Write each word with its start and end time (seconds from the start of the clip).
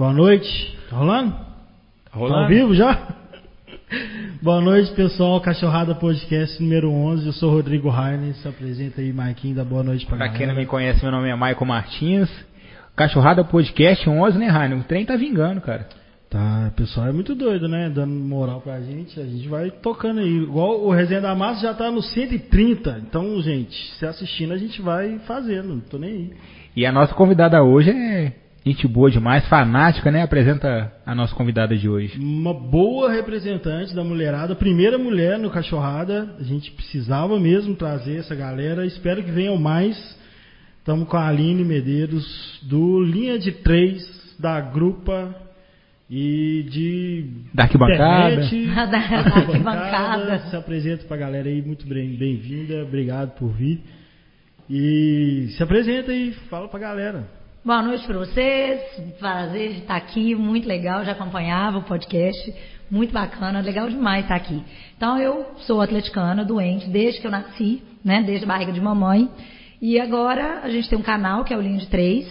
Boa 0.00 0.14
noite. 0.14 0.78
Tá 0.88 0.96
rolando? 0.96 1.32
Tá 1.32 2.18
rolando? 2.18 2.44
Ao 2.44 2.48
vivo 2.48 2.74
já? 2.74 3.16
Boa 4.40 4.58
noite, 4.62 4.90
pessoal. 4.94 5.38
Cachorrada 5.42 5.94
Podcast 5.94 6.58
número 6.62 6.90
11. 6.90 7.26
Eu 7.26 7.32
sou 7.34 7.50
Rodrigo 7.50 7.90
Rainer. 7.90 8.34
Se 8.36 8.48
apresenta 8.48 9.02
aí, 9.02 9.12
Maiquinho. 9.12 9.56
Dá 9.56 9.62
boa 9.62 9.82
noite 9.82 10.06
pra, 10.06 10.16
Pra 10.16 10.26
galera. 10.28 10.38
quem 10.38 10.46
não 10.46 10.54
me 10.54 10.64
conhece, 10.64 11.02
meu 11.02 11.12
nome 11.12 11.28
é 11.28 11.34
Maicon 11.36 11.66
Martins. 11.66 12.30
Cachorrada 12.96 13.44
Podcast 13.44 14.08
11, 14.08 14.38
né, 14.38 14.46
Rainer? 14.46 14.78
O 14.78 14.84
trem 14.84 15.04
tá 15.04 15.16
vingando, 15.16 15.60
cara. 15.60 15.86
Tá, 16.30 16.72
pessoal 16.74 17.08
é 17.08 17.12
muito 17.12 17.34
doido, 17.34 17.68
né? 17.68 17.90
Dando 17.90 18.14
moral 18.14 18.62
pra 18.62 18.80
gente. 18.80 19.20
A 19.20 19.24
gente 19.26 19.48
vai 19.48 19.70
tocando 19.70 20.20
aí. 20.20 20.34
Igual 20.44 20.80
o 20.80 20.90
Resenha 20.92 21.20
da 21.20 21.34
Massa 21.34 21.60
já 21.60 21.74
tá 21.74 21.90
no 21.90 22.00
130. 22.00 23.02
Então, 23.06 23.38
gente, 23.42 23.76
se 23.98 24.06
assistindo, 24.06 24.54
a 24.54 24.56
gente 24.56 24.80
vai 24.80 25.18
fazendo. 25.26 25.68
Não 25.74 25.80
tô 25.80 25.98
nem 25.98 26.10
aí. 26.10 26.32
E 26.74 26.86
a 26.86 26.90
nossa 26.90 27.12
convidada 27.12 27.62
hoje 27.62 27.90
é 27.90 28.32
gente 28.64 28.86
boa 28.86 29.10
demais, 29.10 29.46
fanática, 29.48 30.10
né? 30.10 30.22
Apresenta 30.22 30.92
a 31.06 31.14
nossa 31.14 31.34
convidada 31.34 31.76
de 31.76 31.88
hoje. 31.88 32.18
Uma 32.18 32.52
boa 32.54 33.10
representante 33.10 33.94
da 33.94 34.04
mulherada, 34.04 34.54
primeira 34.54 34.98
mulher 34.98 35.38
no 35.38 35.50
Cachorrada. 35.50 36.34
A 36.38 36.42
gente 36.42 36.70
precisava 36.72 37.38
mesmo 37.38 37.74
trazer 37.74 38.18
essa 38.18 38.34
galera. 38.34 38.84
Espero 38.86 39.22
que 39.22 39.30
venham 39.30 39.56
mais. 39.56 39.96
Estamos 40.78 41.08
com 41.08 41.16
a 41.16 41.28
Aline 41.28 41.64
Medeiros, 41.64 42.58
do 42.62 43.02
Linha 43.02 43.38
de 43.38 43.52
Três, 43.52 44.02
da 44.38 44.60
Grupa 44.60 45.34
e 46.10 46.66
de. 46.70 47.24
Da 47.54 47.64
arquibancada. 47.64 48.32
internet, 48.44 48.66
Da- 48.74 48.86
da 48.86 48.98
arquibancada. 48.98 50.38
Se 50.50 50.56
apresenta 50.56 51.04
pra 51.04 51.16
galera 51.16 51.48
aí, 51.48 51.60
muito 51.62 51.86
bem- 51.86 52.16
bem-vinda, 52.16 52.82
obrigado 52.82 53.32
por 53.38 53.48
vir. 53.52 53.80
E 54.68 55.48
se 55.56 55.62
apresenta 55.62 56.12
aí, 56.12 56.32
fala 56.48 56.68
pra 56.68 56.78
galera. 56.78 57.39
Boa 57.62 57.82
noite 57.82 58.06
para 58.06 58.16
vocês. 58.16 58.80
Prazer 59.18 59.74
de 59.74 59.78
estar 59.80 59.94
aqui, 59.94 60.34
muito 60.34 60.66
legal. 60.66 61.04
Já 61.04 61.12
acompanhava 61.12 61.76
o 61.76 61.82
podcast, 61.82 62.54
muito 62.90 63.12
bacana, 63.12 63.60
legal 63.60 63.86
demais 63.86 64.22
estar 64.22 64.34
aqui. 64.34 64.64
Então 64.96 65.18
eu 65.18 65.44
sou 65.58 65.82
atleticana, 65.82 66.42
doente 66.42 66.88
desde 66.88 67.20
que 67.20 67.26
eu 67.26 67.30
nasci, 67.30 67.82
né, 68.02 68.22
desde 68.22 68.46
a 68.46 68.48
barriga 68.48 68.72
de 68.72 68.80
mamãe. 68.80 69.28
E 69.78 70.00
agora 70.00 70.60
a 70.62 70.70
gente 70.70 70.88
tem 70.88 70.98
um 70.98 71.02
canal 71.02 71.44
que 71.44 71.52
é 71.52 71.56
o 71.56 71.60
Linha 71.60 71.76
de 71.76 71.86
Três. 71.88 72.26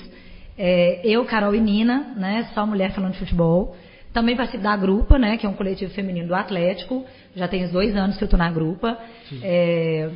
É, 0.58 1.02
eu, 1.04 1.24
Carol 1.26 1.54
e 1.54 1.62
Nina, 1.62 2.12
né, 2.18 2.50
só 2.56 2.66
mulher 2.66 2.92
falando 2.94 3.12
de 3.12 3.20
futebol. 3.20 3.78
Também 4.12 4.36
participo 4.36 4.64
da 4.64 4.76
Grupa, 4.76 5.20
né, 5.20 5.38
que 5.38 5.46
é 5.46 5.50
um 5.50 5.54
coletivo 5.54 5.94
feminino 5.94 6.30
do 6.30 6.34
Atlético. 6.34 7.06
Já 7.36 7.48
tem 7.48 7.66
uns 7.66 7.72
dois 7.72 7.96
anos 7.96 8.18
que 8.18 8.24
eu 8.24 8.26
estou 8.26 8.40
na 8.40 8.50
Grupa. 8.50 8.98
É, 9.44 10.10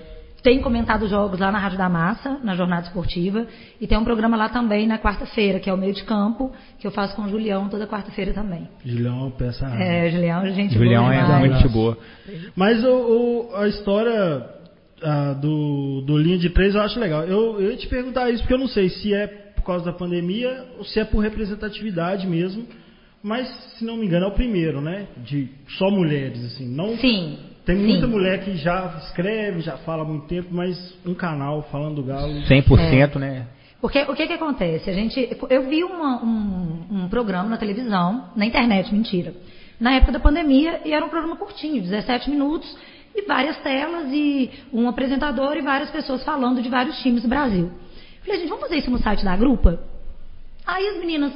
tenho 0.43 0.61
comentado 0.61 1.07
jogos 1.07 1.39
lá 1.39 1.51
na 1.51 1.57
Rádio 1.57 1.77
da 1.77 1.87
Massa, 1.89 2.37
na 2.43 2.53
Jornada 2.53 2.85
Esportiva. 2.87 3.47
E 3.79 3.87
tem 3.87 3.97
um 3.97 4.03
programa 4.03 4.35
lá 4.35 4.49
também 4.49 4.85
na 4.85 4.99
quarta-feira, 4.99 5.59
que 5.59 5.69
é 5.69 5.73
o 5.73 5.77
meio 5.77 5.93
de 5.93 6.03
campo, 6.03 6.51
que 6.77 6.85
eu 6.85 6.91
faço 6.91 7.15
com 7.15 7.23
o 7.23 7.29
Julião 7.29 7.69
toda 7.69 7.87
quarta-feira 7.87 8.33
também. 8.33 8.67
Julião, 8.85 9.31
peça. 9.31 9.65
É, 9.67 10.09
Julião, 10.11 10.45
gente 10.51 10.73
Julião 10.73 11.03
boa 11.03 11.15
é 11.15 11.21
demais. 11.23 11.39
muito 11.39 11.55
gente 11.55 11.69
boa. 11.71 11.97
Mas 12.55 12.83
o, 12.83 12.89
o- 13.51 13.55
a 13.55 13.67
história 13.69 14.45
ah, 15.01 15.33
do, 15.33 16.01
do 16.05 16.17
linha 16.17 16.37
de 16.37 16.49
três 16.49 16.75
eu 16.75 16.81
acho 16.81 16.99
legal. 16.99 17.23
Eu, 17.23 17.61
eu 17.61 17.71
ia 17.71 17.77
te 17.77 17.87
perguntar 17.87 18.29
isso 18.29 18.41
porque 18.43 18.53
eu 18.53 18.59
não 18.59 18.67
sei 18.67 18.89
se 18.89 19.13
é 19.13 19.27
por 19.55 19.63
causa 19.63 19.85
da 19.85 19.93
pandemia 19.93 20.65
ou 20.77 20.83
se 20.83 20.99
é 20.99 21.05
por 21.05 21.19
representatividade 21.19 22.27
mesmo. 22.27 22.65
Mas, 23.21 23.47
se 23.77 23.85
não 23.85 23.95
me 23.95 24.05
engano, 24.05 24.25
é 24.25 24.27
o 24.27 24.31
primeiro, 24.33 24.81
né? 24.81 25.07
De 25.23 25.47
só 25.77 25.89
mulheres, 25.89 26.43
assim. 26.43 26.67
Não, 26.67 26.97
Sim. 26.97 27.37
Tem 27.65 27.77
sim. 27.77 27.87
muita 27.87 28.07
mulher 28.07 28.43
que 28.43 28.55
já 28.57 28.97
escreve, 29.05 29.61
já 29.61 29.77
fala 29.77 30.03
há 30.03 30.05
muito 30.05 30.27
tempo, 30.27 30.49
mas 30.51 30.77
um 31.05 31.13
canal 31.13 31.63
falando 31.71 31.95
do 31.95 32.03
Galo. 32.03 32.33
100%, 32.47 33.15
né? 33.17 33.47
Porque 33.79 34.01
o 34.01 34.13
que 34.13 34.27
que 34.27 34.33
acontece? 34.33 34.89
A 34.89 34.93
gente, 34.93 35.37
eu 35.49 35.67
vi 35.67 35.83
uma- 35.83 36.23
um, 36.23 36.85
um 36.89 37.09
programa 37.09 37.49
na 37.49 37.57
televisão, 37.57 38.29
na 38.35 38.45
internet, 38.45 38.93
mentira, 38.93 39.33
na 39.79 39.93
época 39.93 40.11
da 40.11 40.19
pandemia, 40.19 40.81
e 40.85 40.93
era 40.93 41.05
um 41.05 41.09
programa 41.09 41.35
curtinho, 41.35 41.81
17 41.81 42.29
minutos, 42.29 42.77
e 43.15 43.21
várias 43.23 43.57
telas, 43.57 44.07
e 44.11 44.49
um 44.71 44.87
apresentador 44.87 45.55
e 45.55 45.61
várias 45.61 45.89
pessoas 45.89 46.23
falando 46.23 46.61
de 46.61 46.69
vários 46.69 46.97
times 46.99 47.23
do 47.23 47.29
Brasil. 47.29 47.71
Falei, 48.23 48.39
gente, 48.39 48.49
vamos 48.49 48.63
fazer 48.63 48.77
isso 48.77 48.89
no 48.91 48.99
site 48.99 49.23
da 49.23 49.35
Grupa? 49.35 49.79
Aí 50.65 50.87
as 50.87 50.97
meninas, 50.97 51.33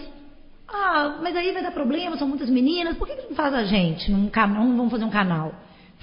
ah, 0.67 1.19
mas 1.21 1.35
aí 1.35 1.51
vai 1.51 1.61
dar 1.61 1.71
problema, 1.71 2.17
são 2.17 2.27
muitas 2.27 2.49
meninas, 2.49 2.97
por 2.97 3.07
que, 3.07 3.15
que 3.15 3.27
não 3.29 3.35
faz 3.35 3.53
a 3.53 3.63
gente? 3.63 4.09
Num 4.09 4.29
não 4.33 4.77
vamos 4.77 4.91
fazer 4.91 5.03
um 5.03 5.09
canal? 5.09 5.53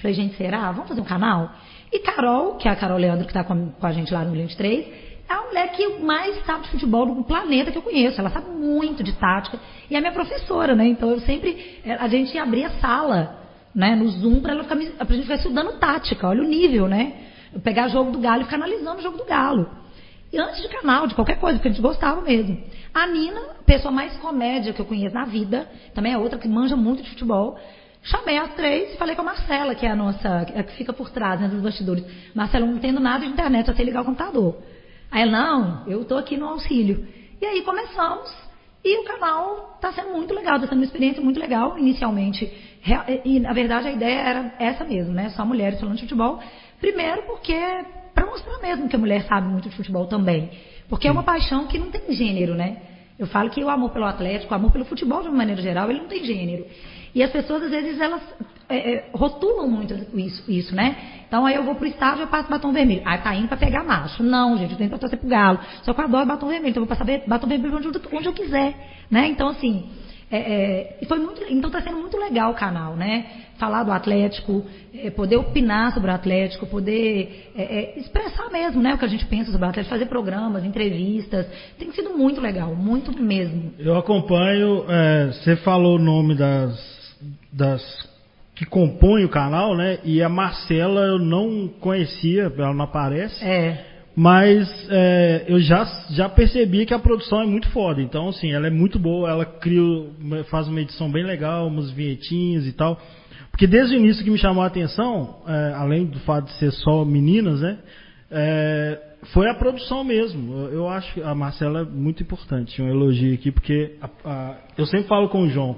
Falei, 0.05 0.13
gente, 0.13 0.37
será? 0.37 0.71
Vamos 0.71 0.87
fazer 0.87 1.01
um 1.01 1.05
canal? 1.05 1.49
E 1.91 1.97
Carol, 1.97 2.57
que 2.57 2.67
é 2.67 2.71
a 2.71 2.75
Carol 2.75 2.99
Leandro, 2.99 3.25
que 3.25 3.31
está 3.31 3.43
com, 3.43 3.71
a 3.81 3.91
gente 3.91 4.13
lá 4.13 4.23
no 4.23 4.33
23, 4.33 4.85
é 5.27 5.33
a 5.33 5.41
mulher 5.41 5.71
que 5.71 5.97
mais 5.97 6.45
sabe 6.45 6.65
de 6.65 6.69
futebol 6.69 7.07
do 7.07 7.23
planeta 7.23 7.71
que 7.71 7.77
eu 7.79 7.81
conheço. 7.81 8.21
Ela 8.21 8.29
sabe 8.29 8.51
muito 8.51 9.03
de 9.03 9.13
tática. 9.13 9.57
E 9.89 9.95
é 9.95 9.99
minha 9.99 10.11
professora, 10.11 10.75
né? 10.75 10.85
Então 10.85 11.09
eu 11.09 11.19
sempre. 11.21 11.79
eh, 11.83 11.97
A 11.99 12.07
gente 12.07 12.37
abria 12.37 12.69
sala, 12.79 13.35
né, 13.73 13.95
no 13.95 14.07
Zoom, 14.09 14.41
para 14.41 14.51
ela 14.53 14.61
ficar, 14.61 14.75
pra 14.75 15.15
gente 15.15 15.23
ficar 15.23 15.37
estudando 15.37 15.79
tática. 15.79 16.27
Olha 16.27 16.43
o 16.43 16.47
nível, 16.47 16.87
né? 16.87 17.13
Eu 17.51 17.59
pegar 17.59 17.87
jogo 17.87 18.11
do 18.11 18.19
Galo 18.19 18.41
e 18.41 18.43
ficar 18.43 18.57
analisando 18.57 18.99
o 18.99 19.01
jogo 19.01 19.17
do 19.17 19.25
Galo. 19.25 19.67
E 20.31 20.37
antes 20.37 20.61
de 20.61 20.67
canal, 20.67 21.07
de 21.07 21.15
qualquer 21.15 21.39
coisa, 21.39 21.57
porque 21.57 21.69
a 21.69 21.71
gente 21.71 21.81
gostava 21.81 22.21
mesmo. 22.21 22.61
A 22.93 23.07
Nina, 23.07 23.41
pessoa 23.65 23.91
mais 23.91 24.15
comédia 24.17 24.71
que 24.71 24.79
eu 24.79 24.85
conheço 24.85 25.15
na 25.15 25.25
vida, 25.25 25.67
também 25.95 26.13
é 26.13 26.17
outra 26.19 26.37
que 26.37 26.47
manja 26.47 26.75
muito 26.75 27.01
de 27.01 27.09
futebol. 27.09 27.57
Chamei 28.05 28.37
as 28.37 28.53
três 28.53 28.93
e 28.93 28.97
falei 28.97 29.15
com 29.15 29.23
a 29.23 29.25
Marcela, 29.25 29.73
que 29.73 29.83
é 29.83 29.89
a 29.89 29.95
nossa, 29.95 30.41
a 30.41 30.63
que 30.63 30.73
fica 30.75 30.93
por 30.93 31.09
trás 31.09 31.41
né, 31.41 31.47
dos 31.47 31.59
bastidores. 31.59 32.05
Marcela, 32.35 32.63
não 32.63 32.75
entendo 32.75 32.99
nada 32.99 33.25
de 33.25 33.31
internet, 33.31 33.65
só 33.65 33.73
sei 33.73 33.83
ligar 33.83 34.03
o 34.03 34.05
computador. 34.05 34.57
Aí 35.11 35.23
ela, 35.23 35.31
não, 35.31 35.87
eu 35.87 36.03
estou 36.03 36.19
aqui 36.19 36.37
no 36.37 36.47
auxílio. 36.47 37.07
E 37.41 37.45
aí 37.45 37.63
começamos. 37.63 38.31
E 38.83 38.99
o 38.99 39.03
canal 39.05 39.73
está 39.75 39.91
sendo 39.91 40.13
muito 40.13 40.31
legal, 40.35 40.57
está 40.57 40.67
sendo 40.67 40.77
uma 40.77 40.85
experiência 40.85 41.19
muito 41.19 41.39
legal, 41.39 41.79
inicialmente. 41.79 42.45
E, 43.25 43.39
na 43.39 43.51
verdade, 43.51 43.87
a 43.87 43.91
ideia 43.91 44.19
era 44.19 44.53
essa 44.59 44.83
mesmo, 44.83 45.11
né? 45.11 45.29
Só 45.31 45.43
mulheres 45.43 45.79
falando 45.79 45.95
de 45.95 46.03
futebol. 46.03 46.39
Primeiro 46.79 47.23
porque 47.23 47.59
para 48.13 48.27
mostrar 48.27 48.59
mesmo 48.59 48.87
que 48.87 48.95
a 48.95 48.99
mulher 48.99 49.23
sabe 49.23 49.47
muito 49.47 49.67
de 49.67 49.75
futebol 49.75 50.05
também. 50.05 50.51
Porque 50.87 51.07
é 51.07 51.11
uma 51.11 51.23
paixão 51.23 51.65
que 51.65 51.79
não 51.79 51.89
tem 51.89 52.13
gênero, 52.13 52.53
né? 52.53 52.77
Eu 53.17 53.25
falo 53.25 53.49
que 53.49 53.63
o 53.63 53.69
amor 53.69 53.89
pelo 53.89 54.05
Atlético, 54.05 54.53
o 54.53 54.55
amor 54.55 54.71
pelo 54.71 54.85
futebol 54.85 55.23
de 55.23 55.29
uma 55.29 55.37
maneira 55.37 55.59
geral, 55.59 55.89
ele 55.89 56.01
não 56.01 56.07
tem 56.07 56.23
gênero. 56.23 56.67
E 57.15 57.23
as 57.23 57.31
pessoas, 57.31 57.63
às 57.63 57.71
vezes, 57.71 57.99
elas 57.99 58.21
é, 58.67 58.93
é, 58.95 59.09
rotulam 59.13 59.69
muito 59.69 59.93
isso, 60.19 60.51
isso, 60.51 60.75
né? 60.75 60.97
Então, 61.25 61.45
aí 61.45 61.55
eu 61.55 61.63
vou 61.63 61.75
pro 61.75 61.87
estádio 61.87 62.23
eu 62.23 62.27
passo 62.27 62.49
batom 62.49 62.73
vermelho. 62.73 63.03
Aí 63.05 63.19
tá 63.19 63.33
indo 63.33 63.47
pra 63.47 63.55
pegar 63.55 63.85
macho. 63.85 64.21
Não, 64.21 64.57
gente, 64.57 64.71
eu 64.71 64.77
tenho 64.77 64.89
pra 64.89 64.99
torcer 64.99 65.17
pro 65.17 65.29
galo. 65.29 65.59
Só 65.83 65.93
que 65.93 66.01
eu 66.01 66.05
adoro 66.05 66.25
batom 66.25 66.47
vermelho, 66.47 66.71
então 66.71 66.83
eu 66.83 66.87
vou 66.87 66.95
passar 66.95 67.07
batom 67.25 67.47
vermelho 67.47 67.77
onde, 67.77 67.87
onde 67.87 68.27
eu 68.27 68.33
quiser, 68.33 68.75
né? 69.09 69.27
Então, 69.27 69.47
assim, 69.47 69.87
é, 70.31 70.97
é, 70.99 71.05
foi 71.07 71.19
muito, 71.19 71.41
então 71.49 71.69
está 71.69 71.81
sendo 71.81 71.97
muito 71.97 72.17
legal 72.17 72.51
o 72.51 72.55
canal, 72.55 72.95
né? 72.95 73.25
Falar 73.57 73.83
do 73.83 73.91
Atlético, 73.91 74.65
é, 74.93 75.09
poder 75.11 75.37
opinar 75.37 75.93
sobre 75.93 76.09
o 76.11 76.13
Atlético, 76.13 76.65
poder 76.65 77.51
é, 77.55 77.61
é, 77.61 77.99
expressar 77.99 78.49
mesmo, 78.51 78.81
né? 78.81 78.95
O 78.95 78.97
que 78.97 79.05
a 79.05 79.09
gente 79.09 79.25
pensa 79.27 79.51
sobre 79.51 79.67
o 79.67 79.69
Atlético, 79.69 79.93
fazer 79.93 80.07
programas, 80.07 80.65
entrevistas. 80.65 81.47
Tem 81.77 81.91
sido 81.91 82.17
muito 82.17 82.41
legal, 82.41 82.75
muito 82.75 83.13
mesmo. 83.21 83.73
Eu 83.77 83.95
acompanho, 83.95 84.83
você 85.31 85.55
falou 85.57 85.97
o 85.97 86.01
nome 86.01 86.35
das, 86.35 86.94
das 87.51 87.81
que 88.55 88.65
compõem 88.65 89.25
o 89.25 89.29
canal, 89.29 89.75
né? 89.75 89.99
E 90.03 90.23
a 90.23 90.29
Marcela 90.29 91.01
eu 91.01 91.19
não 91.19 91.67
conhecia, 91.67 92.51
ela 92.57 92.73
não 92.73 92.85
aparece. 92.85 93.43
É. 93.43 93.85
Mas 94.15 94.65
é, 94.89 95.43
eu 95.47 95.59
já, 95.59 95.83
já 96.11 96.29
percebi 96.29 96.85
que 96.85 96.93
a 96.93 96.99
produção 96.99 97.41
é 97.41 97.45
muito 97.45 97.69
foda. 97.71 98.01
Então, 98.01 98.29
assim, 98.29 98.53
ela 98.53 98.67
é 98.67 98.69
muito 98.69 98.97
boa, 98.97 99.29
ela 99.29 99.45
cria, 99.45 99.81
faz 100.49 100.69
uma 100.69 100.79
edição 100.79 101.11
bem 101.11 101.25
legal, 101.25 101.67
umas 101.67 101.91
vinhetinhas 101.91 102.65
e 102.65 102.71
tal. 102.71 102.97
Porque 103.51 103.67
desde 103.67 103.95
o 103.95 103.99
início 103.99 104.23
que 104.23 104.31
me 104.31 104.37
chamou 104.37 104.63
a 104.63 104.67
atenção, 104.67 105.41
é, 105.45 105.73
além 105.75 106.05
do 106.05 106.19
fato 106.21 106.45
de 106.45 106.53
ser 106.53 106.71
só 106.71 107.03
meninas, 107.03 107.59
né? 107.59 107.77
é, 108.31 108.99
foi 109.33 109.49
a 109.49 109.53
produção 109.53 110.03
mesmo. 110.03 110.53
Eu, 110.53 110.73
eu 110.73 110.89
acho 110.89 111.13
que 111.13 111.21
a 111.21 111.33
Marcela 111.33 111.81
é 111.81 111.83
muito 111.83 112.23
importante. 112.23 112.81
Um 112.81 112.89
elogio 112.89 113.33
aqui, 113.33 113.51
porque 113.51 113.95
a- 114.01 114.09
a- 114.29 114.57
eu 114.77 114.85
sempre 114.85 115.07
falo 115.07 115.29
com 115.29 115.43
o 115.43 115.49
João. 115.49 115.77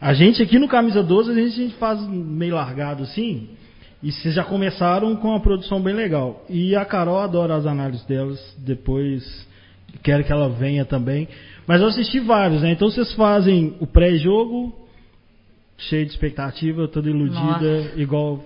A 0.00 0.14
gente 0.14 0.42
aqui 0.42 0.58
no 0.58 0.68
Camisa 0.68 1.02
12, 1.02 1.30
a 1.30 1.34
gente, 1.34 1.60
a 1.60 1.64
gente 1.64 1.74
faz 1.76 2.00
meio 2.08 2.54
largado 2.54 3.02
assim. 3.02 3.48
E 4.00 4.12
vocês 4.12 4.34
já 4.34 4.44
começaram 4.44 5.16
com 5.16 5.28
uma 5.28 5.40
produção 5.40 5.80
bem 5.82 5.94
legal. 5.94 6.44
E 6.48 6.76
a 6.76 6.84
Carol 6.84 7.18
adora 7.18 7.56
as 7.56 7.66
análises 7.66 8.04
delas. 8.06 8.38
Depois 8.58 9.46
quero 10.02 10.22
que 10.22 10.30
ela 10.30 10.48
venha 10.48 10.84
também. 10.84 11.26
Mas 11.66 11.80
eu 11.80 11.88
assisti 11.88 12.20
vários, 12.20 12.62
né? 12.62 12.70
Então 12.70 12.88
vocês 12.88 13.12
fazem 13.14 13.74
o 13.80 13.86
pré-jogo, 13.86 14.72
cheio 15.76 16.06
de 16.06 16.12
expectativa, 16.12 16.86
toda 16.86 17.10
iludida, 17.10 17.82
Nossa. 17.82 18.00
igual 18.00 18.44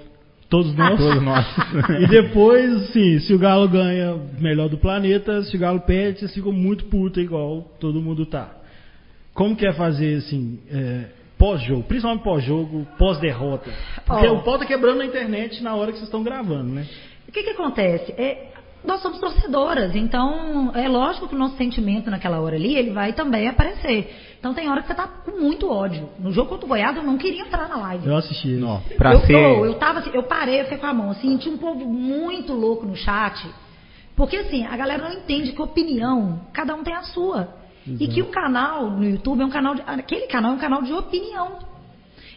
todos 0.48 0.74
nós. 0.74 0.98
Todos 0.98 1.22
nós. 1.22 1.46
E 2.00 2.06
depois, 2.06 2.90
sim, 2.90 3.18
se 3.20 3.34
o 3.34 3.38
Galo 3.38 3.68
ganha, 3.68 4.16
melhor 4.38 4.70
do 4.70 4.78
planeta. 4.78 5.42
Se 5.42 5.54
o 5.54 5.60
Galo 5.60 5.80
perde, 5.80 6.20
vocês 6.20 6.34
ficam 6.34 6.52
muito 6.52 6.86
puta, 6.86 7.20
igual 7.20 7.70
todo 7.78 8.00
mundo 8.00 8.24
tá. 8.24 8.50
Como 9.34 9.54
que 9.54 9.66
é 9.66 9.72
fazer, 9.72 10.16
assim, 10.16 10.58
é, 10.70 11.04
pós-jogo? 11.42 11.82
Principalmente 11.82 12.22
pós-jogo, 12.22 12.86
pós-derrota. 12.96 13.68
Porque 14.06 14.28
Ó. 14.28 14.34
o 14.34 14.42
pau 14.44 14.56
tá 14.60 14.64
quebrando 14.64 14.98
na 14.98 15.06
internet 15.06 15.60
na 15.60 15.74
hora 15.74 15.90
que 15.90 15.98
vocês 15.98 16.06
estão 16.06 16.22
gravando, 16.22 16.72
né? 16.72 16.86
O 17.28 17.32
que, 17.32 17.42
que 17.42 17.50
acontece? 17.50 18.12
É, 18.16 18.52
nós 18.84 19.02
somos 19.02 19.18
torcedoras, 19.18 19.96
então 19.96 20.70
é 20.72 20.88
lógico 20.88 21.26
que 21.26 21.34
o 21.34 21.38
nosso 21.38 21.56
sentimento 21.56 22.08
naquela 22.08 22.40
hora 22.40 22.54
ali, 22.54 22.76
ele 22.76 22.90
vai 22.90 23.12
também 23.12 23.48
aparecer. 23.48 24.36
Então 24.38 24.54
tem 24.54 24.68
hora 24.70 24.82
que 24.82 24.86
você 24.86 24.94
tá 24.94 25.08
com 25.08 25.32
muito 25.32 25.68
ódio. 25.68 26.08
No 26.16 26.30
jogo 26.30 26.50
contra 26.50 26.64
o 26.64 26.68
Goiás, 26.68 26.96
eu 26.96 27.02
não 27.02 27.18
queria 27.18 27.42
entrar 27.42 27.68
na 27.68 27.76
live. 27.76 28.06
Eu 28.06 28.16
assisti. 28.16 28.50
Não, 28.50 28.80
pra 28.96 29.14
eu, 29.14 29.20
ser... 29.22 29.32
tô, 29.32 29.66
eu 29.66 29.74
tava 29.74 29.98
assim, 29.98 30.10
eu 30.14 30.22
parei, 30.22 30.60
eu 30.60 30.64
fiquei 30.64 30.78
com 30.78 30.86
a 30.86 30.94
mão 30.94 31.10
assim, 31.10 31.36
tinha 31.38 31.52
um 31.52 31.58
povo 31.58 31.84
muito 31.86 32.52
louco 32.52 32.86
no 32.86 32.94
chat. 32.94 33.44
Porque 34.14 34.36
assim, 34.36 34.64
a 34.64 34.76
galera 34.76 35.08
não 35.08 35.12
entende 35.12 35.50
que 35.50 35.60
opinião, 35.60 36.40
cada 36.52 36.72
um 36.76 36.84
tem 36.84 36.94
a 36.94 37.02
sua. 37.02 37.61
E 37.86 38.06
que 38.08 38.22
o 38.22 38.26
canal 38.26 38.90
no 38.90 39.04
YouTube 39.04 39.42
é 39.42 39.44
um 39.44 39.50
canal 39.50 39.74
de. 39.74 39.82
Aquele 39.86 40.26
canal 40.26 40.52
é 40.52 40.54
um 40.54 40.58
canal 40.58 40.82
de 40.82 40.92
opinião. 40.92 41.58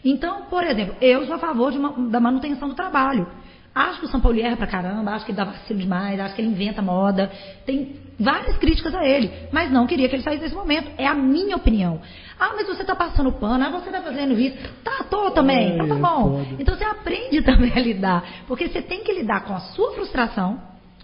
Então, 0.03 0.43
por 0.49 0.63
exemplo, 0.63 0.95
eu 1.01 1.25
sou 1.25 1.35
a 1.35 1.39
favor 1.39 1.73
uma- 1.73 2.09
da 2.09 2.19
manutenção 2.19 2.67
do 2.69 2.75
trabalho. 2.75 3.27
Acho 3.73 3.99
que 3.99 4.05
o 4.05 4.09
São 4.09 4.21
Paulo 4.21 4.39
erra 4.39 4.55
pra 4.55 4.67
caramba, 4.67 5.11
acho 5.11 5.25
que 5.25 5.31
ele 5.31 5.37
dá 5.37 5.43
vacilo 5.43 5.79
demais, 5.79 6.17
acho 6.19 6.33
que 6.33 6.41
ele 6.41 6.47
inventa 6.49 6.81
moda. 6.81 7.29
Tem 7.65 7.97
várias 8.17 8.57
críticas 8.57 8.95
a 8.95 9.05
ele, 9.05 9.29
mas 9.51 9.69
não 9.69 9.85
queria 9.85 10.07
que 10.07 10.15
ele 10.15 10.23
saísse 10.23 10.43
nesse 10.43 10.55
momento. 10.55 10.89
É 10.97 11.05
a 11.05 11.13
minha 11.13 11.57
opinião. 11.57 11.99
Ah, 12.39 12.51
mas 12.55 12.67
você 12.67 12.85
tá 12.85 12.95
passando 12.95 13.31
pano, 13.33 13.61
ah, 13.65 13.69
você 13.69 13.89
tá 13.89 14.01
fazendo 14.01 14.39
isso. 14.39 14.57
Tá, 14.81 15.03
tô 15.09 15.29
também, 15.31 15.73
então 15.73 15.87
tá 15.89 15.95
bom. 15.95 16.45
Então 16.57 16.75
você 16.75 16.85
aprende 16.85 17.41
também 17.43 17.73
a 17.75 17.79
lidar. 17.81 18.23
Porque 18.47 18.69
você 18.69 18.81
tem 18.81 19.03
que 19.03 19.11
lidar 19.11 19.43
com 19.43 19.53
a 19.53 19.59
sua 19.59 19.91
frustração 19.93 20.61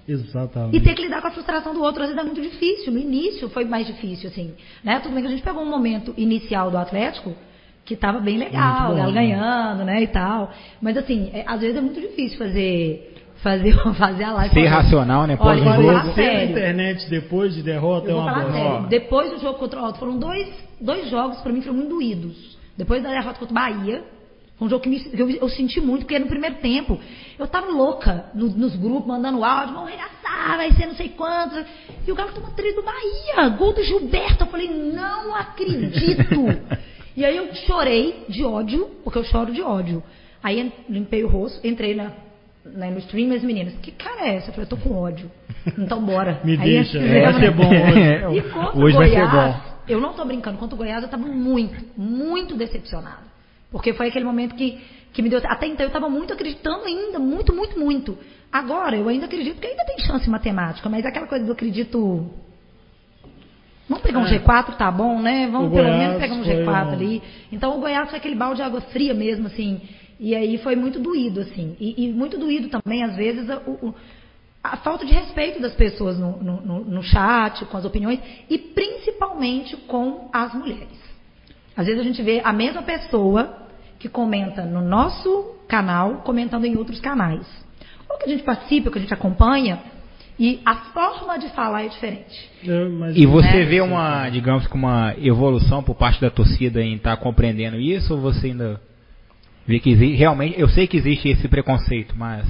Exatamente. 0.07 0.75
e 0.77 0.81
ter 0.81 0.94
que 0.95 1.01
lidar 1.03 1.21
com 1.21 1.27
a 1.27 1.31
frustração 1.31 1.74
do 1.74 1.81
outro. 1.81 2.01
Às 2.03 2.09
vezes 2.09 2.21
é 2.21 2.25
muito 2.25 2.42
difícil. 2.42 2.92
No 2.92 3.00
início 3.00 3.50
foi 3.50 3.65
mais 3.65 3.86
difícil, 3.88 4.30
assim. 4.30 4.53
Né? 4.83 5.00
Tudo 5.00 5.13
bem 5.13 5.21
que 5.24 5.27
a 5.27 5.31
gente 5.31 5.44
pegou 5.44 5.62
um 5.63 5.69
momento 5.69 6.13
inicial 6.18 6.69
do 6.71 6.77
Atlético 6.77 7.33
que 7.86 7.95
estava 7.95 8.19
bem 8.19 8.38
legal, 8.38 8.95
ela 8.95 9.07
né? 9.07 9.12
ganhando, 9.12 9.83
né, 9.83 10.03
e 10.03 10.07
tal. 10.07 10.51
Mas 10.81 10.95
assim, 10.98 11.31
é- 11.33 11.44
às 11.48 11.59
vezes 11.62 11.75
é 11.75 11.81
muito 11.81 12.00
difícil 12.00 12.38
fazer 12.38 13.07
fazer, 13.42 13.74
fazer 13.98 14.24
a 14.24 14.33
live. 14.33 14.53
Ser 14.53 14.68
racional, 14.68 15.25
né? 15.25 15.36
Pós 15.36 15.57
jogo. 15.57 15.69
falar 15.71 15.81
Ver 15.81 16.07
na 16.07 16.13
sério. 16.13 16.51
internet 16.51 17.09
depois 17.09 17.56
de 17.56 17.63
derrota 17.63 18.09
Eu 18.09 18.18
é 18.18 18.21
uma 18.21 18.51
sério. 18.51 18.88
Depois 18.88 19.31
do 19.31 19.39
jogo 19.39 19.57
contra 19.57 19.81
o 19.81 19.86
Alto, 19.86 20.00
foram 20.00 20.18
dois, 20.18 20.48
dois 20.80 21.09
jogos 21.09 21.39
pra 21.42 21.51
mim 21.51 21.62
foram 21.62 21.77
muito 21.77 21.89
doídos. 21.89 22.57
Depois 22.77 23.01
da 23.01 23.09
derrota 23.09 23.39
contra 23.39 23.51
o 23.51 23.56
Bahia, 23.56 24.03
foi 24.62 24.68
um 24.68 24.69
jogo 24.69 24.84
que, 24.84 24.90
me- 24.90 25.00
que 25.00 25.19
eu, 25.19 25.28
eu 25.28 25.50
senti 25.50 25.81
muito, 25.81 26.02
porque 26.02 26.19
no 26.19 26.28
primeiro 26.28 26.58
tempo 26.58 27.00
eu 27.40 27.48
tava 27.48 27.72
louca 27.72 28.25
no- 28.36 28.46
nos 28.52 28.75
grupos, 28.75 29.08
mandando 29.08 29.44
áudio, 29.44 29.74
vão 29.74 29.88
arregaçar, 29.88 30.56
vai 30.58 30.72
ser 30.74 30.86
não 30.86 30.94
sei 30.94 31.10
quantos. 31.10 31.66
E 32.06 32.12
o 32.12 32.13
Galo 32.16 32.31
toma 32.31 32.52
três 32.52 32.75
do 32.75 32.84
Bahia, 32.84 33.50
gol 33.58 33.74
do 33.74 33.81
Gilberto. 33.84 34.44
Eu 34.44 34.48
falei, 34.48 34.69
não 34.69 35.34
acredito. 35.36 36.36
e 37.18 37.25
aí 37.25 37.38
eu 37.38 37.52
chorei 37.56 38.24
de 38.30 38.44
ódio, 38.44 38.88
porque 39.04 39.18
eu 39.18 39.24
choro 39.24 39.52
de 39.52 39.63
ódio. 39.63 40.04
Aí 40.44 40.72
limpei 40.88 41.24
o 41.24 41.28
rosto, 41.28 41.66
entrei 41.66 41.96
na, 41.96 42.12
na- 42.63 42.92
no 42.92 43.00
stream 43.00 43.34
as 43.34 43.42
meninas, 43.44 43.74
que 43.81 43.90
cara 43.92 44.28
é 44.28 44.36
essa? 44.36 44.50
Eu 44.50 44.54
falei, 44.54 44.66
eu 44.66 44.69
tô 44.69 44.78
com 44.78 44.96
ódio. 44.96 45.31
Então 45.75 46.06
bora. 46.06 46.40
Me 46.46 46.52
Aí 46.52 46.58
deixa, 46.60 47.00
fizemos, 47.00 47.24
vai 47.24 47.34
ser 47.34 47.40
né? 47.40 47.52
bom 47.52 48.30
hoje. 48.30 48.46
Hoje 48.86 48.96
o 48.96 49.00
vai 49.00 49.10
ser 49.10 49.16
Goiás, 49.28 49.56
bom. 49.56 49.62
eu 49.88 50.00
não 50.00 50.13
tô 50.13 50.24
brincando, 50.24 50.60
contra 50.60 50.75
o 50.75 50.78
Goiás 50.78 51.02
eu 51.02 51.10
tava 51.10 51.25
muito, 51.25 51.84
muito 52.00 52.56
decepcionada. 52.56 53.31
Porque 53.71 53.94
foi 53.94 54.09
aquele 54.09 54.25
momento 54.25 54.53
que, 54.56 54.79
que 55.13 55.21
me 55.21 55.29
deu. 55.29 55.39
Até 55.45 55.65
então 55.68 55.85
eu 55.85 55.91
tava 55.91 56.09
muito 56.09 56.33
acreditando 56.33 56.83
ainda, 56.85 57.18
muito, 57.19 57.53
muito, 57.56 57.79
muito. 57.79 58.18
Agora 58.51 58.97
eu 58.97 59.07
ainda 59.07 59.25
acredito 59.25 59.59
que 59.62 59.68
ainda 59.68 59.85
tem 59.85 60.00
chance 60.00 60.27
em 60.27 60.31
matemática, 60.31 60.89
mas 60.89 61.06
aquela 61.06 61.25
coisa 61.27 61.45
do 61.45 61.53
acredito. 61.53 62.29
Vamos 63.88 64.03
pegar 64.03 64.19
um 64.19 64.25
É. 64.25 64.39
G4, 64.39 64.77
tá 64.77 64.89
bom, 64.91 65.21
né? 65.21 65.47
Vamos 65.51 65.68
O 65.68 65.71
pelo 65.71 65.83
Goiás 65.83 66.00
menos 66.00 66.21
pegar 66.21 66.33
um 66.35 66.44
foi 66.44 66.56
G4 66.63 66.88
um- 66.89 66.91
ali. 66.94 67.23
Então 67.51 67.77
o 67.77 67.81
Goiás 67.81 68.09
foi 68.09 68.19
aquele 68.19 68.35
balde 68.35 68.57
de 68.57 68.62
água 68.63 68.81
fria 68.81 69.13
mesmo, 69.13 69.47
assim. 69.47 69.81
E 70.19 70.35
aí 70.35 70.57
foi 70.59 70.75
muito 70.75 71.00
doído, 71.00 71.41
assim. 71.41 71.75
E, 71.79 72.06
e 72.06 72.13
muito 72.13 72.38
doído 72.38 72.69
também, 72.69 73.03
às 73.03 73.15
vezes, 73.15 73.50
a, 73.50 73.57
o- 73.57 73.94
a 74.63 74.77
falta 74.77 75.06
de 75.06 75.13
respeito 75.13 75.59
das 75.62 75.74
pessoas 75.74 76.17
no, 76.19 76.38
no- 76.41 76.62
no- 76.62 76.85
no 76.85 77.03
chat, 77.03 77.65
com 77.65 77.75
as 77.77 77.83
opiniões, 77.83 78.19
e 78.50 78.57
principalmente 78.57 79.75
com 79.88 80.29
as 80.31 80.53
mulheres. 80.53 81.00
Às 81.75 81.85
vezes 81.85 82.01
a 82.01 82.03
gente 82.03 82.21
vê 82.21 82.41
a 82.44 82.51
mesma 82.53 82.81
pessoa 82.81 83.57
que 84.00 84.09
comenta 84.09 84.63
no 84.65 84.81
nosso 84.81 85.56
canal, 85.68 86.15
comentando 86.18 86.65
em 86.65 86.75
outros 86.75 87.00
canais. 87.00 87.45
Ou 88.09 88.18
que 88.18 88.25
a 88.25 88.27
gente 88.29 88.44
participa, 88.44 88.89
ou 88.89 88.91
que 88.91 88.97
a 88.97 89.01
gente 89.01 89.13
acompanha, 89.13 89.79
e 90.39 90.59
a 90.65 90.75
forma 90.91 91.38
de 91.38 91.50
falar 91.50 91.83
é 91.85 91.88
diferente. 91.88 92.50
É, 92.68 93.12
E 93.15 93.25
você 93.25 93.59
Né? 93.59 93.65
vê 93.65 93.79
uma, 93.81 94.27
digamos 94.29 94.65
que 94.68 94.73
uma 94.75 95.13
evolução 95.18 95.83
por 95.83 95.95
parte 95.95 96.19
da 96.19 96.29
torcida 96.29 96.81
em 96.81 96.95
estar 96.95 97.15
compreendendo 97.18 97.77
isso, 97.79 98.13
ou 98.15 98.19
você 98.19 98.47
ainda 98.47 98.81
vê 99.67 99.79
que 99.79 99.91
exi- 99.91 100.15
realmente, 100.15 100.59
eu 100.59 100.67
sei 100.67 100.88
que 100.88 100.97
existe 100.97 101.29
esse 101.29 101.47
preconceito, 101.47 102.15
mas 102.17 102.45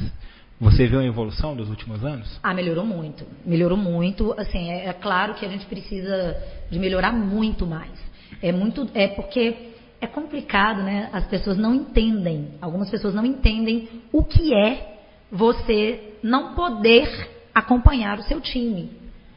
você 0.60 0.88
vê 0.88 0.96
uma 0.96 1.06
evolução 1.06 1.56
dos 1.56 1.70
últimos 1.70 2.04
anos? 2.06 2.40
Ah, 2.42 2.54
melhorou 2.54 2.86
muito. 2.86 3.26
Melhorou 3.46 3.78
muito. 3.78 4.34
Assim, 4.38 4.72
é, 4.72 4.86
é 4.88 4.94
claro 4.94 5.34
que 5.34 5.46
a 5.46 5.50
gente 5.50 5.66
precisa 5.66 6.38
de 6.72 6.80
melhorar 6.80 7.12
muito 7.12 7.68
mais. 7.68 7.92
É 8.42 8.52
muito, 8.52 8.88
é 8.94 9.08
porque 9.08 9.72
é 10.00 10.08
complicado, 10.08 10.82
né? 10.82 11.10
As 11.14 11.26
pessoas 11.28 11.58
não 11.58 11.74
entendem. 11.74 12.50
Algumas 12.60 12.90
pessoas 12.90 13.14
não 13.14 13.26
entendem 13.26 13.88
o 14.12 14.24
que 14.24 14.54
é 14.54 14.98
você 15.32 16.16
não 16.24 16.54
poder 16.54 17.08
acompanhar 17.54 18.20
o 18.20 18.24
seu 18.24 18.42
time. 18.42 18.90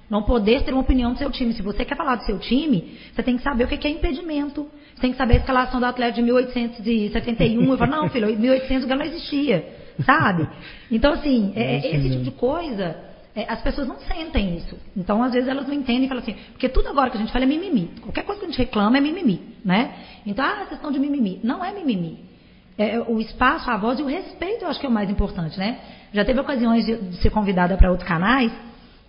Não 0.09 0.23
poder 0.23 0.63
ter 0.63 0.73
uma 0.73 0.83
opinião 0.83 1.13
do 1.13 1.19
seu 1.19 1.31
time. 1.31 1.53
Se 1.53 1.63
você 1.63 1.85
quer 1.85 1.97
falar 1.97 2.17
do 2.17 2.25
seu 2.25 2.39
time, 2.39 2.99
você 3.13 3.23
tem 3.23 3.37
que 3.37 3.43
saber 3.43 3.65
o 3.65 3.69
que 3.69 3.87
é 3.87 3.91
impedimento. 3.91 4.67
Você 4.95 5.01
tem 5.01 5.13
que 5.13 5.17
saber 5.17 5.35
a 5.35 5.39
escalação 5.39 5.81
do 5.81 5.87
atleta 5.87 6.13
de 6.13 6.23
1871. 6.23 7.71
Eu 7.71 7.79
falo, 7.79 7.91
não, 7.91 8.09
filho, 8.09 8.27
1800 8.39 8.85
o 8.85 8.89
não 8.89 9.05
existia. 9.05 9.67
Sabe? 10.05 10.49
Então, 10.91 11.13
assim, 11.13 11.53
é 11.55 11.79
esse 11.79 12.11
tipo 12.11 12.25
de 12.25 12.31
coisa, 12.33 12.97
é, 13.37 13.51
as 13.51 13.61
pessoas 13.63 13.89
não 13.89 13.99
sentem 13.99 14.57
isso. 14.57 14.79
Então, 14.97 15.23
às 15.23 15.33
vezes, 15.33 15.49
elas 15.49 15.67
não 15.67 15.75
entendem 15.75 16.05
e 16.05 16.09
falam 16.09 16.23
assim, 16.23 16.37
porque 16.53 16.69
tudo 16.69 16.89
agora 16.89 17.11
que 17.11 17.17
a 17.17 17.21
gente 17.21 17.33
fala 17.33 17.45
é 17.45 17.49
mimimi. 17.49 17.91
Qualquer 18.01 18.25
coisa 18.25 18.41
que 18.41 18.47
a 18.47 18.49
gente 18.49 18.59
reclama 18.59 18.97
é 18.97 19.01
mimimi, 19.01 19.41
né? 19.65 19.95
Então, 20.25 20.45
ah, 20.45 20.59
vocês 20.59 20.73
estão 20.73 20.93
de 20.93 21.01
mimimi. 21.01 21.41
Não 21.43 21.65
é 21.65 21.73
mimimi. 21.73 22.25
É, 22.79 23.01
o 23.01 23.21
espaço, 23.21 23.69
a 23.71 23.77
voz 23.77 23.99
e 23.99 24.03
o 24.03 24.07
respeito 24.07 24.65
eu 24.65 24.69
acho 24.69 24.79
que 24.79 24.87
é 24.87 24.89
o 24.89 24.93
mais 24.93 25.11
importante, 25.11 25.59
né? 25.59 25.79
Já 26.13 26.25
teve 26.25 26.41
ocasiões 26.41 26.87
de, 26.87 26.97
de 26.97 27.17
ser 27.17 27.31
convidada 27.31 27.77
para 27.77 27.91
outros 27.91 28.09
canais, 28.09 28.53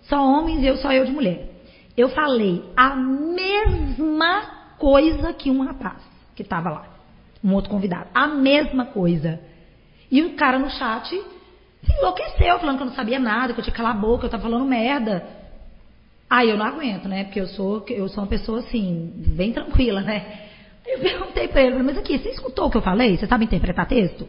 só 0.02 0.24
homens 0.24 0.62
e 0.62 0.66
eu 0.66 0.76
só 0.76 0.92
eu 0.92 1.04
de 1.04 1.12
mulher. 1.12 1.50
Eu 1.96 2.08
falei 2.08 2.64
a 2.76 2.94
mesma 2.94 4.42
coisa 4.78 5.32
que 5.32 5.50
um 5.50 5.62
rapaz 5.64 6.02
que 6.34 6.42
estava 6.42 6.70
lá, 6.70 6.86
um 7.42 7.54
outro 7.54 7.70
convidado, 7.70 8.08
a 8.12 8.26
mesma 8.26 8.86
coisa. 8.86 9.40
E 10.10 10.22
o 10.22 10.34
cara 10.34 10.58
no 10.58 10.70
chat 10.70 11.20
se 11.86 11.98
enlouqueceu, 11.98 12.58
falando 12.58 12.76
que 12.76 12.82
eu 12.82 12.88
não 12.88 12.94
sabia 12.94 13.18
nada, 13.18 13.52
que 13.52 13.60
eu 13.60 13.64
tinha 13.64 13.72
que 13.72 13.78
calar 13.78 13.96
a 13.96 13.98
boca, 13.98 14.20
que 14.20 14.26
eu 14.26 14.30
tava 14.30 14.42
falando 14.42 14.64
merda. 14.64 15.24
Aí 16.28 16.50
eu 16.50 16.56
não 16.56 16.66
aguento, 16.66 17.08
né? 17.08 17.24
Porque 17.24 17.40
eu 17.40 17.46
sou, 17.46 17.84
eu 17.88 18.08
sou 18.08 18.24
uma 18.24 18.28
pessoa 18.28 18.58
assim, 18.58 19.12
bem 19.14 19.52
tranquila, 19.52 20.00
né? 20.00 20.46
Aí 20.84 20.92
Eu 20.92 20.98
perguntei 20.98 21.48
pra 21.48 21.62
ele, 21.62 21.82
mas 21.82 21.96
aqui, 21.96 22.18
você 22.18 22.30
escutou 22.30 22.66
o 22.66 22.70
que 22.70 22.76
eu 22.76 22.82
falei? 22.82 23.16
Você 23.16 23.26
sabe 23.26 23.44
interpretar 23.44 23.86
texto? 23.86 24.28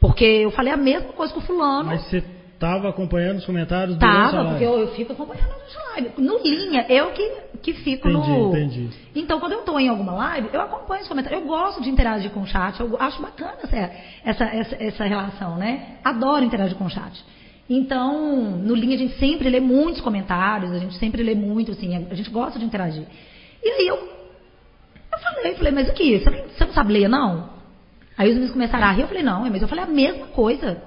Porque 0.00 0.24
eu 0.24 0.50
falei 0.50 0.72
a 0.72 0.76
mesma 0.76 1.12
coisa 1.12 1.32
que 1.32 1.38
o 1.38 1.42
fulano. 1.42 1.86
Mas 1.86 2.02
você 2.02 2.22
tava 2.58 2.88
acompanhando 2.88 3.38
os 3.38 3.46
comentários 3.46 3.96
a 3.96 4.00
Tava, 4.00 4.44
porque 4.50 4.64
eu, 4.64 4.78
eu 4.78 4.88
fico 4.88 5.12
acompanhando 5.12 5.52
a 5.52 5.92
live. 5.92 6.10
No 6.18 6.38
linha, 6.38 6.84
eu 6.88 7.12
que, 7.12 7.32
que 7.64 7.72
fico 7.72 8.08
Entendi, 8.08 8.30
no. 8.30 8.48
entendi. 8.50 8.90
Então, 9.14 9.40
quando 9.40 9.52
eu 9.52 9.62
tô 9.62 9.78
em 9.78 9.88
alguma 9.88 10.12
live, 10.12 10.50
eu 10.52 10.60
acompanho 10.60 11.02
os 11.02 11.08
comentários. 11.08 11.40
Eu 11.40 11.46
gosto 11.48 11.82
de 11.82 11.88
interagir 11.90 12.30
com 12.30 12.42
o 12.42 12.46
chat. 12.46 12.78
Eu 12.78 12.96
acho 13.00 13.20
bacana 13.22 13.56
essa, 13.62 13.90
essa, 14.24 14.44
essa, 14.44 14.76
essa 14.82 15.04
relação, 15.04 15.56
né? 15.56 15.96
Adoro 16.04 16.44
interagir 16.44 16.76
com 16.76 16.84
o 16.84 16.90
chat. 16.90 17.24
Então, 17.68 18.12
no 18.58 18.74
linha 18.74 18.94
a 18.94 18.98
gente 18.98 19.18
sempre 19.18 19.48
lê 19.48 19.58
muitos 19.58 20.02
comentários, 20.02 20.70
a 20.70 20.78
gente 20.78 20.98
sempre 20.98 21.22
lê 21.22 21.34
muito, 21.34 21.72
assim, 21.72 22.06
a 22.10 22.14
gente 22.14 22.28
gosta 22.28 22.58
de 22.58 22.64
interagir. 22.66 23.06
E 23.62 23.68
aí 23.68 23.86
eu, 23.86 23.96
eu 23.96 25.18
falei, 25.18 25.54
falei, 25.54 25.72
mas 25.72 25.88
o 25.88 25.94
que? 25.94 26.18
Você, 26.18 26.28
não- 26.30 26.48
você 26.50 26.64
não 26.66 26.72
sabe 26.74 26.92
ler, 26.92 27.08
não? 27.08 27.48
Aí 28.18 28.28
os 28.28 28.34
meninos 28.34 28.52
começaram 28.52 28.86
a 28.86 28.90
rir, 28.92 29.00
eu 29.02 29.08
falei, 29.08 29.22
não, 29.22 29.40
mas 29.50 29.62
eu 29.62 29.68
falei 29.68 29.84
a 29.84 29.88
mesma 29.88 30.26
coisa 30.26 30.82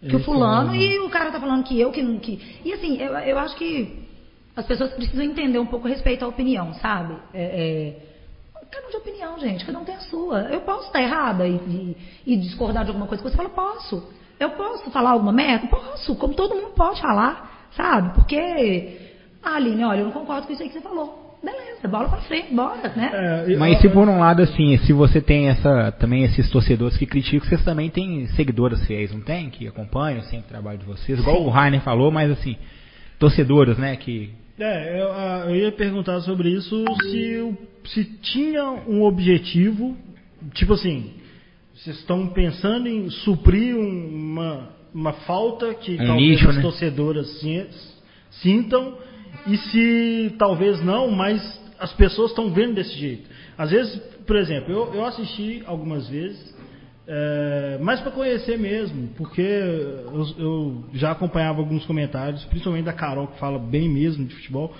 que 0.00 0.14
o 0.14 0.20
fulano 0.20 0.74
e 0.74 0.98
o 1.00 1.08
cara 1.10 1.30
tá 1.32 1.40
falando 1.40 1.64
que 1.64 1.80
eu 1.80 1.90
que 1.90 2.02
não 2.02 2.18
que 2.18 2.38
e 2.62 2.72
assim 2.74 3.00
eu, 3.00 3.14
eu 3.14 3.38
acho 3.38 3.56
que 3.56 4.03
as 4.56 4.66
pessoas 4.66 4.92
precisam 4.92 5.24
entender 5.24 5.58
um 5.58 5.66
pouco 5.66 5.86
a 5.86 5.90
respeito 5.90 6.24
à 6.24 6.28
opinião 6.28 6.72
sabe? 6.74 7.14
É, 7.32 7.42
é, 7.42 7.96
cada 8.70 8.86
um 8.86 8.90
de 8.90 8.96
opinião 8.96 9.38
gente 9.38 9.64
cada 9.64 9.78
um 9.78 9.84
tem 9.84 9.94
a 9.94 10.00
sua. 10.00 10.40
Eu 10.42 10.60
posso 10.60 10.86
estar 10.86 11.02
errada 11.02 11.46
e, 11.46 11.54
e- 11.54 11.96
e 12.26 12.36
discordar 12.36 12.84
de 12.84 12.90
alguma 12.90 13.06
coisa 13.06 13.22
que 13.22 13.28
você 13.30 13.36
fala? 13.36 13.48
Posso. 13.50 14.08
Eu 14.38 14.50
posso 14.50 14.90
falar 14.90 15.10
alguma 15.10 15.32
merda? 15.32 15.66
Posso 15.68 16.14
como 16.16 16.34
todo 16.34 16.54
mundo 16.54 16.70
pode 16.74 17.00
falar 17.00 17.68
sabe? 17.76 18.14
Porque 18.14 18.98
ah, 19.42 19.56
Aline 19.56 19.84
olha 19.84 20.00
eu 20.00 20.04
não 20.06 20.12
concordo 20.12 20.46
com 20.46 20.52
isso 20.52 20.62
aí 20.62 20.68
que 20.68 20.74
você 20.74 20.80
falou. 20.80 21.22
Beleza 21.42 21.86
bola 21.88 22.08
pra 22.08 22.18
frente 22.22 22.54
bora 22.54 22.88
né? 22.96 23.44
É, 23.46 23.56
Mas 23.56 23.78
se 23.80 23.88
por 23.90 24.08
um 24.08 24.18
lado, 24.18 24.40
assim, 24.40 24.78
se 24.78 24.92
você 24.94 25.20
tem 25.20 25.48
essa 25.48 25.92
também 25.92 26.24
esses 26.24 26.48
torcedores 26.48 26.96
que 26.96 27.04
criticam, 27.04 27.46
vocês 27.46 27.62
também 27.62 27.90
têm 27.90 28.26
seguidoras 28.28 28.82
fiéis, 28.86 29.12
não 29.12 29.20
tem? 29.20 29.50
Que 29.50 29.68
acompanham 29.68 30.22
sempre 30.22 30.46
o 30.46 30.48
trabalho 30.48 30.78
de 30.78 30.86
vocês, 30.86 31.18
igual 31.18 31.42
o 31.42 31.50
Rainer 31.50 31.82
falou, 31.82 32.10
mas 32.10 32.30
assim, 32.30 32.56
torcedoras, 33.18 33.76
né? 33.76 33.94
Que 33.96 34.32
É, 34.58 35.00
eu, 35.00 35.12
ah, 35.12 35.44
eu 35.48 35.56
ia 35.56 35.72
perguntar 35.72 36.20
sobre 36.20 36.48
isso 36.50 36.84
se, 37.10 37.54
se 37.86 38.04
tinha 38.22 38.64
um 38.86 39.02
objetivo, 39.02 39.96
tipo 40.54 40.74
assim, 40.74 41.10
vocês 41.74 41.98
estão 41.98 42.28
pensando 42.28 42.86
em 42.88 43.10
suprir 43.10 43.74
um- 43.76 44.08
uma, 44.14 44.68
uma 44.94 45.12
falta 45.12 45.74
que 45.74 45.94
Um 45.94 46.06
talvez 46.06 46.30
nicho, 46.30 46.48
as 46.48 46.56
né? 46.56 46.62
torcedoras 46.62 47.40
sin- 47.40 47.66
sintam 48.30 48.96
e 49.48 49.56
se 49.56 50.34
talvez 50.38 50.80
não, 50.84 51.10
mas 51.10 51.60
as 51.80 51.92
pessoas 51.94 52.30
estão 52.30 52.50
vendo 52.50 52.74
desse 52.74 52.96
jeito. 52.96 53.28
Às 53.58 53.72
vezes, 53.72 53.96
por 54.24 54.36
exemplo, 54.36 54.72
eu, 54.72 54.94
eu 54.94 55.04
assisti 55.04 55.62
algumas 55.66 56.08
vezes, 56.08 56.53
é, 57.06 57.78
mais 57.80 58.00
para 58.00 58.10
conhecer 58.10 58.58
mesmo, 58.58 59.08
porque 59.16 59.42
eu, 59.42 60.26
eu 60.38 60.84
já 60.94 61.10
acompanhava 61.12 61.58
alguns 61.60 61.84
comentários, 61.84 62.44
principalmente 62.46 62.84
da 62.86 62.92
Carol, 62.92 63.26
que 63.28 63.38
fala 63.38 63.58
bem 63.58 63.88
mesmo 63.88 64.24
de 64.24 64.34
futebol. 64.34 64.74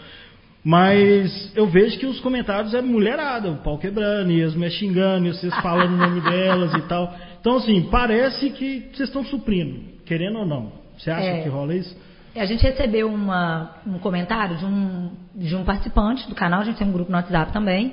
Mas 0.67 1.53
eu 1.55 1.67
vejo 1.67 1.99
que 1.99 2.07
os 2.07 2.19
comentários 2.21 2.73
é 2.73 2.81
mulherada, 2.81 3.51
o 3.51 3.57
pau 3.59 3.77
quebrando, 3.77 4.31
e 4.33 4.43
as 4.43 4.55
mulheres 4.55 4.77
xingando, 4.79 5.27
e 5.27 5.33
vocês 5.35 5.55
falando 5.57 5.93
o 5.93 5.97
nome 5.99 6.23
delas 6.23 6.73
e 6.73 6.81
tal. 6.89 7.15
Então, 7.39 7.57
assim, 7.59 7.83
parece 7.91 8.49
que 8.51 8.89
vocês 8.95 9.09
estão 9.11 9.23
suprindo, 9.27 9.81
querendo 10.07 10.39
ou 10.39 10.47
não. 10.47 10.73
Você 10.97 11.11
acha 11.11 11.27
É. 11.27 11.43
que 11.43 11.49
rola 11.51 11.75
isso? 11.75 11.95
A 12.35 12.47
gente 12.47 12.63
recebeu 12.63 13.09
uma- 13.13 13.77
um 13.87 13.99
comentário 13.99 14.57
de 14.57 14.65
um, 14.65 15.11
de 15.35 15.55
um 15.55 15.65
participante 15.65 16.27
do 16.29 16.35
canal, 16.35 16.63
a 16.63 16.65
gente 16.65 16.79
tem 16.79 16.87
um 16.89 16.93
grupo 16.93 17.11
no 17.11 17.17
WhatsApp 17.19 17.53
também, 17.53 17.93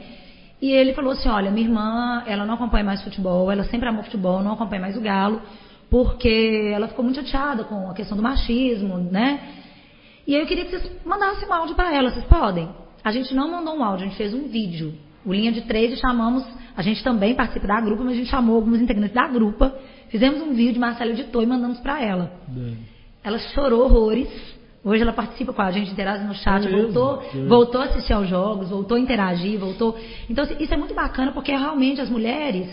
e 0.61 0.71
ele 0.71 0.93
falou 0.93 1.13
assim, 1.13 1.27
olha, 1.27 1.49
minha 1.49 1.65
irmã, 1.65 2.23
ela 2.27 2.45
não 2.45 2.53
acompanha 2.53 2.83
mais 2.83 3.01
futebol, 3.01 3.51
ela 3.51 3.63
sempre 3.63 3.89
amou 3.89 4.03
futebol, 4.03 4.43
não 4.43 4.53
acompanha 4.53 4.81
mais 4.81 4.95
o 4.95 5.01
Galo, 5.01 5.41
porque 5.89 6.71
ela 6.73 6.87
ficou 6.87 7.03
muito 7.03 7.19
chateada 7.19 7.63
com 7.63 7.89
a 7.89 7.93
questão 7.93 8.15
do 8.15 8.21
machismo, 8.21 8.97
né? 8.97 9.39
E 10.27 10.35
aí 10.35 10.41
eu 10.41 10.47
queria 10.47 10.65
que 10.65 10.71
vocês 10.71 10.91
mandassem 11.03 11.47
um 11.49 11.53
áudio 11.53 11.75
para 11.75 11.95
ela, 11.95 12.11
vocês 12.11 12.25
podem? 12.25 12.69
A 13.03 13.11
gente 13.11 13.33
não 13.33 13.49
mandou 13.49 13.75
um 13.75 13.83
áudio, 13.83 14.05
a 14.05 14.07
gente 14.09 14.17
fez 14.17 14.33
um 14.33 14.47
vídeo. 14.47 14.93
O 15.25 15.33
Linha 15.33 15.51
de 15.51 15.61
Três 15.61 15.99
chamamos, 15.99 16.45
a 16.77 16.81
gente 16.83 17.03
também 17.03 17.33
participa 17.33 17.65
da 17.65 17.81
grupa, 17.81 18.03
mas 18.03 18.13
a 18.13 18.17
gente 18.17 18.29
chamou 18.29 18.57
alguns 18.57 18.79
integrantes 18.79 19.15
da 19.15 19.27
grupa, 19.27 19.75
fizemos 20.09 20.41
um 20.41 20.53
vídeo, 20.53 20.79
Marcelo 20.79 21.11
editou 21.11 21.41
e 21.41 21.45
mandamos 21.47 21.79
para 21.79 21.99
ela. 22.03 22.31
Ela 23.23 23.39
chorou 23.39 23.83
horrores. 23.83 24.29
Hoje 24.83 25.03
ela 25.03 25.13
participa 25.13 25.53
com 25.53 25.61
a 25.61 25.71
gente, 25.71 25.91
interage 25.91 26.23
no 26.25 26.33
chat, 26.33 26.65
É 26.65 26.69
mesmo? 26.71 26.91
voltou, 26.91 27.23
É. 27.23 27.47
voltou 27.47 27.81
a 27.81 27.85
assistir 27.85 28.13
aos 28.13 28.27
jogos, 28.27 28.69
voltou 28.69 28.97
a 28.97 28.99
interagir, 28.99 29.59
voltou. 29.59 29.95
Então, 30.27 30.43
assim, 30.43 30.55
isso 30.59 30.73
é 30.73 30.77
muito 30.77 30.95
bacana 30.95 31.31
porque 31.31 31.51
realmente 31.51 32.01
as 32.01 32.09
mulheres, 32.09 32.67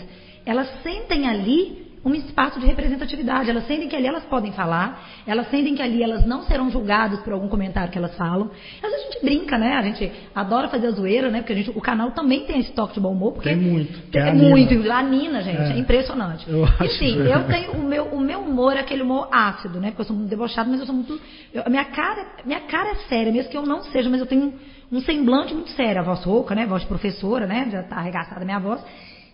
elas 0.45 0.67
sentem 0.81 1.27
ali 1.27 1.88
um 2.05 2.13
espaço 2.13 2.59
de 2.59 2.65
representatividade. 2.65 3.49
Elas 3.49 3.67
sentem 3.67 3.89
que 3.89 3.95
ali 3.95 4.07
elas 4.07 4.23
podem 4.25 4.51
falar, 4.53 5.05
elas 5.27 5.49
sentem 5.49 5.75
que 5.75 5.81
ali 5.81 6.01
elas 6.01 6.25
não 6.25 6.43
serão 6.43 6.69
julgadas 6.71 7.19
por 7.21 7.33
algum 7.33 7.47
comentário 7.49 7.91
que 7.91 7.97
elas 7.97 8.15
falam. 8.15 8.49
Às 8.81 8.89
vezes 8.89 9.07
a 9.07 9.11
gente 9.11 9.25
brinca, 9.25 9.57
né? 9.57 9.73
A 9.75 9.81
gente 9.81 10.11
adora 10.33 10.69
fazer 10.69 10.87
a 10.87 10.91
zoeira, 10.91 11.29
né? 11.29 11.39
Porque 11.39 11.53
a 11.53 11.55
gente, 11.57 11.69
o 11.71 11.81
canal 11.81 12.11
também 12.11 12.45
tem 12.45 12.59
esse 12.59 12.71
toque 12.71 12.93
de 12.93 12.99
bom 13.01 13.11
humor. 13.11 13.33
Porque 13.33 13.49
Tem 13.49 13.57
muito, 13.57 13.99
que 14.09 14.17
é 14.17 14.21
É 14.21 14.29
a 14.29 14.33
Nina. 14.33 14.49
muito. 14.49 14.91
A 14.91 15.01
Nina, 15.03 15.41
gente, 15.41 15.57
é, 15.61 15.75
É. 15.75 15.77
impressionante. 15.77 16.49
Eu 16.49 16.65
e 16.85 16.89
sim, 16.89 17.17
eu 17.19 17.43
tenho 17.47 17.71
o 17.73 17.83
meu, 17.83 18.05
o 18.05 18.19
meu 18.19 18.39
humor 18.39 18.75
é 18.77 18.79
aquele 18.79 19.01
humor 19.03 19.27
ácido, 19.31 19.79
né? 19.79 19.89
Porque 19.89 20.01
eu 20.01 20.05
sou 20.05 20.15
muito 20.15 20.29
debochado, 20.29 20.69
mas 20.69 20.79
eu 20.79 20.85
sou 20.85 20.95
muito. 20.95 21.19
eu- 21.53 21.63
a 21.65 21.69
minha 21.69 21.85
cara, 21.85 22.25
minha 22.45 22.61
cara 22.61 22.91
é 22.91 22.95
séria, 23.09 23.31
mesmo 23.31 23.51
que 23.51 23.57
eu 23.57 23.65
não 23.65 23.81
seja, 23.83 24.09
mas 24.09 24.19
eu 24.21 24.25
tenho 24.25 24.53
um, 24.91 24.97
um 24.97 25.01
semblante 25.01 25.53
muito 25.53 25.69
sério. 25.71 25.99
A 26.01 26.03
voz 26.03 26.23
rouca, 26.23 26.55
né? 26.55 26.65
Voz 26.65 26.81
de 26.83 26.87
professora, 26.87 27.45
né? 27.45 27.67
Já 27.71 27.83
tá 27.83 27.97
arregaçada 27.97 28.41
a 28.41 28.45
minha 28.45 28.59
voz. 28.59 28.81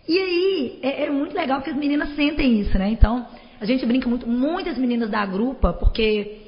E 0.08 0.20
aí, 0.20 0.80
é, 0.82 1.06
é 1.06 1.10
muito 1.10 1.36
legal 1.36 1.58
porque 1.60 1.72
as 1.72 1.78
meninas 1.78 2.16
sentem 2.16 2.60
isso, 2.60 2.78
né? 2.78 2.90
Então, 2.90 3.26
a 3.60 3.66
gente 3.66 3.86
brinca 3.86 4.08
muito, 4.08 4.28
muitas 4.28 4.78
meninas 4.78 5.10
da 5.10 5.26
grupa, 5.26 5.74
porque 5.74 6.42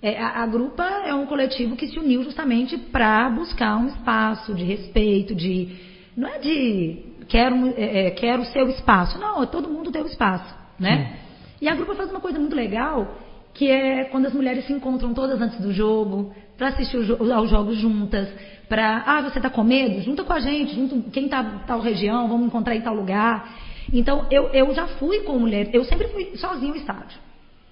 é, 0.00 0.18
a, 0.18 0.42
a 0.42 0.46
grupa 0.46 0.84
é 1.04 1.14
um 1.14 1.26
coletivo 1.26 1.76
que 1.76 1.86
se 1.86 1.98
uniu 1.98 2.22
justamente 2.22 2.76
para 2.78 3.28
buscar 3.30 3.76
um 3.76 3.86
espaço 3.86 4.54
de 4.54 4.64
respeito, 4.64 5.34
de. 5.34 5.68
Não 6.16 6.28
é 6.28 6.38
de 6.38 6.98
quero, 7.28 7.56
é, 7.76 8.06
é, 8.06 8.10
quero 8.10 8.42
o 8.42 8.46
seu 8.46 8.68
espaço. 8.68 9.18
Não, 9.18 9.42
é 9.42 9.46
todo 9.46 9.68
mundo 9.68 9.90
tem 9.90 10.02
o 10.02 10.06
espaço, 10.06 10.54
né? 10.78 11.18
E 11.60 11.68
a 11.68 11.74
grupa 11.74 11.94
faz 11.94 12.10
uma 12.10 12.20
coisa 12.20 12.38
muito 12.38 12.54
legal, 12.54 13.16
que 13.52 13.70
é 13.70 14.04
quando 14.04 14.26
as 14.26 14.32
mulheres 14.34 14.66
se 14.66 14.72
encontram 14.72 15.12
todas 15.14 15.40
antes 15.40 15.60
do 15.60 15.72
jogo, 15.72 16.32
para 16.56 16.68
assistir 16.68 16.96
o 16.98 17.04
jo- 17.04 17.32
aos 17.32 17.50
jogos 17.50 17.76
juntas, 17.78 18.28
para, 18.74 19.04
ah, 19.06 19.22
você 19.22 19.38
tá 19.38 19.48
com 19.48 19.62
medo? 19.62 20.02
Junta 20.02 20.24
com 20.24 20.32
a 20.32 20.40
gente, 20.40 20.74
junto 20.74 21.08
quem 21.10 21.28
tá 21.28 21.44
em 21.44 21.64
tal 21.64 21.80
região, 21.80 22.26
vamos 22.26 22.48
encontrar 22.48 22.74
em 22.74 22.80
tal 22.80 22.92
lugar. 22.92 23.56
Então, 23.92 24.26
eu, 24.32 24.48
eu 24.48 24.74
já 24.74 24.88
fui 24.88 25.20
com 25.20 25.38
mulher, 25.38 25.70
eu 25.72 25.84
sempre 25.84 26.08
fui 26.08 26.36
sozinha 26.36 26.72
ao 26.72 26.76
estádio. 26.76 27.16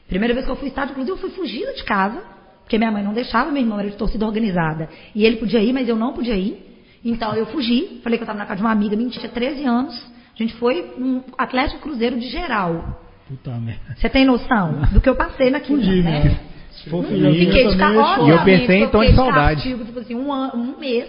Primeira 0.06 0.32
vez 0.32 0.46
que 0.46 0.52
eu 0.52 0.54
fui 0.54 0.66
ao 0.66 0.68
estádio, 0.68 0.92
inclusive, 0.92 1.16
eu 1.16 1.20
fui 1.20 1.30
fugida 1.30 1.72
de 1.72 1.82
casa, 1.82 2.22
porque 2.60 2.78
minha 2.78 2.92
mãe 2.92 3.02
não 3.02 3.12
deixava, 3.12 3.50
meu 3.50 3.60
irmão 3.60 3.80
era 3.80 3.90
de 3.90 3.96
torcida 3.96 4.24
organizada. 4.24 4.88
E 5.12 5.24
ele 5.24 5.38
podia 5.38 5.58
ir, 5.58 5.72
mas 5.72 5.88
eu 5.88 5.96
não 5.96 6.12
podia 6.12 6.36
ir. 6.36 6.64
Então 7.04 7.34
eu 7.34 7.46
fugi, 7.46 8.00
falei 8.04 8.16
que 8.16 8.22
eu 8.22 8.26
estava 8.26 8.38
na 8.38 8.46
casa 8.46 8.58
de 8.58 8.62
uma 8.62 8.70
amiga, 8.70 8.94
minha 8.94 9.10
tinha 9.10 9.28
13 9.28 9.64
anos. 9.64 10.06
A 10.36 10.38
gente 10.40 10.54
foi 10.54 10.94
num 10.96 11.20
Atlético 11.36 11.80
Cruzeiro 11.80 12.16
de 12.16 12.28
geral. 12.28 13.00
Puta 13.26 13.50
merda. 13.58 13.96
Você 13.96 14.08
tem 14.08 14.24
noção 14.24 14.82
do 14.92 15.00
que 15.00 15.08
eu 15.08 15.16
passei 15.16 15.50
naquilo, 15.50 15.78
Fugi, 15.78 16.00
né? 16.00 16.51
Eu 16.86 17.02
Fiquei 17.02 17.68
de 17.68 17.76
também, 17.78 17.78
ca- 17.78 18.16
eu 18.18 18.26
E 18.26 18.30
eu 18.30 18.44
pensei 18.44 18.82
em 18.82 18.88
tom 18.88 19.00
de 19.00 19.06
fiquei 19.08 19.16
saudade. 19.16 19.54
castigo, 19.56 19.84
tipo 19.84 19.98
assim, 19.98 20.14
um, 20.14 20.32
ano, 20.32 20.52
um 20.62 20.78
mês. 20.78 21.08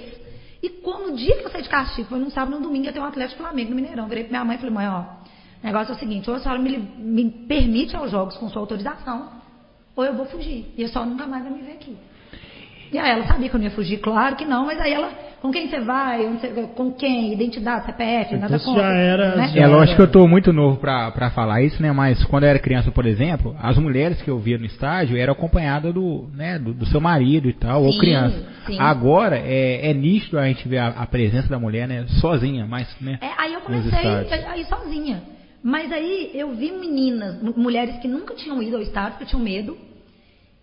E 0.61 0.69
quando 0.69 1.13
o 1.13 1.15
dia 1.15 1.35
que 1.37 1.45
eu 1.45 1.49
saí 1.49 1.61
de 1.61 1.69
castigo, 1.69 2.07
foi 2.07 2.19
num 2.19 2.29
sábado, 2.29 2.55
num 2.55 2.61
domingo, 2.61 2.85
ia 2.85 2.93
ter 2.93 2.99
um 2.99 3.05
Atlético 3.05 3.41
Flamengo 3.41 3.69
no 3.71 3.75
Mineirão. 3.75 4.07
Virei 4.07 4.23
pra 4.23 4.31
minha 4.31 4.45
mãe 4.45 4.55
e 4.55 4.59
falei, 4.59 4.73
mãe, 4.73 4.87
ó, 4.87 5.01
o 5.01 5.65
negócio 5.65 5.91
é 5.93 5.95
o 5.95 5.99
seguinte, 5.99 6.29
ou 6.29 6.35
a 6.35 6.39
senhora 6.39 6.59
me, 6.61 6.77
me 6.77 7.29
permite 7.47 7.95
aos 7.95 8.11
jogos 8.11 8.37
com 8.37 8.47
sua 8.49 8.61
autorização, 8.61 9.29
ou 9.95 10.05
eu 10.05 10.13
vou 10.13 10.25
fugir. 10.25 10.65
E 10.77 10.83
a 10.83 10.87
senhora 10.89 11.09
nunca 11.09 11.25
mais 11.27 11.43
vai 11.43 11.51
me 11.51 11.61
ver 11.61 11.73
aqui. 11.73 11.95
E 12.91 12.97
aí 12.97 13.09
ela 13.11 13.25
sabia 13.25 13.49
que 13.49 13.55
eu 13.55 13.59
não 13.59 13.65
ia 13.65 13.71
fugir, 13.71 13.97
claro 13.99 14.35
que 14.35 14.45
não, 14.45 14.65
mas 14.65 14.79
aí 14.79 14.93
ela, 14.93 15.11
com 15.43 15.51
quem 15.51 15.67
você 15.69 15.81
vai, 15.81 16.25
com 16.73 16.93
quem, 16.93 17.33
identidade, 17.33 17.85
CPF, 17.85 18.33
nada 18.37 18.55
Então, 18.55 18.65
contra. 18.65 18.81
já 18.81 18.93
era- 18.95 19.35
né? 19.35 19.47
já 19.49 19.61
É 19.61 19.67
lógico 19.67 19.81
era- 19.91 19.95
que 19.97 20.01
eu 20.01 20.21
tô 20.21 20.25
muito 20.25 20.53
novo 20.53 20.77
pra, 20.77 21.11
pra 21.11 21.29
falar 21.31 21.61
isso, 21.61 21.81
né? 21.81 21.91
Mas 21.91 22.23
quando 22.23 22.45
eu 22.45 22.49
era 22.49 22.57
criança, 22.59 22.89
por 22.91 23.05
exemplo, 23.05 23.53
as 23.61 23.77
mulheres 23.77 24.21
que 24.21 24.29
eu 24.29 24.39
via 24.39 24.57
no 24.57 24.65
estádio 24.65 25.17
eram 25.17 25.33
acompanhadas 25.33 25.93
do, 25.93 26.29
né, 26.33 26.57
do, 26.57 26.73
do 26.73 26.85
seu 26.85 27.01
marido 27.01 27.49
e 27.49 27.53
tal, 27.53 27.83
ou 27.83 27.91
Sim, 27.91 27.99
criança. 27.99 28.41
sim. 28.65 28.79
Agora 28.79 29.37
é, 29.37 29.89
é 29.89 29.93
nítido 29.93 30.39
a 30.39 30.47
gente 30.47 30.65
ver 30.65 30.77
a, 30.77 30.87
a 30.87 31.05
presença 31.05 31.49
da 31.49 31.59
mulher, 31.59 31.89
né? 31.89 32.05
Sozinha, 32.21 32.65
mas, 32.65 32.87
né? 33.01 33.19
É, 33.21 33.29
aí 33.37 33.53
eu 33.53 33.59
comecei 33.59 33.91
estádios. 33.91 34.31
a, 34.47 34.51
a 34.51 34.57
ir 34.57 34.65
sozinha. 34.65 35.21
Mas 35.61 35.91
aí 35.91 36.31
eu 36.33 36.53
vi 36.55 36.71
meninas, 36.71 37.41
mu- 37.43 37.53
mulheres 37.57 37.97
que 37.97 38.07
nunca 38.07 38.33
tinham 38.33 38.63
ido 38.63 38.77
ao 38.77 38.81
estádio, 38.81 39.11
porque 39.17 39.25
tinham 39.25 39.43
medo. 39.43 39.77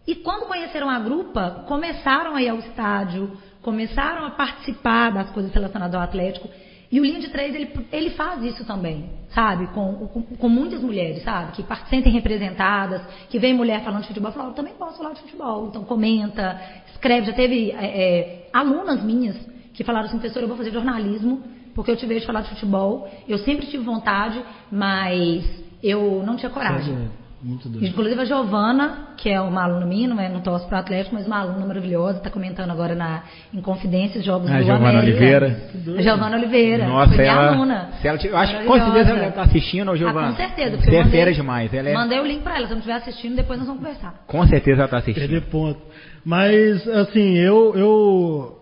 E 0.07 0.15
quando 0.15 0.47
conheceram 0.47 0.89
a 0.89 0.99
grupa, 0.99 1.65
começaram 1.69 2.35
a 2.35 2.43
ir 2.43 2.49
ao 2.49 2.59
estádio, 2.59 3.31
começaram 3.63 4.27
a 4.27 4.31
participar 4.31 5.11
das 5.11 5.31
coisas 5.31 5.53
relacionadas 5.53 5.95
ao 5.95 6.03
Atlético. 6.03 6.49
E 6.91 6.99
o 6.99 7.05
Linha 7.05 7.21
de 7.21 7.29
Três, 7.29 7.55
ele, 7.55 7.71
ele 7.93 8.11
faz 8.11 8.43
isso 8.43 8.65
também, 8.65 9.11
sabe? 9.29 9.69
Com, 9.69 10.09
com, 10.09 10.23
com 10.23 10.49
muitas 10.49 10.83
mulheres, 10.83 11.23
sabe? 11.23 11.53
Que 11.53 11.65
sentem 11.89 12.13
representadas, 12.13 13.01
que 13.29 13.39
vem 13.39 13.55
mulher 13.55 13.85
falando 13.85 14.03
de 14.03 14.09
futebol, 14.09 14.33
fala, 14.33 14.49
eu 14.49 14.55
também 14.55 14.75
posso 14.75 14.99
falar 14.99 15.13
de 15.13 15.21
futebol. 15.21 15.69
Então 15.69 15.85
comenta, 15.85 16.61
escreve. 16.91 17.27
Já 17.27 17.33
teve 17.33 17.71
é, 17.71 17.77
é, 17.77 18.49
alunas 18.53 19.05
minhas 19.05 19.37
que 19.73 19.85
falaram 19.85 20.07
assim, 20.07 20.19
professora, 20.19 20.45
eu 20.45 20.49
vou 20.49 20.57
fazer 20.57 20.73
jornalismo, 20.73 21.45
porque 21.77 21.93
eu 21.93 21.97
te 21.97 22.07
vejo 22.07 22.27
falar 22.27 22.41
de 22.41 22.49
futebol. 22.49 23.09
Eu 23.29 23.39
sempre 23.39 23.67
tive 23.67 23.85
vontade, 23.85 24.43
mas 24.71 25.49
eu 25.81 26.25
não 26.27 26.37
tinha 26.37 26.51
coragem. 26.51 27.09
Muito 27.43 27.71
doido. 27.71 27.87
Inclusive 27.87 28.21
a 28.21 28.25
Giovana, 28.27 29.09
que 29.17 29.29
é 29.31 29.41
uma 29.41 29.63
aluna 29.63 29.87
minha, 29.87 30.07
não, 30.07 30.21
é, 30.21 30.29
não 30.29 30.43
torce 30.43 30.67
para 30.69 30.77
o 30.77 30.81
Atlético, 30.81 31.15
mas 31.15 31.27
uma 31.27 31.39
aluna 31.39 31.65
maravilhosa, 31.65 32.19
está 32.19 32.29
comentando 32.29 32.71
agora 32.71 32.95
na, 32.95 33.23
em 33.55 33.63
Confidências, 33.63 34.23
Jogos 34.25 34.51
A 34.51 34.59
do 34.59 34.65
Giovana 34.65 34.89
América. 34.91 35.17
Oliveira. 35.19 35.61
A 35.99 36.03
Giovana 36.03 36.37
Oliveira. 36.37 36.87
Nossa, 36.87 37.09
foi 37.15 37.25
minha 37.25 37.33
ela. 37.33 37.53
aluna. 37.53 37.89
Se 38.01 38.09
ela 38.09 38.19
eu 38.23 38.37
acho 38.37 38.59
que 38.59 38.65
com 38.67 38.75
certeza 38.75 39.11
ela 39.11 39.29
estar 39.29 39.43
assistindo, 39.43 39.97
Giovana. 39.97 40.29
Ah, 40.29 40.31
com 40.33 40.37
certeza. 40.37 40.77
Você 40.77 40.91
eu 40.91 40.95
é 40.95 41.05
mandei- 41.05 41.19
fera 41.19 41.33
demais. 41.33 41.73
Ela 41.73 41.89
é, 41.89 41.95
Mandei 41.95 42.21
o 42.21 42.27
link 42.27 42.43
para 42.43 42.57
ela. 42.57 42.67
Se 42.67 42.73
eu 42.73 42.77
não 42.77 42.81
estiver 42.81 42.97
assistindo, 42.97 43.37
depois 43.37 43.59
nós 43.59 43.69
vamos 43.69 43.83
conversar. 43.83 44.23
Com 44.27 44.47
certeza 44.47 44.77
ela 44.77 44.85
está 44.85 44.99
assistindo. 44.99 45.23
Perder 45.29 45.41
ponto. 45.51 45.81
Mas, 46.23 46.87
assim, 46.89 47.39
eu, 47.39 47.75
eu, 47.75 48.59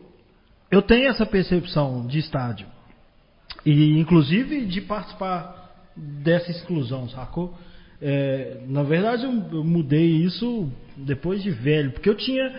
eu 0.71 0.83
tenho 0.83 1.09
essa 1.09 1.27
percepção 1.27 2.07
de 2.07 2.21
estádio. 2.21 2.67
E, 3.67 3.99
inclusive, 3.99 4.65
de 4.67 4.81
participar 4.83 5.73
dessa 5.97 6.51
exclusão, 6.53 7.09
sacou? 7.09 7.53
É, 8.01 8.59
na 8.69 8.83
verdade, 8.83 9.25
eu, 9.25 9.33
eu 9.53 9.65
mudei 9.65 10.07
isso 10.07 10.71
depois 10.97 11.43
de 11.43 11.51
velho, 11.51 11.91
porque 11.91 12.09
eu 12.09 12.15
tinha 12.15 12.53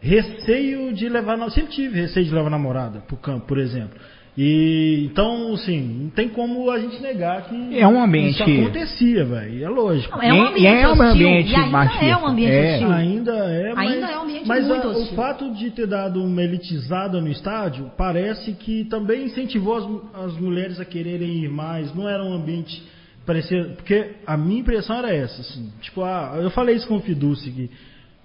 receio 0.00 0.92
de 0.92 1.08
levar. 1.08 1.36
na- 1.36 1.50
Sempre 1.50 1.72
tive 1.72 2.00
receio 2.00 2.26
de 2.26 2.34
levar 2.34 2.50
namorada 2.50 3.00
pro 3.00 3.16
campo, 3.16 3.46
por 3.46 3.58
exemplo. 3.58 3.98
E 4.40 5.08
então, 5.10 5.52
assim, 5.54 5.80
não 6.04 6.10
tem 6.10 6.28
como 6.28 6.70
a 6.70 6.78
gente 6.78 7.02
negar 7.02 7.48
que 7.48 7.76
É 7.76 7.86
um 7.88 8.00
ambiente- 8.00 8.34
isso 8.34 8.42
acontecia, 8.44 9.24
velho. 9.24 9.64
É 9.64 9.68
lógico. 9.68 10.16
Não, 10.16 10.22
é 10.22 10.32
um 10.32 10.36
E- 10.36 10.48
ambiente 10.48 10.62
e 10.62 10.66
é 10.66 10.86
um 10.88 10.90
hostil. 10.92 11.06
ambiente 11.08 11.50
e 11.50 11.56
ainda 11.56 11.66
machista. 11.70 12.04
é 12.04 12.16
um 12.16 12.26
ambiente 12.28 12.52
É. 12.52 12.72
hostil. 12.74 12.92
Ainda 12.92 13.32
é, 13.32 13.74
mas, 13.74 13.90
Ainda 13.90 14.06
é 14.06 14.18
um 14.18 14.22
ambiente 14.22 14.46
mas 14.46 14.66
muito 14.68 14.86
a- 14.86 14.90
o 14.90 14.92
hostil. 15.00 15.16
fato 15.16 15.50
de 15.54 15.70
ter 15.72 15.86
dado 15.88 16.22
uma 16.22 16.40
elitizada 16.42 17.20
no 17.20 17.28
estádio 17.28 17.90
parece 17.96 18.52
que 18.52 18.84
também 18.84 19.24
incentivou 19.24 19.76
as, 20.14 20.24
as 20.26 20.36
mulheres 20.40 20.78
a 20.78 20.84
quererem 20.84 21.42
ir 21.44 21.48
mais. 21.48 21.92
Não 21.92 22.08
era 22.08 22.22
um 22.24 22.32
ambiente 22.32 22.80
parecia 23.28 23.62
porque 23.76 24.12
a 24.26 24.38
minha 24.38 24.60
impressão 24.60 24.96
era 24.96 25.14
essa, 25.14 25.42
assim, 25.42 25.70
tipo, 25.82 26.02
ah, 26.02 26.38
eu 26.40 26.50
falei 26.50 26.76
isso 26.76 26.88
com 26.88 26.96
o 26.96 27.00
Fiduci 27.00 27.50
que 27.50 27.70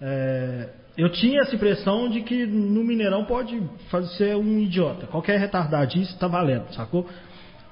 é, 0.01 0.69
eu 0.97 1.09
tinha 1.11 1.41
essa 1.41 1.53
impressão 1.53 2.09
de 2.09 2.21
que 2.21 2.45
no 2.45 2.85
Mineirão 2.85 3.25
pode 3.25 3.61
fazer 3.89 4.33
um 4.37 4.57
idiota, 4.59 5.05
qualquer 5.07 5.37
retardadice 5.39 6.17
tá 6.17 6.27
valendo, 6.27 6.73
sacou? 6.73 7.05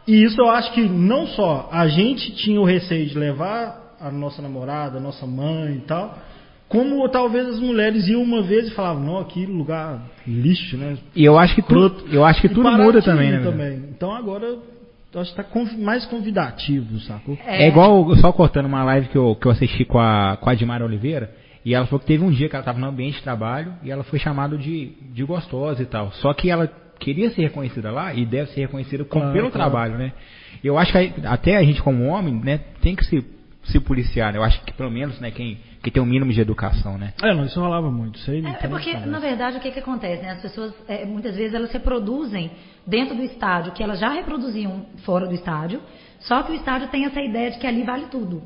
E 0.05 0.23
isso 0.23 0.41
eu 0.41 0.49
acho 0.49 0.73
que 0.73 0.81
não 0.81 1.25
só 1.27 1.69
a 1.71 1.87
gente 1.87 2.35
tinha 2.35 2.59
o 2.59 2.65
receio 2.65 3.05
de 3.05 3.17
levar 3.17 3.95
a 3.99 4.11
nossa 4.11 4.41
namorada, 4.41 4.97
a 4.97 5.01
nossa 5.01 5.25
mãe 5.25 5.75
e 5.75 5.81
tal. 5.81 6.17
Como 6.67 7.07
talvez 7.09 7.47
as 7.47 7.59
mulheres 7.59 8.07
iam 8.07 8.23
uma 8.23 8.41
vez 8.41 8.67
e 8.67 8.71
falavam, 8.71 9.03
não, 9.03 9.23
que 9.23 9.45
lugar 9.45 10.01
lixo, 10.25 10.75
né? 10.75 10.97
E 11.15 11.23
eu 11.23 11.37
acho 11.37 11.53
que 11.53 11.61
tudo, 11.61 12.07
eu 12.11 12.25
acho 12.25 12.41
que 12.41 12.47
E 12.47 12.49
tudo 12.49 12.71
muda 12.71 13.01
também, 13.01 13.31
né? 13.31 13.39
também. 13.39 13.73
Então 13.95 14.11
agora 14.11 14.57
eu 15.13 15.21
acho 15.21 15.31
que 15.31 15.37
tá 15.37 15.43
conv- 15.43 15.77
mais 15.77 16.05
convidativo, 16.05 16.99
sacou? 17.01 17.37
É 17.45 17.67
igual, 17.67 18.15
só 18.17 18.31
cortando 18.31 18.65
uma 18.65 18.83
live 18.83 19.09
que 19.09 19.17
eu, 19.17 19.35
que 19.35 19.45
eu 19.45 19.51
assisti 19.51 19.83
com 19.85 19.99
a, 19.99 20.37
com 20.39 20.49
a 20.49 20.53
Dimara 20.55 20.85
Oliveira, 20.85 21.33
e 21.65 21.73
ela 21.75 21.85
falou 21.85 21.99
que 21.99 22.05
teve 22.07 22.23
um 22.23 22.31
dia 22.31 22.49
que 22.49 22.55
ela 22.55 22.61
estava 22.61 22.79
no 22.79 22.87
ambiente 22.87 23.15
de 23.17 23.21
trabalho 23.23 23.73
e 23.83 23.91
ela 23.91 24.03
foi 24.03 24.17
chamada 24.19 24.57
de, 24.57 24.93
de 25.13 25.23
gostosa 25.23 25.83
e 25.83 25.85
tal. 25.85 26.11
Só 26.13 26.33
que 26.33 26.49
ela 26.49 26.67
queria 26.99 27.29
ser 27.31 27.41
reconhecida 27.43 27.91
lá 27.91 28.13
e 28.13 28.25
deve 28.25 28.49
ser 28.51 28.61
reconhecida 28.61 29.03
como 29.05 29.23
Claro, 29.25 29.33
pelo 29.37 29.51
claro. 29.51 29.69
trabalho, 29.71 29.97
né? 29.97 30.11
Eu 30.63 30.77
acho 30.77 30.91
que 30.91 30.97
aí- 30.97 31.13
até 31.25 31.57
a 31.57 31.63
gente 31.63 31.81
como 31.83 32.05
homem, 32.05 32.33
né, 32.43 32.59
tem 32.81 32.95
que 32.95 33.05
se, 33.05 33.23
se 33.63 33.79
policiar, 33.79 34.31
né? 34.33 34.39
Eu 34.39 34.43
acho 34.43 34.59
que 34.63 34.73
pelo 34.73 34.89
menos, 34.89 35.19
né, 35.19 35.29
quem, 35.31 35.57
quem 35.83 35.91
tem 35.91 36.01
um 36.01 36.05
mínimo 36.05 36.31
de 36.31 36.39
educação, 36.39 36.97
né? 36.97 37.13
É, 37.23 37.33
não, 37.33 37.45
isso 37.45 37.59
rolava 37.59 37.89
muito. 37.91 38.17
Isso 38.19 38.29
aí 38.29 38.43
É, 38.45 38.65
é 38.65 38.67
porque, 38.67 38.93
na 38.97 39.19
verdade, 39.19 39.57
o 39.57 39.59
que, 39.59 39.71
que 39.71 39.79
acontece? 39.79 40.21
Né? 40.21 40.31
As 40.31 40.41
pessoas, 40.41 40.73
é, 40.87 41.05
muitas 41.05 41.35
vezes, 41.35 41.53
elas 41.53 41.71
reproduzem 41.71 42.51
dentro 42.85 43.15
do 43.15 43.23
estádio 43.23 43.71
que 43.71 43.81
elas 43.83 43.99
já 43.99 44.09
reproduziam 44.09 44.85
fora 45.05 45.25
do 45.27 45.33
estádio, 45.33 45.81
só 46.19 46.43
que 46.43 46.51
o 46.51 46.55
estádio 46.55 46.87
tem 46.89 47.05
essa 47.05 47.19
ideia 47.19 47.51
de 47.51 47.57
que 47.57 47.65
ali 47.65 47.83
vale 47.83 48.05
tudo. 48.11 48.41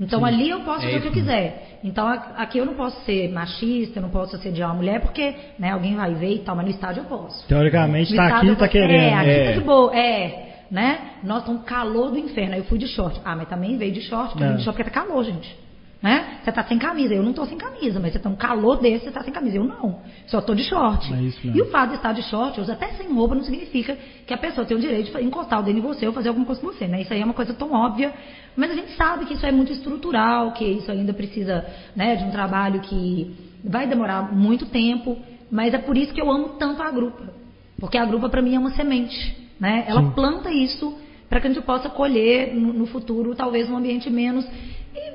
Então 0.00 0.24
ali 0.24 0.50
eu 0.50 0.58
posso 0.62 0.80
É 0.80 0.86
fazer 0.86 0.96
o 0.98 1.02
que 1.02 1.06
eu 1.06 1.12
quiser. 1.12 1.78
Então 1.84 2.08
aqui 2.08 2.58
eu 2.58 2.66
não 2.66 2.74
posso 2.74 3.00
ser 3.04 3.30
machista, 3.32 4.00
eu 4.00 4.02
não 4.02 4.10
posso 4.10 4.34
assediar 4.34 4.70
uma 4.70 4.74
mulher, 4.74 5.00
porque 5.00 5.32
né, 5.56 5.70
alguém 5.70 5.94
vai 5.94 6.12
ver 6.14 6.34
e 6.34 6.38
tal, 6.40 6.56
mas 6.56 6.64
no 6.64 6.70
estádio 6.72 7.02
eu 7.02 7.04
posso. 7.04 7.46
Teoricamente 7.46 8.12
tá 8.16 8.24
estádio 8.24 8.36
aqui 8.36 8.46
eu 8.48 8.52
e 8.52 8.56
tá 8.56 8.58
posso- 8.64 8.72
querendo. 8.72 9.00
É, 9.00 9.14
aqui 9.14 9.30
é. 9.30 9.44
tá 9.44 9.52
de 9.52 9.64
boa, 9.64 9.96
é. 9.96 10.64
Né? 10.68 10.98
Nossa, 11.22 11.46
tá 11.46 11.52
um 11.52 11.58
calor 11.58 12.10
do 12.10 12.18
inferno. 12.18 12.54
Aí 12.54 12.58
eu 12.58 12.64
fui 12.64 12.78
de 12.78 12.88
short. 12.88 13.20
Ah, 13.24 13.36
mas 13.36 13.48
também 13.48 13.76
veio 13.78 13.92
de 13.92 14.00
short, 14.00 14.30
porque 14.32 14.44
vim 14.44 14.54
de 14.56 14.62
É. 14.62 14.64
short 14.64 14.76
porque 14.76 14.90
tá 14.90 15.00
calor, 15.00 15.22
gente. 15.22 15.56
Né? 16.04 16.40
Você 16.44 16.52
tá 16.52 16.62
sem 16.64 16.78
camisa, 16.78 17.14
eu 17.14 17.22
não 17.22 17.32
tô 17.32 17.46
sem 17.46 17.56
camisa, 17.56 17.98
mas 17.98 18.12
você 18.12 18.18
tá 18.18 18.28
um 18.28 18.36
calor 18.36 18.76
desse, 18.76 19.06
você 19.06 19.10
tá 19.10 19.24
sem 19.24 19.32
camisa. 19.32 19.56
Eu 19.56 19.64
não. 19.64 20.00
Só 20.26 20.42
tô 20.42 20.54
de 20.54 20.62
short. 20.62 21.10
É 21.10 21.56
e 21.56 21.62
o 21.62 21.70
fato 21.70 21.92
de 21.92 21.96
estar 21.96 22.12
de 22.12 22.20
short, 22.24 22.60
ou 22.60 22.70
até 22.70 22.88
sem 22.88 23.10
roupa, 23.10 23.34
não 23.34 23.42
significa 23.42 23.96
que 24.26 24.34
a 24.34 24.36
pessoa 24.36 24.66
tem 24.66 24.76
o 24.76 24.80
direito 24.80 25.10
de 25.10 25.24
encostar 25.24 25.60
o 25.60 25.62
dedo 25.62 25.78
em 25.78 25.80
você 25.80 26.06
ou 26.06 26.12
fazer 26.12 26.28
alguma 26.28 26.44
coisa 26.44 26.60
com 26.60 26.66
você, 26.66 26.86
né? 26.86 27.00
Isso 27.00 27.10
aí 27.14 27.22
é 27.22 27.24
uma 27.24 27.32
coisa 27.32 27.54
tão 27.54 27.72
óbvia. 27.72 28.12
Mas 28.54 28.70
a 28.70 28.74
gente 28.74 28.94
sabe 28.96 29.24
que 29.24 29.32
isso 29.32 29.46
é 29.46 29.50
muito 29.50 29.72
estrutural, 29.72 30.52
que 30.52 30.62
isso 30.62 30.92
ainda 30.92 31.14
precisa 31.14 31.64
né, 31.96 32.16
de 32.16 32.24
um 32.24 32.30
trabalho 32.30 32.80
que 32.80 33.34
vai 33.64 33.86
demorar 33.86 34.30
muito 34.30 34.66
tempo. 34.66 35.16
Mas 35.50 35.72
é 35.72 35.78
por 35.78 35.96
isso 35.96 36.12
que 36.12 36.20
eu 36.20 36.30
amo 36.30 36.50
tanto 36.58 36.82
a 36.82 36.90
grupa. 36.90 37.32
Porque 37.80 37.96
a 37.96 38.04
grupa, 38.04 38.28
para 38.28 38.42
mim, 38.42 38.54
é 38.54 38.58
uma 38.58 38.72
semente. 38.72 39.34
Né? 39.58 39.86
Ela 39.88 40.02
Sim. 40.02 40.10
planta 40.10 40.50
isso 40.50 40.98
para 41.30 41.40
que 41.40 41.46
a 41.46 41.50
gente 41.50 41.64
possa 41.64 41.88
colher 41.88 42.54
no, 42.54 42.74
no 42.74 42.86
futuro, 42.86 43.34
talvez, 43.34 43.70
um 43.70 43.76
ambiente 43.78 44.10
menos 44.10 44.46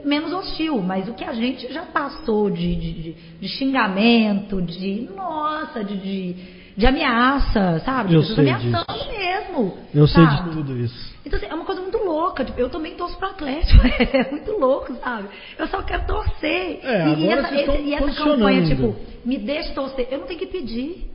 menos 0.06 0.32
hostil, 0.34 0.79
mas 0.82 1.08
o 1.08 1.13
que 1.13 1.24
a 1.24 1.34
gente 1.34 1.72
já 1.72 1.84
passou 1.84 2.50
de, 2.50 2.75
de, 2.75 3.13
de- 3.39 3.48
xingamento, 3.48 4.62
de 4.62 5.10
nossa, 5.15 5.84
de, 5.84 5.98
de, 5.98 6.34
de 6.75 6.86
ameaça, 6.86 7.79
sabe? 7.79 8.10
De 8.10 8.15
Eu 8.15 8.22
pessoas 8.22 8.38
sei 8.39 8.50
ameaçando 8.50 9.08
mesmo. 9.10 9.77
Eu 9.94 10.08
sei 10.08 10.24
sabe? 10.24 10.50
de 10.50 10.56
tudo 10.56 10.77
isso. 10.77 11.10
Então, 11.25 11.38
assim, 11.38 11.48
é 11.48 11.53
uma 11.53 11.65
coisa 11.65 11.82
muito 11.82 11.98
louca. 11.98 12.44
Tipo, 12.46 12.60
eu 12.60 12.70
também 12.70 12.96
torço 12.96 13.18
pro 13.18 13.27
Atlético. 13.29 13.82
É 14.13 14.32
muito 14.32 14.51
louco, 14.53 14.94
sabe? 14.96 15.27
Eu 15.58 15.68
só 15.68 15.82
quero 15.84 16.06
torcer. 16.06 16.79
É, 16.84 17.13
e, 17.15 17.27
essa, 17.29 17.56
esse- 17.56 17.82
e 17.84 17.94
essa 17.94 18.12
campanha, 18.24 18.65
tipo, 18.65 18.96
me 19.25 19.38
deixe 19.38 19.74
torcer. 19.74 20.08
Eu 20.10 20.20
não 20.20 20.27
tenho 20.27 20.39
que 20.39 20.48
pedir. 20.48 21.12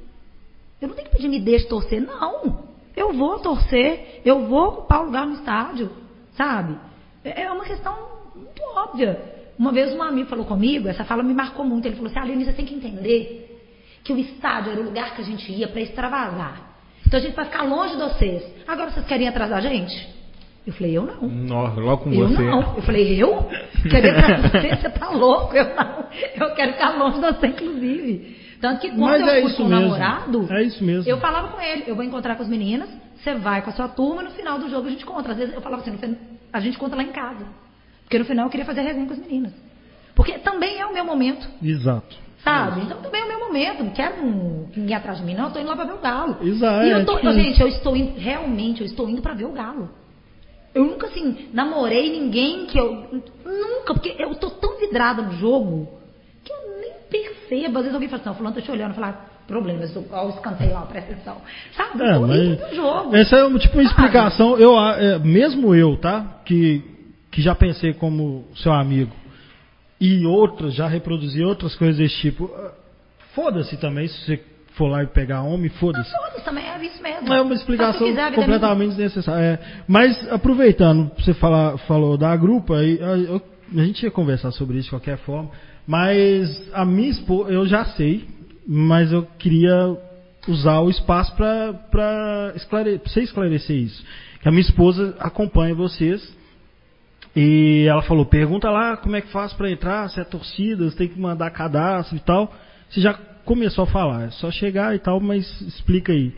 Eu 0.80 0.88
não 0.88 0.94
tenho 0.94 1.08
que 1.08 1.16
pedir 1.16 1.28
me 1.28 1.40
deixe 1.40 1.66
torcer, 1.66 2.00
não. 2.00 2.64
Eu 2.96 3.12
vou 3.12 3.38
torcer, 3.40 4.20
eu 4.24 4.46
vou 4.46 4.68
ocupar 4.68 5.02
o 5.02 5.06
lugar 5.06 5.26
no 5.26 5.34
estádio, 5.34 5.90
sabe? 6.36 6.76
É 7.24 7.42
é 7.42 7.50
uma 7.50 7.64
questão 7.64 7.92
muito 8.34 8.62
óbvia. 8.76 9.18
Uma 9.58 9.72
vez 9.72 9.92
um 9.94 10.02
amigo 10.02 10.28
falou 10.28 10.44
comigo, 10.44 10.88
essa 10.88 11.04
fala 11.04 11.22
me 11.22 11.32
marcou 11.34 11.64
muito. 11.64 11.86
Ele 11.86 11.96
falou 11.96 12.10
assim: 12.10 12.18
Aline, 12.18 12.44
você 12.44 12.52
tem 12.52 12.64
que 12.66 12.74
entender 12.74 13.50
que 14.02 14.12
o 14.12 14.18
estádio 14.18 14.72
era 14.72 14.80
o 14.80 14.84
lugar 14.84 15.14
que 15.14 15.22
a 15.22 15.24
gente 15.24 15.50
ia 15.52 15.68
para 15.68 15.80
extravasar. 15.80 16.60
Então 17.06 17.18
a 17.18 17.22
gente 17.22 17.34
vai 17.34 17.44
ficar 17.44 17.62
longe 17.62 17.96
de 17.96 18.02
vocês. 18.02 18.42
Agora 18.66 18.90
vocês 18.90 19.06
querem 19.06 19.28
atrás 19.28 19.50
da 19.50 19.60
gente? 19.60 20.12
Eu 20.66 20.72
falei: 20.72 20.96
eu 20.96 21.02
não. 21.02 21.28
Nossa, 21.28 21.80
logo 21.80 22.04
com 22.04 22.12
Eu 22.12 22.28
você. 22.28 22.42
não. 22.42 22.76
Eu 22.76 22.82
falei, 22.82 23.22
eu? 23.22 23.48
Querer 23.88 24.10
atrás 24.18 24.42
de 24.42 24.48
você? 24.50 24.76
Você 24.76 24.88
tá 24.90 25.10
louco? 25.10 25.54
Eu 25.56 25.74
não. 25.76 26.04
Eu 26.34 26.54
quero 26.54 26.72
ficar 26.72 26.96
longe 26.98 27.20
de 27.20 27.26
você, 27.26 27.46
inclusive. 27.46 28.44
Tanto 28.60 28.80
que 28.80 28.88
quando 28.88 29.00
Mas 29.00 29.20
eu 29.20 29.28
é 29.28 29.42
fui 29.42 29.52
com 29.52 29.62
o 29.64 29.68
mesmo. 29.68 29.82
namorado, 29.82 30.46
É 30.50 30.62
isso 30.62 30.82
mesmo. 30.82 31.08
eu 31.10 31.18
falava 31.18 31.48
com 31.48 31.60
ele, 31.60 31.84
eu 31.86 31.94
vou 31.94 32.02
encontrar 32.02 32.34
com 32.34 32.42
as 32.42 32.48
meninas, 32.48 32.88
você 33.16 33.34
vai 33.34 33.60
com 33.60 33.68
a 33.68 33.72
sua 33.74 33.88
turma, 33.88 34.22
no 34.22 34.30
final 34.30 34.58
do 34.58 34.70
jogo 34.70 34.86
a 34.86 34.90
gente 34.90 35.04
conta. 35.04 35.32
Às 35.32 35.36
vezes 35.36 35.54
eu 35.54 35.60
falava 35.60 35.82
assim, 35.82 36.16
a 36.50 36.60
gente 36.60 36.78
conta 36.78 36.96
lá 36.96 37.02
em 37.02 37.12
casa. 37.12 37.44
Porque 38.04 38.18
no 38.18 38.24
final 38.24 38.46
eu 38.46 38.50
queria 38.50 38.66
fazer 38.66 38.80
a 38.80 38.84
resenha 38.84 39.06
com 39.06 39.12
as 39.12 39.18
meninas. 39.18 39.52
Porque 40.14 40.32
também 40.38 40.78
é 40.78 40.86
o 40.86 40.92
meu 40.94 41.04
momento, 41.04 41.48
Exato. 41.62 42.16
sabe? 42.44 42.82
Então 42.82 42.98
também 43.02 43.20
é 43.22 43.24
o 43.24 43.28
meu 43.28 43.40
momento. 43.40 43.82
Não 43.82 43.90
quero 43.90 44.22
ninguém 44.76 44.94
atrás 44.94 45.18
de 45.18 45.24
mim, 45.24 45.34
não. 45.34 45.46
Eu 45.46 45.50
tô 45.50 45.58
indo 45.58 45.68
lá 45.68 45.74
pra 45.76 45.84
ver 45.86 45.94
o 45.94 45.98
galo. 45.98 46.36
Exato, 46.42 46.84
E 46.86 46.90
é 46.90 46.94
eu 47.00 47.04
tô, 47.06 47.18
eu, 47.18 47.30
isso. 47.30 47.32
gente, 47.40 47.60
eu 47.60 47.68
estou 47.68 47.96
indo, 47.96 48.18
realmente, 48.18 48.80
eu 48.80 48.86
estou 48.86 49.08
indo 49.08 49.20
pra 49.22 49.34
ver 49.34 49.44
o 49.46 49.52
galo. 49.52 49.90
Eu 50.74 50.84
nunca, 50.84 51.06
assim, 51.06 51.48
namorei 51.52 52.10
ninguém 52.10 52.66
que 52.66 52.78
eu. 52.78 53.22
Nunca, 53.44 53.94
porque 53.94 54.14
eu 54.18 54.34
tô 54.36 54.50
tão 54.50 54.78
vidrada 54.78 55.22
no 55.22 55.32
jogo 55.32 55.88
que 56.44 56.52
eu 56.52 56.80
nem 56.80 56.92
percebo. 57.10 57.78
Às 57.78 57.84
vezes 57.84 57.94
alguém 57.94 58.08
fala 58.08 58.20
assim, 58.20 58.28
não, 58.28 58.36
fulano 58.36 58.54
tá 58.56 58.60
te 58.60 58.70
olhando, 58.70 58.94
falar, 58.94 59.44
problemas, 59.46 59.96
olha 59.96 60.26
o 60.26 60.30
escanteio 60.30 60.72
lá, 60.74 60.82
presta 60.82 61.12
atenção. 61.12 61.36
Sabe? 61.76 62.02
É, 62.04 62.14
tô 62.14 62.20
mas 62.26 62.74
jogo. 62.74 63.16
essa 63.16 63.36
é 63.36 63.44
uma, 63.44 63.58
tipo 63.58 63.74
uma 63.78 63.82
explicação. 63.84 64.58
Eu, 64.58 64.76
a- 64.78 64.96
é, 65.00 65.18
mesmo 65.18 65.74
eu, 65.74 65.96
tá? 65.96 66.40
Que, 66.44 66.82
que 67.34 67.42
já 67.42 67.52
pensei 67.54 67.92
como 67.92 68.44
seu 68.54 68.72
amigo 68.72 69.10
e 70.00 70.24
outras, 70.24 70.72
já 70.74 70.86
reproduzi 70.86 71.42
outras 71.42 71.74
coisas 71.74 71.96
desse 71.98 72.16
tipo. 72.20 72.48
ah, 72.54 72.72
Foda-se 73.34 73.76
também 73.78 74.06
se 74.06 74.16
você 74.24 74.40
for 74.76 74.86
lá 74.86 75.02
e 75.02 75.06
pegar 75.08 75.42
homem, 75.42 75.68
foda-se. 75.70 76.08
foda-se, 76.12 76.44
também 76.44 76.64
é 76.64 76.84
isso 76.84 77.02
mesmo. 77.02 77.32
É 77.32 77.40
uma 77.42 77.54
explicação 77.54 78.06
quiser, 78.06 78.32
é 78.32 78.36
completamente 78.36 78.90
desnecessária. 78.90 79.44
É, 79.44 79.58
mas 79.88 80.32
aproveitando, 80.32 81.10
você 81.18 81.34
falar, 81.34 81.76
falou 81.78 82.16
da 82.16 82.36
grupa, 82.36 82.76
aí, 82.78 83.00
a, 83.02 83.16
eu- 83.18 83.42
a 83.76 83.84
gente 83.84 84.04
ia 84.04 84.10
conversar 84.12 84.52
sobre 84.52 84.76
isso 84.76 84.84
de 84.84 84.90
qualquer 84.90 85.18
forma, 85.18 85.50
mas 85.86 86.62
a 86.72 86.84
minha 86.84 87.08
esposa, 87.10 87.50
eu 87.50 87.66
já 87.66 87.84
sei, 87.86 88.24
mas 88.66 89.10
eu 89.12 89.26
queria 89.38 89.96
usar 90.46 90.78
o 90.80 90.88
espaço 90.90 91.34
para 91.34 92.52
esclare, 92.54 93.00
você 93.04 93.22
esclarecer 93.22 93.76
isso. 93.76 94.04
Que 94.40 94.48
a 94.48 94.52
minha 94.52 94.60
esposa 94.62 95.16
acompanha 95.18 95.74
vocês 95.74 96.32
e 97.36 97.86
ela 97.88 98.02
falou: 98.02 98.24
pergunta 98.24 98.70
lá 98.70 98.96
como 98.96 99.16
é 99.16 99.20
que 99.20 99.28
faz 99.28 99.52
para 99.52 99.70
entrar, 99.70 100.08
se 100.10 100.20
é 100.20 100.24
torcida, 100.24 100.84
você 100.84 100.96
tem 100.96 101.08
que 101.08 101.18
mandar 101.18 101.50
cadastro 101.50 102.16
e 102.16 102.20
tal. 102.20 102.52
Você 102.88 103.00
já 103.00 103.14
começou 103.44 103.84
a 103.84 103.86
falar, 103.86 104.24
é 104.24 104.30
só 104.30 104.50
chegar 104.50 104.94
e 104.94 104.98
tal, 104.98 105.20
mas 105.20 105.60
explica 105.62 106.12
aí. 106.12 106.32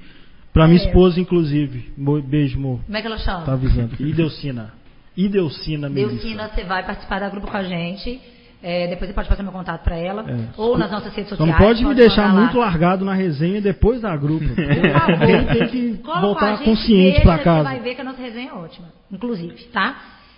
Pra 0.52 0.66
minha 0.66 0.80
É. 0.80 0.86
esposa, 0.86 1.20
inclusive. 1.20 1.92
Beijo, 2.24 2.58
amor. 2.58 2.80
Como 2.86 2.96
é 2.96 3.00
que 3.02 3.06
ela 3.06 3.18
chama? 3.18 3.42
Tá 3.44 3.52
avisando. 3.52 3.94
Ideucina. 4.00 4.72
Ideucina 5.16 5.88
Melissa. 5.88 6.12
Delcina, 6.14 6.48
você 6.48 6.64
vai 6.64 6.84
participar 6.84 7.20
da 7.20 7.28
grupo 7.28 7.46
com 7.46 7.56
a 7.56 7.62
gente. 7.62 8.18
É, 8.62 8.88
depois 8.88 9.08
você 9.10 9.14
pode 9.14 9.28
passar 9.28 9.42
meu 9.42 9.52
contato 9.52 9.82
pra 9.84 9.96
ela. 9.96 10.24
É. 10.28 10.48
Ou 10.56 10.76
nas 10.78 10.90
nossas 10.90 11.14
redes 11.14 11.28
Só 11.30 11.36
sociais. 11.36 11.60
não 11.60 11.66
pode 11.66 11.84
me 11.84 11.94
deixar 11.94 12.32
muito 12.34 12.58
lá. 12.58 12.66
largado 12.66 13.04
na 13.04 13.12
resenha 13.12 13.60
depois 13.60 14.00
da 14.00 14.16
grupo. 14.16 14.46
Por 14.46 14.54
favor. 14.54 15.26
Tem, 15.52 15.68
que 15.68 15.98
Cola 15.98 16.20
voltar 16.22 16.58
consciente 16.64 17.10
deixa, 17.12 17.22
pra 17.22 17.36
Você 17.36 17.44
casa. 17.44 17.64
vai 17.64 17.80
ver 17.80 17.94
que 17.94 18.00
a 18.00 18.04
nossa 18.04 18.20
resenha 18.22 18.50
é 18.50 18.54
ótima, 18.54 18.88
inclusive, 19.12 19.54
tá? 19.72 19.94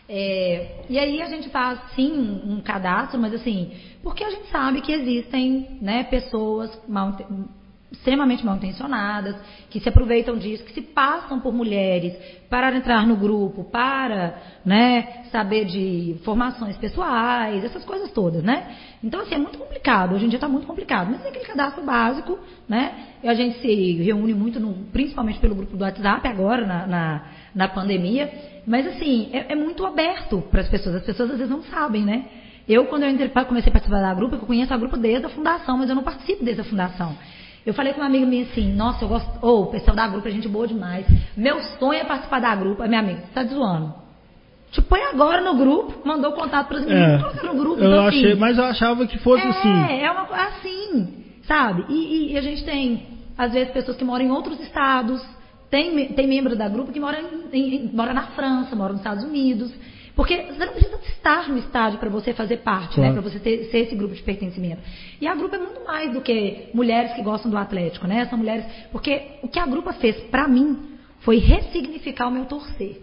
É, 0.08 0.84
e 0.88 0.98
aí 0.98 1.20
a 1.20 1.26
gente 1.26 1.50
faz 1.50 1.78
sim 1.94 2.12
um, 2.12 2.54
um 2.54 2.60
cadastro, 2.62 3.20
mas 3.20 3.34
assim, 3.34 3.72
porque 4.02 4.24
a 4.24 4.30
gente 4.30 4.48
sabe 4.48 4.80
que 4.80 4.90
existem 4.90 5.78
né, 5.82 6.04
pessoas 6.04 6.70
mal, 6.88 7.14
extremamente 7.92 8.44
mal 8.44 8.56
intencionadas, 8.56 9.36
que 9.68 9.80
se 9.80 9.88
aproveitam 9.88 10.38
disso, 10.38 10.64
que 10.64 10.72
se 10.72 10.80
passam 10.80 11.40
por 11.40 11.52
mulheres 11.52 12.14
para 12.48 12.74
entrar 12.74 13.06
no 13.06 13.16
grupo, 13.16 13.64
para 13.64 14.40
né, 14.64 15.24
saber 15.30 15.66
de 15.66 16.16
formações 16.24 16.76
pessoais, 16.78 17.62
essas 17.64 17.84
coisas 17.84 18.10
todas, 18.10 18.42
né? 18.42 18.74
Então, 19.02 19.20
assim, 19.20 19.34
é 19.34 19.38
muito 19.38 19.58
complicado. 19.58 20.14
Hoje 20.14 20.24
em 20.24 20.28
dia 20.28 20.38
está 20.38 20.48
muito 20.48 20.66
complicado. 20.66 21.08
Mas 21.10 21.20
tem 21.20 21.30
aquele 21.30 21.44
cadastro 21.46 21.84
básico, 21.84 22.38
né? 22.68 22.94
E 23.22 23.28
a 23.28 23.34
gente 23.34 23.58
se 23.60 24.02
reúne 24.02 24.32
muito, 24.34 24.58
no- 24.58 24.86
principalmente 24.92 25.38
pelo 25.38 25.54
grupo 25.54 25.76
do 25.76 25.84
WhatsApp 25.84 26.26
agora, 26.26 26.66
na, 26.66 26.86
na, 26.86 27.22
na 27.58 27.68
pandemia. 27.68 28.30
Mas, 28.66 28.86
assim, 28.86 29.28
é, 29.32 29.52
é 29.52 29.54
muito 29.54 29.84
aberto 29.84 30.40
para 30.50 30.60
as 30.62 30.68
pessoas. 30.68 30.94
As 30.96 31.02
pessoas 31.02 31.30
às 31.32 31.38
vezes 31.38 31.50
não 31.50 31.62
sabem, 31.64 32.04
né? 32.04 32.24
Eu, 32.68 32.84
quando 32.86 33.02
eu 33.02 33.10
entrei, 33.10 33.28
comecei 33.30 33.70
a 33.70 33.72
participar 33.72 34.00
da 34.00 34.14
grupo, 34.14 34.34
eu 34.36 34.40
conheço 34.40 34.72
a 34.72 34.76
grupo 34.76 34.96
desde 34.96 35.26
a 35.26 35.28
fundação, 35.30 35.76
mas 35.78 35.88
eu 35.88 35.96
não 35.96 36.02
participo 36.02 36.44
desde 36.44 36.60
a 36.60 36.64
fundação. 36.64 37.16
Eu 37.66 37.74
falei 37.74 37.92
com 37.92 38.00
uma 38.00 38.06
amiga 38.06 38.24
minha 38.26 38.44
assim, 38.44 38.72
nossa, 38.74 39.04
eu 39.04 39.08
gosto. 39.08 39.28
Ô, 39.44 39.62
o 39.62 39.66
pessoal 39.66 39.96
da 39.96 40.06
grupo 40.06 40.28
é 40.28 40.30
gente 40.30 40.48
boa 40.48 40.66
demais. 40.66 41.06
Meu 41.36 41.60
sonho 41.78 41.98
é 42.00 42.04
participar 42.04 42.40
da 42.40 42.54
grupo. 42.54 42.82
Aí 42.82 42.88
minha 42.88 43.00
amiga, 43.00 43.20
você 43.20 43.32
tá 43.34 43.44
zoando. 43.44 43.94
Te 44.70 44.82
põe 44.82 45.00
agora 45.02 45.40
no 45.40 45.54
grupo, 45.54 46.06
mandou 46.06 46.32
contato 46.32 46.68
para 46.68 46.78
as 46.78 46.84
meninas, 46.84 47.38
É, 47.42 47.46
no 47.46 47.54
grupo. 47.54 47.80
eu 47.82 47.88
então, 47.90 48.06
assim, 48.06 48.18
achei, 48.18 48.34
mas 48.34 48.58
eu 48.58 48.64
achava 48.64 49.06
que 49.06 49.18
fosse 49.18 49.42
é, 49.46 49.48
assim. 49.48 50.02
É 50.04 50.10
uma 50.10 50.26
coisa 50.26 50.42
assim, 50.44 51.24
sabe? 51.46 51.86
E, 51.88 51.94
e- 51.94 52.32
e 52.34 52.38
a 52.38 52.42
gente 52.42 52.62
tem, 52.64 53.02
às 53.36 53.52
vezes, 53.52 53.72
pessoas 53.72 53.96
que 53.96 54.04
moram 54.04 54.26
em 54.26 54.30
outros 54.30 54.60
estados, 54.60 55.22
tem, 55.70 56.12
tem 56.14 56.26
membro 56.26 56.56
da 56.56 56.68
grupo 56.68 56.92
que 56.92 57.00
mora, 57.00 57.20
em, 57.52 57.74
em- 57.76 57.90
mora 57.92 58.12
na 58.14 58.28
França, 58.28 58.74
mora 58.74 58.92
nos 58.92 59.00
Estados 59.00 59.24
Unidos. 59.24 59.72
Porque 60.16 60.36
você 60.52 60.66
não 60.66 60.72
precisa 60.72 60.96
estar 61.08 61.48
no 61.48 61.58
estádio 61.58 61.98
para 62.00 62.08
você 62.10 62.32
fazer 62.32 62.56
parte, 62.58 62.96
Claro. 62.96 63.14
né? 63.14 63.20
Para 63.20 63.30
você 63.30 63.38
ter, 63.38 63.64
ser 63.70 63.78
esse 63.78 63.94
grupo 63.94 64.14
de 64.16 64.22
pertencimento. 64.22 64.82
E 65.20 65.28
a 65.28 65.34
grupo 65.34 65.54
é 65.54 65.58
muito 65.58 65.84
mais 65.84 66.12
do 66.12 66.20
que 66.20 66.70
mulheres 66.74 67.12
que 67.12 67.22
gostam 67.22 67.48
do 67.48 67.56
Atlético, 67.56 68.06
né? 68.08 68.26
São 68.26 68.36
mulheres. 68.36 68.64
Porque 68.90 69.22
o 69.42 69.48
que 69.48 69.60
a 69.60 69.66
grupo 69.66 69.92
fez 69.92 70.16
para 70.24 70.48
mim 70.48 70.76
foi 71.20 71.38
ressignificar 71.38 72.26
o 72.26 72.32
meu 72.32 72.46
torcer. 72.46 73.00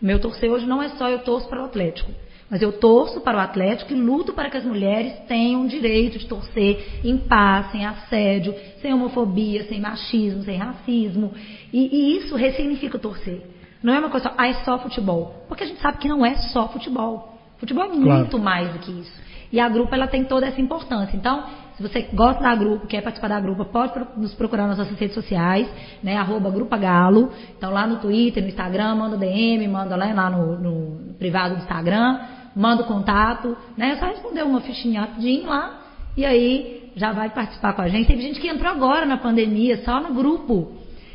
O 0.00 0.06
meu 0.06 0.18
torcer 0.18 0.50
hoje 0.50 0.64
não 0.66 0.82
é 0.82 0.88
só 0.90 1.10
eu 1.10 1.18
torço 1.18 1.46
para 1.46 1.60
o 1.60 1.64
Atlético. 1.66 2.10
Mas 2.50 2.60
eu 2.60 2.72
torço 2.72 3.20
para 3.20 3.38
o 3.38 3.40
Atlético 3.40 3.92
e 3.92 3.96
luto 3.96 4.32
para 4.32 4.50
que 4.50 4.56
as 4.56 4.64
mulheres 4.64 5.12
tenham 5.28 5.64
o 5.64 5.68
direito 5.68 6.18
de 6.18 6.26
torcer 6.26 7.00
em 7.04 7.16
paz, 7.16 7.70
sem 7.70 7.86
assédio, 7.86 8.54
sem 8.82 8.92
homofobia, 8.92 9.64
sem 9.64 9.80
machismo, 9.80 10.42
sem 10.42 10.56
racismo. 10.56 11.32
E, 11.72 11.78
e 11.96 12.16
isso 12.18 12.34
ressignifica 12.34 12.98
torcer. 12.98 13.40
Não 13.82 13.94
é 13.94 14.00
uma 14.00 14.10
coisa 14.10 14.28
só, 14.28 14.34
ah, 14.36 14.48
é 14.48 14.54
só 14.64 14.78
futebol. 14.78 15.44
Porque 15.48 15.62
a 15.62 15.66
gente 15.66 15.80
sabe 15.80 15.98
que 15.98 16.08
não 16.08 16.26
é 16.26 16.34
só 16.34 16.68
futebol. 16.68 17.38
Futebol 17.58 17.84
é 17.84 17.88
muito 17.88 18.30
Claro. 18.30 18.38
mais 18.40 18.72
do 18.72 18.78
que 18.80 18.90
isso. 18.90 19.20
E 19.52 19.58
a 19.60 19.68
grupo 19.68 19.94
ela 19.94 20.06
tem 20.06 20.24
toda 20.24 20.46
essa 20.46 20.60
importância. 20.60 21.16
Então, 21.16 21.44
se 21.74 21.82
você 21.82 22.02
gosta 22.12 22.42
da 22.42 22.54
grupo, 22.54 22.86
quer 22.86 23.00
participar 23.00 23.28
da 23.28 23.40
grupo, 23.40 23.64
pode 23.64 23.92
nos 24.16 24.34
procurar 24.34 24.66
nas 24.66 24.78
nossas 24.78 24.98
redes 24.98 25.14
sociais, 25.14 25.68
né? 26.02 26.16
Arroba 26.16 26.50
Grupa 26.50 26.76
Galo. 26.76 27.30
Então 27.56 27.72
lá 27.72 27.86
no 27.86 27.96
Twitter, 27.96 28.42
no 28.42 28.48
Instagram, 28.48 28.96
manda 28.96 29.16
DM, 29.16 29.66
manda 29.66 29.96
lá, 29.96 30.12
lá 30.12 30.30
no, 30.30 30.58
no 30.58 31.14
privado 31.14 31.54
do 31.54 31.62
Instagram, 31.62 32.20
manda 32.54 32.82
o 32.82 32.86
contato, 32.86 33.56
né? 33.76 33.92
É 33.92 33.96
só 33.96 34.06
responder 34.06 34.42
uma 34.42 34.60
fichinha 34.60 35.02
rapidinho 35.02 35.46
lá 35.46 35.80
e 36.16 36.24
aí 36.24 36.90
já 36.96 37.12
vai 37.12 37.30
participar 37.30 37.72
com 37.72 37.82
a 37.82 37.88
gente. 37.88 38.06
Teve 38.06 38.22
gente 38.22 38.40
que 38.40 38.48
entrou 38.48 38.70
agora 38.70 39.06
na 39.06 39.16
pandemia, 39.16 39.82
só 39.84 40.00
no 40.00 40.14
grupo. 40.14 40.72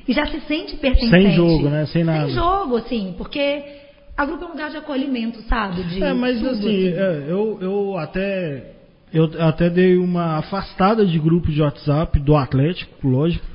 E 0.07 0.13
já 0.13 0.25
se 0.27 0.39
sente 0.41 0.75
pertencente. 0.77 1.09
Sem 1.09 1.31
jogo, 1.31 1.69
né? 1.69 1.85
Sem 1.87 2.03
nada. 2.03 2.25
Sem 2.27 2.35
jogo, 2.35 2.77
assim, 2.77 3.15
porque 3.17 3.63
a 4.15 4.25
grupo 4.25 4.43
é 4.43 4.47
um 4.47 4.51
lugar 4.51 4.69
de 4.69 4.77
acolhimento, 4.77 5.41
sabe? 5.43 5.83
De 5.83 6.01
É, 6.03 6.13
mas 6.13 6.37
tudo, 6.37 6.51
assim, 6.51 6.87
é, 6.87 7.25
eu, 7.27 7.57
eu 7.59 7.97
até 7.97 8.75
eu 9.13 9.29
até 9.39 9.69
dei 9.69 9.97
uma 9.97 10.37
afastada 10.37 11.05
de 11.05 11.17
grupo 11.17 11.51
de 11.51 11.61
WhatsApp 11.61 12.19
do 12.19 12.35
Atlético, 12.35 13.07
lógico. 13.07 13.45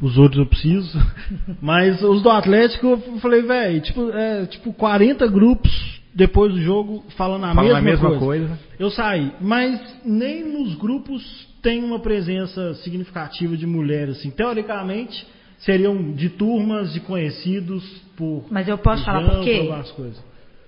Os 0.00 0.18
outros 0.18 0.40
eu 0.40 0.46
preciso. 0.46 0.98
Mas 1.62 2.02
os 2.02 2.22
do 2.22 2.30
Atlético 2.30 2.86
eu 2.88 2.98
falei, 3.20 3.42
velho, 3.42 3.80
tipo, 3.80 4.10
é, 4.10 4.46
tipo 4.46 4.72
40 4.72 5.26
grupos 5.28 6.01
depois 6.14 6.52
do 6.52 6.60
jogo 6.60 7.04
falando 7.16 7.44
a, 7.44 7.54
Falando 7.54 7.64
mesma, 7.64 7.78
a 7.78 7.82
mesma 7.82 8.08
coisa. 8.18 8.48
coisa. 8.48 8.58
Eu 8.78 8.90
saí, 8.90 9.32
mas 9.40 9.80
nem 10.04 10.44
nos 10.44 10.74
grupos 10.74 11.22
tem 11.62 11.82
uma 11.82 11.98
presença 12.00 12.74
significativa 12.74 13.56
de 13.56 13.66
mulheres 13.66 14.18
assim. 14.18 14.30
Teoricamente, 14.30 15.26
seriam 15.58 16.12
de 16.12 16.28
turmas 16.30 16.92
de 16.92 17.00
conhecidos 17.00 17.82
por 18.16 18.44
Mas 18.50 18.68
eu 18.68 18.76
posso 18.78 19.04
falar 19.04 19.28
por 19.36 19.44
quê? 19.44 19.68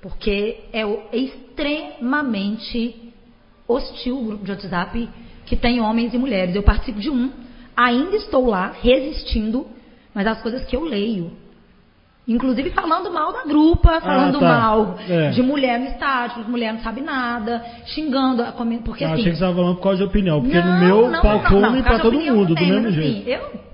Porque 0.00 0.60
é, 0.72 0.84
o- 0.86 1.02
é 1.12 1.16
extremamente 1.18 3.12
hostil 3.66 4.18
o 4.18 4.24
grupo 4.26 4.44
de 4.44 4.50
WhatsApp 4.52 5.08
que 5.46 5.56
tem 5.56 5.80
homens 5.80 6.12
e 6.14 6.18
mulheres. 6.18 6.54
Eu 6.54 6.62
participo 6.62 6.98
de 7.00 7.10
um, 7.10 7.30
ainda 7.76 8.16
estou 8.16 8.46
lá 8.46 8.74
resistindo, 8.82 9.66
mas 10.14 10.26
as 10.26 10.40
coisas 10.42 10.64
que 10.66 10.76
eu 10.76 10.84
leio. 10.84 11.32
Inclusive 12.26 12.70
falando 12.70 13.12
mal 13.12 13.32
da 13.32 13.42
grupa, 13.44 14.00
falando 14.00 14.40
tá. 14.40 14.48
mal 14.48 14.98
É. 15.08 15.30
de 15.30 15.42
mulher 15.42 15.78
no 15.78 15.86
estádio, 15.86 16.44
mulher 16.48 16.72
não 16.72 16.80
sabe 16.80 17.02
nada, 17.02 17.62
xingando, 17.86 18.42
porque 18.82 19.04
assim. 19.04 19.12
achei 19.12 19.24
que 19.24 19.30
você 19.30 19.44
estava 19.44 19.54
falando 19.54 19.76
por 19.76 19.82
causa 19.82 19.98
de 19.98 20.04
opinião, 20.04 20.40
porque 20.40 20.56
Não, 20.56 20.72
no 20.72 20.86
meu 20.86 21.10
não, 21.10 21.20
palcou 21.20 21.60
não, 21.60 21.82
pra 21.82 21.98
todo 21.98 22.18
mundo, 22.18 22.34
não 22.34 22.44
do 22.44 22.54
mesmo 22.54 22.82
mas, 22.82 22.94
jeito. 22.94 23.20
Assim, 23.20 23.30
eu, 23.30 23.73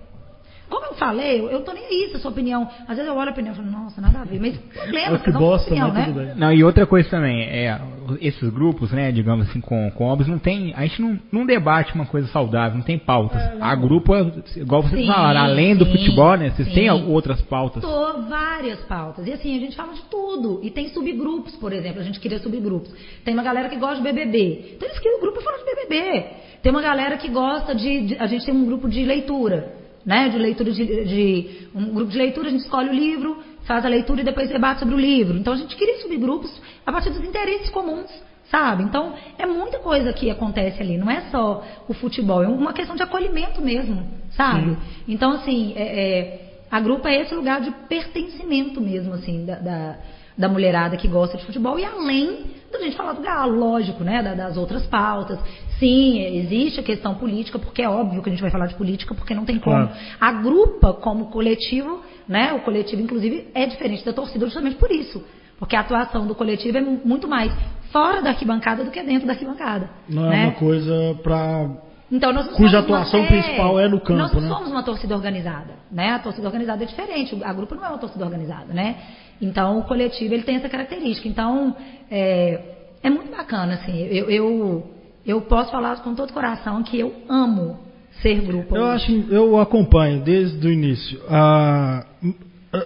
como 0.71 0.87
eu 0.87 0.95
falei, 0.95 1.41
eu, 1.41 1.51
eu 1.51 1.61
tô 1.63 1.73
nem 1.73 1.85
aí 1.85 2.09
se 2.11 2.17
a 2.17 2.21
sua 2.21 2.31
opinião. 2.31 2.69
Às 2.87 2.97
vezes 2.97 3.07
eu 3.07 3.15
olho 3.17 3.29
a 3.29 3.33
opinião 3.33 3.53
e 3.53 3.57
falo, 3.57 3.71
nossa, 3.71 4.01
nada 4.01 4.21
a 4.21 4.25
ver. 4.25 4.41
Mas 4.41 4.57
problema, 4.57 5.19
tem 5.19 5.33
bosta, 5.35 5.67
opinião, 5.67 5.93
né? 5.93 6.13
bem. 6.15 6.35
Não, 6.37 6.53
e 6.53 6.65
outra 6.65 6.87
coisa 6.87 7.09
também, 7.11 7.43
é, 7.43 7.79
esses 8.21 8.49
grupos, 8.51 8.93
né, 8.93 9.13
digamos 9.13 9.49
assim, 9.49 9.61
com, 9.61 9.91
com 9.91 10.05
homens, 10.05 10.29
não 10.29 10.39
tem, 10.39 10.73
a 10.75 10.83
gente 10.87 11.03
não, 11.03 11.19
não 11.31 11.45
debate 11.47 11.95
uma 11.95 12.07
coisa 12.07 12.29
saudável, 12.29 12.79
não 12.79 12.85
tem 12.85 12.99
pautas. 12.99 13.41
a 13.61 13.75
grupo, 13.75 14.15
é, 14.15 14.21
igual 14.57 14.83
vocês 14.83 15.01
Sim, 15.01 15.07
falaram, 15.13 15.41
além 15.41 15.77
do 15.77 15.85
sim, 15.85 15.93
futebol, 15.93 16.37
né, 16.37 16.51
vocês 16.51 16.69
sim. 16.69 16.75
têm 16.75 16.91
outras 16.91 17.41
pautas. 17.43 17.83
Tô 17.83 18.23
várias 18.23 18.79
pautas. 18.81 19.27
E 19.27 19.33
assim, 19.33 19.57
a 19.57 19.61
gente 19.61 19.77
fala 19.77 19.93
de 19.93 20.03
tudo. 20.03 20.61
E 20.63 20.71
tem 20.71 20.89
subgrupos, 20.89 21.55
por 21.57 21.73
exemplo. 21.73 22.01
A 22.01 22.05
gente 22.05 22.21
cria 22.21 22.39
subgrupos. 22.39 22.93
Tem 23.25 23.35
uma 23.35 23.43
galera 23.43 23.69
que 23.69 23.77
gosta 23.77 23.97
de 23.97 24.03
BBB. 24.03 24.75
Então 24.77 24.89
eles 24.89 24.99
criam 25.01 25.19
um 25.19 25.21
grupo 25.21 25.41
falando 25.43 25.65
de 25.65 25.75
BBB. 25.75 26.27
Tem 26.63 26.71
uma 26.71 26.83
galera 26.83 27.17
que 27.17 27.29
gosta 27.29 27.75
de, 27.75 28.07
de- 28.07 28.17
A 28.19 28.27
gente 28.27 28.45
tem 28.45 28.55
um 28.55 28.65
grupo 28.67 28.89
de 28.89 29.03
leitura. 29.05 29.80
Né? 30.11 30.29
De 30.29 30.39
leitura 30.39 30.73
de, 30.73 30.85
de- 31.05 31.69
Um 31.73 31.95
grupo 31.95 32.11
de 32.11 32.19
leitura, 32.19 32.49
a 32.49 32.51
gente 32.51 32.63
escolhe 32.63 32.89
o 32.89 32.93
livro, 32.93 33.39
faz 33.63 33.85
a 33.85 33.89
leitura 33.89 34.23
e 34.23 34.25
depois 34.25 34.49
debate 34.49 34.81
sobre 34.81 34.97
o 34.97 34.99
livro. 34.99 35.39
Então 35.39 35.53
a 35.53 35.57
gente 35.57 35.77
cria 35.77 35.99
subgrupos 36.03 36.51
a 36.85 36.91
partir 36.91 37.11
dos 37.11 37.23
interesses 37.23 37.71
comuns. 37.71 38.11
Sabe? 38.51 38.83
Então, 38.83 39.15
é 39.39 39.47
muita 39.47 39.79
coisa 39.79 40.13
que 40.13 40.29
acontece 40.29 40.83
ali. 40.83 40.99
Não 40.99 41.09
é 41.09 41.21
só 41.31 41.63
o 41.89 41.95
futebol, 41.95 42.43
é 42.43 42.49
uma 42.49 42.73
questão 42.73 42.97
de 42.97 43.03
acolhimento 43.05 43.63
mesmo, 43.63 44.05
sabe? 44.33 44.77
Então, 45.07 45.31
assim, 45.35 45.73
é- 45.77 46.01
é, 46.01 46.41
a 46.69 46.81
grupo 46.81 47.07
é 47.07 47.21
esse 47.21 47.33
lugar 47.33 47.61
de 47.61 47.71
pertencimento 47.89 48.81
mesmo, 48.81 49.15
assim, 49.15 49.45
da, 49.45 49.55
da, 49.55 49.99
da 50.41 50.49
mulherada 50.49 50.97
que 50.97 51.07
gosta 51.07 51.37
de 51.37 51.45
futebol. 51.45 51.79
E 51.79 51.85
além 51.85 52.47
da 52.73 52.79
gente 52.81 52.97
falar 52.97 53.13
do 53.13 53.23
galo, 53.23 53.57
lógico, 53.59 54.03
né? 54.03 54.23
da- 54.23 54.35
das 54.35 54.57
outras 54.57 54.87
pautas. 54.87 55.39
Sim, 55.79 56.21
existe 56.39 56.81
a 56.81 56.83
questão 56.83 57.15
política, 57.15 57.59
porque 57.59 57.83
é 57.83 57.89
óbvio 57.89 58.23
que 58.23 58.29
a 58.29 58.33
gente 58.33 58.43
vai 58.43 58.51
falar 58.51 58.67
de 58.67 58.75
política, 58.75 59.15
porque 59.15 59.35
não 59.35 59.45
tem 59.45 59.59
como. 59.59 59.87
Claro. 59.87 60.01
A 60.21 60.33
grupa, 60.33 60.93
como 60.95 61.27
coletivo, 61.27 62.01
né? 62.29 62.53
O 62.55 62.61
coletivo, 62.61 63.03
inclusive, 63.03 63.49
é 63.55 63.67
diferente 63.67 64.05
da 64.05 64.13
torcida 64.13 64.45
justamente 64.47 64.77
por 64.77 64.91
isso. 64.91 65.23
Porque 65.59 65.77
a 65.77 65.81
atuação 65.81 66.27
do 66.27 66.35
coletivo 66.35 66.79
é 66.79 66.81
mu- 66.81 67.01
muito 67.05 67.29
mais 67.29 67.53
fora 67.93 68.23
da 68.23 68.31
arquibancada 68.31 68.83
do 68.85 68.91
que 68.91 69.03
dentro 69.03 69.27
da 69.27 69.33
arquibancada. 69.35 69.91
Não 70.09 70.23
né? 70.29 70.45
é 70.45 70.47
uma 70.47 70.53
coisa 70.55 71.19
pra. 71.23 71.69
Então, 72.11 72.33
nós 72.33 72.47
não 72.47 72.55
Cuja 72.55 72.79
somos 72.79 72.89
uma- 72.91 72.99
atuação 72.99 73.27
principal 73.27 73.79
é 73.79 73.89
no 73.89 74.01
campo, 74.01 74.19
Nós 74.19 74.33
não 74.33 74.41
né? 74.41 74.49
somos 74.49 74.71
uma 74.71 74.83
torcida 74.83 75.15
organizada, 75.15 75.75
né? 75.93 76.11
A 76.11 76.19
torcida 76.19 76.47
organizada 76.49 76.83
é 76.83 76.87
diferente, 76.87 77.37
a 77.45 77.53
grupo 77.53 77.75
não 77.75 77.85
é 77.85 77.89
uma 77.89 77.99
torcida 77.99 78.25
organizada, 78.25 78.73
né? 78.75 78.97
Então, 79.41 79.79
o 79.79 79.85
coletivo, 79.85 80.35
ele 80.35 80.43
tem 80.43 80.57
essa 80.57 80.69
característica. 80.69 81.29
Então, 81.29 81.75
é, 82.11 82.61
é 83.03 83.09
muito 83.11 83.31
bacana, 83.31 83.75
assim. 83.75 83.97
Eu, 84.07 84.29
eu, 84.29 84.91
eu 85.25 85.41
posso 85.43 85.71
falar 85.71 85.97
com 86.03 86.15
todo 86.15 86.31
o 86.31 86.33
coração 86.33 86.83
que 86.83 86.99
eu 86.99 87.15
amo 87.29 87.79
ser 88.21 88.41
grupo. 88.43 88.77
Eu 88.77 88.87
acho, 88.87 89.13
eu 89.31 89.59
acompanho 89.61 90.21
desde 90.21 90.67
o 90.67 90.71
início. 90.71 91.21
Ah, 91.29 92.05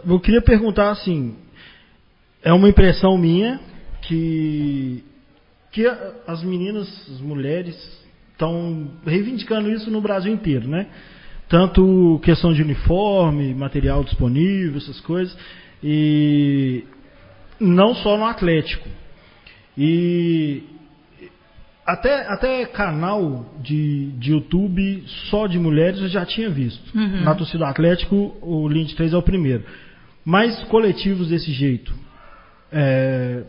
eu 0.07 0.21
queria 0.21 0.43
perguntar 0.43 0.91
assim, 0.91 1.35
é 2.43 2.53
uma 2.53 2.69
impressão 2.69 3.17
minha 3.17 3.59
que 4.03 5.03
que 5.73 5.85
as 6.27 6.43
meninas, 6.45 6.87
as 7.11 7.21
mulheres 7.21 8.04
estão 8.35 8.91
reivindicando 9.07 9.71
isso 9.71 9.91
no 9.91 10.01
Brasil 10.01 10.33
inteiro, 10.33 10.69
né? 10.69 10.87
Tanto 11.49 12.21
questão 12.23 12.53
de 12.53 12.63
uniforme, 12.63 13.55
material 13.55 14.03
disponível, 14.05 14.77
essas 14.77 15.01
coisas, 15.01 15.37
e 15.83 16.85
não 17.61 17.95
só 17.95 18.17
no 18.17 18.25
Atlético. 18.25 18.89
E 19.79 20.63
até, 21.87 22.27
até 22.29 22.65
canal 22.67 23.55
de, 23.61 24.11
de 24.13 24.33
YouTube 24.33 25.05
só 25.31 25.47
de 25.47 25.59
mulheres 25.59 26.01
eu 26.01 26.09
já 26.09 26.25
tinha 26.25 26.49
visto. 26.49 26.97
Uhum. 26.97 27.23
Na 27.23 27.35
torcida 27.35 27.59
do 27.59 27.65
Atlético, 27.65 28.37
o 28.41 28.69
Linha 28.69 28.87
de 28.87 28.97
3 28.97 29.13
é 29.13 29.17
o 29.17 29.23
primeiro. 29.23 29.65
Mas 30.25 30.65
coletivos 30.65 31.29
desse 31.29 31.53
jeito 31.53 31.93
é, 32.73 33.45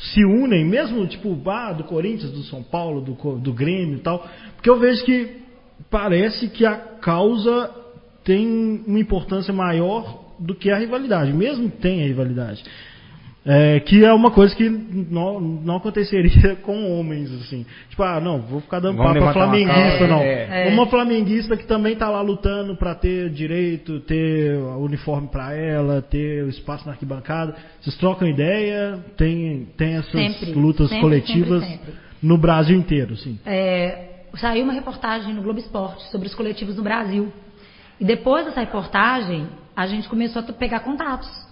se 0.00 0.24
unem, 0.24 0.64
mesmo 0.64 1.06
tipo 1.06 1.36
ah, 1.50 1.72
do 1.72 1.84
Corinthians, 1.84 2.32
do 2.32 2.42
São 2.44 2.62
Paulo, 2.62 3.00
do, 3.00 3.38
do 3.38 3.52
Grêmio 3.52 3.96
e 3.96 4.00
tal, 4.00 4.26
porque 4.54 4.70
eu 4.70 4.78
vejo 4.78 5.04
que 5.04 5.36
parece 5.90 6.48
que 6.48 6.64
a 6.64 6.76
causa 6.76 7.70
tem 8.24 8.84
uma 8.86 8.98
importância 8.98 9.52
maior 9.52 10.26
do 10.38 10.54
que 10.54 10.70
a 10.70 10.78
rivalidade, 10.78 11.32
mesmo 11.32 11.70
que 11.70 11.78
tenha 11.78 12.06
rivalidade. 12.06 12.62
É, 13.50 13.80
que 13.80 14.04
é 14.04 14.12
uma 14.12 14.30
coisa 14.30 14.54
que 14.54 14.68
não, 14.68 15.40
não 15.40 15.76
aconteceria 15.76 16.54
com 16.60 16.98
homens, 17.00 17.32
assim. 17.32 17.64
Tipo, 17.88 18.02
ah, 18.02 18.20
não, 18.20 18.42
vou 18.42 18.60
ficar 18.60 18.78
dando 18.78 18.98
Vamos 18.98 19.14
papo 19.14 19.24
pra 19.24 19.32
flamenguista, 19.32 20.06
não. 20.06 20.20
é. 20.20 20.68
É. 20.68 20.70
Uma 20.70 20.86
flamenguista 20.86 21.56
que 21.56 21.64
também 21.66 21.96
tá 21.96 22.10
lá 22.10 22.20
lutando 22.20 22.76
pra 22.76 22.94
ter 22.94 23.30
direito, 23.30 24.00
ter 24.00 24.54
o 24.54 24.80
uniforme 24.84 25.28
pra 25.28 25.54
ela, 25.54 26.02
ter 26.02 26.44
o 26.44 26.50
espaço 26.50 26.84
na 26.84 26.92
arquibancada. 26.92 27.56
Vocês 27.80 27.96
trocam 27.96 28.28
ideia, 28.28 29.02
tem, 29.16 29.66
tem 29.78 29.94
essas 29.94 30.12
Sempre, 30.12 30.52
lutas 30.52 30.90
sempre, 30.90 31.00
coletivas 31.00 31.62
sempre, 31.62 31.78
sempre. 31.78 31.94
no 32.22 32.36
Brasil 32.36 32.76
inteiro, 32.76 33.16
sim. 33.16 33.38
É, 33.46 34.24
saiu 34.34 34.62
uma 34.64 34.74
reportagem 34.74 35.32
no 35.32 35.40
Globo 35.40 35.58
Esporte 35.58 36.02
sobre 36.10 36.28
os 36.28 36.34
coletivos 36.34 36.76
no 36.76 36.82
Brasil. 36.82 37.32
E 37.98 38.04
depois 38.04 38.44
dessa 38.44 38.60
reportagem, 38.60 39.46
a 39.74 39.86
gente 39.86 40.06
começou 40.06 40.42
a 40.42 40.52
pegar 40.52 40.80
contatos. 40.80 41.47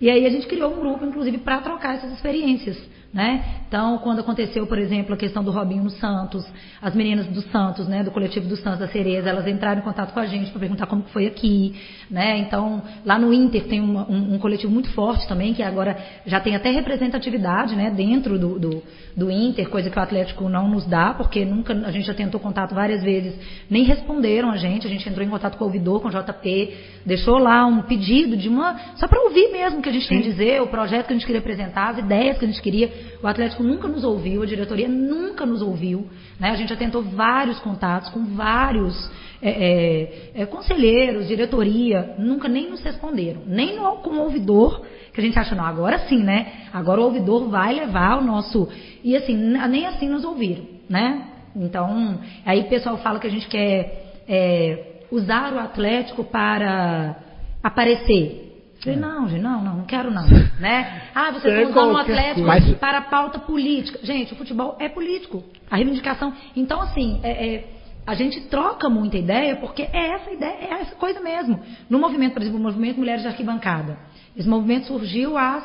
E 0.00 0.08
aí 0.08 0.24
a 0.26 0.30
gente 0.30 0.46
criou 0.46 0.72
um 0.72 0.80
grupo, 0.80 1.04
inclusive, 1.04 1.38
para 1.38 1.60
trocar 1.60 1.96
essas 1.96 2.12
experiências. 2.12 2.78
Né? 3.12 3.62
Então, 3.66 3.96
quando 3.98 4.20
aconteceu, 4.20 4.66
por 4.66 4.78
exemplo, 4.78 5.14
a 5.14 5.16
questão 5.16 5.42
do 5.42 5.50
Robinho 5.50 5.82
no 5.82 5.90
Santos, 5.90 6.46
as 6.80 6.94
meninas 6.94 7.26
do 7.26 7.40
Santos, 7.40 7.88
né, 7.88 8.04
do 8.04 8.10
coletivo 8.10 8.46
do 8.46 8.56
Santos, 8.56 8.80
da 8.80 8.88
Cereza, 8.88 9.30
elas 9.30 9.46
entraram 9.46 9.80
em 9.80 9.84
contato 9.84 10.12
com 10.12 10.20
a 10.20 10.26
gente 10.26 10.50
para 10.50 10.60
perguntar 10.60 10.86
como 10.86 11.04
foi 11.04 11.26
aqui. 11.26 11.74
Né? 12.10 12.36
Então, 12.38 12.82
lá 13.06 13.18
no 13.18 13.32
Inter 13.32 13.64
tem 13.66 13.80
uma, 13.80 14.06
um, 14.10 14.34
um, 14.34 14.38
coletivo 14.38 14.70
muito 14.70 14.90
forte 14.92 15.26
também, 15.26 15.54
que 15.54 15.62
agora 15.62 15.96
já 16.26 16.38
tem 16.38 16.54
até 16.54 16.70
representatividade 16.70 17.74
né, 17.74 17.90
dentro 17.90 18.38
do, 18.38 18.58
do, 18.58 18.82
do, 19.18 19.30
Inter, 19.30 19.68
coisa 19.68 19.90
que 19.90 19.98
o 19.98 20.02
Atlético 20.02 20.48
não 20.48 20.68
nos 20.68 20.86
dá, 20.86 21.12
porque 21.12 21.44
nunca 21.44 21.72
a 21.72 21.90
gente 21.90 22.06
já 22.06 22.14
tentou 22.14 22.38
contato 22.38 22.72
várias 22.72 23.02
vezes, 23.02 23.34
nem 23.68 23.82
responderam 23.82 24.48
a 24.48 24.56
gente, 24.56 24.86
a 24.86 24.90
gente 24.90 25.08
entrou 25.08 25.26
em 25.26 25.28
contato 25.28 25.58
com 25.58 25.64
o 25.64 25.66
ouvidor, 25.66 26.00
com 26.00 26.06
o 26.06 26.10
JP, 26.10 26.76
deixou 27.04 27.36
lá 27.36 27.66
um 27.66 27.82
pedido 27.82 28.36
de 28.36 28.48
uma. 28.48 28.78
só 28.94 29.08
para 29.08 29.20
ouvir 29.22 29.50
mesmo 29.50 29.80
o 29.80 29.82
que 29.82 29.88
a 29.88 29.92
gente 29.92 30.06
Sim. 30.06 30.10
tem 30.10 30.18
a 30.18 30.22
dizer, 30.22 30.62
o 30.62 30.68
projeto 30.68 31.06
que 31.06 31.12
a 31.12 31.16
gente 31.16 31.26
queria 31.26 31.40
apresentar, 31.40 31.88
as 31.90 31.98
ideias 31.98 32.38
que 32.38 32.44
a 32.44 32.48
gente 32.48 32.62
queria. 32.62 32.92
O 33.20 33.26
Atlético 33.26 33.64
nunca 33.64 33.88
nos 33.88 34.04
ouviu, 34.04 34.44
a 34.44 34.46
diretoria 34.46 34.88
nunca 34.88 35.44
nos 35.44 35.62
ouviu. 35.62 36.06
Né? 36.38 36.50
A 36.50 36.56
gente 36.56 36.68
já 36.68 36.76
tentou 36.76 37.02
vários 37.02 37.58
contatos 37.58 38.10
com 38.10 38.24
vários 38.24 39.10
é, 39.42 39.50
é, 39.50 40.42
é, 40.42 40.46
conselheiros, 40.46 41.28
diretoria, 41.28 42.14
nunca 42.18 42.48
nem 42.48 42.70
nos 42.70 42.80
responderam. 42.82 43.42
Nem 43.46 43.76
no, 43.76 43.96
com 43.96 44.10
o 44.10 44.22
ouvidor, 44.22 44.84
que 45.18 45.24
a 45.24 45.24
gente 45.24 45.38
acha, 45.38 45.54
não, 45.56 45.64
agora 45.64 45.98
sim, 46.06 46.22
né? 46.22 46.46
Agora 46.72 47.00
o 47.00 47.04
ouvidor 47.04 47.48
vai 47.48 47.74
levar 47.74 48.18
o 48.18 48.24
nosso. 48.24 48.68
E 49.02 49.16
assim, 49.16 49.34
nem 49.34 49.84
assim 49.84 50.08
nos 50.08 50.24
ouviram, 50.24 50.64
né? 50.88 51.24
Então, 51.56 52.20
aí 52.46 52.60
o 52.60 52.68
pessoal 52.68 52.96
fala 52.98 53.18
que 53.18 53.26
a 53.26 53.30
gente 53.30 53.48
quer 53.48 54.20
é, 54.28 55.02
usar 55.10 55.52
o 55.52 55.58
Atlético 55.58 56.22
para 56.22 57.16
aparecer. 57.60 58.44
Falei, 58.80 58.96
é. 58.96 59.00
não, 59.00 59.28
gente, 59.28 59.42
não, 59.42 59.60
não, 59.60 59.76
não 59.78 59.84
quero 59.86 60.08
não. 60.08 60.24
né? 60.60 61.02
Ah, 61.12 61.32
você 61.32 61.48
está 61.48 61.68
usando 61.68 61.94
o 61.94 61.98
Atlético 61.98 62.46
Mas... 62.46 62.74
para 62.76 63.02
pauta 63.02 63.40
política. 63.40 63.98
Gente, 64.04 64.34
o 64.34 64.36
futebol 64.36 64.76
é 64.78 64.88
político. 64.88 65.42
A 65.68 65.76
reivindicação. 65.76 66.32
Então, 66.54 66.80
assim, 66.80 67.18
é, 67.24 67.54
é, 67.54 67.64
a 68.06 68.14
gente 68.14 68.40
troca 68.42 68.88
muita 68.88 69.18
ideia 69.18 69.56
porque 69.56 69.82
é 69.82 70.12
essa 70.12 70.30
ideia, 70.30 70.58
é 70.60 70.80
essa 70.82 70.94
coisa 70.94 71.20
mesmo. 71.20 71.58
No 71.90 71.98
movimento, 71.98 72.34
por 72.34 72.42
exemplo, 72.42 72.60
o 72.60 72.62
movimento 72.62 72.98
Mulheres 72.98 73.22
de 73.22 73.28
Arquibancada. 73.28 73.98
Esse 74.38 74.48
movimento 74.48 74.86
surgiu 74.86 75.36
há 75.36 75.62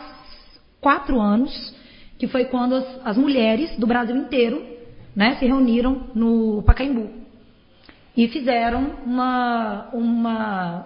quatro 0.82 1.22
anos, 1.22 1.76
que 2.18 2.28
foi 2.28 2.46
quando 2.46 2.76
as, 2.76 2.86
as 3.06 3.18
mulheres 3.18 3.78
do 3.78 3.86
Brasil 3.86 4.16
inteiro 4.16 4.66
né, 5.16 5.36
se 5.36 5.46
reuniram 5.46 6.08
no 6.16 6.64
Pacaembu 6.64 7.24
e 8.18 8.28
fizeram 8.28 8.98
uma, 9.06 9.90
uma 9.94 10.86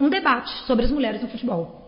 um 0.00 0.08
debate 0.08 0.50
sobre 0.66 0.84
as 0.84 0.90
mulheres 0.90 1.22
no 1.22 1.28
futebol. 1.28 1.82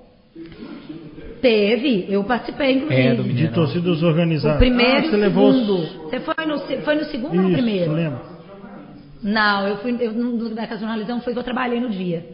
Teve, 1.41 2.07
eu 2.09 2.25
participei, 2.25 2.73
inclusive. 2.73 3.01
É, 3.01 3.15
de 3.15 3.49
torcidas 3.49 4.03
organizadas. 4.03 4.57
O 4.57 4.59
primeiro 4.59 4.99
ah, 4.99 5.03
você 5.03 5.17
e 5.17 5.19
o 5.19 5.23
segundo. 5.23 5.77
Você 5.77 6.21
foi 6.21 6.47
no, 6.47 6.59
foi 6.83 6.95
no 6.97 7.05
segundo 7.05 7.35
Isso, 7.35 7.43
ou 7.43 7.49
no 7.49 7.53
primeiro? 7.53 7.93
Lembro. 7.93 8.21
Não, 9.23 9.69
eu 9.69 9.77
fui, 9.79 9.97
eu, 10.01 10.13
no, 10.13 10.51
na 10.51 10.67
jornalismo 10.67 11.21
foi 11.21 11.33
que 11.33 11.39
eu 11.39 11.45
trabalhei 11.45 11.81
no 11.81 11.89
dia. 11.89 12.27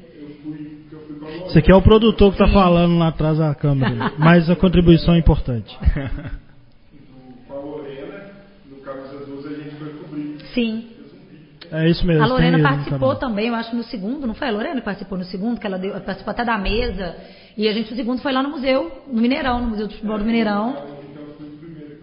Esse 1.47 1.59
aqui 1.59 1.71
é 1.71 1.75
o 1.75 1.83
produtor 1.83 2.35
que 2.35 2.43
está 2.43 2.53
falando 2.53 2.99
lá 2.99 3.09
atrás 3.09 3.39
da 3.39 3.55
câmera, 3.55 4.13
mas 4.19 4.49
a 4.49 4.57
contribuição 4.57 5.15
é 5.15 5.19
importante. 5.19 5.77
Sim. 10.55 10.89
É 11.73 11.89
isso 11.89 12.05
mesmo. 12.05 12.25
A 12.25 12.27
Lorena 12.27 12.59
participou 12.59 13.15
também, 13.15 13.47
eu 13.47 13.55
acho, 13.55 13.75
no 13.77 13.85
segundo, 13.85 14.27
não 14.27 14.35
foi 14.35 14.49
a 14.49 14.51
Lorena 14.51 14.77
que 14.77 14.85
participou 14.85 15.17
no 15.17 15.25
segundo, 15.25 15.61
que 15.61 15.67
ela 15.67 15.79
deu, 15.79 15.93
participou 16.01 16.33
até 16.33 16.45
da 16.45 16.59
mesa. 16.59 17.15
E 17.57 17.69
a 17.69 17.73
gente, 17.73 17.93
o 17.93 17.97
segundo, 17.97 18.21
foi 18.21 18.33
lá 18.33 18.43
no 18.43 18.51
museu, 18.51 18.91
no 19.07 19.21
Mineirão, 19.21 19.61
no 19.61 19.69
Museu 19.69 19.87
de 19.87 19.95
Futebol 19.95 20.19
do 20.19 20.25
Mineirão. 20.25 20.77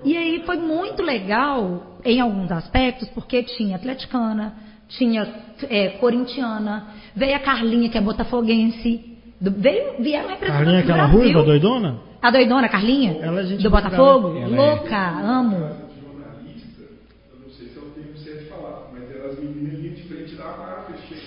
E 0.06 0.16
aí 0.16 0.44
foi 0.46 0.58
muito 0.58 1.04
legal 1.04 1.98
em 2.06 2.22
alguns 2.22 2.50
aspectos, 2.50 3.10
porque 3.10 3.44
tinha 3.44 3.76
atleticana, 3.76 4.56
tinha 4.88 5.28
é, 5.70 5.90
corintiana, 6.00 6.88
veio 7.14 7.36
a 7.36 7.40
Carlinha, 7.40 7.90
que 7.90 7.98
é 7.98 8.02
botafoguense, 8.02 9.17
do, 9.40 9.52
veio, 9.52 10.02
vieram 10.02 10.30
representantes 10.30 10.66
Carlinha, 10.66 10.80
aquela 10.80 11.06
ruiva, 11.06 11.44
doidona? 11.44 12.00
A 12.22 12.32
doidona, 12.32 12.68
Carlinha? 12.68 13.18
Ela, 13.22 13.42
é 13.42 13.44
do 13.44 13.70
Botafogo? 13.70 14.38
É. 14.38 14.48
Louca, 14.48 14.98
amo. 14.98 15.88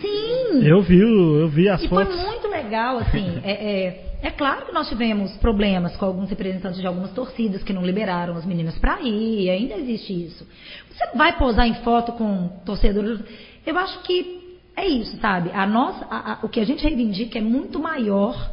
Sim. 0.01 0.67
Eu 0.67 0.83
vi, 0.83 0.99
eu 0.99 1.49
vi 1.49 1.69
as 1.69 1.83
e 1.83 1.89
fotos. 1.89 2.15
E 2.15 2.19
foi 2.19 2.27
muito 2.27 2.49
legal, 2.49 2.99
assim. 2.99 3.41
é, 3.45 3.53
é, 3.53 4.05
é, 4.23 4.31
claro 4.31 4.67
que 4.67 4.73
nós 4.73 4.89
tivemos 4.89 5.33
problemas 5.37 5.97
com 5.97 6.05
alguns 6.05 6.29
representantes 6.29 6.81
de 6.81 6.87
algumas 6.87 7.13
torcidas 7.13 7.63
que 7.63 7.73
não 7.73 7.85
liberaram 7.85 8.37
as 8.37 8.45
meninas 8.45 8.79
para 8.79 9.01
ir, 9.03 9.51
ainda 9.51 9.75
existe 9.75 10.13
isso. 10.13 10.47
Você 10.91 11.17
vai 11.17 11.37
posar 11.39 11.67
em 11.67 11.75
foto 11.83 12.13
com 12.13 12.49
torcedores. 12.65 13.21
Eu 13.67 13.79
acho 13.79 14.03
que 14.03 14.40
é 14.81 14.89
isso, 14.89 15.17
sabe? 15.21 15.51
A 15.53 15.67
nossa, 15.67 16.05
a, 16.11 16.33
a, 16.33 16.39
o 16.43 16.49
que 16.49 16.61
a 16.61 16.65
gente 16.65 16.83
reivindica 16.83 17.39
é 17.39 17.43
muito 17.43 17.79
maior 17.79 18.51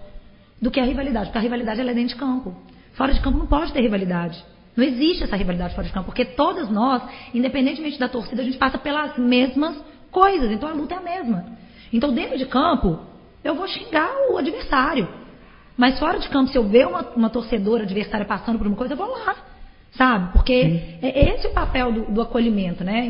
do 0.62 0.72
que 0.72 0.80
a 0.80 0.84
rivalidade, 0.84 1.28
porque 1.28 1.38
a 1.38 1.42
rivalidade 1.42 1.82
é 1.82 1.86
dentro 1.86 2.10
de 2.10 2.16
campo. 2.16 2.56
Fora 2.94 3.14
de 3.14 3.22
campo 3.22 3.38
não 3.38 3.48
pode 3.48 3.72
ter 3.72 3.82
rivalidade. 3.82 4.44
Não 4.76 4.84
existe 4.84 5.24
essa 5.24 5.36
rivalidade 5.36 5.74
fora 5.74 5.88
de 5.88 5.94
campo, 5.94 6.06
porque 6.06 6.26
todas 6.26 6.70
nós, 6.70 7.02
independentemente 7.34 8.00
da 8.00 8.08
torcida, 8.08 8.42
a 8.42 8.46
gente 8.46 8.58
passa 8.58 8.78
pelas 8.78 9.18
mesmas 9.18 9.76
coisas. 10.12 10.52
Então 10.52 10.70
a 10.70 10.74
luta 10.74 10.96
é 10.96 10.98
a 10.98 11.02
mesma. 11.02 11.46
Então 11.92 12.14
dentro 12.14 12.38
de 12.38 12.46
campo, 12.46 13.00
eu 13.44 13.56
vou 13.56 13.68
xingar 13.68 14.12
o 14.32 14.38
adversário. 14.38 15.08
Mas 15.76 16.00
fora 16.00 16.20
de 16.20 16.28
campo, 16.30 16.52
se 16.52 16.58
eu 16.58 16.68
ver 16.68 16.88
uma, 16.88 17.02
uma 17.16 17.30
torcedora 17.30 17.84
adversária 17.84 18.26
passando 18.26 18.58
por 18.58 18.68
uma 18.68 18.76
coisa, 18.76 18.94
eu 18.94 18.98
vou 18.98 19.08
lá. 19.08 19.36
Sabe? 19.92 20.34
Porque 20.34 20.64
Sim. 20.64 21.00
é 21.02 21.34
esse 21.34 21.48
o 21.48 21.54
papel 21.54 21.92
do, 21.92 22.12
do 22.12 22.22
acolhimento, 22.22 22.84
né? 22.84 23.08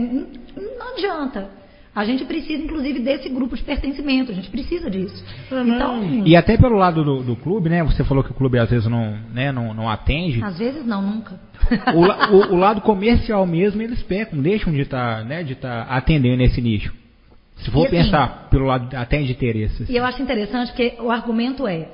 Não 0.77 0.93
adianta. 0.93 1.49
A 1.97 2.05
gente 2.05 2.23
precisa, 2.25 2.63
inclusive, 2.63 2.99
desse 2.99 3.27
grupo 3.27 3.55
de 3.55 3.63
pertencimento. 3.63 4.31
A 4.31 4.35
gente 4.35 4.51
precisa 4.51 4.87
disso. 4.87 5.25
Então, 5.51 6.23
e 6.27 6.35
até 6.35 6.55
pelo 6.55 6.75
lado 6.75 7.03
do, 7.03 7.23
do, 7.23 7.35
clube, 7.35 7.69
né? 7.69 7.83
Você 7.83 8.03
falou 8.03 8.23
que 8.23 8.29
o 8.29 8.35
clube 8.35 8.59
às 8.59 8.69
vezes 8.69 8.87
não, 8.87 9.17
né, 9.33 9.51
não, 9.51 9.73
não 9.73 9.89
atende. 9.89 10.43
Às 10.43 10.59
vezes 10.59 10.85
não, 10.85 11.01
nunca. 11.01 11.39
O, 11.95 12.35
o, 12.35 12.53
o 12.53 12.55
lado 12.55 12.81
comercial 12.81 13.47
mesmo, 13.47 13.81
eles 13.81 14.03
pecam, 14.03 14.39
deixam 14.39 14.71
de 14.71 14.81
estar 14.81 15.17
tá, 15.17 15.23
né, 15.23 15.41
de 15.41 15.55
tá 15.55 15.87
atendendo 15.89 16.43
esse 16.43 16.61
nicho. 16.61 16.93
Se 17.55 17.71
for 17.71 17.87
assim, 17.87 17.97
pensar 17.97 18.47
pelo 18.51 18.65
lado 18.65 18.95
até 18.95 19.19
de 19.23 19.31
interesses. 19.31 19.89
E 19.89 19.95
eu 19.95 20.05
acho 20.05 20.21
interessante 20.21 20.67
porque 20.67 20.97
o 20.99 21.09
argumento 21.09 21.67
é: 21.67 21.89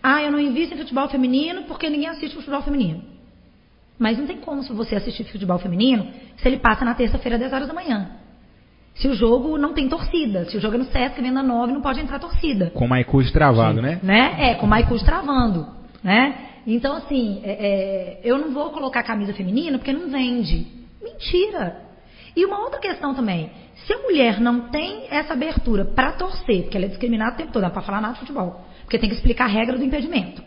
ah, 0.00 0.22
eu 0.22 0.30
não 0.30 0.38
invisto 0.38 0.76
em 0.76 0.78
futebol 0.78 1.08
feminino 1.08 1.62
porque 1.62 1.90
ninguém 1.90 2.08
assiste 2.08 2.36
futebol 2.36 2.62
feminino. 2.62 3.02
Mas 3.98 4.16
não 4.16 4.28
tem 4.28 4.36
como 4.36 4.62
se 4.62 4.72
você 4.72 4.94
assistir 4.94 5.24
futebol 5.24 5.58
feminino 5.58 6.06
se 6.36 6.46
ele 6.46 6.58
passa 6.58 6.84
na 6.84 6.94
terça-feira 6.94 7.34
às 7.34 7.40
10 7.40 7.52
horas 7.52 7.66
da 7.66 7.74
manhã. 7.74 8.19
Se 9.00 9.08
o 9.08 9.14
jogo 9.14 9.56
não 9.56 9.72
tem 9.72 9.88
torcida, 9.88 10.44
se 10.44 10.58
o 10.58 10.60
jogo 10.60 10.74
é 10.74 10.78
no 10.78 10.84
Sesc, 10.84 11.20
venda 11.22 11.42
9, 11.42 11.72
não 11.72 11.80
pode 11.80 12.00
entrar 12.00 12.18
torcida. 12.18 12.70
Com 12.70 12.84
o 12.84 12.88
Maicus 12.88 13.32
travado, 13.32 13.80
né? 13.80 13.98
né? 14.02 14.36
É, 14.38 14.54
com 14.56 14.66
o 14.66 14.68
Maicus 14.68 15.02
travando, 15.02 15.66
né? 16.04 16.48
Então, 16.66 16.94
assim, 16.94 17.40
é, 17.42 17.50
é, 17.50 18.20
eu 18.22 18.36
não 18.36 18.52
vou 18.52 18.68
colocar 18.70 19.02
camisa 19.02 19.32
feminina 19.32 19.78
porque 19.78 19.92
não 19.92 20.10
vende. 20.10 20.66
Mentira! 21.02 21.78
E 22.36 22.44
uma 22.44 22.60
outra 22.60 22.78
questão 22.78 23.14
também, 23.14 23.50
se 23.86 23.92
a 23.94 23.98
mulher 24.02 24.38
não 24.38 24.68
tem 24.68 25.06
essa 25.10 25.32
abertura 25.32 25.86
para 25.86 26.12
torcer, 26.12 26.64
porque 26.64 26.76
ela 26.76 26.84
é 26.84 26.90
discriminada 26.90 27.34
o 27.34 27.38
tempo 27.38 27.52
todo, 27.52 27.62
não 27.62 27.70
é 27.70 27.72
para 27.72 27.82
falar 27.82 28.02
nada 28.02 28.12
de 28.12 28.20
futebol, 28.20 28.66
porque 28.82 28.98
tem 28.98 29.08
que 29.08 29.16
explicar 29.16 29.46
a 29.46 29.48
regra 29.48 29.78
do 29.78 29.84
impedimento. 29.84 30.42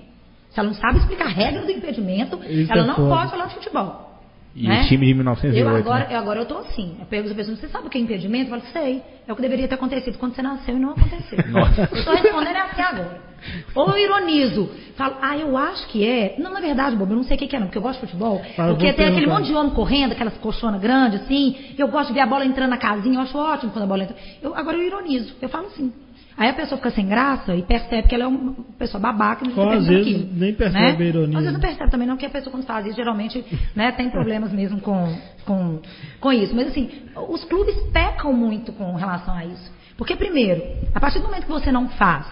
Se 0.51 0.59
ela 0.59 0.69
não 0.69 0.75
sabe 0.75 0.99
explicar 0.99 1.25
a 1.25 1.29
regra 1.29 1.63
do 1.63 1.71
impedimento, 1.71 2.39
Isso 2.47 2.71
ela 2.71 2.83
é 2.83 2.87
não 2.87 2.95
pode 2.95 3.31
falar 3.31 3.47
de 3.47 3.55
futebol. 3.55 4.12
E 4.55 4.67
né? 4.67 4.81
o 4.81 4.87
time 4.87 5.07
de 5.07 5.13
1908. 5.15 5.57
Eu 5.57 5.75
agora, 5.75 6.07
né? 6.07 6.15
agora 6.15 6.39
eu 6.41 6.45
tô 6.45 6.57
assim. 6.59 6.95
Eu 6.99 7.05
pergunto 7.05 7.31
às 7.31 7.37
pessoas, 7.37 7.59
você 7.59 7.67
sabe 7.69 7.87
o 7.87 7.89
que 7.89 7.97
é 7.97 8.01
impedimento? 8.01 8.45
Eu 8.53 8.59
falo, 8.59 8.71
sei. 8.71 9.01
É 9.27 9.33
o 9.33 9.35
que 9.35 9.41
deveria 9.41 9.67
ter 9.67 9.75
acontecido 9.75 10.17
quando 10.17 10.35
você 10.35 10.41
nasceu 10.41 10.75
e 10.75 10.79
não 10.79 10.91
aconteceu. 10.91 11.39
Nossa. 11.49 11.89
Eu 11.91 11.97
estou 11.97 12.13
respondendo 12.13 12.57
assim 12.57 12.81
agora. 12.81 13.33
Ou 13.73 13.89
eu 13.89 13.97
ironizo. 13.97 14.69
Falo, 14.95 15.17
ah, 15.21 15.35
eu 15.35 15.57
acho 15.57 15.87
que 15.87 16.07
é. 16.07 16.35
Não, 16.37 16.53
na 16.53 16.59
verdade, 16.59 16.95
Bob, 16.95 17.09
eu 17.09 17.17
não 17.17 17.23
sei 17.23 17.35
o 17.35 17.39
que 17.39 17.55
é 17.55 17.59
não, 17.59 17.67
porque 17.67 17.77
eu 17.77 17.81
gosto 17.81 17.99
de 17.99 18.05
futebol. 18.05 18.41
porque 18.55 18.93
tem 18.93 19.07
aquele 19.07 19.27
monte 19.27 19.47
de 19.47 19.55
homem 19.55 19.73
correndo, 19.73 20.11
aquelas 20.11 20.37
colchonas 20.37 20.79
grandes, 20.79 21.21
assim. 21.21 21.73
Eu 21.77 21.87
gosto 21.87 22.09
de 22.09 22.13
ver 22.13 22.21
a 22.21 22.27
bola 22.27 22.45
entrando 22.45 22.69
na 22.69 22.77
casinha, 22.77 23.15
eu 23.15 23.21
acho 23.21 23.37
ótimo 23.37 23.71
quando 23.71 23.85
a 23.85 23.87
bola 23.87 24.03
entra. 24.03 24.15
Eu, 24.41 24.55
agora 24.55 24.77
eu 24.77 24.83
ironizo. 24.83 25.33
Eu 25.41 25.49
falo 25.49 25.67
assim. 25.67 25.91
Aí 26.35 26.49
a 26.49 26.53
pessoa 26.53 26.77
fica 26.77 26.89
sem 26.91 27.07
graça 27.07 27.55
e 27.55 27.61
percebe 27.61 28.07
que 28.07 28.15
ela 28.15 28.23
é 28.23 28.27
uma 28.27 28.53
pessoa 28.77 28.99
babaca. 28.99 29.45
Não 29.45 29.69
às 29.69 29.85
vezes 29.85 30.07
aquilo, 30.07 30.29
nem 30.33 30.53
percebe 30.53 30.97
né? 30.97 31.05
a 31.05 31.07
ironia. 31.07 31.37
Às 31.37 31.43
vezes 31.43 31.53
não 31.53 31.59
percebe 31.59 31.91
também 31.91 32.07
não, 32.07 32.15
porque 32.15 32.25
a 32.25 32.29
pessoa 32.29 32.51
quando 32.51 32.65
faz 32.65 32.85
isso 32.85 32.95
geralmente 32.95 33.45
né, 33.75 33.91
tem 33.91 34.09
problemas 34.09 34.51
mesmo 34.51 34.81
com, 34.81 35.15
com, 35.45 35.79
com 36.19 36.33
isso. 36.33 36.55
Mas 36.55 36.69
assim, 36.69 36.89
os 37.29 37.43
clubes 37.43 37.75
pecam 37.91 38.33
muito 38.33 38.71
com 38.73 38.95
relação 38.95 39.35
a 39.35 39.45
isso. 39.45 39.71
Porque 39.95 40.15
primeiro, 40.15 40.61
a 40.93 40.99
partir 40.99 41.19
do 41.19 41.25
momento 41.25 41.45
que 41.45 41.51
você 41.51 41.71
não 41.71 41.87
faz 41.89 42.25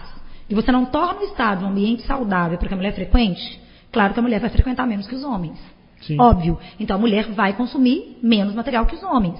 e 0.50 0.54
você 0.54 0.72
não 0.72 0.84
torna 0.86 1.20
o 1.20 1.24
estádio 1.24 1.66
um 1.66 1.70
ambiente 1.70 2.02
saudável 2.02 2.58
para 2.58 2.66
que 2.66 2.74
a 2.74 2.76
mulher 2.76 2.94
frequente, 2.94 3.60
claro 3.92 4.12
que 4.12 4.18
a 4.18 4.22
mulher 4.22 4.40
vai 4.40 4.50
frequentar 4.50 4.86
menos 4.86 5.06
que 5.06 5.14
os 5.14 5.22
homens. 5.22 5.58
Sim. 6.00 6.20
Óbvio. 6.20 6.58
Então 6.80 6.96
a 6.96 6.98
mulher 6.98 7.30
vai 7.30 7.52
consumir 7.52 8.18
menos 8.20 8.52
material 8.52 8.84
que 8.84 8.96
os 8.96 9.02
homens. 9.04 9.38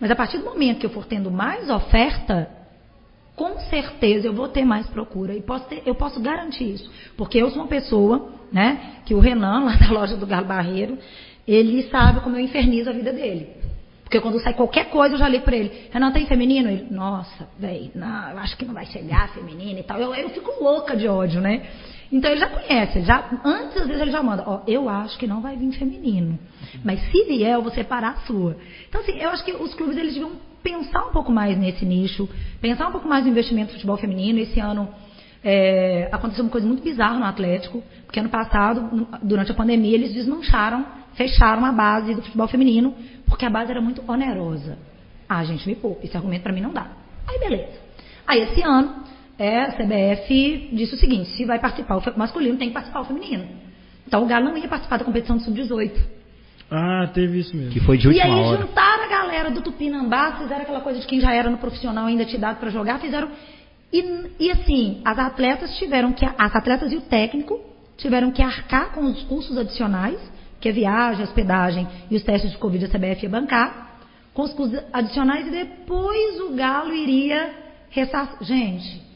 Mas 0.00 0.10
a 0.10 0.16
partir 0.16 0.38
do 0.38 0.44
momento 0.44 0.80
que 0.80 0.86
eu 0.86 0.90
for 0.90 1.04
tendo 1.04 1.30
mais 1.30 1.70
oferta, 1.70 2.59
com 3.40 3.58
certeza 3.70 4.26
eu 4.26 4.34
vou 4.34 4.48
ter 4.48 4.66
mais 4.66 4.86
procura. 4.88 5.34
E 5.34 5.40
posso 5.40 5.64
ter, 5.64 5.82
eu 5.86 5.94
posso 5.94 6.20
garantir 6.20 6.74
isso. 6.74 6.90
Porque 7.16 7.38
eu 7.38 7.48
sou 7.48 7.62
uma 7.62 7.68
pessoa 7.68 8.38
né? 8.52 9.02
Que 9.04 9.14
o 9.14 9.20
Renan, 9.20 9.64
lá 9.64 9.76
da 9.76 9.90
loja 9.90 10.16
do 10.16 10.26
Galo 10.26 10.46
Barreiro, 10.46 10.98
ele 11.46 11.82
sabe 11.84 12.20
como 12.20 12.36
eu 12.36 12.40
infernizo 12.40 12.90
a 12.90 12.92
vida 12.92 13.12
dele. 13.12 13.48
Porque 14.02 14.20
quando 14.20 14.40
sai 14.40 14.54
qualquer 14.54 14.90
coisa, 14.90 15.14
eu 15.14 15.18
já 15.18 15.28
ligo 15.28 15.44
pra 15.44 15.56
ele. 15.56 15.88
Renan, 15.92 16.10
tem 16.10 16.26
feminino? 16.26 16.68
Ele, 16.68 16.88
nossa, 16.90 17.48
velho, 17.56 17.92
eu 17.94 18.38
acho 18.38 18.56
que 18.56 18.64
não 18.64 18.74
vai 18.74 18.84
chegar 18.86 19.32
feminino 19.32 19.78
e 19.78 19.82
tal. 19.84 20.00
Eu, 20.00 20.12
eu 20.14 20.30
fico 20.30 20.62
louca 20.62 20.96
de 20.96 21.06
ódio, 21.06 21.40
né? 21.40 21.68
Então 22.10 22.28
ele 22.28 22.40
já 22.40 22.48
conhece, 22.48 23.02
já, 23.02 23.30
antes 23.44 23.76
às 23.76 23.86
vezes 23.86 24.02
ele 24.02 24.10
já 24.10 24.20
manda, 24.20 24.42
ó, 24.44 24.62
eu 24.66 24.88
acho 24.88 25.16
que 25.16 25.28
não 25.28 25.40
vai 25.40 25.56
vir 25.56 25.70
feminino. 25.78 26.36
Mas 26.84 27.00
se 27.08 27.24
vier, 27.24 27.54
eu 27.54 27.62
vou 27.62 27.70
separar 27.70 28.14
a 28.14 28.16
sua. 28.26 28.56
Então, 28.88 29.00
assim, 29.00 29.16
eu 29.16 29.30
acho 29.30 29.44
que 29.44 29.52
os 29.52 29.74
clubes 29.74 29.96
eles 29.96 30.14
deviam 30.14 30.32
pensar 30.62 31.06
um 31.06 31.12
pouco 31.12 31.32
mais 31.32 31.58
nesse 31.58 31.84
nicho, 31.84 32.28
pensar 32.60 32.88
um 32.88 32.92
pouco 32.92 33.08
mais 33.08 33.24
no 33.24 33.30
investimento 33.30 33.68
no 33.68 33.74
futebol 33.74 33.96
feminino. 33.96 34.38
Esse 34.38 34.60
ano 34.60 34.88
é, 35.42 36.08
aconteceu 36.12 36.44
uma 36.44 36.50
coisa 36.50 36.66
muito 36.66 36.82
bizarra 36.82 37.18
no 37.18 37.24
Atlético, 37.24 37.82
porque 38.04 38.20
ano 38.20 38.28
passado, 38.28 39.08
durante 39.22 39.50
a 39.50 39.54
pandemia, 39.54 39.94
eles 39.94 40.12
desmancharam, 40.12 40.84
fecharam 41.14 41.64
a 41.64 41.72
base 41.72 42.14
do 42.14 42.22
futebol 42.22 42.48
feminino, 42.48 42.94
porque 43.26 43.44
a 43.44 43.50
base 43.50 43.70
era 43.70 43.80
muito 43.80 44.02
onerosa. 44.10 44.78
Ah, 45.28 45.44
gente, 45.44 45.66
me 45.66 45.76
poupa, 45.76 46.04
esse 46.04 46.16
argumento 46.16 46.42
para 46.42 46.52
mim 46.52 46.60
não 46.60 46.72
dá. 46.72 46.88
Aí, 47.26 47.38
beleza. 47.38 47.78
Aí, 48.26 48.42
esse 48.42 48.62
ano, 48.62 49.04
é, 49.38 49.62
a 49.62 49.72
CBF 49.72 50.70
disse 50.72 50.94
o 50.94 50.98
seguinte: 50.98 51.30
se 51.30 51.44
vai 51.44 51.58
participar 51.58 51.96
o 51.96 52.18
masculino, 52.18 52.58
tem 52.58 52.68
que 52.68 52.74
participar 52.74 53.00
o 53.00 53.04
feminino. 53.04 53.48
Então 54.06 54.24
o 54.24 54.26
Galo 54.26 54.46
não 54.46 54.56
ia 54.56 54.68
participar 54.68 54.98
da 54.98 55.04
competição 55.04 55.36
do 55.36 55.42
Sub-18. 55.44 56.19
Ah, 56.70 57.10
teve 57.12 57.40
isso 57.40 57.56
mesmo. 57.56 57.72
Que 57.72 57.80
foi 57.80 57.98
de 57.98 58.06
última 58.06 58.24
e 58.24 58.30
aí 58.30 58.40
hora. 58.40 58.62
juntaram 58.62 59.04
a 59.04 59.08
galera 59.08 59.50
do 59.50 59.60
Tupinambá, 59.60 60.36
fizeram 60.38 60.62
aquela 60.62 60.80
coisa 60.80 61.00
de 61.00 61.06
quem 61.06 61.20
já 61.20 61.32
era 61.32 61.50
no 61.50 61.58
profissional 61.58 62.06
ainda 62.06 62.24
te 62.24 62.38
dado 62.38 62.60
para 62.60 62.70
jogar, 62.70 63.00
fizeram. 63.00 63.28
E, 63.92 64.04
e, 64.38 64.50
assim, 64.52 65.00
as 65.04 65.18
atletas 65.18 65.76
tiveram 65.78 66.12
que. 66.12 66.24
As 66.24 66.54
atletas 66.54 66.92
e 66.92 66.96
o 66.96 67.00
técnico 67.00 67.60
tiveram 67.96 68.30
que 68.30 68.40
arcar 68.40 68.92
com 68.92 69.02
os 69.02 69.22
custos 69.24 69.58
adicionais, 69.58 70.20
que 70.60 70.68
é 70.68 70.72
viagem, 70.72 71.24
hospedagem 71.24 71.88
e 72.08 72.16
os 72.16 72.22
testes 72.22 72.52
de 72.52 72.58
Covid 72.58 72.84
a 72.84 72.88
CBF 72.88 73.24
ia 73.24 73.28
bancar, 73.28 73.98
com 74.32 74.42
os 74.42 74.52
custos 74.52 74.80
adicionais 74.92 75.48
e 75.48 75.50
depois 75.50 76.40
o 76.40 76.54
Galo 76.54 76.94
iria 76.94 77.50
ressarcir. 77.90 78.46
Gente, 78.46 79.09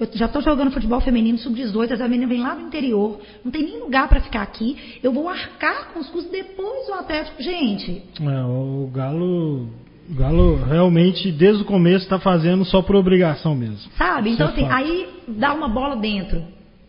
eu 0.00 0.08
já 0.14 0.24
estou 0.24 0.40
jogando 0.40 0.70
futebol 0.70 0.98
feminino 1.02 1.36
sub-18, 1.36 1.90
essa 1.90 2.08
menina 2.08 2.26
vem 2.26 2.40
lá 2.40 2.54
do 2.54 2.62
interior, 2.62 3.20
não 3.44 3.52
tem 3.52 3.64
nem 3.64 3.80
lugar 3.80 4.08
para 4.08 4.20
ficar 4.20 4.40
aqui. 4.40 4.98
Eu 5.02 5.12
vou 5.12 5.28
arcar 5.28 5.92
com 5.92 6.00
os 6.00 6.08
custos 6.08 6.32
depois 6.32 6.86
do 6.86 6.94
Atlético. 6.94 7.42
Gente. 7.42 8.02
É, 8.18 8.42
o 8.44 8.90
Galo. 8.92 9.68
O 10.08 10.14
Galo 10.14 10.56
realmente, 10.64 11.30
desde 11.30 11.62
o 11.62 11.66
começo, 11.66 12.04
está 12.04 12.18
fazendo 12.18 12.64
só 12.64 12.80
por 12.80 12.96
obrigação 12.96 13.54
mesmo. 13.54 13.92
Sabe? 13.98 14.30
Então, 14.30 14.48
é 14.48 14.50
assim, 14.50 14.66
aí 14.70 15.08
dá 15.28 15.52
uma 15.52 15.68
bola 15.68 15.96
dentro, 15.96 16.42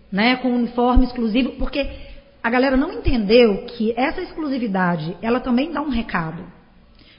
né? 0.10 0.38
Com 0.38 0.56
uniforme 0.56 1.04
exclusivo, 1.04 1.52
porque 1.60 1.86
a 2.42 2.50
galera 2.50 2.78
não 2.78 2.94
entendeu 2.94 3.66
que 3.66 3.94
essa 3.98 4.22
exclusividade, 4.22 5.18
ela 5.22 5.42
também 5.42 5.72
dá 5.72 5.82
um 5.82 5.90
recado. 5.90 6.44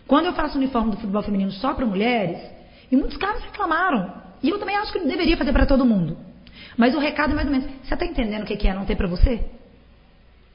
Quando 0.07 0.24
eu 0.26 0.33
faço 0.33 0.57
uniforme 0.57 0.90
do 0.92 0.96
futebol 0.96 1.22
feminino 1.22 1.52
só 1.52 1.74
para 1.74 1.85
mulheres, 1.85 2.38
e 2.90 2.96
muitos 2.96 3.18
caras 3.18 3.42
reclamaram. 3.42 4.21
E 4.42 4.48
eu 4.48 4.59
também 4.59 4.76
acho 4.76 4.92
que 4.92 4.98
deveria 5.00 5.37
fazer 5.37 5.52
para 5.52 5.66
todo 5.66 5.85
mundo. 5.85 6.16
Mas 6.76 6.94
o 6.94 6.98
recado 6.98 7.33
é 7.33 7.35
mais 7.35 7.46
ou 7.46 7.52
menos: 7.52 7.68
você 7.83 7.94
está 7.94 8.05
entendendo 8.05 8.42
o 8.42 8.46
que 8.46 8.66
é 8.66 8.74
não 8.74 8.85
ter 8.85 8.96
para 8.96 9.09
você? 9.09 9.44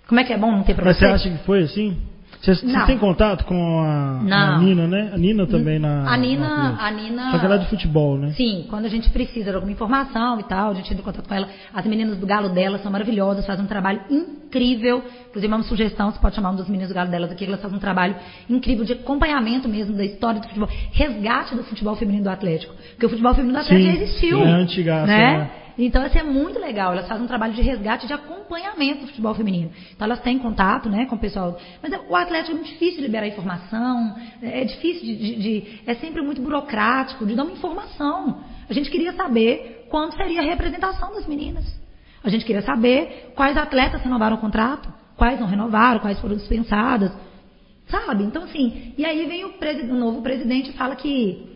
Como 0.08 0.20
é 0.20 0.24
que 0.24 0.34
é 0.34 0.38
bom 0.38 0.52
não 0.52 0.64
ter 0.64 0.74
para 0.76 0.86
Mas 0.86 0.98
você? 0.98 1.06
você 1.06 1.14
acha 1.14 1.30
que 1.30 1.46
foi 1.46 1.64
assim? 1.64 1.98
Você, 2.42 2.56
tem 2.86 2.98
contato 2.98 3.44
com 3.46 3.80
a, 3.80 4.20
a. 4.20 4.58
Nina, 4.60 4.88
né? 4.88 5.10
A 5.14 5.18
Nina 5.18 5.48
também 5.48 5.80
na. 5.80 6.12
A 6.12 6.16
Nina, 6.16 6.48
na- 6.48 6.86
a 6.88 6.92
Nina. 6.92 7.32
Só 7.32 7.40
que 7.40 7.46
ela 7.46 7.56
é 7.56 7.58
de 7.58 7.68
futebol, 7.68 8.18
né? 8.18 8.32
Sim, 8.32 8.66
quando 8.70 8.86
a 8.86 8.90
gente 8.90 9.10
precisa 9.10 9.50
de 9.50 9.56
alguma 9.56 9.72
informação 9.72 10.40
e 10.40 10.44
tal, 10.44 10.72
a 10.72 10.74
gente 10.74 10.86
entra 10.92 11.02
em 11.02 11.06
contato 11.06 11.28
com 11.28 11.34
ela. 11.34 11.48
As 11.74 11.86
meninas 11.86 12.18
do 12.18 12.26
galo 12.26 12.50
dela 12.50 12.78
são 12.80 12.92
maravilhosas, 12.92 13.46
fazem 13.46 13.66
um 13.66 13.68
trabalho 13.68 14.02
incrível. 14.10 15.04
Inclusive, 15.30 15.54
uma 15.54 15.64
sugestão, 15.64 16.12
você 16.12 16.20
pode 16.20 16.36
chamar 16.36 16.52
um 16.52 16.56
dos 16.56 16.68
meninos 16.68 16.90
do 16.90 16.96
galo 16.96 17.10
delas 17.10 17.32
aqui, 17.32 17.46
elas 17.46 17.62
fazem 17.62 17.78
um 17.78 17.82
trabalho 17.82 18.16
incrível 18.50 18.86
de 18.86 18.94
acompanhamento 18.94 19.68
mesmo 19.68 19.96
da 19.96 20.06
história 20.06 20.40
do 20.40 20.48
futebol, 20.48 20.70
resgate 20.92 21.56
do 21.56 21.64
futebol 21.64 21.96
feminino 21.96 22.24
do 22.24 22.30
Atlético. 22.30 22.74
Porque 22.92 23.06
o 23.06 23.10
futebol 23.10 23.34
feminino 23.34 23.58
do 23.60 23.62
Atlético 23.62 23.92
Sim, 23.92 23.98
já 23.98 24.04
existiu. 24.04 24.40
é 24.42 24.52
antigaço, 24.52 25.08
né? 25.08 25.38
né? 25.38 25.52
Então, 25.78 26.06
isso 26.08 26.18
é 26.18 26.24
muito 26.24 26.60
legal. 26.60 26.92
Elas 26.94 27.08
fazem 27.08 27.24
um 27.24 27.28
trabalho 27.28 27.54
de 27.54 27.62
resgate, 27.62 28.08
de 28.08 28.14
acompanhamento 28.14 29.02
do 29.02 29.08
futebol 29.08 29.36
feminino. 29.36 29.70
Então, 29.96 30.06
elas 30.06 30.20
têm 30.22 30.40
contato 30.40 30.90
né, 30.90 31.06
com 31.06 31.16
o 31.16 31.20
pessoal. 31.20 31.60
Mas 31.84 31.94
é- 31.94 32.00
o 32.10 32.16
Atlético 32.16 32.52
é 32.52 32.56
muito 32.56 32.70
difícil 32.72 32.98
de 32.98 33.02
liberar 33.04 33.28
informação, 33.28 34.16
é 34.42 34.64
difícil 34.66 35.02
de, 35.06 35.16
de- 35.16 35.36
de- 35.36 35.80
É 35.86 35.94
sempre 35.96 36.22
muito 36.22 36.42
burocrático 36.42 37.26
de 37.26 37.36
dar 37.36 37.44
uma 37.44 37.52
informação. 37.54 38.42
A 38.68 38.74
gente 38.74 38.90
queria 38.90 39.14
saber 39.14 39.86
quando 39.90 40.16
seria 40.16 40.42
a 40.42 40.44
representação 40.44 41.14
das 41.14 41.28
meninas. 41.28 41.66
A 42.24 42.30
gente 42.30 42.44
queria 42.44 42.64
saber 42.64 43.32
quais 43.36 43.56
atletas 43.56 44.02
renovaram 44.02 44.36
o 44.38 44.40
contrato, 44.40 44.92
quais 45.16 45.40
não 45.40 45.48
renovaram, 45.48 46.00
quais 46.00 46.20
foram 46.20 46.36
dispensadas. 46.36 47.12
Sabe? 47.88 48.24
Então, 48.24 48.44
assim, 48.44 48.94
e 48.98 49.06
aí 49.06 49.26
vem 49.28 49.46
o, 49.46 49.54
o 49.92 49.96
novo 49.96 50.22
presidente 50.22 50.72
e 50.72 50.74
fala 50.74 50.96
que, 50.96 51.48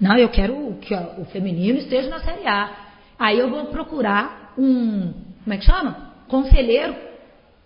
não, 0.00 0.16
eu 0.18 0.28
quero 0.28 0.76
que 0.82 0.92
o 0.94 1.24
feminino 1.26 1.78
esteja 1.78 2.10
na 2.10 2.20
Série 2.20 2.46
A. 2.46 2.87
Aí 3.18 3.38
eu 3.38 3.50
vou 3.50 3.64
procurar 3.66 4.52
um, 4.56 5.12
como 5.44 5.54
é 5.54 5.56
que 5.58 5.64
chama? 5.64 6.12
Conselheiro 6.28 6.94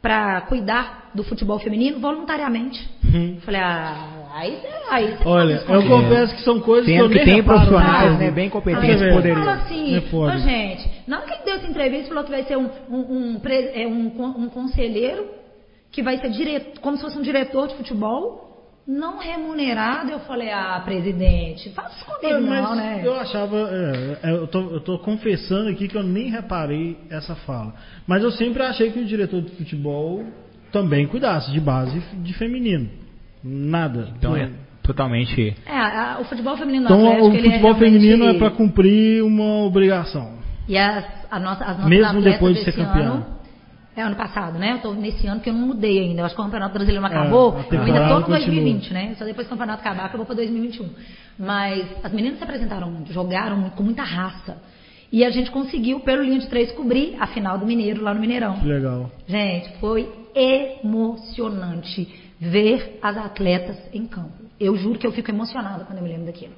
para 0.00 0.40
cuidar 0.42 1.10
do 1.14 1.22
futebol 1.22 1.58
feminino 1.58 2.00
voluntariamente. 2.00 2.88
Hum. 3.04 3.38
Falei, 3.42 3.60
ah, 3.60 4.08
aí, 4.34 4.58
aí 4.90 5.16
você 5.16 5.28
Olha, 5.28 5.62
eu 5.68 5.86
confesso 5.86 6.34
que 6.34 6.42
são 6.42 6.60
coisas 6.60 6.86
que 6.86 6.92
Sendo 6.92 7.04
eu 7.04 7.08
que 7.10 7.14
nem 7.16 7.24
tem 7.24 7.34
reparo, 7.36 7.58
profissionais, 7.58 8.18
né? 8.18 8.30
bem 8.30 8.48
competentes, 8.48 9.00
ele 9.00 9.12
poderiam. 9.12 9.44
fala 9.44 9.52
assim, 9.52 9.94
É. 9.96 10.16
"Ô, 10.16 10.38
gente, 10.38 10.90
na 11.06 11.18
hora 11.18 11.26
que 11.26 11.34
ele 11.34 11.42
deu 11.44 11.54
essa 11.56 11.66
entrevista, 11.66 12.08
falou 12.08 12.24
que 12.24 12.30
vai 12.30 12.42
ser 12.44 12.56
um, 12.56 12.68
um, 12.88 12.96
um, 12.98 13.40
é, 13.74 13.86
um, 13.86 14.42
um 14.44 14.48
conselheiro, 14.48 15.26
que 15.92 16.02
vai 16.02 16.16
ser 16.18 16.30
diretor, 16.30 16.80
como 16.80 16.96
se 16.96 17.02
fosse 17.02 17.18
um 17.18 17.22
diretor 17.22 17.68
de 17.68 17.74
futebol, 17.76 18.51
não 18.86 19.18
remunerado. 19.18 20.10
Eu 20.10 20.20
falei, 20.20 20.50
ah, 20.50 20.80
presidente, 20.84 21.70
faça 21.70 21.96
isso 21.96 22.04
comigo 22.04 22.26
É, 22.26 22.40
mas 22.40 22.62
não, 22.64 22.74
né? 22.74 23.00
eu 23.04 23.14
achava, 23.14 23.56
é, 23.70 24.18
é, 24.22 24.30
eu, 24.32 24.46
tô, 24.46 24.60
eu 24.70 24.80
tô 24.80 24.98
confessando 24.98 25.68
aqui 25.70 25.88
que 25.88 25.96
eu 25.96 26.02
nem 26.02 26.30
reparei 26.30 26.98
essa 27.10 27.34
fala. 27.34 27.74
Mas 28.06 28.22
eu 28.22 28.30
sempre 28.32 28.62
achei 28.62 28.90
que 28.90 28.98
o 28.98 29.04
diretor 29.04 29.40
de 29.42 29.50
futebol 29.52 30.24
também 30.72 31.06
cuidasse 31.06 31.50
de 31.52 31.60
base 31.60 31.98
de 32.22 32.32
feminino. 32.34 32.88
Nada. 33.44 34.08
Então 34.18 34.36
é 34.36 34.50
totalmente. 34.82 35.54
É, 35.66 35.76
a- 35.78 36.18
o 36.20 36.24
futebol 36.24 36.56
feminino 36.56 36.84
Então, 36.84 36.98
Atlético, 37.06 37.26
o 37.26 37.32
ele 37.34 37.42
futebol 37.42 37.70
é 37.70 37.74
realmente- 37.74 37.78
feminino 38.00 38.24
é 38.28 38.34
para 38.38 38.50
cumprir 38.50 39.22
uma 39.24 39.64
obrigação. 39.64 40.38
E 40.68 40.78
as, 40.78 41.04
a 41.30 41.38
nossa, 41.40 41.64
as 41.64 41.76
nossas 41.76 41.88
Mesmo 41.90 42.22
depois 42.22 42.56
de 42.56 42.64
ser 42.64 42.72
campeão. 42.72 43.14
ano, 43.14 43.26
é 43.94 44.02
ano 44.02 44.16
passado, 44.16 44.58
né? 44.58 44.72
Eu 44.72 44.78
tô 44.78 44.92
nesse 44.94 45.26
ano 45.26 45.40
que 45.40 45.50
eu 45.50 45.54
não 45.54 45.66
mudei 45.66 46.00
ainda. 46.00 46.22
Eu 46.22 46.26
acho 46.26 46.34
que 46.34 46.40
o 46.40 46.44
Campeonato 46.44 46.72
Brasileiro 46.72 47.02
não 47.02 47.08
acabou. 47.08 47.58
É, 47.58 47.74
eu 47.74 47.82
ainda 47.82 48.08
tô 48.08 48.14
no 48.14 48.26
continua. 48.26 48.38
2020, 48.38 48.92
né? 48.92 49.14
Só 49.18 49.24
depois 49.24 49.46
que 49.46 49.52
o 49.52 49.56
campeonato 49.56 49.80
acabar 49.80 50.08
que 50.08 50.14
eu 50.14 50.18
vou 50.18 50.26
para 50.26 50.36
2021. 50.36 50.88
Mas 51.38 51.86
as 52.02 52.12
meninas 52.12 52.38
se 52.38 52.44
apresentaram 52.44 52.90
muito, 52.90 53.12
jogaram 53.12 53.56
muito, 53.56 53.76
com 53.76 53.82
muita 53.82 54.02
raça. 54.02 54.56
E 55.12 55.24
a 55.24 55.30
gente 55.30 55.50
conseguiu, 55.50 56.00
pelo 56.00 56.22
linha 56.22 56.38
de 56.38 56.48
três, 56.48 56.72
cobrir 56.72 57.16
a 57.20 57.26
final 57.26 57.58
do 57.58 57.66
Mineiro 57.66 58.02
lá 58.02 58.14
no 58.14 58.20
Mineirão. 58.20 58.60
Que 58.60 58.66
legal. 58.66 59.10
Gente, 59.26 59.78
foi 59.78 60.10
emocionante 60.34 62.08
ver 62.40 62.98
as 63.02 63.16
atletas 63.18 63.76
em 63.92 64.06
campo. 64.06 64.32
Eu 64.58 64.74
juro 64.76 64.98
que 64.98 65.06
eu 65.06 65.12
fico 65.12 65.30
emocionada 65.30 65.84
quando 65.84 65.98
eu 65.98 66.04
me 66.04 66.08
lembro 66.08 66.26
daquilo. 66.26 66.54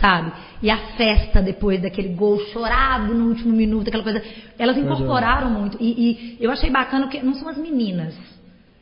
Sabe? 0.00 0.30
E 0.62 0.70
a 0.70 0.76
festa 0.96 1.40
depois 1.40 1.80
daquele 1.80 2.08
gol 2.10 2.38
chorado 2.52 3.14
no 3.14 3.28
último 3.28 3.54
minuto, 3.54 3.88
aquela 3.88 4.02
coisa. 4.02 4.22
Elas 4.58 4.76
incorporaram 4.76 5.50
muito. 5.50 5.78
E, 5.80 6.36
e 6.38 6.44
eu 6.44 6.50
achei 6.50 6.70
bacana 6.70 7.06
porque 7.06 7.22
não 7.22 7.34
são 7.34 7.48
as 7.48 7.56
meninas, 7.56 8.14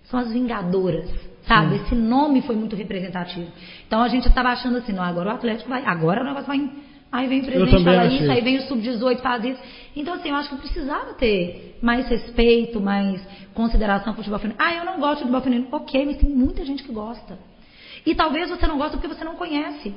são 0.04 0.18
as 0.18 0.32
vingadoras. 0.32 1.08
Sabe? 1.46 1.76
Esse 1.76 1.94
nome 1.94 2.40
foi 2.42 2.56
muito 2.56 2.74
representativo. 2.74 3.50
Então 3.86 4.02
a 4.02 4.08
gente 4.08 4.26
estava 4.26 4.48
achando 4.48 4.78
assim, 4.78 4.92
não, 4.92 5.02
agora 5.02 5.30
o 5.30 5.32
Atlético 5.34 5.68
vai, 5.68 5.84
agora 5.84 6.22
o 6.22 6.24
negócio 6.24 6.46
vai. 6.46 6.70
Aí 7.12 7.28
vem 7.28 7.42
o 7.42 7.44
presidente 7.44 7.84
fala 7.84 8.02
achei. 8.02 8.18
isso, 8.18 8.30
aí 8.30 8.40
vem 8.40 8.56
o 8.56 8.62
sub-18 8.62 9.20
faz 9.20 9.44
isso. 9.44 9.60
Então, 9.94 10.14
assim, 10.14 10.30
eu 10.30 10.34
acho 10.34 10.48
que 10.48 10.56
precisava 10.56 11.14
ter 11.14 11.78
mais 11.80 12.08
respeito, 12.08 12.80
mais 12.80 13.24
consideração 13.52 14.14
pro 14.14 14.22
futebol 14.22 14.40
feminino. 14.40 14.60
Ah, 14.60 14.74
eu 14.74 14.84
não 14.84 14.98
gosto 14.98 15.18
de 15.18 15.20
futebol 15.20 15.42
feminino. 15.42 15.68
Ok, 15.70 16.06
mas 16.06 16.16
tem 16.16 16.28
muita 16.28 16.64
gente 16.64 16.82
que 16.82 16.92
gosta. 16.92 17.38
E 18.04 18.16
talvez 18.16 18.50
você 18.50 18.66
não 18.66 18.78
gosta 18.78 18.96
porque 18.96 19.06
você 19.06 19.22
não 19.22 19.36
conhece. 19.36 19.94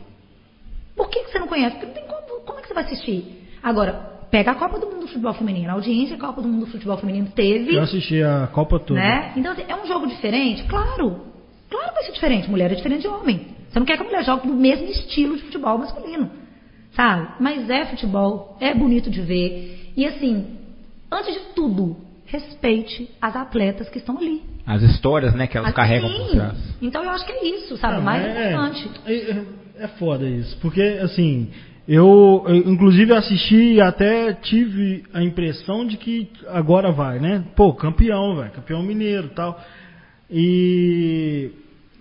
Por 0.98 1.10
que, 1.10 1.24
que 1.24 1.32
você 1.32 1.40
não 1.40 1.48
conhece? 1.48 1.76
Porque 1.76 1.86
não 1.86 1.94
tem 1.94 2.04
como. 2.06 2.42
Como 2.42 2.60
é 2.60 2.62
que 2.62 2.68
você 2.68 2.74
vai 2.74 2.84
assistir? 2.84 3.48
Agora, 3.62 3.94
pega 4.32 4.52
a 4.52 4.56
Copa 4.56 4.80
do 4.80 4.88
Mundo 4.88 5.02
do 5.02 5.08
Futebol 5.08 5.34
Feminino. 5.34 5.70
A 5.70 5.74
audiência 5.74 6.18
da 6.18 6.26
Copa 6.28 6.42
do 6.42 6.48
Mundo 6.48 6.66
do 6.66 6.72
Futebol 6.72 6.98
Feminino 6.98 7.28
teve. 7.36 7.76
Eu 7.76 7.84
assisti 7.84 8.22
a 8.24 8.48
Copa 8.52 8.80
toda. 8.80 9.00
Né? 9.00 9.34
Então, 9.36 9.52
assim, 9.54 9.64
é 9.68 9.76
um 9.76 9.86
jogo 9.86 10.08
diferente? 10.08 10.64
Claro. 10.64 11.22
Claro 11.70 11.88
que 11.90 11.94
vai 11.94 12.04
ser 12.04 12.12
diferente. 12.14 12.50
Mulher 12.50 12.72
é 12.72 12.76
diferente 12.76 13.02
de 13.02 13.08
homem. 13.08 13.56
Você 13.70 13.80
não 13.80 13.86
quer 13.86 13.96
que 13.98 14.04
a 14.04 14.06
mulher 14.06 14.24
jogue 14.26 14.48
do 14.48 14.54
mesmo 14.54 14.88
estilo 14.88 15.36
de 15.38 15.44
futebol 15.44 15.78
masculino. 15.78 16.30
Sabe? 16.94 17.28
Mas 17.40 17.70
é 17.70 17.86
futebol, 17.86 18.58
é 18.60 18.74
bonito 18.74 19.10
de 19.10 19.22
ver. 19.22 19.92
E 19.96 20.06
assim, 20.06 20.58
antes 21.12 21.34
de 21.34 21.40
tudo, 21.54 21.98
respeite 22.26 23.10
as 23.22 23.36
atletas 23.36 23.90
que 23.90 24.00
estão 24.00 24.18
ali. 24.18 24.42
As 24.66 24.82
histórias, 24.82 25.34
né, 25.34 25.48
que 25.48 25.58
elas 25.58 25.70
Ah, 25.70 25.74
carregam 25.74 26.10
por 26.10 26.32
trás. 26.32 26.58
Então 26.82 27.04
eu 27.04 27.10
acho 27.12 27.26
que 27.26 27.32
é 27.32 27.46
isso, 27.46 27.78
sabe? 27.78 27.96
Não, 27.96 28.02
o 28.02 28.06
mais 28.06 28.24
é, 28.26 28.52
importante. 28.52 28.92
É, 29.06 29.14
é- 29.14 29.46
é 29.80 29.88
foda 30.00 30.28
isso. 30.28 30.58
Porque, 30.58 30.82
assim, 31.02 31.50
Eu, 31.88 32.44
eu, 32.48 32.56
inclusive, 32.70 33.14
assisti 33.14 33.76
e 33.76 33.82
até 33.82 34.34
tive 34.34 35.04
a 35.14 35.24
impressão 35.24 35.86
de 35.88 35.96
que 35.96 36.30
agora 36.50 36.92
vai, 36.92 37.18
né? 37.18 37.46
Pô, 37.56 37.74
campeão, 37.74 38.36
velho, 38.36 38.52
campeão 38.52 38.84
mineiro 38.84 39.30
tal. 39.30 39.58
E. 40.30 41.50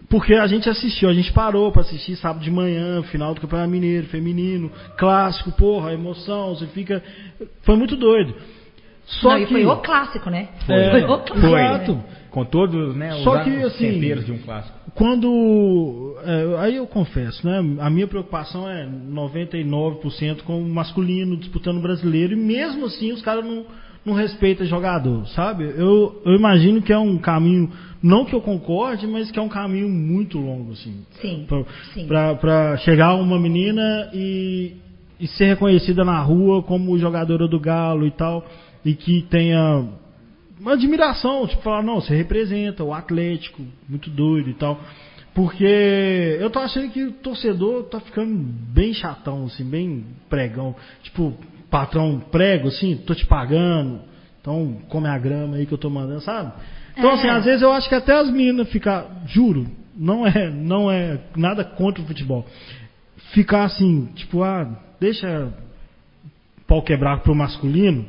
Porque 0.08 0.34
a 0.34 0.46
gente 0.48 0.68
assistiu, 0.68 1.08
a 1.08 1.12
gente 1.12 1.32
parou 1.32 1.70
para 1.70 1.82
assistir 1.82 2.16
sábado 2.16 2.42
de 2.42 2.50
manhã, 2.50 3.02
final 3.04 3.32
do 3.34 3.40
Campeonato 3.40 3.70
Mineiro, 3.70 4.06
feminino, 4.06 4.70
clássico, 4.96 5.52
porra, 5.52 5.92
emoção, 5.92 6.54
você 6.54 6.66
fica. 6.66 7.00
Foi 7.62 7.76
muito 7.76 7.96
doido. 7.96 8.34
Só 9.04 9.38
Não, 9.38 9.46
que. 9.46 9.52
foi 9.52 9.66
o 9.66 9.76
clássico, 9.76 10.30
né? 10.30 10.48
Foi, 10.66 10.74
é, 10.74 10.90
foi 10.90 11.02
o 11.04 11.18
clássico. 11.18 11.40
Foi. 11.40 12.16
Com 12.36 12.44
todos, 12.44 12.94
né, 12.94 13.14
os, 13.14 13.22
Só 13.22 13.42
que, 13.42 13.48
assim, 13.62 13.98
de 13.98 14.30
um 14.30 14.36
clássico. 14.36 14.76
Quando. 14.94 16.16
É, 16.22 16.58
aí 16.58 16.76
eu 16.76 16.86
confesso, 16.86 17.46
né? 17.46 17.64
A 17.80 17.88
minha 17.88 18.06
preocupação 18.06 18.68
é 18.68 18.86
99% 18.86 20.42
com 20.42 20.60
o 20.60 20.68
masculino 20.68 21.34
disputando 21.38 21.78
o 21.78 21.80
brasileiro, 21.80 22.34
e 22.34 22.36
mesmo 22.36 22.84
assim 22.84 23.10
os 23.10 23.22
caras 23.22 23.42
não 23.42 23.64
não 24.04 24.12
respeita 24.12 24.66
jogador, 24.66 25.26
sabe? 25.28 25.64
Eu, 25.64 26.20
eu 26.26 26.34
imagino 26.34 26.82
que 26.82 26.92
é 26.92 26.98
um 26.98 27.16
caminho, 27.16 27.72
não 28.02 28.26
que 28.26 28.34
eu 28.34 28.42
concorde, 28.42 29.06
mas 29.06 29.30
que 29.30 29.38
é 29.38 29.42
um 29.42 29.48
caminho 29.48 29.88
muito 29.88 30.36
longo, 30.36 30.72
assim. 30.72 31.06
Sim. 31.22 31.46
Para 32.06 32.76
chegar 32.76 33.14
uma 33.14 33.40
menina 33.40 34.10
e, 34.12 34.74
e 35.18 35.26
ser 35.26 35.46
reconhecida 35.46 36.04
na 36.04 36.20
rua 36.20 36.62
como 36.62 36.98
jogadora 36.98 37.48
do 37.48 37.58
Galo 37.58 38.06
e 38.06 38.10
tal, 38.10 38.46
e 38.84 38.94
que 38.94 39.22
tenha 39.22 39.88
uma 40.58 40.72
admiração, 40.72 41.46
tipo, 41.46 41.62
falar, 41.62 41.82
não, 41.82 42.00
você 42.00 42.14
representa 42.14 42.82
o 42.82 42.92
Atlético, 42.92 43.62
muito 43.88 44.10
doido 44.10 44.50
e 44.50 44.54
tal. 44.54 44.80
Porque 45.34 46.38
eu 46.40 46.48
tô 46.48 46.58
achando 46.58 46.90
que 46.90 47.04
o 47.04 47.12
torcedor 47.12 47.84
tá 47.84 48.00
ficando 48.00 48.34
bem 48.34 48.94
chatão, 48.94 49.44
assim, 49.44 49.68
bem 49.68 50.04
pregão. 50.30 50.74
Tipo, 51.02 51.34
patrão 51.70 52.18
prego, 52.30 52.68
assim, 52.68 52.96
tô 52.96 53.14
te 53.14 53.26
pagando, 53.26 54.00
então 54.40 54.78
come 54.88 55.08
a 55.08 55.18
grama 55.18 55.56
aí 55.56 55.66
que 55.66 55.72
eu 55.72 55.78
tô 55.78 55.90
mandando, 55.90 56.22
sabe? 56.22 56.52
Então, 56.96 57.10
assim, 57.10 57.26
é. 57.26 57.30
assim, 57.30 57.38
às 57.38 57.44
vezes 57.44 57.62
eu 57.62 57.70
acho 57.70 57.88
que 57.88 57.94
até 57.94 58.14
as 58.14 58.30
meninas 58.30 58.70
ficar, 58.70 59.24
juro, 59.26 59.66
não 59.94 60.26
é, 60.26 60.48
não 60.48 60.90
é 60.90 61.20
nada 61.36 61.64
contra 61.64 62.02
o 62.02 62.06
futebol. 62.06 62.46
Ficar 63.34 63.64
assim, 63.64 64.06
tipo, 64.14 64.42
ah, 64.42 64.66
deixa 64.98 65.52
pau 66.66 66.82
quebrar 66.82 67.20
pro 67.20 67.34
masculino 67.34 68.06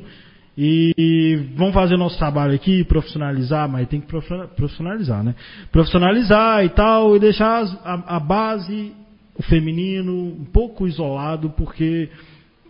e, 0.57 1.39
vamos 1.55 1.75
fazer 1.75 1.97
nosso 1.97 2.17
trabalho 2.17 2.55
aqui, 2.55 2.83
profissionalizar, 2.83 3.69
mas 3.69 3.87
tem 3.87 4.01
que 4.01 4.07
profissionalizar, 4.07 5.23
né? 5.23 5.35
Profissionalizar 5.71 6.65
e 6.65 6.69
tal, 6.69 7.15
e 7.15 7.19
deixar 7.19 7.63
a, 7.85 8.15
a 8.15 8.19
base, 8.19 8.91
o 9.37 9.43
feminino, 9.43 10.11
um 10.11 10.45
pouco 10.45 10.87
isolado, 10.87 11.51
porque 11.51 12.09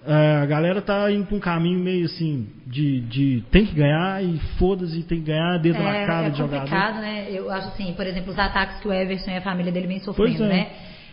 é, 0.06 0.36
a 0.42 0.46
galera 0.46 0.82
tá 0.82 1.10
indo 1.10 1.28
pra 1.28 1.38
um 1.38 1.40
caminho 1.40 1.80
meio 1.80 2.06
assim, 2.08 2.48
de, 2.66 3.00
de 3.02 3.44
tem 3.52 3.66
que 3.66 3.74
ganhar 3.74 4.22
e 4.22 4.38
foda-se, 4.60 5.04
tem 5.04 5.20
que 5.20 5.28
ganhar 5.28 5.58
dedo 5.58 5.78
é, 5.78 5.84
na 5.84 6.06
cara 6.06 6.28
é 6.28 6.30
de 6.30 6.38
jogador. 6.40 6.56
É 6.56 6.70
complicado, 6.70 7.02
né? 7.02 7.28
Eu 7.30 7.50
acho 7.50 7.70
assim, 7.70 7.94
por 7.94 8.06
exemplo, 8.06 8.34
os 8.34 8.40
ataques 8.40 8.82
que 8.82 8.88
o 8.90 8.92
Everson 8.92 9.32
e 9.32 9.38
a 9.38 9.42
família 9.42 9.72
dele 9.72 9.88
vem 9.88 10.00
sofrendo, 10.00 10.44
é. 10.44 10.48
né? 10.48 10.68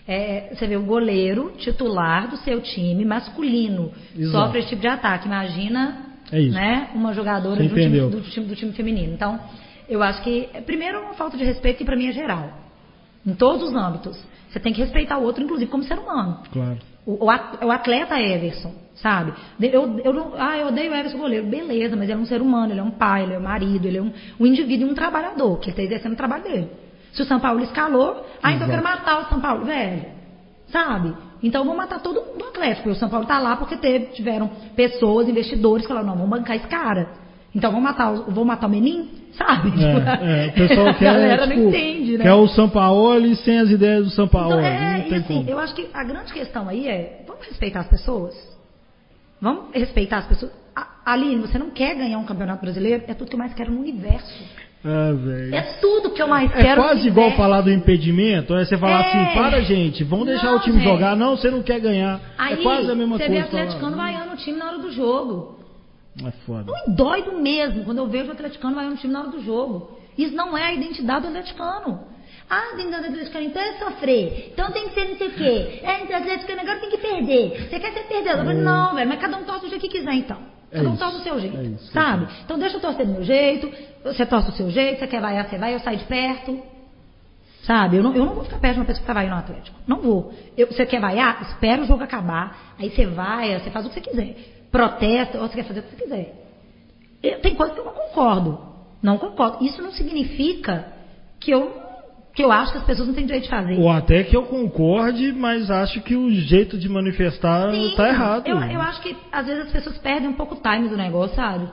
É, 0.09 0.51
você 0.53 0.67
vê 0.67 0.77
o 0.77 0.83
goleiro 0.83 1.55
titular 1.57 2.29
do 2.29 2.37
seu 2.39 2.61
time 2.61 3.05
masculino 3.05 3.93
Exato. 4.17 4.45
sofre 4.45 4.59
esse 4.59 4.69
tipo 4.71 4.83
de 4.83 4.89
ataque. 4.89 5.27
Imagina 5.27 6.14
é 6.35 6.51
né, 6.51 6.91
uma 6.95 7.13
jogadora 7.13 7.63
do 7.63 7.69
time, 7.69 8.01
do, 8.01 8.21
time, 8.23 8.47
do 8.47 8.57
time 8.57 8.73
feminino. 8.73 9.13
Então, 9.13 9.39
eu 9.89 10.03
acho 10.03 10.23
que, 10.23 10.49
primeiro, 10.67 11.01
uma 11.01 11.15
falta 11.15 11.37
de 11.37 11.45
respeito 11.45 11.79
que 11.79 11.85
para 11.85 11.97
mim 11.97 12.09
é 12.09 12.13
geral. 12.13 12.51
Em 13.27 13.35
todos 13.35 13.69
os 13.69 13.75
âmbitos. 13.75 14.19
Você 14.49 14.61
tem 14.61 14.73
que 14.73 14.81
respeitar 14.81 15.19
o 15.19 15.23
outro, 15.23 15.43
inclusive 15.43 15.71
como 15.71 15.83
ser 15.83 15.99
humano. 15.99 16.39
Claro. 16.53 16.79
O, 17.07 17.25
o 17.25 17.71
atleta 17.71 18.21
Everson, 18.21 18.73
sabe? 18.95 19.33
Eu, 19.61 19.99
eu, 19.99 20.13
não, 20.13 20.33
ah, 20.37 20.57
eu 20.57 20.69
odeio 20.69 20.93
o 20.93 20.95
Everson 20.95 21.19
goleiro. 21.19 21.47
Beleza, 21.47 21.97
mas 21.97 22.09
ele 22.09 22.19
é 22.19 22.23
um 22.23 22.27
ser 22.27 22.41
humano, 22.41 22.73
ele 22.73 22.81
é 22.81 22.83
um 22.83 22.91
pai, 22.91 23.25
ele 23.25 23.35
é 23.35 23.39
um 23.39 23.43
marido, 23.43 23.87
ele 23.87 23.99
é 23.99 24.03
um, 24.03 24.13
um 24.39 24.47
indivíduo 24.47 24.87
e 24.87 24.91
um 24.91 24.95
trabalhador, 24.95 25.59
que 25.59 25.67
ele 25.67 25.73
está 25.73 25.83
exercendo 25.83 26.13
o 26.13 26.17
trabalho 26.17 26.45
dele. 26.45 26.71
Se 27.13 27.23
o 27.23 27.25
São 27.25 27.41
Paulo 27.41 27.61
escalou, 27.63 28.25
ah, 28.43 28.53
então 28.53 28.67
eu 28.67 28.71
quero 28.71 28.83
matar 28.83 29.23
o 29.23 29.29
São 29.29 29.41
Paulo, 29.41 29.65
velho. 29.65 30.05
Sabe? 30.69 31.15
Então 31.43 31.65
vou 31.65 31.77
matar 31.77 32.01
todo 32.01 32.21
mundo 32.21 32.39
do 32.39 32.45
Atlético. 32.45 32.89
E 32.89 32.93
o 32.93 32.95
São 32.95 33.09
Paulo 33.09 33.25
está 33.25 33.39
lá 33.39 33.57
porque 33.57 33.77
teve, 33.77 34.07
tiveram 34.07 34.49
pessoas, 34.75 35.29
investidores 35.29 35.85
que 35.85 35.89
falaram, 35.89 36.09
não, 36.09 36.17
vamos 36.17 36.31
bancar 36.31 36.57
esse 36.57 36.67
cara. 36.67 37.09
Então 37.55 37.71
vou 37.71 37.81
matar, 37.81 38.13
vou 38.13 38.45
matar 38.45 38.67
o 38.67 38.71
Menin, 38.71 39.09
sabe? 39.33 39.73
É, 39.81 40.47
é, 40.47 40.49
o 40.49 40.53
pessoal 40.53 40.95
quer, 40.99 41.09
a 41.09 41.13
galera 41.13 41.47
tipo, 41.47 41.61
não 41.61 41.69
entende, 41.69 42.19
né? 42.19 42.25
Quer 42.25 42.33
o 42.33 42.49
São 42.49 42.69
Paulo 42.69 43.37
sem 43.37 43.59
as 43.61 43.71
ideias 43.71 44.05
do 44.05 44.11
São 44.11 44.27
Paulo. 44.27 44.55
Então, 44.55 44.61
é, 44.61 44.99
não 44.99 45.09
tem 45.09 45.19
assim, 45.19 45.35
como. 45.35 45.49
eu 45.49 45.59
acho 45.59 45.75
que 45.75 45.89
a 45.95 46.03
grande 46.03 46.33
questão 46.33 46.69
aí 46.69 46.89
é, 46.89 47.25
vamos 47.27 47.47
respeitar 47.47 47.81
as 47.81 47.89
pessoas? 47.89 48.35
Vamos 49.41 49.73
respeitar 49.73 50.19
as 50.19 50.27
pessoas? 50.27 50.53
Aline, 51.05 51.43
você 51.43 51.59
não 51.59 51.71
quer 51.71 51.95
ganhar 51.95 52.19
um 52.19 52.25
campeonato 52.25 52.63
brasileiro? 52.63 53.05
É 53.07 53.15
tudo 53.15 53.29
que 53.29 53.35
eu 53.35 53.39
mais 53.39 53.53
quero 53.53 53.71
no 53.71 53.81
universo. 53.81 54.43
Ah, 54.85 55.13
é 55.51 55.63
tudo 55.81 56.11
que 56.11 56.21
eu 56.21 56.29
mais 56.29 56.51
é 56.51 56.63
quero. 56.63 56.83
É 56.83 56.85
quase 56.85 57.09
igual 57.09 57.31
falar 57.33 57.63
do 57.63 57.71
impedimento. 57.71 58.55
É 58.55 58.67
você 58.67 58.77
falar 58.77 59.03
é. 59.03 59.07
assim, 59.07 59.35
para 59.39 59.61
gente, 59.63 60.05
vamos 60.05 60.27
deixar 60.27 60.51
não, 60.51 60.59
o 60.59 60.61
time 60.61 60.83
jogar. 60.83 61.17
Não, 61.17 61.37
você 61.37 61.51
não 61.51 61.63
quer 61.63 61.81
ganhar. 61.81 62.21
É 62.39 62.43
aí, 62.43 62.53
é 62.53 62.57
quase 62.59 62.91
a 62.91 62.95
mesma 62.95 63.17
você 63.17 63.27
coisa. 63.27 63.43
Você 63.43 63.51
vê 63.51 63.63
atleticano 63.63 63.97
vaiando 63.97 64.35
o 64.35 64.37
time 64.37 64.59
na 64.59 64.67
hora 64.67 64.79
do 64.79 64.93
jogo. 64.93 65.59
É 66.23 66.31
foda. 66.45 66.71
Não 66.71 66.95
dói 66.95 67.23
do 67.23 67.41
mesmo 67.41 67.85
quando 67.85 67.99
eu 67.99 68.07
vejo 68.07 68.29
o 68.29 68.33
atleticano 68.33 68.75
vaiando 68.75 68.95
o 68.95 68.99
time 68.99 69.13
na 69.13 69.21
hora 69.21 69.31
do 69.31 69.43
jogo. 69.43 69.99
Isso 70.19 70.37
não 70.37 70.57
é 70.57 70.67
a 70.67 70.75
identidade 70.75 71.23
do 71.23 71.29
atleticano. 71.29 72.01
Ah, 72.49 72.61
a 72.71 72.75
identidade 72.75 73.05
do 73.05 73.09
atleticano 73.09 73.47
então 73.47 73.63
é 73.63 73.73
sofrer. 73.79 74.51
Então 74.53 74.71
tem 74.71 74.89
que 74.89 74.95
ser 74.95 75.09
não 75.09 75.17
sei 75.17 75.29
o 75.29 75.33
quê. 75.33 75.81
É, 75.83 76.03
então 76.03 76.15
atleticano 76.15 76.61
agora 76.61 76.79
tem 76.79 76.91
que 76.91 76.99
perder. 76.99 77.69
Você 77.71 77.81
quer 77.81 77.93
ser 77.93 78.03
perdedor? 78.03 78.41
Eu 78.41 78.45
falei, 78.45 78.63
não, 78.63 78.95
velho, 78.95 79.09
mas 79.09 79.19
cada 79.19 79.37
um 79.39 79.45
torce 79.45 79.63
do 79.63 79.71
jeito 79.71 79.81
que 79.81 79.89
quiser 79.89 80.13
então. 80.13 80.53
É 80.75 80.79
cada 80.79 80.91
um 80.91 80.97
torce 80.97 81.17
do 81.19 81.23
seu 81.23 81.41
jeito. 81.41 81.57
É 81.57 81.63
isso, 81.63 81.93
sabe? 81.93 82.29
Então 82.45 82.59
deixa 82.59 82.77
eu 82.77 82.81
torcer 82.81 83.07
do 83.07 83.13
meu 83.13 83.25
jeito. 83.25 83.73
Você 84.05 84.27
torce 84.27 84.51
do 84.51 84.57
seu 84.57 84.71
jeito. 84.71 84.99
Você 84.99 85.07
quer 85.07 85.21
vaiar, 85.21 85.49
você 85.49 85.57
vai. 85.57 85.75
Eu 85.75 85.81
saio 85.81 85.99
de 85.99 86.05
perto. 86.05 86.61
Sabe? 87.63 87.97
Eu 87.97 88.03
não, 88.03 88.15
eu 88.15 88.27
não 88.27 88.35
vou 88.35 88.45
ficar 88.45 88.59
perto 88.59 88.75
de 88.75 88.81
uma 88.81 88.87
pessoa 88.87 89.01
que 89.01 89.11
está 89.11 89.15
vaiando 89.15 89.37
no 89.37 89.41
Atlético. 89.41 89.79
Não 89.87 90.03
vou. 90.03 90.35
Eu, 90.55 90.67
você 90.67 90.85
quer 90.85 91.01
vaiar? 91.01 91.41
Espera 91.41 91.81
o 91.81 91.87
jogo 91.87 92.05
acabar. 92.05 92.75
Aí 92.79 92.91
você 92.91 93.07
vai, 93.07 93.59
você 93.59 93.71
faz 93.71 93.87
o 93.87 93.89
que 93.89 93.95
você 93.95 94.01
quiser 94.03 94.55
protesta, 94.75 95.39
ou 95.39 95.47
você 95.47 95.55
quer 95.55 95.65
fazer 95.65 95.81
o 95.81 95.83
que 95.85 95.91
você 95.91 96.03
quiser. 96.03 96.35
Eu, 97.23 97.41
tem 97.41 97.55
coisas 97.55 97.77
que 97.77 97.81
eu 97.81 97.85
não 97.85 97.93
concordo. 97.93 98.59
Não 99.01 99.19
concordo. 99.19 99.65
Isso 99.65 99.81
não 99.81 99.93
significa 99.93 100.93
que 101.39 101.53
eu, 101.53 101.73
que 102.35 102.43
eu 102.43 102.51
acho 102.51 102.73
que 102.73 102.79
as 102.79 102.85
pessoas 102.85 103.07
não 103.07 103.15
têm 103.15 103.27
direito 103.27 103.45
de 103.45 103.51
fazer. 103.51 103.79
Ou 103.79 103.89
até 103.89 104.25
que 104.25 104.37
eu 104.37 104.43
concorde, 104.43 105.33
mas 105.33 105.71
acho 105.71 106.01
que 106.01 106.17
o 106.17 106.31
jeito 106.31 106.77
de 106.77 106.89
manifestar 106.89 107.73
está 107.73 108.09
errado. 108.09 108.49
Eu, 108.49 108.59
eu 108.59 108.81
acho 108.81 109.01
que 109.03 109.17
às 109.31 109.47
vezes 109.47 109.67
as 109.67 109.73
pessoas 109.73 109.97
perdem 109.99 110.29
um 110.29 110.33
pouco 110.33 110.57
o 110.57 110.61
time 110.61 110.89
do 110.89 110.97
negócio, 110.97 111.37
sabe? 111.37 111.69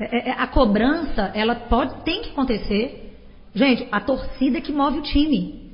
É, 0.00 0.30
é, 0.30 0.32
a 0.32 0.46
cobrança, 0.46 1.30
ela 1.34 1.54
pode, 1.54 2.02
tem 2.04 2.22
que 2.22 2.30
acontecer. 2.30 3.14
Gente, 3.54 3.86
a 3.92 4.00
torcida 4.00 4.60
que 4.60 4.72
move 4.72 4.98
o 4.98 5.02
time. 5.02 5.68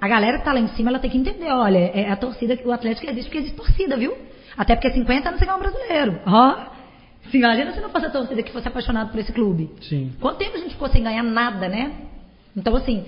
A 0.00 0.06
galera 0.06 0.34
que 0.34 0.42
está 0.42 0.52
lá 0.52 0.60
em 0.60 0.68
cima, 0.68 0.90
ela 0.90 0.98
tem 0.98 1.10
que 1.10 1.18
entender, 1.18 1.50
olha, 1.50 1.78
é 1.78 2.10
a 2.10 2.16
torcida, 2.16 2.58
o 2.64 2.70
Atlético 2.70 3.06
existe 3.06 3.24
porque 3.24 3.38
existe 3.38 3.56
torcida, 3.56 3.96
viu? 3.96 4.16
Até 4.56 4.76
porque 4.76 4.90
50 4.90 5.28
anos 5.28 5.40
você 5.40 5.48
é 5.48 5.54
um 5.54 5.58
brasileiro. 5.58 6.20
Ó. 6.26 6.52
Oh. 6.52 6.78
Se 7.30 7.36
imagina 7.36 7.72
se 7.72 7.80
não 7.80 7.90
fosse 7.90 8.06
a 8.06 8.10
torcida 8.10 8.42
que 8.42 8.52
fosse 8.52 8.68
apaixonado 8.68 9.10
por 9.10 9.18
esse 9.18 9.32
clube. 9.32 9.70
Sim. 9.82 10.12
Quanto 10.20 10.38
tempo 10.38 10.56
a 10.56 10.60
gente 10.60 10.72
ficou 10.72 10.88
sem 10.88 11.02
ganhar 11.02 11.22
nada, 11.22 11.68
né? 11.68 11.92
Então, 12.56 12.74
assim, 12.74 13.04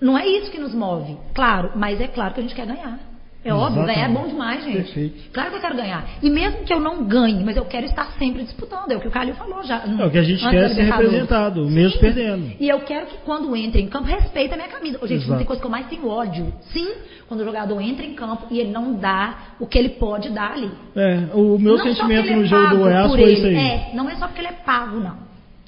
não 0.00 0.16
é 0.16 0.26
isso 0.26 0.50
que 0.50 0.58
nos 0.58 0.74
move. 0.74 1.16
Claro, 1.34 1.72
mas 1.76 2.00
é 2.00 2.08
claro 2.08 2.34
que 2.34 2.40
a 2.40 2.42
gente 2.42 2.54
quer 2.54 2.66
ganhar. 2.66 2.98
É 3.44 3.54
óbvio, 3.54 3.86
ganhar 3.86 4.10
é 4.10 4.12
bom 4.12 4.26
demais, 4.26 4.64
gente. 4.64 4.76
Perfeito. 4.76 5.30
Claro 5.32 5.50
que 5.50 5.56
eu 5.56 5.60
quero 5.60 5.76
ganhar. 5.76 6.04
E 6.20 6.28
mesmo 6.28 6.64
que 6.64 6.72
eu 6.72 6.80
não 6.80 7.04
ganhe, 7.04 7.44
mas 7.44 7.56
eu 7.56 7.64
quero 7.64 7.86
estar 7.86 8.10
sempre 8.18 8.42
disputando. 8.42 8.90
É 8.90 8.96
o 8.96 9.00
que 9.00 9.06
o 9.06 9.10
Calil 9.10 9.34
falou 9.34 9.62
já. 9.62 9.84
É 9.86 10.04
o 10.04 10.10
que 10.10 10.18
a 10.18 10.22
gente 10.22 10.40
quer 10.48 10.68
ser 10.70 10.82
representado, 10.82 11.64
Sim. 11.64 11.70
mesmo 11.70 12.00
perdendo. 12.00 12.52
E 12.58 12.68
eu 12.68 12.80
quero 12.80 13.06
que 13.06 13.16
quando 13.24 13.54
entre 13.54 13.80
em 13.80 13.86
campo, 13.86 14.06
respeite 14.06 14.52
a 14.52 14.56
minha 14.56 14.68
camisa. 14.68 14.98
Gente, 15.02 15.12
Exato. 15.14 15.30
não 15.30 15.38
tem 15.38 15.46
coisa 15.46 15.60
que 15.62 15.66
eu 15.66 15.70
mais 15.70 15.86
tenho 15.86 16.08
ódio. 16.08 16.52
Sim, 16.72 16.92
quando 17.28 17.40
o 17.40 17.44
jogador 17.44 17.80
entra 17.80 18.04
em 18.04 18.14
campo 18.14 18.48
e 18.50 18.58
ele 18.58 18.70
não 18.70 18.94
dá 18.94 19.54
o 19.60 19.66
que 19.66 19.78
ele 19.78 19.90
pode 19.90 20.30
dar 20.30 20.52
ali. 20.52 20.70
É, 20.96 21.28
o 21.32 21.58
meu 21.58 21.76
não 21.76 21.84
sentimento 21.84 22.32
no 22.32 22.42
é 22.42 22.44
jogo 22.44 22.70
do 22.70 22.76
Goiás 22.78 23.10
foi 23.12 23.32
isso 23.32 23.46
aí. 23.46 23.56
É, 23.56 23.90
não 23.94 24.10
é 24.10 24.16
só 24.16 24.26
porque 24.26 24.40
ele 24.40 24.48
é 24.48 24.52
pago, 24.52 24.98
não. 24.98 25.16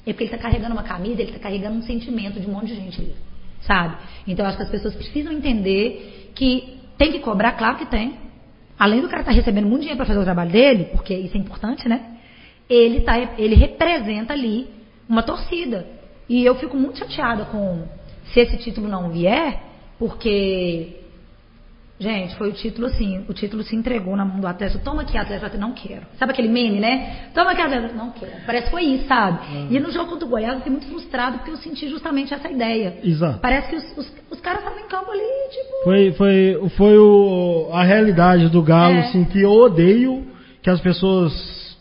É 0.05 0.11
porque 0.11 0.25
ele 0.25 0.33
está 0.33 0.37
carregando 0.37 0.73
uma 0.73 0.83
camisa, 0.83 1.21
ele 1.21 1.31
está 1.31 1.39
carregando 1.39 1.77
um 1.77 1.83
sentimento 1.83 2.39
de 2.39 2.47
um 2.47 2.51
monte 2.51 2.67
de 2.67 2.75
gente 2.75 3.01
ali. 3.01 3.15
Sabe? 3.61 3.97
Então 4.27 4.45
acho 4.45 4.57
que 4.57 4.63
as 4.63 4.69
pessoas 4.69 4.95
precisam 4.95 5.31
entender 5.31 6.31
que 6.35 6.79
tem 6.97 7.11
que 7.11 7.19
cobrar, 7.19 7.53
claro 7.53 7.77
que 7.77 7.85
tem. 7.85 8.15
Além 8.77 9.01
do 9.01 9.07
cara 9.07 9.21
estar 9.21 9.31
tá 9.31 9.37
recebendo 9.37 9.67
muito 9.67 9.81
dinheiro 9.81 9.97
para 9.97 10.05
fazer 10.05 10.19
o 10.19 10.23
trabalho 10.23 10.51
dele, 10.51 10.85
porque 10.85 11.13
isso 11.13 11.37
é 11.37 11.39
importante, 11.39 11.87
né? 11.87 12.17
Ele, 12.69 13.01
tá, 13.01 13.17
ele 13.37 13.55
representa 13.55 14.33
ali 14.33 14.67
uma 15.07 15.21
torcida. 15.21 15.85
E 16.27 16.43
eu 16.43 16.55
fico 16.55 16.77
muito 16.77 16.97
chateada 16.97 17.45
com 17.45 17.83
se 18.33 18.39
esse 18.39 18.57
título 18.57 18.87
não 18.87 19.09
vier, 19.09 19.61
porque 19.99 21.00
Gente, 22.01 22.35
foi 22.35 22.49
o 22.49 22.51
título 22.51 22.87
assim, 22.87 23.23
o 23.29 23.33
título 23.33 23.61
se 23.61 23.75
entregou 23.75 24.15
na 24.15 24.25
mão 24.25 24.39
do 24.39 24.47
Atlético. 24.47 24.83
Toma 24.83 25.03
aqui, 25.03 25.15
Atlético, 25.15 25.55
não 25.55 25.71
quero. 25.71 26.01
Sabe 26.17 26.31
aquele 26.31 26.47
meme, 26.49 26.79
né? 26.79 27.27
Toma 27.31 27.51
aqui, 27.51 27.61
Atlético, 27.61 27.95
não 27.95 28.09
quero. 28.09 28.31
Parece 28.43 28.65
que 28.65 28.71
foi 28.71 28.83
isso, 28.85 29.05
sabe? 29.07 29.37
Hum. 29.55 29.67
E 29.69 29.79
no 29.79 29.91
jogo 29.91 30.09
contra 30.09 30.25
o 30.25 30.29
Goiás 30.29 30.53
eu 30.53 30.57
fiquei 30.61 30.71
muito 30.71 30.87
frustrado 30.87 31.37
porque 31.37 31.51
eu 31.51 31.57
senti 31.57 31.87
justamente 31.87 32.33
essa 32.33 32.49
ideia. 32.49 32.97
Exato. 33.03 33.37
Parece 33.39 33.69
que 33.69 33.75
os, 33.75 33.97
os, 33.99 34.13
os 34.31 34.41
caras 34.41 34.61
estavam 34.63 34.79
em 34.83 34.87
campo 34.87 35.11
ali, 35.11 35.21
tipo. 35.51 35.83
Foi, 35.83 36.11
foi, 36.13 36.69
foi 36.75 36.97
o, 36.97 37.69
a 37.71 37.83
realidade 37.83 38.49
do 38.49 38.63
Galo, 38.63 38.95
É. 38.95 38.99
assim, 39.01 39.23
que 39.25 39.39
eu 39.39 39.51
odeio 39.51 40.25
que 40.63 40.71
as 40.71 40.81
pessoas 40.81 41.77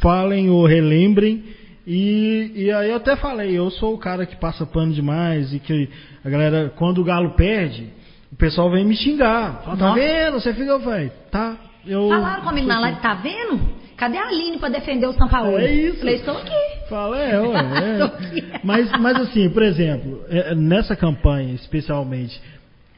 falem 0.00 0.50
ou 0.50 0.66
relembrem. 0.66 1.44
E, 1.86 2.52
e 2.54 2.70
aí 2.72 2.90
eu 2.90 2.96
até 2.96 3.16
falei, 3.16 3.56
eu 3.56 3.70
sou 3.70 3.94
o 3.94 3.98
cara 3.98 4.26
que 4.26 4.36
passa 4.36 4.66
pano 4.66 4.92
demais 4.92 5.54
e 5.54 5.58
que 5.58 5.88
a 6.24 6.28
galera, 6.28 6.72
quando 6.76 7.00
o 7.00 7.04
Galo 7.04 7.30
perde, 7.30 7.86
o 8.32 8.36
pessoal 8.36 8.70
vem 8.70 8.84
me 8.84 8.96
xingar. 8.96 9.62
Fala, 9.64 9.76
tá 9.76 9.92
vendo? 9.94 10.34
Você 10.34 10.52
fica, 10.52 10.70
eu 10.70 10.80
falei, 10.80 11.10
tá. 11.30 11.56
Eu, 11.86 12.08
Falaram 12.08 12.42
comigo 12.42 12.66
na 12.66 12.80
live, 12.80 13.00
tá 13.00 13.14
vendo? 13.14 13.60
Cadê 13.96 14.18
a 14.18 14.28
Aline 14.28 14.58
pra 14.58 14.68
defender 14.68 15.06
o 15.06 15.12
São 15.12 15.28
Paulo? 15.28 15.58
É 15.58 15.72
isso. 15.72 15.98
Falei, 15.98 16.14
estou 16.16 16.36
aqui. 16.36 16.88
Fala, 16.88 17.18
é, 17.18 17.40
ué, 17.40 17.98
é. 17.98 18.02
aqui. 18.02 18.44
Mas, 18.62 18.90
mas 19.00 19.20
assim, 19.22 19.48
por 19.50 19.62
exemplo, 19.62 20.22
é, 20.28 20.54
nessa 20.54 20.94
campanha 20.94 21.54
especialmente, 21.54 22.40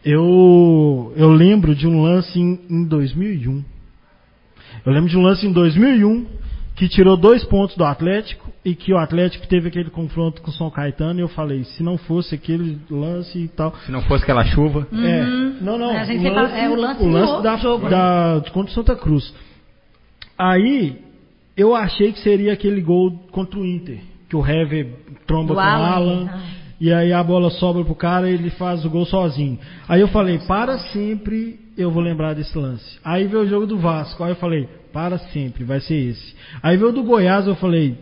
eu, 0.05 1.12
eu 1.16 1.31
lembro 1.31 1.74
de 1.74 1.87
um 1.87 2.03
lance 2.03 2.39
em, 2.39 2.61
em 2.68 2.85
2001. 2.85 3.64
Eu 4.85 4.93
lembro 4.93 5.09
de 5.09 5.16
um 5.16 5.22
lance 5.22 5.47
em 5.47 5.53
2001 5.53 6.26
que 6.81 6.89
tirou 6.89 7.14
dois 7.14 7.45
pontos 7.45 7.76
do 7.76 7.85
Atlético 7.85 8.51
e 8.64 8.74
que 8.74 8.91
o 8.91 8.97
Atlético 8.97 9.47
teve 9.47 9.68
aquele 9.68 9.91
confronto 9.91 10.41
com 10.41 10.51
o 10.51 10.55
São 10.55 10.70
Caetano 10.70 11.20
e 11.20 11.22
eu 11.22 11.28
falei, 11.28 11.62
se 11.62 11.83
não 11.83 11.99
fosse 11.99 12.35
aquele 12.35 12.78
lance 12.91 13.39
e 13.39 13.49
tal. 13.49 13.74
Se 13.85 13.93
não 13.93 14.01
fosse 14.01 14.22
aquela 14.22 14.43
chuva. 14.47 14.87
É, 14.91 15.26
não, 15.61 15.76
não. 15.76 15.91
A 15.91 16.05
gente 16.05 16.22
sempre 16.22 16.37
fala- 16.37 16.59
é 16.59 16.70
o 16.70 16.74
lance 16.74 17.05
do 17.05 17.14
outro 17.14 17.43
da, 17.43 17.57
jogo, 17.59 17.85
né? 17.85 17.91
da, 17.91 18.43
contra 18.51 18.70
o 18.70 18.74
Santa 18.74 18.97
Cruz. 18.97 19.31
Aí, 20.39 20.97
eu 21.55 21.74
achei 21.76 22.12
que 22.12 22.20
seria 22.20 22.55
aquele 22.55 22.81
gol 22.81 23.11
contra 23.31 23.61
o 23.61 23.66
Inter, 23.66 23.99
que 24.31 24.35
o 24.35 24.41
Hever 24.47 24.89
tromba 25.26 25.49
Do 25.49 25.55
com 25.57 25.61
o 25.61 25.62
Alan, 25.62 25.87
Alan, 25.93 26.31
ai. 26.33 26.41
e 26.81 26.91
aí 26.95 27.12
a 27.12 27.22
bola 27.22 27.51
sobra 27.51 27.85
pro 27.85 27.95
cara 27.95 28.31
e 28.31 28.33
ele 28.33 28.49
faz 28.49 28.87
o 28.87 28.89
gol 28.89 29.05
sozinho. 29.05 29.59
Aí 29.87 30.01
eu 30.01 30.09
falei, 30.09 30.39
para 30.49 30.78
sempre 30.78 31.59
eu 31.76 31.91
vou 31.91 32.03
lembrar 32.03 32.33
desse 32.33 32.57
lance. 32.57 32.99
Aí 33.05 33.26
veio 33.26 33.43
o 33.43 33.47
jogo 33.47 33.66
do 33.66 33.76
Vasco, 33.76 34.24
aí 34.24 34.31
eu 34.31 34.37
falei, 34.37 34.66
para 34.93 35.18
sempre, 35.18 35.64
vai 35.64 35.80
ser 35.80 35.95
esse. 35.97 36.34
Aí 36.62 36.76
veio 36.76 36.91
o 36.91 36.93
do 36.93 37.03
Goiás, 37.03 37.47
eu 37.47 37.55
falei, 37.57 37.97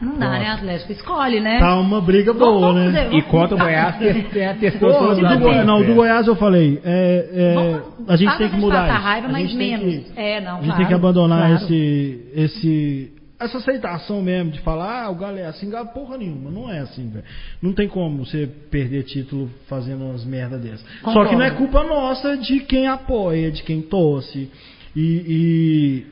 Não 0.00 0.16
dá, 0.18 0.30
né, 0.30 0.48
Atlético? 0.50 0.92
Escolhe, 0.92 1.40
né? 1.40 1.58
tá 1.58 1.78
uma 1.80 2.00
briga 2.00 2.32
boa, 2.32 2.72
Vamos 2.72 2.92
né? 2.92 3.04
fazer, 3.04 3.16
E 3.16 3.22
contra 3.22 3.56
o 3.56 3.58
Goiás, 3.58 3.96
tem 3.98 4.46
a 4.46 4.54
testou 4.54 4.92
todos 4.92 5.18
do 5.18 5.24
os 5.26 5.38
Goi- 5.38 5.50
lados. 5.52 5.66
não, 5.66 5.82
do 5.82 5.92
É. 5.92 5.94
Goiás 5.94 6.26
eu 6.28 6.36
falei, 6.36 6.80
é, 6.84 7.28
é, 7.32 7.54
Vamos- 7.54 8.08
a 8.10 8.16
gente 8.16 8.38
tem 8.38 8.48
que 8.50 8.56
mudar 8.56 8.88
isso. 8.88 9.02
raiva, 9.02 9.26
a 9.28 9.32
mas 9.32 9.42
gente 9.50 9.58
tem 9.58 9.76
menos. 9.78 10.06
que, 10.12 10.20
É, 10.20 10.40
não, 10.40 10.52
a 10.52 10.54
gente 10.56 10.64
claro, 10.66 10.78
tem 10.78 10.86
que 10.86 10.94
abandonar 10.94 11.48
claro. 11.48 11.54
esse, 11.64 12.20
esse, 12.34 13.12
essa 13.40 13.58
aceitação 13.58 14.22
mesmo 14.22 14.52
de 14.52 14.60
falar, 14.60 15.04
ah, 15.06 15.10
o 15.10 15.16
Galo 15.16 15.38
é 15.38 15.46
assim, 15.46 15.68
Galo 15.68 15.88
porra 15.88 16.16
nenhuma, 16.18 16.50
não 16.52 16.70
é 16.72 16.78
assim, 16.78 17.10
velho. 17.10 17.24
Não 17.60 17.72
tem 17.72 17.88
como 17.88 18.24
você 18.24 18.46
perder 18.70 19.02
título 19.02 19.50
fazendo 19.68 20.04
umas 20.04 20.24
merda 20.24 20.56
dessas. 20.56 20.82
Só 21.00 21.06
Concordo. 21.06 21.30
que 21.30 21.36
não 21.36 21.42
é 21.44 21.50
culpa 21.50 21.82
nossa 21.82 22.36
de 22.36 22.60
quem 22.60 22.86
apoia, 22.86 23.50
de 23.50 23.62
quem 23.64 23.82
torce. 23.82 24.48
E, 24.96 26.06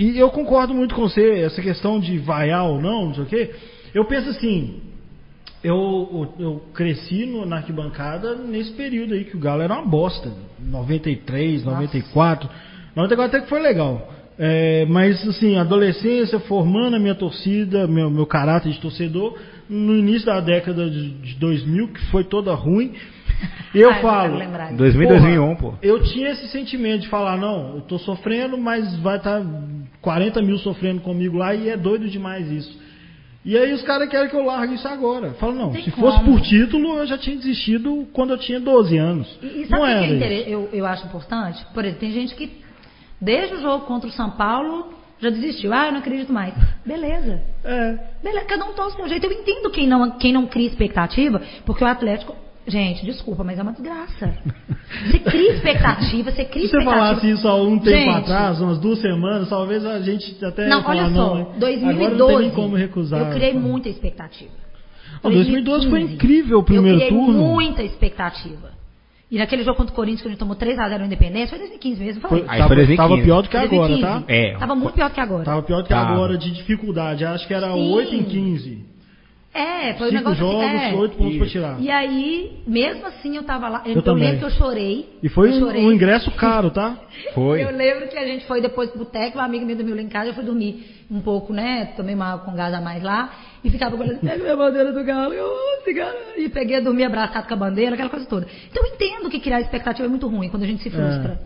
e, 0.00 0.18
eu 0.18 0.30
concordo 0.30 0.72
muito 0.72 0.94
com 0.94 1.02
você, 1.02 1.40
essa 1.40 1.60
questão 1.60 2.00
de 2.00 2.18
vaiar 2.18 2.64
ou 2.64 2.80
não, 2.80 3.06
não 3.06 3.14
sei 3.14 3.24
o 3.24 3.26
quê. 3.26 3.50
Eu 3.94 4.04
penso 4.06 4.30
assim, 4.30 4.80
eu, 5.62 6.32
eu, 6.38 6.62
cresci 6.72 7.26
no, 7.26 7.44
na 7.44 7.56
arquibancada 7.56 8.34
nesse 8.34 8.72
período 8.72 9.14
aí 9.14 9.24
que 9.24 9.36
o 9.36 9.40
Galo 9.40 9.62
era 9.62 9.74
uma 9.74 9.86
bosta. 9.86 10.32
93, 10.58 11.64
94. 11.64 12.48
94 12.96 13.36
até 13.36 13.44
que 13.44 13.50
foi 13.50 13.60
legal. 13.60 14.10
É, 14.38 14.86
mas 14.86 15.26
assim, 15.28 15.56
adolescência, 15.56 16.40
formando 16.40 16.96
a 16.96 16.98
minha 16.98 17.14
torcida, 17.14 17.86
meu, 17.86 18.08
meu 18.08 18.24
caráter 18.24 18.72
de 18.72 18.80
torcedor, 18.80 19.38
no 19.68 19.94
início 19.94 20.24
da 20.24 20.40
década 20.40 20.88
de, 20.88 21.10
de 21.10 21.34
2000, 21.34 21.88
que 21.88 22.06
foi 22.06 22.24
toda 22.24 22.54
ruim. 22.54 22.94
Eu 23.74 23.88
Ai, 23.88 23.94
não 23.96 24.02
falo. 24.02 24.22
quero 24.22 24.36
lembrar 24.38 24.64
disso. 24.66 24.76
2000, 24.78 25.08
Porra, 25.08 25.20
2001, 25.20 25.56
pô. 25.56 25.74
Eu 25.80 26.02
tinha 26.02 26.30
esse 26.30 26.48
sentimento 26.48 27.02
de 27.02 27.08
falar, 27.08 27.36
não, 27.36 27.76
eu 27.76 27.80
tô 27.82 27.98
sofrendo, 27.98 28.58
mas 28.58 28.96
vai 28.98 29.16
estar 29.18 29.40
40 30.00 30.42
mil 30.42 30.58
sofrendo 30.58 31.00
comigo 31.02 31.36
lá 31.38 31.54
e 31.54 31.68
é 31.68 31.76
doido 31.76 32.08
demais 32.08 32.50
isso. 32.50 32.80
E 33.44 33.56
aí 33.56 33.72
os 33.72 33.80
caras 33.82 34.08
querem 34.10 34.28
que 34.28 34.36
eu 34.36 34.44
largue 34.44 34.74
isso 34.74 34.86
agora. 34.88 35.30
Falo, 35.34 35.54
não, 35.54 35.70
Tem 35.70 35.82
se 35.84 35.90
como. 35.92 36.06
fosse 36.10 36.24
por 36.24 36.40
título, 36.42 36.98
eu 36.98 37.06
já 37.06 37.16
tinha 37.16 37.36
desistido 37.36 38.06
quando 38.12 38.30
eu 38.30 38.38
tinha 38.38 38.60
12 38.60 38.98
anos. 38.98 39.38
E, 39.40 39.46
e 39.46 39.66
não 39.70 39.78
sabe 39.80 39.82
o 39.94 39.98
que 39.98 40.04
é 40.04 40.16
inter- 40.16 40.48
eu, 40.48 40.68
eu 40.72 40.84
acho 40.84 41.06
importante? 41.06 41.64
Por 41.72 41.82
exemplo, 41.84 42.00
tem 42.00 42.10
gente 42.12 42.34
que 42.34 42.60
desde 43.20 43.54
o 43.54 43.60
jogo 43.62 43.86
contra 43.86 44.08
o 44.08 44.12
São 44.12 44.30
Paulo 44.32 44.92
já 45.20 45.30
desistiu. 45.30 45.72
Ah, 45.72 45.86
eu 45.86 45.92
não 45.92 46.00
acredito 46.00 46.32
mais. 46.32 46.52
Beleza. 46.84 47.40
É. 47.64 47.98
Beleza, 48.22 48.44
cada 48.46 48.64
um 48.64 48.72
torce 48.74 48.96
de 48.96 49.02
um 49.02 49.08
jeito. 49.08 49.24
Eu 49.24 49.32
entendo 49.32 49.70
quem 49.70 49.86
não, 49.86 50.10
quem 50.18 50.32
não 50.32 50.46
cria 50.46 50.66
expectativa, 50.66 51.40
porque 51.64 51.84
o 51.84 51.86
Atlético. 51.86 52.34
Gente, 52.70 53.04
desculpa, 53.04 53.42
mas 53.44 53.58
é 53.58 53.62
uma 53.62 53.72
desgraça. 53.72 54.32
Você 55.10 55.18
cria 55.18 55.52
expectativa, 55.54 56.30
você 56.30 56.44
cria 56.44 56.62
Se 56.66 56.70
você 56.70 56.76
expectativa. 56.78 56.90
falasse 56.90 57.30
isso 57.30 57.48
há 57.48 57.54
um 57.62 57.78
tempo 57.78 57.96
Gente, 57.96 58.10
atrás, 58.10 58.60
umas 58.60 58.78
duas 58.78 59.00
semanas, 59.00 59.48
talvez 59.48 59.84
a 59.84 60.00
gente 60.00 60.42
até 60.44 60.68
Não, 60.68 60.82
falar, 60.82 61.02
olha 61.04 61.10
não, 61.10 61.28
só, 61.28 61.34
né? 61.36 61.46
2012. 61.58 62.14
Agora 62.14 62.32
não 62.32 62.40
tem 62.40 62.50
como 62.50 62.76
recusar. 62.76 63.20
Eu 63.20 63.32
criei 63.34 63.54
muita 63.54 63.88
expectativa. 63.88 64.52
Não, 65.22 65.30
2012 65.30 65.90
foi 65.90 66.00
incrível 66.02 66.60
o 66.60 66.62
primeiro 66.64 66.98
eu 67.00 67.06
criei 67.08 67.24
turno. 67.24 67.38
muita 67.42 67.82
expectativa. 67.82 68.70
E 69.30 69.38
naquele 69.38 69.62
jogo 69.62 69.76
contra 69.76 69.92
o 69.92 69.94
Corinthians, 69.96 70.22
que 70.22 70.26
a 70.28 70.30
gente 70.30 70.40
tomou 70.40 70.56
3x0 70.56 70.98
no 70.98 71.04
Independência, 71.04 71.50
foi 71.50 71.58
2015 71.58 72.00
mesmo, 72.02 72.20
Foi, 72.20 72.30
falei. 72.30 72.44
Aí 72.48 72.58
tava, 72.58 72.68
foi 72.68 72.76
2015. 72.78 72.96
tava 73.08 73.22
pior 73.22 73.42
do 73.42 73.48
que 73.48 73.56
agora, 73.56 73.88
2015. 73.88 74.02
tá? 74.02 74.32
É. 74.32 74.56
Tava 74.58 74.74
muito 74.74 74.94
pior 74.94 75.10
que 75.10 75.20
agora. 75.20 75.44
Tava 75.44 75.62
pior 75.62 75.76
do 75.78 75.82
que 75.84 75.88
Tava. 75.90 76.12
agora 76.14 76.36
de 76.38 76.50
dificuldade. 76.50 77.24
Acho 77.24 77.46
que 77.46 77.54
era 77.54 77.72
Sim. 77.72 77.92
8 77.92 78.14
em 78.14 78.22
15. 78.24 78.89
É, 79.52 79.94
foi 79.94 80.06
um 80.06 80.10
Cinco 80.10 80.22
negócio 80.30 80.38
jogos, 80.38 80.64
assim. 80.64 80.76
é. 80.76 80.94
8 80.94 81.16
pontos 81.16 81.36
pra 81.36 81.44
Isso. 81.46 81.52
tirar. 81.52 81.80
E 81.80 81.90
aí, 81.90 82.62
mesmo 82.68 83.04
assim, 83.06 83.34
eu 83.36 83.42
tava 83.42 83.68
lá. 83.68 83.82
Eu, 83.84 83.90
Eu 83.90 83.96
eu 83.96 84.02
também. 84.02 84.24
lembro 84.30 84.38
que 84.38 84.44
eu 84.44 84.50
chorei. 84.56 85.08
E 85.20 85.28
foi 85.28 85.50
um, 85.50 85.58
chorei. 85.58 85.84
um 85.84 85.90
ingresso 85.92 86.30
caro, 86.32 86.70
tá? 86.70 86.96
Foi. 87.34 87.60
Eu 87.62 87.70
lembro 87.76 88.06
que 88.08 88.16
a 88.16 88.24
gente 88.24 88.46
foi 88.46 88.60
depois 88.60 88.90
pro 88.90 89.00
boteco, 89.00 89.38
uma 89.38 89.44
amiga 89.44 89.64
minha 89.64 89.76
dormiu 89.76 89.96
lá 89.96 90.02
em 90.02 90.08
casa, 90.08 90.28
eu 90.30 90.34
fui 90.34 90.44
dormir 90.44 91.04
um 91.10 91.20
pouco, 91.20 91.52
né? 91.52 91.86
Tomei 91.96 92.14
uma 92.14 92.38
com 92.38 92.54
gás 92.54 92.72
a 92.72 92.80
mais 92.80 93.02
lá. 93.02 93.32
E 93.64 93.68
ficava 93.70 93.96
olhando, 93.96 94.20
pega 94.20 94.38
minha 94.42 94.56
bandeira 94.56 94.92
do 94.92 95.02
galo, 95.04 95.34
eu, 95.34 95.44
"Oh, 95.46 95.84
cigarro", 95.84 96.14
e 96.38 96.48
peguei, 96.48 96.80
dormi 96.80 97.02
abraçado 97.04 97.46
com 97.48 97.54
a 97.54 97.56
bandeira, 97.56 97.94
aquela 97.94 98.08
coisa 98.08 98.26
toda. 98.26 98.46
Então 98.70 98.86
eu 98.86 98.94
entendo 98.94 99.28
que 99.28 99.40
criar 99.40 99.60
expectativa 99.60 100.06
é 100.06 100.08
muito 100.08 100.28
ruim 100.28 100.48
quando 100.48 100.62
a 100.62 100.66
gente 100.66 100.80
se 100.82 100.88
frustra. 100.90 101.40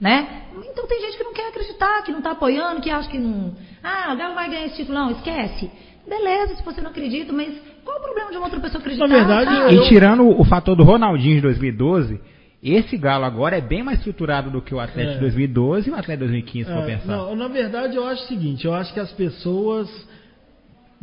Né? 0.00 0.44
Então 0.72 0.86
tem 0.86 1.00
gente 1.02 1.18
que 1.18 1.24
não 1.24 1.34
quer 1.34 1.48
acreditar, 1.48 2.02
que 2.04 2.12
não 2.12 2.22
tá 2.22 2.30
apoiando, 2.30 2.80
que 2.80 2.88
acha 2.90 3.10
que 3.10 3.18
não. 3.18 3.52
Ah, 3.82 4.12
o 4.14 4.16
Galo 4.16 4.34
vai 4.34 4.48
ganhar 4.48 4.66
esse 4.66 4.76
título. 4.76 4.96
Não, 4.96 5.10
esquece. 5.10 5.70
Beleza, 6.10 6.56
se 6.56 6.62
você 6.64 6.80
não 6.80 6.90
acredita, 6.90 7.32
mas 7.32 7.54
qual 7.84 7.98
o 7.98 8.02
problema 8.02 8.30
de 8.32 8.36
uma 8.36 8.46
outra 8.46 8.58
pessoa 8.60 8.80
acreditar? 8.80 9.06
Na 9.06 9.14
verdade? 9.16 9.72
E 9.72 9.76
eu- 9.76 9.88
tirando 9.88 10.28
o 10.28 10.44
fator 10.44 10.74
do 10.74 10.82
Ronaldinho 10.82 11.36
de 11.36 11.40
2012, 11.42 12.20
esse 12.62 12.96
Galo 12.96 13.24
agora 13.24 13.56
é 13.56 13.60
bem 13.60 13.82
mais 13.84 13.98
estruturado 13.98 14.50
do 14.50 14.60
que 14.60 14.74
o 14.74 14.80
Atlético 14.80 15.12
É. 15.12 15.14
de 15.14 15.20
2012 15.20 15.88
e 15.88 15.92
o 15.92 15.94
Atlético 15.94 16.12
de 16.26 16.30
2015, 16.32 16.68
se 16.68 16.74
for 16.74 16.82
É, 16.82 16.86
pensar. 16.96 17.16
não, 17.16 17.36
na 17.36 17.46
verdade, 17.48 17.94
eu 17.96 18.04
acho 18.04 18.24
o 18.24 18.26
seguinte: 18.26 18.66
eu 18.66 18.74
acho 18.74 18.92
que 18.92 18.98
as 19.00 19.12
pessoas 19.12 19.88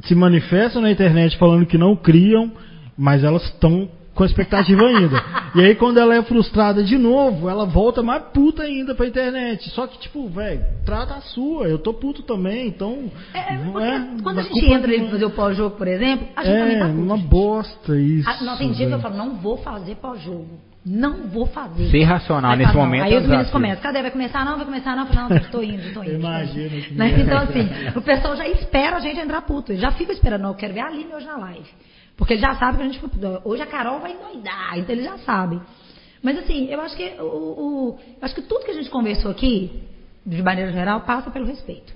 se 0.03 0.13
manifestam 0.13 0.81
na 0.81 0.91
internet 0.91 1.37
falando 1.37 1.65
que 1.65 1.77
não 1.77 1.95
criam, 1.95 2.51
mas 2.97 3.23
elas 3.23 3.43
estão 3.45 3.89
com 4.17 4.25
expectativa 4.25 4.81
ainda. 4.83 5.23
E 5.55 5.61
aí, 5.61 5.75
quando 5.75 5.97
ela 5.99 6.15
é 6.15 6.21
frustrada 6.23 6.83
de 6.83 6.97
novo, 6.97 7.47
ela 7.49 7.65
volta 7.65 8.01
mais 8.03 8.23
puta 8.33 8.63
ainda 8.63 8.93
pra 8.95 9.05
internet. 9.07 9.69
Só 9.69 9.87
que, 9.87 9.97
tipo, 9.99 10.27
velho, 10.27 10.61
trata 10.85 11.13
a 11.15 11.21
sua. 11.21 11.67
Eu 11.67 11.77
tô 11.79 11.93
puto 11.93 12.23
também, 12.23 12.67
então. 12.67 13.09
É, 13.33 13.55
não 13.57 13.71
porque 13.71 13.87
é, 13.87 14.07
quando 14.23 14.37
a 14.39 14.41
a 14.41 14.43
gente 14.43 14.65
entra 14.65 14.91
ali 14.91 15.01
pra 15.01 15.11
fazer 15.11 15.25
o 15.25 15.29
pós-jogo, 15.29 15.75
por 15.77 15.87
exemplo, 15.87 16.27
a 16.35 16.43
gente 16.43 16.57
também 16.59 16.75
É, 16.75 16.79
tá 16.79 16.85
puto. 16.87 16.99
uma 17.01 17.17
gente. 17.17 17.27
bosta 17.27 17.95
isso. 17.97 18.29
Ah, 18.29 18.43
Não, 18.43 18.57
tem 18.57 18.71
dia 18.71 18.87
que 18.87 18.93
eu 18.93 18.99
falo, 18.99 19.15
não 19.15 19.35
vou 19.35 19.57
fazer 19.57 19.95
pós-jogo. 19.95 20.59
Não 20.89 21.27
vou 21.27 21.45
fazer. 21.45 21.89
Ser 21.91 22.03
racional 22.03 22.51
Aí 22.51 22.57
nesse 22.59 22.71
fala, 22.71 22.83
não. 22.85 22.89
momento 22.91 23.03
Aí 23.07 23.13
é 23.13 23.17
os 23.19 23.27
meninos 23.27 23.49
começam. 23.51 23.81
Cadê? 23.83 24.01
Vai 24.01 24.09
começar? 24.11 24.45
Não, 24.45 24.55
vai 24.55 24.65
começar? 24.65 24.95
Não, 24.95 25.05
eu 25.05 25.13
falo, 25.13 25.29
não, 25.33 25.39
tô 25.51 25.61
indo, 25.61 25.93
tô 25.93 26.01
indo. 26.01 26.19
Que- 26.21 26.93
Né? 26.93 27.19
Então, 27.19 27.37
assim, 27.39 27.67
o 27.93 28.01
pessoal 28.01 28.37
já 28.37 28.47
espera 28.47 28.95
a 28.95 28.99
gente 29.01 29.19
entrar 29.19 29.41
puto. 29.41 29.75
Já 29.75 29.91
ficam 29.91 30.13
esperando, 30.13 30.45
eu 30.47 30.53
quero 30.55 30.73
ver 30.73 30.79
a 30.79 30.87
Aline 30.87 31.13
hoje 31.13 31.25
na 31.25 31.37
live. 31.37 31.67
Porque 32.17 32.33
eles 32.33 32.41
já 32.41 32.55
sabem 32.55 32.77
que 32.77 32.83
a 32.83 32.89
gente. 32.89 33.01
Hoje 33.45 33.61
a 33.61 33.67
Carol 33.67 33.99
vai 33.99 34.11
endoidar, 34.13 34.77
então 34.77 34.93
eles 34.93 35.05
já 35.05 35.17
sabem. 35.19 35.61
Mas 36.21 36.37
assim, 36.39 36.65
eu 36.67 36.81
acho 36.81 36.97
que 36.97 37.07
o, 37.19 37.23
o- 37.23 37.99
eu 38.01 38.17
acho 38.23 38.33
que 38.35 38.41
tudo 38.41 38.65
que 38.65 38.71
a 38.71 38.73
gente 38.73 38.89
conversou 38.89 39.29
aqui, 39.31 39.83
de 40.25 40.41
maneira 40.41 40.71
geral, 40.73 41.01
passa 41.01 41.29
pelo 41.29 41.45
respeito. 41.45 41.93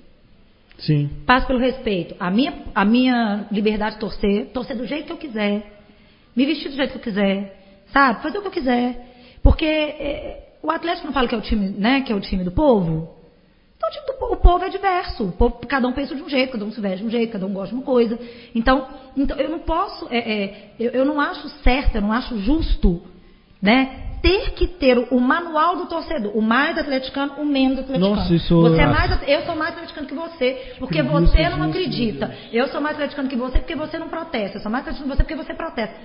Sim. 0.78 1.10
Passo 1.26 1.46
pelo 1.46 1.58
respeito. 1.58 2.14
A 2.18 2.30
minha, 2.30 2.54
a 2.74 2.84
minha 2.84 3.46
liberdade 3.50 3.96
de 3.96 4.00
torcer, 4.00 4.46
torcer 4.52 4.76
do 4.76 4.86
jeito 4.86 5.06
que 5.06 5.12
eu 5.12 5.16
quiser, 5.16 5.80
me 6.34 6.46
vestir 6.46 6.70
do 6.70 6.76
jeito 6.76 6.92
que 6.92 6.98
eu 6.98 7.02
quiser, 7.02 7.82
sabe? 7.92 8.22
Fazer 8.22 8.38
o 8.38 8.42
que 8.42 8.48
eu 8.48 8.52
quiser. 8.52 9.08
Porque 9.42 9.64
é, 9.66 10.54
o 10.62 10.70
Atlético 10.70 11.06
não 11.06 11.12
fala 11.12 11.28
que 11.28 11.34
é 11.34 11.38
o 11.38 11.42
time, 11.42 11.68
né, 11.70 12.00
que 12.02 12.12
é 12.12 12.16
o 12.16 12.20
time 12.20 12.44
do 12.44 12.52
povo. 12.52 13.12
Então 13.90 14.28
o, 14.30 14.36
povo 14.36 14.64
é 14.64 14.68
diverso. 14.68 15.24
O 15.24 15.32
povo- 15.32 15.58
cada 15.66 15.86
um 15.88 15.92
pensa 15.92 16.14
de 16.14 16.22
um 16.22 16.28
jeito, 16.28 16.52
cada 16.52 16.64
um 16.64 16.70
se 16.72 16.80
veste 16.80 16.98
de 17.00 17.06
um 17.06 17.10
jeito, 17.10 17.32
cada 17.32 17.46
um 17.46 17.52
gosta 17.52 17.68
de 17.68 17.74
uma 17.74 17.84
coisa. 17.84 18.18
Então, 18.54 18.86
então 19.16 19.36
eu 19.38 19.50
não 19.50 19.58
posso, 19.60 20.06
é, 20.10 20.18
é, 20.18 20.70
eu, 20.78 20.90
eu 20.92 21.04
não 21.04 21.20
acho 21.20 21.48
certo, 21.62 21.96
eu 21.96 22.02
não 22.02 22.12
acho 22.12 22.38
justo, 22.38 23.02
né? 23.60 24.08
ter 24.22 24.52
que 24.52 24.68
ter 24.68 24.96
o 25.10 25.18
manual 25.18 25.74
do 25.76 25.86
torcedor, 25.86 26.30
o 26.36 26.40
mais 26.40 26.78
atleticano, 26.78 27.32
o 27.38 27.44
menos 27.44 27.80
atleticano. 27.80 28.14
Nossa, 28.14 28.32
isso- 28.32 28.54
você 28.60 28.80
é 28.80 28.86
mais, 28.86 29.28
eu 29.28 29.42
sou 29.42 29.56
mais 29.56 29.72
atleticano 29.74 30.06
que 30.06 30.14
você, 30.14 30.74
porque 30.78 31.02
você 31.02 31.48
não 31.50 31.62
acredita. 31.64 32.32
Eu 32.52 32.68
sou 32.68 32.80
mais 32.80 32.94
atleticano 32.94 33.28
que 33.28 33.34
você 33.34 33.58
porque 33.58 33.74
você 33.74 33.98
não 33.98 34.08
protesta. 34.08 34.58
Eu 34.58 34.62
sou 34.62 34.70
mais 34.70 34.82
atleticano 34.84 35.10
que 35.10 35.16
você 35.16 35.24
porque 35.24 35.44
você 35.44 35.54
protesta. 35.54 35.96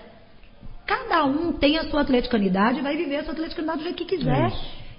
Cada 0.87 1.25
um 1.25 1.51
tem 1.53 1.77
a 1.77 1.83
sua 1.91 2.01
atleticanidade 2.01 2.79
e 2.79 2.81
vai 2.81 2.95
viver 2.97 3.17
a 3.17 3.23
sua 3.23 3.33
atleticanidade 3.33 3.79
do 3.79 3.83
jeito 3.83 3.97
que 3.97 4.05
quiser. 4.05 4.51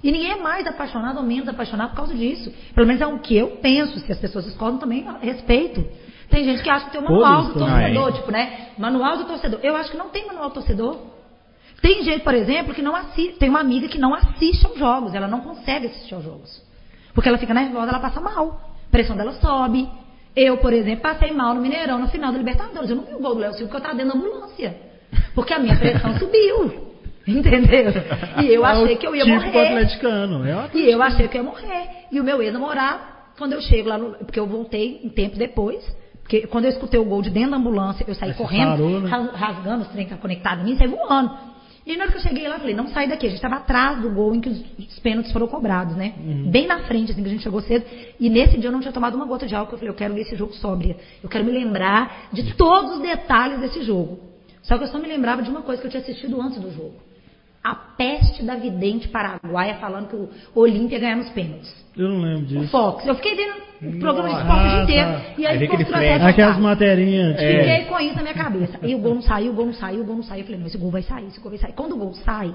E 0.02 0.12
ninguém 0.12 0.32
é 0.32 0.36
mais 0.36 0.66
apaixonado 0.66 1.18
ou 1.18 1.22
menos 1.24 1.48
apaixonado 1.48 1.90
por 1.90 1.96
causa 1.96 2.14
disso. 2.14 2.52
Pelo 2.74 2.86
menos 2.86 3.02
é 3.02 3.06
o 3.06 3.18
que 3.18 3.36
eu 3.36 3.58
penso. 3.62 3.98
Se 4.00 4.12
as 4.12 4.18
pessoas 4.18 4.44
discordam 4.44 4.78
também, 4.78 5.04
respeito. 5.20 5.84
Tem 6.30 6.44
gente 6.44 6.62
que 6.62 6.70
acha 6.70 6.86
que 6.86 6.92
tem 6.92 7.00
o 7.00 7.04
manual 7.04 7.44
do 7.44 7.54
torcedor, 7.54 8.12
tipo, 8.12 8.30
né? 8.30 8.68
Manual 8.78 9.16
do 9.16 9.24
torcedor. 9.24 9.60
Eu 9.62 9.74
acho 9.76 9.90
que 9.90 9.96
não 9.96 10.10
tem 10.10 10.26
manual 10.26 10.50
do 10.50 10.54
torcedor. 10.54 10.98
Tem 11.80 12.02
gente, 12.02 12.22
por 12.22 12.34
exemplo, 12.34 12.74
que 12.74 12.82
não 12.82 12.94
assiste. 12.94 13.38
Tem 13.38 13.48
uma 13.48 13.60
amiga 13.60 13.88
que 13.88 13.98
não 13.98 14.14
assiste 14.14 14.66
aos 14.66 14.78
jogos. 14.78 15.14
Ela 15.14 15.26
não 15.26 15.40
consegue 15.40 15.86
assistir 15.86 16.14
aos 16.14 16.24
jogos. 16.24 16.62
Porque 17.14 17.28
ela 17.28 17.38
fica 17.38 17.54
nervosa, 17.54 17.90
ela 17.90 18.00
passa 18.00 18.20
mal. 18.20 18.60
A 18.86 18.90
pressão 18.90 19.16
dela 19.16 19.32
sobe. 19.32 19.88
Eu, 20.36 20.58
por 20.58 20.72
exemplo, 20.72 21.02
passei 21.02 21.32
mal 21.32 21.54
no 21.54 21.60
Mineirão, 21.60 21.98
no 21.98 22.08
final 22.08 22.30
da 22.30 22.38
Libertadores. 22.38 22.90
Eu 22.90 22.96
não 22.96 23.04
vi 23.04 23.14
o 23.14 23.20
gol 23.20 23.34
do 23.34 23.40
Léo 23.40 23.52
Silva 23.54 23.66
porque 23.66 23.76
eu 23.76 23.78
estava 23.78 23.96
dentro 23.96 24.12
da 24.12 24.18
ambulância. 24.18 24.76
Porque 25.34 25.54
a 25.54 25.58
minha 25.58 25.76
pressão 25.76 26.14
subiu. 26.18 26.88
Entendeu? 27.38 27.92
E 28.42 28.46
eu 28.46 28.64
É 28.64 28.70
achei 28.70 28.96
que 28.96 29.06
eu 29.06 29.14
ia 29.14 29.24
típico 29.24 29.44
morrer. 29.46 29.66
atleticano. 29.68 30.46
É 30.46 30.56
o 30.56 30.78
E 30.78 30.90
eu 30.90 31.02
achei 31.02 31.28
que 31.28 31.36
eu 31.36 31.42
ia 31.44 31.50
morrer. 31.50 31.88
E 32.10 32.18
o 32.20 32.24
meu 32.24 32.40
ex-namorado, 32.42 33.00
quando 33.36 33.52
eu 33.52 33.60
chego 33.60 33.88
lá 33.88 33.98
no. 33.98 34.12
Porque 34.14 34.40
eu 34.40 34.46
voltei 34.46 35.00
um 35.04 35.10
tempo 35.10 35.36
depois. 35.36 35.84
Porque 36.22 36.46
quando 36.46 36.64
eu 36.64 36.70
escutei 36.70 36.98
o 37.00 37.04
gol 37.04 37.22
de 37.22 37.30
dentro 37.30 37.52
da 37.52 37.56
ambulância, 37.56 38.04
eu 38.06 38.14
saí 38.14 38.34
correndo, 38.34 38.70
parou, 38.72 39.00
né? 39.00 39.08
ras- 39.08 39.32
rasgando 39.34 39.82
os 39.82 39.88
trem 39.88 40.04
que 40.04 40.12
estavam 40.12 40.20
conectados 40.22 40.62
em 40.62 40.68
mim, 40.70 40.76
saí 40.76 40.86
voando. 40.86 41.30
E 41.86 41.96
na 41.96 42.02
hora 42.02 42.12
que 42.12 42.18
eu 42.18 42.22
cheguei 42.22 42.46
lá, 42.46 42.56
eu 42.56 42.60
falei, 42.60 42.74
não 42.74 42.86
sai 42.88 43.08
daqui. 43.08 43.24
A 43.24 43.30
gente 43.30 43.38
estava 43.38 43.56
atrás 43.56 44.02
do 44.02 44.10
gol 44.10 44.34
em 44.34 44.40
que 44.42 44.50
os, 44.50 44.60
os 44.78 44.98
pênaltis 44.98 45.32
foram 45.32 45.46
cobrados, 45.48 45.96
né? 45.96 46.12
Uhum. 46.18 46.50
Bem 46.50 46.66
na 46.66 46.80
frente, 46.80 47.12
assim, 47.12 47.22
que 47.22 47.28
a 47.28 47.32
gente 47.32 47.42
chegou 47.42 47.62
cedo. 47.62 47.86
E 48.20 48.28
nesse 48.28 48.58
dia 48.58 48.68
eu 48.68 48.72
não 48.72 48.80
tinha 48.80 48.92
tomado 48.92 49.14
uma 49.14 49.24
gota 49.24 49.46
de 49.46 49.54
álcool. 49.54 49.72
Eu 49.72 49.78
falei, 49.78 49.90
eu 49.90 49.96
quero 49.96 50.12
ver 50.12 50.20
esse 50.20 50.36
jogo 50.36 50.52
sóbria. 50.52 50.96
Eu 51.22 51.30
quero 51.30 51.46
me 51.46 51.50
lembrar 51.50 52.28
de 52.30 52.52
todos 52.56 52.96
os 52.96 53.00
detalhes 53.00 53.60
desse 53.60 53.82
jogo. 53.84 54.18
Só 54.64 54.76
que 54.76 54.84
eu 54.84 54.88
só 54.88 54.98
me 54.98 55.08
lembrava 55.08 55.40
de 55.42 55.48
uma 55.48 55.62
coisa 55.62 55.80
que 55.80 55.86
eu 55.86 55.90
tinha 55.90 56.02
assistido 56.02 56.38
antes 56.42 56.60
do 56.60 56.70
jogo. 56.70 56.96
A 57.62 57.74
peste 57.74 58.44
da 58.44 58.54
vidente 58.54 59.08
paraguaia 59.08 59.74
falando 59.76 60.08
que 60.08 60.16
o 60.16 60.28
Olímpia 60.54 60.96
ia 60.96 61.00
ganhar 61.00 61.16
nos 61.16 61.28
pênaltis. 61.30 61.74
Eu 61.96 62.08
não 62.08 62.20
lembro 62.20 62.42
O 62.44 62.46
disso. 62.46 62.68
Fox. 62.68 63.04
Eu 63.06 63.14
fiquei 63.16 63.34
vendo 63.34 63.54
o 63.96 63.98
programa 63.98 64.28
de 64.28 64.36
esporte 64.36 64.60
o 64.62 64.68
dia 64.68 64.78
Ah, 64.78 64.82
inteiro. 64.84 65.08
tá. 65.10 65.20
E 65.36 65.46
Aí 65.46 65.58
aí 65.58 66.18
o 66.20 66.24
a 66.24 66.28
Aquelas 66.28 66.58
materinhas. 66.58 67.36
É. 67.36 67.58
Fiquei 67.58 67.84
com 67.86 68.00
isso 68.00 68.14
na 68.14 68.22
minha 68.22 68.34
cabeça. 68.34 68.78
E 68.82 68.94
o 68.94 68.98
gol 68.98 69.14
não 69.16 69.22
saiu, 69.22 69.50
o 69.52 69.54
gol 69.54 69.66
não 69.66 69.72
saiu, 69.72 70.02
o 70.02 70.04
gol 70.04 70.16
não 70.16 70.22
saiu. 70.22 70.40
Eu 70.40 70.44
falei, 70.44 70.60
não, 70.60 70.66
esse 70.68 70.78
gol 70.78 70.90
vai 70.90 71.02
sair, 71.02 71.26
esse 71.26 71.40
gol 71.40 71.50
vai 71.50 71.58
sair. 71.58 71.72
Quando 71.72 71.92
o 71.92 71.96
gol 71.98 72.14
sai, 72.14 72.54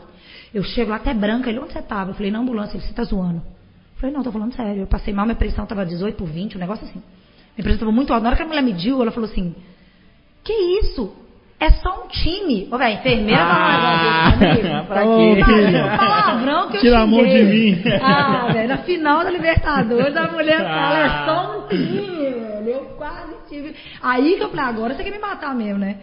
eu 0.53 0.63
chego 0.63 0.91
lá 0.91 0.95
até 0.97 1.13
branca. 1.13 1.49
Ele, 1.49 1.59
onde 1.59 1.73
você 1.73 1.81
tava? 1.81 2.11
Eu 2.11 2.15
falei, 2.15 2.31
na 2.31 2.39
ambulância. 2.39 2.77
Ele, 2.77 2.85
você 2.85 2.93
tá 2.93 3.03
zoando? 3.03 3.37
Eu 3.39 3.99
falei, 3.99 4.15
não, 4.15 4.23
tô 4.23 4.31
falando 4.31 4.53
sério. 4.55 4.83
Eu 4.83 4.87
passei 4.87 5.13
mal, 5.13 5.25
minha 5.25 5.35
pressão 5.35 5.65
tava 5.65 5.85
18 5.85 6.15
por 6.15 6.27
20, 6.27 6.55
um 6.55 6.59
negócio 6.59 6.85
assim. 6.85 7.01
Minha 7.57 7.63
pressão 7.63 7.79
tava 7.81 7.91
muito 7.91 8.11
alta. 8.13 8.23
Na 8.23 8.29
hora 8.29 8.37
que 8.37 8.43
a 8.43 8.47
mulher 8.47 8.63
mediu, 8.63 9.01
ela 9.01 9.11
falou 9.11 9.29
assim, 9.29 9.53
que 10.43 10.53
isso? 10.53 11.13
É 11.64 11.72
só 11.82 12.03
um 12.03 12.07
time. 12.09 12.68
Ô, 12.70 12.78
velho, 12.78 12.95
enfermeira 12.99 13.41
Ah, 13.41 14.28
ah, 14.28 14.32
comigo. 14.34 14.86
pra 14.86 15.01
quê? 15.01 15.72
Não, 15.72 15.97
palavrão 15.97 16.68
que 16.70 16.76
eu 16.78 16.82
Tira 16.82 16.99
a 16.99 17.07
mão 17.07 17.24
de 17.26 17.41
mim. 17.43 17.82
Ah, 18.01 18.51
velho, 18.51 18.68
na 18.68 18.78
final 18.80 19.24
da 19.24 19.30
Libertadores, 19.30 20.18
a 20.18 20.28
mulher 20.28 20.57
fala, 20.57 20.99
é 20.99 21.05
Ah. 21.05 21.24
só 21.26 21.59
um 21.59 21.68
time, 21.70 22.32
velho. 22.32 22.68
Eu 22.70 22.86
quase 22.97 23.34
tive. 23.47 23.74
Aí 24.01 24.36
que 24.36 24.43
eu 24.43 24.49
falei, 24.49 24.66
agora 24.66 24.93
você 24.93 25.03
quer 25.05 25.11
me 25.11 25.20
matar 25.20 25.55
mesmo, 25.55 25.80
né? 25.80 25.95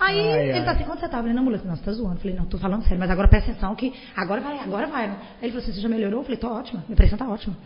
Aí 0.00 0.18
Ai, 0.20 0.42
ele 0.48 0.58
ai. 0.58 0.64
tá 0.64 0.72
assim, 0.72 0.84
onde 0.90 1.00
você 1.00 1.08
tava? 1.08 1.16
Eu 1.18 1.22
falei, 1.22 1.34
não, 1.34 1.44
mulher, 1.44 1.60
não, 1.64 1.76
você 1.76 1.84
tá 1.84 1.92
zoando. 1.92 2.14
Eu 2.16 2.20
falei, 2.20 2.36
não, 2.36 2.46
tô 2.46 2.58
falando 2.58 2.82
sério, 2.82 2.98
mas 2.98 3.10
agora 3.10 3.28
presta 3.28 3.52
atenção 3.52 3.76
que 3.76 3.92
agora 4.16 4.40
vai, 4.40 4.58
agora 4.58 4.86
vai. 4.88 5.04
Aí 5.04 5.12
ele 5.42 5.52
falou 5.52 5.62
assim, 5.62 5.72
você 5.74 5.80
já 5.80 5.88
melhorou? 5.88 6.20
Eu 6.20 6.24
falei, 6.24 6.38
tô 6.38 6.48
ótima, 6.48 6.82
minha 6.88 6.96
pressão 6.96 7.16
tá 7.16 7.28
ótima. 7.28 7.56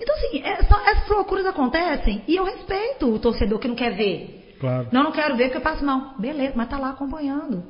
Então, 0.00 0.14
assim, 0.16 0.42
é 0.42 0.52
essas 0.54 1.08
loucuras 1.08 1.46
acontecem 1.46 2.22
e 2.26 2.34
eu 2.34 2.44
respeito 2.44 3.12
o 3.12 3.18
torcedor 3.20 3.58
que 3.60 3.68
não 3.68 3.76
quer 3.76 3.90
ver. 3.94 4.47
Claro. 4.60 4.88
Não, 4.92 5.04
não 5.04 5.12
quero 5.12 5.36
ver 5.36 5.44
porque 5.44 5.58
eu 5.58 5.62
passo 5.62 5.84
mal. 5.84 6.14
Beleza, 6.18 6.52
mas 6.56 6.68
tá 6.68 6.78
lá 6.78 6.90
acompanhando. 6.90 7.62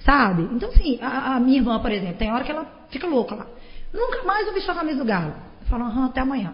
Sabe? 0.00 0.42
Então, 0.52 0.68
assim, 0.68 0.98
a, 1.02 1.34
a 1.36 1.40
minha 1.40 1.58
irmã, 1.58 1.78
por 1.80 1.90
exemplo, 1.90 2.16
tem 2.16 2.32
hora 2.32 2.44
que 2.44 2.50
ela 2.52 2.66
fica 2.90 3.06
louca 3.06 3.34
lá. 3.34 3.46
Nunca 3.92 4.22
mais 4.24 4.46
eu 4.46 4.54
vestiu 4.54 4.72
a 4.72 4.76
camisa 4.76 4.98
do 4.98 5.04
galo. 5.04 5.32
Eu 5.60 5.66
falo, 5.66 5.84
aham, 5.84 6.06
até 6.06 6.20
amanhã. 6.20 6.52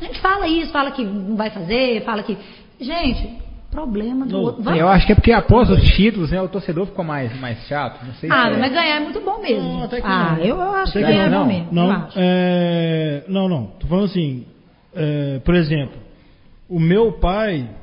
A 0.00 0.04
gente 0.04 0.20
fala 0.20 0.46
isso, 0.48 0.70
fala 0.72 0.90
que 0.90 1.04
não 1.04 1.36
vai 1.36 1.50
fazer, 1.50 2.04
fala 2.04 2.22
que. 2.22 2.36
Gente, 2.80 3.38
problema 3.70 4.24
do 4.26 4.32
Não, 4.32 4.40
outro. 4.42 4.62
Vamos- 4.62 4.78
Eu 4.80 4.88
acho 4.88 5.04
que 5.06 5.12
é 5.12 5.14
porque 5.14 5.32
após 5.32 5.68
os 5.70 5.82
títulos, 5.90 6.30
né, 6.30 6.40
o 6.40 6.48
torcedor 6.48 6.86
ficou 6.86 7.04
mais, 7.04 7.38
mais 7.40 7.58
chato. 7.66 8.04
Não 8.04 8.14
sei 8.14 8.30
Ah, 8.32 8.48
se 8.48 8.54
é. 8.54 8.58
mas 8.58 8.72
ganhar 8.72 8.96
é 8.96 9.00
muito 9.00 9.20
bom 9.20 9.40
mesmo. 9.40 9.62
Não, 9.62 9.84
até 9.84 10.00
que 10.00 10.06
ah, 10.06 10.36
não. 10.36 10.44
eu, 10.44 10.56
eu 10.56 10.74
acho 10.76 10.92
que 10.92 10.98
Até 10.98 11.06
que 11.06 11.12
ganhar 11.12 11.26
é 11.26 11.30
não. 11.30 11.40
bom 11.42 11.46
mesmo. 11.46 11.68
eu 11.70 11.74
Não, 11.74 11.90
acho. 11.90 12.18
é, 12.18 13.24
não, 13.28 13.48
não. 13.48 13.66
Tô 13.78 13.86
falando 13.86 14.04
assim, 14.06 14.46
é, 14.94 15.40
por 15.44 15.54
exemplo, 15.54 15.96
o 16.68 16.78
meu 16.80 17.12
pai, 17.12 17.68
é, 17.68 17.77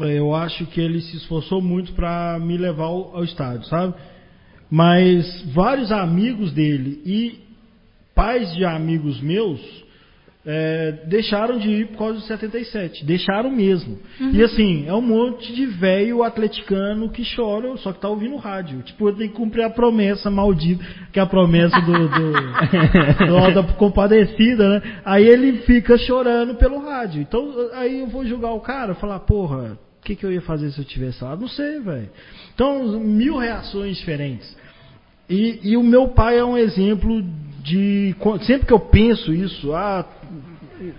eu 0.00 0.34
acho 0.34 0.66
que 0.66 0.80
ele 0.80 1.00
se 1.00 1.16
esforçou 1.16 1.60
muito 1.60 1.92
para 1.92 2.38
me 2.38 2.56
levar 2.56 2.84
ao, 2.84 3.16
ao 3.16 3.24
estádio, 3.24 3.64
sabe? 3.66 3.94
Mas 4.70 5.42
vários 5.52 5.92
amigos 5.92 6.52
dele 6.52 7.00
e 7.04 7.38
pais 8.14 8.52
de 8.54 8.64
amigos 8.64 9.20
meus 9.20 9.60
é, 10.48 10.92
deixaram 11.06 11.58
de 11.58 11.68
ir 11.68 11.88
por 11.88 11.98
causa 11.98 12.14
do 12.14 12.20
77. 12.20 13.04
Deixaram 13.04 13.50
mesmo. 13.50 13.98
E 14.32 14.42
assim, 14.44 14.86
é 14.86 14.94
um 14.94 15.02
monte 15.02 15.52
de 15.52 15.66
velho 15.66 16.22
atleticano 16.22 17.10
que 17.10 17.24
chora, 17.34 17.76
só 17.78 17.92
que 17.92 18.00
tá 18.00 18.08
ouvindo 18.08 18.36
rádio. 18.36 18.80
Tipo, 18.82 19.08
eu 19.08 19.16
tenho 19.16 19.30
que 19.30 19.36
cumprir 19.36 19.64
a 19.64 19.70
promessa 19.70 20.30
maldita, 20.30 20.84
que 21.12 21.18
é 21.18 21.22
a 21.22 21.26
promessa 21.26 21.80
do, 21.80 22.08
do, 22.08 22.32
do 23.26 23.36
Alda 23.36 23.64
Compadecida, 23.74 24.68
né? 24.68 25.00
Aí 25.04 25.26
ele 25.26 25.58
fica 25.62 25.98
chorando 25.98 26.54
pelo 26.54 26.78
rádio. 26.78 27.20
Então, 27.20 27.52
aí 27.74 28.00
eu 28.00 28.06
vou 28.06 28.24
julgar 28.24 28.52
o 28.52 28.60
cara, 28.60 28.94
falar, 28.94 29.18
porra, 29.20 29.76
que, 30.06 30.14
que 30.14 30.24
eu 30.24 30.32
ia 30.32 30.40
fazer 30.40 30.70
se 30.70 30.78
eu 30.78 30.84
tivesse 30.84 31.22
lá? 31.22 31.34
Não 31.34 31.48
sei, 31.48 31.80
velho. 31.80 32.08
Então, 32.54 33.00
mil 33.00 33.36
reações 33.36 33.96
diferentes. 33.96 34.56
E, 35.28 35.58
e 35.64 35.76
o 35.76 35.82
meu 35.82 36.08
pai 36.08 36.38
é 36.38 36.44
um 36.44 36.56
exemplo 36.56 37.22
de. 37.62 38.14
Sempre 38.42 38.66
que 38.66 38.72
eu 38.72 38.78
penso 38.78 39.34
isso, 39.34 39.74
ah, 39.74 40.06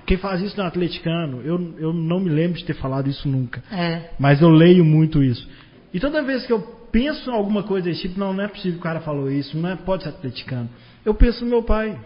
quem 0.06 0.18
faz 0.18 0.42
isso 0.42 0.58
não 0.58 0.66
é 0.66 0.68
atleticano, 0.68 1.42
eu, 1.42 1.76
eu 1.80 1.94
não 1.94 2.20
me 2.20 2.30
lembro 2.30 2.58
de 2.58 2.66
ter 2.66 2.74
falado 2.74 3.10
isso 3.10 3.30
nunca. 3.30 3.64
É. 3.72 4.10
Mas 4.20 4.42
eu 4.42 4.50
leio 4.50 4.84
muito 4.84 5.24
isso. 5.24 5.48
E 5.94 6.00
toda 6.00 6.22
vez 6.22 6.46
que 6.46 6.52
eu 6.52 6.60
penso 6.92 7.30
em 7.30 7.34
alguma 7.34 7.64
coisa 7.64 7.88
desse 7.88 8.02
tipo, 8.02 8.20
não, 8.20 8.34
não 8.34 8.44
é 8.44 8.48
possível 8.50 8.74
que 8.74 8.80
o 8.80 8.84
cara 8.84 9.00
falou 9.00 9.32
isso, 9.32 9.58
não 9.58 9.70
é, 9.70 9.76
pode 9.78 10.04
ser 10.04 10.10
atleticano. 10.10 10.70
Eu 11.06 11.14
penso 11.14 11.46
no 11.46 11.50
meu 11.50 11.64
pai. 11.64 11.98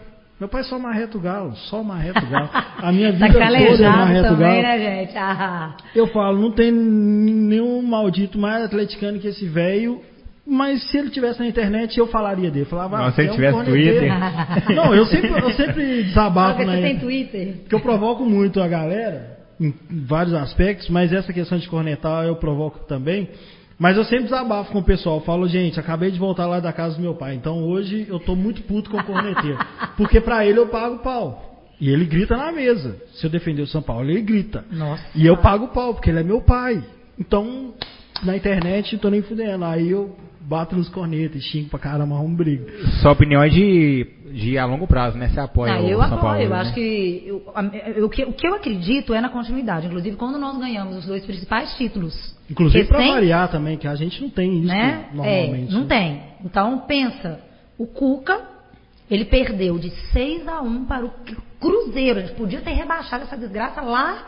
Meu 0.42 0.48
pai 0.48 0.64
só 0.64 0.76
marreta 0.76 1.16
o 1.16 1.20
galo, 1.20 1.54
só 1.54 1.84
marreta 1.84 2.18
o 2.18 2.28
galo. 2.28 2.50
A 2.52 2.90
minha 2.90 3.12
Tá 3.16 3.28
vida 3.28 3.38
toda 3.38 3.84
é 3.84 3.88
marreta 3.88 4.26
o 4.26 4.30
também, 4.32 4.48
galo. 4.48 4.62
né, 4.62 4.78
gente? 4.80 5.16
Ah. 5.16 5.76
Eu 5.94 6.08
falo, 6.08 6.36
não 6.36 6.50
tem 6.50 6.72
nenhum 6.72 7.80
maldito 7.80 8.36
mais 8.36 8.64
atleticano 8.64 9.20
que 9.20 9.28
esse 9.28 9.46
velho. 9.46 10.00
Mas 10.44 10.82
se 10.90 10.98
ele 10.98 11.10
tivesse 11.10 11.38
na 11.38 11.46
internet, 11.46 11.96
eu 11.96 12.08
falaria 12.08 12.50
dele. 12.50 12.64
Falava, 12.64 12.98
Não, 12.98 13.04
ah, 13.04 13.12
se 13.12 13.20
ele 13.20 13.28
é 13.28 13.30
um 13.30 13.34
tivesse 13.36 13.54
corneteiro. 13.54 13.98
Twitter. 14.00 14.74
Não, 14.74 14.92
eu 14.92 15.06
sempre, 15.06 15.30
eu 15.30 15.50
sempre 15.52 16.02
desabafo 16.02 16.56
Porque 16.56 16.70
você 16.72 16.82
tem 16.82 16.98
Twitter? 16.98 17.56
Porque 17.60 17.74
eu 17.76 17.80
provoco 17.80 18.24
muito 18.24 18.60
a 18.60 18.66
galera, 18.66 19.38
em 19.60 19.72
vários 20.08 20.34
aspectos, 20.34 20.88
mas 20.88 21.12
essa 21.12 21.32
questão 21.32 21.56
de 21.56 21.68
cornetar 21.68 22.24
eu 22.24 22.34
provoco 22.34 22.80
também. 22.80 23.28
Mas 23.82 23.96
eu 23.96 24.04
sempre 24.04 24.24
desabafo 24.26 24.70
com 24.70 24.78
o 24.78 24.84
pessoal. 24.84 25.20
Falo, 25.22 25.48
gente, 25.48 25.80
acabei 25.80 26.12
de 26.12 26.16
voltar 26.18 26.46
lá 26.46 26.60
da 26.60 26.72
casa 26.72 26.94
do 26.94 27.02
meu 27.02 27.16
pai. 27.16 27.34
Então 27.34 27.64
hoje 27.64 28.06
eu 28.08 28.20
tô 28.20 28.36
muito 28.36 28.62
puto 28.62 28.88
com 28.88 28.96
o 28.96 29.02
corneteiro. 29.04 29.58
Porque 29.98 30.20
pra 30.20 30.46
ele 30.46 30.60
eu 30.60 30.68
pago 30.68 30.98
pau. 30.98 31.64
E 31.80 31.88
ele 31.90 32.04
grita 32.04 32.36
na 32.36 32.52
mesa. 32.52 32.96
Se 33.14 33.26
eu 33.26 33.30
defender 33.30 33.60
o 33.62 33.66
São 33.66 33.82
Paulo, 33.82 34.08
ele 34.08 34.22
grita. 34.22 34.64
Nossa. 34.70 35.04
E 35.16 35.26
eu 35.26 35.36
pago 35.38 35.66
pau, 35.68 35.94
porque 35.94 36.10
ele 36.10 36.20
é 36.20 36.22
meu 36.22 36.40
pai. 36.40 36.80
Então, 37.18 37.74
na 38.22 38.36
internet, 38.36 38.92
não 38.92 39.00
tô 39.00 39.10
nem 39.10 39.20
fudendo. 39.20 39.64
Aí 39.64 39.90
eu 39.90 40.14
bato 40.42 40.76
nos 40.76 40.88
cornetas 40.88 41.42
e 41.42 41.44
xingo 41.44 41.68
pra 41.68 41.80
caramba, 41.80 42.14
arrumo 42.14 42.36
briga. 42.36 42.64
Sua 43.00 43.10
opinião 43.10 43.42
é 43.42 43.48
de, 43.48 44.06
de 44.32 44.56
a 44.58 44.64
longo 44.64 44.86
prazo, 44.86 45.18
né? 45.18 45.28
Você 45.28 45.40
apoia 45.40 45.74
Não, 45.74 45.84
o 45.86 45.88
eu 45.88 45.98
São 45.98 46.06
apoio, 46.06 46.20
Paulo, 46.22 46.40
eu 46.42 46.50
né? 46.50 46.56
acho 46.56 46.72
que 46.74 47.22
eu- 47.26 47.42
a- 47.52 47.64
eu- 47.96 48.06
o 48.06 48.08
que 48.08 48.24
o 48.24 48.32
que 48.32 48.46
eu 48.46 48.54
acredito 48.54 49.12
é 49.12 49.20
na 49.20 49.28
continuidade. 49.28 49.86
Inclusive, 49.88 50.16
quando 50.16 50.38
nós 50.38 50.56
ganhamos 50.58 50.98
os 50.98 51.06
dois 51.06 51.24
principais 51.26 51.74
títulos. 51.76 52.14
Inclusive 52.52 52.84
pra 52.86 52.98
recém- 52.98 53.12
variar 53.14 53.50
também, 53.50 53.76
que 53.76 53.86
a 53.88 53.94
gente 53.94 54.20
não 54.22 54.30
tem 54.30 54.58
isso 54.58 54.66
né? 54.68 55.06
normalmente. 55.12 55.70
É, 55.70 55.74
não 55.74 55.80
né? 55.82 55.86
tem. 55.88 56.22
Então, 56.44 56.78
pensa, 56.86 57.40
o 57.78 57.86
Cuca, 57.86 58.40
ele 59.10 59.24
perdeu 59.24 59.78
de 59.78 59.90
6 60.12 60.46
a 60.46 60.60
1 60.60 60.84
para 60.84 61.04
o 61.04 61.10
Cruzeiro. 61.60 62.18
A 62.18 62.22
gente 62.22 62.34
podia 62.34 62.60
ter 62.60 62.72
rebaixado 62.72 63.24
essa 63.24 63.36
desgraça 63.36 63.80
lá, 63.80 64.26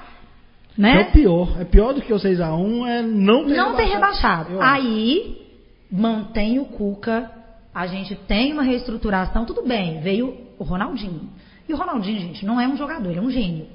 É 0.76 0.80
né? 0.80 1.04
pior. 1.12 1.60
É 1.60 1.64
pior 1.64 1.92
do 1.94 2.02
que 2.02 2.12
o 2.12 2.16
6x1 2.18 2.86
é 2.86 3.02
não 3.02 3.44
ter 3.46 3.54
Não 3.56 3.76
ter 3.76 3.84
rebaixado. 3.84 4.52
Eu 4.54 4.62
acho. 4.62 4.72
Aí, 4.74 5.46
mantém 5.90 6.58
o 6.58 6.64
Cuca, 6.64 7.30
a 7.74 7.86
gente 7.86 8.14
tem 8.14 8.52
uma 8.52 8.62
reestruturação, 8.62 9.44
tudo 9.44 9.62
bem, 9.66 10.00
veio 10.00 10.36
o 10.58 10.64
Ronaldinho. 10.64 11.28
E 11.68 11.72
o 11.72 11.76
Ronaldinho, 11.76 12.20
gente, 12.20 12.44
não 12.44 12.60
é 12.60 12.68
um 12.68 12.76
jogador, 12.76 13.08
ele 13.10 13.18
é 13.18 13.22
um 13.22 13.30
gênio. 13.30 13.66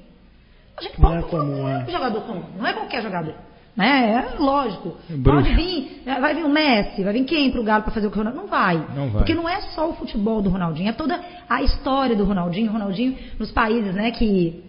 A 0.76 0.82
gente 0.82 0.98
Não 1.00 1.10
pode- 1.10 1.24
é 1.24 1.28
comum, 1.28 1.68
é. 1.68 1.84
um 1.86 1.90
jogador 1.90 2.20
comum, 2.22 2.44
não 2.56 2.66
é 2.66 2.72
qualquer 2.72 3.02
jogador. 3.02 3.34
Né? 3.76 4.10
É 4.12 4.38
lógico. 4.38 4.96
Bruxo. 5.08 5.42
Pode 5.42 5.54
vir, 5.54 6.02
vai 6.04 6.34
vir 6.34 6.44
o 6.44 6.48
Messi, 6.48 7.02
vai 7.02 7.12
vir 7.12 7.24
quem 7.24 7.50
pro 7.50 7.62
Galo 7.62 7.82
para 7.82 7.92
fazer 7.92 8.06
o 8.06 8.10
que 8.10 8.16
o 8.16 8.18
Ronaldinho? 8.18 8.42
Não 8.42 8.50
vai. 8.50 8.76
Não 8.94 9.08
vai. 9.08 9.18
Porque 9.18 9.34
não 9.34 9.48
é 9.48 9.60
só 9.60 9.88
o 9.88 9.94
futebol 9.94 10.42
do 10.42 10.50
Ronaldinho, 10.50 10.88
é 10.88 10.92
toda 10.92 11.20
a 11.48 11.62
história 11.62 12.16
do 12.16 12.24
Ronaldinho. 12.24 12.68
O 12.68 12.72
Ronaldinho, 12.72 13.16
nos 13.38 13.50
países 13.50 13.94
né, 13.94 14.10
que, 14.10 14.62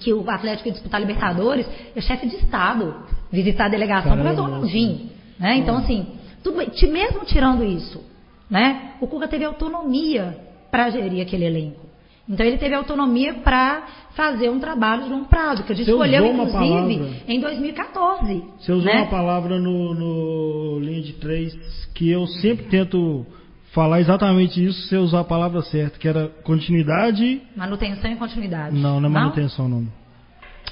que 0.00 0.12
o 0.12 0.28
Atlético 0.28 0.68
ia 0.68 0.72
disputar 0.72 1.00
Libertadores, 1.00 1.66
é 1.94 2.00
chefe 2.00 2.26
de 2.28 2.36
Estado. 2.36 2.94
Visitar 3.30 3.66
a 3.66 3.68
delegação 3.68 4.16
do 4.16 4.22
Caramba. 4.22 4.42
Ronaldinho. 4.42 5.10
Né? 5.38 5.56
Então, 5.56 5.78
assim, 5.78 6.06
tudo 6.42 6.58
bem. 6.58 6.70
Mesmo 6.92 7.24
tirando 7.24 7.64
isso, 7.64 8.00
né, 8.48 8.92
o 9.00 9.06
Cuca 9.06 9.26
teve 9.26 9.44
autonomia 9.44 10.38
para 10.70 10.90
gerir 10.90 11.22
aquele 11.22 11.44
elenco. 11.44 11.83
Então 12.28 12.44
ele 12.44 12.56
teve 12.56 12.74
autonomia 12.74 13.34
para 13.34 13.86
fazer 14.14 14.48
um 14.48 14.58
trabalho 14.58 15.04
de 15.04 15.10
longo 15.10 15.26
prazo, 15.26 15.62
que 15.64 15.72
a 15.72 15.76
gente 15.76 15.90
escolheu, 15.90 16.24
inclusive, 16.26 16.52
palavra. 16.52 17.10
em 17.28 17.40
2014. 17.40 18.44
Você 18.58 18.72
usou 18.72 18.92
né? 18.92 19.02
uma 19.02 19.10
palavra 19.10 19.58
no, 19.58 19.94
no 19.94 20.78
linha 20.80 21.02
de 21.02 21.12
três 21.14 21.54
que 21.94 22.10
eu 22.10 22.26
sempre 22.26 22.66
tento 22.66 23.26
falar 23.72 24.00
exatamente 24.00 24.64
isso, 24.64 24.88
você 24.88 24.96
usar 24.96 25.20
a 25.20 25.24
palavra 25.24 25.60
certa, 25.62 25.98
que 25.98 26.08
era 26.08 26.28
continuidade. 26.44 27.42
Manutenção 27.56 28.12
e 28.12 28.16
continuidade. 28.16 28.76
Não, 28.76 29.00
não 29.00 29.08
é 29.08 29.12
manutenção, 29.12 29.68
não. 29.68 29.86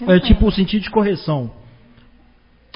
Eu 0.01 0.11
É 0.11 0.15
não 0.15 0.21
tipo 0.21 0.47
o 0.47 0.53
sentido 0.53 0.83
de 0.83 0.91
correção. 0.91 1.51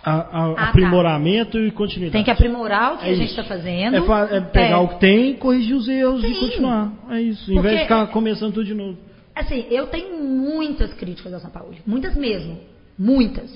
A- 0.09 0.13
a- 0.13 0.53
Ah, 0.53 0.55
tá. 0.55 0.69
aprimoramento 0.69 1.59
e 1.59 1.69
continuidade. 1.73 2.13
Tem 2.13 2.23
que 2.23 2.31
aprimorar 2.31 2.95
o 2.95 2.99
que 2.99 3.09
É 3.09 3.11
a 3.11 3.15
gente 3.15 3.31
está 3.31 3.43
fazendo. 3.43 3.97
É, 3.97 4.37
é 4.37 4.41
pegar 4.41 4.77
É. 4.77 4.77
o 4.77 4.87
que 4.89 5.01
tem, 5.01 5.35
corrigir 5.35 5.75
os 5.75 5.89
erros 5.89 6.23
e 6.23 6.29
Sim. 6.33 6.41
continuar. 6.41 6.93
É 7.11 7.21
isso. 7.21 7.53
Em 7.53 7.61
vez 7.61 7.75
de 7.79 7.83
ficar 7.83 8.07
começando 8.07 8.55
tudo 8.55 8.65
de 8.65 8.73
novo. 8.75 8.97
Assim, 9.35 9.67
eu 9.69 9.89
tenho 9.89 10.17
muitas 10.23 10.95
críticas 10.95 11.35
ao 11.35 11.41
São 11.41 11.51
Paulo. 11.51 11.75
Muitas 11.85 12.15
mesmo. 12.15 12.57
Muitas. 12.97 13.51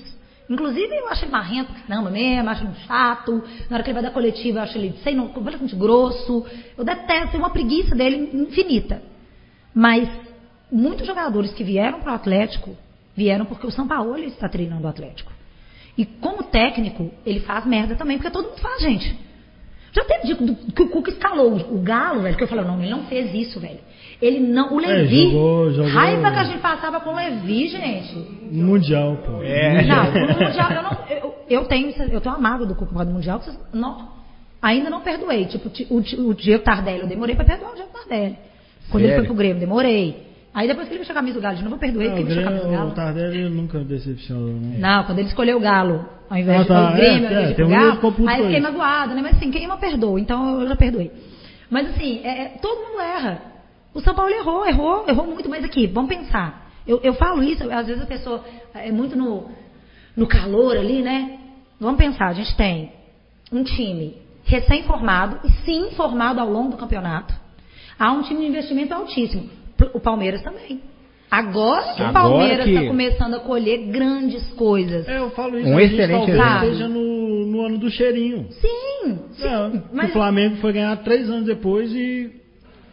Inclusive, 0.49 0.93
eu 0.93 1.07
acho 1.07 1.23
ele 1.23 1.31
marrento, 1.31 1.71
pra 1.71 1.81
caramba 1.83 2.09
mesmo, 2.09 2.49
acho 2.49 2.65
ele 2.65 2.73
chato. 2.85 3.41
Na 3.69 3.77
hora 3.77 3.83
que 3.83 3.89
ele 3.89 3.93
vai 3.93 4.03
dar 4.03 4.11
coletiva, 4.11 4.59
eu 4.59 4.63
acho 4.63 4.77
ele 4.77 4.93
sem 5.05 5.15
no- 5.15 5.29
completamente 5.29 5.73
grosso. 5.77 6.45
Eu 6.77 6.83
detesto, 6.83 7.29
tenho 7.31 7.43
uma 7.43 7.49
preguiça 7.51 7.95
dele 7.95 8.29
infinita. 8.33 9.01
Mas 9.73 10.09
muitos 10.69 11.07
jogadores 11.07 11.53
que 11.53 11.63
vieram 11.63 12.01
para 12.01 12.11
o 12.11 12.15
Atlético 12.15 12.75
vieram 13.15 13.45
porque 13.45 13.65
o 13.65 13.71
São 13.71 13.87
Paulo 13.87 14.17
está 14.17 14.49
treinando 14.49 14.85
o 14.85 14.89
Atlético. 14.89 15.31
E 15.97 16.05
como 16.05 16.43
técnico, 16.43 17.11
ele 17.25 17.39
faz 17.41 17.65
merda 17.65 17.95
também, 17.95 18.17
porque 18.17 18.31
todo 18.31 18.49
mundo 18.49 18.59
faz, 18.59 18.81
gente. 18.81 19.15
Já 19.93 20.05
teve 20.05 20.25
dia 20.27 20.35
que 20.35 20.83
o 20.83 20.89
Cuca 20.89 21.11
escalou 21.11 21.51
o 21.51 21.75
o 21.75 21.81
Galo, 21.81 22.21
velho, 22.21 22.37
que 22.37 22.43
eu 22.43 22.47
falei, 22.47 22.63
não, 22.63 22.79
ele 22.81 22.89
não 22.89 23.03
fez 23.03 23.33
isso, 23.33 23.59
velho. 23.59 23.79
Ele 24.21 24.39
não. 24.39 24.73
O 24.73 24.79
Levi. 24.79 25.23
jogou- 25.31 25.71
jogou- 25.71 25.91
Raiva 25.91 26.31
que 26.31 26.39
a 26.39 26.43
gente 26.45 26.59
passava 26.59 26.99
com 27.01 27.09
o 27.09 27.15
Levi, 27.15 27.67
gente. 27.67 28.15
Mundial, 28.51 29.17
pô. 29.25 29.41
É. 29.43 29.81
Não, 29.83 30.05
no 30.05 30.27
Mundial, 30.45 30.71
eu, 30.71 30.83
não, 30.83 30.97
eu, 31.09 31.35
eu 31.49 31.65
tenho, 31.65 31.89
eu 32.09 32.21
tenho 32.21 32.35
amado 32.35 32.65
do 32.65 32.73
Cuca 32.73 32.85
por 32.87 32.93
causa 32.93 33.09
do 33.09 33.13
Mundial, 33.15 33.39
que 33.39 33.45
vocês 33.45 33.57
não, 33.73 34.09
ainda 34.61 34.89
não 34.89 35.01
perdoei. 35.01 35.45
Tipo, 35.45 35.69
ti- 35.69 35.87
o, 35.89 36.01
ti- 36.01 36.15
o 36.15 36.33
Diego 36.33 36.63
Tardelli, 36.63 37.01
eu 37.01 37.07
demorei 37.07 37.35
pra 37.35 37.43
perdoar 37.43 37.71
o 37.71 37.75
Diego 37.75 37.89
Tardelli. 37.91 38.37
Quando 38.89 39.03
ele 39.03 39.09
Sério? 39.11 39.25
foi 39.25 39.27
pro 39.27 39.35
Grêmio, 39.35 39.59
demorei. 39.59 40.30
Aí 40.53 40.67
depois 40.67 40.87
que 40.87 40.93
ele 40.93 40.99
vestiu 40.99 41.13
a 41.13 41.19
camisa 41.19 41.39
do 41.39 41.41
Galo 41.41 41.55
de 41.57 41.63
novo, 41.63 41.75
eu 41.75 41.79
perdoei, 41.79 42.07
Não, 42.09 42.15
porque 42.15 42.23
o, 42.23 42.33
ele 42.33 42.35
vestiu 42.35 42.41
a 42.41 42.51
camisa 42.51 42.63
do 42.65 42.69
Grêmio, 42.69 42.91
o 42.91 42.93
Galo. 42.93 42.95
Tardelli 42.95 43.49
nunca 43.49 43.79
decepcionou, 43.85 44.53
né? 44.53 44.77
Não, 44.79 45.03
quando 45.05 45.19
ele 45.19 45.27
escolheu 45.29 45.57
o 45.57 45.61
Galo, 45.61 46.05
ao 46.29 46.37
invés 46.37 46.59
Ah, 46.59 46.61
de 46.63 46.67
tá, 46.67 46.89
o 46.91 46.95
Grêmio, 46.95 47.27
é, 47.29 47.55
é, 47.61 47.65
um 47.65 47.69
Galo, 47.69 47.95
puto 47.97 48.27
aí 48.29 48.37
com 48.37 48.43
fiquei 48.43 48.59
isso. 48.59 48.61
magoada, 48.63 49.13
né? 49.15 49.21
Mas 49.21 49.37
assim, 49.37 49.49
quem 49.51 49.65
ama 49.65 49.77
perdoa, 49.77 50.19
então 50.19 50.61
eu 50.61 50.67
já 50.67 50.75
perdoei. 50.75 51.11
Mas 51.69 51.89
assim, 51.89 52.19
é- 52.23 52.41
é, 52.41 52.45
todo 52.61 52.77
mundo 52.89 52.99
erra. 52.99 53.41
O 53.93 54.01
São 54.01 54.13
Paulo 54.13 54.31
errou, 54.33 54.65
errou, 54.67 55.05
errou 55.07 55.25
muito, 55.25 55.47
mas 55.49 55.63
aqui, 55.63 55.87
vamos 55.87 56.09
pensar. 56.13 56.69
Eu, 56.85 56.99
eu 57.03 57.13
falo 57.13 57.41
isso, 57.43 57.69
às 57.71 57.87
vezes 57.87 58.01
a 58.01 58.05
pessoa 58.05 58.43
é 58.73 58.91
muito 58.91 59.15
no, 59.15 59.49
no 60.17 60.27
calor 60.27 60.75
ali, 60.77 61.01
né? 61.01 61.37
Vamos 61.79 61.97
pensar, 61.97 62.27
a 62.27 62.33
gente 62.33 62.55
tem 62.57 62.91
um 63.51 63.63
time 63.63 64.17
recém-formado 64.43 65.39
e 65.45 65.51
sim 65.65 65.91
formado 65.91 66.39
ao 66.39 66.49
longo 66.49 66.71
do 66.71 66.77
campeonato. 66.77 67.33
Há 67.97 68.11
um 68.11 68.21
time 68.23 68.41
de 68.41 68.47
investimento 68.47 68.93
altíssimo. 68.93 69.49
O 69.93 69.99
Palmeiras 69.99 70.41
também. 70.41 70.81
Agora 71.29 71.93
que 71.95 72.03
o 72.03 72.11
Palmeiras 72.11 72.65
que- 72.65 72.71
está 72.73 72.87
começando 72.87 73.35
a 73.35 73.39
colher 73.39 73.87
grandes 73.87 74.45
coisas. 74.53 75.07
É, 75.07 75.17
eu 75.17 75.29
falo 75.31 75.57
isso. 75.57 75.69
Um 75.69 75.79
excelente 75.79 76.29
exemplo. 76.31 76.63
esteja 76.65 76.87
no, 76.89 77.45
no 77.45 77.61
ano 77.65 77.77
do 77.77 77.89
cheirinho. 77.89 78.47
Sim, 78.51 79.19
sim. 79.31 79.47
É, 79.47 79.81
mas 79.93 80.09
O 80.09 80.13
Flamengo 80.13 80.57
foi 80.57 80.73
ganhar 80.73 80.95
três 80.97 81.29
anos 81.29 81.45
depois 81.45 81.89
e 81.93 82.31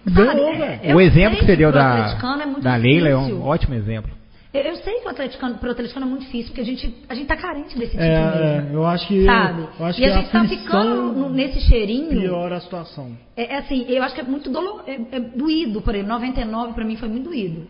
Sabe, 0.04 0.14
ganhou, 0.34 0.54
é- 0.54 0.78
velho. 0.78 0.96
O 0.96 1.00
exemplo 1.00 1.38
que 1.38 1.46
você 1.46 1.56
deu 1.56 1.72
da, 1.72 2.16
é 2.56 2.60
da 2.62 2.76
Leila 2.76 3.08
é 3.08 3.16
um 3.16 3.42
ótimo 3.44 3.74
exemplo. 3.74 4.10
Eu, 4.58 4.72
eu 4.72 4.76
sei 4.76 4.94
que 5.00 5.06
o 5.06 5.10
atleticano, 5.10 5.58
pro 5.58 5.70
atleticano 5.70 6.06
é 6.06 6.08
muito 6.08 6.22
difícil, 6.22 6.48
porque 6.48 6.60
a 6.60 6.64
gente, 6.64 6.94
a 7.08 7.14
gente 7.14 7.26
tá 7.26 7.36
carente 7.36 7.76
desse 7.78 7.92
tipo 7.92 8.02
É, 8.02 8.20
mesmo. 8.20 8.70
é, 8.70 8.74
eu 8.74 8.86
acho 8.86 9.06
que. 9.08 9.24
Sabe? 9.24 9.68
Eu 9.78 9.86
acho 9.86 9.98
e 9.98 10.02
que 10.02 10.08
a 10.08 10.14
gente 10.18 10.30
tá 10.30 10.40
aflição 10.40 10.64
ficando 10.64 11.28
nesse 11.30 11.60
cheirinho. 11.60 12.20
piora 12.20 12.56
a 12.56 12.60
situação. 12.60 13.16
É, 13.36 13.54
é 13.54 13.58
assim, 13.58 13.84
eu 13.88 14.02
acho 14.02 14.14
que 14.14 14.20
é 14.20 14.24
muito 14.24 14.50
dolo, 14.50 14.80
é, 14.86 15.16
é 15.16 15.20
doído, 15.20 15.80
por 15.82 15.94
exemplo. 15.94 16.12
99 16.12 16.72
pra 16.74 16.84
mim 16.84 16.96
foi 16.96 17.08
muito 17.08 17.24
doído. 17.30 17.66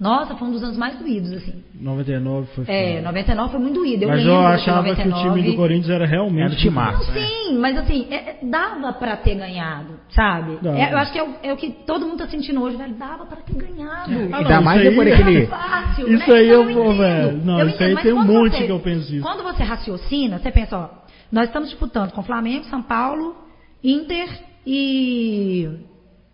Nossa, 0.00 0.34
foi 0.34 0.48
um 0.48 0.52
dos 0.52 0.62
anos 0.62 0.78
mais 0.78 0.98
doídos, 0.98 1.30
assim. 1.30 1.62
99 1.78 2.46
foi 2.54 2.64
É, 2.66 2.92
foda. 2.96 3.02
99 3.08 3.50
foi 3.50 3.60
muito 3.60 3.74
doído. 3.74 4.04
Eu 4.04 4.08
Mas 4.08 4.24
eu 4.24 4.32
que 4.32 4.46
achava 4.46 4.82
que 4.84 4.90
o 5.02 5.04
99 5.10 5.34
time 5.40 5.50
do 5.50 5.56
Corinthians 5.58 5.90
era 5.90 6.06
realmente. 6.06 6.46
Era 6.46 6.56
timaço. 6.56 7.12
Não, 7.12 7.20
sim, 7.20 7.58
mas 7.58 7.76
assim, 7.76 8.06
é- 8.10 8.14
é- 8.14 8.38
dava 8.42 8.94
pra 8.94 9.18
ter 9.18 9.34
ganhado, 9.34 10.00
sabe? 10.08 10.58
É, 10.66 10.92
eu 10.94 10.96
acho 10.96 11.12
que 11.12 11.18
é 11.18 11.22
o, 11.22 11.34
é 11.42 11.52
o 11.52 11.56
que 11.58 11.70
todo 11.86 12.06
mundo 12.06 12.16
tá 12.16 12.28
sentindo 12.28 12.62
hoje, 12.62 12.78
velho. 12.78 12.94
Dava 12.94 13.26
pra 13.26 13.36
ter 13.42 13.52
ganhado. 13.54 14.10
Ah, 14.32 14.38
Ainda 14.38 14.54
não, 14.56 14.62
mais 14.62 14.80
isso 14.80 14.90
depois 14.90 15.08
aí- 15.12 15.18
daquele. 15.18 15.46
Fácil, 15.48 16.08
Isso 16.14 16.30
né? 16.30 16.34
aí 16.36 16.48
Então 16.48 16.70
eu 16.70 16.74
vou, 16.74 16.94
velho. 16.96 17.44
Não, 17.44 17.60
Eu 17.60 17.68
isso 17.68 17.82
aí 17.82 17.92
entendo, 17.92 18.02
tem 18.02 18.12
um 18.14 18.24
monte 18.24 18.56
você- 18.56 18.64
que 18.66 18.72
eu 18.72 18.80
penso 18.80 19.14
isso. 19.14 19.22
Quando 19.22 19.42
você 19.42 19.62
raciocina, 19.62 20.38
você 20.38 20.50
pensa, 20.50 20.78
ó, 20.78 20.88
nós 21.30 21.44
estamos 21.48 21.68
disputando 21.68 22.12
com 22.12 22.22
Flamengo, 22.22 22.64
São 22.64 22.80
Paulo, 22.82 23.36
Inter 23.84 24.28
e. 24.66 25.68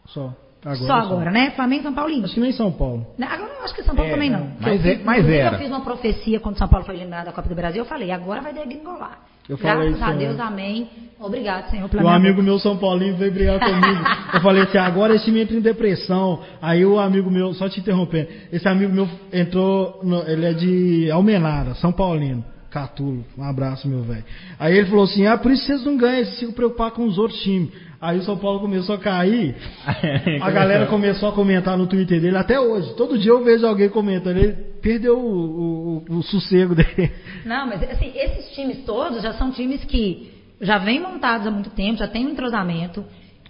Só. 0.06 0.32
Agora, 0.66 0.78
só 0.86 0.92
agora, 0.94 1.30
né? 1.30 1.50
Flamengo, 1.52 1.82
São 1.84 2.08
e 2.08 2.12
Inter. 2.12 2.24
Acho 2.24 2.34
que 2.34 2.40
nem 2.40 2.52
São 2.52 2.72
Paulo. 2.72 3.06
Né? 3.16 3.28
Agora 3.30 3.52
eu 3.56 3.64
acho 3.64 3.72
que 3.74 3.82
São 3.84 3.94
Paulo 3.94 4.10
É, 4.10 4.14
também 4.14 4.28
não. 4.28 4.50
mas 4.60 4.84
eu 4.84 4.92
é- 4.92 4.94
mas 5.04 5.18
inclusive, 5.18 5.36
era. 5.38 5.54
Eu 5.56 5.60
fiz 5.60 5.68
uma 5.68 5.80
profecia 5.80 6.40
quando 6.40 6.58
São 6.58 6.66
Paulo 6.66 6.84
foi 6.84 6.96
eliminado 6.96 7.26
da 7.26 7.32
Copa 7.32 7.48
do 7.48 7.54
Brasil. 7.54 7.82
Eu 7.82 7.86
falei, 7.86 8.10
agora 8.10 8.40
vai 8.40 8.52
degringolar. 8.52 9.20
Eu 9.48 9.56
falei 9.56 9.76
Graças 9.76 9.94
isso 9.94 10.04
a 10.04 10.08
também. 10.08 10.26
Deus, 10.26 10.40
amém. 10.40 10.88
Obrigado, 11.20 11.70
Senhor. 11.70 11.88
pela 11.88 12.02
Um 12.02 12.06
minha 12.06 12.16
amigo 12.16 12.42
meu, 12.42 12.58
São 12.58 12.76
Paulinho, 12.76 13.16
veio 13.16 13.30
brigar 13.32 13.60
comigo. 13.60 14.04
Eu 14.34 14.40
falei 14.40 14.62
assim, 14.64 14.76
agora 14.78 15.14
esse 15.14 15.24
time 15.26 15.40
entra 15.40 15.56
em 15.56 15.60
depressão. 15.60 16.40
Aí 16.60 16.84
o 16.84 16.98
amigo 16.98 17.30
meu, 17.30 17.54
só 17.54 17.68
te 17.68 17.78
interrompendo, 17.78 18.28
esse 18.52 18.66
amigo 18.68 18.92
meu 18.92 19.08
entrou, 19.32 20.00
no- 20.02 20.28
ele 20.28 20.46
é 20.46 20.52
de 20.52 21.10
Almenara, 21.12 21.74
São 21.76 21.92
Paulino. 21.92 22.44
Catulo, 22.68 23.24
um 23.38 23.44
abraço, 23.44 23.88
meu 23.88 24.02
velho. 24.02 24.24
Aí 24.58 24.76
ele 24.76 24.86
falou 24.88 25.04
assim: 25.04 25.26
ah, 25.26 25.38
por 25.38 25.50
isso 25.50 25.64
vocês 25.64 25.84
não 25.84 25.96
ganham, 25.96 26.24
vocês 26.26 26.38
se 26.40 26.52
preocupar 26.52 26.90
com 26.90 27.04
os 27.06 27.16
outros 27.16 27.40
times. 27.40 27.70
Aí 28.06 28.18
o 28.18 28.22
São 28.22 28.36
Paulo 28.38 28.60
começou 28.60 28.94
a 28.94 28.98
cair, 28.98 29.54
a 30.40 30.50
galera 30.50 30.86
começou 30.86 31.28
a 31.28 31.32
comentar 31.32 31.76
no 31.76 31.86
Twitter 31.86 32.20
dele 32.20 32.36
até 32.36 32.58
hoje. 32.60 32.94
Todo 32.94 33.18
dia 33.18 33.32
eu 33.32 33.42
vejo 33.42 33.66
alguém 33.66 33.88
comentando, 33.88 34.36
ele 34.36 34.52
perdeu 34.80 35.18
o, 35.18 36.04
o- 36.08 36.16
o 36.18 36.22
sossego 36.22 36.74
dele. 36.74 37.10
Não, 37.44 37.66
mas 37.66 37.82
assim, 37.90 38.12
esses 38.14 38.54
times 38.54 38.84
todos 38.84 39.22
já 39.22 39.32
são 39.34 39.50
times 39.50 39.82
que 39.84 40.30
já 40.60 40.78
vêm 40.78 41.00
montados 41.00 41.46
há 41.46 41.50
muito 41.50 41.70
tempo, 41.70 41.98
já 41.98 42.06
tem 42.06 42.24
um 42.26 42.30
entrosamento, 42.30 43.04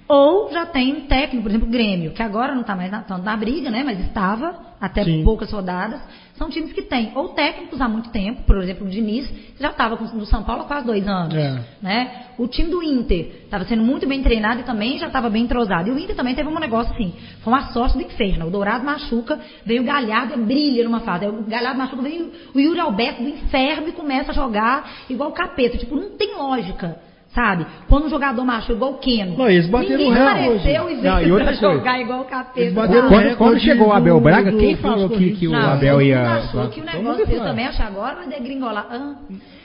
ou 0.09 0.53
já 0.53 0.65
tem 0.65 0.95
um 0.95 1.01
técnico, 1.07 1.43
por 1.43 1.51
exemplo, 1.51 1.69
o 1.69 1.71
Grêmio, 1.71 2.13
que 2.13 2.23
agora 2.23 2.55
não 2.55 2.61
está 2.61 2.77
mais 2.77 2.91
na, 2.91 3.03
tanto 3.03 3.25
na 3.25 3.37
briga, 3.37 3.71
né? 3.71 3.83
Mas 3.85 3.99
estava 4.01 4.55
até 4.81 5.03
Sim. 5.05 5.25
poucas 5.25 5.51
rodadas. 5.51 6.01
São 6.35 6.51
times 6.51 6.73
que 6.73 6.83
têm 6.83 7.13
ou 7.15 7.31
técnicos 7.31 7.81
há 7.81 7.89
muito 7.89 8.11
tempo, 8.11 8.43
por 8.43 8.59
exemplo, 8.59 8.87
o 8.87 8.91
Diniz, 8.91 9.29
já 9.59 9.71
estava 9.71 9.97
no 9.97 10.27
São 10.27 10.45
Paulo 10.45 10.63
há 10.63 10.65
quase 10.67 10.87
dois 10.87 11.09
anos. 11.09 11.35
É. 11.35 11.59
Né? 11.81 12.27
O 12.39 12.47
time 12.47 12.71
do 12.71 12.83
Inter 12.83 13.45
estava 13.45 13.65
sendo 13.65 13.83
muito 13.83 14.07
bem 14.07 14.23
treinado 14.23 14.61
e 14.61 14.65
também 14.65 14.99
já 14.99 15.07
estava 15.07 15.31
bem 15.31 15.45
entrosado. 15.45 15.89
E 15.89 15.93
o 15.93 15.99
Inter 15.99 16.15
também 16.15 16.35
teve 16.35 16.49
um 16.49 16.59
negócio 16.61 16.93
assim, 16.93 17.15
foi 17.41 17.53
uma 17.53 17.73
sorte 17.73 17.97
do 17.97 18.05
inferno. 18.05 18.47
O 18.47 18.51
Dourado 18.51 18.85
machuca, 18.85 19.41
veio 19.65 19.83
o 19.83 19.87
Galhardo 19.87 20.35
e 20.35 20.45
brilha 20.45 20.85
numa 20.85 21.01
fase. 21.01 21.27
O 21.27 21.43
Galhardo 21.45 21.79
machuca, 21.79 22.03
vem 22.03 22.31
o 22.55 22.61
Yuri 22.61 22.81
Alberto 22.81 23.23
do 23.23 23.29
inferno 23.29 23.89
e 23.89 23.93
começa 23.93 24.31
a 24.31 24.35
jogar 24.35 24.89
igual 25.09 25.31
o 25.31 25.33
capeta. 25.33 25.79
Tipo, 25.79 25.97
não 25.97 26.11
tem 26.19 26.37
lógica. 26.37 27.01
Sabe? 27.37 27.67
Quando 27.87 28.07
um 28.07 28.09
jogador 28.09 28.43
machuca 28.47 28.73
igual 28.73 28.93
o 28.93 28.99
Keno. 28.99 29.37
Não, 29.37 29.47
eles 29.47 29.69
bateram 29.69 29.99
Ninguém 29.99 30.11
o 30.11 30.15
recorde. 30.15 30.41
apareceu 30.41 30.91
e 30.91 30.95
veio 30.95 31.39
e 31.39 31.45
pra 31.45 31.45
coisa. 31.45 31.61
jogar 31.61 32.01
igual 32.01 32.21
o 32.23 32.25
capeta. 32.25 32.61
Eles 32.61 32.73
bateram 32.73 33.07
o 33.07 33.11
sabe? 33.11 33.23
Quando, 33.25 33.37
quando 33.37 33.61
chegou 33.61 33.89
o 33.89 33.93
Abel 33.93 34.15
do- 34.15 34.21
Braga, 34.23 34.51
do- 34.51 34.57
quem 34.59 34.73
dos 34.73 34.81
falou 34.81 35.11
que, 35.11 35.33
que 35.37 35.47
o 35.47 35.53
Não, 35.53 35.69
Abel 35.73 36.01
ia. 36.01 36.23
achou 36.37 36.69
que 36.71 36.81
o 36.81 36.85
negócio 36.85 37.27
fala. 37.27 37.45
também 37.45 37.67
acha 37.67 37.85
agora 37.85 38.17
vai 38.17 38.27
degringolar. 38.27 38.87
Ah. 38.91 39.15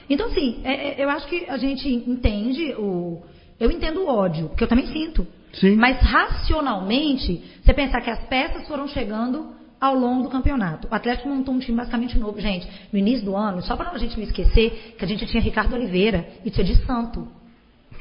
Então, 0.09 0.28
assim, 0.28 0.59
é- 0.65 1.01
é- 1.01 1.03
eu 1.05 1.09
acho 1.09 1.26
que 1.28 1.45
a 1.49 1.55
gente 1.57 1.88
entende 1.89 2.76
o. 2.78 3.22
Eu 3.57 3.72
entendo 3.72 4.01
o 4.01 4.07
ódio, 4.09 4.49
que 4.57 4.63
eu 4.65 4.67
também 4.67 4.88
sinto. 4.88 5.26
Sim. 5.53 5.78
Mas 5.78 5.97
racionalmente, 6.01 7.41
você 7.63 7.74
pensar 7.74 8.01
que 8.01 8.09
as 8.09 8.19
peças 8.26 8.67
foram 8.67 8.88
chegando 8.88 9.47
ao 9.80 9.95
longo 9.95 10.24
do 10.24 10.30
campeonato. 10.30 10.88
O 10.91 10.93
Atlético 10.95 11.30
montou 11.30 11.53
um 11.53 11.59
time 11.59 11.78
basicamente 11.78 12.17
novo. 12.19 12.39
Gente, 12.39 12.67
no 12.91 12.99
início 12.99 13.26
do 13.26 13.36
ano, 13.36 13.61
só 13.61 13.76
para 13.76 13.91
a 13.91 13.97
gente 13.97 14.15
não 14.17 14.24
esquecer, 14.24 14.95
que 14.97 15.05
a 15.05 15.07
gente 15.07 15.26
tinha 15.26 15.41
Ricardo 15.41 15.74
Oliveira 15.74 16.28
e 16.45 16.49
tinha 16.51 16.63
de 16.65 16.76
Santo. 16.86 17.28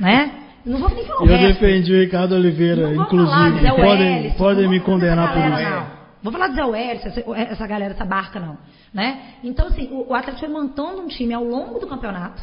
Né? 0.00 0.30
Não 0.64 0.78
vou 0.78 0.90
nem 0.90 1.04
falar 1.04 1.20
o 1.22 1.24
Eu 1.26 1.36
resto. 1.36 1.60
defendi 1.60 1.92
o 1.94 2.00
Ricardo 2.00 2.34
Oliveira, 2.34 2.88
Não 2.88 2.94
vou 3.06 3.06
falar, 3.26 3.48
inclusive. 3.48 3.62
Zé 3.62 3.70
Podem, 3.70 4.14
Wellington, 4.14 4.36
podem 4.36 4.64
não 4.64 4.70
me 4.70 4.80
condenar 4.80 5.32
por 5.32 5.38
isso. 5.38 5.70
não. 5.70 6.00
Vou 6.22 6.32
falar 6.32 6.48
de 6.48 6.54
Zé 6.56 6.64
Welles, 6.64 7.06
essa, 7.06 7.20
essa 7.34 7.66
galera, 7.66 7.94
essa 7.94 8.04
barca, 8.04 8.38
não. 8.38 8.58
Né? 8.92 9.20
Então, 9.42 9.68
assim, 9.68 9.88
o, 9.90 10.10
o 10.10 10.14
Atlético 10.14 10.40
foi 10.46 10.48
montando 10.48 11.00
um 11.00 11.08
time 11.08 11.32
ao 11.32 11.44
longo 11.44 11.78
do 11.78 11.86
campeonato. 11.86 12.42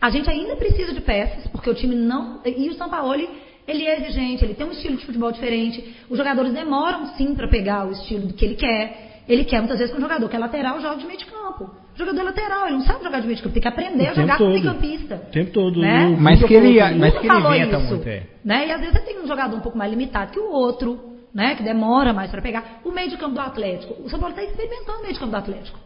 A 0.00 0.10
gente 0.10 0.28
ainda 0.30 0.56
precisa 0.56 0.92
de 0.92 1.00
peças, 1.00 1.46
porque 1.48 1.68
o 1.70 1.74
time 1.74 1.94
não. 1.94 2.40
E 2.44 2.68
o 2.68 2.74
Sampaoli, 2.74 3.28
ele 3.68 3.84
é 3.84 4.00
exigente, 4.00 4.44
ele 4.44 4.54
tem 4.54 4.66
um 4.66 4.72
estilo 4.72 4.96
de 4.96 5.06
futebol 5.06 5.30
diferente. 5.30 5.94
Os 6.08 6.16
jogadores 6.18 6.52
demoram 6.52 7.06
sim 7.16 7.34
para 7.34 7.46
pegar 7.46 7.86
o 7.86 7.92
estilo 7.92 8.32
que 8.32 8.44
ele 8.44 8.54
quer. 8.56 9.22
Ele 9.28 9.44
quer 9.44 9.58
muitas 9.60 9.78
vezes 9.78 9.92
que 9.92 9.98
um 9.98 10.02
jogador 10.02 10.28
que 10.28 10.34
é 10.34 10.38
lateral 10.38 10.80
jogue 10.80 11.00
de 11.00 11.06
meio 11.06 11.18
de 11.18 11.26
campo. 11.26 11.70
Jogador 12.00 12.22
lateral, 12.24 12.66
ele 12.66 12.76
não 12.76 12.82
sabe 12.82 13.04
jogar 13.04 13.20
de 13.20 13.26
meio 13.26 13.36
de 13.36 13.42
campo, 13.42 13.52
tem 13.52 13.62
que 13.62 13.68
aprender 13.68 14.04
O 14.08 14.10
a 14.10 14.14
jogar 14.14 14.38
tempo 14.38 14.50
com 14.50 14.56
todo. 14.62 14.74
campista. 14.74 15.14
O 15.16 15.30
tempo 15.30 15.50
todo. 15.52 15.80
Né? 15.80 16.06
O 16.08 16.20
Mas 16.20 16.42
que 16.42 16.54
ele- 16.54 16.80
mas 16.98 17.12
que 17.12 17.18
ele 17.20 17.28
falou 17.28 17.54
inventa 17.54 17.76
isso, 17.78 17.86
muito, 17.88 18.08
é. 18.08 18.22
Né? 18.44 18.68
E 18.68 18.72
às 18.72 18.80
vezes 18.80 18.94
você 18.96 19.00
tem 19.04 19.20
um 19.22 19.26
jogador 19.26 19.56
um 19.56 19.60
pouco 19.60 19.76
mais 19.78 19.90
limitado 19.90 20.32
que 20.32 20.38
o 20.40 20.50
outro, 20.50 20.98
né? 21.34 21.54
Que 21.54 21.62
demora 21.62 22.12
mais 22.12 22.30
para 22.30 22.40
pegar. 22.42 22.80
O 22.84 22.90
meio 22.90 23.08
de 23.10 23.16
campo 23.16 23.34
do 23.34 23.40
Atlético. 23.40 23.94
O 24.02 24.08
São 24.08 24.18
Paulo 24.18 24.34
está 24.34 24.48
experimentando 24.50 24.98
o 24.98 25.02
meio 25.02 25.12
de 25.14 25.20
campo 25.20 25.30
do 25.32 25.36
Atlético. 25.36 25.78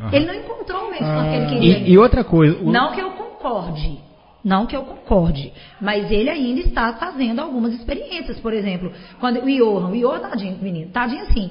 Aham. 0.00 0.10
Ele 0.12 0.26
não 0.26 0.34
encontrou 0.34 0.82
o 0.86 0.90
meio 0.90 1.02
de 1.04 1.10
campo 1.10 1.28
que 1.30 1.36
ele 1.36 1.44
Ah. 1.44 1.48
queria. 1.48 1.78
E, 1.78 1.90
e 1.92 1.98
outra 1.98 2.22
coisa, 2.24 2.56
o- 2.62 2.70
Não 2.70 2.92
que 2.92 3.00
eu 3.00 3.10
concorde. 3.10 3.98
Não 4.44 4.64
que 4.66 4.76
eu 4.76 4.82
concorde. 4.82 5.52
Mas 5.80 6.10
ele 6.10 6.30
ainda 6.30 6.60
está 6.60 6.92
fazendo 6.94 7.40
algumas 7.40 7.74
experiências. 7.74 8.38
Por 8.38 8.52
exemplo, 8.52 8.92
quando 9.18 9.40
o 9.40 9.50
Johan, 9.50 9.88
o 9.88 9.96
Johan, 9.98 10.20
tadinho, 10.20 10.56
menino, 10.62 10.90
tadinho 10.92 11.22
assim. 11.22 11.50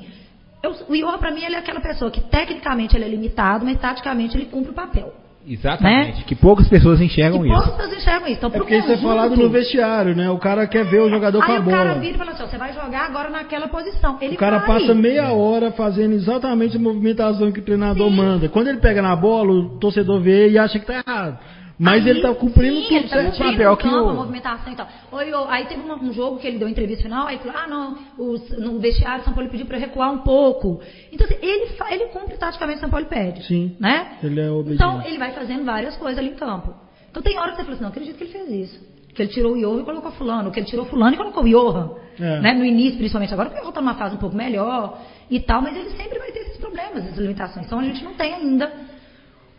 Eu, 0.63 0.71
o 0.89 0.95
Johan, 0.95 1.17
pra 1.19 1.31
mim, 1.31 1.43
ele 1.43 1.55
é 1.55 1.59
aquela 1.59 1.79
pessoa 1.79 2.09
que 2.09 2.21
tecnicamente 2.21 2.95
ele 2.95 3.05
é 3.05 3.07
limitado, 3.07 3.63
mas 3.65 3.79
taticamente 3.79 4.35
ele 4.35 4.45
cumpre 4.47 4.71
o 4.71 4.73
papel. 4.73 5.13
exatamente, 5.49 6.25
que 6.25 6.35
poucas 6.35 6.67
pessoas 6.67 6.99
enxergam 6.99 7.41
que 7.41 7.47
isso. 7.47 7.55
poucas 7.55 7.75
pessoas 7.75 7.97
enxergam 7.97 8.27
isso. 8.27 8.37
Então, 8.37 8.49
É 8.49 8.57
porque 8.57 8.75
isso 8.75 8.85
é 8.91 8.95
conjunto- 8.95 9.07
falado 9.07 9.35
no 9.37 9.49
vestiário, 9.49 10.13
né? 10.15 10.29
O 10.29 10.37
cara 10.37 10.67
quer 10.67 10.83
ver 10.85 10.99
o 10.99 11.09
jogador 11.09 11.39
com 11.45 11.51
Aí 11.51 11.57
a 11.57 11.61
o 11.61 11.65
cara 11.65 11.89
bola. 11.89 11.99
vira 12.01 12.15
e 12.15 12.17
fala 12.17 12.31
assim, 12.31 12.45
você 12.47 12.57
vai 12.57 12.73
jogar 12.73 13.05
agora 13.05 13.29
naquela 13.29 13.67
posição. 13.69 14.17
Ele 14.19 14.35
O 14.35 14.37
cara 14.37 14.57
vai. 14.57 14.67
passa 14.79 14.93
meia 14.93 15.31
hora 15.31 15.71
fazendo 15.71 16.13
exatamente 16.15 16.75
a 16.75 16.79
movimentação 16.79 17.49
que 17.51 17.59
o 17.59 17.63
treinador 17.63 18.09
Sim. 18.09 18.15
manda. 18.15 18.49
Quando 18.49 18.67
ele 18.67 18.79
pega 18.79 19.01
na 19.01 19.15
bola, 19.15 19.51
o 19.53 19.69
torcedor 19.79 20.19
vê 20.19 20.49
e 20.49 20.57
acha 20.57 20.79
que 20.79 20.85
tá 20.85 21.01
errado. 21.07 21.37
Mas 21.79 22.03
Aí, 22.03 22.09
ele 22.09 22.21
tá 22.21 22.33
cumprindo 22.33 22.75
sim, 22.81 22.85
tudo 22.87 22.95
ele 22.95 23.07
tá 23.07 23.15
certo. 23.33 23.37
papel 23.51 23.77
que 23.77 23.87
o- 23.87 24.13
movimentação 24.15 24.73
e 24.73 24.75
tal. 24.75 24.87
Oi, 25.11 25.31
aí 25.49 25.65
teve 25.65 25.81
uma- 25.81 25.95
um 25.95 26.11
jogo 26.11 26.39
que 26.39 26.47
ele 26.47 26.57
deu 26.57 26.67
entrevista 26.67 27.03
final, 27.03 27.27
aí 27.27 27.35
ele 27.35 27.43
falou, 27.43 27.57
ah 27.63 27.67
não, 27.67 27.97
os- 28.17 28.49
no 28.57 28.79
vestiário 28.79 29.23
São 29.23 29.33
Paulo 29.33 29.47
pediu 29.49 29.67
para 29.67 29.77
recuar 29.77 30.11
um 30.11 30.19
pouco. 30.19 30.81
Então 31.11 31.27
assim, 31.27 31.37
ele, 31.39 31.69
ele 31.91 32.05
cumpre 32.07 32.35
taticamente 32.37 32.77
o 32.77 32.81
São 32.81 32.89
Paulo 32.89 33.05
pede. 33.05 33.45
Sim. 33.45 33.75
Né? 33.79 34.17
Ele 34.23 34.39
é 34.39 34.49
obediente. 34.49 34.75
Então 34.81 35.03
ele 35.05 35.19
vai 35.19 35.31
fazendo 35.33 35.63
várias 35.65 35.95
coisas 35.97 36.17
ali 36.17 36.29
em 36.29 36.35
campo. 36.35 36.73
Então 37.11 37.21
tem 37.21 37.37
hora 37.37 37.51
que 37.51 37.57
você 37.57 37.63
fala 37.63 37.73
assim, 37.75 37.83
não 37.83 37.89
acredito 37.89 38.17
que 38.17 38.23
ele 38.23 38.31
fez 38.31 38.49
isso. 38.71 38.97
Que 39.13 39.21
ele 39.23 39.29
tirou 39.29 39.53
o 39.53 39.57
Johan 39.59 39.81
e 39.81 39.85
colocou 39.85 40.11
fulano, 40.11 40.51
que 40.51 40.59
ele 40.59 40.67
tirou 40.67 40.85
fulano 40.85 41.13
e 41.13 41.17
colocou 41.17 41.43
o 41.43 41.47
Johan. 41.47 41.91
É. 42.19 42.39
Né? 42.41 42.53
No 42.53 42.65
início, 42.65 42.97
principalmente 42.97 43.31
agora, 43.33 43.49
porque 43.49 43.61
Johan 43.61 43.69
está 43.69 43.81
numa 43.81 43.93
fase 43.95 44.15
um 44.15 44.19
pouco 44.19 44.35
melhor 44.35 44.99
e 45.29 45.39
tal, 45.39 45.61
mas 45.61 45.75
ele 45.75 45.91
sempre 45.91 46.17
vai 46.17 46.31
ter 46.31 46.39
esses 46.39 46.57
problemas, 46.57 47.05
essas 47.05 47.17
limitações. 47.19 47.67
Então 47.67 47.79
a 47.79 47.83
gente 47.83 48.03
não 48.03 48.15
tem 48.15 48.33
ainda 48.33 48.71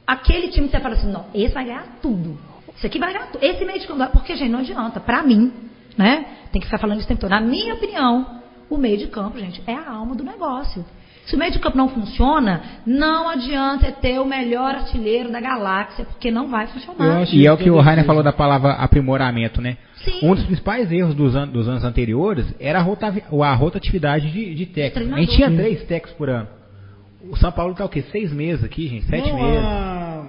aquele 0.08 0.48
time 0.48 0.66
que 0.68 0.72
você 0.76 0.80
fala 0.82 0.94
assim, 0.94 1.12
não, 1.12 1.26
esse 1.34 1.52
vai 1.54 1.64
ganhar 1.66 1.98
tudo. 2.00 2.38
Esse 2.76 2.86
aqui 2.86 2.98
vai 2.98 3.12
ganhar 3.12 3.26
tudo. 3.26 3.44
Esse 3.44 3.64
meio 3.64 3.78
de 3.78 3.86
campo, 3.86 4.10
porque, 4.12 4.34
gente, 4.36 4.50
não 4.50 4.60
adianta. 4.60 4.98
Pra 5.00 5.22
mim, 5.22 5.52
né? 5.96 6.24
Tem 6.50 6.60
que 6.60 6.66
ficar 6.66 6.78
falando 6.78 6.96
isso 6.98 7.06
o 7.06 7.08
tempo 7.08 7.20
todo. 7.20 7.30
Na 7.30 7.40
minha 7.40 7.74
opinião, 7.74 8.40
o 8.70 8.76
meio 8.76 8.96
de 8.96 9.06
campo, 9.08 9.38
gente, 9.38 9.62
é 9.66 9.74
a 9.74 9.90
alma 9.90 10.14
do 10.14 10.24
negócio. 10.24 10.84
Se 11.26 11.34
o 11.34 11.38
meio 11.38 11.52
de 11.52 11.58
campo 11.58 11.76
não 11.76 11.90
funciona, 11.90 12.62
não 12.86 13.28
adianta 13.28 13.92
ter 13.92 14.18
o 14.18 14.24
melhor 14.24 14.74
artilheiro 14.76 15.30
da 15.30 15.38
galáxia, 15.40 16.06
porque 16.06 16.30
não 16.30 16.48
vai 16.48 16.66
funcionar. 16.68 17.26
E 17.30 17.46
é 17.46 17.52
o 17.52 17.58
que 17.58 17.68
o. 17.70 17.78
Rainer 17.80 18.06
falou 18.06 18.22
da 18.22 18.32
palavra 18.32 18.72
aprimoramento, 18.72 19.60
né? 19.60 19.76
Sim. 19.96 20.20
Um 20.22 20.34
dos 20.34 20.44
principais 20.44 20.90
erros 20.90 21.14
dos, 21.14 21.36
an- 21.36 21.48
dos 21.48 21.68
anos 21.68 21.84
anteriores 21.84 22.46
era 22.58 22.78
a, 22.78 23.54
rotatividade 23.54 24.30
de, 24.30 24.54
de 24.54 24.66
técnicos. 24.66 25.12
A 25.12 25.20
gente 25.20 25.36
tinha 25.36 25.50
três 25.50 25.82
técnicos 25.84 26.12
por 26.16 26.30
ano. 26.30 26.48
O 27.30 27.36
São 27.36 27.52
Paulo 27.52 27.74
tá 27.74 27.84
o 27.84 27.88
quê? 27.88 28.02
Seis 28.10 28.32
meses 28.32 28.64
aqui, 28.64 28.88
gente? 28.88 29.06
Sete 29.06 29.30
Não, 29.30 29.36
meses. 29.42 29.64
a- 29.64 30.26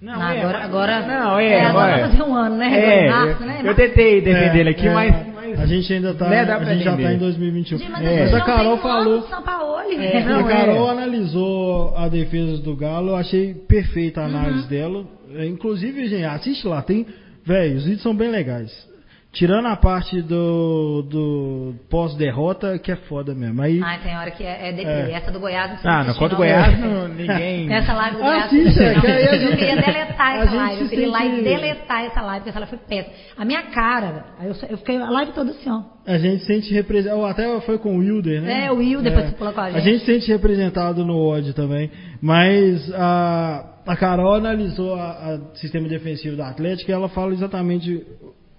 Não, 0.00 0.20
Ah, 0.20 0.30
agora, 0.32 0.58
agora, 0.64 1.00
Não, 1.06 1.38
é, 1.38 1.60
agora 1.64 1.68
agora- 1.68 1.90
vai 2.02 2.10
fazer 2.10 2.22
um 2.24 2.34
ano, 2.34 2.56
né? 2.56 3.04
É, 3.06 3.08
março, 3.10 3.42
né? 3.44 3.60
eu 3.64 3.74
tentei 3.74 4.20
defender 4.20 4.58
ele 4.60 4.70
aqui, 4.70 4.88
É, 4.88 4.92
mas, 4.94 5.14
é. 5.14 5.26
mas- 5.32 5.60
A 5.60 5.66
gente 5.66 5.92
ainda 5.92 6.12
tá. 6.14 6.28
Né, 6.28 6.40
a 6.40 6.64
gente 6.64 6.82
já 6.84 6.96
tá 6.96 7.12
em 7.12 7.18
2021. 7.18 7.78
Gente, 7.78 7.90
mas 7.90 8.04
É, 8.04 8.20
Mas 8.24 8.34
a 8.34 8.38
não 8.38 8.44
Carol 8.46 8.78
falou. 8.78 9.20
do 9.20 9.26
Sampaoli, 9.28 9.96
É, 9.96 10.24
não, 10.24 10.44
a 10.46 10.50
é. 10.50 10.56
Carol 10.56 10.88
analisou 10.90 11.94
a 11.96 12.08
defesa 12.08 12.58
do 12.62 12.74
Galo, 12.74 13.10
eu 13.10 13.16
achei 13.16 13.54
perfeita 13.54 14.22
a 14.22 14.24
Uhum. 14.24 14.30
análise 14.30 14.68
dela. 14.68 15.04
É, 15.36 15.46
Inclusive, 15.46 16.08
gente, 16.08 16.24
assiste 16.24 16.66
lá, 16.66 16.82
tem. 16.82 17.06
Velho, 17.44 17.76
os 17.76 17.84
vídeos 17.84 18.02
são 18.02 18.14
bem 18.14 18.28
legais. 18.30 18.72
Tirando 19.32 19.66
a 19.68 19.76
parte 19.76 20.20
do, 20.20 21.02
do 21.08 21.74
pós-derrota, 21.88 22.78
que 22.78 22.92
é 22.92 22.96
foda 22.96 23.34
mesmo. 23.34 23.62
Aí. 23.62 23.80
Ai, 23.82 23.98
tem 24.02 24.14
hora 24.14 24.30
que 24.30 24.44
é, 24.44 24.68
é 24.68 24.72
deprê. 24.72 25.10
É. 25.10 25.12
Essa 25.14 25.30
do 25.32 25.40
Goiás 25.40 25.82
não 25.82 25.90
Ah, 25.90 26.04
não, 26.04 26.12
contra 26.14 26.34
o. 26.34 26.36
Goiás, 26.36 26.78
não, 26.78 27.08
ninguém. 27.08 27.72
Essa 27.72 27.94
live 27.94 28.16
do 28.18 28.22
Goiás. 28.22 28.44
Assiste, 28.44 28.78
não, 28.78 28.86
é, 28.86 29.00
que 29.00 29.06
aí 29.06 29.12
a 29.28 29.34
eu 29.34 29.40
gente- 29.40 29.56
queria 29.56 29.76
deletar 29.76 30.20
a 30.32 30.36
essa 30.36 30.54
live. 30.54 30.82
Eu 30.82 30.88
queria 30.90 31.08
lá 31.10 31.24
e 31.24 31.42
deletar 31.42 32.04
essa 32.04 32.20
live, 32.20 32.38
porque 32.44 32.50
essa 32.50 32.58
live 32.60 32.76
foi 32.76 32.78
péssima. 32.86 33.14
A 33.38 33.44
minha 33.46 33.62
cara, 33.70 34.24
eu, 34.42 34.54
eu 34.68 34.76
fiquei 34.76 34.96
a 34.98 35.08
live 35.10 35.32
toda 35.32 35.50
assim, 35.52 35.70
ó. 35.70 35.80
A 36.06 36.18
gente 36.18 36.44
sente 36.44 36.74
representado. 36.74 37.24
Até 37.24 37.60
foi 37.62 37.78
com 37.78 37.96
o 37.96 38.00
Wilder, 38.00 38.42
né? 38.42 38.66
É, 38.66 38.70
o 38.70 38.76
Wilder 38.76 39.14
participou 39.14 39.46
lá 39.46 39.52
com 39.54 39.60
a 39.60 39.64
A 39.64 39.70
gente. 39.70 39.84
gente 39.84 40.04
sente 40.04 40.28
representado 40.30 41.06
no 41.06 41.16
ódio 41.16 41.54
também. 41.54 41.90
Mas 42.20 42.92
a, 42.92 43.64
a 43.86 43.96
Carol 43.96 44.34
analisou 44.34 44.94
o 44.94 45.56
sistema 45.56 45.88
defensivo 45.88 46.36
do 46.36 46.42
Atlético 46.42 46.90
e 46.90 46.92
ela 46.92 47.08
fala 47.08 47.32
exatamente 47.32 48.04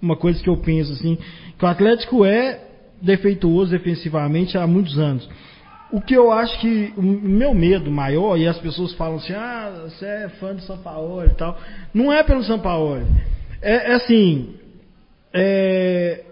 uma 0.04 0.18
coisa 0.18 0.44
que 0.44 0.50
eu 0.50 0.58
penso 0.58 0.92
assim: 0.92 1.18
que 1.58 1.64
o 1.64 1.68
Atlético 1.68 2.26
é 2.26 2.60
defeituoso 3.02 3.72
defensivamente 3.72 4.58
há 4.58 4.68
muitos 4.68 5.00
anos. 5.00 5.28
O 5.92 6.02
que 6.02 6.16
eu 6.16 6.32
acho 6.32 6.60
que 6.60 6.92
o 6.98 7.02
meu 7.02 7.54
medo 7.54 7.90
maior, 7.92 8.38
e 8.38 8.48
as 8.48 8.58
pessoas 8.58 8.94
falam 8.94 9.18
assim, 9.18 9.34
ah, 9.34 9.84
você 9.84 10.06
é 10.06 10.30
fã 10.40 10.54
do 10.56 10.62
São 10.62 10.78
Paulo 10.78 11.24
e 11.24 11.30
tal. 11.36 11.58
Não 11.94 12.12
é 12.12 12.24
pelo 12.24 12.44
São 12.44 12.60
Paulo. 12.60 13.06
É, 13.62 13.92
é 13.92 13.94
assim. 13.94 14.56
É, 15.32 16.24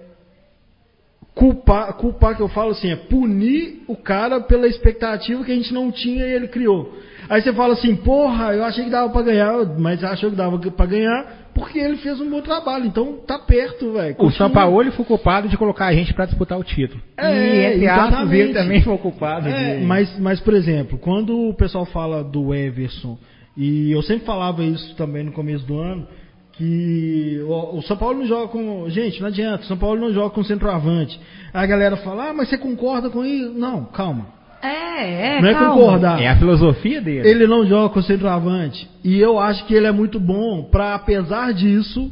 culpar, 1.35 1.93
culpar 1.93 2.35
que 2.35 2.41
eu 2.41 2.47
falo 2.47 2.71
assim, 2.71 2.91
é 2.91 2.95
punir 2.95 3.83
o 3.87 3.95
cara 3.95 4.41
pela 4.41 4.67
expectativa 4.67 5.43
que 5.43 5.51
a 5.51 5.55
gente 5.55 5.73
não 5.73 5.91
tinha 5.91 6.25
e 6.25 6.33
ele 6.33 6.47
criou. 6.47 6.93
Aí 7.29 7.41
você 7.41 7.53
fala 7.53 7.73
assim, 7.73 7.95
porra, 7.95 8.53
eu 8.53 8.63
achei 8.63 8.83
que 8.83 8.89
dava 8.89 9.09
pra 9.11 9.21
ganhar, 9.21 9.65
mas 9.79 10.03
achou 10.03 10.29
que 10.29 10.35
dava 10.35 10.57
pra 10.57 10.85
ganhar 10.85 11.40
porque 11.53 11.79
ele 11.79 11.97
fez 11.97 12.19
um 12.19 12.29
bom 12.29 12.41
trabalho. 12.41 12.85
Então 12.85 13.17
tá 13.25 13.39
perto, 13.39 13.93
velho. 13.93 14.15
O 14.17 14.31
Paulo 14.49 14.91
foi 14.91 15.05
culpado 15.05 15.47
de 15.47 15.57
colocar 15.57 15.87
a 15.87 15.93
gente 15.93 16.13
pra 16.13 16.25
disputar 16.25 16.57
o 16.57 16.63
título. 16.63 17.01
É, 17.17 17.77
e 17.77 17.85
entre 17.85 18.39
ele 18.39 18.53
também 18.53 18.81
foi 18.81 18.97
culpado. 18.97 19.47
É, 19.47 19.77
de... 19.77 19.85
mas, 19.85 20.19
mas, 20.19 20.39
por 20.39 20.53
exemplo, 20.53 20.97
quando 20.97 21.49
o 21.49 21.53
pessoal 21.53 21.85
fala 21.85 22.23
do 22.23 22.53
Everson, 22.53 23.17
e 23.55 23.91
eu 23.91 24.01
sempre 24.01 24.25
falava 24.25 24.63
isso 24.63 24.95
também 24.95 25.23
no 25.23 25.31
começo 25.31 25.65
do 25.65 25.77
ano, 25.79 26.07
que 26.53 27.41
o, 27.45 27.77
o 27.77 27.81
São 27.83 27.97
Paulo 27.97 28.19
não 28.19 28.25
joga 28.25 28.47
com. 28.47 28.89
Gente, 28.89 29.19
não 29.19 29.27
adianta, 29.27 29.63
o 29.63 29.67
São 29.67 29.77
Paulo 29.77 29.99
não 29.99 30.13
joga 30.13 30.29
com 30.29 30.43
centroavante. 30.43 31.19
Aí 31.53 31.63
a 31.63 31.67
galera 31.67 31.97
fala, 31.97 32.29
ah, 32.29 32.33
mas 32.33 32.49
você 32.49 32.57
concorda 32.57 33.09
com 33.09 33.25
isso? 33.25 33.51
Não, 33.53 33.85
calma. 33.85 34.40
É, 34.61 35.37
é, 35.37 35.41
não 35.41 35.49
é 35.49 35.53
calma. 35.53 35.73
concordar. 35.73 36.21
É 36.21 36.27
a 36.27 36.35
filosofia 36.37 37.01
dele. 37.01 37.27
Ele 37.27 37.47
não 37.47 37.65
joga 37.65 37.93
com 37.93 38.01
centroavante. 38.01 38.89
E 39.03 39.19
eu 39.19 39.39
acho 39.39 39.65
que 39.65 39.73
ele 39.73 39.87
é 39.87 39.91
muito 39.91 40.19
bom 40.19 40.63
para, 40.63 40.93
apesar 40.95 41.53
disso, 41.53 42.11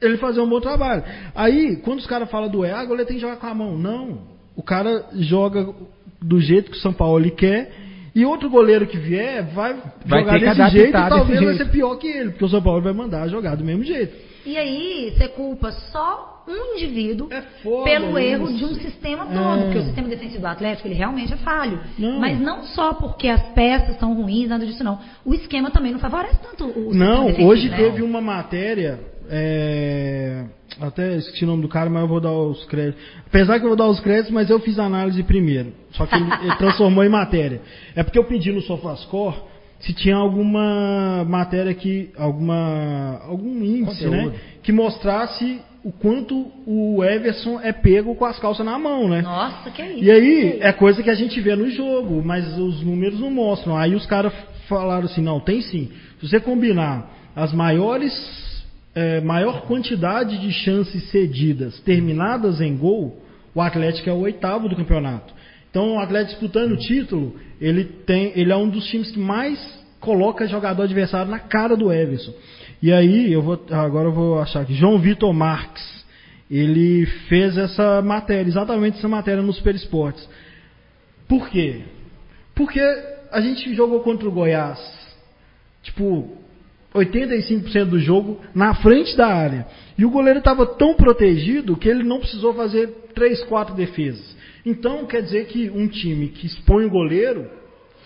ele 0.00 0.16
fazer 0.16 0.40
um 0.40 0.48
bom 0.48 0.60
trabalho. 0.60 1.02
Aí, 1.34 1.76
quando 1.76 1.98
os 2.00 2.06
caras 2.06 2.30
falam 2.30 2.48
do 2.50 2.64
agora 2.64 3.00
ele 3.00 3.04
tem 3.06 3.16
que 3.16 3.22
jogar 3.22 3.36
com 3.36 3.46
a 3.46 3.54
mão. 3.54 3.78
Não. 3.78 4.18
O 4.56 4.62
cara 4.62 5.06
joga 5.14 5.72
do 6.20 6.40
jeito 6.40 6.70
que 6.70 6.76
o 6.76 6.80
São 6.80 6.92
Paulo 6.92 7.18
ele 7.18 7.30
quer. 7.30 7.70
E 8.14 8.24
outro 8.24 8.50
goleiro 8.50 8.86
que 8.86 8.98
vier 8.98 9.44
vai, 9.54 9.76
Vai 10.04 10.20
jogar 10.20 10.54
desse 10.54 10.70
jeito 10.70 10.88
e 10.88 11.08
talvez 11.08 11.40
vai 11.40 11.54
jeito. 11.54 11.56
ser 11.64 11.70
pior 11.70 11.94
que 11.96 12.08
ele, 12.08 12.30
porque 12.30 12.44
o 12.44 12.48
São 12.48 12.60
Paulo 12.60 12.82
vai 12.82 12.92
mandar 12.92 13.28
jogar 13.28 13.54
do 13.54 13.64
mesmo 13.64 13.84
jeito. 13.84 14.14
E 14.44 14.56
aí, 14.56 15.14
você 15.16 15.28
culpa 15.28 15.70
só 15.70 16.39
um 16.52 16.74
indivíduo 16.76 17.28
É 17.30 17.42
pelo 17.84 18.08
isso. 18.10 18.18
erro 18.18 18.52
de 18.52 18.64
um 18.64 18.74
sistema 18.74 19.26
todo, 19.26 19.60
É. 19.60 19.62
porque 19.64 19.78
o 19.78 19.84
sistema 19.84 20.08
defensivo 20.08 20.40
do 20.40 20.46
Atlético, 20.46 20.88
ele 20.88 20.94
realmente 20.94 21.32
é 21.32 21.36
falho. 21.36 21.80
Não. 21.98 22.18
Mas 22.20 22.40
não 22.40 22.62
só 22.64 22.94
porque 22.94 23.28
as 23.28 23.42
peças 23.50 23.98
são 23.98 24.14
ruins, 24.14 24.48
nada 24.48 24.64
disso 24.66 24.82
não. 24.84 24.98
O 25.24 25.34
esquema 25.34 25.70
também 25.70 25.92
não 25.92 25.98
favorece 25.98 26.38
tanto 26.42 26.64
o 26.64 26.94
Não, 26.94 27.26
hoje 27.46 27.68
né? 27.68 27.76
teve 27.76 28.02
uma 28.02 28.20
matéria. 28.20 29.00
é, 29.32 30.44
Até 30.80 31.16
esqueci 31.16 31.44
o 31.44 31.46
nome 31.48 31.62
do 31.62 31.68
cara, 31.68 31.90
mas 31.90 32.02
eu 32.02 32.08
vou 32.08 32.20
dar 32.20 32.32
os 32.32 32.64
créditos. 32.64 33.00
Apesar 33.26 33.58
que 33.58 33.64
eu 33.64 33.68
vou 33.68 33.76
dar 33.76 33.86
os 33.88 34.00
créditos, 34.00 34.30
mas 34.30 34.48
eu 34.48 34.58
fiz 34.60 34.78
a 34.78 34.84
análise 34.84 35.22
primeiro. 35.22 35.72
Só 35.92 36.06
que 36.06 36.14
ele, 36.14 36.24
ele 36.42 36.56
transformou 36.56 37.04
em 37.04 37.08
matéria. 37.08 37.60
É 37.94 38.02
porque 38.02 38.18
eu 38.18 38.24
pedi 38.24 38.50
no 38.52 38.60
SofaScore 38.62 39.36
se 39.80 39.92
tinha 39.94 40.16
alguma 40.16 41.24
matéria 41.28 41.72
que. 41.74 42.10
alguma. 42.18 43.20
algum 43.26 43.62
índice, 43.62 44.04
Conteúdo. 44.04 44.30
né? 44.30 44.38
Que 44.62 44.72
mostrasse 44.72 45.60
o 45.82 45.90
quanto 45.90 46.52
o 46.66 47.02
Everson 47.02 47.58
é 47.60 47.72
pego 47.72 48.14
com 48.14 48.24
as 48.24 48.38
calças 48.38 48.64
na 48.64 48.78
mão, 48.78 49.08
né? 49.08 49.22
Nossa, 49.22 49.70
que 49.70 49.82
isso. 49.82 50.04
E 50.04 50.10
aí, 50.10 50.58
é 50.60 50.72
coisa 50.72 51.02
que 51.02 51.10
a 51.10 51.14
gente 51.14 51.40
vê 51.40 51.56
no 51.56 51.70
jogo, 51.70 52.22
mas 52.22 52.58
os 52.58 52.82
números 52.82 53.18
não 53.18 53.30
mostram. 53.30 53.76
Aí 53.76 53.94
os 53.94 54.04
caras 54.06 54.32
falaram 54.68 55.06
assim, 55.06 55.22
não, 55.22 55.40
tem 55.40 55.62
sim. 55.62 55.90
Se 56.20 56.28
você 56.28 56.38
combinar 56.38 57.10
as 57.34 57.52
maiores, 57.52 58.12
é, 58.94 59.20
maior 59.20 59.62
quantidade 59.62 60.38
de 60.38 60.52
chances 60.52 61.10
cedidas 61.10 61.80
terminadas 61.80 62.60
em 62.60 62.76
gol, 62.76 63.22
o 63.54 63.60
Atlético 63.60 64.10
é 64.10 64.12
o 64.12 64.20
oitavo 64.20 64.68
do 64.68 64.76
campeonato. 64.76 65.32
Então, 65.70 65.96
o 65.96 65.98
Atlético 65.98 66.40
disputando 66.40 66.72
o 66.72 66.76
título, 66.76 67.36
ele 67.60 67.84
tem, 67.84 68.32
ele 68.34 68.52
é 68.52 68.56
um 68.56 68.68
dos 68.68 68.86
times 68.86 69.10
que 69.10 69.18
mais 69.18 69.58
coloca 69.98 70.46
jogador 70.46 70.82
adversário 70.82 71.30
na 71.30 71.38
cara 71.38 71.76
do 71.76 71.92
Everson. 71.92 72.32
E 72.82 72.92
aí, 72.92 73.32
eu 73.32 73.42
vou, 73.42 73.60
agora 73.70 74.08
eu 74.08 74.12
vou 74.12 74.40
achar 74.40 74.62
aqui, 74.62 74.74
João 74.74 74.98
Vitor 74.98 75.32
Marques, 75.34 76.04
ele 76.50 77.04
fez 77.28 77.56
essa 77.56 78.00
matéria, 78.00 78.48
exatamente 78.48 78.98
essa 78.98 79.08
matéria 79.08 79.42
no 79.42 79.52
Super 79.52 79.74
Esportes. 79.74 80.26
Por 81.28 81.48
quê? 81.48 81.82
Porque 82.54 82.80
a 83.30 83.40
gente 83.40 83.74
jogou 83.74 84.00
contra 84.00 84.26
o 84.26 84.32
Goiás, 84.32 84.80
tipo, 85.82 86.36
85% 86.94 87.84
do 87.84 87.98
jogo 87.98 88.40
na 88.54 88.74
frente 88.74 89.16
da 89.16 89.28
área. 89.28 89.66
E 89.96 90.04
o 90.04 90.10
goleiro 90.10 90.40
estava 90.40 90.66
tão 90.66 90.94
protegido 90.94 91.76
que 91.76 91.88
ele 91.88 92.02
não 92.02 92.18
precisou 92.18 92.54
fazer 92.54 92.88
3, 93.14 93.44
4 93.44 93.74
defesas. 93.74 94.36
Então, 94.64 95.06
quer 95.06 95.22
dizer 95.22 95.46
que 95.46 95.70
um 95.70 95.86
time 95.86 96.28
que 96.28 96.46
expõe 96.46 96.84
o 96.84 96.90
goleiro 96.90 97.48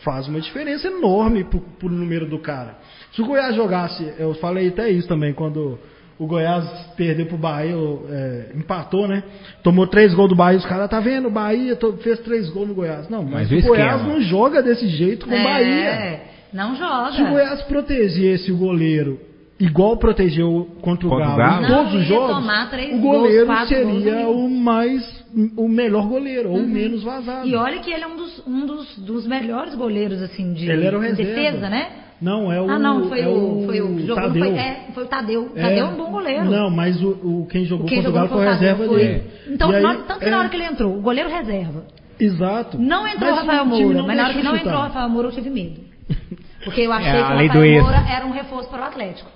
faz 0.03 0.29
uma 0.29 0.41
diferença 0.41 0.89
enorme 0.89 1.45
para 1.45 1.87
o 1.87 1.91
número 1.91 2.29
do 2.29 2.39
cara. 2.39 2.79
Se 3.15 3.23
o 3.23 3.27
Goiás 3.27 3.55
jogasse, 3.55 4.13
eu 4.19 4.35
falei 4.35 4.69
até 4.69 4.91
isso 4.91 5.07
também, 5.07 5.33
quando 5.33 5.79
o 6.19 6.27
Goiás 6.27 6.65
perdeu 6.97 7.27
pro 7.27 7.37
Bahia, 7.37 7.75
é, 8.11 8.53
empatou, 8.57 9.07
né? 9.07 9.23
Tomou 9.63 9.87
três 9.87 10.13
gols 10.15 10.29
do 10.29 10.37
Bahia, 10.37 10.59
os 10.59 10.67
caras, 10.67 10.91
tá 10.91 11.01
vendo? 11.01 11.29
O 11.29 11.31
Bahia 11.31 11.79
fez 12.03 12.19
três 12.21 12.49
gols 12.51 12.69
no 12.69 12.75
Goiás. 12.75 13.09
Não, 13.09 13.23
mas, 13.23 13.51
mas 13.51 13.65
o, 13.65 13.67
o 13.67 13.69
Goiás 13.69 14.03
não 14.05 14.21
joga 14.21 14.63
desse 14.63 14.89
jeito 14.89 15.27
com 15.27 15.33
o 15.33 15.35
é, 15.35 15.45
Bahia. 15.45 16.21
Não 16.53 16.75
joga. 16.77 17.13
Se 17.13 17.23
o 17.23 17.29
Goiás 17.31 17.63
protegesse 17.63 18.51
o 18.53 18.57
goleiro 18.57 19.21
igual 19.59 19.97
protegeu 19.97 20.69
contra 20.81 21.07
o 21.07 21.17
Galo, 21.17 21.37
Galo. 21.37 21.65
em 21.65 21.69
todos 21.69 21.93
não, 21.93 22.01
os 22.01 22.07
jogos, 22.07 22.45
o 22.93 22.99
goleiro 22.99 23.47
gols, 23.47 23.69
seria 23.69 24.29
o 24.29 24.51
mais 24.51 25.25
o 25.57 25.69
melhor 25.69 26.07
goleiro 26.07 26.51
ou 26.51 26.59
uhum. 26.59 26.67
menos 26.67 27.03
vazado. 27.03 27.47
E 27.47 27.55
olha 27.55 27.81
que 27.81 27.91
ele 27.93 28.03
é 28.03 28.07
um 28.07 28.17
dos, 28.17 28.47
um 28.47 28.67
dos, 28.67 28.99
dos 28.99 29.27
melhores 29.27 29.75
goleiros 29.75 30.21
assim 30.23 30.53
de, 30.53 30.69
ele 30.69 30.85
era 30.85 30.99
o 30.99 31.03
de 31.03 31.13
defesa, 31.13 31.69
né? 31.69 31.91
Não, 32.25 32.51
é 32.51 32.59
o. 32.59 32.71
Ah, 32.71 32.79
não, 32.79 33.07
foi, 33.07 33.21
é 33.21 33.29
o, 33.29 33.65
foi 33.67 33.83
o 33.83 33.97
que 33.97 34.07
jogou. 34.07 34.23
Tadeu. 34.25 34.45
Foi, 34.45 34.57
é, 34.57 34.87
foi 34.95 35.05
o 35.05 35.07
Tadeu. 35.07 35.53
É, 35.55 35.63
Tadeu 35.63 35.85
é 35.85 35.89
um 35.91 35.97
bom 35.97 36.11
goleiro. 36.11 36.45
Não, 36.47 36.71
mas 36.71 37.03
o, 37.03 37.11
o 37.11 37.47
quem 37.51 37.67
jogou 37.67 37.87
contra 37.87 38.09
o 38.09 38.13
Galo 38.15 38.29
foi 38.31 38.47
a 38.47 38.53
reserva 38.55 38.87
foi. 38.87 38.99
dele. 38.99 39.25
Então, 39.49 39.71
aí, 39.71 39.83
tanto 39.83 40.21
que 40.21 40.31
na 40.31 40.37
é 40.37 40.39
hora 40.39 40.49
que 40.49 40.57
ele 40.57 40.65
entrou, 40.65 40.97
o 40.97 41.03
goleiro 41.03 41.29
reserva. 41.29 41.85
Exato. 42.19 42.79
Não 42.79 43.07
entrou 43.07 43.31
o 43.31 43.35
Rafael 43.35 43.67
Moura, 43.67 44.03
mas 44.05 44.17
na 44.17 44.25
hora 44.25 44.33
que 44.33 44.43
não 44.43 44.57
entrou 44.57 44.75
o 44.75 44.81
Rafael 44.81 45.09
Moura, 45.11 45.29
eu 45.29 45.33
tive 45.33 45.51
medo. 45.51 45.83
Porque 46.65 46.81
eu 46.81 46.93
achei 46.93 47.11
é, 47.11 47.13
que 47.13 47.19
o 47.21 47.47
Rafael 47.47 47.83
Moura 47.83 48.05
era 48.09 48.27
um 48.27 48.31
reforço 48.31 48.71
para 48.71 48.81
o 48.81 48.85
Atlético. 48.85 49.31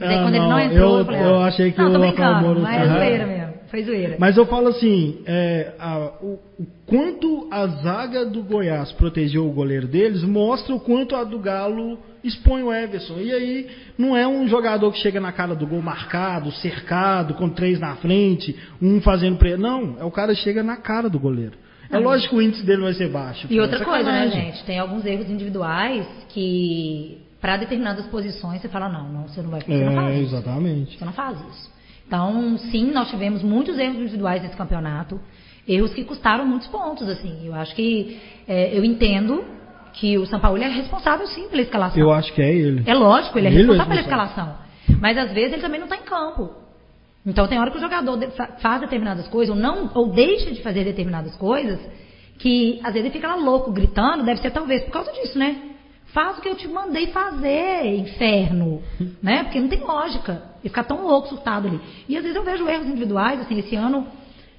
Ah, 0.00 0.22
quando 0.22 0.34
não, 0.34 0.38
ele 0.38 0.48
não 0.48 0.60
entrou, 0.60 0.92
eu, 0.94 0.98
eu, 1.00 1.04
falei, 1.04 1.20
eu 1.20 1.40
achei 1.42 1.70
que 1.70 1.78
não, 1.78 1.90
o 1.90 2.06
Rafael 2.06 2.40
Moura. 2.40 2.60
Mas 2.60 2.80
é 2.80 2.86
zoeira 2.86 3.26
mesmo. 3.26 3.52
Foi 3.68 3.82
zoeira. 3.82 4.16
Mas 4.18 4.36
eu 4.38 4.46
falo 4.46 4.68
assim, 4.68 5.20
é, 5.26 5.74
a, 5.78 5.98
o, 6.22 6.38
o, 6.58 6.66
quanto 6.86 7.48
a 7.50 7.66
zaga 7.66 8.24
do 8.24 8.42
Goiás 8.42 8.90
protegeu 8.92 9.46
o 9.46 9.52
goleiro 9.52 9.86
deles, 9.86 10.22
mostra 10.24 10.74
o 10.74 10.80
quanto 10.80 11.14
a 11.14 11.24
do 11.24 11.38
Galo 11.38 11.98
expõe 12.24 12.62
o 12.62 12.72
Everson. 12.72 13.18
E 13.18 13.32
aí 13.32 13.70
não 13.98 14.16
é 14.16 14.26
um 14.26 14.46
jogador 14.48 14.90
que 14.92 14.98
chega 14.98 15.20
na 15.20 15.32
cara 15.32 15.54
do 15.54 15.66
gol 15.66 15.82
marcado, 15.82 16.50
cercado, 16.52 17.34
com 17.34 17.48
três 17.48 17.78
na 17.80 17.96
frente, 17.96 18.56
um 18.80 19.00
fazendo 19.00 19.36
pre... 19.36 19.56
Não, 19.56 19.96
é 19.98 20.04
o 20.04 20.10
cara 20.10 20.34
que 20.34 20.40
chega 20.40 20.62
na 20.62 20.76
cara 20.76 21.08
do 21.08 21.18
goleiro. 21.18 21.54
É 21.90 21.98
lógico 21.98 22.30
que 22.30 22.36
o 22.36 22.42
índice 22.42 22.64
dele 22.64 22.82
vai 22.82 22.94
ser 22.94 23.10
baixo. 23.10 23.46
E 23.50 23.60
outra 23.60 23.84
coisa, 23.84 24.10
né, 24.10 24.30
gente? 24.30 24.64
Tem 24.64 24.78
alguns 24.78 25.04
erros 25.04 25.28
individuais 25.28 26.06
que, 26.30 27.18
para 27.38 27.58
determinadas 27.58 28.06
posições, 28.06 28.62
você 28.62 28.68
fala, 28.68 28.88
não, 28.88 29.12
não, 29.12 29.28
você 29.28 29.42
não 29.42 29.50
vai 29.50 29.60
fazer, 29.60 29.82
é, 29.82 29.84
não 29.84 29.94
faz 29.94 30.16
isso. 30.16 30.34
Exatamente. 30.34 30.98
Você 30.98 31.04
não 31.04 31.12
faz 31.12 31.38
isso. 31.38 31.70
Então, 32.06 32.56
sim, 32.58 32.90
nós 32.92 33.10
tivemos 33.10 33.42
muitos 33.42 33.78
erros 33.78 33.96
individuais 33.96 34.42
nesse 34.42 34.56
campeonato. 34.56 35.20
Erros 35.68 35.92
que 35.92 36.02
custaram 36.02 36.46
muitos 36.46 36.66
pontos, 36.68 37.06
assim. 37.08 37.46
Eu 37.46 37.54
acho 37.54 37.74
que, 37.74 38.18
é, 38.48 38.76
eu 38.76 38.84
entendo 38.84 39.44
que 39.92 40.18
o 40.18 40.26
São 40.26 40.40
Paulo 40.40 40.62
é 40.62 40.68
responsável 40.68 41.26
sim 41.26 41.48
pela 41.48 41.62
escalação. 41.62 42.00
Eu 42.00 42.12
acho 42.12 42.32
que 42.32 42.42
é 42.42 42.52
ele. 42.52 42.82
É 42.86 42.94
lógico, 42.94 43.38
ele 43.38 43.48
é 43.48 43.50
ele 43.50 43.58
responsável, 43.58 43.92
é 43.92 43.96
responsável 43.96 44.18
pela 44.18 44.26
escalação. 44.26 44.98
Mas 45.00 45.18
às 45.18 45.32
vezes 45.32 45.52
ele 45.52 45.62
também 45.62 45.80
não 45.80 45.86
está 45.86 45.96
em 45.96 46.04
campo. 46.04 46.50
Então 47.24 47.46
tem 47.46 47.58
hora 47.58 47.70
que 47.70 47.78
o 47.78 47.80
jogador 47.80 48.18
faz 48.60 48.80
determinadas 48.80 49.28
coisas 49.28 49.54
ou 49.54 49.60
não 49.60 49.90
ou 49.94 50.12
deixa 50.12 50.50
de 50.50 50.60
fazer 50.62 50.84
determinadas 50.84 51.36
coisas 51.36 51.78
que 52.38 52.80
às 52.82 52.92
vezes 52.92 53.06
ele 53.06 53.10
fica 53.10 53.28
lá 53.28 53.36
louco 53.36 53.70
gritando, 53.70 54.24
deve 54.24 54.40
ser 54.40 54.50
talvez 54.50 54.82
por 54.82 54.90
causa 54.90 55.12
disso, 55.12 55.38
né? 55.38 55.56
Faz 56.06 56.36
o 56.36 56.40
que 56.42 56.48
eu 56.48 56.56
te 56.56 56.66
mandei 56.68 57.06
fazer, 57.06 57.86
inferno, 57.86 58.82
né? 59.22 59.44
Porque 59.44 59.60
não 59.60 59.68
tem 59.68 59.80
lógica. 59.80 60.42
E 60.62 60.68
ficar 60.68 60.84
tão 60.84 61.06
louco, 61.06 61.28
surtado 61.28 61.68
ali. 61.68 61.80
E 62.08 62.16
às 62.16 62.22
vezes 62.22 62.36
eu 62.36 62.44
vejo 62.44 62.68
erros 62.68 62.86
individuais, 62.86 63.40
assim, 63.40 63.58
esse 63.58 63.74
ano 63.76 64.06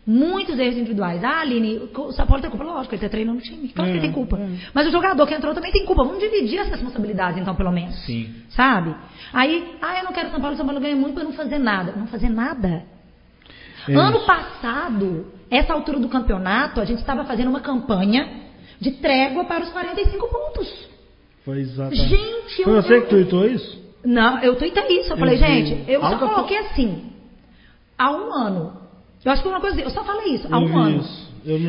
Muitos 0.06 0.60
erros 0.60 0.76
individuais. 0.76 1.24
Ah, 1.24 1.40
Aline, 1.40 1.90
o 1.96 2.12
São 2.12 2.28
Paulo 2.28 2.42
tem 2.42 2.52
culpa? 2.52 2.66
Lógico, 2.66 2.94
ele 2.94 3.00
está 3.00 3.10
treinando 3.10 3.40
o 3.40 3.42
time. 3.42 3.70
Claro 3.70 3.90
que 3.90 3.98
ele 3.98 4.06
tem 4.06 4.12
culpa. 4.12 4.38
É. 4.38 4.50
Mas 4.74 4.88
o 4.88 4.92
jogador 4.92 5.26
que 5.26 5.34
entrou 5.34 5.54
também 5.54 5.72
tem 5.72 5.86
culpa. 5.86 6.04
Vamos 6.04 6.20
dividir 6.20 6.60
as 6.60 6.68
responsabilidades, 6.68 7.40
então, 7.40 7.56
pelo 7.56 7.72
menos. 7.72 7.96
Sim. 8.06 8.34
Sabe? 8.50 8.94
Aí, 9.32 9.78
ah, 9.82 10.00
eu 10.00 10.04
não 10.04 10.12
quero 10.12 10.30
São 10.30 10.42
Paulo, 10.42 10.58
São 10.58 10.66
Paulo 10.66 10.82
ganha 10.82 10.96
muito 10.96 11.16
para 11.16 11.24
não 11.24 11.32
fazer 11.32 11.58
nada. 11.58 11.94
Não 11.96 12.08
fazer 12.08 12.30
nada. 12.30 12.84
Ano 13.88 14.26
passado, 14.26 15.28
essa 15.50 15.74
altura 15.74 16.00
do 16.00 16.10
campeonato, 16.10 16.80
a 16.82 16.86
gente 16.86 17.00
estava 17.00 17.24
fazendo 17.26 17.50
uma 17.50 17.60
campanha 17.60 18.44
de 18.80 18.92
trégua 18.92 19.46
para 19.46 19.64
os 19.64 19.70
45 19.70 20.28
pontos. 20.28 20.88
Foi 21.46 21.60
exatamente. 21.60 22.08
Gente, 22.08 22.64
Foi 22.64 22.78
eu, 22.78 22.82
você 22.82 23.02
que 23.02 23.08
tweetou 23.08 23.46
isso? 23.48 23.84
Não, 24.06 24.40
eu 24.40 24.56
tweetei 24.56 25.00
isso. 25.00 25.10
Eu, 25.10 25.16
eu 25.16 25.18
falei, 25.18 25.38
vi. 25.38 25.46
gente, 25.46 25.92
eu 25.92 26.04
Algo 26.04 26.20
só 26.20 26.34
coloquei 26.34 26.58
assim. 26.58 27.12
Há 27.98 28.12
um 28.12 28.34
ano, 28.34 28.83
eu 29.24 29.32
acho 29.32 29.42
que 29.42 29.48
uma 29.48 29.62
coisa, 29.62 29.80
eu 29.82 29.90
só 29.90 30.04
falei 30.04 30.36
isso 30.36 30.48
há 30.52 30.60
um 30.60 30.78
ano. 30.78 31.04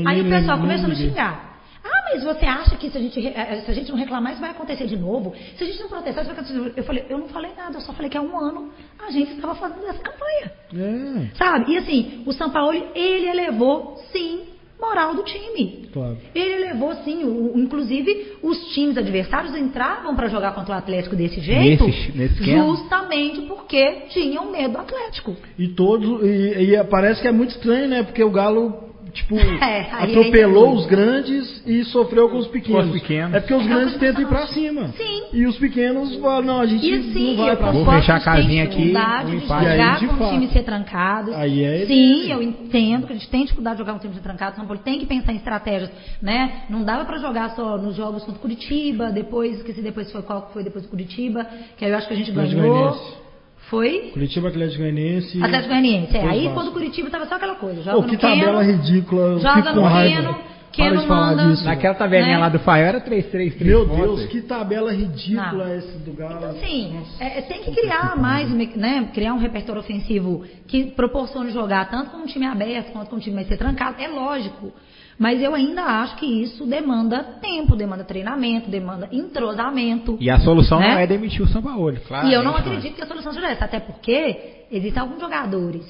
Aí 0.07 0.21
o 0.21 0.29
pessoal 0.29 0.59
começou 0.59 0.87
a 0.87 0.89
me 0.89 0.97
xingar. 0.97 1.55
Ah, 1.85 2.03
mas 2.11 2.25
você 2.25 2.47
acha 2.47 2.77
que 2.77 2.89
se 2.91 2.97
a 2.97 3.01
gente, 3.01 3.27
eh, 3.27 3.63
se 3.63 3.71
a 3.71 3.75
gente 3.75 3.91
não 3.91 3.99
reclamar, 3.99 4.33
isso 4.33 4.41
vai 4.41 4.51
acontecer 4.51 4.87
de 4.87 4.97
novo? 4.97 5.35
Se 5.57 5.65
a 5.65 5.67
gente 5.67 5.81
não 5.81 5.89
protestar, 5.89 6.25
isso 6.25 6.33
vai 6.33 6.41
acontecer 6.41 6.55
de 6.55 6.59
novo. 6.59 6.73
Eu 6.75 6.85
falei, 6.85 7.07
eu 7.11 7.19
não 7.19 7.29
falei 7.29 7.53
nada, 7.55 7.77
eu 7.77 7.81
só 7.83 7.93
falei 7.93 8.11
que 8.11 8.17
há 8.17 8.23
um 8.23 8.39
ano 8.39 8.73
a 9.07 9.11
gente 9.11 9.33
estava 9.33 9.55
fazendo 9.55 9.87
essa 9.87 9.99
campanha. 9.99 10.53
É. 10.75 11.37
Sabe? 11.37 11.73
E 11.73 11.77
assim, 11.77 12.23
o 12.25 12.33
São 12.33 12.51
Paulo, 12.51 12.73
ele 12.95 13.29
elevou, 13.29 13.97
sim, 14.11 14.54
moral 14.87 15.15
do 15.15 15.23
time. 15.23 15.89
Claro. 15.93 16.17
Ele 16.35 16.67
levou, 16.67 16.95
sim, 17.05 17.25
o, 17.25 17.53
inclusive 17.57 18.37
os 18.43 18.59
times 18.75 18.97
adversários 18.97 19.57
entravam 19.57 20.15
para 20.15 20.29
jogar 20.29 20.55
contra 20.55 20.75
o 20.75 20.79
Atlético 20.79 21.17
desse 21.17 21.41
jeito, 21.41 21.87
nesse, 21.87 22.13
nesse 22.17 22.45
justamente 22.45 23.43
porque 23.43 24.03
tinham 24.11 24.51
medo 24.51 24.73
do 24.73 24.79
Atlético. 24.79 25.37
E 25.59 25.69
todos, 25.69 26.23
e, 26.23 26.75
e 26.75 26.85
parece 26.85 27.23
que 27.23 27.29
é 27.29 27.33
muito 27.33 27.51
estranho, 27.51 27.89
né? 27.89 28.03
Porque 28.03 28.23
o 28.23 28.31
Galo 28.31 28.94
tipo, 29.15 29.37
é, 29.39 29.89
atropelou 29.93 30.67
é 30.67 30.75
os 30.75 30.87
grandes 30.87 31.63
e 31.67 31.85
sofreu 31.85 32.29
com 32.29 32.39
os 32.39 32.49
pequenos. 32.49 32.87
Os 32.87 33.01
pequenos. 33.01 33.35
É 33.35 33.41
porque 33.41 33.55
os 33.55 33.65
é 33.65 33.69
grandes 33.69 33.97
tentam 33.97 34.23
ir 34.23 34.27
pra 34.27 34.47
cima. 34.49 34.89
Sim. 34.89 35.23
E 35.33 35.47
os 35.47 35.57
pequenos 35.57 36.17
falam, 36.17 36.43
não, 36.43 36.61
a 36.61 36.67
gente 36.67 36.93
assim, 36.93 37.37
não 37.37 37.47
vai 37.47 37.57
pra 37.57 37.73
cima. 37.73 37.85
Vou 37.85 37.95
fechar 37.95 38.17
a 38.17 38.21
casinha 38.21 38.65
aqui. 38.65 38.95
Um 38.95 39.25
de 39.31 39.39
jogar 39.41 39.99
aí, 40.01 40.07
com 40.07 40.25
o 40.25 40.31
time 40.31 40.49
ser 40.49 40.63
trancado. 40.63 41.35
Aí 41.35 41.63
é 41.63 41.87
Sim, 41.87 42.31
eu 42.31 42.43
entendo 42.43 43.07
que 43.07 43.13
a 43.13 43.17
gente 43.17 43.29
tem 43.29 43.43
dificuldade 43.43 43.77
de 43.77 43.83
jogar 43.83 43.93
com 43.93 43.99
o 43.99 44.03
time 44.03 44.15
ser 44.15 44.23
trancado. 44.23 44.57
São 44.57 44.67
Paulo 44.67 44.83
tem 44.85 44.99
que 44.99 45.07
pensar 45.07 45.33
em 45.33 45.37
estratégias, 45.37 45.91
né? 46.21 46.65
Não 46.69 46.83
dava 46.83 47.05
pra 47.05 47.19
jogar 47.19 47.51
só 47.51 47.79
nos 47.79 47.97
jogos 47.97 48.25
contra 48.25 48.41
Curitiba, 48.41 49.11
depois, 49.11 49.59
esqueci 49.59 49.81
depois 49.81 50.11
foi 50.11 50.23
qual 50.23 50.51
foi 50.53 50.65
depois 50.65 50.85
do 50.85 50.91
Curitiba, 50.91 51.47
que 51.77 51.85
aí 51.85 51.91
eu 51.91 51.97
acho 51.97 52.09
que 52.09 52.15
a 52.15 52.17
gente 52.17 52.33
ganhou. 52.33 53.24
Foi? 53.69 54.11
Curitiba 54.13 54.49
Atlético 54.49 54.83
Goianiense. 54.83 55.43
Atlético 55.43 55.69
Goianiense, 55.69 56.17
é. 56.17 56.27
Aí 56.27 56.51
quando 56.53 56.69
o 56.69 56.73
Curitiba 56.73 57.11
tava 57.11 57.27
só 57.27 57.37
aquela 57.37 57.55
coisa. 57.55 57.83
Joga 57.83 57.99
oh, 57.99 58.03
que 58.05 58.17
tabela 58.17 58.63
ridícula. 58.63 59.39
Joga 59.39 59.73
no 59.73 59.89
Keno. 59.89 60.55
Keno 60.75 61.07
manda. 61.07 61.47
Disso, 61.47 61.65
Naquela 61.65 61.95
tabelinha 61.95 62.35
né? 62.35 62.39
lá 62.39 62.49
do 62.49 62.59
Fael 62.59 62.87
era 62.87 63.01
3-3-3. 63.01 63.65
Meu 63.65 63.87
Deus, 63.87 64.27
que 64.27 64.43
tabela 64.43 64.93
ridícula 64.93 65.67
Não. 65.67 65.77
esse 65.77 65.99
do 65.99 66.13
Galo. 66.13 66.37
Então, 66.37 66.51
assim, 66.51 67.01
é, 67.21 67.41
tem 67.43 67.63
que 67.63 67.71
criar 67.71 68.17
mais, 68.17 68.51
né? 68.51 69.09
Criar 69.15 69.35
um 69.35 69.39
repertório 69.39 69.81
ofensivo 69.81 70.45
que 70.67 70.87
proporcione 70.87 71.53
jogar 71.53 71.89
tanto 71.89 72.11
com 72.11 72.19
um 72.19 72.27
time 72.27 72.45
aberto 72.45 72.93
quanto 72.93 73.09
com 73.09 73.17
um 73.17 73.21
time 73.21 73.37
mais 73.37 73.47
ser 73.47 73.57
trancado. 73.57 74.03
É 74.03 74.09
lógico. 74.09 74.73
Mas 75.19 75.41
eu 75.41 75.55
ainda 75.55 75.83
acho 75.83 76.17
que 76.17 76.27
isso 76.27 76.67
demanda 76.67 77.23
tempo, 77.41 77.77
demanda 77.77 78.05
treinamento, 78.05 78.69
demanda 78.69 79.09
entrosamento. 79.13 80.17
E 80.21 80.29
a 80.29 80.41
solução 80.41 80.81
né? 80.81 80.91
não 80.93 80.99
é 80.99 81.07
demitir 81.07 81.43
o 81.43 81.49
São 81.49 81.63
Paulo, 81.63 81.97
claro. 82.07 82.29
E 82.29 82.33
eu 82.33 82.43
não 82.43 82.57
acredito 82.57 82.95
que 82.95 83.03
a 83.03 83.07
solução 83.07 83.33
seja 83.33 83.49
essa, 83.49 83.65
até 83.65 83.79
porque 83.79 84.67
existem 84.71 85.01
alguns 85.01 85.21
jogadores 85.21 85.85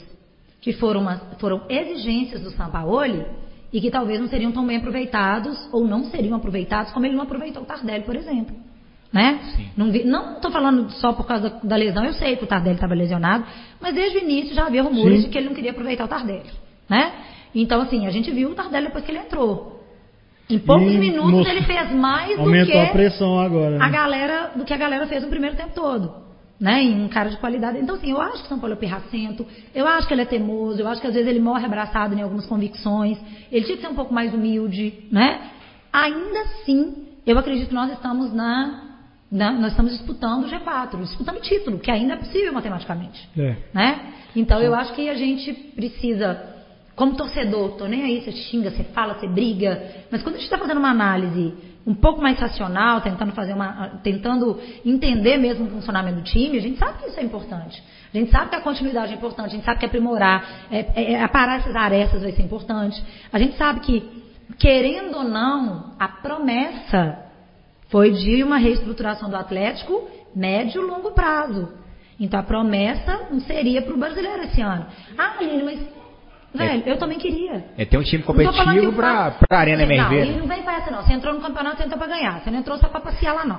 que 0.60 0.72
foram, 0.72 1.02
uma, 1.02 1.16
foram 1.38 1.62
exigências 1.68 2.42
do 2.42 2.50
São 2.50 2.70
Paulo 2.70 3.24
e 3.72 3.80
que 3.80 3.90
talvez 3.90 4.20
não 4.20 4.28
seriam 4.28 4.52
tão 4.52 4.66
bem 4.66 4.76
aproveitados 4.76 5.68
ou 5.72 5.86
não 5.86 6.04
seriam 6.04 6.36
aproveitados 6.36 6.92
como 6.92 7.04
ele 7.06 7.16
não 7.16 7.24
aproveitou 7.24 7.62
o 7.62 7.66
Tardelli, 7.66 8.04
por 8.04 8.16
exemplo. 8.16 8.54
Né? 9.12 9.38
Não 9.76 10.34
estou 10.34 10.50
falando 10.50 10.90
só 10.92 11.12
por 11.12 11.26
causa 11.26 11.48
da, 11.48 11.58
da, 11.62 11.76
lesão, 11.76 12.04
eu 12.04 12.14
sei 12.14 12.36
que 12.36 12.44
o 12.44 12.46
Tardelli 12.46 12.76
estava 12.76 12.94
lesionado, 12.94 13.44
mas 13.80 13.94
desde 13.94 14.18
o 14.18 14.22
início 14.22 14.54
já 14.54 14.66
havia 14.66 14.82
rumores 14.82 15.18
Sim. 15.18 15.24
de 15.26 15.30
que 15.30 15.38
ele 15.38 15.48
não 15.48 15.54
queria 15.54 15.70
aproveitar 15.70 16.04
o 16.04 16.08
Tardelli. 16.08 16.50
Né? 16.88 17.12
Então, 17.54 17.80
assim, 17.82 18.06
a 18.06 18.10
gente 18.10 18.30
viu 18.30 18.50
o 18.50 18.54
Tardelli 18.54 18.86
depois 18.86 19.04
que 19.04 19.10
ele 19.12 19.18
entrou. 19.18 19.80
Em 20.50 20.58
poucos 20.58 20.92
e 20.92 20.98
minutos 20.98 21.46
ele 21.48 21.62
fez 21.62 21.92
mais 21.92 22.36
do 22.38 22.50
que 22.52 22.72
a 22.78 22.86
pressão 22.92 23.38
agora. 23.40 23.78
Né? 23.78 23.84
a 23.84 23.88
galera, 23.88 24.50
do 24.54 24.64
que 24.64 24.74
a 24.74 24.76
galera 24.76 25.06
fez 25.06 25.22
no 25.22 25.28
primeiro 25.30 25.56
tempo 25.56 25.74
todo. 25.74 26.22
né, 26.60 26.82
em 26.82 27.02
um 27.04 27.08
cara 27.08 27.30
de 27.30 27.36
qualidade. 27.38 27.78
Então, 27.78 27.96
assim, 27.96 28.10
eu 28.10 28.20
acho 28.20 28.42
que 28.42 28.48
São 28.48 28.58
Paulo 28.58 28.74
é 28.74 28.76
pirracento, 28.76 29.44
eu 29.74 29.86
acho 29.88 30.06
que 30.06 30.14
ele 30.14 30.22
é 30.22 30.24
teimoso, 30.24 30.80
eu 30.80 30.86
acho 30.88 31.00
que 31.00 31.06
às 31.06 31.12
vezes 31.14 31.28
ele 31.28 31.40
morre 31.40 31.64
abraçado 31.66 32.14
em 32.14 32.22
algumas 32.22 32.46
convicções, 32.46 33.18
ele 33.50 33.64
tinha 33.64 33.76
que 33.76 33.82
ser 33.82 33.88
um 33.88 33.94
pouco 33.94 34.14
mais 34.14 34.32
humilde, 34.32 35.04
né? 35.10 35.50
Ainda 35.92 36.40
assim, 36.42 37.06
eu 37.26 37.36
acredito 37.38 37.68
que 37.68 37.74
nós 37.74 37.90
estamos 37.92 38.32
na, 38.32 38.82
na 39.30 39.52
nós 39.52 39.72
estamos 39.72 39.92
disputando 39.92 40.44
o 40.44 40.48
G4, 40.48 41.00
disputando 41.00 41.36
o 41.38 41.40
título, 41.40 41.78
que 41.80 41.90
ainda 41.90 42.14
é 42.14 42.16
possível 42.18 42.52
matematicamente, 42.52 43.28
É. 43.36 43.56
né? 43.74 44.00
Então, 44.36 44.60
eu 44.60 44.74
acho 44.74 44.94
que 44.94 45.08
a 45.08 45.14
gente 45.14 45.52
precisa, 45.74 46.53
como 46.94 47.16
torcedor, 47.16 47.72
tô 47.72 47.86
nem 47.86 48.02
aí, 48.02 48.22
você 48.22 48.32
xinga, 48.32 48.70
você 48.70 48.84
fala, 48.84 49.14
você 49.14 49.26
briga, 49.26 49.82
mas 50.10 50.22
quando 50.22 50.36
a 50.36 50.38
gente 50.38 50.46
está 50.46 50.58
fazendo 50.58 50.78
uma 50.78 50.90
análise 50.90 51.54
um 51.86 51.94
pouco 51.94 52.22
mais 52.22 52.38
racional, 52.38 53.00
tentando 53.00 53.32
fazer 53.32 53.52
uma, 53.52 54.00
tentando 54.02 54.58
entender 54.84 55.36
mesmo 55.36 55.66
o 55.66 55.70
funcionamento 55.70 56.18
do 56.18 56.24
time, 56.24 56.56
a 56.56 56.60
gente 56.60 56.78
sabe 56.78 56.98
que 56.98 57.08
isso 57.08 57.20
é 57.20 57.22
importante. 57.22 57.82
A 58.12 58.16
gente 58.16 58.30
sabe 58.30 58.50
que 58.50 58.56
a 58.56 58.60
continuidade 58.60 59.12
é 59.12 59.16
importante, 59.16 59.48
a 59.48 59.50
gente 59.50 59.64
sabe 59.64 59.80
que 59.80 59.86
aprimorar, 59.86 60.66
é, 60.70 60.78
é, 60.94 61.12
é 61.12 61.22
aparar 61.22 61.58
essas 61.58 61.76
arestas 61.76 62.22
vai 62.22 62.32
ser 62.32 62.42
importante. 62.42 63.02
A 63.32 63.38
gente 63.38 63.56
sabe 63.56 63.80
que, 63.80 64.24
querendo 64.58 65.16
ou 65.16 65.24
não, 65.24 65.94
a 65.98 66.08
promessa 66.08 67.18
foi 67.88 68.12
de 68.12 68.42
uma 68.42 68.56
reestruturação 68.56 69.28
do 69.28 69.36
Atlético 69.36 70.08
médio 70.34 70.82
e 70.82 70.84
longo 70.84 71.12
prazo. 71.12 71.68
Então 72.18 72.40
a 72.40 72.42
promessa 72.42 73.28
não 73.30 73.40
seria 73.40 73.82
para 73.82 73.94
o 73.94 73.98
brasileiro 73.98 74.42
esse 74.42 74.60
ano. 74.60 74.86
Ah, 75.16 75.36
Aline, 75.38 75.62
mas. 75.62 76.03
Velho, 76.54 76.82
eu 76.86 76.96
também 76.98 77.18
queria. 77.18 77.64
É 77.76 77.84
ter 77.84 77.98
um 77.98 78.02
time 78.02 78.22
competitivo 78.22 78.92
pra, 78.92 79.32
faço- 79.32 79.44
pra 79.48 79.58
Arena 79.58 79.84
Não, 79.84 79.92
MRV. 79.92 80.24
e 80.30 80.36
não 80.38 80.46
vem 80.46 80.62
pra 80.62 80.76
essa 80.78 80.90
não. 80.90 81.02
Você 81.02 81.12
entrou 81.12 81.34
no 81.34 81.40
campeonato, 81.40 81.78
você 81.78 81.82
entrou 81.84 81.98
pra 81.98 82.06
ganhar. 82.06 82.40
Você 82.40 82.50
não 82.50 82.58
entrou 82.60 82.78
só 82.78 82.88
pra 82.88 83.00
passear 83.00 83.34
lá, 83.34 83.44
não. 83.44 83.58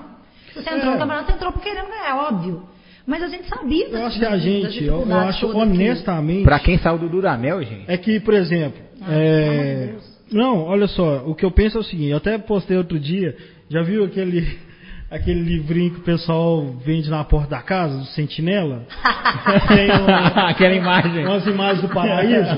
Se 0.53 0.61
você 0.63 0.69
entrou 0.69 0.91
É. 0.91 0.93
no 0.93 0.99
campeonato, 0.99 1.25
você 1.25 1.33
entrou 1.33 1.51
por 1.51 1.61
querendo 1.61 1.87
ganhar, 1.89 2.09
é 2.09 2.13
óbvio. 2.13 2.63
Mas 3.05 3.21
a 3.21 3.27
gente 3.27 3.47
sabia 3.47 3.87
Eu 3.89 4.05
acho 4.07 4.17
que 4.17 4.25
a 4.25 4.37
gente, 4.37 4.83
eu, 4.83 5.05
eu 5.07 5.15
acho 5.15 5.41
todas 5.41 5.55
que- 5.55 5.61
honestamente. 5.61 6.43
Pra 6.43 6.59
quem 6.59 6.77
saiu 6.79 6.97
do 6.97 7.07
Dudamel, 7.09 7.61
gente. 7.63 7.83
É 7.87 7.97
que, 7.97 8.19
por 8.19 8.33
exemplo, 8.33 8.81
Ah, 9.01 9.07
é, 9.11 9.93
não, 10.31 10.63
olha 10.63 10.87
só, 10.87 11.17
o 11.25 11.35
que 11.35 11.45
eu 11.45 11.51
penso 11.51 11.77
é 11.77 11.81
o 11.81 11.83
seguinte, 11.83 12.09
eu 12.11 12.17
até 12.17 12.37
postei 12.37 12.77
outro 12.77 12.97
dia, 12.99 13.35
já 13.69 13.81
viu 13.83 14.05
aquele 14.05 14.57
aquele 15.09 15.41
livrinho 15.41 15.91
que 15.93 15.99
o 15.99 16.03
pessoal 16.03 16.65
vende 16.85 17.09
na 17.09 17.23
porta 17.23 17.49
da 17.51 17.61
casa, 17.61 17.97
do 17.97 18.05
Sentinela? 18.05 18.83
Tem 19.67 19.91
uma- 19.91 20.49
Aquela 20.49 20.73
imagem. 20.75 21.25
umas 21.25 21.45
imagens 21.47 21.81
do 21.81 21.89
paraíso. 21.93 22.49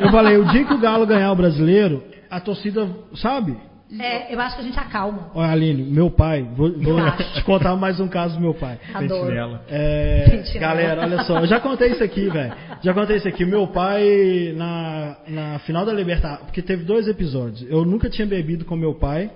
Eu 0.00 0.10
falei, 0.10 0.36
o 0.36 0.44
dia 0.46 0.64
que 0.64 0.74
o 0.74 0.78
Galo 0.78 1.06
ganhar 1.06 1.32
o 1.32 1.36
brasileiro, 1.36 2.02
a 2.30 2.40
torcida, 2.40 2.88
sabe? 3.14 3.56
É, 4.00 4.34
eu 4.34 4.40
acho 4.40 4.56
que 4.56 4.62
a 4.62 4.64
gente 4.64 4.78
acalma. 4.80 5.30
Olha, 5.32 5.52
Aline, 5.52 5.84
meu 5.84 6.10
pai, 6.10 6.44
vou, 6.56 6.72
vou 6.76 6.98
acho. 6.98 7.34
te 7.34 7.44
contar 7.44 7.76
mais 7.76 8.00
um 8.00 8.08
caso 8.08 8.34
do 8.34 8.40
meu 8.40 8.52
pai. 8.52 8.80
Adoro. 8.92 9.60
É, 9.68 10.26
Sentinela. 10.28 10.60
galera, 10.74 11.02
olha 11.02 11.22
só, 11.22 11.38
eu 11.38 11.46
já 11.46 11.60
contei 11.60 11.92
isso 11.92 12.02
aqui, 12.02 12.28
velho. 12.28 12.52
Já 12.82 12.92
contei 12.92 13.18
isso 13.18 13.28
aqui. 13.28 13.44
Meu 13.44 13.68
pai, 13.68 14.52
na, 14.56 15.16
na 15.28 15.58
final 15.60 15.86
da 15.86 15.92
Libertadores, 15.92 16.44
porque 16.46 16.62
teve 16.62 16.82
dois 16.82 17.06
episódios. 17.06 17.64
Eu 17.70 17.84
nunca 17.84 18.10
tinha 18.10 18.26
bebido 18.26 18.64
com 18.64 18.74
meu 18.74 18.92
pai. 18.92 19.30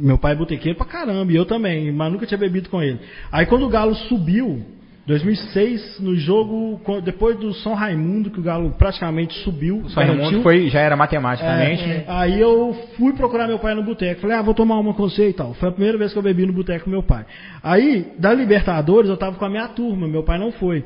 Meu 0.00 0.18
pai 0.18 0.32
é 0.32 0.36
botequeiro 0.36 0.76
pra 0.76 0.86
caramba, 0.86 1.30
e 1.30 1.36
eu 1.36 1.44
também, 1.44 1.92
mas 1.92 2.12
nunca 2.12 2.26
tinha 2.26 2.38
bebido 2.38 2.68
com 2.68 2.82
ele. 2.82 2.98
Aí 3.30 3.46
quando 3.46 3.66
o 3.66 3.68
Galo 3.68 3.94
subiu, 3.94 4.64
2006, 5.06 5.98
no 6.00 6.14
jogo, 6.14 6.80
depois 7.02 7.36
do 7.36 7.52
São 7.54 7.74
Raimundo, 7.74 8.30
que 8.30 8.38
o 8.38 8.42
Galo 8.42 8.70
praticamente 8.78 9.34
subiu. 9.42 9.82
Só 9.88 10.00
Raimundo 10.00 10.18
garantiu. 10.18 10.42
foi, 10.42 10.68
já 10.68 10.80
era 10.80 10.96
matematicamente. 10.96 11.82
É, 11.82 12.04
aí 12.06 12.40
eu 12.40 12.76
fui 12.96 13.12
procurar 13.14 13.48
meu 13.48 13.58
pai 13.58 13.74
no 13.74 13.82
boteco. 13.82 14.20
Falei, 14.20 14.36
ah, 14.36 14.42
vou 14.42 14.54
tomar 14.54 14.78
uma 14.78 14.94
com 14.94 15.08
você 15.08 15.30
e 15.30 15.32
tal. 15.32 15.54
Foi 15.54 15.68
a 15.68 15.72
primeira 15.72 15.98
vez 15.98 16.12
que 16.12 16.18
eu 16.18 16.22
bebi 16.22 16.46
no 16.46 16.52
boteco 16.52 16.84
com 16.84 16.90
meu 16.90 17.02
pai. 17.02 17.24
Aí, 17.62 18.12
da 18.18 18.32
Libertadores, 18.32 19.10
eu 19.10 19.16
tava 19.16 19.36
com 19.36 19.44
a 19.44 19.50
minha 19.50 19.68
turma, 19.68 20.06
meu 20.06 20.22
pai 20.22 20.38
não 20.38 20.52
foi. 20.52 20.84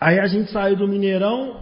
Aí 0.00 0.20
a 0.20 0.26
gente 0.26 0.50
saiu 0.52 0.76
do 0.76 0.86
Mineirão, 0.86 1.56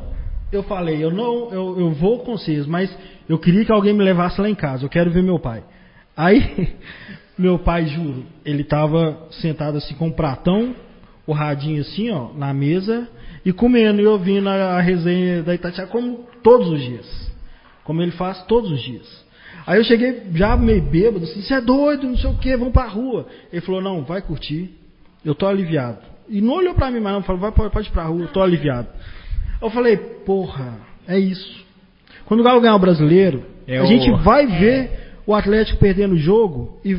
eu 0.52 0.64
falei, 0.64 1.02
eu 1.02 1.10
não, 1.10 1.50
eu, 1.50 1.78
eu 1.78 1.90
vou 1.92 2.18
com 2.20 2.36
vocês, 2.36 2.66
mas 2.66 2.94
eu 3.28 3.38
queria 3.38 3.64
que 3.64 3.72
alguém 3.72 3.94
me 3.94 4.04
levasse 4.04 4.40
lá 4.40 4.48
em 4.48 4.54
casa, 4.54 4.84
eu 4.84 4.88
quero 4.88 5.10
ver 5.10 5.22
meu 5.22 5.38
pai. 5.38 5.62
Aí, 6.16 6.74
meu 7.38 7.58
pai, 7.58 7.86
juro, 7.86 8.24
ele 8.44 8.64
tava 8.64 9.26
sentado 9.32 9.78
assim 9.78 9.94
com 9.94 10.06
um 10.08 10.12
pratão, 10.12 10.74
o 11.26 11.32
radinho 11.32 11.80
assim, 11.80 12.10
ó, 12.10 12.32
na 12.34 12.52
mesa, 12.52 13.08
e 13.44 13.52
comendo 13.52 14.00
e 14.00 14.06
ouvindo 14.06 14.48
a, 14.48 14.76
a 14.76 14.80
resenha 14.80 15.42
da 15.42 15.54
Itatiaia, 15.54 15.88
como 15.88 16.26
todos 16.42 16.68
os 16.68 16.80
dias. 16.82 17.32
Como 17.82 18.00
ele 18.00 18.12
faz 18.12 18.42
todos 18.44 18.70
os 18.70 18.80
dias. 18.80 19.24
Aí 19.66 19.78
eu 19.78 19.84
cheguei 19.84 20.22
já 20.34 20.56
meio 20.56 20.82
bêbado, 20.82 21.24
assim, 21.24 21.40
você 21.42 21.54
é 21.54 21.60
doido, 21.60 22.06
não 22.06 22.16
sei 22.16 22.30
o 22.30 22.36
que, 22.38 22.56
vamos 22.56 22.72
pra 22.72 22.86
rua. 22.86 23.26
Ele 23.52 23.60
falou, 23.62 23.80
não, 23.82 24.02
vai 24.04 24.20
curtir, 24.22 24.70
eu 25.24 25.34
tô 25.34 25.46
aliviado. 25.46 25.98
E 26.28 26.40
não 26.40 26.54
olhou 26.54 26.74
pra 26.74 26.90
mim 26.90 27.00
mais 27.00 27.14
não, 27.16 27.22
falou, 27.22 27.40
vai, 27.40 27.52
pode, 27.52 27.70
pode 27.72 27.88
ir 27.88 27.92
pra 27.92 28.04
rua, 28.04 28.22
eu 28.22 28.28
tô 28.28 28.42
aliviado. 28.42 28.88
Eu 29.60 29.70
falei, 29.70 29.96
porra, 29.96 30.78
é 31.08 31.18
isso. 31.18 31.64
Quando 32.26 32.40
o 32.40 32.42
Galo 32.42 32.60
ganhar 32.60 32.76
o 32.76 32.78
brasileiro, 32.78 33.44
É 33.66 33.78
a 33.78 33.82
o- 33.82 33.86
gente 33.86 34.10
vai 34.22 34.46
ver 34.46 35.03
o 35.26 35.34
Atlético 35.34 35.78
perdendo 35.78 36.14
o 36.14 36.18
jogo 36.18 36.78
e, 36.84 36.98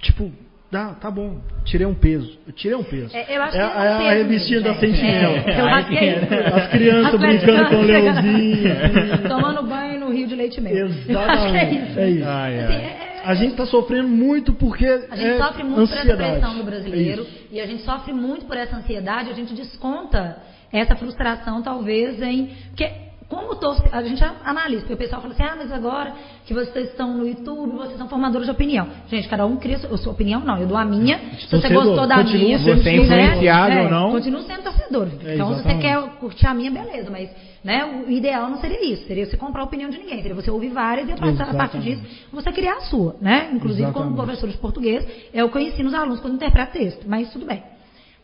tipo, 0.00 0.30
dá, 0.70 0.94
tá 0.94 1.10
bom, 1.10 1.38
tirei 1.64 1.86
um 1.86 1.94
peso. 1.94 2.38
Eu 2.46 2.52
tirei 2.52 2.76
um 2.76 2.82
peso. 2.84 3.16
É, 3.16 3.36
eu 3.36 3.42
acho 3.42 3.56
é, 3.56 3.60
que 3.60 3.64
é 3.64 3.68
um 3.68 4.02
é 4.02 4.08
a 4.08 4.12
revistinha 4.14 4.60
da. 4.60 4.74
Sentinela. 4.74 5.36
É, 5.38 5.60
eu 5.60 5.66
acho 5.66 5.88
que 5.88 5.96
é 5.96 6.16
isso. 6.16 6.26
As 6.54 6.68
crianças 6.68 7.20
brincando 7.20 7.68
com 7.70 7.76
o 7.76 7.82
leãozinho. 7.82 8.72
assim. 8.72 9.22
Tomando 9.28 9.62
banho 9.62 10.00
no 10.00 10.10
Rio 10.10 10.26
de 10.26 10.34
Leite 10.34 10.60
mesmo. 10.60 10.88
Acho 10.88 11.04
que 11.06 11.56
é 11.56 11.72
Exatamente. 11.72 11.90
isso. 11.90 11.98
É 12.00 12.10
isso. 12.10 12.28
Ai, 12.28 12.58
Assim, 12.60 12.74
é- 12.74 12.76
é- 12.76 13.06
A 13.24 13.34
gente 13.34 13.50
está 13.52 13.66
sofrendo 13.66 14.08
muito 14.08 14.52
porque 14.52 14.86
A 14.86 15.16
gente 15.16 15.30
é 15.30 15.38
sofre 15.38 15.64
muito 15.64 15.76
por 15.76 15.82
essa 15.98 16.02
ansiedade. 16.02 16.30
pressão 16.40 16.58
do 16.58 16.64
brasileiro 16.64 17.22
isso. 17.22 17.32
e 17.50 17.60
a 17.60 17.66
gente 17.66 17.82
sofre 17.82 18.12
muito 18.12 18.46
por 18.46 18.56
essa 18.56 18.76
ansiedade, 18.76 19.30
a 19.30 19.34
gente 19.34 19.52
desconta 19.52 20.38
essa 20.72 20.94
frustração 20.94 21.60
talvez 21.62 22.20
em 22.22 22.50
porque 22.68 22.88
como 23.28 23.56
torce, 23.56 23.82
a 23.90 24.02
gente 24.02 24.22
analisa, 24.44 24.80
porque 24.82 24.94
o 24.94 24.96
pessoal 24.96 25.20
fala 25.20 25.34
assim, 25.34 25.42
ah, 25.42 25.56
mas 25.58 25.72
agora 25.72 26.14
que 26.46 26.54
vocês 26.54 26.90
estão 26.90 27.12
no 27.16 27.26
YouTube, 27.26 27.72
vocês 27.72 27.98
são 27.98 28.08
formadores 28.08 28.46
de 28.46 28.52
opinião. 28.52 28.86
Gente, 29.08 29.28
cada 29.28 29.44
um 29.44 29.56
cria 29.56 29.76
a 29.76 29.96
sua 29.96 30.12
opinião, 30.12 30.40
não, 30.40 30.58
eu 30.58 30.66
dou 30.66 30.76
a 30.76 30.84
minha. 30.84 31.18
Se 31.18 31.46
você 31.46 31.60
Torcedor, 31.62 31.84
gostou 31.84 32.06
da 32.06 32.22
minha, 32.22 32.58
Você 32.58 32.70
é 32.70 32.74
né, 32.74 32.96
influenciado 32.96 33.72
é, 33.72 33.82
ou 33.82 33.90
não. 33.90 34.12
Continua 34.12 34.42
sendo 34.42 34.62
torcedor. 34.62 35.08
É, 35.24 35.34
então, 35.34 35.56
se 35.56 35.62
você 35.62 35.74
quer 35.74 36.00
curtir 36.20 36.46
a 36.46 36.54
minha, 36.54 36.70
beleza, 36.70 37.10
mas 37.10 37.28
né, 37.64 38.04
o 38.06 38.10
ideal 38.10 38.48
não 38.48 38.58
seria 38.60 38.84
isso, 38.92 39.04
seria 39.08 39.26
você 39.26 39.36
comprar 39.36 39.62
a 39.62 39.64
opinião 39.64 39.90
de 39.90 39.98
ninguém, 39.98 40.22
seria 40.22 40.34
você 40.34 40.50
ouvir 40.50 40.68
várias 40.68 41.08
e 41.08 41.12
a 41.12 41.16
partir- 41.16 41.42
a 41.42 41.54
partir 41.54 41.78
disso 41.80 42.02
você 42.32 42.52
criar 42.52 42.74
a 42.74 42.80
sua, 42.82 43.16
né? 43.20 43.50
Inclusive 43.52 43.90
como 43.90 44.04
Exatamente. 44.04 44.16
professor 44.16 44.48
de 44.48 44.56
português, 44.58 45.04
é 45.34 45.42
o 45.42 45.48
que 45.50 45.58
eu 45.58 45.62
ensino 45.62 45.88
os 45.88 45.94
alunos 45.94 46.20
quando 46.20 46.34
interpreto 46.34 46.74
texto, 46.74 47.04
mas 47.08 47.28
tudo 47.32 47.44
bem. 47.44 47.60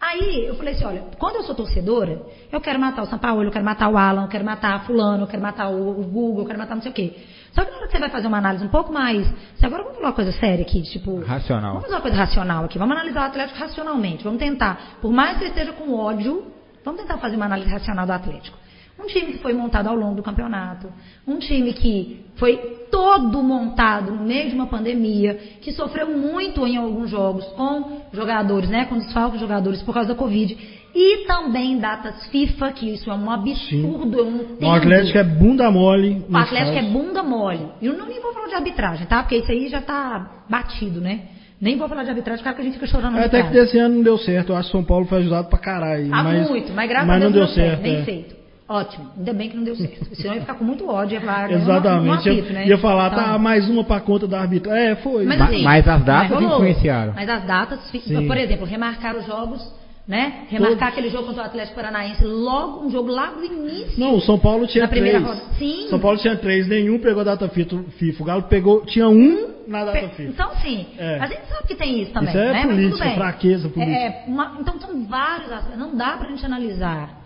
Aí 0.02 0.46
eu 0.48 0.56
falei 0.56 0.74
assim, 0.74 0.84
olha, 0.84 1.04
quando 1.16 1.36
eu 1.36 1.44
sou 1.44 1.54
torcedora, 1.54 2.20
eu 2.50 2.60
quero 2.60 2.76
matar 2.76 3.02
o 3.02 3.06
São 3.06 3.20
Paulo, 3.20 3.44
eu 3.44 3.52
quero 3.52 3.64
matar 3.64 3.88
o 3.88 3.96
Alan, 3.96 4.22
eu 4.22 4.28
quero 4.28 4.44
matar 4.44 4.74
a 4.74 4.80
fulano, 4.80 5.22
eu 5.22 5.26
quero 5.28 5.40
matar 5.40 5.68
o, 5.68 6.00
o 6.00 6.02
Google, 6.02 6.42
eu 6.42 6.46
quero 6.46 6.58
matar 6.58 6.74
não 6.74 6.82
sei 6.82 6.90
o 6.90 6.94
quê. 6.94 7.14
Só 7.52 7.64
que 7.64 7.70
na 7.70 7.76
hora 7.76 7.86
que 7.86 7.92
você 7.92 8.00
vai 8.00 8.10
fazer 8.10 8.26
uma 8.26 8.38
análise 8.38 8.64
um 8.64 8.68
pouco 8.68 8.92
mais. 8.92 9.24
Se 9.54 9.64
agora 9.64 9.84
vamos 9.84 9.98
falar 9.98 10.08
uma 10.08 10.14
coisa 10.14 10.32
séria 10.32 10.64
aqui, 10.64 10.82
tipo. 10.82 11.20
Racional. 11.20 11.74
Vamos 11.74 11.82
fazer 11.82 11.94
uma 11.94 12.00
coisa 12.00 12.16
racional 12.16 12.64
aqui. 12.64 12.78
Vamos 12.78 12.96
analisar 12.96 13.20
o 13.20 13.24
Atlético 13.26 13.60
racionalmente. 13.60 14.24
Vamos 14.24 14.40
tentar, 14.40 14.98
por 15.00 15.12
mais 15.12 15.34
que 15.34 15.44
você 15.44 15.50
esteja 15.50 15.72
com 15.72 15.94
ódio, 15.94 16.50
vamos 16.84 17.00
tentar 17.00 17.18
fazer 17.18 17.36
uma 17.36 17.44
análise 17.44 17.70
racional 17.70 18.04
do 18.04 18.12
Atlético. 18.12 18.58
Um 19.02 19.06
time 19.06 19.32
que 19.32 19.38
foi 19.38 19.52
montado 19.52 19.88
ao 19.88 19.96
longo 19.96 20.14
do 20.14 20.22
campeonato, 20.22 20.88
um 21.26 21.38
time 21.38 21.72
que 21.72 22.24
foi 22.36 22.56
todo 22.90 23.42
montado 23.42 24.12
no 24.12 24.24
meio 24.24 24.48
de 24.48 24.54
uma 24.54 24.66
pandemia, 24.66 25.34
que 25.60 25.72
sofreu 25.72 26.16
muito 26.16 26.66
em 26.66 26.76
alguns 26.76 27.10
jogos 27.10 27.44
com 27.56 28.02
jogadores, 28.12 28.68
né, 28.68 28.84
com 28.84 28.98
desfalques 28.98 29.40
de 29.40 29.40
jogadores 29.40 29.82
por 29.82 29.92
causa 29.92 30.10
da 30.10 30.14
Covid, 30.14 30.56
e 30.94 31.24
também 31.26 31.78
datas 31.78 32.26
FIFA, 32.26 32.72
que 32.72 32.90
isso 32.90 33.10
é 33.10 33.14
um 33.14 33.30
absurdo, 33.30 34.18
eu 34.18 34.30
não. 34.30 34.68
O 34.68 34.72
Atlético 34.72 35.18
é 35.18 35.24
bunda 35.24 35.70
mole. 35.70 36.22
O 36.28 36.36
Atlético 36.36 36.78
é 36.78 36.82
bunda 36.82 37.22
mole. 37.22 37.66
E 37.80 37.86
eu 37.86 37.94
não 37.94 38.06
nem 38.06 38.20
vou 38.20 38.32
falar 38.34 38.48
de 38.48 38.54
arbitragem, 38.54 39.06
tá? 39.06 39.22
Porque 39.22 39.36
isso 39.36 39.50
aí 39.50 39.68
já 39.68 39.80
tá 39.80 40.44
batido, 40.50 41.00
né? 41.00 41.22
Nem 41.58 41.78
vou 41.78 41.88
falar 41.88 42.02
de 42.02 42.10
arbitragem, 42.10 42.44
cara, 42.44 42.56
que 42.56 42.62
a 42.62 42.64
gente 42.64 42.74
fica 42.74 42.86
chorando 42.86 43.16
É, 43.16 43.24
Até 43.24 43.42
que 43.42 43.50
desse 43.50 43.78
ano 43.78 43.94
não 43.94 44.02
deu 44.02 44.18
certo. 44.18 44.50
Eu 44.50 44.56
acho 44.56 44.68
que 44.68 44.72
São 44.72 44.84
Paulo 44.84 45.06
foi 45.06 45.18
ajudado 45.18 45.48
pra 45.48 45.58
caralho. 45.58 46.12
Ah, 46.12 46.22
mas, 46.24 46.50
muito, 46.50 46.72
mas 46.72 46.88
graças 46.88 47.08
mas 47.08 47.22
a 47.22 47.24
não 47.24 47.32
Deus 47.32 47.54
deu 47.54 47.54
certo. 47.54 47.82
Bem 47.82 47.96
é. 48.00 48.04
feito. 48.04 48.41
Ótimo. 48.72 49.10
Ainda 49.18 49.32
bem 49.34 49.50
que 49.50 49.56
não 49.56 49.64
deu 49.64 49.76
certo. 49.76 50.14
Senão 50.14 50.30
eu 50.30 50.34
ia 50.36 50.40
ficar 50.40 50.54
com 50.54 50.64
muito 50.64 50.88
ódio. 50.88 51.14
Ia 51.14 51.20
falar, 51.20 51.44
"Ah, 51.44 51.48
não, 51.48 51.48
não 51.50 51.62
Exatamente. 51.62 52.28
apito, 52.30 52.46
ia, 52.48 52.52
né? 52.54 52.66
ia 52.68 52.78
falar, 52.78 53.12
Então, 53.12 53.24
tá, 53.24 53.38
mais 53.38 53.68
uma 53.68 53.84
pra 53.84 54.00
conta 54.00 54.26
da 54.26 54.40
arbitragem. 54.40 54.84
É, 54.92 54.96
foi. 54.96 55.24
Mas, 55.24 55.38
Ma- 55.38 55.44
assim, 55.44 55.62
mas 55.62 55.86
as 55.88 56.02
datas 56.04 56.30
mas 56.40 56.42
influenciaram. 56.52 57.12
Mas 57.14 57.28
as 57.28 57.44
datas, 57.44 57.80
Sim. 57.90 58.26
por 58.26 58.36
exemplo, 58.36 58.64
remarcar 58.64 59.14
os 59.16 59.26
jogos, 59.26 59.60
né? 60.08 60.44
Remarcar 60.48 60.88
aquele 60.88 61.10
jogo 61.10 61.26
contra 61.26 61.42
o 61.42 61.46
Atlético 61.46 61.74
Paranaense, 61.76 62.24
logo, 62.24 62.86
um 62.86 62.90
jogo 62.90 63.10
lá 63.10 63.26
do 63.26 63.44
início. 63.44 63.98
Não, 64.00 64.14
o 64.16 64.20
São 64.22 64.38
Paulo 64.38 64.66
tinha 64.66 64.82
Na 64.84 64.88
primeira 64.88 65.20
três. 65.20 65.34
rodada. 65.38 65.54
Sim. 65.58 65.86
São 65.90 65.98
Paulo 66.00 66.16
tinha 66.18 66.36
três, 66.36 66.66
nenhum 66.66 66.98
pegou 66.98 67.22
data 67.24 67.48
FIFA. 67.48 68.22
O 68.22 68.24
Galo 68.24 68.42
pegou, 68.44 68.84
tinha 68.86 69.06
um 69.08 69.52
na 69.68 69.84
data 69.84 70.08
FIFA. 70.08 70.22
Então, 70.30 70.50
sim, 70.62 70.86
É. 70.98 71.18
a 71.20 71.26
gente 71.26 71.42
sabe 71.46 71.68
que 71.68 71.74
tem 71.74 72.00
isso 72.02 72.10
também. 72.12 72.30
Isso 72.30 72.38
é 72.38 72.52
né? 72.52 72.52
Mas 72.52 72.64
política, 72.66 72.90
tudo 72.96 73.04
bem. 73.04 73.14
fraqueza 73.14 73.68
política. 73.68 73.96
É, 73.98 74.24
uma- 74.26 74.56
então, 74.60 74.80
são 74.80 75.04
vários 75.06 75.52
aspectos. 75.52 75.78
Não 75.78 75.94
dá 75.96 76.16
pra 76.16 76.28
gente 76.28 76.44
analisar 76.46 77.21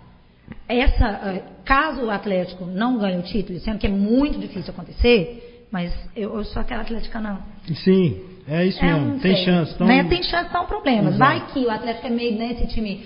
essa. 0.69 1.07
eh, 1.25 1.43
Caso 1.65 2.03
o 2.05 2.11
Atlético 2.11 2.65
não 2.65 2.97
ganhe 2.97 3.19
o 3.19 3.23
título, 3.23 3.59
sendo 3.59 3.79
que 3.79 3.87
é 3.89 3.91
muito 3.91 4.39
difícil 4.39 4.73
acontecer, 4.73 5.67
mas 5.71 5.93
eu, 6.15 6.37
eu 6.37 6.45
sou 6.45 6.63
aquela 6.63 6.83
atleticana 6.83 7.41
Sim. 7.75 8.21
É 8.49 8.65
isso 8.65 8.79
É, 8.81 8.93
mesmo, 8.93 9.07
não 9.15 9.19
tem 9.19 9.35
sei. 9.35 9.45
chance. 9.45 9.73
Então, 9.75 9.87
Né? 9.89 10.05
Tem 10.05 10.23
chance, 10.23 10.51
são 10.53 10.65
problemas. 10.67 11.17
Exato. 11.17 11.19
Vai 11.19 11.47
que 11.53 11.59
o 11.67 11.71
Atlético 11.71 12.07
é 12.07 12.11
meio 12.11 12.39
nesse 12.39 12.69
time 12.69 13.05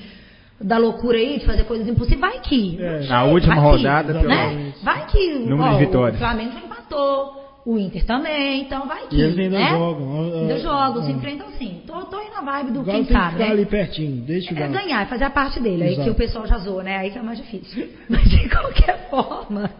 da 0.60 0.76
loucura 0.76 1.16
aí, 1.16 1.38
de 1.38 1.46
fazer 1.46 1.64
coisas 1.64 1.88
impossíveis. 1.88 2.20
Vai 2.20 2.40
que. 2.40 2.76
É. 2.78 3.00
Não 3.00 3.08
Na 3.08 3.24
última 3.24 3.54
vai 3.54 3.64
que, 3.64 3.70
rodada, 3.78 4.12
pelo 4.12 4.28
né? 4.28 4.46
menos. 4.48 4.82
Vai 4.82 5.06
que 5.06 5.30
Número 5.38 5.62
ó, 5.62 5.72
de 5.72 5.78
vitórias. 5.86 6.16
o 6.16 6.18
Flamengo 6.18 6.52
já 6.52 6.58
empatou. 6.60 7.39
O 7.64 7.76
Inter 7.78 8.04
também, 8.06 8.62
então 8.62 8.86
vai 8.86 9.06
que. 9.06 9.16
E 9.16 9.20
eles 9.20 9.38
ainda 9.38 9.58
né? 9.58 9.70
jogam, 9.70 10.40
Ainda 10.40 10.58
jogam, 10.60 11.02
se 11.04 11.12
enfrentam 11.12 11.48
assim. 11.48 11.82
Tô, 11.86 12.00
tô 12.06 12.16
aí 12.16 12.30
na 12.30 12.40
vibe 12.40 12.70
do 12.72 12.80
O 12.80 12.84
Galo 12.84 12.98
quem 12.98 13.04
tem 13.04 13.06
que 13.06 13.12
sabe, 13.12 13.32
ficar 13.32 13.44
né? 13.46 13.50
ali 13.50 13.66
pertinho, 13.66 14.22
deixa 14.22 14.54
o 14.54 14.56
É 14.56 14.60
Galo. 14.60 14.72
ganhar, 14.72 15.02
é 15.02 15.06
fazer 15.06 15.24
a 15.24 15.30
parte 15.30 15.60
dele, 15.60 15.82
aí 15.82 15.92
Exato. 15.92 16.04
que 16.04 16.10
o 16.10 16.14
pessoal 16.14 16.46
já 16.46 16.56
zoa, 16.58 16.82
né? 16.82 16.96
Aí 16.96 17.10
que 17.10 17.18
é 17.18 17.22
mais 17.22 17.38
difícil. 17.38 17.88
Mas 18.08 18.28
de 18.30 18.48
qualquer 18.48 19.10
forma, 19.10 19.70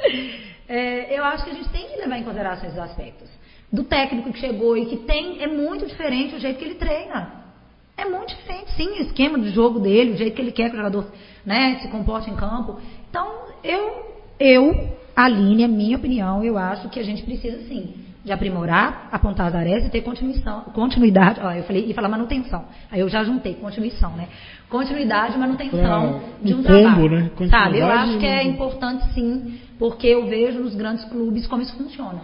é, 0.68 1.18
eu 1.18 1.24
acho 1.24 1.44
que 1.44 1.50
a 1.50 1.54
gente 1.54 1.68
tem 1.68 1.86
que 1.88 1.96
levar 2.00 2.18
em 2.18 2.22
consideração 2.22 2.66
esses 2.68 2.78
aspectos. 2.78 3.28
Do 3.70 3.84
técnico 3.84 4.32
que 4.32 4.38
chegou 4.38 4.76
e 4.76 4.86
que 4.86 4.96
tem, 4.98 5.42
é 5.42 5.46
muito 5.46 5.86
diferente 5.86 6.36
o 6.36 6.38
jeito 6.40 6.58
que 6.58 6.64
ele 6.64 6.76
treina. 6.76 7.44
É 7.98 8.04
muito 8.04 8.34
diferente, 8.34 8.72
sim, 8.76 8.88
o 8.90 9.02
esquema 9.02 9.38
do 9.38 9.50
jogo 9.50 9.80
dele, 9.80 10.12
o 10.12 10.16
jeito 10.16 10.34
que 10.34 10.42
ele 10.42 10.52
quer 10.52 10.68
que 10.68 10.74
o 10.74 10.78
jogador 10.78 11.06
né, 11.44 11.78
se 11.80 11.88
comporte 11.88 12.30
em 12.30 12.36
campo. 12.36 12.78
Então, 13.08 13.26
eu, 13.64 14.06
eu, 14.38 14.96
Aline, 15.16 15.64
a 15.64 15.68
minha 15.68 15.96
opinião, 15.96 16.44
eu 16.44 16.58
acho 16.58 16.88
que 16.90 17.00
a 17.00 17.02
gente 17.02 17.22
precisa, 17.22 17.58
sim, 17.66 17.94
de 18.22 18.30
aprimorar, 18.32 19.08
apontar 19.10 19.46
as 19.46 19.54
arestas 19.54 19.86
e 19.86 19.90
ter 19.90 20.02
continuação, 20.02 20.62
continuidade. 20.74 21.40
Ó, 21.42 21.50
eu 21.52 21.62
falei, 21.64 21.86
ia 21.86 21.94
falar 21.94 22.08
manutenção. 22.08 22.64
Aí 22.90 23.00
eu 23.00 23.08
já 23.08 23.24
juntei 23.24 23.54
continuação, 23.54 24.10
né? 24.12 24.28
Continuidade 24.68 25.36
e 25.36 25.38
manutenção 25.38 25.80
Pra- 25.80 26.20
de 26.42 26.52
um 26.54 26.62
combo, 26.62 26.68
trabalho. 26.68 27.10
né? 27.10 27.30
Sabe? 27.48 27.78
Eu 27.78 27.86
acho 27.86 28.18
que 28.18 28.26
é 28.26 28.44
e- 28.44 28.48
importante, 28.48 29.04
sim, 29.14 29.58
porque 29.78 30.06
eu 30.08 30.26
vejo 30.26 30.58
nos 30.60 30.74
grandes 30.74 31.04
clubes 31.04 31.46
como 31.46 31.62
isso 31.62 31.74
funciona. 31.76 32.20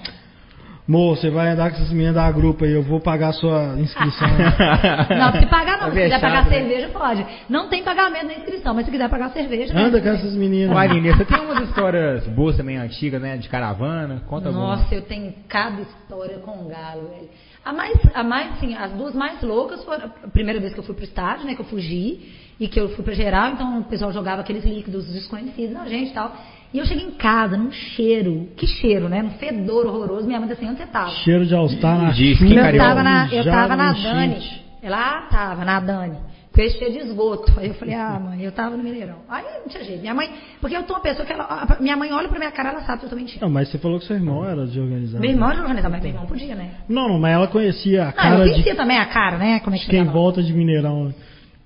Mo, 0.87 1.15
você 1.15 1.31
vai 1.31 1.51
andar 1.51 1.71
com 1.71 1.77
essas 1.77 1.91
meninas 1.91 2.17
da 2.17 2.31
grupo 2.33 2.65
aí, 2.65 2.73
eu 2.73 2.83
vou 2.83 3.01
pagar 3.01 3.29
a 3.29 3.33
sua 3.33 3.77
inscrição. 3.79 4.29
Não, 5.17 5.41
se 5.41 5.47
pagar 5.47 5.79
não, 5.79 5.89
Tá 5.89 5.91
se 5.93 6.03
quiser 6.03 6.21
pagar 6.21 6.45
né? 6.45 6.51
cerveja, 6.51 6.89
pode. 6.89 7.27
Não 7.49 7.69
tem 7.69 7.85
pagamento 7.85 8.27
na 8.27 8.35
inscrição, 8.35 8.75
mas 8.75 8.85
se 8.85 8.91
quiser 8.91 9.09
pagar 9.09 9.31
cerveja. 9.31 9.73
Anda 9.79 9.99
né? 9.99 10.03
com 10.03 10.09
essas 10.09 10.35
meninas. 10.35 10.75
Ô, 10.75 10.79
Aline, 10.79 11.13
você 11.13 11.25
tem 11.25 11.41
umas 11.41 11.69
histórias 11.69 12.27
boas 12.29 12.57
também 12.57 12.77
antigas, 12.77 13.21
né? 13.23 13.37
De 13.37 13.49
caravana. 13.49 14.23
Conta 14.29 14.49
alguma. 14.49 14.77
Nossa, 14.77 14.93
eu 14.95 15.03
tenho 15.03 15.33
cada 15.49 15.83
história 15.83 16.39
com 16.39 16.65
o 16.65 16.69
galo, 16.69 17.09
velho. 17.09 17.29
A 17.65 17.73
mais, 17.73 17.97
a 18.13 18.25
mais, 18.25 18.53
assim, 18.53 18.75
as 18.75 18.91
duas 18.93 19.15
mais 19.15 19.41
loucas 19.41 19.85
foram 19.85 20.07
a 20.07 20.29
primeira 20.29 20.59
vez 20.59 20.75
que 20.75 20.81
eu 20.81 20.85
fui 20.85 20.97
pro 20.97 21.05
estádio, 21.05 21.47
né? 21.47 21.55
Que 21.55 21.61
eu 21.61 21.67
fugi 21.67 22.33
e 22.59 22.67
que 22.69 22.81
eu 22.81 22.89
fui 22.91 23.05
pra 23.05 23.15
geral, 23.15 23.51
então 23.51 23.81
o 23.81 23.85
pessoal 23.85 24.13
jogava 24.13 24.41
aqueles 24.41 24.65
líquidos 24.65 25.07
desconhecidos 25.13 25.73
na 25.73 25.87
gente 25.87 26.11
e 26.11 26.15
tal. 26.15 26.33
E 26.73 26.79
eu 26.79 26.87
cheguei 26.87 27.05
em 27.05 27.11
casa 27.13 27.57
num 27.57 27.71
cheiro, 27.71 28.49
que 28.57 28.67
cheiro, 28.67 29.09
né? 29.09 29.23
Num 29.23 29.33
fedor 29.33 29.87
horroroso. 29.87 30.27
Minha 30.27 30.41
mãe 30.41 30.49
disse 30.49 30.61
assim, 30.61 30.71
onde 30.71 30.81
você 30.81 30.87
tava? 30.87 31.11
Cheiro 31.11 31.45
de 31.45 31.55
All-Star 31.55 32.01
na 32.01 32.11
De 32.11 32.35
chuva, 32.35 32.55
Eu 32.55 32.79
tava 32.79 33.03
na, 33.03 33.29
eu 33.33 33.45
tava 33.45 33.77
na 33.77 33.93
Dani. 33.93 34.39
Ela 34.83 35.23
tava 35.31 35.65
na 35.65 35.81
Dani. 35.81 36.17
Com 36.55 36.61
esse 36.61 36.79
cheiro 36.79 36.93
de 36.93 36.99
esgoto. 37.01 37.53
Aí 37.59 37.69
eu 37.69 37.75
falei, 37.75 37.95
ah, 37.95 38.21
mãe, 38.23 38.43
eu 38.43 38.53
tava 38.53 38.77
no 38.77 38.83
Mineirão. 38.83 39.17
Aí 39.29 39.45
não 39.61 39.69
tinha 39.69 39.85
jeito. 39.85 40.01
Minha 40.01 40.15
mãe, 40.15 40.31
porque 40.61 40.77
eu 40.77 40.83
tô 40.83 40.95
uma 40.95 41.01
pessoa 41.01 41.25
que 41.25 41.33
ela, 41.33 41.77
minha 41.81 41.97
mãe 41.97 42.13
olha 42.13 42.29
pra 42.29 42.39
minha 42.39 42.51
cara, 42.51 42.71
ela 42.71 42.81
sabe 42.83 43.01
que 43.01 43.07
eu 43.07 43.11
tô 43.11 43.17
mentindo. 43.17 43.41
Não, 43.43 43.51
mas 43.51 43.69
você 43.69 43.79
falou 43.79 43.99
que 43.99 44.07
seu 44.07 44.17
irmão 44.17 44.45
era 44.45 44.67
de 44.67 44.79
organizar. 44.79 45.19
Meu 45.19 45.31
irmão 45.31 45.55
já 45.55 45.61
organizava, 45.61 45.91
mas 45.95 46.03
meu 46.03 46.13
irmão 46.13 46.27
podia, 46.27 46.55
né? 46.55 46.71
Não, 46.89 47.09
não, 47.09 47.19
mas 47.19 47.33
ela 47.33 47.49
conhecia 47.49 48.03
a 48.03 48.07
Não, 48.07 48.13
cara 48.13 48.39
eu 48.39 48.45
de 48.45 48.51
conhecia 48.51 48.75
também 48.75 48.99
a 48.99 49.07
cara, 49.07 49.39
né? 49.39 49.61
Como 49.61 49.77
é 49.77 49.79
que 49.79 49.87
quem 49.87 50.05
volta 50.05 50.43
de 50.43 50.53
Mineirão. 50.53 51.15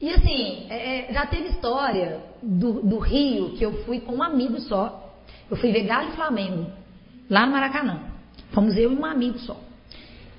E 0.07 0.11
assim, 0.13 0.67
é, 0.71 1.11
é, 1.11 1.13
já 1.13 1.27
teve 1.27 1.49
história 1.49 2.21
do, 2.41 2.75
do 2.75 2.99
Rio 3.01 3.57
que 3.57 3.65
eu 3.65 3.73
fui 3.83 3.99
com 3.99 4.15
um 4.15 4.23
amigo 4.23 4.61
só. 4.61 5.13
Eu 5.51 5.57
fui 5.57 5.73
ver 5.73 5.83
Galo 5.83 6.11
e 6.11 6.13
Flamengo, 6.13 6.71
lá 7.29 7.45
no 7.45 7.51
Maracanã. 7.51 8.03
Fomos 8.53 8.77
eu 8.77 8.93
e 8.93 8.97
um 8.97 9.05
amigo 9.05 9.37
só. 9.41 9.57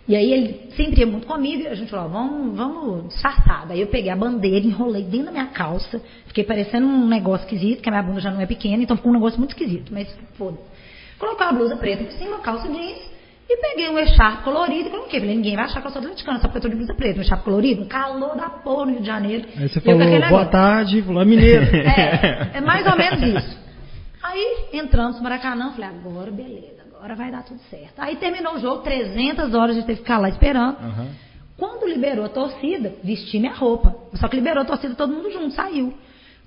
E 0.08 0.16
aí 0.16 0.32
ele 0.32 0.72
sempre 0.72 1.02
ia 1.02 1.06
muito 1.06 1.28
comigo 1.28 1.64
e 1.64 1.68
a 1.68 1.76
gente 1.76 1.92
falou, 1.92 2.10
vamos, 2.10 2.56
vamos 2.56 3.10
disfarçar. 3.10 3.68
Daí 3.68 3.82
eu 3.82 3.88
peguei 3.88 4.10
a 4.10 4.16
bandeira, 4.16 4.66
enrolei 4.66 5.04
dentro 5.04 5.26
da 5.26 5.32
minha 5.34 5.48
calça, 5.48 6.02
fiquei 6.28 6.46
parecendo 6.46 6.88
um 6.88 7.06
negócio 7.06 7.44
esquisito, 7.44 7.82
que 7.82 7.90
a 7.90 7.92
minha 7.92 8.04
bunda 8.04 8.22
já 8.22 8.32
não 8.32 8.40
é 8.40 8.46
pequena, 8.46 8.82
então 8.82 8.96
ficou 8.96 9.12
um 9.12 9.16
negócio 9.16 9.38
muito 9.38 9.52
esquisito, 9.52 9.94
mas 9.94 10.08
foda 10.38 10.58
Coloquei 11.20 11.46
uma 11.46 11.52
blusa 11.52 11.76
preta 11.76 12.06
por 12.06 12.14
cima, 12.14 12.40
calça 12.40 12.70
jeans, 12.70 13.00
e 13.50 13.58
peguei 13.62 13.90
um 13.90 13.98
echarpe 13.98 14.44
colorido 14.44 14.90
e 14.90 14.92
coloquei. 14.92 15.20
Falei, 15.20 15.36
ninguém 15.36 15.56
vai 15.56 15.66
achar 15.66 15.82
que 15.82 15.88
eu 15.88 15.92
sou 15.92 16.02
atleticana, 16.02 16.40
só 16.40 16.48
porque 16.48 16.58
eu 16.58 16.62
tô 16.64 16.70
de 16.70 16.76
blusa 16.76 16.94
preta. 16.94 17.20
Um 17.20 17.22
echarpe 17.22 17.44
colorido, 17.46 17.84
um 17.84 17.88
calor 17.88 18.36
da 18.36 18.50
porra 18.50 18.86
no 18.86 18.92
Rio 18.92 19.02
de 19.02 19.08
Janeiro. 19.08 19.48
Aí 19.58 19.70
você 19.70 19.80
E 19.80 19.82
falou, 19.82 20.00
boa 20.00 20.20
negócio. 20.20 20.52
tarde, 20.52 21.02
falou, 21.04 21.22
é 21.22 21.26
mineiro. 21.26 21.66
É, 21.76 22.58
é 22.58 22.62
mais 22.62 22.86
ou 22.86 22.98
menos 22.98 23.22
isso. 23.22 23.58
Aí 24.24 24.68
entramos 24.74 25.18
no 25.18 25.24
Maracanã, 25.24 25.72
falei, 25.72 25.90
agora 25.90 26.32
beleza, 26.32 26.84
agora 26.94 27.16
vai 27.16 27.32
dar 27.32 27.44
tudo 27.44 27.60
certo. 27.70 27.94
Aí 28.00 28.18
terminou 28.18 28.56
o 28.56 28.60
jogo, 28.60 28.82
300 28.84 29.54
horas 29.54 29.76
de 29.76 29.84
ter 29.84 29.94
que 29.94 30.02
ficar 30.02 30.18
lá 30.18 30.28
esperando. 30.30 30.78
Aham. 30.80 31.08
Quando 31.58 31.88
liberou 31.88 32.26
a 32.26 32.30
torcida, 32.30 32.94
vesti 33.04 33.40
minha 33.40 33.54
roupa. 33.54 33.96
Só 34.16 34.28
que 34.28 34.36
liberou 34.36 34.62
a 34.62 34.66
torcida, 34.66 34.94
todo 34.96 35.14
mundo 35.14 35.32
junto, 35.32 35.52
saiu. 35.52 35.94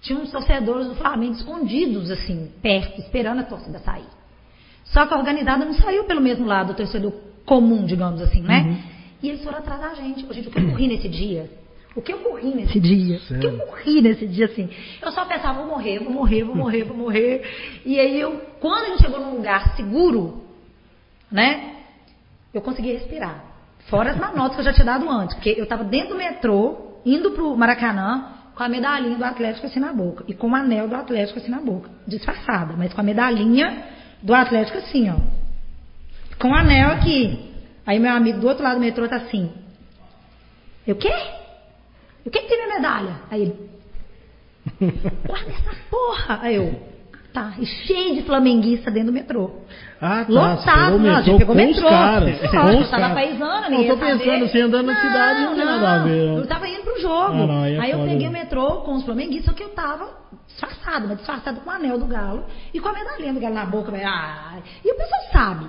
Tinha 0.03 0.19
uns 0.19 0.31
torcedores 0.31 0.87
do 0.89 0.95
Flamengo 0.95 1.33
escondidos, 1.33 2.11
assim, 2.11 2.51
perto, 2.63 3.01
esperando 3.01 3.41
a 3.41 3.45
torcida 3.45 3.79
sair. 3.81 4.05
Só 4.93 5.07
que 5.07 5.15
a 5.15 5.17
organizada 5.17 5.65
não 5.65 5.75
saiu 5.75 6.05
pelo 6.05 6.21
mesmo 6.21 6.47
lado 6.47 6.69
do 6.69 6.77
torcedor 6.77 7.13
comum, 7.45 7.85
digamos 7.85 8.21
assim, 8.21 8.43
né? 8.43 8.61
Uhum. 8.61 8.77
E 9.23 9.29
eles 9.29 9.43
foram 9.43 9.59
atrás 9.59 9.81
da 9.81 9.95
gente. 9.95 10.21
Gente, 10.33 10.49
o 10.49 10.51
que 10.51 10.59
eu 10.59 10.71
corri 10.71 10.89
nesse 10.89 11.09
dia? 11.09 11.51
O 11.95 12.01
que 12.01 12.13
eu 12.13 12.19
corri 12.19 12.55
nesse 12.55 12.79
dia? 12.79 13.21
O 13.31 13.39
que 13.41 13.47
eu 13.47 13.59
corri 13.59 14.01
nesse 14.01 14.27
dia, 14.27 14.47
assim? 14.47 14.69
Eu 15.03 15.11
só 15.11 15.25
pensava, 15.25 15.61
vou 15.61 15.69
morrer, 15.69 15.99
vou 15.99 16.13
morrer, 16.13 16.45
vou 16.45 16.55
morrer, 16.55 16.85
vou 16.85 16.97
morrer. 16.97 17.43
E 17.85 17.99
aí 17.99 18.21
eu, 18.21 18.41
quando 18.61 18.85
a 18.85 18.89
gente 18.91 19.03
chegou 19.03 19.21
num 19.21 19.37
lugar 19.37 19.75
seguro, 19.77 20.45
né? 21.31 21.77
Eu 22.55 22.61
consegui 22.61 22.93
respirar. 22.93 23.45
Fora 23.89 24.11
as 24.11 24.19
manotas 24.19 24.55
que 24.55 24.61
eu 24.61 24.65
já 24.65 24.73
tinha 24.73 24.87
dado 24.87 25.09
antes. 25.09 25.35
Porque 25.35 25.55
eu 25.57 25.65
estava 25.65 25.85
dentro 25.85 26.11
do 26.11 26.17
metrô, 26.17 27.01
indo 27.05 27.33
pro 27.33 27.57
Maracanã, 27.57 28.35
com 28.55 28.63
a 28.63 28.69
medalhinha 28.69 29.17
do 29.17 29.25
Atlético 29.25 29.67
assim 29.67 29.81
na 29.81 29.93
boca. 29.93 30.25
E 30.29 30.35
com 30.35 30.51
o 30.51 30.55
anel 30.55 30.89
do 30.89 30.95
Atlético 30.95 31.39
assim 31.39 31.51
na 31.51 31.61
boca. 31.61 31.91
Disfarçada, 32.07 32.75
mas 32.77 32.93
com 32.93 33.01
a 33.01 33.05
medalhinha 33.05 34.00
do 34.23 34.35
Atlético 34.35 34.79
assim, 34.79 35.11
ó. 35.11 35.17
Com 36.39 36.51
o 36.51 36.55
anel 36.55 36.91
aqui. 36.91 37.51
Aí 37.87 37.99
meu 37.99 38.13
amigo 38.13 38.41
do 38.41 38.49
outro 38.49 38.63
lado 38.63 38.75
do 38.75 38.81
metrô 38.81 39.09
tá 39.09 39.17
assim. 39.17 39.51
Eu 40.87 40.97
quê? 40.97 41.13
O 42.25 42.31
que, 42.31 42.41
que 42.41 42.49
tem 42.49 42.67
minha 42.67 42.77
medalha? 42.77 43.17
Aí 43.31 43.43
ele. 43.43 43.71
Guarda 45.27 45.51
essa 45.53 45.77
porra! 45.91 46.39
Aí 46.43 46.55
eu. 46.57 46.91
Tá, 47.33 47.55
e 47.61 47.65
cheio 47.65 48.17
de 48.17 48.23
flamenguista 48.23 48.91
dentro 48.91 49.13
do 49.13 49.15
metrô. 49.15 49.53
Ah, 50.01 50.25
tá. 50.25 50.33
Lotado, 50.33 50.99
não, 50.99 51.15
a 51.17 51.23
gente 51.23 51.39
pegou 51.39 51.55
o 51.55 51.59
com 51.59 51.65
metrô. 51.65 51.85
os 51.85 51.91
caras. 51.91 52.29
Lógico, 52.29 52.51
com 52.51 52.69
eu 52.73 52.79
os 52.81 52.91
tava 52.91 53.03
caras. 53.03 53.15
paisana, 53.15 53.61
Não, 53.61 53.71
ninguém 53.71 53.89
tô 53.89 53.97
pensando, 53.99 54.49
você 54.49 54.61
andando 54.63 54.87
na 54.87 54.97
cidade 55.01 55.41
não 55.45 55.55
tem 55.55 55.65
nada 55.65 55.89
a 55.93 55.99
ver. 56.03 56.39
Eu 56.39 56.47
tava 56.49 56.69
indo 56.69 56.83
pro 56.83 57.01
jogo. 57.01 57.33
Ah, 57.33 57.47
não, 57.47 57.63
aí 57.63 57.77
é 57.77 57.81
aí 57.81 57.91
eu 57.93 58.01
peguei 58.05 58.27
o 58.27 58.33
metrô 58.33 58.79
com 58.79 58.95
os 58.97 59.05
flamenguistas, 59.05 59.45
só 59.45 59.53
que 59.53 59.63
eu 59.63 59.69
tava 59.69 60.09
disfarçada, 60.51 61.07
mas 61.07 61.19
disfarçada 61.19 61.61
com 61.61 61.71
o 61.71 61.73
anel 61.73 61.99
do 61.99 62.07
galo 62.07 62.45
e 62.73 62.81
com 62.81 62.89
a 62.89 62.93
medalhinha 62.93 63.33
do 63.33 63.41
galo 63.41 63.55
na 63.55 63.67
boca. 63.67 63.91
mas, 63.91 64.03
ah, 64.05 64.59
e 64.85 64.93
o 64.93 64.97
pessoal 64.97 65.23
sabe. 65.33 65.67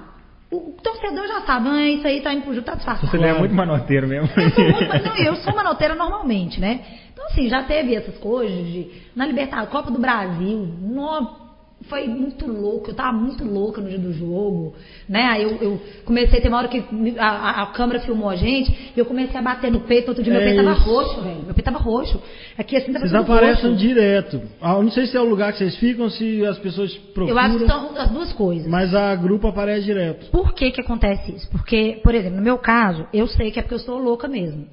O 0.52 0.76
torcedor 0.84 1.26
já 1.28 1.41
sabe, 1.41 1.70
ah, 1.70 1.90
isso 1.90 2.06
aí 2.06 2.20
tá 2.20 2.34
indo 2.34 2.62
tá 2.62 2.76
disfarçado. 2.76 3.10
Você 3.10 3.18
é 3.18 3.40
muito 3.40 3.56
manoteiro 3.56 4.06
mesmo. 4.06 4.30
Eu 4.36 4.52
sou, 4.52 4.64
muito, 4.66 5.06
não, 5.06 5.16
eu 5.18 5.36
sou 5.38 5.56
manoteira 5.56 5.95
normalmente, 5.95 6.60
né? 6.60 6.82
Então, 7.14 7.26
assim, 7.28 7.48
já 7.48 7.64
teve 7.64 7.95
essas 7.95 8.18
coisas 8.18 8.66
de. 8.68 8.91
Na 9.16 9.26
Libertadores, 9.26 9.72
Copa 9.72 9.91
do 9.91 9.99
Brasil, 9.99 10.76
nó, 10.82 11.41
foi 11.84 12.08
muito 12.08 12.45
louco, 12.45 12.90
eu 12.91 12.94
tava 12.94 13.12
muito 13.18 13.44
louca 13.44 13.82
no 13.82 13.90
dia 13.90 13.98
do 13.98 14.14
jogo, 14.14 14.76
né? 15.10 15.24
Aí 15.24 15.44
eu, 15.44 15.58
eu 15.62 15.82
comecei, 16.06 16.40
tem 16.40 16.49
uma 16.49 16.60
hora 16.60 16.68
que 16.68 16.84
a, 17.18 17.28
a- 17.28 17.62
a 17.64 17.66
câmera 17.68 17.99
filmou 17.99 18.30
a 18.30 18.36
gente, 18.36 18.72
e 18.95 18.99
eu 18.99 19.06
comecei 19.06 19.40
a 19.40 19.41
bater 19.44 19.72
no 19.72 19.82
peito, 19.82 20.10
outro 20.10 20.24
dia 20.24 20.32
meu 20.32 20.41
É 20.41 20.45
peito 20.45 20.64
tava 20.64 20.78
isso. 20.78 20.84
roxo, 20.90 21.22
velho. 21.22 21.44
Meu 21.44 21.53
peito 21.53 21.64
tava 21.64 21.80
roxo. 21.80 22.22
Aqui 22.58 22.76
assim 22.78 22.94
tava 22.94 22.99
Vocês 23.08 23.14
aparecem 23.22 23.72
roxo. 23.72 23.76
direto. 23.86 24.41
Ah, 24.62 24.74
eu 24.74 24.84
não 24.84 24.91
sei 24.91 25.06
se 25.08 25.18
é 25.18 25.22
o 25.22 25.26
lugar 25.26 25.52
que 25.53 25.58
vocês 25.60 25.76
ficam, 25.78 26.10
se 26.10 26.45
as 26.45 26.58
pessoas 26.60 26.94
procuram. 27.14 27.30
Eu 27.30 27.40
acho 27.40 27.58
que 27.60 27.66
são 27.68 27.98
as 27.98 28.10
duas 28.12 28.32
coisas. 28.34 28.68
Mas 28.68 28.94
a 28.95 29.16
grupo 29.16 29.48
aparece 29.48 29.84
direto. 29.86 30.30
Por 30.32 30.53
que 30.53 30.72
que 30.72 30.82
acontece 30.82 31.32
isso? 31.36 31.49
Porque, 31.49 31.99
por 32.03 32.14
exemplo, 32.16 32.38
no 32.38 32.44
meu 32.44 32.58
caso, 32.58 33.08
eu 33.14 33.28
sei 33.28 33.52
que 33.52 33.60
é 33.60 33.62
porque 33.62 33.76
eu 33.76 33.80
sou 33.80 33.98
louca 33.98 34.28
mesmo. 34.28 34.66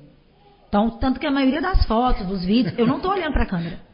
Então, 0.68 0.90
tanto 0.90 1.18
que 1.18 1.26
a 1.26 1.30
maioria 1.30 1.62
das 1.62 1.84
fotos, 1.86 2.26
dos 2.26 2.44
vídeos, 2.44 2.78
eu 2.78 2.86
não 2.86 3.00
tô 3.00 3.10
olhando 3.10 3.32
pra 3.32 3.46
câmera. 3.46 3.87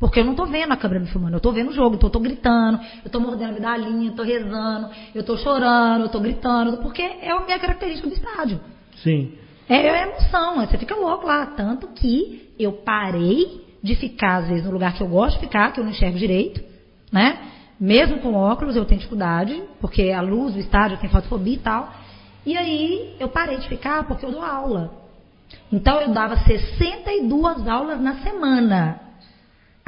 Porque 0.00 0.18
eu 0.18 0.24
não 0.24 0.34
tô 0.34 0.46
vendo 0.46 0.72
a 0.72 0.76
câmera 0.78 0.98
me 0.98 1.06
filmando, 1.06 1.36
eu 1.36 1.40
tô 1.40 1.52
vendo 1.52 1.68
o 1.68 1.74
jogo, 1.74 1.94
então 1.94 2.08
eu 2.08 2.12
tô 2.12 2.20
gritando, 2.20 2.80
eu 3.04 3.10
tô 3.10 3.20
mordendo 3.20 3.50
a 3.50 3.52
medalhinha, 3.52 4.10
eu 4.10 4.16
tô 4.16 4.22
rezando, 4.22 4.88
eu 5.14 5.22
tô 5.22 5.36
chorando, 5.36 6.04
eu 6.04 6.08
tô 6.08 6.18
gritando, 6.20 6.78
porque 6.78 7.02
é 7.02 7.30
a 7.30 7.40
minha 7.40 7.58
característica 7.58 8.08
do 8.08 8.14
estádio. 8.14 8.58
Sim. 9.02 9.34
É, 9.68 9.76
é 9.76 10.02
emoção, 10.08 10.66
você 10.66 10.78
fica 10.78 10.96
louco 10.96 11.26
lá. 11.26 11.44
Tanto 11.46 11.86
que 11.88 12.50
eu 12.58 12.72
parei 12.72 13.62
de 13.82 13.94
ficar, 13.94 14.38
às 14.38 14.48
vezes, 14.48 14.64
no 14.64 14.72
lugar 14.72 14.94
que 14.94 15.02
eu 15.02 15.06
gosto 15.06 15.34
de 15.34 15.46
ficar, 15.46 15.70
que 15.70 15.78
eu 15.78 15.84
não 15.84 15.90
enxergo 15.90 16.18
direito, 16.18 16.62
né? 17.12 17.38
Mesmo 17.78 18.20
com 18.20 18.34
óculos 18.34 18.76
eu 18.76 18.86
tenho 18.86 19.00
dificuldade, 19.00 19.62
porque 19.82 20.10
a 20.10 20.22
luz 20.22 20.54
do 20.54 20.60
estádio 20.60 20.96
tem 20.96 21.10
fotofobia 21.10 21.54
e 21.54 21.58
tal. 21.58 21.92
E 22.46 22.56
aí 22.56 23.16
eu 23.20 23.28
parei 23.28 23.58
de 23.58 23.68
ficar 23.68 24.04
porque 24.04 24.24
eu 24.24 24.32
dou 24.32 24.42
aula. 24.42 24.92
Então 25.70 26.00
eu 26.00 26.10
dava 26.10 26.36
62 26.38 27.68
aulas 27.68 28.00
na 28.00 28.14
semana. 28.22 29.09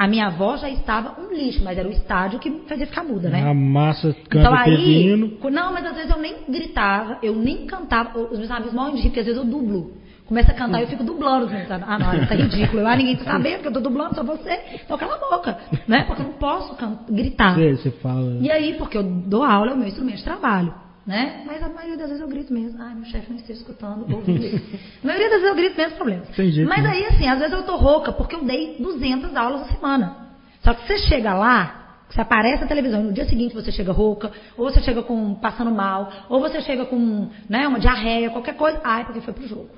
A 0.03 0.07
minha 0.07 0.27
avó 0.27 0.57
já 0.57 0.69
estava 0.69 1.15
um 1.17 1.33
lixo, 1.33 1.63
mas 1.63 1.77
era 1.77 1.87
o 1.87 1.91
estádio 1.91 2.37
que 2.37 2.51
fazia 2.67 2.85
ficar 2.85 3.05
muda, 3.05 3.29
né? 3.29 3.41
A 3.41 3.53
massa 3.53 4.13
canta 4.27 4.49
Então 4.49 4.53
aí, 4.53 5.39
não, 5.49 5.71
mas 5.71 5.85
às 5.85 5.95
vezes 5.95 6.11
eu 6.11 6.17
nem 6.19 6.43
gritava, 6.49 7.19
eu 7.23 7.33
nem 7.33 7.65
cantava. 7.65 8.19
Os 8.19 8.37
meus 8.37 8.51
amigos 8.51 8.73
morrem 8.73 8.95
de 8.95 9.01
rir, 9.03 9.07
porque 9.07 9.21
às 9.21 9.25
vezes 9.25 9.41
eu 9.41 9.47
dublo. 9.47 9.93
Começa 10.25 10.51
a 10.51 10.55
cantar 10.55 10.79
e 10.79 10.83
eu 10.83 10.87
fico 10.89 11.05
dublando. 11.05 11.45
Assim, 11.45 11.65
sabe? 11.67 11.85
Ah, 11.87 11.97
não, 11.97 12.21
isso 12.21 12.33
é 12.33 12.35
ridículo. 12.35 12.81
Eu, 12.81 12.87
ah, 12.87 12.97
ninguém 12.97 13.15
tá 13.15 13.23
sabendo 13.23 13.61
que 13.61 13.67
eu 13.69 13.71
tô 13.71 13.79
dublando, 13.79 14.13
só 14.13 14.25
você. 14.25 14.59
Então 14.83 14.97
cala 14.97 15.15
a 15.15 15.19
boca, 15.19 15.57
né? 15.87 16.03
Porque 16.03 16.21
eu 16.21 16.25
não 16.25 16.33
posso 16.33 16.75
gritar. 17.09 17.55
Você, 17.55 17.77
você 17.77 17.91
fala. 17.91 18.39
E 18.41 18.51
aí, 18.51 18.73
porque 18.73 18.97
eu 18.97 19.03
dou 19.03 19.41
aula, 19.41 19.71
é 19.71 19.73
o 19.73 19.77
meu 19.77 19.87
instrumento 19.87 20.17
de 20.17 20.23
trabalho. 20.25 20.82
Né? 21.05 21.43
Mas 21.45 21.61
a 21.61 21.67
maioria 21.67 21.97
das 21.97 22.07
vezes 22.07 22.21
eu 22.21 22.29
grito 22.29 22.53
mesmo. 22.53 22.81
Ai, 22.81 22.95
meu 22.95 23.05
chefe 23.05 23.29
não 23.29 23.37
esteja 23.37 23.59
escutando, 23.59 24.09
ouvindo 24.13 24.45
isso. 24.45 24.77
A 25.03 25.07
maioria 25.07 25.29
das 25.29 25.41
vezes 25.41 25.49
eu 25.49 25.55
grito 25.55 25.77
mesmo, 25.77 25.95
problema. 25.97 26.23
Tem 26.33 26.49
jeito, 26.49 26.69
Mas 26.69 26.81
né? 26.81 26.91
aí, 26.91 27.05
assim, 27.07 27.27
às 27.27 27.39
vezes 27.39 27.53
eu 27.53 27.63
tô 27.63 27.75
rouca 27.75 28.13
porque 28.13 28.35
eu 28.35 28.45
dei 28.45 28.77
200 28.79 29.35
aulas 29.35 29.61
na 29.61 29.67
semana. 29.67 30.17
Só 30.61 30.73
que 30.73 30.87
você 30.87 30.97
chega 30.99 31.33
lá, 31.33 31.97
você 32.09 32.21
aparece 32.21 32.61
na 32.61 32.67
televisão 32.67 33.01
e 33.01 33.03
no 33.03 33.11
dia 33.11 33.25
seguinte 33.25 33.53
você 33.53 33.69
chega 33.69 33.91
rouca, 33.91 34.31
ou 34.55 34.71
você 34.71 34.81
chega 34.81 35.03
com 35.03 35.35
passando 35.35 35.71
mal, 35.71 36.09
ou 36.29 36.39
você 36.39 36.61
chega 36.61 36.85
com 36.85 37.29
né, 37.49 37.67
uma 37.67 37.79
diarreia, 37.79 38.29
qualquer 38.29 38.55
coisa. 38.55 38.79
Ai, 38.81 39.03
porque 39.03 39.19
foi 39.19 39.33
pro 39.33 39.45
jogo. 39.45 39.69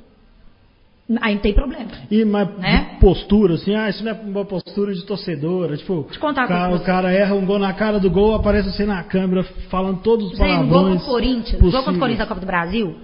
Aí 1.22 1.36
não 1.36 1.42
tem 1.42 1.54
problema. 1.54 1.92
E 2.10 2.26
mas 2.26 2.58
Né? 2.58 2.98
postura, 3.00 3.54
assim, 3.54 3.76
ah, 3.76 3.88
isso 3.90 4.04
não 4.04 4.12
é 4.12 4.14
uma 4.16 4.44
postura 4.44 4.92
de 4.94 5.06
torcedora. 5.06 5.78
Tipo, 5.78 6.08
te 6.12 6.18
contar 6.18 6.46
o 6.46 6.48
cara, 6.48 6.76
o 6.76 6.80
cara 6.84 7.12
erra 7.14 7.36
um 7.36 7.46
gol 7.46 7.60
na 7.60 7.74
cara 7.74 8.00
do 8.00 8.10
gol, 8.10 8.34
aparece 8.34 8.70
assim 8.70 8.86
na 8.86 9.04
câmera, 9.04 9.44
falando 9.70 10.02
todos 10.02 10.32
os 10.32 10.38
Você 10.38 10.44
no 10.44 10.48
gol 10.48 10.68
palavrões. 10.70 10.94
contra 11.02 11.04
o 11.04 11.12
Corinthians, 11.14 11.62
jogo 11.62 11.72
contra 11.84 11.92
o. 11.94 12.00
Corinthians 12.00 12.18
da 12.20 12.26
Copa 12.28 12.42
do 12.42 12.48
Brasil, 12.48 12.96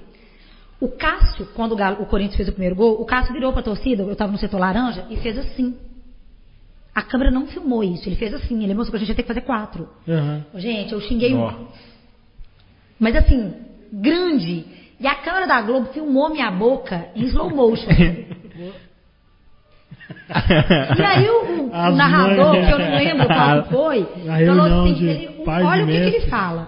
o 0.79 0.87
Cássio, 0.87 1.47
quando 1.53 1.73
o, 1.73 1.75
Galo- 1.75 2.01
o 2.01 2.07
Corinthians 2.07 2.37
fez 2.37 2.49
o 2.49 2.53
primeiro 2.53 2.75
gol, 2.75 2.99
o 2.99 3.05
Cássio 3.05 3.33
virou 3.33 3.53
pra 3.53 3.61
torcida, 3.61 4.01
eu 4.01 4.15
tava 4.15 4.31
no 4.31 4.37
setor 4.39 4.59
laranja, 4.59 5.05
e 5.11 5.17
fez 5.17 5.37
assim. 5.37 5.75
A 6.95 7.03
câmera 7.03 7.29
não 7.29 7.45
filmou 7.45 7.83
isso, 7.83 8.09
ele 8.09 8.15
fez 8.15 8.33
assim, 8.33 8.63
ele 8.63 8.73
mostrou 8.73 8.91
que 8.91 8.95
a 8.97 8.99
gente 8.99 9.09
ia 9.09 9.15
ter 9.15 9.21
que 9.21 9.27
fazer 9.27 9.41
quatro. 9.41 9.87
Aham. 10.09 10.43
Gente, 10.55 10.91
eu 10.91 10.99
xinguei 11.01 11.35
Ó. 11.35 11.51
um. 11.51 11.67
Mas 12.99 13.15
assim, 13.15 13.53
grande. 13.93 14.65
E 15.01 15.07
a 15.07 15.15
câmera 15.15 15.47
da 15.47 15.61
Globo 15.61 15.87
filmou 15.91 16.29
minha 16.29 16.51
boca 16.51 17.07
em 17.15 17.23
slow 17.25 17.49
motion. 17.49 17.89
E 20.97 21.03
aí 21.03 21.29
o, 21.29 21.63
o 21.65 21.91
narrador, 21.95 22.53
mães. 22.53 22.65
que 22.67 22.71
eu 22.73 22.79
não 22.79 22.95
lembro 22.95 23.27
qual 23.27 23.63
foi, 23.65 24.05
falou 24.05 24.65
assim, 24.83 25.07
ele- 25.09 25.43
olha 25.47 25.83
o 25.83 25.87
que, 25.87 25.93
que 25.93 26.05
ele 26.17 26.21
fala. 26.27 26.67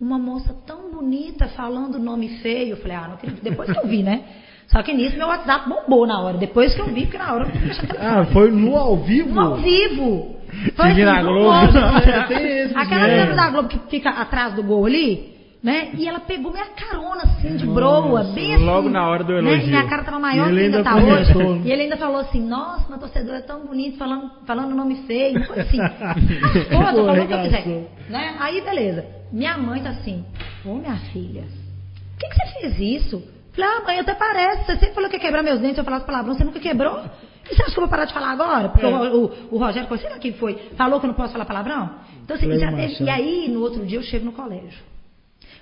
Uma 0.00 0.18
moça 0.18 0.54
tão 0.66 0.90
bonita 0.90 1.48
falando 1.48 1.98
nome 1.98 2.28
feio. 2.38 2.70
Eu 2.70 2.76
falei, 2.78 2.96
ah, 2.96 3.06
não 3.08 3.14
acredito. 3.14 3.42
Depois 3.42 3.70
que 3.70 3.78
eu 3.78 3.86
vi, 3.86 4.02
né? 4.02 4.22
Só 4.68 4.82
que 4.82 4.92
nisso 4.94 5.16
meu 5.16 5.26
WhatsApp 5.26 5.68
bombou 5.68 6.06
na 6.06 6.20
hora. 6.20 6.38
Depois 6.38 6.74
que 6.74 6.80
eu 6.80 6.86
vi, 6.86 7.02
porque 7.02 7.18
na 7.18 7.34
hora 7.34 7.44
eu 7.48 7.50
não 7.50 8.20
Ah, 8.20 8.24
foi 8.26 8.50
no 8.50 8.76
ao 8.76 8.96
vivo? 8.98 9.34
no 9.34 9.40
ao 9.40 9.56
vivo. 9.56 10.36
Você 10.76 10.94
viu 10.94 11.06
na 11.06 11.22
Globo? 11.22 11.50
rosto. 11.50 11.76
É, 12.32 12.64
Aquela 12.66 12.84
câmera 12.86 13.34
da 13.34 13.50
Globo 13.50 13.68
que 13.68 13.78
fica 13.90 14.10
atrás 14.10 14.54
do 14.54 14.62
gol 14.62 14.86
ali, 14.86 15.34
né? 15.62 15.90
E 15.94 16.08
ela 16.08 16.20
pegou 16.20 16.50
minha 16.50 16.66
carona 16.66 17.22
assim, 17.22 17.56
de 17.56 17.66
broa, 17.66 18.24
bem 18.32 18.54
assim. 18.54 18.64
logo 18.64 18.88
na 18.88 19.06
hora 19.06 19.22
do 19.22 19.32
né? 19.34 19.38
elogio. 19.38 19.66
E 19.66 19.70
minha 19.70 19.86
cara 19.86 20.02
tava 20.04 20.18
maior 20.18 20.50
que 20.50 20.58
ainda 20.58 20.78
ainda 20.78 20.82
tá 20.82 20.96
hoje. 20.96 21.32
E 21.68 21.72
ele 21.72 21.82
ainda 21.82 21.96
falou 21.96 22.20
assim, 22.20 22.40
nossa, 22.40 22.88
uma 22.88 22.98
torcedora 22.98 23.38
é 23.38 23.42
tão 23.42 23.66
bonita, 23.66 23.98
falando, 23.98 24.30
falando 24.46 24.74
nome 24.74 25.02
feio, 25.06 25.46
coisa 25.46 25.62
assim. 25.62 25.78
Tô 26.70 26.78
falando 26.82 27.22
o 27.22 27.26
que 27.26 27.34
eu 27.34 27.42
quiser. 27.42 27.66
Né? 28.08 28.36
Aí, 28.40 28.60
beleza. 28.62 29.04
Minha 29.30 29.56
mãe 29.58 29.82
tá 29.82 29.90
assim, 29.90 30.24
ô 30.64 30.74
minha 30.74 30.96
filha, 31.12 31.42
por 31.42 32.18
que, 32.18 32.28
que 32.28 32.34
você 32.34 32.60
fez 32.60 33.04
isso? 33.04 33.22
Falei, 33.52 33.70
ah, 33.70 33.82
mãe, 33.84 33.98
até 33.98 34.14
parece. 34.14 34.64
Você 34.64 34.76
sempre 34.78 34.94
falou 34.94 35.10
que 35.10 35.16
ia 35.16 35.20
quebrar 35.20 35.42
meus 35.42 35.60
dentes, 35.60 35.78
eu 35.78 35.84
falasse 35.84 36.06
palavrão, 36.06 36.34
você 36.34 36.44
nunca 36.44 36.58
quebrou? 36.58 37.00
E 37.50 37.54
você 37.54 37.62
acha 37.62 37.72
que 37.72 37.78
eu 37.78 37.82
vou 37.82 37.88
parar 37.90 38.04
de 38.06 38.14
falar 38.14 38.30
agora? 38.30 38.68
Porque 38.68 38.86
É. 38.86 38.88
o, 38.88 39.24
o, 39.24 39.32
o 39.52 39.58
Rogério, 39.58 39.88
sei 39.98 40.10
lá 40.10 40.18
quem 40.18 40.32
foi, 40.32 40.54
falou 40.76 41.00
que 41.00 41.06
eu 41.06 41.08
não 41.08 41.14
posso 41.14 41.32
falar 41.32 41.44
palavrão? 41.44 41.90
Então, 42.24 42.36
assim, 42.36 42.58
já 42.58 42.72
teve, 42.72 43.04
e 43.04 43.10
aí, 43.10 43.48
no 43.48 43.60
outro 43.60 43.84
dia, 43.84 43.98
eu 43.98 44.02
chego 44.02 44.24
no 44.24 44.32
colégio. 44.32 44.90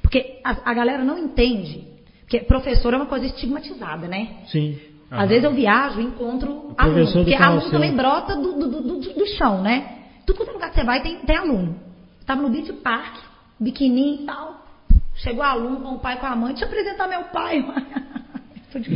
Porque 0.08 0.40
a, 0.42 0.70
a 0.70 0.74
galera 0.74 1.04
não 1.04 1.18
entende. 1.18 1.86
Porque 2.20 2.40
professor 2.40 2.94
é 2.94 2.96
uma 2.96 3.04
coisa 3.06 3.26
estigmatizada, 3.26 4.08
né? 4.08 4.36
Sim. 4.46 4.78
Aham. 5.12 5.22
Às 5.22 5.28
vezes 5.28 5.44
eu 5.44 5.52
viajo 5.52 6.00
e 6.00 6.04
encontro 6.04 6.74
aluno. 6.78 7.12
Porque 7.12 7.34
aluno 7.34 7.70
também 7.70 7.94
brota 7.94 8.34
do, 8.34 8.54
do, 8.54 8.68
do, 8.68 9.00
do- 9.00 9.26
chão, 9.36 9.60
né? 9.60 9.98
Tudo 10.26 10.38
quanto 10.38 10.50
é 10.50 10.54
lugar 10.54 10.70
que 10.70 10.76
você 10.76 10.84
vai 10.84 11.02
tem, 11.02 11.18
tem 11.18 11.36
aluno. 11.36 11.78
Tava 12.24 12.40
no 12.40 12.48
Beach 12.48 12.72
Park, 12.74 13.16
biquininho 13.60 14.22
e 14.22 14.24
tal. 14.24 14.66
Chegou 15.16 15.42
aluno 15.42 15.80
com 15.80 15.94
o 15.96 15.98
pai 15.98 16.14
e 16.16 16.18
com 16.18 16.26
a 16.26 16.36
mãe. 16.36 16.54
Deixa 16.54 16.64
eu 16.64 16.68
apresentar 16.68 17.06
meu 17.06 17.24
pai. 17.24 17.62
Tô 18.72 18.78
de 18.78 18.90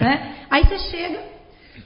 né? 0.00 0.36
Aí 0.50 0.64
você 0.64 0.78
chega. 0.78 1.20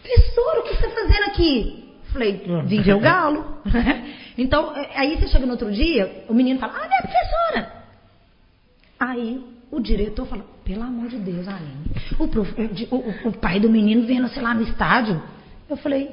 Professor, 0.02 0.58
o 0.58 0.62
que 0.62 0.74
você 0.76 0.86
está 0.86 1.00
fazendo 1.00 1.24
aqui? 1.30 1.85
Falei, 2.12 2.42
vim 2.64 2.80
ver 2.82 2.94
o 2.94 3.00
galo. 3.00 3.44
então, 4.38 4.74
é, 4.76 4.90
aí 4.98 5.16
você 5.16 5.28
chega 5.28 5.44
no 5.46 5.52
outro 5.52 5.70
dia, 5.72 6.24
o 6.28 6.34
menino 6.34 6.58
fala, 6.58 6.74
ah, 6.76 6.86
minha 6.88 7.02
professora. 7.02 7.72
Aí 8.98 9.40
o 9.70 9.80
diretor 9.80 10.26
fala, 10.26 10.44
pelo 10.64 10.82
amor 10.82 11.08
de 11.08 11.16
Deus, 11.18 11.46
Aline, 11.46 11.90
o, 12.18 12.28
prof- 12.28 12.54
o- 12.90 12.96
o- 12.96 13.28
o 13.28 13.32
pai 13.32 13.60
do 13.60 13.68
menino 13.68 14.06
vendo, 14.06 14.28
sei 14.28 14.42
lá, 14.42 14.54
no 14.54 14.62
estádio. 14.62 15.20
Eu 15.68 15.76
falei, 15.76 16.10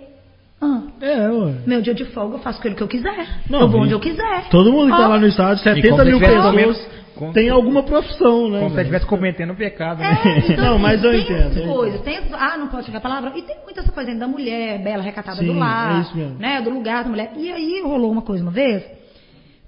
ah, 0.61 0.82
É, 0.99 1.30
ué. 1.30 1.53
meu 1.65 1.82
dia 1.82 1.94
de 1.94 2.06
folga 2.06 2.36
eu 2.36 2.40
faço 2.40 2.61
com 2.61 2.68
ele 2.68 2.76
que 2.76 2.84
eu 2.84 2.88
quiser. 2.88 3.28
Não, 3.49 3.61
eu 3.61 3.70
vou 3.70 3.82
onde 3.82 3.94
eu 3.94 3.99
quiser. 3.99 4.49
Todo 4.49 4.72
mundo 4.72 4.91
que 4.91 4.98
tá 4.98 5.06
Ó, 5.06 5.10
lá 5.10 5.20
no 5.20 5.28
estádio, 5.28 5.64
como 5.64 5.76
70 5.76 5.98
se 6.03 6.10
mil 6.10 6.20
pessoas, 6.20 6.88
tem 7.34 7.49
alguma 7.49 7.84
profissão, 7.84 8.49
né? 8.49 8.60
Como 8.60 8.72
se 8.72 8.80
estivesse 8.80 9.06
cometendo 9.06 9.53
um 9.53 9.56
pecado, 9.56 9.99
né? 9.99 10.19
É, 10.26 10.52
então, 10.52 10.57
Não, 10.64 10.73
assim, 10.73 10.81
mas 10.81 11.03
eu 11.03 11.11
tem 11.11 11.22
entendo, 11.22 11.52
entendo. 11.52 11.73
coisas, 11.73 12.02
tem 12.02 12.19
ah, 12.34 12.57
não 12.57 12.68
pode 12.68 12.85
chegar 12.85 12.98
a 12.98 13.02
palavra. 13.02 13.31
E 13.35 13.41
tem 13.44 13.57
muita 13.64 13.81
essa 13.81 13.91
coisa 13.91 14.10
ainda 14.10 14.26
da 14.26 14.31
mulher, 14.31 14.81
bela, 14.84 15.03
recatada 15.03 15.38
Sim, 15.38 15.48
do 15.48 15.53
lar, 15.53 15.98
é 15.98 16.02
isso 16.02 16.18
mesmo. 16.18 16.40
né, 16.40 16.61
do 16.61 16.69
lugar 16.69 17.03
da 17.03 17.10
mulher. 17.10 17.31
E 17.35 17.52
aí 17.52 17.81
rolou 17.81 18.11
uma 18.11 18.22
coisa 18.22 18.44
uma 18.44 18.52
vez, 18.52 18.84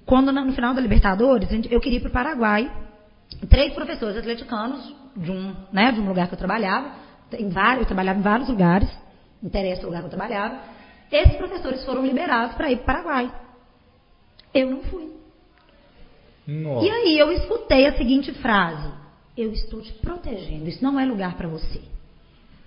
quando 0.04 0.32
no 0.32 0.52
final 0.52 0.74
da 0.74 0.80
Libertadores, 0.80 1.48
eu 1.70 1.80
queria 1.80 1.98
ir 1.98 2.00
para 2.00 2.10
o 2.10 2.12
Paraguai, 2.12 2.70
três 3.48 3.72
professores 3.74 4.16
atleticanos 4.16 4.94
de 5.16 5.30
um, 5.30 5.54
né, 5.72 5.92
de 5.92 6.00
um 6.00 6.08
lugar 6.08 6.28
que 6.28 6.34
eu 6.34 6.38
trabalhava, 6.38 6.90
em 7.32 7.48
vários, 7.48 7.80
eu 7.80 7.86
trabalhava 7.86 8.18
em 8.18 8.22
vários 8.22 8.48
lugares, 8.48 8.88
interessa 9.42 9.82
o 9.82 9.86
lugar 9.86 10.00
que 10.00 10.06
eu 10.06 10.10
trabalhava, 10.10 10.58
esses 11.10 11.36
professores 11.36 11.84
foram 11.84 12.04
liberados 12.04 12.56
para 12.56 12.70
ir 12.70 12.78
para 12.78 12.82
o 12.82 13.04
Paraguai. 13.04 13.32
Eu 14.52 14.70
não 14.70 14.82
fui. 14.82 15.12
Nossa. 16.46 16.86
E 16.86 16.90
aí 16.90 17.18
eu 17.18 17.32
escutei 17.32 17.86
a 17.86 17.96
seguinte 17.96 18.32
frase: 18.34 18.88
Eu 19.36 19.52
estou 19.52 19.80
te 19.82 19.92
protegendo, 19.94 20.68
isso 20.68 20.82
não 20.82 20.98
é 20.98 21.04
lugar 21.04 21.34
para 21.36 21.48
você. 21.48 21.80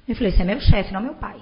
Eu 0.08 0.16
falei: 0.16 0.32
Você 0.32 0.42
é 0.42 0.46
meu 0.46 0.60
chefe, 0.60 0.92
não 0.94 1.02
meu 1.02 1.14
pai. 1.16 1.38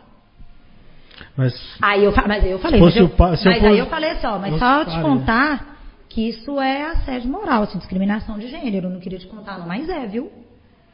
Mas 1.35 1.53
Aí 1.81 2.03
eu, 2.03 2.13
mas 2.27 2.43
aí 2.43 2.51
eu 2.51 2.59
falei: 2.59 2.79
Mas, 2.79 2.95
eu, 2.95 3.09
mas 3.49 3.63
aí 3.63 3.69
fosse- 3.69 3.79
eu 3.79 3.85
falei 3.87 4.09
assim: 4.11 4.27
ó, 4.27 4.37
Mas 4.39 4.59
só 4.59 4.85
te 4.85 5.01
contar 5.01 5.77
que 6.09 6.29
isso 6.29 6.59
é 6.59 6.83
assédio 6.91 7.29
moral, 7.29 7.63
assim, 7.63 7.77
discriminação 7.79 8.37
de 8.37 8.47
gênero. 8.47 8.87
Eu 8.87 8.91
não 8.91 8.99
queria 8.99 9.17
te 9.19 9.27
contar, 9.27 9.57
não, 9.59 9.67
mas 9.67 9.89
é, 9.89 10.05
viu? 10.05 10.31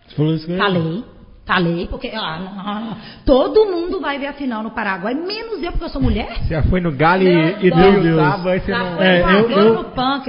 você 0.07 0.15
falou 0.15 0.33
isso 0.33 0.49
eu- 0.49 0.57
Falei. 0.57 1.03
Falei, 1.45 1.87
porque 1.87 2.09
ah, 2.13 2.39
não, 2.39 2.97
todo 3.25 3.65
mundo 3.65 3.99
vai 3.99 4.17
ver 4.17 4.27
a 4.27 4.33
final 4.33 4.63
no 4.63 4.71
Paraguai, 4.71 5.13
menos 5.13 5.61
eu, 5.61 5.71
porque 5.73 5.83
eu 5.83 5.89
sou 5.89 6.01
mulher. 6.01 6.37
Você 6.41 6.53
já 6.53 6.63
foi 6.63 6.79
no 6.79 6.89
galho 6.89 7.23
Meu 7.25 7.47
e, 7.59 7.67
e 7.67 7.71
Deus. 7.71 8.03
deu 8.03 8.17
sábado, 8.17 8.47
aí 8.49 8.59
você 8.61 8.71
Já 8.71 8.79
não... 8.79 9.01
É, 9.01 9.21
eu, 9.41 9.49
eu, 9.51 9.85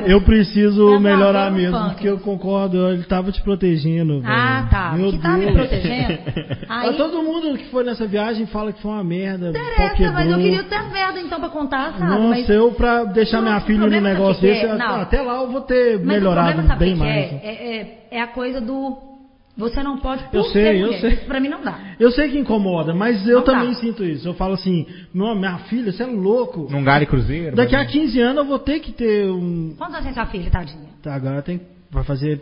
eu 0.09 0.21
preciso 0.23 0.77
Dor 0.77 1.01
melhorar 1.01 1.53
mesmo, 1.53 1.71
pâncreas. 1.73 1.93
porque 1.93 2.09
eu 2.09 2.19
concordo, 2.19 2.89
ele 2.91 3.05
tava 3.05 3.31
te 3.31 3.41
protegendo. 3.43 4.23
Ah, 4.27 4.57
velho. 4.57 4.71
tá. 4.71 4.93
Meu 4.97 5.11
que 5.13 5.19
tá 5.19 5.29
me 5.37 5.45
Deus. 5.45 5.55
protegendo. 5.57 6.19
Aí, 6.69 6.87
Mas 6.89 6.97
todo 6.97 7.23
mundo 7.23 7.57
que 7.59 7.67
foi 7.71 7.85
nessa 7.85 8.07
viagem 8.09 8.47
fala 8.47 8.73
que 8.73 8.83
foi 8.83 8.91
uma 8.91 9.05
merda. 9.05 9.51
interessa, 9.51 10.11
mas 10.13 10.29
eu 10.29 10.37
queria 10.39 10.65
ter 10.65 10.83
merda 10.91 11.21
então 11.21 11.39
pra 11.39 11.49
contar, 11.49 11.93
sabe? 11.93 12.11
Nossa, 12.11 12.29
mas, 12.29 12.49
eu 12.51 12.73
pra 12.73 13.05
deixar 13.05 13.37
Não, 13.37 13.45
minha 13.51 13.61
filha 13.61 13.87
no 13.87 14.01
negócio 14.01 14.43
desse, 14.43 14.65
é? 14.67 14.75
Não. 14.77 15.01
até 15.03 15.23
lá 15.23 15.37
eu 15.43 15.49
vou 15.49 15.61
ter 15.61 15.97
mas 15.99 16.07
melhorado 16.07 16.51
o 16.51 16.55
problema, 16.55 16.77
bem 16.77 16.89
que 16.89 16.95
que 16.99 17.01
mais. 17.01 17.33
É? 17.33 17.41
É, 17.45 17.77
é, 17.77 17.99
é 18.19 18.21
a 18.21 18.27
coisa 18.27 18.61
do. 18.61 19.14
Você 19.57 19.83
não 19.85 19.99
pode 19.99 20.25
por 20.25 20.37
Eu 20.37 20.45
sei, 20.47 20.63
ser 20.65 20.77
eu 20.81 20.93
sei. 20.95 21.11
Isso 21.13 21.27
pra 21.27 21.39
mim 21.39 21.49
não 21.49 21.63
dá. 21.63 21.79
Eu 22.01 22.11
sei 22.11 22.29
que 22.29 22.37
incomoda, 22.39 22.93
mas 22.93 23.25
eu 23.27 23.39
Não 23.39 23.45
dá. 23.45 23.53
também 23.53 23.73
sinto 23.75 24.05
isso. 24.05 24.27
Eu 24.27 24.35
falo 24.35 24.55
assim, 24.55 24.85
meu, 25.15 25.33
minha 25.37 25.59
filha, 25.59 25.93
você 25.93 26.03
é 26.03 26.07
louco. 26.07 26.67
Num 26.71 26.83
galho 26.83 27.07
cruzeiro. 27.07 27.55
Daqui 27.55 27.77
a 27.77 27.81
mas- 27.81 27.91
15 27.93 28.21
anos 28.21 28.39
eu 28.39 28.45
vou 28.47 28.59
ter 28.59 28.81
que 28.81 28.91
ter 28.91 29.31
um. 29.31 29.75
Quantos 29.79 29.95
anos 29.95 30.07
tem 30.07 30.15
sua 30.15 30.27
filha, 30.27 30.51
tadinha? 30.51 30.89
Tá, 31.01 31.15
agora 31.15 31.41
tem. 31.41 31.61
Vai 31.91 32.03
fazer. 32.03 32.41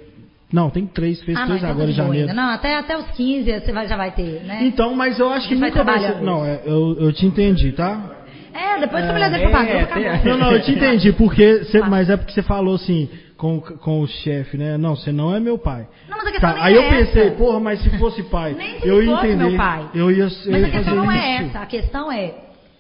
Não, 0.51 0.71
tem 0.71 0.87
três, 0.87 1.23
fez 1.23 1.37
ah, 1.37 1.41
não, 1.41 1.47
três 1.49 1.61
então 1.63 1.71
agora 1.71 1.87
tá 1.87 1.93
em 1.93 1.97
boa 1.97 2.07
janeiro. 2.07 2.31
ainda. 2.31 2.43
Não, 2.43 2.49
até, 2.51 2.77
até 2.79 2.97
os 2.97 3.07
15 3.11 3.61
você 3.61 3.73
vai, 3.73 3.87
já 3.89 3.97
vai 3.97 4.11
ter, 4.13 4.43
né? 4.45 4.61
Então, 4.65 4.95
mas 4.95 5.19
eu 5.19 5.29
acho 5.31 5.49
que 5.49 5.55
A 5.55 5.57
gente 5.57 5.61
vai 5.61 5.71
nunca 5.71 5.85
vai 5.85 5.99
ser. 6.01 6.07
trabalhar 6.07 6.25
Não, 6.25 6.45
é, 6.47 6.61
eu, 6.65 6.97
eu 6.99 7.13
te 7.13 7.27
entendi, 7.27 7.73
tá? 7.73 8.11
É, 8.55 8.79
depois 8.81 9.03
que 9.03 9.09
a 9.11 9.13
mulher 9.13 9.31
for 9.31 9.37
é, 9.37 9.67
tem- 9.87 10.09
acabou. 10.09 10.31
Não, 10.31 10.39
não, 10.39 10.53
eu 10.53 10.63
te 10.63 10.73
entendi, 10.73 11.13
porque. 11.13 11.65
Cê, 11.65 11.81
Tá. 11.81 11.89
mas 11.89 12.09
é 12.11 12.17
porque 12.19 12.33
você 12.33 12.43
falou 12.43 12.75
assim, 12.75 13.09
com, 13.43 13.61
com 13.61 14.01
o 14.03 14.07
chefe, 14.07 14.57
né? 14.57 14.79
Não, 14.79 14.95
você 14.95 15.11
não 15.11 15.35
é 15.35 15.41
meu 15.41 15.59
pai. 15.59 15.89
Não, 16.09 16.17
mas 16.17 16.29
a 16.29 16.31
questão 16.31 16.55
Tá, 16.55 16.63
aí 16.65 16.75
é 16.75 16.79
eu 16.79 16.89
pensei, 16.89 17.23
essa. 17.27 17.37
porra, 17.37 17.59
mas 17.59 17.83
se 17.83 17.91
fosse 17.99 18.23
pai, 18.23 18.55
Nem 18.57 18.79
se 18.81 18.87
eu 18.87 19.03
ia 19.03 19.11
fosse 19.17 19.27
entender. 19.27 19.49
meu 19.49 19.57
pai. 19.57 19.91
Eu 19.93 20.11
ia, 20.13 20.25
eu 20.25 20.53
Mas 20.53 20.63
ia 20.63 20.67
a 20.69 20.71
questão 20.71 20.95
não 20.95 21.11
é 21.11 21.35
isso. 21.37 21.45
essa. 21.51 21.59
A 21.59 21.67
questão 21.67 22.13
é 22.13 22.35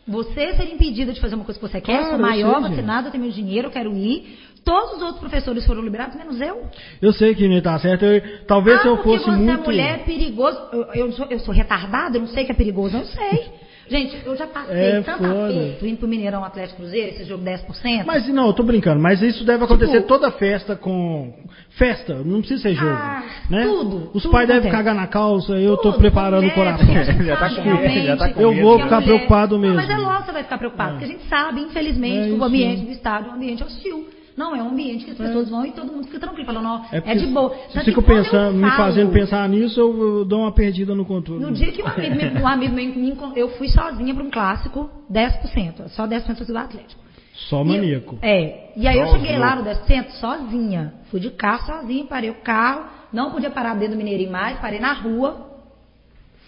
você 0.07 0.55
ser 0.55 0.73
impedido 0.73 1.13
de 1.13 1.21
fazer 1.21 1.35
uma 1.35 1.45
coisa 1.45 1.59
que 1.59 1.67
você 1.69 1.81
quer, 1.81 1.97
Claro, 1.99 2.11
sou 2.11 2.19
maior, 2.21 2.61
sei, 2.61 2.71
vacinado, 2.71 3.09
eu 3.09 3.11
tenho 3.13 3.25
meu 3.25 3.33
dinheiro, 3.33 3.67
eu 3.69 3.73
quero 3.73 3.93
ir. 3.97 4.39
Todos 4.65 4.93
os 4.99 5.03
outros 5.03 5.19
professores 5.19 5.67
foram 5.67 5.83
liberados, 5.83 6.17
menos 6.17 6.41
eu. 6.41 6.63
Eu 7.01 7.13
sei 7.13 7.35
que 7.35 7.49
não 7.49 7.61
tá 7.61 7.77
certo. 7.81 8.05
eu- 8.05 8.23
talvez 8.47 8.79
ah, 8.79 8.83
se 8.83 8.87
eu 8.89 8.97
fosse 8.99 9.25
você 9.25 9.31
muito. 9.33 9.51
é 9.51 9.57
mulher, 9.67 9.95
é 9.95 9.99
perigoso. 10.05 10.59
Eu, 10.73 10.83
eu 10.95 11.13
sou, 11.13 11.27
eu 11.29 11.39
sou 11.41 11.53
retardada, 11.53 12.17
eu 12.17 12.21
não 12.21 12.29
sei 12.29 12.45
que 12.45 12.53
é 12.53 12.55
perigoso, 12.55 12.97
eu 12.97 13.05
sei. 13.05 13.51
Gente, 13.89 14.17
eu 14.25 14.37
já 14.37 14.47
passei 14.47 14.75
É 14.77 15.01
tanta 15.01 15.19
foda. 15.19 15.49
aperto 15.51 15.87
indo 15.87 15.97
pro 15.99 16.09
Mineirão 16.09 16.45
Atlético 16.45 16.77
Cruzeiro, 16.81 17.09
esse 17.11 17.25
jogo 17.25 17.45
10%. 17.45 18.05
Mas 18.07 18.27
não, 18.29 18.47
eu 18.47 18.53
tô 18.53 18.63
brincando, 18.63 19.01
mas 19.01 19.21
isso 19.21 19.45
deve 19.45 19.65
acontecer 19.65 19.97
Tipo- 19.97 20.09
toda 20.09 20.31
festa 20.31 20.77
com. 20.77 21.33
Festa, 21.71 22.15
não 22.25 22.41
precisa 22.41 22.63
ser 22.63 22.75
jogo. 22.75 22.91
Ah, 22.93 23.23
né? 23.51 23.65
tudo, 23.65 24.11
Os 24.15 24.23
tudo 24.23 24.33
pais 24.33 24.47
devem 24.47 24.71
cagar 24.71 24.95
na 24.95 25.07
calça, 25.07 25.53
eu 25.55 25.77
tô 25.77 25.91
Tudo, 25.93 25.99
preparando 25.99 26.47
o 26.47 26.51
coração. 26.55 26.87
gente 27.05 27.25
Já 27.25 27.37
tá 27.37 27.51
com 27.51 27.63
medo, 27.65 28.07
já 28.07 28.17
tá 28.17 28.29
com 28.31 28.41
Eu 28.41 28.55
vou 28.61 28.79
ficar 28.79 29.01
mulher- 29.01 29.05
preocupado 29.05 29.59
mesmo. 29.59 29.77
Não, 29.77 29.83
mas 29.83 29.91
é 29.91 29.97
lógico 29.97 30.19
que 30.21 30.27
você 30.27 30.33
vai 30.33 30.43
ficar 30.45 30.59
preocupado, 30.59 30.91
porque 30.93 31.05
a 31.05 31.09
gente 31.09 31.25
sabe, 31.29 31.61
infelizmente, 31.63 32.19
É 32.19 32.25
que 32.27 32.33
o 32.41 32.45
ambiente 32.45 32.85
do 32.85 32.93
estádio 32.93 33.29
é 33.29 33.33
um 33.33 33.37
ambiente 33.37 33.63
hostil. 33.65 34.07
Não 34.37 34.57
é 34.57 34.63
um 34.63 34.71
ambiente 34.71 35.05
que 35.05 35.11
as 35.11 35.17
pessoas 35.19 35.51
vão 35.51 35.67
e 35.67 35.73
todo 35.73 35.93
mundo 35.93 36.05
fica 36.07 36.19
tranquilo, 36.19 36.47
falando, 36.47 36.67
ó, 36.67 36.83
é, 36.91 37.01
porque 37.01 37.19
de 37.19 37.27
boa. 37.27 37.55
Se 37.69 37.75
Tanto 37.75 37.85
fico 37.85 38.01
que 38.01 38.07
quando 38.07 38.19
eu 38.19 38.25
pensando, 38.25 38.57
me 38.57 38.71
fazendo 38.71 39.13
pensar 39.13 39.49
nisso, 39.49 39.79
eu, 39.79 40.01
eu 40.19 40.25
dou 40.25 40.41
uma 40.41 40.53
perdida 40.53 40.95
no 40.95 41.05
controle. 41.05 41.43
No 41.43 41.53
dia 41.53 41.71
que 41.71 41.83
um 41.83 41.87
amigo, 41.87 42.17
me, 42.17 42.41
um 42.41 42.47
amigo 42.49 42.75
meu, 42.75 43.33
eu 43.37 43.49
fui 43.51 43.69
sozinha 43.69 44.15
para 44.15 44.25
um 44.25 44.31
clássico, 44.31 44.89
10%, 45.13 45.89
só 45.89 46.07
10% 46.07 46.47
do 46.47 46.57
Atlético. 46.57 47.03
Só 47.35 47.59
E 47.59 47.61
eu- 47.61 47.67
maníaco. 47.67 48.19
é. 48.23 48.73
E 48.77 48.89
aí 48.89 48.99
eu 48.99 49.07
Só 49.07 49.19
cheguei 49.19 49.37
lá 49.39 49.57
no 49.57 49.63
10% 49.65 50.11
sozinha. 50.13 50.95
Fui 51.11 51.21
de 51.21 51.31
carro 51.31 51.67
sozinha, 51.67 52.05
parei 52.07 52.31
o 52.31 52.35
carro, 52.37 52.85
não 53.13 53.31
podia 53.31 53.51
parar 53.51 53.75
dentro 53.75 53.95
do 53.95 53.99
Mineirinho 53.99 54.31
mais, 54.33 54.59
parei 54.61 54.81
na 54.81 54.93
rua, 54.95 55.47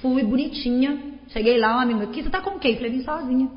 fui 0.01 0.23
bonitinha. 0.23 0.99
Cheguei 1.29 1.59
lá, 1.59 1.77
um 1.77 1.81
amigo 1.81 1.99
meu, 1.99 2.09
que 2.09 2.23
você 2.23 2.31
tá 2.31 2.41
com 2.41 2.59
quem? 2.59 2.77
Falei, 2.77 2.91
vim 2.93 3.03
sozinha. 3.03 3.49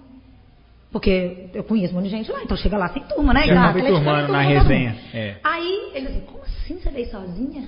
Porque 0.92 1.50
eu 1.54 1.64
conheço 1.64 1.94
um 1.94 1.98
monte 1.98 2.06
de 2.06 2.12
gente 2.12 2.32
lá, 2.32 2.42
então 2.44 2.56
chega 2.56 2.78
lá 2.78 2.88
sem 2.90 3.04
turma, 3.04 3.34
né? 3.34 3.46
Já 3.46 3.56
Tá, 3.56 3.74
turmando 3.74 4.28
turma, 4.28 4.28
na 4.28 4.42
resenha, 4.42 4.96
é. 5.14 5.36
Aí 5.44 5.92
ele 5.94 6.08
assim, 6.08 6.22
como 6.22 6.44
assim 6.44 6.80
você 6.80 6.90
veio 6.90 7.10
sozinha? 7.12 7.68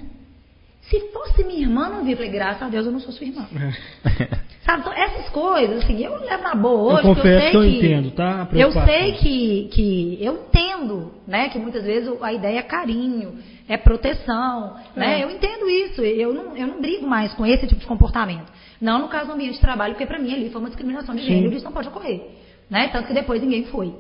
Se 0.81 0.99
fosse 1.11 1.43
minha 1.43 1.61
irmã, 1.61 1.89
não 1.89 2.03
vi. 2.03 2.11
Eu 2.11 2.17
falei, 2.17 2.31
graças 2.31 2.63
a 2.63 2.69
Deus 2.69 2.85
eu 2.85 2.91
não 2.91 2.99
sou 2.99 3.11
sua 3.11 3.27
irmã. 3.27 3.45
Sabe, 4.65 4.81
então, 4.81 4.93
essas 4.93 5.29
coisas, 5.29 5.83
assim, 5.83 6.03
eu 6.03 6.19
levo 6.19 6.43
na 6.43 6.55
boa 6.55 6.93
hoje. 6.93 7.07
Eu 7.07 7.15
confesso 7.15 7.39
sei 7.39 7.51
que 7.51 7.57
eu 7.57 7.63
entendo, 7.63 8.11
tá? 8.11 8.47
Eu 8.53 8.71
sei 8.71 9.11
que, 9.13 9.69
que 9.71 10.17
eu 10.21 10.45
entendo, 10.47 11.11
né? 11.27 11.49
Que 11.49 11.59
muitas 11.59 11.83
vezes 11.83 12.09
a 12.21 12.33
ideia 12.33 12.59
é 12.59 12.63
carinho, 12.63 13.39
é 13.67 13.77
proteção, 13.77 14.75
né? 14.95 15.21
É. 15.21 15.23
Eu 15.23 15.31
entendo 15.31 15.69
isso. 15.69 16.01
Eu 16.01 16.33
não, 16.33 16.57
eu 16.57 16.67
não 16.67 16.81
brigo 16.81 17.07
mais 17.07 17.33
com 17.33 17.45
esse 17.45 17.67
tipo 17.67 17.81
de 17.81 17.87
comportamento. 17.87 18.51
Não 18.81 18.99
no 18.99 19.07
caso 19.07 19.27
do 19.27 19.33
ambiente 19.33 19.55
de 19.55 19.61
trabalho, 19.61 19.93
porque 19.93 20.05
pra 20.05 20.19
mim 20.19 20.33
ali 20.33 20.49
foi 20.49 20.61
uma 20.61 20.69
discriminação 20.69 21.15
de 21.15 21.23
gênero 21.23 21.53
e 21.53 21.55
isso 21.55 21.65
não 21.65 21.71
pode 21.71 21.87
ocorrer. 21.87 22.21
Né? 22.69 22.87
Tanto 22.89 23.07
que 23.07 23.13
depois 23.13 23.41
ninguém 23.41 23.65
foi. 23.65 23.93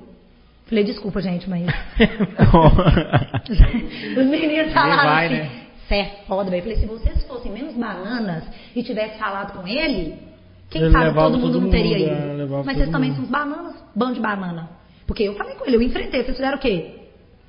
Falei, 0.67 0.83
desculpa, 0.83 1.19
gente, 1.21 1.49
mas. 1.49 1.65
Os 4.17 4.25
meninos 4.27 4.73
falaram 4.73 5.09
vai, 5.09 5.25
assim, 5.25 5.35
né? 5.35 5.49
você 5.87 5.95
é 5.95 6.05
foda, 6.27 6.49
velho. 6.51 6.59
Eu 6.59 6.63
Falei, 6.63 6.77
se 6.77 6.85
vocês 6.85 7.23
fossem 7.25 7.51
menos 7.51 7.73
bananas 7.75 8.43
e 8.75 8.83
tivesse 8.83 9.17
falado 9.17 9.53
com 9.53 9.67
ele, 9.67 10.15
quem 10.69 10.83
Ele 10.83 10.91
sabe 10.91 11.13
todo 11.13 11.37
mundo 11.39 11.53
todo 11.53 11.61
não 11.61 11.69
teria 11.69 11.97
ido. 11.97 12.11
é, 12.11 12.45
Mas 12.63 12.77
vocês 12.77 12.89
também 12.89 13.09
mundo. 13.09 13.15
são 13.17 13.25
uns 13.25 13.31
bananas, 13.31 13.75
bando 13.95 14.13
de 14.13 14.19
banana. 14.21 14.69
Porque 15.07 15.23
eu 15.23 15.33
falei 15.35 15.55
com 15.55 15.65
ele, 15.65 15.77
eu 15.77 15.81
enfrentei, 15.81 16.23
vocês 16.23 16.37
fizeram 16.37 16.57
o 16.57 16.61
quê? 16.61 16.91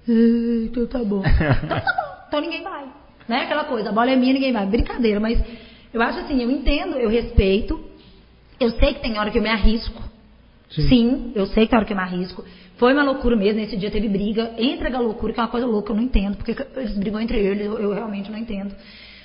"Ah, 0.08 0.12
Então 0.64 0.86
tá 0.86 0.98
bom. 1.04 1.22
então 1.24 1.80
tá 1.80 1.92
bom, 1.92 2.24
então 2.28 2.40
ninguém 2.40 2.62
vai. 2.62 2.86
Né? 3.28 3.42
Aquela 3.42 3.64
coisa, 3.64 3.90
a 3.90 3.92
bola 3.92 4.10
é 4.10 4.16
minha, 4.16 4.32
ninguém 4.32 4.52
vai. 4.52 4.64
Brincadeira, 4.66 5.20
mas 5.20 5.38
eu 5.92 6.00
acho 6.00 6.20
assim, 6.20 6.42
eu 6.42 6.50
entendo, 6.50 6.96
eu 6.96 7.10
respeito. 7.10 7.78
Eu 8.58 8.70
sei 8.70 8.94
que 8.94 9.00
tem 9.02 9.18
hora 9.18 9.30
que 9.30 9.38
eu 9.38 9.42
me 9.42 9.48
arrisco. 9.50 10.02
Sim. 10.70 10.88
Sim, 10.88 11.32
eu 11.34 11.46
sei 11.46 11.64
que 11.64 11.70
tem 11.70 11.76
hora 11.76 11.86
que 11.86 11.92
eu 11.92 11.96
me 11.96 12.02
arrisco. 12.02 12.44
Foi 12.76 12.94
uma 12.94 13.02
loucura 13.02 13.36
mesmo, 13.36 13.60
nesse 13.60 13.76
dia 13.76 13.90
teve 13.90 14.08
briga 14.08 14.52
entre 14.56 14.88
a 14.88 14.98
loucura, 15.00 15.32
que 15.34 15.40
é 15.40 15.42
uma 15.42 15.50
coisa 15.50 15.66
louca, 15.66 15.92
eu 15.92 15.96
não 15.96 16.02
entendo, 16.02 16.36
porque 16.36 16.56
eles 16.76 16.96
brigam 16.96 17.20
entre 17.20 17.38
eles, 17.38 17.66
eu, 17.66 17.78
eu 17.78 17.92
realmente 17.92 18.30
não 18.30 18.38
entendo. 18.38 18.74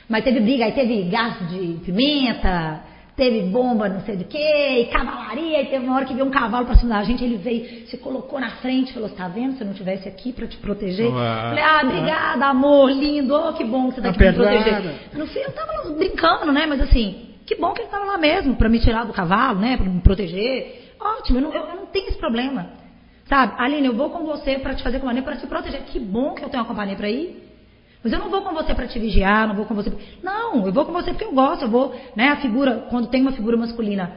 Mas 0.10 0.24
teve 0.24 0.42
briga, 0.42 0.66
aí 0.66 0.74
teve 0.74 1.04
gás 1.04 1.50
de 1.50 1.80
pimenta, 1.86 2.82
teve 3.16 3.44
bomba 3.44 3.88
não 3.88 4.02
sei 4.02 4.18
do 4.18 4.26
que, 4.26 4.38
e 4.38 4.86
cavalaria, 4.88 5.62
e 5.62 5.66
teve 5.68 5.86
uma 5.86 5.96
hora 5.96 6.06
que 6.06 6.14
veio 6.14 6.26
um 6.26 6.32
cavalo 6.32 6.66
pra 6.66 6.76
cima 6.76 6.96
da 6.96 7.04
gente, 7.04 7.24
ele 7.24 7.38
veio, 7.38 7.88
se 7.88 7.98
colocou 7.98 8.40
na 8.42 8.52
frente, 8.58 8.92
falou, 8.92 9.08
você 9.08 9.16
tá 9.16 9.30
vendo, 9.30 9.56
se 9.56 9.62
eu 9.62 9.68
não 9.68 9.74
tivesse 9.74 10.08
aqui 10.08 10.34
pra 10.34 10.48
te 10.48 10.58
proteger? 10.58 11.08
Uau. 11.08 11.16
Falei, 11.16 11.64
ah, 11.64 11.82
obrigada, 11.82 12.46
amor, 12.48 12.92
lindo, 12.92 13.34
oh, 13.34 13.54
que 13.54 13.64
bom 13.64 13.88
que 13.90 13.96
você 13.96 14.02
tá 14.02 14.10
aqui 14.10 14.18
pra 14.18 14.32
me 14.32 14.38
proteger. 14.38 14.92
No 15.14 15.28
fim, 15.28 15.40
eu 15.40 15.52
tava 15.54 15.90
brincando, 15.92 16.52
né, 16.52 16.66
mas 16.68 16.82
assim, 16.82 17.30
que 17.46 17.56
bom 17.56 17.72
que 17.72 17.82
ele 17.84 17.90
tava 17.90 18.04
lá 18.04 18.18
mesmo, 18.18 18.56
pra 18.56 18.68
me 18.68 18.80
tirar 18.80 19.06
do 19.06 19.14
cavalo, 19.14 19.60
né, 19.60 19.78
pra 19.78 19.86
me 19.86 20.02
proteger. 20.02 20.84
Ótimo, 21.06 21.38
eu 21.38 21.44
não, 21.44 21.54
eu, 21.54 21.68
eu 21.68 21.76
não 21.76 21.86
tenho 21.86 22.08
esse 22.10 22.18
problema. 22.18 22.68
Sabe, 23.28 23.54
Aline, 23.58 23.88
eu 23.88 23.94
vou 23.94 24.10
com 24.10 24.24
você 24.24 24.58
pra 24.60 24.76
te 24.76 24.84
fazer 24.84 25.00
companhia, 25.00 25.24
pra 25.24 25.36
te 25.36 25.48
proteger. 25.48 25.84
Que 25.84 26.00
bom 26.00 26.34
que 26.34 26.44
eu 26.44 26.50
tenho 26.50 26.62
uma 26.62 26.68
companhia 26.68 26.96
pra 26.96 27.10
ir. 27.10 27.36
Mas 28.04 28.14
eu 28.14 28.20
não 28.20 28.30
vou 28.30 28.42
com 28.42 28.54
você 28.54 28.74
pra 28.76 28.88
te 28.88 29.00
vigiar, 29.00 29.48
não 29.48 29.56
vou 29.56 29.66
com 29.66 29.74
você. 29.74 29.92
Não, 30.22 30.66
eu 30.66 30.72
vou 30.72 30.86
com 30.86 30.92
você 30.92 31.12
porque 31.12 31.26
eu 31.26 31.34
gosto. 31.34 31.64
Eu 31.64 31.70
vou, 31.70 31.92
né? 32.16 32.30
A 32.30 32.36
figura, 32.38 32.84
quando 32.88 33.08
tem 33.08 33.22
uma 33.22 33.32
figura 33.32 33.58
masculina, 33.58 34.12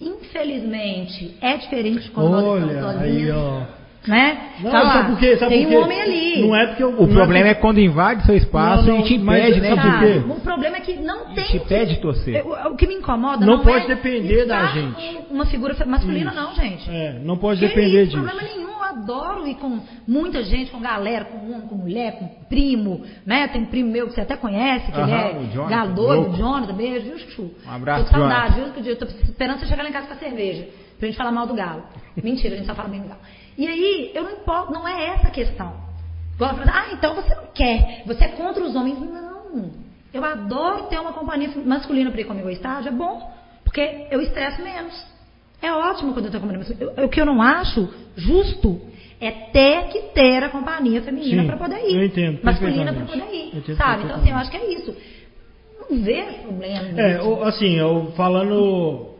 infelizmente, 0.00 1.32
é 1.40 1.56
diferente 1.56 2.02
de 2.02 2.10
quando 2.10 2.30
nós 2.30 2.44
Olha, 2.44 2.72
estamos 2.72 3.02
aí, 3.02 3.08
sozinhas. 3.08 3.36
ó. 3.36 3.83
Né? 4.06 4.50
Não, 4.60 4.70
Tá 4.70 4.82
lá, 4.82 4.92
sabe 4.92 5.10
por 5.12 5.18
quê? 5.18 5.36
Sabe 5.38 5.54
tem 5.54 5.66
por 5.66 5.74
um 5.76 5.82
homem 5.82 6.00
ali. 6.02 6.42
Não 6.42 6.54
é 6.54 6.66
porque 6.66 6.82
eu, 6.82 6.88
O 6.90 7.06
não 7.06 7.14
problema 7.14 7.48
é 7.48 7.54
porque- 7.54 7.60
quando 7.66 7.80
invade 7.80 8.26
seu 8.26 8.36
espaço 8.36 8.86
Não, 8.86 8.98
não, 8.98 9.00
e 9.00 9.08
te 9.08 9.18
mas 9.18 9.38
impede, 9.48 9.60
né? 9.62 9.68
sabe? 9.74 9.82
Sabe, 10.18 10.30
O 10.30 10.40
problema 10.40 10.76
é 10.76 10.80
que 10.80 10.94
não 10.96 11.34
tem. 11.34 11.44
te 11.44 11.58
pede 11.60 11.96
torcer. 12.00 12.36
Eu- 12.36 12.72
O 12.72 12.76
que 12.76 12.86
me 12.86 12.94
incomoda 12.96 13.46
Não 13.46 13.56
não, 13.58 13.64
pode 13.64 13.84
é 13.86 13.88
depender 13.88 14.44
da 14.44 14.66
gente. 14.66 15.18
Uma 15.30 15.46
figura 15.46 15.74
masculina, 15.86 16.32
não, 16.32 16.54
gente. 16.54 16.88
É, 16.90 17.18
não 17.24 17.38
pode 17.38 17.60
Que 17.60 17.66
depender 17.68 18.02
isso, 18.04 18.16
disso. 18.16 18.22
problema 18.22 18.42
nenhum. 18.42 18.64
Eu 18.74 18.82
adoro 19.00 19.46
ir 19.48 19.54
com 19.54 19.80
muita 20.06 20.42
gente, 20.44 20.70
com 20.70 20.78
galera, 20.80 21.24
com 21.24 21.38
homem, 21.38 21.66
com 21.66 21.74
mulher, 21.74 22.18
com 22.18 22.28
primo, 22.48 23.02
né? 23.26 23.48
Tem 23.48 23.62
um 23.62 23.66
primo 23.66 23.90
meu 23.90 24.06
que 24.06 24.12
você 24.14 24.20
até 24.20 24.36
conhece, 24.36 24.92
que 24.92 25.00
Aham, 25.00 25.06
ele 25.06 25.58
o 25.58 25.70
é 25.72 25.82
louco. 25.84 26.30
o 26.30 26.36
Jonathan, 26.36 26.74
beijo, 26.74 27.06
viu, 27.06 27.18
Chuchu? 27.18 27.50
Um 27.66 27.70
abraço, 27.72 28.04
Tô 28.04 28.10
com 28.10 28.18
saudade, 28.18 28.54
viu? 28.54 28.84
Eu 28.84 28.96
tô 28.96 29.06
esperando 29.06 29.58
você 29.60 29.66
chegar 29.66 29.82
lá 29.82 29.88
em 29.88 29.92
casa 29.92 30.06
com 30.06 30.12
a 30.12 30.16
cerveja, 30.16 30.68
pra 30.98 31.06
gente 31.08 31.16
falar 31.16 31.32
mal 31.32 31.46
do 31.46 31.54
galo. 31.54 31.82
Mentira, 32.22 32.54
a 32.54 32.58
gente 32.58 32.66
só 32.66 32.74
fala 32.74 32.88
bem 32.88 33.00
do 33.00 33.08
galo. 33.08 33.20
E 33.56 33.66
aí, 33.66 34.10
eu 34.14 34.24
não 34.24 34.32
importo, 34.32 34.72
não 34.72 34.86
é 34.86 35.08
essa 35.10 35.28
a 35.28 35.30
questão. 35.30 35.72
Ah, 36.40 36.86
então 36.92 37.14
você 37.14 37.34
não 37.34 37.46
quer, 37.54 38.02
você 38.06 38.24
é 38.24 38.28
contra 38.28 38.62
os 38.62 38.74
homens. 38.74 38.98
Não. 38.98 39.70
Eu 40.12 40.24
adoro 40.24 40.84
ter 40.84 40.98
uma 40.98 41.12
companhia 41.12 41.50
masculina 41.64 42.10
pra 42.10 42.20
ir 42.20 42.24
comigo 42.24 42.46
ao 42.46 42.52
estádio, 42.52 42.88
é 42.88 42.92
bom, 42.92 43.32
porque 43.64 44.06
eu 44.10 44.20
estresso 44.20 44.62
menos. 44.62 44.94
É 45.62 45.72
ótimo 45.72 46.12
quando 46.12 46.26
eu 46.26 46.30
tenho 46.30 46.42
companhia 46.42 46.66
masculina. 46.66 47.04
O 47.04 47.08
que 47.08 47.20
eu 47.20 47.26
não 47.26 47.40
acho 47.40 47.88
justo 48.16 48.80
é 49.20 49.30
ter 49.30 49.88
que 49.88 50.00
ter 50.12 50.42
a 50.42 50.50
companhia 50.50 51.00
feminina 51.02 51.44
para 51.44 51.56
poder 51.56 51.78
ir. 51.88 51.96
eu 51.96 52.04
entendo 52.04 52.40
Masculina 52.42 52.92
para 52.92 53.04
poder 53.04 53.34
ir. 53.34 53.56
Entendo 53.56 53.76
sabe? 53.76 54.04
Então, 54.04 54.16
assim, 54.16 54.30
eu 54.30 54.36
acho 54.36 54.50
que 54.50 54.56
é 54.56 54.74
isso. 54.74 54.96
Não 55.80 56.02
vejo 56.02 56.42
problema. 56.42 57.00
É, 57.00 57.48
assim, 57.48 57.74
eu 57.74 58.12
falando. 58.16 59.13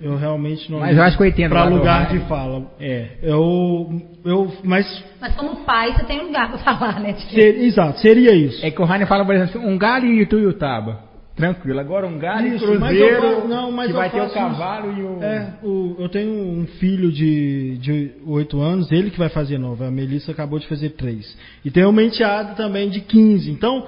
Eu 0.00 0.16
realmente 0.16 0.70
não. 0.70 0.80
Mas 0.80 0.96
eu 0.96 1.02
acho 1.02 1.16
que 1.16 1.22
eu 1.22 1.26
entendo 1.26 1.50
Pra 1.50 1.64
lá 1.64 1.70
do 1.70 1.76
lugar 1.76 2.08
de 2.08 2.18
fala. 2.20 2.70
É. 2.80 3.06
Eu. 3.22 4.00
eu 4.24 4.52
mas. 4.64 5.04
Mas 5.20 5.34
como 5.36 5.56
pai, 5.64 5.92
você 5.92 6.04
tem 6.04 6.20
um 6.20 6.26
lugar 6.28 6.48
para 6.48 6.58
falar, 6.58 7.00
né? 7.00 7.12
ser- 7.14 7.58
exato, 7.62 8.00
seria 8.00 8.34
isso. 8.34 8.64
É 8.64 8.70
que 8.70 8.80
o 8.80 8.84
Rainer 8.84 9.06
fala, 9.06 9.24
por 9.24 9.34
exemplo, 9.34 9.60
um 9.60 9.76
galho 9.76 10.06
e 10.06 10.22
Ituiutaba. 10.22 11.10
Tranquilo. 11.36 11.78
Agora 11.80 12.06
um 12.06 12.18
galho 12.18 12.48
e 12.48 12.56
Isso, 12.56 12.66
Cruzeiro 12.66 13.22
mas 13.22 13.32
eu 13.42 13.48
não, 13.48 13.70
mas 13.72 13.86
que 13.88 13.92
vai 13.94 14.10
ter 14.10 14.20
o 14.20 14.28
cavalo 14.30 14.92
e 14.92 15.02
o... 15.02 15.22
É, 15.22 15.54
o- 15.62 15.96
eu 15.98 16.08
tenho 16.08 16.30
um 16.32 16.66
filho 16.78 17.10
de, 17.10 17.78
de 17.78 18.10
8 18.26 18.60
anos, 18.60 18.90
ele 18.92 19.10
que 19.10 19.18
vai 19.18 19.28
fazer 19.30 19.56
9. 19.56 19.84
A 19.84 19.90
Melissa 19.90 20.32
acabou 20.32 20.58
de 20.58 20.66
fazer 20.66 20.90
3. 20.90 21.38
E 21.64 21.70
tem 21.70 21.84
uma 21.86 22.02
enteada 22.02 22.54
também 22.54 22.90
de 22.90 23.00
15. 23.00 23.50
Então, 23.50 23.86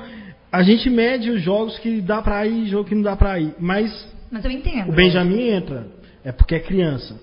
a 0.50 0.62
gente 0.62 0.88
mede 0.88 1.30
os 1.30 1.42
jogos 1.42 1.78
que 1.78 2.00
dá 2.00 2.22
pra 2.22 2.46
ir 2.46 2.64
e 2.64 2.68
jogo 2.68 2.88
que 2.88 2.94
não 2.94 3.02
dá 3.02 3.16
pra 3.16 3.38
ir. 3.38 3.54
Mas 3.58 3.90
Mas 4.30 4.42
eu 4.46 4.50
entendo. 4.50 4.88
o 4.88 4.92
Benjamin 4.92 5.48
entra, 5.48 5.86
é 6.24 6.32
porque 6.32 6.54
é 6.54 6.60
criança. 6.60 7.18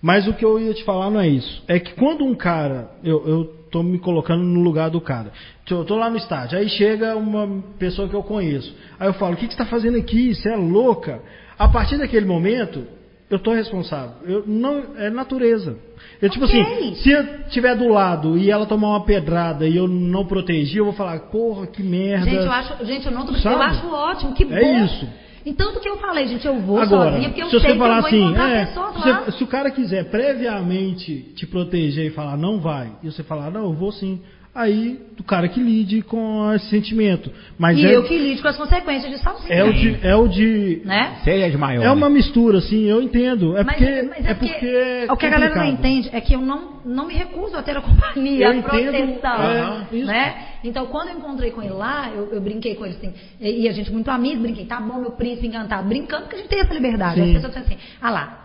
Mas 0.00 0.26
o 0.28 0.34
que 0.34 0.44
eu 0.44 0.58
ia 0.58 0.74
te 0.74 0.84
falar 0.84 1.10
não 1.10 1.18
é 1.18 1.28
isso. 1.28 1.62
É 1.66 1.78
que 1.78 1.94
quando 1.94 2.24
um 2.24 2.34
cara, 2.34 2.90
eu, 3.02 3.26
eu 3.26 3.44
tô 3.70 3.82
me 3.82 3.98
colocando 3.98 4.44
no 4.44 4.60
lugar 4.60 4.90
do 4.90 5.00
cara. 5.00 5.32
Eu 5.68 5.84
tô 5.84 5.96
lá 5.96 6.10
no 6.10 6.16
estádio, 6.16 6.58
aí 6.58 6.68
chega 6.68 7.16
uma 7.16 7.62
pessoa 7.78 8.08
que 8.08 8.14
eu 8.14 8.22
conheço. 8.22 8.70
Aí 9.00 9.08
eu 9.08 9.14
falo, 9.14 9.32
o 9.32 9.36
que, 9.36 9.48
que 9.48 9.54
você 9.54 9.62
está 9.62 9.66
fazendo 9.66 9.96
aqui? 9.96 10.34
Você 10.34 10.50
é 10.50 10.56
louca? 10.56 11.22
A 11.58 11.68
partir 11.68 11.96
daquele 11.96 12.26
momento, 12.26 12.86
eu 13.30 13.38
tô 13.38 13.52
responsável. 13.52 14.16
Eu, 14.24 14.44
não, 14.46 14.94
é 14.96 15.08
natureza. 15.08 15.78
Eu, 16.20 16.28
tipo 16.28 16.44
Ok. 16.44 16.60
assim, 16.60 16.94
se 16.96 17.10
eu 17.10 17.22
estiver 17.46 17.74
do 17.74 17.88
lado 17.88 18.36
e 18.36 18.50
ela 18.50 18.66
tomar 18.66 18.88
uma 18.88 19.04
pedrada 19.04 19.66
e 19.66 19.76
eu 19.76 19.88
não 19.88 20.26
proteger, 20.26 20.78
eu 20.78 20.84
vou 20.84 20.94
falar, 20.94 21.18
porra, 21.30 21.66
que 21.66 21.82
merda. 21.82 22.26
Gente, 22.26 22.44
eu 22.44 22.52
acho, 22.52 22.84
gente, 22.84 23.06
eu 23.06 23.12
não 23.12 23.24
tô 23.24 23.32
eu 23.32 23.62
acho 23.62 23.90
ótimo, 23.90 24.34
que 24.34 24.44
bom. 24.44 24.54
É 24.54 24.84
isso. 24.84 25.08
Então, 25.46 25.74
do 25.74 25.80
que 25.80 25.88
eu 25.88 25.98
falei, 25.98 26.26
gente, 26.26 26.46
eu 26.46 26.58
vou 26.60 26.78
Agora, 26.78 27.10
sozinha, 27.10 27.28
porque 27.28 27.42
eu 27.42 27.46
se 27.46 27.50
sei 27.52 27.60
você 27.60 27.72
que 27.72 27.78
falar 27.78 27.96
eu 27.96 28.00
vou 28.00 28.08
assim, 28.08 28.22
encontrar 28.22 28.50
é, 28.50 28.64
pessoas 28.64 29.02
se, 29.02 29.08
lá. 29.08 29.30
se 29.30 29.44
o 29.44 29.46
cara 29.46 29.70
quiser 29.70 30.10
previamente 30.10 31.32
te 31.34 31.46
proteger 31.46 32.06
e 32.06 32.10
falar 32.10 32.36
não 32.36 32.60
vai, 32.60 32.92
e 33.02 33.10
você 33.10 33.22
falar 33.22 33.50
não, 33.50 33.64
eu 33.64 33.72
vou 33.74 33.92
sim, 33.92 34.20
aí 34.54 35.00
o 35.18 35.22
cara 35.24 35.48
que 35.48 35.58
lide 35.60 36.02
com 36.02 36.52
esse 36.54 36.66
sentimento. 36.68 37.30
Mas 37.58 37.78
E 37.78 37.86
é, 37.86 37.96
eu 37.96 38.04
que 38.04 38.16
lido 38.16 38.40
com 38.42 38.48
as 38.48 38.56
consequências 38.56 39.10
de 39.10 39.18
sozinha. 39.18 39.52
é 39.54 39.64
o 39.64 39.72
de, 39.72 39.98
é 40.06 40.14
o 40.16 40.28
de, 40.28 40.82
Né? 40.84 41.16
Seja 41.24 41.50
de 41.50 41.56
maior. 41.58 41.84
é 41.84 41.90
uma 41.90 42.08
né? 42.08 42.14
mistura, 42.14 42.58
assim, 42.58 42.84
eu 42.84 43.00
entendo. 43.02 43.56
É 43.56 43.64
Mas, 43.64 43.76
porque, 43.76 44.02
mas 44.02 44.26
é 44.26 44.34
porque 44.34 44.66
é 44.66 45.06
o 45.12 45.16
que 45.16 45.26
a 45.26 45.30
galera 45.30 45.54
não 45.54 45.64
entende 45.64 46.08
é 46.12 46.20
que 46.20 46.34
eu 46.34 46.40
não, 46.40 46.80
não 46.84 47.06
me 47.06 47.14
recuso 47.14 47.56
a 47.56 47.62
ter 47.62 47.76
a 47.76 47.80
companhia, 47.80 48.46
Eu 48.46 48.50
a 48.52 48.54
entendo, 48.56 48.92
proteção. 49.20 49.42
é, 49.42 49.86
isso. 49.96 50.06
né? 50.06 50.34
Então, 50.62 50.86
quando 50.86 51.08
eu 51.08 51.18
encontrei 51.18 51.50
com 51.50 51.62
ele 51.62 51.72
lá, 51.74 52.10
eu, 52.14 52.32
eu 52.32 52.40
brinquei 52.40 52.74
com 52.74 52.84
ele 52.86 52.94
assim, 52.96 53.12
e, 53.40 53.62
e 53.64 53.68
a 53.68 53.72
gente 53.72 53.92
muito 53.92 54.08
amigo, 54.10 54.40
brinquei, 54.42 54.64
tá 54.66 54.80
bom, 54.80 54.98
meu 55.00 55.10
príncipe 55.12 55.46
encantado, 55.46 55.88
brincando, 55.88 56.22
porque 56.22 56.36
a 56.36 56.38
gente 56.38 56.48
tem 56.48 56.60
essa 56.60 56.72
liberdade. 56.74 57.16
Sim. 57.16 57.26
As 57.28 57.32
pessoas 57.42 57.54
pensam 57.54 57.74
assim, 57.74 57.82
ah 58.00 58.10
lá, 58.10 58.38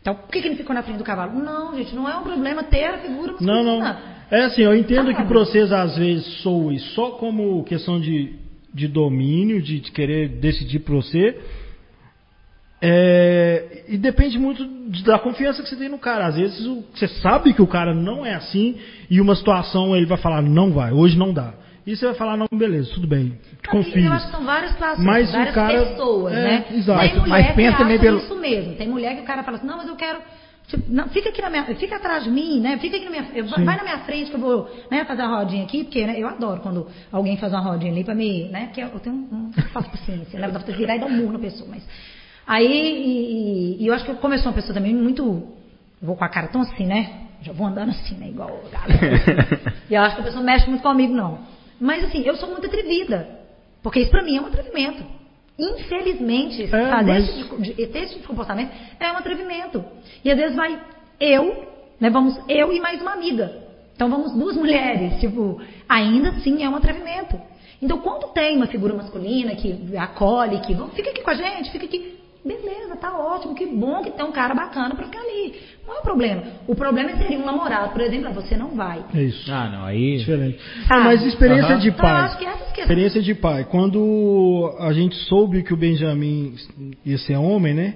Então, 0.00 0.14
por 0.14 0.28
que, 0.30 0.40
que 0.40 0.48
ele 0.48 0.56
ficou 0.56 0.74
na 0.74 0.82
frente 0.82 0.98
do 0.98 1.04
cavalo? 1.04 1.32
Não, 1.38 1.74
gente, 1.76 1.94
não 1.94 2.08
é 2.08 2.16
um 2.16 2.22
problema 2.22 2.62
ter 2.64 2.84
a 2.84 2.98
figura 2.98 3.34
Não, 3.40 3.62
masculina. 3.64 3.78
não. 3.94 4.15
É 4.30 4.44
assim, 4.44 4.62
eu 4.62 4.74
entendo 4.76 5.14
que 5.14 5.22
pra 5.24 5.38
vocês 5.38 5.70
às 5.72 5.96
vezes 5.96 6.26
soe 6.42 6.78
só 6.78 7.12
como 7.12 7.62
questão 7.64 8.00
de, 8.00 8.34
de 8.74 8.88
domínio, 8.88 9.62
de, 9.62 9.78
de 9.80 9.90
querer 9.92 10.28
decidir 10.28 10.80
por 10.80 10.96
você. 10.96 11.38
É, 12.82 13.84
e 13.88 13.96
depende 13.96 14.38
muito 14.38 14.64
da 15.04 15.18
confiança 15.18 15.62
que 15.62 15.68
você 15.68 15.76
tem 15.76 15.88
no 15.88 15.98
cara. 15.98 16.26
Às 16.26 16.36
vezes 16.36 16.66
o- 16.66 16.84
você 16.94 17.08
sabe 17.08 17.54
que 17.54 17.62
o 17.62 17.66
cara 17.66 17.94
não 17.94 18.24
é 18.26 18.34
assim 18.34 18.76
e 19.10 19.20
uma 19.20 19.34
situação 19.34 19.96
ele 19.96 20.06
vai 20.06 20.18
falar, 20.18 20.42
não 20.42 20.72
vai, 20.72 20.92
hoje 20.92 21.16
não 21.16 21.32
dá. 21.32 21.54
E 21.86 21.94
você 21.96 22.04
vai 22.04 22.14
falar, 22.16 22.36
não, 22.36 22.48
beleza, 22.52 22.90
tudo 22.92 23.06
bem, 23.06 23.38
confio. 23.70 24.04
Eu 24.06 24.12
acho 24.12 24.26
que 24.26 24.32
são 24.32 24.44
várias 24.44 24.72
situações, 24.72 25.06
Mas 25.06 25.30
várias 25.30 25.54
cara- 25.54 25.84
pessoas, 25.86 26.32
é, 26.34 26.42
né? 26.42 26.64
exato. 26.74 26.98
Tem 27.00 27.08
Mas- 27.08 27.18
mulher 27.20 27.28
mas 27.30 27.46
que 27.46 27.52
pensa 27.54 27.68
acha 27.70 27.78
também 27.78 27.98
pelo- 28.00 28.18
isso 28.18 28.36
mesmo. 28.36 28.74
Tem 28.74 28.88
mulher 28.88 29.14
que 29.14 29.22
o 29.22 29.24
cara 29.24 29.44
fala 29.44 29.56
assim, 29.56 29.66
não, 29.68 29.76
mas 29.78 29.88
eu 29.88 29.94
quero... 29.96 30.18
tipo, 30.68 30.84
não, 30.88 31.08
fica 31.08 31.28
aqui 31.28 31.40
na 31.42 31.50
minha, 31.50 31.64
fica 31.76 31.96
atrás 31.96 32.24
de 32.24 32.30
mim, 32.30 32.60
né? 32.60 32.78
Fica 32.78 32.96
aqui 32.96 33.04
na 33.04 33.10
minha, 33.10 33.28
eu- 33.34 33.46
vai 33.46 33.76
na 33.76 33.82
minha 33.82 33.98
frente 33.98 34.30
que 34.30 34.36
eu 34.36 34.40
vou, 34.40 34.70
né, 34.90 35.04
fazer 35.04 35.22
a 35.22 35.26
rodinha 35.28 35.64
aqui, 35.64 35.84
porque 35.84 36.06
né, 36.06 36.14
eu 36.18 36.28
adoro 36.28 36.60
quando 36.60 36.86
alguém 37.12 37.36
faz 37.36 37.52
uma 37.52 37.60
rodinha 37.60 37.92
ali 37.92 38.04
pra 38.04 38.14
me, 38.14 38.48
né? 38.48 38.66
Porque 38.66 38.80
eu, 38.82 38.88
eu 38.88 39.00
tenho 39.00 39.16
um, 39.16 39.48
um 39.48 39.52
faço 39.72 39.90
paciência, 39.90 40.38
né? 40.38 40.48
Dá 40.50 40.58
pra 40.60 40.74
virar 40.74 40.96
e 40.96 40.98
dar 41.00 41.06
um 41.06 41.12
murro 41.16 41.32
na 41.32 41.38
pessoa, 41.38 41.68
mas 41.70 41.82
aí 42.46 42.66
e, 42.66 43.82
e- 43.82 43.86
eu 43.86 43.94
acho 43.94 44.04
que 44.04 44.14
como 44.14 44.34
eu 44.34 44.38
sou 44.38 44.48
uma 44.48 44.54
pessoa 44.54 44.74
também 44.74 44.94
muito, 44.94 45.46
vou 46.00 46.16
com 46.16 46.24
a 46.24 46.28
cara 46.28 46.48
tão 46.48 46.60
assim, 46.62 46.86
né? 46.86 47.22
Já 47.42 47.52
vou 47.52 47.66
andando 47.66 47.90
assim, 47.90 48.14
né? 48.16 48.28
Igual 48.28 48.60
a 48.66 48.86
galera. 48.86 49.74
e 49.90 49.94
eu 49.94 50.02
acho 50.02 50.14
que 50.16 50.20
a 50.22 50.24
pessoa 50.24 50.40
não 50.42 50.46
mexe 50.52 50.68
muito 50.68 50.82
comigo, 50.82 51.14
não. 51.14 51.38
Mas 51.80 52.02
assim, 52.04 52.22
eu 52.22 52.34
sou 52.36 52.50
muito 52.50 52.66
atrevida. 52.66 53.28
Porque 53.82 54.00
isso 54.00 54.10
pra 54.10 54.22
mim 54.22 54.36
é 54.36 54.40
um 54.40 54.46
atrevimento. 54.46 55.04
Infelizmente, 55.58 56.62
É, 56.64 56.66
fazer 56.68 57.12
mas- 57.12 57.28
esse 57.28 57.38
tipo 57.42 57.60
de, 57.60 57.70
esse 57.80 58.08
tipo 58.08 58.20
de 58.20 58.26
comportamento 58.26 58.70
é 59.00 59.10
um 59.12 59.16
atrevimento. 59.16 59.84
E 60.24 60.30
às 60.30 60.36
vezes 60.36 60.54
vai 60.56 60.78
eu, 61.18 61.66
né, 61.98 62.10
vamos 62.10 62.38
eu 62.48 62.72
e 62.72 62.80
mais 62.80 63.00
uma 63.00 63.12
amiga. 63.12 63.64
Então 63.94 64.10
vamos 64.10 64.32
duas 64.32 64.54
mulheres, 64.56 65.18
tipo, 65.20 65.60
ainda 65.88 66.30
assim 66.30 66.62
é 66.62 66.68
um 66.68 66.76
atrevimento. 66.76 67.40
Então 67.80 67.98
quando 67.98 68.32
tem 68.32 68.56
uma 68.56 68.66
figura 68.66 68.94
masculina 68.94 69.54
que 69.54 69.96
acolhe, 69.96 70.60
que 70.60 70.74
fica 70.94 71.10
aqui 71.10 71.22
com 71.22 71.30
a 71.30 71.34
gente, 71.34 71.70
fica 71.70 71.86
aqui, 71.86 72.18
beleza, 72.46 72.96
tá 72.96 73.18
ótimo, 73.18 73.54
que 73.54 73.66
bom 73.66 74.02
que 74.02 74.10
tem 74.10 74.24
um 74.24 74.32
cara 74.32 74.54
bacana 74.54 74.94
pra 74.94 75.04
ficar 75.04 75.18
ali. 75.20 75.54
Não 75.86 75.96
é 75.96 75.98
o 75.98 76.02
problema. 76.02 76.42
O 76.66 76.74
problema 76.74 77.16
seria 77.16 77.38
um 77.38 77.44
namorado, 77.44 77.90
por 77.92 78.00
exemplo, 78.00 78.28
ah, 78.28 78.32
você 78.32 78.56
não 78.56 78.74
vai. 78.74 79.04
É 79.14 79.22
isso. 79.22 79.52
Ah, 79.52 79.68
não, 79.70 79.84
aí. 79.84 80.16
Diferente. 80.18 80.58
Sabe? 80.88 81.00
Ah, 81.00 81.04
mas 81.04 81.22
experiência 81.24 81.70
Aham. 81.74 81.78
de 81.78 81.88
Então, 81.88 82.00
pai. 82.04 82.20
acho 82.24 82.38
que 82.38 82.44
essas 82.44 82.58
questões- 82.68 82.78
Experiência 82.78 83.22
de 83.22 83.34
pai. 83.34 83.64
Quando 83.64 84.74
a 84.80 84.92
gente 84.92 85.14
soube 85.26 85.62
que 85.62 85.72
o 85.74 85.76
Benjamin 85.76 86.54
ia 87.04 87.18
ser 87.18 87.36
homem, 87.36 87.74
né? 87.74 87.94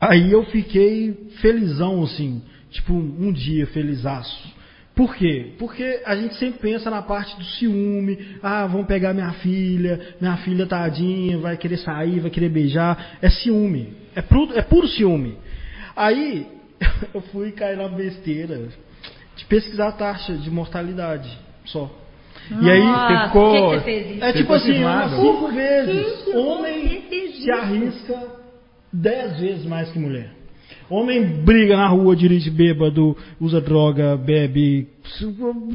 Aí 0.00 0.30
eu 0.32 0.44
fiquei 0.44 1.12
felizão, 1.40 2.02
assim. 2.02 2.42
Tipo, 2.70 2.94
um 2.94 3.32
dia 3.32 3.66
felizaço. 3.66 4.59
Por 5.00 5.16
quê? 5.16 5.52
Porque 5.58 6.02
a 6.04 6.14
gente 6.14 6.34
sempre 6.34 6.58
pensa 6.60 6.90
na 6.90 7.00
parte 7.00 7.34
do 7.34 7.42
ciúme. 7.42 8.18
Ah, 8.42 8.66
vão 8.66 8.84
pegar 8.84 9.14
minha 9.14 9.32
filha, 9.32 9.98
minha 10.20 10.36
filha 10.36 10.66
tadinha, 10.66 11.38
vai 11.38 11.56
querer 11.56 11.78
sair, 11.78 12.20
vai 12.20 12.30
querer 12.30 12.50
beijar. 12.50 13.16
É 13.22 13.30
ciúme. 13.30 13.94
É 14.14 14.20
puro, 14.20 14.52
é 14.58 14.60
puro 14.60 14.86
ciúme. 14.86 15.38
Aí 15.96 16.46
eu 17.14 17.22
fui 17.32 17.50
cair 17.52 17.78
na 17.78 17.88
besteira 17.88 18.68
de 19.36 19.44
pesquisar 19.46 19.88
a 19.88 19.92
taxa 19.92 20.34
de 20.34 20.50
mortalidade 20.50 21.30
só. 21.64 21.90
e 22.60 22.70
aí 22.70 22.82
Nossa, 22.82 23.26
ficou- 23.28 23.52
que 23.52 23.58
que 23.58 23.66
você 23.68 23.80
fez 23.80 24.10
isso? 24.16 24.24
é 24.24 24.32
tipo 24.34 24.52
assim, 24.52 24.74
cinco 24.74 25.38
Por 25.40 25.48
que 25.48 25.56
vezes. 25.56 26.24
que 26.24 26.30
Homem 26.36 27.02
se 27.40 27.50
arrisca 27.50 28.22
dez 28.92 29.40
vezes 29.40 29.64
mais 29.64 29.90
que 29.90 29.98
mulher. 29.98 30.28
Homem 30.90 31.24
briga 31.44 31.76
na 31.76 31.86
rua, 31.86 32.16
dirige 32.16 32.50
bêbado, 32.50 33.16
usa 33.40 33.60
droga, 33.60 34.16
bebe 34.16 34.88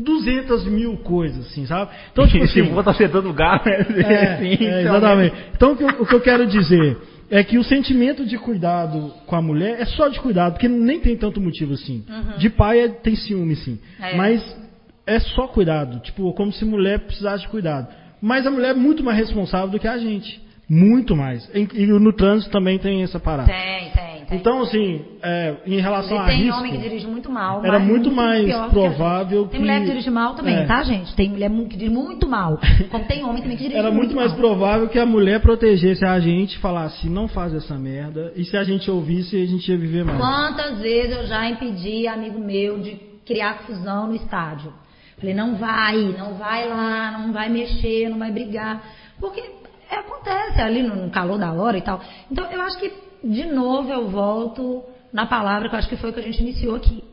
200 0.02 0.68
mil 0.68 0.98
coisas, 0.98 1.48
assim, 1.48 1.66
sabe? 1.66 1.92
Então, 2.12 2.28
tipo 2.28 2.44
assim, 2.46 2.66
for 2.66 2.84
torcedor 2.84 3.22
do 3.22 3.34
Galo, 3.34 3.62
é, 3.66 3.80
é, 4.02 4.34
assim, 4.34 4.66
é, 4.66 4.82
exatamente. 4.82 5.36
Então, 5.56 5.72
o 5.72 5.78
que, 5.78 5.84
eu, 5.84 5.88
o 5.88 6.06
que 6.06 6.16
eu 6.16 6.22
quero 6.22 6.46
dizer 6.46 6.98
é 7.32 7.44
que 7.44 7.58
o 7.58 7.64
sentimento 7.64 8.26
de 8.26 8.38
cuidado 8.38 9.14
com 9.26 9.36
a 9.36 9.42
mulher 9.42 9.80
é 9.80 9.86
só 9.86 10.10
de 10.10 10.20
cuidado, 10.20 10.54
porque 10.54 10.68
nem 10.68 11.00
tem 11.00 11.16
tanto 11.16 11.40
motivo 11.42 11.74
assim. 11.74 12.04
De 12.38 12.50
pai 12.50 12.82
é- 12.82 12.90
tem 12.90 13.16
ciúme, 13.16 13.56
sim. 13.56 13.80
É. 14.00 14.16
Mas 14.16 14.66
é 15.08 15.20
só 15.20 15.48
cuidado. 15.48 16.00
Tipo, 16.02 16.34
como 16.34 16.52
se 16.52 16.66
mulher 16.66 17.00
precisasse 17.00 17.44
de 17.44 17.50
cuidado. 17.50 17.88
Mas 18.22 18.46
a 18.46 18.52
mulher 18.52 18.72
é 18.72 18.74
muito 18.74 19.04
mais 19.04 19.18
responsável 19.18 19.70
do 19.70 19.80
que 19.80 19.88
a 19.88 19.98
gente. 19.98 20.44
Muito 20.70 21.16
mais. 21.16 21.48
E, 21.54 21.68
e 21.84 21.86
no 21.86 22.12
trânsito 22.12 22.52
também 22.52 22.80
tem 22.80 23.04
essa 23.04 23.20
parada. 23.20 23.52
Tem, 23.52 23.92
tem, 23.92 24.05
tem. 24.26 24.38
Então, 24.40 24.62
assim, 24.62 25.02
é, 25.24 25.56
em 25.66 25.80
relação 25.80 26.18
E 26.18 26.20
a 26.20 26.26
tem 26.26 26.38
risco... 26.44 26.60
homem 26.60 26.72
que 26.74 26.78
dirige 26.78 27.08
muito 27.08 27.32
mal. 27.32 27.64
era 27.64 27.80
mas 27.80 27.88
muito 27.88 28.12
mais 28.12 28.46
do 28.46 28.64
que 28.66 28.70
provável 28.72 29.48
Tem 29.48 29.60
mulher 29.60 29.80
que 29.82 29.86
dirige 29.88 30.10
mal 30.10 30.34
também, 30.36 30.56
É. 30.56 30.66
tá, 30.66 30.84
gente? 30.84 31.16
Tem 31.16 31.30
mulher 31.30 31.50
mu- 31.50 31.68
que 31.68 31.78
dirige 31.78 31.94
muito 31.96 32.28
mal. 32.28 32.60
Como 32.92 33.06
tem 33.06 33.24
homem 33.24 33.42
também 33.42 33.58
que 33.58 33.64
dirige 33.64 33.80
Era 33.80 33.92
muito 33.92 34.16
mais 34.16 34.32
mal. 34.32 34.40
provável 34.40 34.88
que 34.90 35.00
a 35.00 35.06
mulher 35.06 35.40
protegesse 35.42 36.06
a 36.06 36.20
gente 36.20 36.58
falasse, 36.60 37.10
não 37.10 37.28
faz 37.28 37.54
essa 37.54 37.76
merda. 37.76 38.34
E 38.36 38.44
se 38.44 38.56
a 38.58 38.64
gente 38.64 38.90
ouvisse, 38.92 39.36
a 39.42 39.46
gente 39.46 39.70
ia 39.72 39.78
viver 39.78 40.04
mais. 40.06 40.18
Quantas 40.20 40.80
vezes 40.80 41.16
eu 41.16 41.26
já 41.28 41.50
impedi 41.50 42.08
amigo 42.08 42.40
meu 42.40 42.80
de 42.80 42.98
criar 43.26 43.60
confusão 43.60 44.08
no 44.08 44.16
estádio? 44.16 44.72
Falei, 45.18 45.34
não 45.34 45.56
vai, 45.56 45.96
não 46.18 46.34
vai 46.36 46.68
lá, 46.68 47.12
não 47.18 47.32
vai 47.32 47.48
mexer, 47.50 48.10
não 48.10 48.20
vai 48.20 48.32
brigar. 48.32 48.84
Porque 49.20 49.42
acontece 49.90 50.62
ali 50.62 50.84
no 50.84 51.10
calor 51.10 51.38
da 51.38 51.54
hora 51.54 51.78
e 51.78 51.82
tal. 51.82 52.02
Então, 52.32 52.52
eu 52.52 52.62
acho 52.62 52.78
que, 52.80 52.92
de 53.26 53.46
novo, 53.46 53.92
eu 53.92 54.08
volto 54.08 54.84
na 55.12 55.26
palavra 55.26 55.68
que 55.68 55.76
eu 55.76 55.80
acho 55.80 55.90
que 55.90 55.98
foi 55.98 56.12
o 56.12 56.14
que 56.14 56.20
a 56.20 56.24
gente 56.24 56.42
iniciou 56.42 56.76
aqui. 56.76 57.04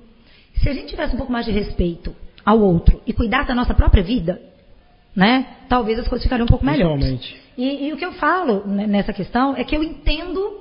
Se 0.57 0.69
a 0.69 0.75
gente 0.75 0.89
tivesse 0.89 1.15
um 1.15 1.17
pouco 1.17 1.33
mais 1.33 1.47
de 1.47 1.53
respeito 1.53 2.15
ao 2.45 2.61
outro 2.61 3.01
e 3.07 3.13
cuidar 3.13 3.47
da 3.47 3.55
nossa 3.55 3.73
própria 3.73 4.03
vida, 4.03 4.41
né? 5.17 5.59
Talvez 5.69 5.99
as 5.99 6.09
coisas 6.09 6.25
ficariam 6.25 6.45
um 6.45 6.49
pouco 6.49 6.65
melhores. 6.65 7.35
E, 7.57 7.87
e 7.87 7.93
o 7.93 7.97
que 7.97 8.05
eu 8.05 8.13
falo 8.13 8.67
nessa 8.67 9.13
questão 9.13 9.57
é 9.57 9.65
que 9.65 9.77
eu 9.77 9.83
entendo 9.83 10.61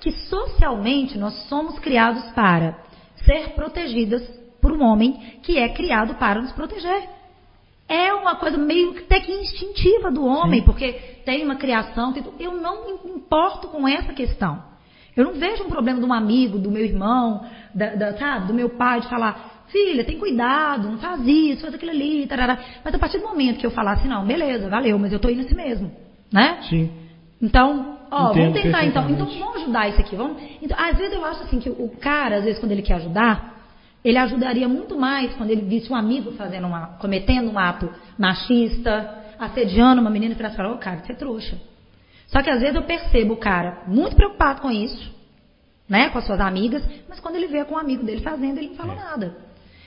que 0.00 0.12
socialmente 0.12 1.18
nós 1.18 1.34
somos 1.48 1.78
criados 1.78 2.22
para 2.32 2.78
ser 3.24 3.50
protegidas 3.50 4.22
por 4.60 4.72
um 4.72 4.82
homem 4.82 5.38
que 5.42 5.58
é 5.58 5.68
criado 5.68 6.14
para 6.14 6.40
nos 6.40 6.52
proteger. 6.52 7.08
É 7.88 8.12
uma 8.14 8.36
coisa 8.36 8.56
meio 8.56 8.94
que 8.94 9.00
até 9.00 9.20
que 9.20 9.32
instintiva 9.32 10.10
do 10.10 10.24
homem, 10.24 10.62
porque 10.62 10.92
tem 11.24 11.44
uma 11.44 11.56
criação. 11.56 12.14
Eu 12.38 12.52
não 12.52 12.86
me 12.86 13.12
importo 13.14 13.68
com 13.68 13.86
essa 13.86 14.12
questão. 14.12 14.71
Eu 15.16 15.24
não 15.24 15.34
vejo 15.34 15.64
um 15.64 15.68
problema 15.68 16.00
de 16.00 16.06
um 16.06 16.12
amigo, 16.12 16.58
do 16.58 16.70
meu 16.70 16.84
irmão, 16.84 17.44
da, 17.74 17.94
da- 17.94 18.16
sabe, 18.16 18.46
do 18.46 18.54
meu 18.54 18.70
pai, 18.70 19.00
de 19.00 19.08
falar, 19.08 19.64
filha, 19.66 20.04
tem 20.04 20.18
cuidado, 20.18 20.88
não 20.88 20.98
faz 20.98 21.26
isso, 21.26 21.62
faz 21.62 21.74
aquilo 21.74 21.90
ali, 21.90 22.26
tarará. 22.26 22.58
Mas 22.84 22.94
a 22.94 22.98
partir 22.98 23.18
do 23.18 23.24
momento 23.24 23.58
que 23.58 23.66
eu 23.66 23.70
falar 23.70 23.92
assim, 23.92 24.08
não, 24.08 24.24
beleza, 24.24 24.68
valeu, 24.68 24.98
mas 24.98 25.12
eu 25.12 25.18
tô 25.18 25.28
indo 25.28 25.40
assim 25.40 25.54
mesmo, 25.54 25.90
né? 26.32 26.58
Sim. 26.62 26.90
Então, 27.40 27.98
ó, 28.10 28.30
Entendo 28.30 28.42
vamos 28.44 28.62
tentar 28.62 28.84
então. 28.84 29.10
Então 29.10 29.26
vamos 29.26 29.56
ajudar 29.62 29.88
isso 29.88 30.00
aqui. 30.00 30.14
Vamos. 30.14 30.40
Então, 30.62 30.76
às 30.78 30.96
vezes 30.96 31.12
eu 31.12 31.24
acho 31.24 31.42
assim 31.42 31.58
que 31.58 31.68
o 31.68 31.88
cara, 32.00 32.36
às 32.36 32.44
vezes, 32.44 32.60
quando 32.60 32.72
ele 32.72 32.82
quer 32.82 32.94
ajudar, 32.94 33.52
ele 34.04 34.18
ajudaria 34.18 34.68
muito 34.68 34.96
mais 34.96 35.32
quando 35.34 35.50
ele 35.50 35.62
visse 35.62 35.92
um 35.92 35.96
amigo 35.96 36.30
fazendo 36.32 36.66
uma, 36.66 36.86
cometendo 36.98 37.50
um 37.50 37.58
ato 37.58 37.90
machista, 38.18 39.08
assediando 39.38 40.00
uma 40.00 40.10
menina 40.10 40.34
e 40.34 40.36
falasse, 40.36 40.60
ô 40.60 40.76
cara, 40.76 40.98
você 40.98 41.12
é 41.12 41.14
trouxa. 41.14 41.58
Só 42.32 42.42
que 42.42 42.50
às 42.50 42.60
vezes 42.60 42.74
eu 42.74 42.82
percebo 42.82 43.34
o 43.34 43.36
cara 43.36 43.82
muito 43.86 44.16
preocupado 44.16 44.62
com 44.62 44.70
isso, 44.70 45.12
né, 45.88 46.08
com 46.08 46.18
as 46.18 46.26
suas 46.26 46.40
amigas, 46.40 46.82
mas 47.08 47.20
quando 47.20 47.36
ele 47.36 47.46
vê 47.46 47.64
com 47.64 47.74
um 47.74 47.78
amigo 47.78 48.02
dele 48.02 48.22
fazendo, 48.22 48.56
ele 48.58 48.68
não 48.68 48.74
É. 48.74 48.76
fala 48.76 48.94
nada. 48.94 49.36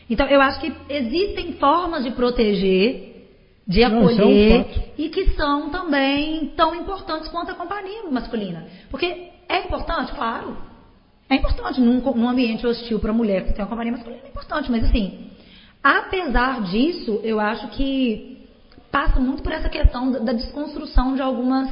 Então, 0.07 0.27
eu 0.27 0.39
acho 0.39 0.59
que 0.59 0.71
existem 0.87 1.53
formas 1.53 2.03
de 2.03 2.11
proteger, 2.11 3.15
de 3.67 3.81
Não, 3.81 4.11
isso 4.11 4.21
é 4.21 4.25
um 4.25 4.29
acolher, 4.29 4.93
e 4.95 5.09
que 5.09 5.31
são 5.31 5.71
também 5.71 6.53
tão 6.55 6.75
importantes 6.75 7.27
quanto 7.29 7.49
a 7.49 7.55
companhia 7.55 8.03
masculina. 8.11 8.67
Porque 8.91 9.31
é 9.49 9.59
importante, 9.61 10.13
claro. 10.13 10.55
É 11.27 11.35
importante 11.35 11.81
num, 11.81 11.99
num 11.99 12.29
ambiente 12.29 12.67
hostil 12.67 12.99
para 12.99 13.09
a 13.09 13.13
mulher 13.13 13.45
que 13.45 13.53
tem 13.53 13.63
uma 13.63 13.69
companhia 13.69 13.93
masculina, 13.93 14.21
é 14.23 14.27
importante. 14.27 14.69
Mas 14.69 14.83
assim, 14.83 15.31
apesar 15.83 16.61
disso, 16.61 17.19
eu 17.23 17.39
acho 17.39 17.69
que 17.69 18.47
passa 18.91 19.19
muito 19.19 19.41
por 19.41 19.51
essa 19.51 19.67
questão 19.67 20.11
da 20.23 20.31
desconstrução 20.31 21.15
de 21.15 21.23
algumas, 21.23 21.67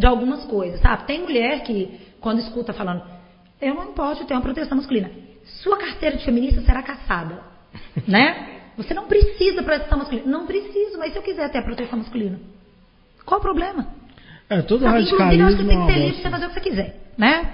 de 0.00 0.06
algumas 0.06 0.44
coisas, 0.46 0.80
sabe? 0.80 1.04
Tem 1.04 1.20
mulher 1.20 1.62
que, 1.62 2.00
quando 2.20 2.38
escuta 2.38 2.72
falando, 2.72 3.02
eu 3.60 3.74
não 3.74 3.90
importo 3.90 4.24
ter 4.24 4.32
uma 4.32 4.40
proteção 4.40 4.78
masculina. 4.78 5.10
Sua 5.62 5.76
carteira 5.76 6.16
de 6.16 6.24
feminista 6.24 6.62
será 6.62 6.82
caçada, 6.82 7.42
né? 8.08 8.62
Você 8.78 8.94
não 8.94 9.04
precisa 9.04 9.62
proteção 9.62 9.98
masculina. 9.98 10.26
Não 10.26 10.46
preciso, 10.46 10.98
mas 10.98 11.12
se 11.12 11.18
eu 11.18 11.22
quiser 11.22 11.50
ter 11.50 11.58
a 11.58 11.62
proteção 11.62 11.98
masculina, 11.98 12.40
qual 13.26 13.40
o 13.40 13.42
problema? 13.42 13.88
É, 14.48 14.62
todo 14.62 14.82
Sabe, 14.82 15.02
Inclusive, 15.02 15.38
eu 15.38 15.46
acho 15.46 15.56
que 15.56 15.62
radicalismo 15.62 15.68
tem 15.68 15.86
que 15.86 15.92
ser 15.92 15.98
livre 15.98 16.12
pra 16.12 16.22
você 16.22 16.30
fazer 16.30 16.46
o 16.46 16.48
que 16.48 16.54
você 16.54 16.60
quiser, 16.60 16.96
né? 17.18 17.52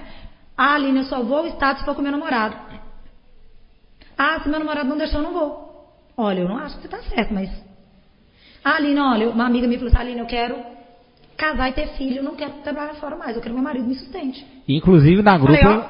Ah, 0.55 0.75
Aline, 0.75 0.99
eu 0.99 1.03
só 1.03 1.21
vou 1.21 1.45
estado 1.47 1.79
se 1.79 1.85
for 1.85 1.95
com 1.95 2.01
meu 2.01 2.13
namorado. 2.13 2.55
Ah, 4.17 4.39
se 4.39 4.47
meu 4.47 4.57
namorado 4.57 4.87
não 4.87 4.97
deixou, 4.97 5.19
eu 5.19 5.23
não 5.23 5.33
vou. 5.33 5.91
Olha, 6.15 6.39
eu 6.39 6.47
não 6.47 6.57
acho 6.59 6.77
que 6.77 6.83
você 6.83 6.87
tá 6.87 6.99
certo, 7.03 7.33
mas... 7.33 7.51
Ah, 8.63 8.77
Aline, 8.77 8.99
olha, 9.01 9.29
uma 9.29 9.45
amiga 9.45 9.67
minha 9.67 9.77
falou 9.77 9.93
assim, 9.93 10.01
Aline, 10.01 10.21
eu 10.21 10.25
quero 10.25 10.76
casar 11.37 11.69
e 11.69 11.73
ter 11.73 11.87
filho, 11.89 12.23
não 12.23 12.35
quero 12.35 12.53
trabalhar 12.63 12.95
fora 12.95 13.15
mais, 13.15 13.35
eu 13.35 13.41
quero 13.41 13.53
que 13.53 13.61
meu 13.61 13.63
marido 13.63 13.87
me 13.87 13.95
sustente. 13.95 14.45
Inclusive 14.67 15.21
na 15.21 15.37
grupo. 15.37 15.61
Falei, 15.61 15.85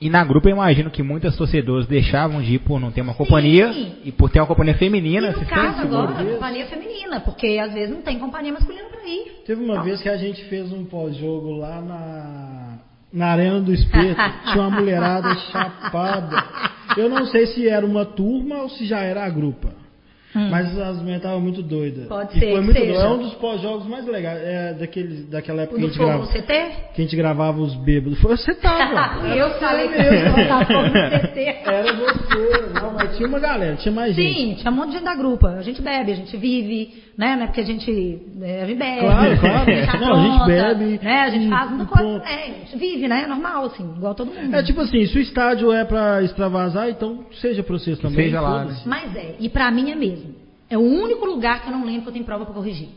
E 0.00 0.08
na 0.08 0.24
grupa 0.24 0.48
eu 0.48 0.52
imagino 0.52 0.90
que 0.90 1.02
muitas 1.02 1.36
torcedoras 1.36 1.86
deixavam 1.86 2.40
de 2.40 2.54
ir 2.54 2.58
por 2.60 2.78
não 2.78 2.90
ter 2.92 3.00
uma 3.00 3.14
companhia 3.14 3.70
e 4.04 4.12
por 4.12 4.30
ter 4.30 4.40
uma 4.40 4.46
companhia 4.46 4.74
feminina. 4.74 5.28
E 5.28 5.32
no 5.32 5.38
se 5.38 5.46
caso 5.46 5.80
agora, 5.82 6.12
companhia 6.24 6.66
feminina, 6.66 7.20
porque 7.20 7.58
às 7.58 7.72
vezes 7.72 7.94
não 7.94 8.02
tem 8.02 8.18
companhia 8.18 8.52
masculina 8.52 8.88
pra 8.88 9.04
ir. 9.06 9.42
Teve 9.46 9.64
uma 9.64 9.82
vez 9.82 10.00
que 10.00 10.08
a 10.08 10.16
gente 10.16 10.44
fez 10.44 10.72
um 10.72 10.84
pós-jogo 10.84 11.52
lá 11.52 11.80
na, 11.80 12.78
na 13.12 13.26
Arena 13.32 13.60
do 13.60 13.72
Espeto. 13.72 14.20
Tinha 14.52 14.66
uma 14.66 14.70
mulherada 14.70 15.34
chapada. 15.50 16.44
Eu 16.96 17.08
não 17.08 17.26
sei 17.26 17.46
se 17.46 17.68
era 17.68 17.84
uma 17.84 18.04
turma 18.04 18.62
ou 18.62 18.68
se 18.68 18.84
já 18.86 19.00
era 19.00 19.24
a 19.24 19.30
grupa. 19.30 19.85
Mas 20.50 20.78
as 20.78 20.98
mulheres 20.98 21.16
estavam 21.16 21.40
muito 21.40 21.62
doidas. 21.62 22.06
Pode 22.06 22.36
E 22.36 22.40
ser 22.40 22.50
foi 22.52 22.60
muito 22.60 22.78
seja. 22.78 22.92
doido. 22.92 23.04
É 23.06 23.08
um 23.08 23.18
dos 23.18 23.34
pós-jogos 23.34 23.86
mais 23.86 24.06
legais. 24.06 24.38
É 24.42 24.74
daquele, 24.74 25.22
daquela 25.24 25.62
época 25.62 25.78
que 25.78 25.84
a 25.84 25.88
gente, 25.88 25.96
fogo 25.96 26.08
grava, 26.08 26.24
no 26.24 26.28
CT? 26.30 26.70
que 26.94 27.00
a 27.00 27.04
gente 27.04 27.16
gravava 27.16 27.60
os 27.60 27.74
bêbados. 27.76 28.20
Foi 28.20 28.36
você 28.36 28.54
tava. 28.54 29.26
eu 29.34 29.50
falei 29.58 29.88
que 29.88 29.94
eu 29.94 30.12
no 30.12 31.28
CT. 31.28 31.40
Era 31.64 31.92
você. 31.94 32.80
Não, 32.80 32.92
mas 32.92 33.16
tinha 33.16 33.28
uma 33.28 33.38
galera, 33.40 33.76
tinha 33.76 33.94
mais 33.94 34.14
gente. 34.14 34.34
Sim, 34.38 34.54
tinha 34.56 34.70
um 34.70 34.74
monte 34.74 34.88
de 34.88 34.92
gente 34.94 35.04
da 35.04 35.14
grupa. 35.14 35.48
A 35.50 35.62
gente 35.62 35.80
bebe, 35.80 36.12
a 36.12 36.16
gente 36.16 36.36
vive, 36.36 37.05
né? 37.16 37.34
Não 37.36 37.44
é 37.44 37.46
porque 37.46 37.60
a 37.62 37.64
gente, 37.64 37.90
é, 38.42 38.66
bebe. 38.66 39.00
Claro, 39.00 39.40
claro. 39.40 39.70
A 39.70 39.74
gente 39.74 40.00
Não, 40.00 40.14
a 40.14 40.22
gente 40.22 40.46
bebe 40.46 41.00
Né? 41.02 41.20
A 41.20 41.30
gente 41.30 41.48
faz 41.48 41.70
muita 41.70 41.86
coisa. 41.86 42.24
É, 42.24 42.44
a 42.44 42.58
gente 42.58 42.78
vive, 42.78 43.08
né? 43.08 43.22
É 43.22 43.26
normal, 43.26 43.64
assim, 43.66 43.84
igual 43.96 44.14
todo 44.14 44.32
mundo. 44.32 44.54
É 44.54 44.62
tipo 44.62 44.80
assim, 44.82 45.06
se 45.06 45.16
o 45.16 45.20
estádio 45.20 45.72
é 45.72 45.84
pra 45.84 46.22
extravasar, 46.22 46.90
então 46.90 47.24
seja 47.40 47.62
pra 47.62 47.78
vocês 47.78 47.98
também. 47.98 48.26
Seja 48.26 48.40
lá, 48.40 48.62
foda-se. 48.62 48.86
Mas 48.86 49.16
é, 49.16 49.36
e 49.40 49.48
pra 49.48 49.70
mim 49.70 49.90
é 49.90 49.94
mesmo. 49.94 50.34
É 50.68 50.76
o 50.76 50.82
único 50.82 51.24
lugar 51.24 51.62
que 51.62 51.68
eu 51.68 51.72
não 51.72 51.84
lembro 51.84 52.02
que 52.02 52.08
eu 52.08 52.12
tenho 52.12 52.24
prova 52.24 52.44
pra 52.44 52.52
corrigir. 52.52 52.88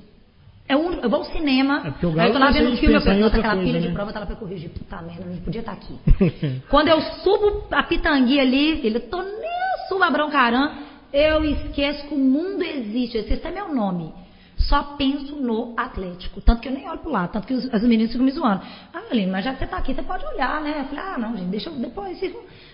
É 0.68 0.76
o 0.76 0.80
único, 0.80 1.04
eu 1.04 1.10
vou 1.10 1.20
ao 1.20 1.26
cinema, 1.26 1.82
É 1.84 2.06
o 2.06 2.10
eu 2.10 2.32
tô 2.34 2.40
lá 2.40 2.52
vendo 2.52 2.68
um 2.68 2.70
gente 2.72 2.80
filme, 2.82 2.96
eu 2.96 3.02
penso, 3.02 3.20
nossa, 3.20 3.38
aquela 3.38 3.56
coisa, 3.56 3.68
pilha 3.68 3.82
de 3.82 3.88
né? 3.88 3.94
prova 3.94 4.14
tá 4.14 4.20
lá 4.20 4.26
pra 4.26 4.36
corrigir. 4.36 4.70
Puta 4.70 5.02
merda, 5.02 5.26
não 5.26 5.38
podia 5.38 5.62
estar 5.62 5.72
aqui. 5.72 5.96
Quando 6.70 6.90
eu 6.90 7.02
subo 7.02 7.64
a 7.72 7.84
pitanguinha 7.84 8.44
ali, 8.44 8.86
ele, 8.86 8.98
eu 8.98 9.10
tô 9.10 9.22
nem 9.22 9.88
subo 9.88 10.04
a 10.04 10.12
Broncarã, 10.12 10.72
eu 11.14 11.44
esqueço 11.44 12.08
que 12.08 12.14
o 12.14 12.18
mundo 12.18 12.64
existe. 12.64 13.18
Esse 13.18 13.46
é 13.46 13.52
meu 13.52 13.74
nome. 13.74 14.14
Só 14.58 14.84
penso 14.98 15.36
no 15.36 15.74
Atlético. 15.78 16.42
Tanto 16.42 16.62
que 16.62 16.68
eu 16.68 16.74
nem 16.74 16.88
olho 16.90 17.00
pro 17.00 17.12
lado, 17.12 17.32
tanto 17.32 17.48
que 17.48 17.54
os, 17.54 17.74
as 17.74 17.82
meninas 17.84 18.12
ficam 18.12 18.26
me 18.26 18.32
zoando. 18.32 18.62
Ah, 18.94 19.04
Aline, 19.10 19.32
mas 19.32 19.46
já 19.46 19.54
que 19.54 19.60
você 19.60 19.68
tá 19.68 19.78
aqui, 19.78 19.94
você 19.94 20.04
pode 20.04 20.26
olhar, 20.26 20.62
né? 20.62 20.82
Eu 20.82 20.86
falei, 20.86 21.04
ah, 21.04 21.18
não, 21.18 21.38
gente, 21.38 21.50
deixa 21.50 21.70
eu 21.70 21.76
depois. 21.76 22.20
Se, 22.20 22.28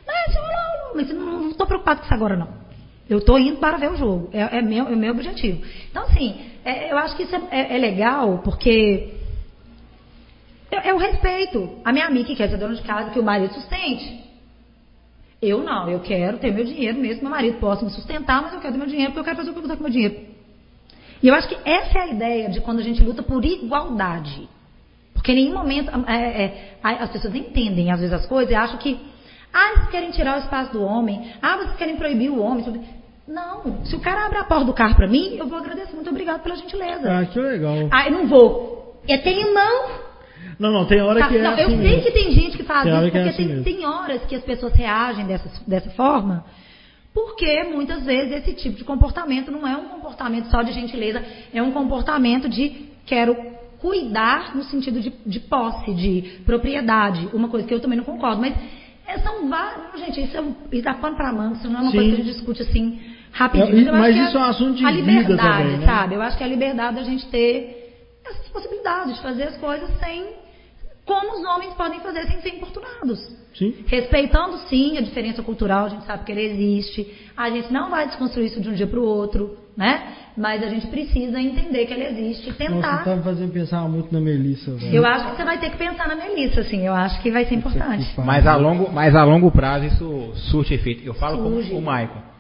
mas, 0.06 0.36
eu 0.36 0.42
não, 0.42 0.96
mas 0.96 1.10
eu 1.10 1.16
não, 1.16 1.42
não 1.44 1.54
tô 1.54 1.66
preocupado 1.66 2.00
com 2.00 2.06
isso 2.06 2.14
agora, 2.14 2.36
não. 2.36 2.50
Eu 3.08 3.22
tô 3.22 3.38
indo 3.38 3.60
para 3.60 3.78
ver 3.78 3.92
o 3.92 3.96
jogo. 3.96 4.30
É, 4.34 4.58
é 4.58 4.62
meu, 4.64 4.88
é 4.88 4.96
meu 4.96 5.12
objetivo. 5.12 5.62
Então, 5.92 6.04
assim, 6.04 6.36
é- 6.64 6.92
eu 6.92 6.98
acho 6.98 7.16
que 7.16 7.24
isso 7.24 7.36
é, 7.36 7.42
é- 7.52 7.76
é 7.76 7.78
legal, 7.78 8.40
porque 8.44 9.14
é, 10.72 10.90
é 10.90 10.94
o 10.94 10.98
respeito. 10.98 11.70
A 11.84 11.92
minha 11.94 12.08
amiga 12.08 12.26
que 12.26 12.36
quer 12.36 12.50
ser 12.50 12.58
dona 12.58 12.74
de 12.74 12.82
casa, 12.82 13.12
que 13.12 13.20
o 13.20 13.24
marido 13.24 13.54
sustente. 13.54 14.26
Eu 15.42 15.64
não, 15.64 15.90
eu 15.90 16.00
quero 16.00 16.38
ter 16.38 16.52
meu 16.52 16.64
dinheiro 16.64 16.98
mesmo, 16.98 17.22
meu 17.24 17.32
marido 17.32 17.60
possa 17.60 17.84
me 17.86 17.92
sustentar, 17.92 18.42
mas 18.42 18.54
eu 18.54 18.60
quero 18.60 18.74
ter 18.74 18.80
meu 18.80 18.88
dinheiro 18.88 19.12
porque 19.12 19.20
eu 19.20 19.24
quero 19.24 19.38
fazer 19.38 19.50
o 19.50 19.54
que 19.54 19.60
eu 19.60 19.64
quiser 19.64 19.78
com 19.78 19.84
meu 19.84 19.92
dinheiro. 19.92 20.16
E 21.22 21.28
eu 21.28 21.34
acho 21.36 21.48
que 21.48 21.58
essa 21.66 21.98
é 22.00 22.02
a 22.02 22.08
ideia 22.08 22.50
de 22.50 22.62
quando 22.62 22.80
a 22.80 22.84
gente 22.84 23.04
luta 23.04 23.22
por 23.24 23.44
igualdade. 23.44 24.48
Porque 25.14 25.32
em 25.32 25.36
nenhum 25.36 25.54
momento 25.54 25.90
é, 26.08 26.44
é, 26.44 26.78
a- 26.84 27.04
as 27.04 27.10
pessoas 27.12 27.34
entendem 27.36 27.92
às 27.92 28.00
vezes 28.00 28.14
as 28.14 28.26
coisas 28.26 28.52
e 28.52 28.56
acham 28.56 28.78
que 28.78 29.00
ah, 29.54 29.74
vocês 29.76 29.90
querem 29.90 30.12
tirar 30.12 30.36
o 30.36 30.40
espaço 30.40 30.74
do 30.74 30.84
homem, 30.84 31.32
ah, 31.42 31.58
vocês 31.58 31.76
querem 31.78 31.96
proibir 31.96 32.30
o 32.30 32.40
homem. 32.42 32.66
Não, 33.28 33.84
se 33.86 33.96
o 33.96 34.00
cara 34.00 34.26
abre 34.26 34.38
a 34.38 34.44
porta 34.44 34.66
do 34.66 34.74
carro 34.74 34.96
pra 34.96 35.08
mim, 35.08 35.36
eu 35.38 35.48
vou 35.48 35.58
agradecer, 35.58 35.96
muito 35.96 36.10
obrigado 36.10 36.44
pela 36.44 36.56
gentileza. 36.58 37.10
Ah, 37.12 37.26
que 37.26 37.40
legal. 37.40 37.88
Ah, 37.92 38.06
eu 38.08 38.12
não 38.12 38.28
vou. 38.28 39.02
Eu 39.08 39.22
tenho 39.24 39.54
não. 39.54 40.06
Não, 40.60 40.72
não, 40.72 40.86
tem 40.86 41.02
hora 41.02 41.20
Tá, 41.20 41.28
que 41.28 41.38
é 41.38 41.42
não, 41.42 41.52
assim 41.54 41.62
eu 41.62 41.70
sei 41.70 41.78
mesmo. 41.78 42.02
que 42.04 42.12
tem 42.12 42.32
gente 42.32 42.58
que 42.58 42.64
faz 42.64 42.84
Tem 42.84 42.92
isso, 42.94 43.02
é 43.02 43.12
porque 43.12 43.30
assim 43.30 43.48
tem, 43.48 43.64
tem 43.64 43.86
horas 43.86 44.24
que 44.26 44.36
as 44.36 44.44
pessoas 44.44 44.74
reagem 44.74 45.26
dessa, 45.26 45.50
dessa 45.68 45.90
forma, 45.92 46.44
porque 47.14 47.64
muitas 47.64 48.04
vezes 48.04 48.32
esse 48.34 48.54
tipo 48.54 48.78
de 48.78 48.84
comportamento 48.84 49.52
não 49.52 49.68
é 49.68 49.76
um 49.78 49.86
comportamento 49.86 50.46
só 50.50 50.62
de 50.62 50.72
gentileza, 50.74 51.24
é 51.54 51.62
um 51.62 51.72
comportamento 51.72 52.50
de 52.50 52.88
quero 53.06 53.36
cuidar 53.80 54.56
no 54.56 54.64
sentido 54.64 55.00
de, 55.00 55.14
de 55.26 55.40
posse, 55.40 55.94
de 55.94 56.40
propriedade, 56.46 57.30
uma 57.34 57.48
coisa 57.48 57.68
que 57.68 57.74
eu 57.74 57.80
também 57.80 57.98
não 57.98 58.06
concordo, 58.06 58.42
mas 58.42 58.54
é, 59.08 59.20
são 59.20 59.48
vários, 59.48 60.00
gente, 60.00 60.24
isso, 60.24 60.36
é, 60.36 60.42
um- 60.42 60.56
isso 60.72 60.84
dá 60.84 60.94
pano 60.96 61.16
pra 61.16 61.32
manga, 61.32 61.56
isso 61.58 61.70
não 61.70 61.80
é 61.80 61.82
uma 61.84 61.92
Sim. 61.92 61.98
coisa 61.98 62.10
que 62.10 62.22
a 62.22 62.24
gente 62.24 62.34
discute 62.34 62.62
assim 62.64 63.00
rapidinho. 63.32 63.78
É, 63.78 63.90
Eu 63.90 63.94
mas 63.94 64.02
acho 64.10 64.14
que 64.14 64.24
isso 64.30 64.38
é 64.38 64.40
um 64.40 64.44
assunto 64.44 64.76
de 64.78 64.86
a 64.86 64.92
liberdade, 64.92 65.38
também, 65.64 65.78
né? 65.78 65.86
sabe? 65.86 66.16
Eu 66.16 66.22
acho 66.22 66.38
que 66.38 66.44
é 66.44 66.46
a 66.46 66.50
liberdade 66.50 66.96
da 66.96 67.04
gente 67.04 67.26
ter 67.28 67.94
essas 68.26 68.48
possibilidades 68.50 69.16
de 69.16 69.22
fazer 69.22 69.44
as 69.44 69.58
coisas 69.58 69.90
sem 70.00 70.26
como 71.06 71.38
os 71.38 71.46
homens 71.46 71.74
podem 71.76 72.00
fazer 72.00 72.26
sem 72.28 72.42
ser 72.42 72.50
importunados. 72.56 73.20
Sim. 73.54 73.74
Respeitando 73.86 74.58
sim 74.68 74.98
a 74.98 75.02
diferença 75.02 75.42
cultural, 75.42 75.86
a 75.86 75.90
gente 75.90 76.06
sabe 76.06 76.26
que 76.26 76.32
ela 76.32 76.42
existe. 76.42 77.08
A 77.38 77.50
gente 77.50 77.72
não 77.72 77.90
vai 77.90 78.08
desconstruir 78.08 78.48
isso 78.48 78.60
de 78.60 78.70
um 78.70 78.74
dia 78.74 78.88
para 78.88 79.00
o 79.00 79.04
outro, 79.06 79.56
né? 79.78 80.14
Mas 80.36 80.62
a 80.62 80.68
gente 80.68 80.88
precisa 80.88 81.40
entender 81.40 81.86
que 81.86 81.94
ela 81.94 82.04
existe 82.04 82.48
e 82.48 82.50
Nossa, 82.50 82.66
tentar. 82.74 83.04
tá 83.06 83.16
me 83.16 83.24
fazendo 83.24 83.54
pensar 83.54 83.88
muito 83.88 84.12
na 84.12 84.20
Melissa, 84.20 84.72
velho. 84.76 84.94
Eu 84.96 85.06
acho 85.06 85.30
que 85.30 85.38
você 85.38 85.46
vai 85.46 85.58
ter 85.60 85.70
que 85.70 85.78
pensar 85.78 86.08
na 86.08 86.16
Melissa, 86.16 86.62
assim. 86.62 86.86
Eu 86.86 86.94
acho 86.94 87.22
que 87.22 87.32
vai 87.32 87.46
ser 87.46 87.56
importante. 87.56 88.14
Mas 88.18 88.46
a 88.46 88.56
longo, 88.58 88.92
mas 88.92 89.16
a 89.16 89.24
longo 89.24 89.50
prazo 89.52 89.86
isso 89.86 90.32
surte 90.52 90.74
efeito. 90.74 91.06
Eu 91.06 91.14
falo 91.14 91.38
Surge. 91.38 91.70
com 91.70 91.78
o 91.78 91.82
Maicon. 91.82 92.35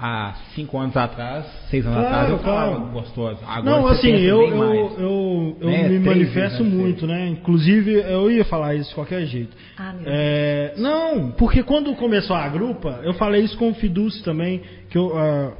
Há 0.00 0.34
cinco 0.54 0.78
anos 0.78 0.96
atrás, 0.96 1.44
seis 1.70 1.84
anos 1.84 1.98
Claro, 1.98 2.14
atrás, 2.14 2.30
eu 2.30 2.38
claro. 2.38 2.70
falava 2.72 2.90
gostosa. 2.92 3.40
Agora 3.44 3.80
Não, 3.80 3.88
assim, 3.88 4.10
eu, 4.12 4.42
eu, 4.42 4.56
mais. 4.56 4.98
eu, 4.98 5.56
eu 5.60 5.66
Né? 5.68 5.82
me 5.88 5.88
Três 5.88 6.04
manifesto 6.04 6.62
muito, 6.64 7.04
né? 7.04 7.26
Inclusive, 7.26 7.94
eu 7.94 8.30
ia 8.30 8.44
falar 8.44 8.76
isso 8.76 8.90
de 8.90 8.94
qualquer 8.94 9.26
jeito. 9.26 9.56
Ah, 9.76 9.92
meu 9.92 10.02
É, 10.06 10.74
não, 10.76 11.32
porque 11.32 11.64
quando 11.64 11.92
começou 11.96 12.36
a 12.36 12.48
grupa, 12.48 13.00
eu 13.02 13.12
falei 13.14 13.42
isso 13.42 13.56
com 13.58 13.70
o 13.70 13.74
Fiduci 13.74 14.22
também, 14.22 14.62
que 14.88 14.96
eu, 14.96 15.18
ah, 15.18 15.52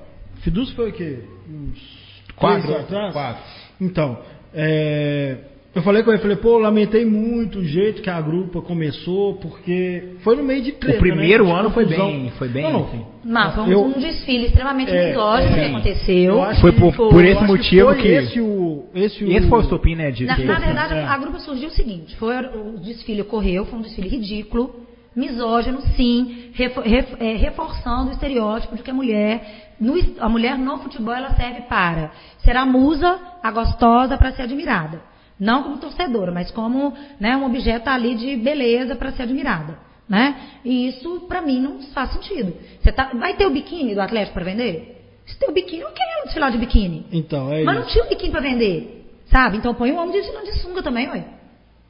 Fiduci 0.43 0.73
foi 0.74 0.90
o 0.90 0.93
quê? 0.93 1.19
Uns 1.51 1.98
Quatro, 2.36 2.77
atrás? 2.77 3.12
quatro. 3.12 3.43
Então, 3.81 4.20
é, 4.55 5.39
eu 5.78 5.82
falei 5.82 6.02
com 6.02 6.10
ele, 6.10 6.20
falei, 6.20 6.36
pô, 6.36 6.59
lamentei 6.59 7.05
muito 7.05 7.60
o 7.60 7.64
jeito 7.64 8.02
que 8.02 8.10
a 8.10 8.20
grupa 8.20 8.60
começou, 8.60 9.34
porque 9.34 10.14
foi 10.22 10.36
no 10.36 10.42
meio 10.42 10.62
de 10.62 10.72
treta, 10.72 10.98
O 10.98 11.00
primeiro 11.00 11.46
né? 11.46 11.52
Ano 11.52 11.70
foi 11.70 11.84
bem, 11.86 12.30
foi 12.38 12.48
bem, 12.48 12.64
Não, 12.64 12.72
não. 12.72 12.84
assim. 12.84 13.05
Mas 13.24 13.55
foi 13.55 13.64
um, 13.64 13.68
Eu- 13.70 13.84
um 13.84 13.92
desfile 13.92 14.46
extremamente 14.46 14.90
É, 14.90 15.09
misógino 15.09 15.55
que 15.55 15.60
é. 15.60 15.66
aconteceu. 15.66 16.24
Eu 16.34 16.42
acho 16.42 16.60
Foi 16.60 16.72
que- 16.72 16.80
por- 16.80 16.92
por 16.94 17.24
eu 17.24 17.30
esse 17.32 17.44
motivo 17.44 17.86
foi 17.86 18.02
que- 18.02 18.09
Esse, 18.09 18.40
o, 18.40 18.84
esse, 18.94 19.24
o, 19.24 19.30
Esse 19.32 19.48
foi 19.48 19.59
o 19.59 19.62
estopim, 19.62 19.94
né? 19.94 20.10
De 20.10 20.24
Na, 20.26 20.36
ter- 20.36 20.44
na 20.46 20.59
verdade, 20.59 20.94
É. 20.94 21.05
a 21.05 21.16
grupa 21.18 21.38
surgiu 21.38 21.68
o 21.68 21.72
seguinte: 21.72 22.16
foi 22.16 22.36
o 22.38 22.78
desfile 22.80 23.22
ocorreu, 23.22 23.64
foi 23.66 23.78
um 23.78 23.82
desfile 23.82 24.09
ridículo, 24.09 24.74
misógino, 25.14 25.80
sim, 25.96 26.50
refo- 26.55 26.80
ref- 26.80 27.16
é, 27.20 27.34
reforçando 27.36 28.09
o 28.10 28.12
estereótipo 28.12 28.76
de 28.76 28.82
que 28.82 28.90
a 28.90 28.94
mulher, 28.94 29.74
no 29.80 29.94
a 30.20 30.28
mulher 30.28 30.56
no 30.59 30.78
futebol, 30.78 31.14
ela 31.14 31.30
serve 31.34 31.62
para 31.62 32.10
ser 32.38 32.56
a 32.56 32.64
musa, 32.64 33.18
a 33.42 33.50
gostosa, 33.50 34.16
para 34.16 34.32
ser 34.32 34.42
admirada. 34.42 35.00
Não 35.39 35.62
como 35.62 35.78
torcedora, 35.78 36.32
mas 36.32 36.51
como 36.51 36.93
né, 37.20 37.36
um 37.36 37.44
objeto 37.47 37.89
ali 37.89 38.15
de 38.16 38.36
beleza 38.36 38.97
para 38.97 39.12
ser 39.12 39.23
admirada. 39.23 39.78
Né? 40.09 40.35
E 40.65 40.89
isso, 40.89 41.20
para 41.28 41.43
mim, 41.43 41.60
não 41.60 41.81
faz 41.93 42.12
sentido. 42.12 42.55
Você 42.81 42.90
tá, 42.90 43.10
vai 43.15 43.35
ter 43.35 43.47
o 43.47 43.51
biquíni 43.51 43.94
do 43.94 44.01
Atlético 44.01 44.35
para 44.35 44.44
vender? 44.44 44.97
Se 45.27 45.39
tem 45.39 45.51
o 45.51 45.52
biquíni, 45.52 45.82
eu 45.82 45.90
quero 45.90 46.24
desfilar 46.24 46.51
de 46.51 46.56
biquíni. 46.59 47.06
Então, 47.12 47.52
é 47.52 47.62
Mas 47.62 47.74
não 47.77 47.82
isso. 47.82 47.93
tinha 47.93 48.05
um 48.05 48.09
biquíni 48.09 48.31
pra 48.32 48.40
vender, 48.40 49.06
sabe? 49.27 49.59
Então 49.59 49.74
põe 49.74 49.93
um 49.93 49.98
homem 49.98 50.12
desfilando 50.12 50.47
de 50.47 50.59
sunga 50.60 50.82
também, 50.82 51.09
ué. 51.10 51.24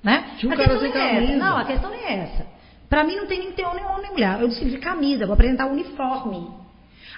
Né? 0.03 0.25
Tinha 0.39 0.51
um 0.51 0.55
a 0.55 0.57
cara 0.57 0.79
sem 0.81 0.89
não 0.91 0.97
é 0.97 1.09
essa. 1.09 1.15
camisa. 1.27 1.37
Não, 1.45 1.57
a 1.57 1.65
questão 1.65 1.91
não 1.91 1.97
é 1.97 2.13
essa. 2.15 2.47
Pra 2.89 3.05
mim 3.05 3.15
não 3.17 3.27
tem 3.27 3.39
nem 3.39 3.49
que 3.51 3.55
ter 3.55 3.65
homem, 3.65 3.85
nem 3.85 3.87
homem 3.87 4.03
nem 4.03 4.13
mulher. 4.13 4.41
Eu 4.41 4.49
desfilo 4.49 4.71
de 4.71 4.79
camisa, 4.79 5.25
vou 5.27 5.35
apresentar 5.35 5.67
o 5.67 5.73
uniforme. 5.73 6.49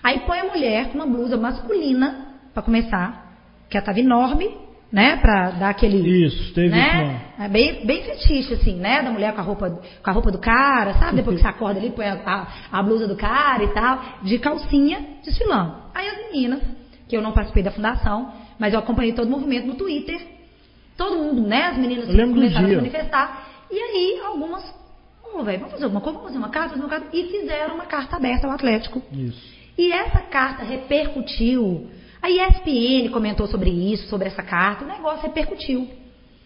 Aí 0.02 0.20
põe 0.20 0.38
a 0.40 0.44
mulher 0.44 0.88
com 0.88 0.94
uma 0.98 1.06
blusa 1.06 1.36
masculina, 1.36 2.26
pra 2.52 2.62
começar, 2.62 3.32
que 3.70 3.76
ela 3.76 3.86
tava 3.86 4.00
enorme, 4.00 4.50
né? 4.92 5.16
Pra 5.16 5.50
dar 5.52 5.70
aquele. 5.70 6.26
Isso, 6.26 6.52
teve 6.54 6.70
né? 6.70 7.20
É 7.38 7.48
bem, 7.48 7.86
bem 7.86 8.02
fetiche, 8.02 8.54
assim, 8.54 8.76
né? 8.76 9.02
Da 9.02 9.10
mulher 9.10 9.32
com 9.34 9.40
a 9.40 9.44
roupa, 9.44 9.70
com 9.70 10.10
a 10.10 10.12
roupa 10.12 10.30
do 10.30 10.38
cara, 10.38 10.94
sabe? 10.94 11.16
Depois 11.16 11.36
que 11.36 11.42
você 11.42 11.48
acorda 11.48 11.78
ali, 11.80 11.90
põe 11.90 12.06
a, 12.06 12.14
a- 12.24 12.48
a 12.78 12.82
blusa 12.82 13.06
do 13.08 13.16
cara 13.16 13.62
e 13.64 13.68
tal, 13.68 14.02
de 14.22 14.38
calcinha, 14.38 15.00
desfilando. 15.24 15.74
Aí 15.94 16.06
as 16.08 16.16
meninas, 16.30 16.60
que 17.08 17.16
eu 17.16 17.22
não 17.22 17.32
participei 17.32 17.62
da 17.62 17.70
fundação, 17.70 18.32
mas 18.58 18.72
eu 18.74 18.78
acompanhei 18.80 19.12
todo 19.12 19.26
o 19.26 19.30
movimento 19.30 19.66
no 19.66 19.74
Twitter. 19.74 20.20
Todo 20.96 21.16
mundo, 21.16 21.42
né? 21.48 21.66
As 21.68 21.78
meninas 21.78 22.06
começaram 22.34 22.66
a 22.66 22.68
se 22.68 22.76
manifestar. 22.76 23.48
E 23.70 23.78
aí, 23.78 24.20
algumas, 24.26 24.74
ô, 25.34 25.42
velho, 25.42 25.58
vamos 25.60 25.72
fazer 25.72 25.84
alguma 25.84 26.00
coisa, 26.02 26.18
vamos 26.18 26.32
fazer 26.32 26.38
uma 26.44 26.50
carta, 26.50 26.68
fazer 26.70 26.82
uma 26.82 26.90
carta. 26.90 27.06
E 27.16 27.24
fizeram 27.24 27.74
uma 27.76 27.86
carta 27.86 28.16
aberta 28.16 28.46
ao 28.46 28.52
Atlético. 28.52 29.02
Isso. 29.12 29.40
E 29.78 29.90
essa 29.92 30.18
carta 30.20 30.62
repercutiu. 30.64 31.88
A 32.22 32.28
ESPN 32.30 33.10
comentou 33.10 33.46
sobre 33.46 33.70
isso, 33.70 34.08
sobre 34.08 34.28
essa 34.28 34.42
carta. 34.42 34.84
O 34.84 34.88
negócio 34.88 35.22
repercutiu. 35.22 35.88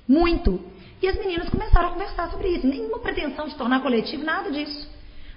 Muito. 0.06 0.60
E 1.02 1.08
as 1.08 1.16
meninas 1.18 1.48
começaram 1.48 1.88
a 1.88 1.92
conversar 1.92 2.30
sobre 2.30 2.48
isso. 2.48 2.66
Nenhuma 2.66 2.98
pretensão 3.00 3.48
de 3.48 3.54
tornar 3.56 3.80
coletivo, 3.80 4.24
nada 4.24 4.50
disso. 4.50 4.88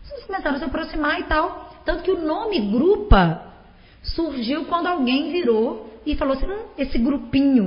Meninas 0.03 0.25
começaram 0.25 0.55
a 0.55 0.59
se 0.59 0.65
aproximar 0.65 1.19
e 1.19 1.23
tal. 1.23 1.73
Tanto 1.83 2.03
que 2.03 2.11
o 2.11 2.21
nome 2.21 2.71
Grupa 2.71 3.53
surgiu 4.03 4.65
quando 4.65 4.87
alguém 4.87 5.31
virou 5.31 5.89
e 6.05 6.15
falou 6.15 6.35
assim: 6.35 6.45
hum, 6.45 6.65
esse 6.77 6.97
grupinho. 6.97 7.65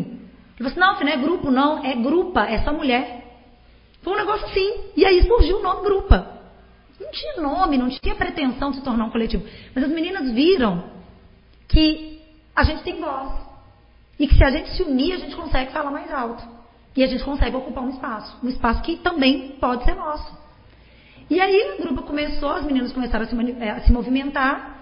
Ele 0.59 0.71
falou 0.71 0.71
assim: 0.71 0.81
não, 0.81 1.01
não 1.01 1.09
é 1.09 1.17
grupo, 1.17 1.51
não, 1.51 1.85
é 1.85 1.95
grupa, 1.97 2.45
é 2.45 2.63
só 2.63 2.73
mulher. 2.73 3.21
Foi 4.03 4.13
um 4.13 4.17
negócio 4.17 4.47
assim. 4.47 4.75
E 4.97 5.05
aí 5.05 5.23
surgiu 5.27 5.59
o 5.59 5.63
nome 5.63 5.83
Grupa. 5.83 6.41
não 6.99 7.11
tinha 7.11 7.43
nome, 7.43 7.77
não 7.77 7.91
tinha 7.91 8.15
pretensão 8.15 8.71
de 8.71 8.79
se 8.79 8.83
tornar 8.83 9.05
um 9.05 9.11
coletivo. 9.11 9.45
Mas 9.75 9.85
as 9.85 9.91
meninas 9.91 10.31
viram 10.31 10.85
que 11.69 12.20
a 12.61 12.65
gente 12.65 12.83
tem 12.83 13.01
voz. 13.01 13.33
E 14.19 14.27
que 14.27 14.35
se 14.35 14.45
a 14.45 14.51
gente 14.51 14.71
se 14.77 14.83
unir, 14.83 15.15
a 15.15 15.19
gente 15.19 15.35
consegue 15.35 15.73
falar 15.73 15.91
mais 15.91 16.13
alto. 16.13 16.45
E 16.95 17.03
a 17.03 17.07
gente 17.07 17.25
consegue 17.25 17.57
ocupar 17.57 17.83
um 17.85 17.89
espaço. 17.89 18.37
Um 18.45 18.49
espaço 18.49 18.83
que 18.83 18.97
também 18.97 19.57
pode 19.61 19.85
ser 19.85 19.95
nosso. 19.95 20.39
E 21.31 21.41
aí 21.41 21.77
o 21.79 21.83
grupo 21.83 22.03
começou, 22.03 22.51
as 22.51 22.65
meninas 22.65 22.93
começaram 22.93 23.25
a 23.25 23.29
se, 23.29 23.37
eh, 23.37 23.71
a 23.71 23.81
se 23.81 23.93
movimentar. 23.93 24.79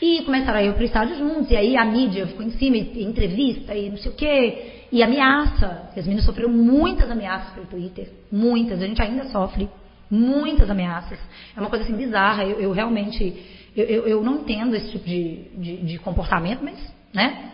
E 0.00 0.22
começaram 0.22 0.60
a 0.60 0.62
ir 0.62 0.72
para 0.72 0.82
o 0.82 0.86
estádio 0.86 1.16
juntos. 1.18 1.50
E 1.50 1.56
aí 1.56 1.76
a 1.76 1.84
mídia 1.84 2.26
ficou 2.26 2.46
em 2.46 2.52
cima, 2.52 2.76
e 2.76 3.04
entrevista 3.04 3.74
e 3.74 3.90
não 3.90 3.98
sei 3.98 4.12
o 4.12 4.14
quê. 4.14 4.86
E 4.90 5.02
ameaça. 5.02 5.90
As 5.94 6.04
meninas 6.04 6.24
sofreram 6.24 6.50
muitas 6.50 7.10
ameaças 7.10 7.52
pelo 7.52 7.66
Twitter. 7.66 8.10
Muitas. 8.32 8.80
A 8.80 8.86
gente 8.86 9.02
ainda 9.02 9.24
sofre 9.24 9.68
muitas 10.10 10.70
ameaças. 10.70 11.18
É 11.56 11.60
uma 11.60 11.70
coisa 11.70 11.84
assim 11.84 11.96
bizarra. 11.96 12.44
Eu, 12.44 12.60
eu 12.60 12.72
realmente. 12.72 13.56
Eu, 13.76 13.84
eu, 13.84 14.08
eu, 14.08 14.22
não 14.22 14.36
entendo 14.36 14.74
esse 14.74 14.90
tipo 14.90 15.04
de, 15.04 15.44
de, 15.56 15.76
de 15.84 15.98
comportamento, 15.98 16.62
mas. 16.62 16.78
né? 17.12 17.52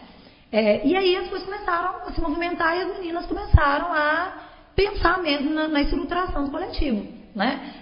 É, 0.51 0.87
e 0.87 0.95
aí 0.97 1.17
as 1.17 1.29
coisas 1.29 1.47
começaram 1.47 2.07
a 2.07 2.13
se 2.13 2.21
movimentar 2.21 2.77
e 2.77 2.83
as 2.83 2.99
meninas 2.99 3.27
começaram 3.27 3.93
a 3.93 4.45
pensar 4.77 5.21
mesmo 5.21 5.51
na, 5.51 5.67
na 5.67 5.83
estruturação 5.83 6.45
do 6.45 6.51
coletivo. 6.51 7.07
Né? 7.35 7.75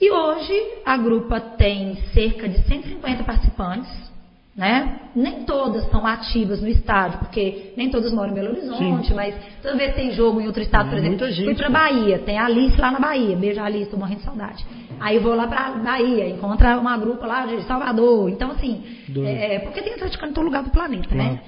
E 0.00 0.10
hoje 0.10 0.54
a 0.84 0.96
grupa 0.96 1.40
tem 1.40 1.96
cerca 2.12 2.48
de 2.48 2.62
150 2.62 3.24
participantes. 3.24 4.13
Né? 4.56 5.00
Nem 5.16 5.42
todas 5.42 5.90
são 5.90 6.06
ativas 6.06 6.62
no 6.62 6.68
estádio, 6.68 7.18
porque 7.18 7.72
nem 7.76 7.90
todas 7.90 8.12
moram 8.12 8.30
em 8.30 8.34
Belo 8.34 8.50
Horizonte, 8.50 9.08
Sim. 9.08 9.14
mas 9.14 9.34
toda 9.60 9.76
vez 9.76 9.96
tem 9.96 10.12
jogo 10.12 10.40
em 10.40 10.46
outro 10.46 10.62
estado, 10.62 10.90
por 10.90 10.98
exemplo. 10.98 11.28
Gente, 11.28 11.44
fui 11.44 11.54
para 11.56 11.70
Bahia, 11.70 12.20
tem 12.20 12.38
a 12.38 12.44
Alice 12.44 12.80
lá 12.80 12.92
na 12.92 13.00
Bahia, 13.00 13.36
beijo 13.36 13.60
a 13.60 13.64
Alice, 13.64 13.90
tô 13.90 13.96
morrendo 13.96 14.20
de 14.20 14.24
saudade. 14.24 14.64
Aí 15.00 15.18
vou 15.18 15.34
lá 15.34 15.48
para 15.48 15.70
Bahia, 15.72 16.28
encontra 16.28 16.78
uma 16.78 16.96
grupa 16.96 17.26
lá 17.26 17.46
de 17.46 17.62
Salvador. 17.64 18.30
Então, 18.30 18.52
assim, 18.52 18.84
é, 19.26 19.58
porque 19.58 19.82
tem 19.82 19.94
atleticano 19.94 20.30
em 20.30 20.34
todo 20.34 20.44
lugar 20.44 20.62
do 20.62 20.70
planeta, 20.70 21.12
né? 21.12 21.24
claro. 21.24 21.34
né? 21.34 21.42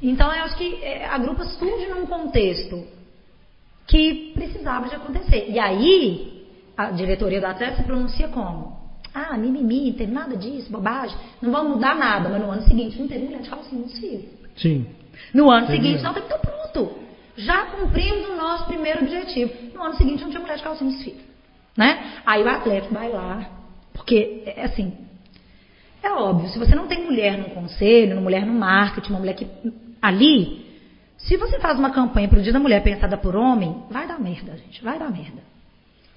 Então, 0.00 0.32
eu 0.32 0.44
acho 0.44 0.56
que 0.56 0.78
é, 0.82 1.06
a 1.06 1.18
grupa 1.18 1.44
surge 1.44 1.88
num 1.88 2.06
contexto 2.06 2.84
que 3.88 4.32
precisava 4.34 4.88
de 4.88 4.94
acontecer. 4.94 5.46
E 5.48 5.58
aí, 5.58 6.46
a 6.76 6.90
diretoria 6.90 7.40
do 7.40 7.46
Atlético 7.46 7.82
se 7.82 7.86
pronuncia 7.86 8.28
como? 8.28 8.81
Ah, 9.14 9.36
mimimi, 9.36 9.90
não 9.90 9.98
teve 9.98 10.12
nada 10.12 10.36
disso, 10.36 10.70
bobagem. 10.70 11.16
Não 11.40 11.50
vamos 11.50 11.76
mudar 11.76 11.94
nada, 11.94 12.28
mas 12.28 12.40
no 12.40 12.50
ano 12.50 12.62
seguinte 12.62 12.98
não 12.98 13.06
teve 13.06 13.24
mulher 13.24 13.42
de 13.42 13.50
calcinha 13.50 13.80
no 13.80 13.86
desfile. 13.86 14.28
Sim. 14.56 14.86
No 15.34 15.50
ano 15.50 15.66
seguinte, 15.66 16.02
não, 16.02 16.14
teve 16.14 16.26
então 16.26 16.38
pronto. 16.38 16.98
Já 17.36 17.66
cumprimos 17.66 18.30
o 18.30 18.36
nosso 18.36 18.66
primeiro 18.66 19.00
objetivo. 19.00 19.52
No 19.74 19.82
ano 19.82 19.96
seguinte 19.96 20.22
não 20.22 20.30
tinha 20.30 20.40
mulher 20.40 20.56
de 20.56 20.62
calcinha 20.62 20.90
no 20.90 20.96
desfile. 20.96 21.20
Né? 21.76 22.20
Aí 22.24 22.42
o 22.42 22.48
Atlético 22.48 22.94
vai 22.94 23.10
lá, 23.10 23.50
porque, 23.92 24.42
é 24.46 24.64
assim, 24.64 24.92
é 26.02 26.10
óbvio, 26.10 26.48
se 26.48 26.58
você 26.58 26.74
não 26.74 26.86
tem 26.86 27.04
mulher 27.04 27.38
no 27.38 27.50
conselho, 27.50 28.14
uma 28.14 28.22
mulher 28.22 28.44
no 28.44 28.52
marketing, 28.52 29.10
uma 29.10 29.20
mulher 29.20 29.34
que. 29.34 29.46
Ali, 30.00 30.66
se 31.16 31.36
você 31.36 31.60
faz 31.60 31.78
uma 31.78 31.90
campanha 31.90 32.28
para 32.28 32.40
o 32.40 32.42
Dia 32.42 32.52
da 32.52 32.58
Mulher 32.58 32.82
pensada 32.82 33.16
por 33.16 33.36
homem, 33.36 33.84
vai 33.88 34.08
dar 34.08 34.18
merda, 34.18 34.56
gente, 34.56 34.82
vai 34.82 34.98
dar 34.98 35.10
merda. 35.10 35.40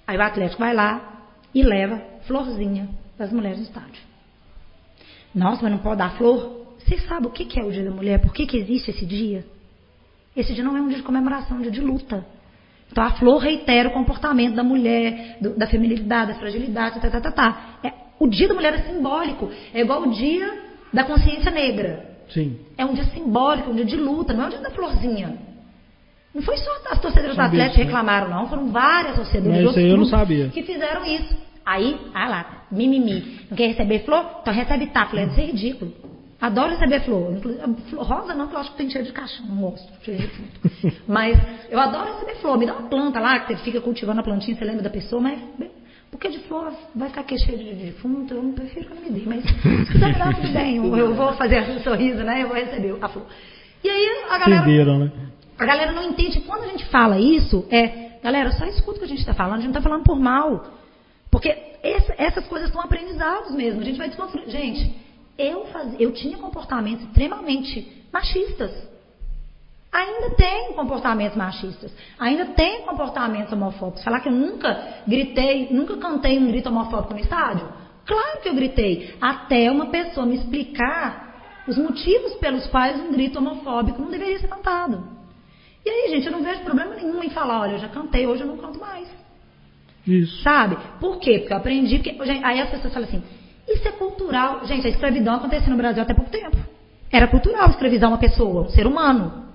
Aí 0.08 0.18
o 0.18 0.22
Atlético 0.22 0.60
vai 0.60 0.74
lá 0.74 1.15
e 1.56 1.64
leva 1.64 2.02
florzinha 2.28 2.90
das 3.18 3.32
mulheres 3.32 3.60
no 3.60 3.64
estádio. 3.64 4.04
Nossa, 5.34 5.64
mas 5.64 5.72
não 5.72 5.80
pode 5.80 6.00
dar 6.00 6.18
flor? 6.18 6.76
Você 6.80 6.98
sabe 7.00 7.28
o 7.28 7.32
que 7.32 7.60
é 7.60 7.64
o 7.64 7.72
Dia 7.72 7.86
da 7.86 7.92
Mulher? 7.92 8.20
Por 8.20 8.34
que, 8.34 8.46
que 8.46 8.58
existe 8.58 8.92
esse 8.92 9.06
dia? 9.06 9.46
Esse 10.36 10.54
dia 10.54 10.64
não 10.64 10.76
é 10.76 10.82
um 10.82 10.90
dia 10.90 10.98
de 10.98 11.04
comemoração, 11.04 11.58
é 11.58 11.60
um 11.60 11.64
dia 11.64 11.72
de 11.72 11.82
luta. 11.82 12.26
Então 12.92 13.04
a 13.04 13.12
flor 13.14 13.40
reitera 13.40 13.90
o 13.90 13.94
comportamento 13.94 14.54
da 14.54 14.64
mulher, 14.64 15.38
do, 15.42 15.58
da 15.58 15.66
feminilidade, 15.66 16.34
da 16.34 16.40
fragilidade, 16.40 17.00
tá, 17.00 17.10
tá, 17.10 17.22
tá, 17.22 17.32
tá. 17.32 17.80
É, 17.84 17.94
o 18.20 18.28
dia 18.28 18.48
da 18.48 18.54
mulher 18.54 18.74
é 18.74 18.82
simbólico. 18.84 19.50
É 19.74 19.82
igual 19.82 20.04
o 20.04 20.12
dia 20.12 20.62
da 20.94 21.06
consciência 21.06 21.50
negra. 21.50 22.18
Sim. 22.30 22.60
É 22.78 22.86
um 22.86 22.94
dia 22.94 23.06
simbólico, 23.06 23.72
um 23.72 23.76
dia 23.76 23.86
de 23.86 23.96
luta, 23.96 24.34
não 24.34 24.44
é 24.44 24.48
o 24.48 24.50
dia 24.50 24.60
da 24.60 24.72
florzinha. 24.72 25.38
Não 26.36 26.42
foi 26.42 26.58
só 26.58 26.70
as 26.92 27.00
torcedoras 27.00 27.38
do 27.38 27.42
Atlético 27.42 27.76
que 27.76 27.80
né? 27.80 27.86
reclamaram, 27.86 28.30
não. 28.30 28.50
Foram 28.50 28.68
várias 28.68 29.16
torcedoras 29.16 29.78
eu 29.78 29.96
não 29.96 30.06
sabia. 30.06 30.50
que 30.50 30.64
fizeram 30.64 31.06
isso. 31.06 31.34
Aí, 31.66 31.98
ah 32.14 32.28
lá, 32.28 32.66
mimimi. 32.70 33.40
Não 33.50 33.56
quer 33.56 33.68
receber 33.68 34.00
flor? 34.00 34.40
Então 34.42 34.54
recebe 34.54 34.88
tá. 34.88 35.06
Falei, 35.06 35.28
isso 35.28 35.40
é 35.40 35.46
ridículo. 35.46 35.94
Adoro 36.42 36.72
receber 36.72 37.00
flor. 37.06 37.34
Rosa 37.96 38.36
não, 38.36 38.48
porque 38.48 38.56
eu 38.56 38.60
acho 38.60 38.72
que 38.72 38.78
tem 38.78 38.90
cheiro 38.90 39.08
de 39.08 39.14
caixão. 39.14 39.46
Não 39.48 39.56
gosto, 39.56 39.92
mas 41.08 41.40
eu 41.70 41.80
adoro 41.80 42.14
receber 42.14 42.36
flor. 42.42 42.58
Me 42.58 42.66
dá 42.66 42.74
uma 42.74 42.90
planta 42.90 43.20
lá, 43.22 43.40
que 43.40 43.56
você 43.56 43.64
fica 43.64 43.80
cultivando 43.80 44.20
a 44.20 44.24
plantinha, 44.24 44.58
você 44.58 44.66
lembra 44.66 44.84
da 44.84 44.90
pessoa, 44.90 45.22
mas 45.22 45.40
porque 46.12 46.30
de 46.30 46.40
flor 46.40 46.72
vai 46.94 47.10
ficar 47.10 47.22
aqui 47.22 47.38
cheio 47.40 47.58
de 47.58 47.74
defunto, 47.74 48.34
eu 48.34 48.44
não 48.44 48.52
prefiro 48.52 48.88
que 48.88 48.96
não 48.96 49.02
me 49.02 49.10
dê. 49.10 49.22
Mas 49.26 49.44
se 49.88 49.92
quiser 49.94 50.08
me 50.08 50.20
dar, 50.20 50.36
tudo 50.36 50.52
bem. 50.52 50.76
Eu, 50.76 50.98
eu 50.98 51.16
vou 51.16 51.34
fazer 51.34 51.62
um 51.62 51.80
sorriso, 51.80 52.24
né? 52.24 52.44
Eu 52.44 52.50
vou 52.50 52.58
receber 52.58 52.96
a 53.02 53.08
flor. 53.08 53.26
E 53.84 53.90
aí 53.90 54.26
a 54.30 54.38
galera. 54.38 54.62
Entenderam, 54.64 55.00
né? 55.00 55.12
A 55.58 55.66
galera 55.66 55.92
não 55.92 56.04
entende. 56.04 56.42
Quando 56.42 56.64
a 56.64 56.68
gente 56.68 56.86
fala 56.86 57.20
isso, 57.20 57.66
é. 57.70 58.20
Galera, 58.22 58.52
só 58.54 58.66
escuta 58.66 58.98
o 58.98 59.00
que 59.00 59.06
a 59.06 59.08
gente 59.08 59.20
está 59.20 59.34
falando. 59.34 59.60
A 59.60 59.62
gente 59.62 59.72
não 59.72 59.80
está 59.80 59.90
falando 59.90 60.04
por 60.04 60.20
mal. 60.20 60.66
Porque 61.32 61.50
essa, 61.84 62.16
essas 62.18 62.48
coisas 62.48 62.72
são 62.72 62.82
aprendizados 62.82 63.54
mesmo. 63.54 63.82
A 63.82 63.84
gente 63.84 63.98
vai 63.98 64.08
desconstruir. 64.08 64.50
Gente, 64.50 64.96
eu, 65.38 65.66
faz, 65.68 65.96
eu 66.00 66.12
tinha 66.12 66.38
comportamentos 66.38 67.06
extremamente 67.06 68.06
machistas. 68.12 68.72
Ainda 69.92 70.32
tem 70.32 70.74
comportamentos 70.74 71.38
machistas. 71.38 71.92
Ainda 72.20 72.48
tem 72.48 72.82
comportamentos 72.82 73.54
homofóbicos. 73.54 74.04
Falar 74.04 74.20
que 74.20 74.28
eu 74.28 74.34
nunca 74.34 75.02
gritei, 75.08 75.70
nunca 75.72 75.96
cantei 75.98 76.38
um 76.38 76.48
grito 76.48 76.68
homofóbico 76.68 77.14
no 77.14 77.20
estádio? 77.20 77.68
Claro 78.06 78.42
que 78.42 78.50
eu 78.50 78.56
gritei. 78.56 79.16
Até 79.22 79.72
uma 79.72 79.86
pessoa 79.86 80.26
me 80.26 80.36
explicar 80.36 81.64
os 81.68 81.78
motivos 81.78 82.34
pelos 82.36 82.68
quais 82.68 83.00
um 83.00 83.12
grito 83.12 83.40
homofóbico 83.40 84.02
não 84.02 84.10
deveria 84.10 84.40
ser 84.40 84.48
cantado. 84.48 85.15
E 85.86 85.90
aí, 85.90 86.10
gente, 86.10 86.26
eu 86.26 86.32
não 86.32 86.44
vejo 86.44 86.62
problema 86.62 86.96
nenhum 86.96 87.24
em 87.24 87.30
falar, 87.30 87.62
olha, 87.62 87.74
eu 87.74 87.80
já 87.80 87.90
cantei, 87.90 88.26
hoje 88.26 88.42
eu 88.42 88.48
não 88.48 88.58
canto 88.58 88.80
mais. 88.80 89.08
Isso. 90.06 90.42
Sabe? 90.42 90.78
Por 91.00 91.20
quê? 91.20 91.40
Porque 91.40 91.54
eu 91.54 91.58
aprendi. 91.58 91.98
Porque, 92.00 92.40
aí 92.44 92.60
as 92.60 92.70
pessoas 92.70 92.94
falam 92.94 93.08
assim: 93.08 93.24
isso 93.68 93.88
é 93.88 93.92
cultural. 93.92 94.66
Gente, 94.66 94.86
a 94.86 94.90
escravidão 94.90 95.36
aconteceu 95.36 95.70
no 95.70 95.78
Brasil 95.78 96.02
até 96.02 96.14
pouco 96.14 96.30
tempo. 96.30 96.58
Era 97.12 97.28
cultural 97.28 97.70
escravizar 97.70 98.10
uma 98.10 98.18
pessoa, 98.18 98.64
um 98.64 98.70
ser 98.70 98.86
humano. 98.86 99.46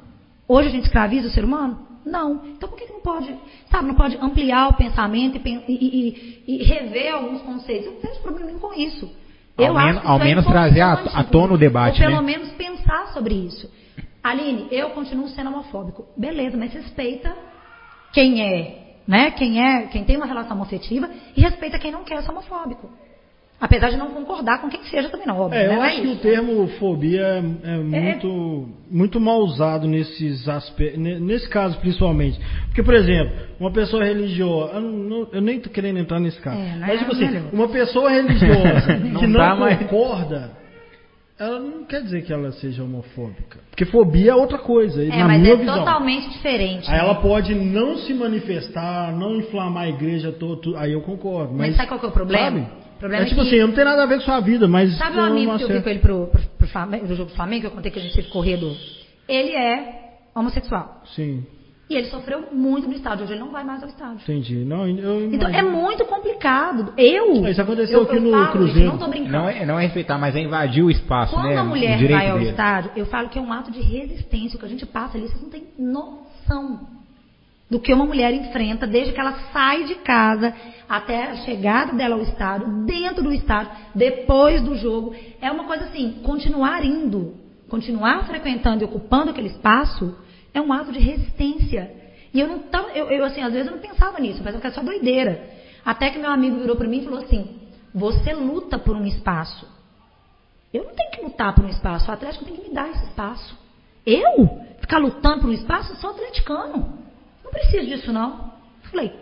Hoje 0.48 0.68
a 0.68 0.70
gente 0.72 0.84
escraviza 0.84 1.28
o 1.28 1.30
ser 1.30 1.44
humano? 1.44 1.86
Não. 2.04 2.42
Então 2.46 2.68
por 2.68 2.76
que 2.76 2.90
não 2.90 3.00
pode, 3.00 3.32
sabe, 3.70 3.86
não 3.86 3.94
pode 3.94 4.16
ampliar 4.16 4.68
o 4.68 4.74
pensamento 4.74 5.36
e, 5.36 5.62
e, 5.68 6.42
e, 6.48 6.62
e 6.62 6.64
rever 6.64 7.14
alguns 7.14 7.42
conceitos? 7.42 7.86
Eu 7.86 7.92
não 7.92 8.00
vejo 8.00 8.20
problema 8.20 8.46
nenhum 8.46 8.58
com 8.58 8.74
isso. 8.74 9.10
Eu 9.58 9.76
ao 9.76 9.84
menos, 9.86 10.02
ao 10.04 10.20
é 10.20 10.24
menos 10.24 10.46
trazer 10.46 10.80
a 10.80 11.24
tona 11.24 11.54
o 11.54 11.58
debate. 11.58 12.02
Ou 12.02 12.08
pelo 12.08 12.22
né? 12.22 12.32
menos 12.32 12.50
pensar 12.52 13.08
sobre 13.08 13.34
isso. 13.34 13.70
Aline, 14.22 14.68
eu 14.70 14.90
continuo 14.90 15.28
sendo 15.28 15.48
homofóbico. 15.48 16.06
Beleza, 16.16 16.56
mas 16.56 16.72
respeita 16.72 17.34
quem 18.12 18.42
é 18.42 18.90
né? 19.10 19.32
Quem 19.32 19.60
é, 19.60 19.86
quem 19.88 20.04
tem 20.04 20.16
uma 20.16 20.24
relação 20.24 20.62
afetiva 20.62 21.10
e 21.36 21.40
respeita 21.40 21.80
quem 21.80 21.90
não 21.90 22.04
quer 22.04 22.22
ser 22.22 22.30
homofóbico. 22.30 22.88
Apesar 23.60 23.90
de 23.90 23.96
não 23.96 24.08
concordar 24.10 24.60
com 24.60 24.70
quem 24.70 24.82
seja 24.84 25.10
também 25.10 25.26
não, 25.26 25.38
óbvio. 25.38 25.58
É, 25.58 25.68
né? 25.68 25.76
eu 25.76 25.82
acho 25.82 25.98
é 25.98 26.00
que 26.00 26.08
o 26.08 26.16
termo 26.16 26.66
fobia 26.78 27.20
é, 27.20 27.38
é, 27.38 27.74
é 27.74 27.76
muito, 27.78 28.68
muito 28.88 29.20
mal 29.20 29.40
usado 29.40 29.88
nesses 29.88 30.48
aspectos, 30.48 30.98
nesse 30.98 31.48
caso 31.48 31.78
principalmente. 31.78 32.40
Porque, 32.66 32.84
por 32.84 32.94
exemplo, 32.94 33.32
uma 33.58 33.72
pessoa 33.72 34.04
religiosa, 34.04 34.74
eu, 34.74 34.80
não, 34.80 35.28
eu 35.32 35.42
nem 35.42 35.56
estou 35.56 35.72
querendo 35.72 35.98
entrar 35.98 36.20
nesse 36.20 36.40
caso, 36.40 36.58
é, 36.58 36.76
mas 36.78 37.00
tipo 37.00 37.12
assim, 37.12 37.48
uma 37.52 37.68
pessoa 37.68 38.10
religiosa 38.10 38.96
que 39.18 39.26
não, 39.26 39.56
não 39.56 39.76
concorda, 39.76 40.52
ela 41.40 41.58
não 41.58 41.84
quer 41.84 42.02
dizer 42.02 42.22
que 42.22 42.30
ela 42.30 42.52
seja 42.52 42.84
homofóbica. 42.84 43.60
Porque 43.70 43.86
fobia 43.86 44.32
é 44.32 44.34
outra 44.34 44.58
coisa. 44.58 45.02
É, 45.02 45.08
na 45.08 45.26
mas 45.26 45.40
minha 45.40 45.54
é 45.54 45.56
visão. 45.56 45.78
totalmente 45.78 46.28
diferente. 46.28 46.86
Aí 46.86 46.98
né? 46.98 47.02
ela 47.02 47.14
pode 47.14 47.54
não 47.54 47.96
se 47.96 48.12
manifestar, 48.12 49.10
não 49.16 49.36
inflamar 49.36 49.84
a 49.84 49.88
igreja 49.88 50.30
toda. 50.32 50.78
Aí 50.78 50.92
eu 50.92 51.00
concordo. 51.00 51.54
Mas, 51.54 51.68
mas 51.68 51.76
sabe 51.76 51.88
qual 51.88 52.00
é 52.02 52.06
o 52.06 52.12
problema? 52.12 52.60
Sabe? 52.60 52.72
O 52.94 52.98
problema 52.98 53.24
é, 53.24 53.26
tipo 53.26 53.40
é 53.40 53.44
que... 53.44 53.48
assim, 53.48 53.56
eu 53.56 53.68
não 53.68 53.74
tenho 53.74 53.86
nada 53.86 54.02
a 54.02 54.06
ver 54.06 54.16
com 54.16 54.20
sua 54.20 54.40
vida, 54.40 54.68
mas. 54.68 54.94
Sabe 54.98 55.16
o 55.16 55.20
amigo 55.22 55.56
que 55.56 55.62
eu 55.64 55.68
vi 55.68 55.82
com 55.82 55.88
ele 55.88 55.98
pro, 56.00 56.26
pro, 56.26 56.42
pro, 56.58 56.68
Flamengo, 56.68 57.06
pro 57.06 57.16
jogo 57.16 57.30
do 57.30 57.34
Flamengo, 57.34 57.60
que 57.62 57.66
eu 57.68 57.70
contei 57.70 57.90
que 57.90 57.98
a 57.98 58.02
gente 58.02 58.14
teve 58.14 58.28
corrido? 58.28 58.76
Ele 59.26 59.56
é 59.56 60.18
homossexual. 60.34 61.02
Sim. 61.16 61.46
E 61.90 61.96
ele 61.96 62.06
sofreu 62.06 62.46
muito 62.52 62.86
no 62.86 62.94
estádio. 62.94 63.24
Hoje 63.24 63.32
ele 63.32 63.40
não 63.40 63.50
vai 63.50 63.64
mais 63.64 63.82
ao 63.82 63.88
estádio. 63.88 64.20
Entendi. 64.22 64.64
Não, 64.64 64.86
eu 64.86 65.24
então 65.34 65.48
é 65.48 65.60
muito 65.60 66.04
complicado. 66.04 66.94
Eu. 66.96 67.44
Isso 67.48 67.60
aconteceu 67.60 67.98
eu, 67.98 68.04
aqui 68.04 68.14
eu 68.14 68.20
no 68.20 68.30
falo, 68.30 68.52
Cruzeiro. 68.52 68.90
Não, 68.90 68.98
tô 68.98 69.08
brincando. 69.08 69.32
Não 69.32 69.48
é, 69.48 69.66
não 69.66 69.76
é 69.76 69.82
respeitar, 69.82 70.16
mas 70.16 70.36
é 70.36 70.40
invadir 70.40 70.84
o 70.84 70.90
espaço, 70.90 71.34
Quando 71.34 71.48
né? 71.48 71.56
a 71.56 71.64
mulher 71.64 71.98
vai 72.08 72.30
ao 72.30 72.38
dele. 72.38 72.50
estádio, 72.50 72.92
eu 72.94 73.06
falo 73.06 73.28
que 73.28 73.40
é 73.40 73.42
um 73.42 73.52
ato 73.52 73.72
de 73.72 73.80
resistência. 73.80 74.56
O 74.56 74.60
que 74.60 74.66
a 74.66 74.68
gente 74.68 74.86
passa 74.86 75.18
ali, 75.18 75.26
vocês 75.26 75.42
não 75.42 75.50
têm 75.50 75.64
noção 75.76 76.78
do 77.68 77.80
que 77.80 77.92
uma 77.92 78.06
mulher 78.06 78.32
enfrenta 78.34 78.86
desde 78.86 79.12
que 79.12 79.18
ela 79.18 79.32
sai 79.52 79.82
de 79.82 79.96
casa 79.96 80.54
até 80.88 81.30
a 81.30 81.36
chegada 81.38 81.92
dela 81.92 82.14
ao 82.14 82.22
estádio, 82.22 82.84
dentro 82.86 83.20
do 83.20 83.32
estádio, 83.32 83.72
depois 83.96 84.62
do 84.62 84.76
jogo. 84.76 85.12
É 85.40 85.50
uma 85.50 85.64
coisa 85.64 85.86
assim, 85.86 86.20
continuar 86.22 86.84
indo, 86.84 87.34
continuar 87.68 88.26
frequentando 88.26 88.84
e 88.84 88.86
ocupando 88.86 89.30
aquele 89.30 89.48
espaço 89.48 90.16
é 90.52 90.60
um 90.60 90.72
ato 90.72 90.92
de 90.92 90.98
resistência. 90.98 91.90
E 92.32 92.40
eu 92.40 92.46
não 92.46 92.60
tava, 92.60 92.90
eu, 92.90 93.10
eu, 93.10 93.24
assim, 93.24 93.42
às 93.42 93.52
vezes 93.52 93.66
eu 93.66 93.74
não 93.74 93.82
pensava 93.82 94.18
nisso, 94.20 94.38
eu 94.38 94.44
pensava 94.44 94.60
que 94.60 94.66
era 94.66 94.74
só 94.74 94.82
doideira. 94.82 95.48
Até 95.84 96.10
que 96.10 96.18
meu 96.18 96.30
amigo 96.30 96.58
virou 96.58 96.76
para 96.76 96.88
mim 96.88 96.98
e 96.98 97.04
falou 97.04 97.20
assim: 97.20 97.60
você 97.94 98.32
luta 98.32 98.78
por 98.78 98.94
um 98.96 99.06
espaço. 99.06 99.66
Eu 100.72 100.84
não 100.84 100.94
tenho 100.94 101.10
que 101.10 101.22
lutar 101.22 101.54
por 101.54 101.64
um 101.64 101.68
espaço, 101.68 102.08
o 102.08 102.14
Atlético 102.14 102.44
tem 102.44 102.56
que 102.56 102.68
me 102.68 102.74
dar 102.74 102.88
esse 102.90 103.04
espaço. 103.06 103.58
Eu? 104.06 104.60
Ficar 104.80 104.98
lutando 104.98 105.40
por 105.40 105.50
um 105.50 105.52
espaço? 105.52 105.92
Eu 105.92 105.96
sou 105.96 106.10
atleticano. 106.10 106.98
Não 107.44 107.50
preciso 107.50 107.86
disso, 107.86 108.12
não. 108.12 108.52
Falei, 108.90 109.12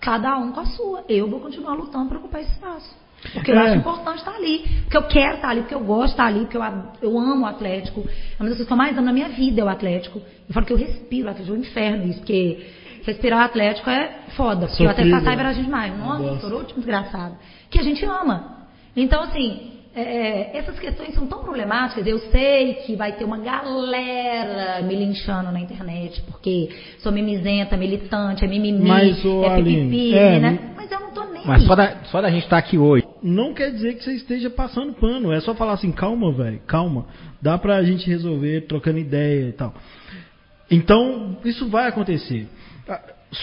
cada 0.00 0.36
um 0.36 0.52
com 0.52 0.60
a 0.60 0.66
sua. 0.66 1.04
Eu 1.08 1.28
vou 1.28 1.40
continuar 1.40 1.74
lutando 1.74 2.08
para 2.08 2.18
ocupar 2.18 2.42
esse 2.42 2.52
espaço. 2.52 3.01
Porque 3.32 3.50
eu 3.50 3.56
É. 3.56 3.58
acho 3.66 3.76
importante 3.76 4.18
estar 4.18 4.34
ali. 4.34 4.64
Porque 4.82 4.96
eu 4.96 5.02
quero 5.04 5.36
estar 5.36 5.48
ali, 5.48 5.60
porque 5.60 5.74
eu 5.74 5.80
gosto 5.84 6.06
de 6.06 6.10
estar 6.12 6.26
ali, 6.26 6.40
porque 6.40 6.56
eu, 6.56 6.62
a- 6.62 6.92
eu 7.00 7.18
amo 7.18 7.44
o 7.44 7.46
Atlético. 7.46 8.00
É 8.00 8.42
uma 8.42 8.48
das 8.48 8.58
coisas 8.58 8.66
que 8.66 8.72
eu 8.72 8.76
mais 8.76 8.96
amo 8.96 9.06
na 9.06 9.12
minha 9.12 9.28
vida 9.28 9.60
é 9.60 9.64
o 9.64 9.68
Atlético. 9.68 10.18
Eu 10.48 10.52
falo 10.54 10.66
que 10.66 10.72
eu 10.72 10.76
respiro 10.76 11.28
o 11.28 11.30
Atlético, 11.30 11.54
é 11.54 11.58
um 11.58 11.60
inferno 11.62 12.06
isso, 12.10 12.18
porque 12.18 12.66
respirar 13.04 13.40
o 13.40 13.44
Atlético 13.44 13.88
é 13.90 14.10
foda. 14.36 14.66
Porque 14.66 14.82
eu 14.82 14.90
até 14.90 15.02
Sofrido, 15.02 15.14
passar 15.18 15.30
né? 15.30 15.34
e 15.34 15.36
vera 15.36 15.52
demais. 15.54 15.98
Nossa, 15.98 16.34
estourou 16.34 16.58
último 16.60 16.78
desgraçado. 16.80 17.36
Que 17.70 17.78
a 17.78 17.82
gente 17.82 18.04
ama. 18.04 18.66
Então, 18.96 19.22
assim, 19.22 19.70
é, 19.94 20.00
é, 20.02 20.56
essas 20.58 20.78
questões 20.78 21.14
são 21.14 21.26
tão 21.26 21.42
problemáticas. 21.44 22.06
Eu 22.06 22.18
sei 22.30 22.74
que 22.84 22.96
vai 22.96 23.12
ter 23.12 23.24
uma 23.24 23.38
galera 23.38 24.82
me 24.82 24.94
linchando 24.96 25.50
na 25.52 25.60
internet, 25.60 26.20
porque 26.22 26.70
sou 26.98 27.12
mimizenta, 27.12 27.76
militante, 27.76 28.44
é 28.44 28.48
mimimi, 28.48 28.88
Mas, 28.88 29.24
é 29.24 29.48
Aline, 29.54 29.90
pipipi, 29.90 30.14
é, 30.14 30.38
né? 30.40 30.58
Mas 30.76 30.90
eu 30.90 31.00
não 31.00 31.10
tô 31.12 31.24
nem 31.24 31.46
Mas 31.46 31.62
aí. 31.62 31.66
só 31.68 31.74
da, 31.74 31.96
só 32.04 32.20
da 32.20 32.30
gente 32.30 32.44
estar 32.44 32.58
aqui 32.58 32.78
hoje. 32.78 33.04
Não 33.22 33.54
quer 33.54 33.70
dizer 33.70 33.94
que 33.94 34.04
você 34.04 34.14
esteja 34.14 34.50
passando 34.50 34.94
pano. 34.94 35.32
É 35.32 35.40
só 35.40 35.54
falar 35.54 35.74
assim, 35.74 35.92
calma, 35.92 36.32
velho, 36.32 36.60
calma. 36.66 37.06
Dá 37.40 37.56
pra 37.56 37.82
gente 37.82 38.08
resolver 38.08 38.62
trocando 38.62 38.98
ideia 38.98 39.48
e 39.48 39.52
tal. 39.52 39.74
Então, 40.70 41.38
isso 41.44 41.68
vai 41.68 41.88
acontecer. 41.88 42.48
Ah, 42.88 43.00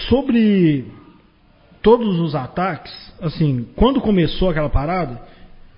Sobre 0.08 0.86
todos 1.82 2.20
os 2.20 2.34
ataques, 2.34 2.92
assim, 3.20 3.66
quando 3.74 4.00
começou 4.00 4.50
aquela 4.50 4.68
parada, 4.68 5.20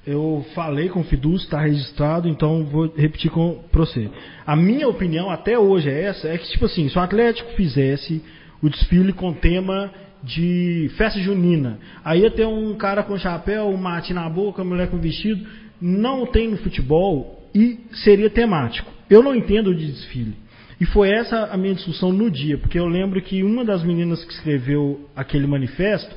eu 0.07 0.45
falei 0.55 0.89
com 0.89 1.01
o 1.01 1.05
Fidus, 1.05 1.45
está 1.45 1.61
registrado, 1.61 2.29
então 2.29 2.65
vou 2.65 2.93
repetir 2.95 3.31
com 3.31 3.65
você. 3.73 4.11
A 4.45 4.57
minha 4.57 4.89
opinião 4.89 5.31
até 5.31 5.59
hoje 5.59 5.89
é 5.89 6.03
essa, 6.03 6.29
é 6.29 6.37
que 6.37 6.49
tipo 6.51 6.67
assim, 6.67 6.89
se 6.89 6.99
o 6.99 7.01
Atlético 7.01 7.53
fizesse 7.53 8.23
o 8.61 8.69
desfile 8.69 9.13
com 9.13 9.33
tema 9.33 9.91
de 10.23 10.91
festa 10.97 11.19
junina, 11.21 11.79
aí 12.05 12.21
ia 12.21 12.31
ter 12.31 12.47
um 12.47 12.75
cara 12.75 13.03
com 13.03 13.19
chapéu, 13.19 13.69
um 13.69 13.77
mate 13.77 14.15
na 14.15 14.29
boca, 14.29 14.63
mulher 14.63 14.89
com 14.89 14.99
vestido, 14.99 15.45
não 15.81 16.27
tem 16.27 16.49
no 16.49 16.57
futebol 16.59 17.43
e 17.55 17.81
seria 17.93 18.31
temático. 18.31 18.91
Eu 19.11 19.23
não 19.23 19.35
entendo 19.35 19.75
de 19.75 19.87
desfile. 19.87 20.35
E 20.81 20.87
foi 20.87 21.11
essa 21.11 21.47
a 21.47 21.57
minha 21.57 21.75
discussão 21.75 22.13
no 22.13 22.31
dia, 22.31 22.59
porque 22.59 22.79
eu 22.79 22.87
lembro 22.87 23.21
que 23.21 23.43
uma 23.43 23.65
das 23.65 23.85
meninas 23.85 24.25
que 24.25 24.33
escreveu 24.33 25.09
aquele 25.15 25.47
manifesto 25.47 26.15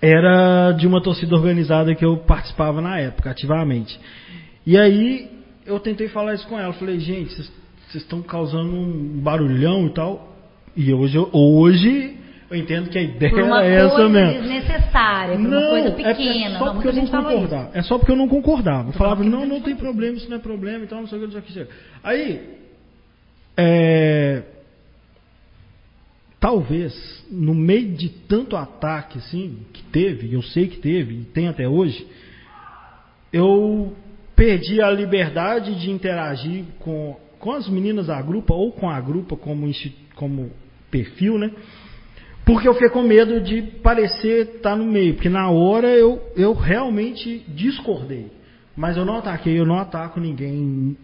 era 0.00 0.72
de 0.72 0.86
uma 0.86 1.00
torcida 1.00 1.34
organizada 1.34 1.94
que 1.94 2.04
eu 2.04 2.16
participava 2.18 2.80
na 2.80 2.98
época, 2.98 3.30
ativamente. 3.30 3.98
E 4.66 4.76
aí 4.76 5.30
eu 5.64 5.78
tentei 5.78 6.08
falar 6.08 6.34
isso 6.34 6.46
com 6.48 6.58
ela. 6.58 6.72
Falei, 6.72 6.98
gente, 6.98 7.32
vocês 7.34 7.50
estão 7.94 8.20
causando 8.22 8.70
um 8.74 9.20
barulhão 9.20 9.86
e 9.86 9.90
tal. 9.90 10.36
E 10.76 10.92
hoje, 10.92 11.18
hoje 11.32 12.16
eu 12.52 12.60
entendo 12.60 12.90
que 12.90 12.98
a 12.98 13.02
ideia 13.02 13.44
uma 13.44 13.64
é 13.64 13.74
essa 13.76 13.88
coisa 13.88 14.08
mesmo. 14.10 14.42
desnecessária, 14.42 15.36
por 15.38 15.46
uma 15.46 15.68
coisa 15.68 15.88
é- 15.88 15.90
é 15.90 16.14
pequena. 16.14 16.58
só 16.58 16.64
não, 16.66 16.74
porque 16.74 16.88
eu 16.88 16.92
não 16.92 17.06
concordava. 17.06 17.70
É 17.72 17.82
só 17.82 17.98
porque 17.98 18.12
eu 18.12 18.16
não 18.16 18.28
concordava. 18.28 18.88
Eu 18.90 18.92
falava, 18.92 19.24
não, 19.24 19.46
não 19.46 19.60
tem 19.60 19.74
problema, 19.74 20.16
isso 20.16 20.28
não 20.28 20.36
é 20.36 20.40
problema 20.40 20.84
e 20.84 20.86
tal, 20.86 21.00
não 21.00 21.08
sei 21.08 21.18
o 21.18 21.20
que, 21.22 21.26
não 21.26 21.32
sei 21.32 21.40
o 21.40 21.44
que. 21.44 21.58
não. 21.60 21.66
Aí, 22.04 22.40
é, 23.56 24.42
talvez, 26.38 27.24
no 27.30 27.54
meio 27.54 27.94
de 27.94 28.10
tanto 28.10 28.56
ataque 28.56 29.18
assim, 29.18 29.58
que 29.72 29.82
teve, 29.84 30.34
eu 30.34 30.42
sei 30.42 30.68
que 30.68 30.78
teve, 30.78 31.14
e 31.14 31.24
tem 31.24 31.48
até 31.48 31.66
hoje, 31.66 32.06
eu 33.32 33.94
perdi 34.36 34.82
a 34.82 34.90
liberdade 34.90 35.74
de 35.80 35.90
interagir 35.90 36.64
com, 36.80 37.16
com 37.38 37.52
as 37.52 37.66
meninas 37.68 38.08
da 38.08 38.20
grupa, 38.20 38.52
ou 38.52 38.72
com 38.72 38.90
a 38.90 39.00
grupa 39.00 39.36
como, 39.36 39.70
como 40.14 40.50
perfil, 40.90 41.38
né? 41.38 41.50
Porque 42.44 42.66
eu 42.66 42.74
fiquei 42.74 42.88
com 42.90 43.02
medo 43.02 43.40
de 43.40 43.62
parecer 43.62 44.56
estar 44.56 44.74
no 44.76 44.84
meio, 44.84 45.14
porque 45.14 45.28
na 45.28 45.48
hora 45.50 45.88
eu, 45.88 46.20
eu 46.36 46.52
realmente 46.52 47.44
discordei. 47.48 48.30
Mas 48.76 48.96
eu 48.96 49.04
não 49.04 49.18
ataquei, 49.18 49.58
eu 49.58 49.66
não 49.66 49.78
ataco 49.78 50.18
ninguém. 50.18 50.96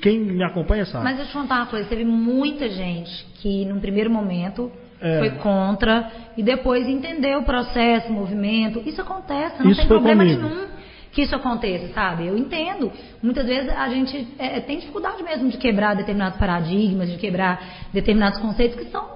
Quem 0.00 0.18
me 0.20 0.42
acompanha 0.42 0.84
sabe. 0.86 1.04
Mas 1.04 1.16
deixa 1.16 1.30
eu 1.30 1.32
te 1.34 1.42
contar 1.42 1.56
uma 1.56 1.66
coisa, 1.66 1.88
teve 1.88 2.04
muita 2.04 2.68
gente 2.68 3.26
que 3.36 3.64
num 3.66 3.78
primeiro 3.80 4.10
momento 4.10 4.70
É. 5.00 5.18
foi 5.18 5.30
contra 5.32 6.10
e 6.36 6.42
depois 6.42 6.88
entendeu 6.88 7.40
o 7.40 7.44
processo, 7.44 8.08
o 8.08 8.12
movimento. 8.12 8.82
Isso 8.86 9.00
acontece, 9.02 9.62
não 9.62 9.70
Isso 9.70 9.80
tem 9.80 9.88
problema 9.88 10.24
comigo. 10.24 10.42
nenhum 10.42 10.66
que 11.12 11.22
isso 11.22 11.36
aconteça, 11.36 11.92
sabe? 11.94 12.26
Eu 12.26 12.36
entendo. 12.36 12.90
Muitas 13.22 13.46
vezes 13.46 13.70
a 13.70 13.88
gente 13.88 14.26
é, 14.36 14.60
tem 14.60 14.78
dificuldade 14.80 15.22
mesmo 15.22 15.48
de 15.48 15.56
quebrar 15.58 15.94
determinados 15.94 16.38
paradigmas, 16.38 17.08
de 17.08 17.16
quebrar 17.18 17.86
determinados 17.92 18.40
conceitos 18.40 18.76
que 18.76 18.90
são 18.90 19.13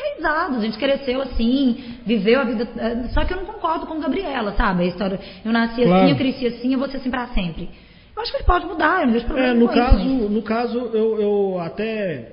enraizados. 0.00 0.58
A 0.58 0.60
gente 0.62 0.78
cresceu 0.78 1.20
assim, 1.22 1.76
viveu 2.06 2.40
a 2.40 2.44
vida. 2.44 2.68
é, 2.76 3.08
Só 3.08 3.24
que 3.24 3.32
eu 3.32 3.38
não 3.38 3.44
concordo 3.44 3.86
com 3.86 4.00
Gabriela, 4.00 4.52
sabe? 4.56 4.84
A 4.84 4.86
história. 4.86 5.20
Eu 5.44 5.52
nasci 5.52 5.82
Claro. 5.82 6.02
assim, 6.02 6.10
eu 6.10 6.16
cresci 6.16 6.46
assim, 6.46 6.72
eu 6.72 6.78
vou 6.78 6.88
ser 6.88 6.96
assim 6.98 7.10
pra 7.10 7.26
sempre. 7.28 7.68
Eu 8.16 8.22
acho 8.22 8.32
que 8.32 8.38
ele 8.38 8.44
pode 8.44 8.66
mudar, 8.66 9.00
eu 9.00 9.06
não 9.06 9.12
vejo 9.14 9.24
problema 9.26 9.50
É, 9.52 9.54
no 9.54 9.64
isso, 9.66 9.74
caso, 9.74 9.96
mas- 10.04 10.30
no 10.30 10.42
caso 10.42 10.78
eu, 10.92 11.20
eu 11.20 11.60
até. 11.60 12.32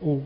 o- 0.00 0.22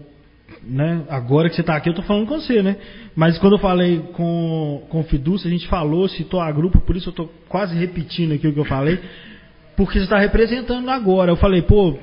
né, 0.63 1.03
agora 1.09 1.49
que 1.49 1.55
você 1.55 1.63
está 1.63 1.77
aqui, 1.77 1.89
eu 1.89 1.93
estou 1.93 2.05
falando 2.05 2.27
com 2.27 2.39
você, 2.39 2.63
né? 2.63 2.77
Mas 3.17 3.39
quando 3.39 3.55
eu 3.55 3.59
falei 3.59 4.01
com, 4.13 4.83
com 4.89 5.01
o 5.01 5.07
a 5.11 5.49
gente 5.51 5.67
falou, 5.67 6.09
citou 6.09 6.41
a 6.41 6.53
grupo, 6.53 6.81
por 6.81 6.95
isso 6.97 7.09
eu 7.09 7.13
estou 7.13 7.31
quase 7.49 7.75
repetindo 7.77 8.33
aqui 8.33 8.47
o 8.47 8.53
que 8.53 8.61
eu 8.61 8.65
falei, 8.65 8.99
porque 9.77 9.99
você 9.99 10.05
está 10.05 10.19
representando 10.19 10.89
agora. 10.91 11.31
Eu 11.31 11.37
falei, 11.37 11.63
pô, 11.63 11.99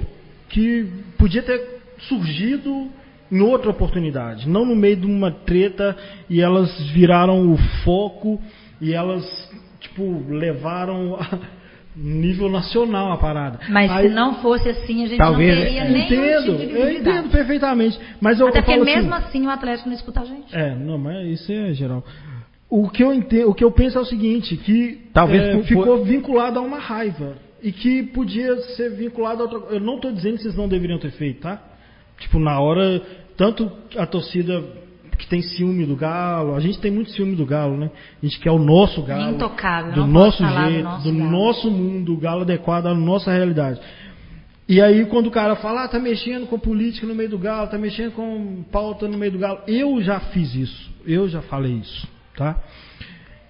que 0.49 0.87
podia 1.17 1.43
ter 1.43 1.61
surgido 1.99 2.89
em 3.31 3.41
outra 3.41 3.69
oportunidade, 3.69 4.47
não 4.49 4.65
no 4.65 4.75
meio 4.75 4.95
de 4.97 5.05
uma 5.05 5.31
treta 5.31 5.95
e 6.29 6.41
elas 6.41 6.79
viraram 6.91 7.51
o 7.51 7.57
foco 7.83 8.41
e 8.81 8.93
elas, 8.93 9.23
tipo, 9.79 10.23
levaram 10.29 11.15
a 11.15 11.39
nível 11.95 12.49
nacional 12.49 13.11
a 13.11 13.17
parada. 13.17 13.59
Mas 13.69 13.91
Aí- 13.91 14.09
se 14.09 14.15
não 14.15 14.35
fosse 14.35 14.69
assim, 14.69 15.03
a 15.03 15.07
gente 15.07 15.17
Talvez, 15.17 15.55
não 15.55 15.63
teria 15.63 15.81
é. 15.81 15.89
nenhum 15.89 16.05
entendo, 16.05 16.57
tipo 16.57 16.77
eu 16.77 16.91
entendo 16.91 17.29
perfeitamente. 17.29 17.99
Mas 18.21 18.39
eu, 18.39 18.47
Até 18.47 18.59
eu 18.59 18.63
porque 18.63 18.73
falo 18.73 18.85
mesmo 18.85 19.13
assim, 19.13 19.27
assim 19.27 19.47
o 19.47 19.49
Atlético 19.49 19.89
não 19.89 19.95
escuta 19.95 20.21
a 20.21 20.25
gente. 20.25 20.55
É, 20.55 20.75
não, 20.75 20.97
mas 20.97 21.27
isso 21.27 21.51
é 21.51 21.73
geral. 21.73 22.03
O 22.69 22.87
que 22.89 23.03
eu 23.03 23.11
entendo, 23.13 23.49
o 23.49 23.53
que 23.53 23.63
eu 23.63 23.71
penso 23.71 23.97
é 23.97 24.01
o 24.01 24.05
seguinte, 24.05 24.55
que 24.55 25.01
Talvez 25.13 25.41
é, 25.43 25.63
ficou 25.63 26.03
vinculado 26.03 26.59
a 26.59 26.61
uma 26.61 26.77
raiva 26.77 27.35
e 27.61 27.71
que 27.71 28.03
podia 28.03 28.55
ser 28.75 28.91
vinculado 28.91 29.41
a 29.41 29.45
outra. 29.45 29.75
Eu 29.75 29.79
não 29.79 29.95
estou 29.95 30.11
dizendo 30.11 30.37
que 30.37 30.43
vocês 30.43 30.55
não 30.55 30.67
deveriam 30.69 30.99
ter 30.99 31.11
feito, 31.11 31.41
tá? 31.41 31.59
Tipo 32.19 32.39
na 32.39 32.59
hora, 32.59 33.01
tanto 33.37 33.71
a 33.97 34.05
torcida 34.05 34.63
que 35.17 35.27
tem 35.27 35.41
ciúme 35.41 35.85
do 35.85 35.95
Galo, 35.95 36.55
a 36.55 36.59
gente 36.59 36.79
tem 36.79 36.89
muito 36.89 37.11
ciúme 37.11 37.35
do 37.35 37.45
Galo, 37.45 37.75
né? 37.75 37.91
A 38.21 38.25
gente 38.25 38.39
quer 38.39 38.51
o 38.51 38.59
nosso 38.59 39.01
Galo, 39.03 39.35
Intocável, 39.35 39.93
do 39.93 40.07
nosso 40.07 40.37
falar 40.37 40.65
do 40.65 40.71
jeito, 40.71 40.83
nosso 40.83 41.03
do 41.03 41.13
nosso 41.13 41.71
mundo, 41.71 42.13
o 42.13 42.17
Galo 42.17 42.41
adequado 42.41 42.87
à 42.87 42.95
nossa 42.95 43.31
realidade. 43.31 43.79
E 44.69 44.79
aí 44.79 45.05
quando 45.07 45.27
o 45.27 45.31
cara 45.31 45.55
fala, 45.55 45.83
ah, 45.83 45.87
tá 45.87 45.99
mexendo 45.99 46.45
com 46.45 46.59
política 46.59 47.07
no 47.07 47.15
meio 47.15 47.27
do 47.27 47.39
galo, 47.39 47.67
tá 47.67 47.77
mexendo 47.77 48.11
com 48.11 48.63
pauta 48.71 49.07
no 49.07 49.17
meio 49.17 49.31
do 49.31 49.39
galo, 49.39 49.61
eu 49.67 49.99
já 49.99 50.19
fiz 50.19 50.53
isso, 50.53 50.91
eu 51.07 51.27
já 51.27 51.41
falei 51.41 51.73
isso, 51.73 52.07
tá? 52.37 52.55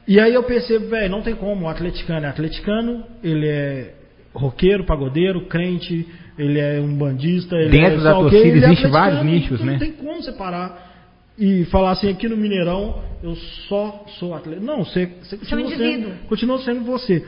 E 0.08 0.18
aí 0.18 0.34
eu 0.34 0.44
percebo, 0.44 0.88
velho, 0.88 1.12
não 1.12 1.22
tem 1.22 1.36
como, 1.36 1.66
o 1.66 1.70
atleticano 1.70 2.26
é 2.26 2.30
atleticano, 2.30 3.04
ele 3.22 3.48
é 3.48 3.96
roqueiro, 4.34 4.86
pagodeiro, 4.86 5.46
crente, 5.48 6.08
ele 6.40 6.58
é 6.58 6.80
um 6.80 6.96
bandista, 6.96 7.56
ele 7.56 7.70
Dentro 7.70 8.00
é 8.00 8.04
da 8.04 8.14
torcida 8.14 8.42
ele 8.42 8.50
é 8.50 8.52
existe 8.52 8.86
atleticano, 8.86 8.94
vários 8.94 9.24
nichos, 9.26 9.60
não 9.60 9.66
né? 9.66 9.72
Não 9.74 9.80
tem 9.80 9.92
como 9.92 10.24
separar 10.24 10.90
e 11.38 11.66
falar 11.66 11.92
assim, 11.92 12.10
aqui 12.10 12.28
no 12.28 12.38
Mineirão 12.38 13.02
eu 13.22 13.36
só 13.68 14.06
sou 14.18 14.34
atleta. 14.34 14.62
Não, 14.62 14.84
você, 14.84 15.10
você 15.22 15.38
Você 15.38 15.54
é 15.54 15.58
um 15.58 15.64
continua, 15.64 15.92
sendo, 15.92 16.28
continua 16.28 16.60
sendo 16.60 16.84
você. 16.86 17.26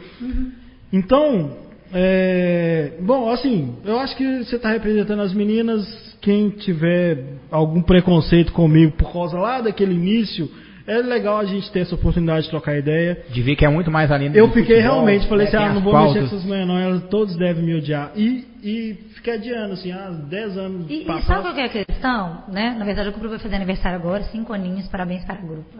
Então, 0.91 1.51
é, 1.93 2.93
bom, 3.01 3.29
assim, 3.29 3.75
eu 3.83 3.99
acho 3.99 4.15
que 4.15 4.43
você 4.43 4.55
está 4.55 4.71
representando 4.71 5.21
as 5.21 5.33
meninas. 5.33 6.11
Quem 6.21 6.49
tiver 6.49 7.37
algum 7.49 7.81
preconceito 7.81 8.53
comigo 8.53 8.93
por 8.93 9.11
causa 9.11 9.37
lá 9.37 9.59
daquele 9.59 9.93
início, 9.93 10.49
é 10.91 11.01
legal 11.01 11.37
a 11.39 11.45
gente 11.45 11.71
ter 11.71 11.79
essa 11.81 11.95
oportunidade 11.95 12.43
de 12.43 12.49
trocar 12.49 12.77
ideia. 12.77 13.23
De 13.29 13.41
ver 13.41 13.55
que 13.55 13.65
é 13.65 13.69
muito 13.69 13.89
mais 13.91 14.11
além 14.11 14.29
do 14.31 14.37
Eu 14.37 14.47
fiquei 14.49 14.63
futebol, 14.63 14.81
realmente, 14.81 15.27
falei 15.27 15.45
né, 15.45 15.55
assim, 15.57 15.57
ah, 15.69 15.73
não 15.73 15.81
vou 15.81 15.93
mexer 15.93 16.05
com 16.07 16.13
pautas. 16.13 16.33
essas 16.33 16.45
manhãs 16.45 16.67
não, 16.67 16.77
elas 16.77 17.03
todos 17.09 17.35
devem 17.37 17.63
me 17.63 17.75
odiar. 17.75 18.11
E, 18.15 18.45
e 18.63 18.93
fiquei 19.15 19.33
adiando, 19.35 19.73
assim, 19.73 19.91
há 19.91 20.09
10 20.09 20.57
anos 20.57 20.89
E, 20.89 21.01
e 21.01 21.05
passados. 21.05 21.25
sabe 21.27 21.41
qual 21.43 21.53
que 21.53 21.59
é 21.61 21.65
a 21.65 21.85
questão? 21.85 22.43
Né? 22.49 22.75
Na 22.77 22.85
verdade, 22.85 23.09
o 23.09 23.11
grupo 23.11 23.29
vai 23.29 23.39
fazer 23.39 23.55
aniversário 23.55 23.97
agora, 23.97 24.23
cinco 24.25 24.53
aninhos, 24.53 24.87
parabéns 24.87 25.23
para 25.25 25.39
o 25.43 25.47
grupo. 25.47 25.77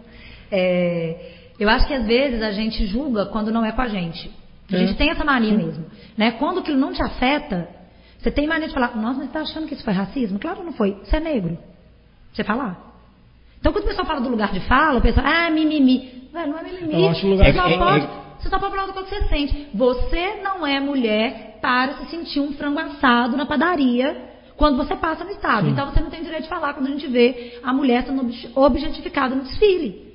É, 0.50 1.16
eu 1.58 1.68
acho 1.68 1.86
que 1.86 1.94
às 1.94 2.06
vezes 2.06 2.42
a 2.42 2.52
gente 2.52 2.86
julga 2.86 3.26
quando 3.26 3.50
não 3.50 3.64
é 3.64 3.72
com 3.72 3.82
a 3.82 3.88
gente. 3.88 4.30
A 4.70 4.76
É. 4.76 4.78
gente 4.86 4.94
tem 4.96 5.10
essa 5.10 5.24
mania 5.24 5.54
mesmo. 5.56 5.84
Né? 6.16 6.32
Quando 6.32 6.60
aquilo 6.60 6.78
não 6.78 6.92
te 6.92 7.02
afeta, 7.02 7.68
você 8.18 8.30
tem 8.30 8.46
mania 8.46 8.68
de 8.68 8.74
falar, 8.74 8.96
nossa, 8.96 9.02
mas 9.02 9.16
você 9.18 9.24
está 9.24 9.40
achando 9.40 9.66
que 9.66 9.74
isso 9.74 9.84
foi 9.84 9.92
racismo? 9.92 10.38
Claro 10.38 10.58
que 10.58 10.64
não 10.64 10.72
foi. 10.72 10.96
Você 11.04 11.16
é 11.16 11.20
negro. 11.20 11.58
Você 12.32 12.42
falar. 12.44 12.91
Então, 13.62 13.72
quando 13.72 13.84
o 13.84 13.86
pessoal 13.86 14.04
fala 14.04 14.20
do 14.20 14.28
lugar 14.28 14.52
de 14.52 14.58
fala, 14.66 14.98
o 14.98 15.00
pessoal, 15.00 15.24
ah, 15.24 15.48
mimimi. 15.48 16.24
Velho, 16.32 16.50
não 16.50 16.58
é 16.58 16.62
mimimi. 16.64 17.00
Eu 17.04 17.10
acho 17.10 17.26
lugar 17.28 17.46
você, 17.46 17.52
só 17.58 17.68
pode, 17.78 18.04
É- 18.04 18.08
você 18.40 18.48
só 18.48 18.58
pode 18.58 18.74
falar 18.74 18.86
do 18.88 18.92
que 18.92 18.98
você 19.08 19.28
sente. 19.28 19.68
Você 19.72 20.40
não 20.42 20.66
é 20.66 20.80
mulher 20.80 21.58
para 21.62 21.92
se 21.94 22.06
sentir 22.10 22.40
um 22.40 22.52
frango 22.54 22.80
assado 22.80 23.36
na 23.36 23.46
padaria 23.46 24.30
quando 24.56 24.76
você 24.76 24.96
passa 24.96 25.22
no 25.22 25.30
estado. 25.30 25.68
Então, 25.68 25.86
você 25.86 26.00
não 26.00 26.10
tem 26.10 26.24
direito 26.24 26.42
de 26.42 26.48
falar 26.48 26.74
quando 26.74 26.88
a 26.88 26.90
gente 26.90 27.06
vê 27.06 27.60
a 27.62 27.72
mulher 27.72 28.02
sendo 28.04 28.20
obje- 28.22 28.50
objetificada 28.56 29.36
no 29.36 29.42
desfile. 29.42 30.11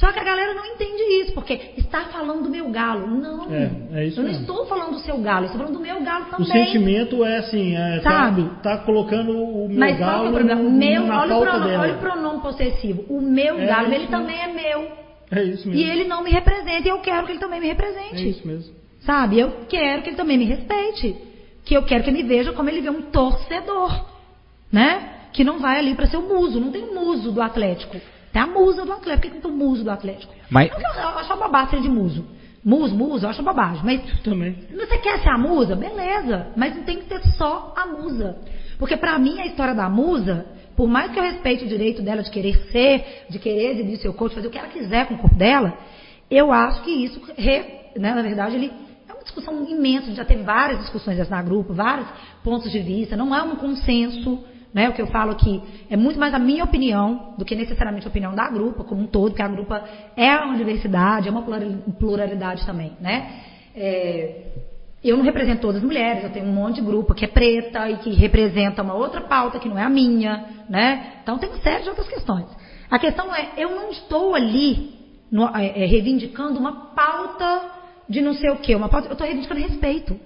Só 0.00 0.10
que 0.12 0.18
a 0.18 0.24
galera 0.24 0.54
não 0.54 0.64
entende 0.64 1.02
isso, 1.22 1.32
porque 1.34 1.60
está 1.76 2.04
falando 2.06 2.44
do 2.44 2.48
meu 2.48 2.70
galo. 2.70 3.06
Não. 3.06 3.52
É, 3.54 3.70
é 4.00 4.06
isso 4.06 4.18
eu 4.20 4.24
não 4.24 4.30
mesmo. 4.30 4.40
estou 4.46 4.64
falando 4.66 4.92
do 4.92 4.98
seu 5.00 5.18
galo, 5.18 5.44
estou 5.44 5.60
falando 5.60 5.74
do 5.76 5.80
meu 5.82 6.00
galo 6.02 6.24
O 6.24 6.30
também. 6.30 6.46
sentimento 6.46 7.22
é 7.22 7.36
assim, 7.36 7.76
é, 7.76 8.00
tá- 8.00 8.10
Sabe? 8.10 8.50
Tá, 8.62 8.78
colocando 8.78 9.30
o 9.36 9.68
meu 9.68 9.78
Mas 9.78 9.98
qual 9.98 9.98
que 9.98 10.02
é 10.02 10.06
galo 10.16 10.28
o 10.28 10.32
problema? 10.32 10.62
no- 10.62 10.70
Meu, 10.70 11.06
na 11.06 11.20
olha, 11.20 11.36
o 11.36 11.40
pronome, 11.42 11.76
olha 11.76 11.94
o 11.94 11.98
pronome 11.98 12.40
possessivo. 12.40 13.04
O 13.10 13.20
meu 13.20 13.60
É 13.60 13.66
galo, 13.66 13.88
ele 13.88 13.98
mesmo. 13.98 14.10
também 14.10 14.40
é 14.40 14.46
meu. 14.46 14.88
É 15.30 15.42
isso 15.44 15.68
mesmo. 15.68 15.80
E 15.82 15.84
ele 15.90 16.04
não 16.04 16.24
me 16.24 16.30
representa, 16.30 16.88
e 16.88 16.90
eu 16.90 16.98
quero 17.00 17.26
que 17.26 17.32
ele 17.32 17.38
também 17.38 17.60
me 17.60 17.66
represente. 17.66 18.16
É 18.16 18.22
isso 18.22 18.46
mesmo. 18.48 18.74
Sabe? 19.00 19.38
Eu 19.38 19.52
quero 19.68 20.00
que 20.02 20.08
ele 20.08 20.16
também 20.16 20.38
me 20.38 20.44
respeite. 20.46 21.14
Que 21.62 21.76
eu 21.76 21.82
quero 21.82 22.02
que 22.04 22.08
ele 22.10 22.22
me 22.22 22.28
veja 22.28 22.52
como 22.52 22.70
ele 22.70 22.80
vê 22.80 22.88
um 22.90 23.02
torcedor. 23.02 24.02
Né? 24.72 25.08
Que 25.32 25.44
não 25.44 25.58
vai 25.58 25.78
ali 25.78 25.94
para 25.94 26.06
ser 26.06 26.16
o 26.16 26.22
muso. 26.22 26.58
Não 26.58 26.70
tem 26.72 26.82
o 26.82 26.94
muso 26.94 27.30
do 27.32 27.42
Atlético. 27.42 27.96
Tem 28.32 28.42
a 28.42 28.46
musa 28.46 28.84
do 28.84 28.92
Atlético. 28.92 29.16
Por 29.16 29.20
que 29.22 29.28
que 29.28 29.34
não 29.34 29.42
tem 29.42 29.50
o 29.50 29.54
muso 29.68 29.84
do 29.84 29.90
Atlético? 29.90 30.32
Mas- 30.50 30.70
Eu, 30.70 30.78
eu 30.78 31.08
acho 31.18 31.32
uma 31.34 31.46
bobagem 31.46 31.70
ser 31.70 31.80
de 31.82 31.88
muso. 31.88 32.24
Muso, 32.64 32.94
muso, 32.94 33.24
eu 33.24 33.30
acho 33.30 33.40
uma 33.42 33.52
bobagem. 33.52 33.80
Mas 33.84 34.22
Também. 34.22 34.54
você 34.70 34.98
quer 34.98 35.18
ser 35.20 35.30
a 35.30 35.38
musa? 35.38 35.74
Beleza. 35.74 36.48
Mas 36.56 36.76
não 36.76 36.82
tem 36.84 36.98
que 36.98 37.06
ser 37.06 37.20
só 37.36 37.72
a 37.76 37.86
musa. 37.86 38.36
Porque 38.78 38.96
pra 38.96 39.18
mim 39.18 39.40
a 39.40 39.46
história 39.46 39.74
da 39.74 39.88
musa, 39.88 40.46
por 40.76 40.86
mais 40.88 41.10
que 41.10 41.18
eu 41.18 41.22
respeite 41.22 41.64
o 41.64 41.68
direito 41.68 42.02
dela 42.02 42.22
de 42.22 42.30
querer 42.30 42.56
ser, 42.70 43.24
de 43.30 43.38
querer 43.38 43.72
exibir 43.72 43.96
seu 43.96 44.12
corpo, 44.12 44.30
de 44.30 44.34
fazer 44.36 44.48
o 44.48 44.50
que 44.50 44.58
ela 44.58 44.68
quiser 44.68 45.06
com 45.08 45.14
o 45.14 45.18
corpo 45.18 45.36
dela, 45.36 45.74
eu 46.30 46.52
acho 46.52 46.82
que 46.82 46.90
isso, 46.90 47.20
re- 47.36 47.90
né, 47.96 48.14
na 48.14 48.22
verdade, 48.22 48.54
ele 48.56 48.70
é 49.08 49.12
uma 49.12 49.22
discussão 49.22 49.66
imensa. 49.68 50.04
A 50.04 50.06
gente 50.08 50.16
já 50.16 50.24
teve 50.24 50.42
várias 50.42 50.78
discussões 50.80 51.16
dessas 51.16 51.30
na 51.30 51.42
grupo, 51.42 51.72
vários 51.74 52.06
pontos 52.44 52.70
de 52.70 52.78
vista. 52.78 53.16
Não 53.16 53.34
é 53.34 53.42
um 53.42 53.56
consenso. 53.56 54.44
Né, 54.72 54.88
o 54.88 54.92
que 54.92 55.02
eu 55.02 55.08
falo 55.08 55.32
aqui 55.32 55.60
é 55.90 55.96
muito 55.96 56.18
mais 56.18 56.32
a 56.32 56.38
minha 56.38 56.62
opinião 56.62 57.34
do 57.36 57.44
que 57.44 57.56
necessariamente 57.56 58.06
a 58.06 58.10
opinião 58.10 58.32
da 58.32 58.48
grupa 58.48 58.84
como 58.84 59.02
um 59.02 59.06
todo, 59.06 59.30
porque 59.30 59.42
a 59.42 59.48
grupa 59.48 59.82
é 60.16 60.36
uma 60.36 60.56
diversidade, 60.56 61.26
é 61.26 61.30
uma 61.30 61.42
plurali- 61.42 61.82
pluralidade 61.98 62.64
também, 62.64 62.92
né? 63.00 63.34
É, 63.74 64.44
eu 65.02 65.16
não 65.16 65.24
represento 65.24 65.62
todas 65.62 65.78
as 65.78 65.82
mulheres, 65.82 66.22
eu 66.22 66.30
tenho 66.30 66.46
um 66.46 66.52
monte 66.52 66.76
de 66.76 66.82
grupo 66.82 67.14
que 67.14 67.24
é 67.24 67.28
preta 67.28 67.90
e 67.90 67.96
que 67.96 68.10
representa 68.10 68.80
uma 68.82 68.94
outra 68.94 69.22
pauta 69.22 69.58
que 69.58 69.68
não 69.68 69.76
é 69.76 69.82
a 69.82 69.88
minha, 69.88 70.44
né? 70.68 71.14
Então 71.22 71.36
tem 71.36 71.48
uma 71.48 71.58
série 71.58 71.82
de 71.82 71.88
outras 71.88 72.06
questões. 72.06 72.46
A 72.88 72.96
questão 72.96 73.34
é, 73.34 73.54
eu 73.56 73.70
não 73.70 73.90
estou 73.90 74.36
ali 74.36 74.94
no- 75.32 75.48
é, 75.56 75.82
é, 75.82 75.86
reivindicando 75.86 76.60
uma 76.60 76.72
pauta 76.94 77.62
de 78.08 78.20
não 78.20 78.34
sei 78.34 78.50
o 78.50 78.58
quê, 78.58 78.76
uma 78.76 78.88
pauta, 78.88 79.08
eu 79.08 79.12
estou 79.12 79.26
reivindicando 79.26 79.60
respeito. 79.60 80.20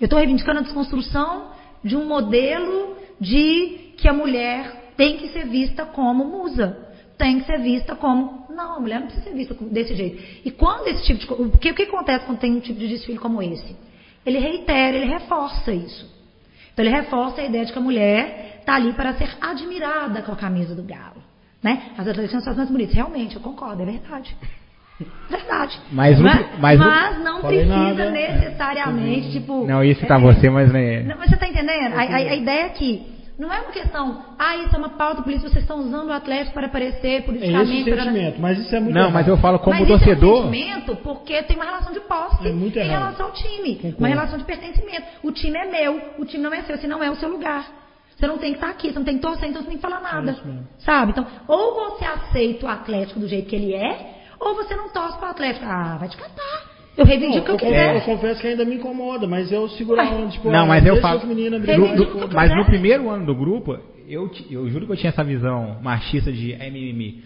Eu 0.00 0.04
estou 0.04 0.18
reivindicando 0.18 0.60
a 0.60 0.62
desconstrução 0.62 1.46
de 1.82 1.96
um 1.96 2.06
modelo 2.06 2.97
de 3.20 3.92
que 3.96 4.08
a 4.08 4.12
mulher 4.12 4.92
tem 4.96 5.16
que 5.16 5.28
ser 5.28 5.46
vista 5.46 5.84
como 5.86 6.24
musa. 6.24 6.86
Tem 7.16 7.40
que 7.40 7.46
ser 7.46 7.58
vista 7.60 7.96
como. 7.96 8.46
Não, 8.48 8.76
a 8.76 8.80
mulher 8.80 9.00
não 9.00 9.06
precisa 9.06 9.28
ser 9.28 9.34
vista 9.34 9.54
desse 9.54 9.94
jeito. 9.94 10.22
E 10.44 10.50
quando 10.50 10.88
esse 10.88 11.04
tipo 11.04 11.18
de. 11.18 11.42
o 11.42 11.58
que 11.58 11.82
acontece 11.82 12.24
quando 12.24 12.38
tem 12.38 12.56
um 12.56 12.60
tipo 12.60 12.78
de 12.78 12.88
desfile 12.88 13.18
como 13.18 13.42
esse? 13.42 13.76
Ele 14.24 14.38
reitera, 14.38 14.96
ele 14.96 15.06
reforça 15.06 15.72
isso. 15.72 16.06
Então 16.72 16.84
ele 16.84 16.94
reforça 16.94 17.40
a 17.40 17.44
ideia 17.44 17.64
de 17.64 17.72
que 17.72 17.78
a 17.78 17.82
mulher 17.82 18.58
está 18.60 18.76
ali 18.76 18.92
para 18.92 19.14
ser 19.14 19.36
admirada 19.40 20.22
com 20.22 20.30
a 20.30 20.36
camisa 20.36 20.74
do 20.74 20.82
galo. 20.82 21.22
Né? 21.60 21.92
As 21.98 22.06
atletas 22.06 22.30
são 22.42 22.52
as 22.52 22.56
mais 22.56 22.70
bonitas. 22.70 22.94
Realmente, 22.94 23.34
eu 23.34 23.42
concordo, 23.42 23.82
é 23.82 23.86
verdade. 23.86 24.36
Verdade. 25.30 25.78
Mas 25.92 26.18
mas, 26.18 26.46
mas 26.58 26.78
no- 26.78 26.84
mas 26.86 27.18
não 27.22 27.40
precisa 27.42 27.76
nada. 27.76 28.10
necessariamente, 28.10 29.30
tipo. 29.32 29.64
Não, 29.66 29.84
ia 29.84 29.94
citar 29.94 30.18
é, 30.18 30.22
você, 30.22 30.50
mas 30.50 30.72
né, 30.72 31.02
não, 31.02 31.16
mas 31.18 31.28
você 31.28 31.34
está 31.34 31.46
entendendo? 31.48 31.94
A, 31.94 32.00
a- 32.02 32.16
a 32.16 32.34
ideia 32.34 32.66
é 32.66 32.68
que 32.70 33.06
não 33.38 33.52
é 33.52 33.60
uma 33.60 33.70
questão, 33.70 34.24
ah, 34.36 34.56
isso 34.56 34.74
é 34.74 34.78
uma 34.78 34.88
pauta 34.90 35.22
política, 35.22 35.48
vocês 35.48 35.62
estão 35.62 35.78
usando 35.78 36.08
o 36.08 36.12
Atlético 36.12 36.52
para 36.54 36.66
aparecer 36.66 37.06
É 37.06 37.16
esse 37.18 37.26
politicamente. 37.26 37.90
o 37.90 37.94
para- 37.94 38.04
sentimento, 38.04 38.40
mas 38.40 38.58
isso 38.58 38.74
é 38.74 38.80
muito 38.80 38.94
Não, 38.94 39.02
errado. 39.02 39.12
mas 39.14 39.28
eu 39.28 39.36
falo 39.36 39.58
como 39.60 39.78
mas 39.78 39.86
torcedor. 39.88 40.36
Isso 40.38 40.46
é 40.46 40.48
um 40.48 40.50
sentimento 40.52 40.96
porque 40.96 41.42
tem 41.44 41.56
uma 41.56 41.64
relação 41.64 41.92
de 41.92 42.00
posse 42.00 42.48
É 42.48 42.52
muito 42.52 42.76
em 42.76 42.82
errado. 42.82 42.98
relação 43.00 43.26
ao 43.26 43.32
time. 43.32 43.74
Concordo. 43.76 43.98
Uma 43.98 44.08
relação 44.08 44.38
de 44.38 44.44
pertencimento. 44.44 45.06
O 45.22 45.30
time 45.30 45.56
é 45.58 45.64
meu, 45.70 46.00
o 46.18 46.24
time 46.24 46.42
não 46.42 46.52
é 46.52 46.62
seu, 46.62 46.74
esse 46.74 46.88
não 46.88 47.02
é 47.04 47.08
o 47.10 47.14
seu 47.16 47.28
lugar. 47.28 47.64
Você 48.16 48.26
não 48.26 48.36
tem 48.38 48.50
que 48.50 48.56
estar 48.56 48.70
aqui, 48.70 48.88
você 48.90 48.98
não 48.98 49.04
tem 49.04 49.14
que 49.14 49.22
torcer, 49.22 49.48
então 49.48 49.62
você 49.62 49.68
não 49.70 49.78
tem 49.78 49.80
que 49.80 49.88
falar 49.88 50.00
nada. 50.02 50.30
É 50.32 50.34
isso. 50.34 50.44
Sabe? 50.78 51.12
Então, 51.12 51.24
ou 51.46 51.74
você 51.92 52.04
aceita 52.04 52.66
o 52.66 52.68
Atlético 52.68 53.20
do 53.20 53.28
jeito 53.28 53.48
que 53.48 53.54
ele 53.54 53.72
é, 53.72 54.17
ou 54.40 54.54
você 54.54 54.74
não 54.76 54.88
torce 54.90 55.18
para 55.18 55.28
o 55.28 55.30
Atlético. 55.30 55.64
Ah, 55.66 55.96
vai 55.98 56.08
te 56.08 56.16
catar. 56.16 56.68
Eu 56.96 57.04
reivindico 57.04 57.42
o 57.42 57.44
que 57.44 57.50
eu 57.64 57.68
quiser. 57.68 57.94
eu 57.94 58.00
confesso 58.00 58.40
que 58.40 58.46
ainda 58.48 58.64
me 58.64 58.74
incomoda, 58.74 59.26
mas 59.28 59.52
eu 59.52 59.68
seguro 59.70 60.00
a 60.00 60.04
onda, 60.04 60.28
tipo, 60.30 60.50
Não, 60.50 60.64
ah, 60.64 60.66
mas 60.66 60.84
eu 60.84 60.94
deixa 60.94 61.06
falo. 61.08 61.20
as 61.20 61.24
meninas 61.24 61.60
do- 61.60 61.66
brigarem, 61.66 61.80
do- 61.80 61.86
Reivindica 62.02 62.24
o 62.24 62.28
que 62.28 62.34
mas 62.34 62.56
no 62.56 62.64
primeiro 62.64 63.08
ano 63.08 63.24
do 63.26 63.34
grupo, 63.36 63.78
eu, 64.08 64.28
eu 64.50 64.68
juro 64.68 64.86
que 64.86 64.92
eu 64.92 64.96
tinha 64.96 65.10
essa 65.10 65.22
visão 65.22 65.76
machista 65.80 66.32
de 66.32 66.52
MMM. 66.52 67.22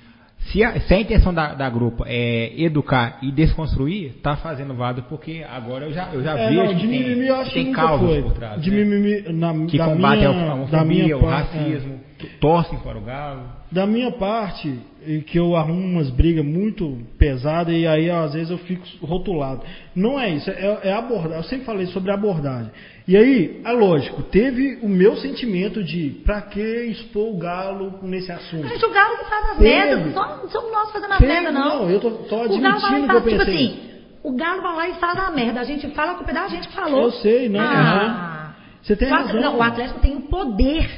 Se 0.50 0.62
a, 0.62 0.80
se 0.80 0.92
a 0.92 1.00
intenção 1.00 1.32
da, 1.32 1.54
da 1.54 1.70
grupo 1.70 2.04
é 2.06 2.52
educar 2.60 3.18
e 3.22 3.30
desconstruir, 3.30 4.14
tá 4.22 4.36
fazendo 4.36 4.74
válido, 4.74 5.06
porque 5.08 5.44
agora 5.48 5.86
eu 5.86 5.92
já, 5.92 6.08
eu 6.12 6.22
já 6.22 6.36
É, 6.38 6.48
vejo 6.48 6.60
não, 6.62 6.68
que 6.68 6.74
de 6.74 6.88
tem, 6.88 6.98
mimimi 6.98 7.26
eu 7.28 7.36
acho 7.36 7.50
que 7.50 7.64
tem 7.64 7.72
causas 7.72 8.08
foi. 8.08 8.22
por 8.22 8.32
trás. 8.32 8.60
De 8.60 8.70
né? 8.70 8.76
mimimi, 8.84 9.32
na, 9.32 9.66
que 9.66 9.78
da 9.78 9.84
combatem 9.86 10.28
minha, 10.28 10.50
a 10.50 10.54
homofobia, 10.54 11.16
o 11.16 11.24
racismo, 11.26 12.00
que 12.18 12.26
torcem 12.38 12.78
para 12.80 12.98
o 12.98 13.00
galo. 13.00 13.40
é, 13.70 13.74
da 13.74 13.86
minha 13.86 14.10
parte, 14.12 14.78
que 15.26 15.38
eu 15.38 15.56
arrumo 15.56 15.80
umas 15.80 16.10
brigas 16.10 16.44
muito 16.44 16.98
pesadas 17.18 17.74
e 17.74 17.86
aí 17.86 18.10
às 18.10 18.34
vezes 18.34 18.50
eu 18.50 18.58
fico 18.58 18.84
rotulado. 19.00 19.62
Não 19.94 20.20
é 20.20 20.28
isso, 20.30 20.50
é, 20.50 20.80
é 20.84 20.92
abordar. 20.92 21.38
Eu 21.38 21.44
sempre 21.44 21.64
falei 21.64 21.86
sobre 21.86 22.10
abordagem. 22.12 22.70
E 23.06 23.16
aí, 23.16 23.60
é 23.64 23.72
lógico, 23.72 24.22
teve 24.22 24.78
o 24.80 24.88
meu 24.88 25.16
sentimento 25.16 25.82
de 25.82 26.10
pra 26.24 26.40
que 26.42 26.60
expor 26.84 27.34
o 27.34 27.36
galo 27.38 27.98
nesse 28.02 28.30
assunto? 28.30 28.68
Gente, 28.68 28.84
o 28.84 28.90
Galo 28.90 29.18
que 29.18 29.24
faz 29.24 29.50
as 29.50 29.58
merdas, 29.58 30.14
não 30.14 30.48
somos 30.48 30.70
nós 30.72 30.90
fazendo 30.92 31.12
as 31.14 31.20
merdas, 31.20 31.52
não. 31.52 31.80
não, 31.82 31.90
eu 31.90 31.98
tô- 32.00 32.10
tô 32.10 32.36
o 32.44 32.60
Galo 32.60 32.80
vai 32.80 32.90
lá 32.90 32.96
admitindo 32.96 33.06
e 33.06 33.08
que 33.08 33.14
eu 33.16 33.20
tipo 33.22 33.44
pensei. 33.44 33.54
assim, 33.66 33.80
o 34.22 34.36
Galo 34.36 34.62
vai 34.62 34.76
lá 34.76 34.88
e 34.88 34.94
faz 34.94 35.18
a 35.18 35.30
merda. 35.30 35.60
A 35.60 35.64
gente 35.64 35.88
fala, 35.88 36.12
a 36.12 36.14
culpa 36.14 36.30
é 36.30 36.34
da 36.34 36.46
gente 36.48 36.68
que 36.68 36.74
falou. 36.74 37.02
Eu 37.02 37.10
sei, 37.10 37.48
não, 37.48 37.60
Ah, 37.60 38.54
Você 38.80 38.94
tem 38.94 39.08
o 39.08 39.10
razão. 39.14 39.40
não, 39.40 39.56
o 39.58 39.62
Atlético 39.62 39.98
tem 40.00 40.14
o 40.16 40.20
poder. 40.20 40.88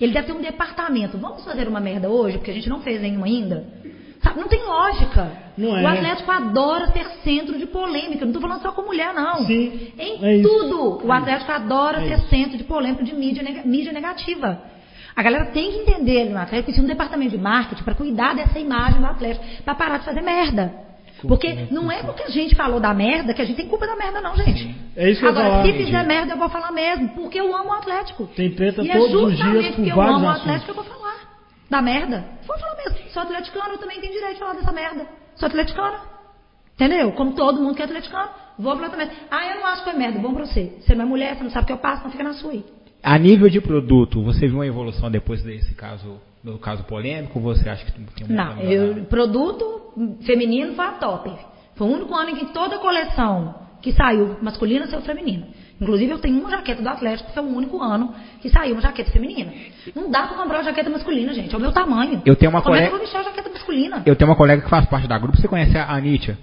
Ele 0.00 0.12
deve 0.12 0.28
ter 0.28 0.32
um 0.32 0.40
departamento. 0.40 1.18
Vamos 1.18 1.44
fazer 1.44 1.68
uma 1.68 1.80
merda 1.80 2.08
hoje, 2.08 2.38
porque 2.38 2.50
a 2.50 2.54
gente 2.54 2.68
não 2.68 2.80
fez 2.80 3.02
nenhuma 3.02 3.26
ainda? 3.26 3.64
Sabe, 4.22 4.38
não 4.40 4.48
tem 4.48 4.62
lógica. 4.66 5.32
Não 5.56 5.76
é. 5.76 5.82
O 5.82 5.86
Atlético 5.86 6.30
adora 6.30 6.88
ser 6.88 7.04
centro 7.24 7.58
de 7.58 7.66
polêmica. 7.66 8.20
Não 8.24 8.32
estou 8.32 8.40
falando 8.42 8.60
só 8.62 8.72
com 8.72 8.82
mulher, 8.82 9.14
não. 9.14 9.44
Sim, 9.46 9.92
Em 9.98 10.22
é 10.24 10.36
isso. 10.36 10.48
tudo, 10.48 11.06
o 11.06 11.12
Atlético 11.12 11.50
adora 11.52 12.02
É 12.02 12.08
ser 12.08 12.14
isso. 12.18 12.28
centro 12.28 12.58
de 12.58 12.64
polêmica 12.64 13.02
de 13.02 13.14
mídia, 13.14 13.42
nega- 13.42 13.62
mídia 13.64 13.92
negativa. 13.92 14.60
A 15.16 15.22
galera 15.22 15.46
tem 15.46 15.72
que 15.72 15.78
entender 15.78 16.24
no 16.30 16.36
Atlético 16.38 16.66
que 16.66 16.70
existe 16.72 16.84
um 16.84 16.88
departamento 16.88 17.30
de 17.32 17.38
marketing 17.38 17.82
para 17.82 17.94
cuidar 17.94 18.34
dessa 18.34 18.58
imagem 18.58 19.00
do 19.00 19.06
Atlético, 19.06 19.44
para 19.64 19.74
parar 19.74 19.98
de 19.98 20.04
fazer 20.04 20.20
merda. 20.22 20.72
Porque 21.22 21.66
não 21.70 21.92
é 21.92 22.02
porque 22.02 22.22
a 22.22 22.30
gente 22.30 22.54
falou 22.54 22.80
da 22.80 22.94
merda 22.94 23.34
que 23.34 23.42
a 23.42 23.44
gente 23.44 23.56
tem 23.56 23.68
culpa 23.68 23.86
da 23.86 23.94
merda, 23.94 24.22
não, 24.22 24.34
gente. 24.36 24.74
É 24.96 25.10
isso 25.10 25.20
que 25.20 25.26
eu 25.26 25.30
Agora, 25.30 25.50
falar, 25.50 25.62
se 25.64 25.72
gente. 25.72 25.84
fizer 25.84 26.06
merda, 26.06 26.32
eu 26.32 26.38
vou 26.38 26.48
falar 26.48 26.72
mesmo, 26.72 27.08
porque 27.10 27.38
eu 27.38 27.54
amo 27.54 27.68
o 27.68 27.72
Atlético. 27.74 28.26
Tem 28.34 28.50
treta 28.52 28.82
e 28.82 28.88
todos 28.88 29.12
é 29.12 29.16
os 29.26 29.30
justamente 29.32 29.62
dias 29.62 29.76
por 29.76 29.86
eu 29.88 29.96
vários 29.96 30.24
assuntos. 30.24 30.46
Da 31.70 31.80
merda. 31.80 32.24
Vou 32.46 32.58
falar 32.58 32.76
mesmo. 32.76 33.10
Sou 33.10 33.22
atleticano, 33.22 33.74
eu 33.74 33.78
também 33.78 34.00
tenho 34.00 34.12
direito 34.12 34.34
de 34.34 34.40
falar 34.40 34.54
dessa 34.54 34.72
merda. 34.72 35.06
Sou 35.36 35.46
atleticana. 35.46 36.00
Entendeu? 36.74 37.12
Como 37.12 37.34
todo 37.34 37.60
mundo 37.60 37.74
que 37.76 37.82
é 37.82 37.84
atleticano, 37.84 38.30
vou 38.58 38.74
falar 38.74 38.90
também. 38.90 39.08
Ah, 39.30 39.46
eu 39.46 39.60
não 39.60 39.66
acho 39.66 39.84
que 39.84 39.90
é 39.90 39.92
merda, 39.92 40.18
bom 40.18 40.34
pra 40.34 40.46
você. 40.46 40.76
Você 40.80 40.94
não 40.94 41.04
é 41.04 41.08
mulher, 41.08 41.36
você 41.36 41.44
não 41.44 41.50
sabe 41.50 41.64
o 41.64 41.66
que 41.68 41.72
eu 41.72 41.78
passo, 41.78 42.02
não 42.02 42.10
fica 42.10 42.24
na 42.24 42.32
sua 42.34 42.52
aí. 42.52 42.64
A 43.02 43.16
nível 43.18 43.48
de 43.48 43.60
produto, 43.60 44.22
você 44.22 44.46
viu 44.46 44.56
uma 44.56 44.66
evolução 44.66 45.10
depois 45.10 45.42
desse 45.42 45.74
caso, 45.74 46.20
do 46.42 46.58
caso 46.58 46.84
polêmico? 46.84 47.38
ou 47.38 47.44
Você 47.44 47.68
acha 47.68 47.84
que 47.84 47.92
tem 47.92 48.04
tem 48.04 48.36
Não, 48.36 48.52
uma 48.54 48.62
eu, 48.62 49.04
produto 49.04 49.92
feminino 50.22 50.74
foi 50.74 50.84
a 50.84 50.92
Topper. 50.92 51.32
Foi 51.76 51.86
o 51.86 51.92
único 51.92 52.14
ano 52.14 52.30
em 52.30 52.36
que 52.36 52.46
toda 52.46 52.78
coleção 52.78 53.54
que 53.80 53.92
saiu 53.92 54.36
masculina 54.42 54.86
saiu 54.86 55.02
feminina. 55.02 55.46
Inclusive, 55.80 56.12
eu 56.12 56.18
tenho 56.18 56.38
uma 56.38 56.50
jaqueta 56.50 56.82
do 56.82 56.88
Atlético, 56.88 57.28
que 57.28 57.34
foi 57.34 57.42
o 57.42 57.56
único 57.56 57.80
ano 57.82 58.14
que 58.40 58.50
saiu 58.50 58.74
uma 58.74 58.82
jaqueta 58.82 59.10
feminina. 59.10 59.52
Não 59.94 60.10
dá 60.10 60.26
pra 60.26 60.36
comprar 60.36 60.58
uma 60.58 60.64
jaqueta 60.64 60.90
masculina, 60.90 61.32
gente. 61.32 61.54
É 61.54 61.56
o 61.56 61.60
meu 61.60 61.72
tamanho. 61.72 62.20
Eu 62.26 62.36
tenho 62.36 62.50
uma 62.50 62.60
Como 62.60 62.74
é 62.74 62.80
que 62.80 62.86
eu 62.86 62.90
colega- 62.90 62.90
vou 62.90 63.00
vestir 63.00 63.16
a 63.16 63.22
jaqueta 63.22 63.50
masculina? 63.50 64.02
Eu 64.04 64.16
tenho 64.16 64.30
uma 64.30 64.36
colega 64.36 64.62
que 64.62 64.68
faz 64.68 64.84
parte 64.86 65.08
da 65.08 65.18
grupo, 65.18 65.38
você 65.38 65.48
conhece 65.48 65.76
a 65.78 65.90
Anitia? 65.90 66.36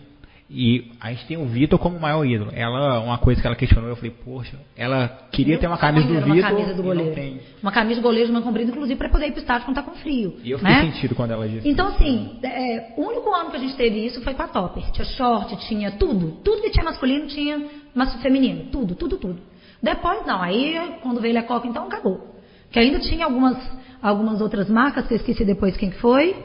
E 0.50 0.92
a 1.02 1.12
gente 1.12 1.26
tem 1.26 1.36
o 1.36 1.46
Vitor 1.46 1.78
como 1.78 2.00
maior 2.00 2.26
ídolo. 2.26 2.52
Ela, 2.54 3.02
uma 3.02 3.18
coisa 3.18 3.42
que 3.42 3.46
ela 3.46 3.56
questionou, 3.56 3.90
eu 3.90 3.98
falei, 3.98 4.12
poxa, 4.12 4.58
ela 4.78 5.28
queria 5.30 5.58
ter 5.58 5.68
uma 5.68 5.78
camisa 5.78 6.08
do 6.08 6.14
Vitor 6.14 6.32
uma 6.32 6.42
camisa 6.42 6.74
do 6.74 6.84
goleiro. 6.84 7.40
Uma 7.62 7.72
camisa 7.72 7.96
de 7.96 8.02
goleiro 8.02 8.34
de 8.34 8.42
comprida, 8.42 8.72
inclusive, 8.72 8.98
para 8.98 9.10
poder 9.10 9.28
ir 9.28 9.32
pro 9.32 9.42
estádio 9.42 9.66
quando 9.66 9.76
tá 9.76 9.84
com 9.84 9.92
frio. 9.96 10.38
E 10.42 10.52
eu 10.52 10.58
fiquei 10.58 10.74
né? 10.74 10.92
sentido 10.92 11.16
quando 11.16 11.32
ela 11.32 11.48
disse. 11.50 11.68
Então, 11.68 11.90
assim, 11.90 12.40
é, 12.42 12.94
o 12.96 13.02
único 13.02 13.30
ano 13.34 13.52
que 13.52 13.58
a 13.58 13.60
gente 13.60 13.76
teve 13.76 14.06
isso 14.06 14.22
foi 14.22 14.34
com 14.34 14.44
a 14.44 14.48
Topper. 14.48 14.90
Tinha 14.92 15.06
short, 15.06 15.58
tinha 15.68 15.92
tudo. 15.92 16.38
Tudo 16.42 16.62
que 16.62 16.70
tinha 16.70 16.86
masculino 16.86 17.28
tinha 17.28 17.66
mas 17.98 18.14
feminino. 18.22 18.66
Tudo, 18.72 18.96
tudo, 18.96 19.18
tudo. 19.18 19.40
Depois, 19.82 20.26
não. 20.26 20.42
Aí, 20.42 20.80
quando 21.02 21.20
veio 21.20 21.38
a 21.40 21.44
Coca, 21.44 21.68
então, 21.68 21.86
acabou. 21.86 22.36
Que 22.72 22.80
ainda 22.80 23.00
tinha 23.00 23.26
algumas, 23.26 23.58
algumas 24.02 24.40
outras 24.42 24.70
marcas, 24.70 25.08
que 25.08 25.14
eu 25.14 25.18
esqueci 25.18 25.44
depois 25.44 25.76
quem 25.76 25.90
que 25.90 25.98
foi. 26.00 26.36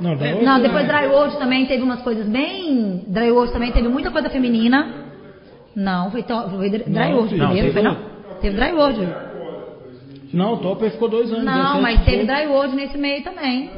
Não, 0.00 0.16
da 0.16 0.32
Não, 0.34 0.60
depois 0.60 0.86
Drywood 0.88 1.36
também 1.38 1.66
teve 1.66 1.82
umas 1.82 2.00
coisas 2.02 2.26
bem. 2.26 3.04
Drywood 3.06 3.52
também 3.52 3.70
teve 3.70 3.86
muita 3.88 4.10
coisa 4.10 4.30
feminina. 4.30 4.94
Não, 5.76 6.10
foi, 6.10 6.22
to- 6.22 6.48
foi 6.48 6.70
Dry- 6.70 6.84
Drywood 6.84 7.36
não, 7.36 7.46
primeiro, 7.48 7.68
teve 7.68 7.72
foi 7.72 7.82
não? 7.82 7.96
Teve 8.40 8.56
Drywood. 8.56 9.08
Não, 10.32 10.54
o 10.54 10.56
Topper 10.58 10.90
ficou 10.92 11.08
dois 11.08 11.30
anos. 11.32 11.44
Não, 11.44 11.52
17, 11.80 11.82
mas 11.82 12.04
teve 12.04 12.24
18, 12.24 12.26
Drywood 12.26 12.76
nesse 12.76 12.96
meio 12.96 13.22
também. 13.22 13.70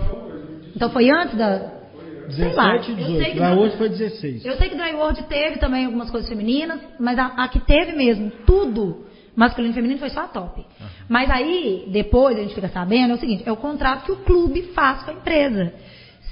Então 0.76 0.90
foi 0.90 1.10
antes 1.10 1.36
da. 1.36 1.81
Sei 2.30 2.52
lá, 2.54 2.76
17 2.76 2.90
e 2.90 2.92
eu 2.92 3.06
sei 3.06 3.14
18. 3.16 3.32
que 3.32 3.38
Da 3.38 3.50
não- 3.50 3.58
hoje 3.58 3.76
foi 3.76 3.88
16. 3.88 4.44
Eu 4.44 4.56
sei 4.56 4.68
que 4.68 4.76
Drywood 4.76 5.22
teve 5.24 5.58
também 5.58 5.84
algumas 5.84 6.10
coisas 6.10 6.28
femininas, 6.28 6.80
mas 6.98 7.18
a, 7.18 7.26
a 7.26 7.48
que 7.48 7.60
teve 7.60 7.92
mesmo, 7.92 8.30
tudo, 8.46 9.04
masculino 9.34 9.72
e 9.72 9.74
feminino, 9.74 9.98
foi 9.98 10.10
só 10.10 10.20
a 10.20 10.28
top. 10.28 10.64
Mas 11.08 11.30
aí, 11.30 11.86
depois 11.88 12.36
a 12.36 12.40
gente 12.42 12.54
fica 12.54 12.68
sabendo, 12.68 13.12
é 13.12 13.14
o 13.14 13.18
seguinte, 13.18 13.42
é 13.46 13.52
o 13.52 13.56
contrato 13.56 14.04
que 14.04 14.12
o 14.12 14.16
clube 14.16 14.62
faz 14.74 15.02
com 15.02 15.10
a 15.10 15.14
empresa. 15.14 15.72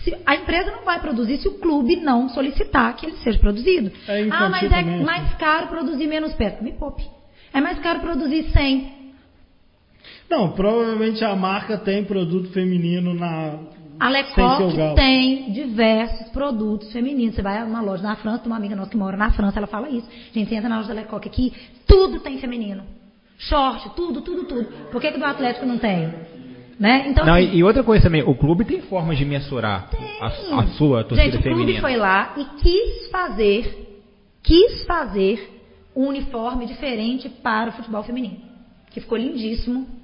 Se- 0.04 0.16
a 0.24 0.34
empresa 0.34 0.70
não 0.70 0.84
vai 0.84 0.98
produzir 1.00 1.36
se 1.38 1.48
o 1.48 1.58
clube 1.58 1.96
não 1.96 2.28
solicitar 2.30 2.94
que 2.96 3.04
ele 3.06 3.16
seja 3.16 3.38
produzido. 3.38 3.92
É 4.08 4.22
ah, 4.30 4.48
mas 4.48 4.62
é 4.64 4.68
também, 4.68 4.94
assim. 4.94 5.04
mais 5.04 5.34
caro 5.34 5.66
produzir 5.68 6.06
menos 6.06 6.32
peça. 6.34 6.62
Me 6.62 6.72
poupe. 6.72 7.04
É 7.52 7.60
mais 7.60 7.78
caro 7.80 8.00
produzir 8.00 8.44
100. 8.50 9.00
Não, 10.30 10.52
provavelmente 10.52 11.24
a 11.24 11.34
marca 11.34 11.76
tem 11.76 12.04
produto 12.04 12.50
feminino 12.52 13.12
na. 13.12 13.58
A 14.00 14.08
Lecoq 14.08 14.94
tem 14.96 15.52
diversos 15.52 16.28
produtos 16.30 16.90
femininos. 16.90 17.34
Você 17.34 17.42
vai 17.42 17.58
a 17.58 17.64
uma 17.64 17.82
loja 17.82 18.02
na 18.02 18.16
França, 18.16 18.38
tem 18.38 18.46
uma 18.50 18.56
amiga 18.56 18.74
nossa 18.74 18.90
que 18.90 18.96
mora 18.96 19.16
na 19.16 19.30
França, 19.30 19.58
ela 19.58 19.66
fala 19.66 19.90
isso. 19.90 20.08
Gente, 20.32 20.48
você 20.48 20.54
entra 20.54 20.68
na 20.70 20.76
loja 20.78 20.88
da 20.88 20.94
Lecoq 20.94 21.28
aqui, 21.28 21.52
tudo 21.86 22.18
tem 22.20 22.38
feminino. 22.38 22.82
Short, 23.38 23.90
tudo, 23.94 24.22
tudo, 24.22 24.44
tudo. 24.44 24.64
Por 24.90 25.00
que, 25.00 25.12
que 25.12 25.18
do 25.18 25.24
Atlético 25.24 25.66
não 25.66 25.78
tem? 25.78 26.12
Né? 26.78 27.08
Então, 27.08 27.26
Não, 27.26 27.34
assim, 27.34 27.54
e 27.54 27.62
outra 27.62 27.82
coisa 27.84 28.04
também, 28.04 28.22
o 28.22 28.34
clube 28.34 28.64
tem 28.64 28.80
formas 28.80 29.18
de 29.18 29.24
mensurar 29.26 29.90
a, 30.18 30.26
a 30.60 30.66
sua 30.68 31.04
torcida 31.04 31.30
gente, 31.30 31.38
o 31.38 31.42
clube 31.42 31.58
feminina. 31.58 31.80
foi 31.82 31.96
lá 31.96 32.34
e 32.38 32.44
quis 32.58 33.10
fazer, 33.10 34.00
quis 34.42 34.86
fazer 34.86 35.60
um 35.94 36.06
uniforme 36.06 36.64
diferente 36.64 37.28
para 37.28 37.68
o 37.68 37.72
futebol 37.72 38.02
feminino. 38.02 38.38
Que 38.90 39.00
ficou 39.00 39.18
lindíssimo. 39.18 39.99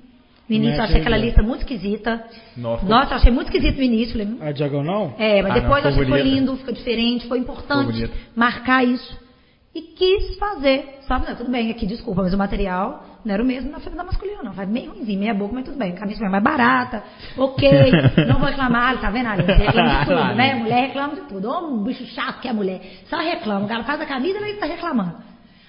No 0.48 0.54
início 0.54 0.76
eu 0.78 0.84
achei 0.84 1.00
aquela 1.00 1.16
lista 1.16 1.42
muito 1.42 1.60
esquisita. 1.62 2.24
Nossa. 2.56 2.86
Nossa, 2.86 3.12
eu 3.14 3.16
achei 3.16 3.32
muito 3.32 3.48
esquisito 3.48 3.76
no 3.78 3.82
início. 3.82 4.38
A 4.40 4.52
diagonal? 4.52 5.14
É, 5.18 5.42
mas 5.42 5.50
Ah, 5.50 5.54
depois 5.54 5.82
não, 5.82 5.90
eu 5.90 5.94
achei 5.94 6.04
que 6.04 6.10
foi 6.10 6.22
lindo, 6.22 6.56
ficou 6.56 6.72
diferente, 6.74 7.26
foi 7.26 7.38
importante 7.38 7.92
bonito. 7.92 8.12
marcar 8.34 8.84
isso. 8.84 9.26
E 9.74 9.82
quis 9.82 10.38
fazer, 10.38 11.00
sabe? 11.06 11.28
Não, 11.28 11.36
tudo 11.36 11.50
bem, 11.50 11.70
aqui, 11.70 11.84
desculpa, 11.84 12.22
mas 12.22 12.32
o 12.32 12.38
material 12.38 13.04
não 13.22 13.34
era 13.34 13.42
o 13.42 13.46
mesmo 13.46 13.70
na 13.70 13.78
da 13.78 14.04
masculina, 14.04 14.42
não. 14.42 14.52
Vai 14.52 14.64
meio 14.64 14.90
ruimzinho, 14.92 15.18
meia 15.18 15.34
boca, 15.34 15.52
mas 15.52 15.64
tudo 15.66 15.76
bem. 15.76 15.92
A 15.92 15.96
camisa 15.96 16.18
foi 16.20 16.28
mais 16.30 16.42
barata, 16.42 17.02
ok, 17.36 17.68
não 18.26 18.38
vou 18.38 18.48
reclamar, 18.48 18.98
tá 19.00 19.10
vendo, 19.10 19.26
Alice? 19.26 19.46
Você 19.46 19.52
reclama 19.64 19.98
de 19.98 20.06
tudo, 20.06 20.34
né? 20.34 20.54
Mulher 20.54 20.80
reclama 20.86 21.14
de 21.16 21.20
tudo. 21.22 21.50
Ô, 21.50 21.58
um 21.74 21.82
bicho 21.82 22.06
chato 22.06 22.40
que 22.40 22.48
é 22.48 22.52
mulher. 22.54 22.80
Só 23.10 23.18
reclama. 23.18 23.66
O 23.66 23.68
cara 23.68 23.84
faz 23.84 24.00
a 24.00 24.06
camisa 24.06 24.38
e 24.38 24.42
ele 24.50 24.54
tá 24.58 24.64
reclamando. 24.66 25.16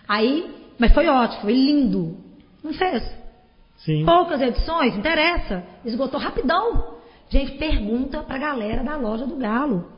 Aí, 0.07 0.45
mas 0.79 0.93
foi 0.93 1.07
ótimo, 1.07 1.41
foi 1.41 1.53
lindo. 1.53 2.15
Não 2.63 2.73
fez? 2.73 3.16
Sim. 3.77 4.05
Poucas 4.05 4.41
edições, 4.41 4.95
interessa. 4.95 5.63
Esgotou 5.85 6.19
rapidão. 6.19 6.97
Gente, 7.29 7.53
pergunta 7.53 8.23
pra 8.23 8.37
galera 8.37 8.83
da 8.83 8.95
loja 8.95 9.25
do 9.25 9.35
Galo. 9.35 9.91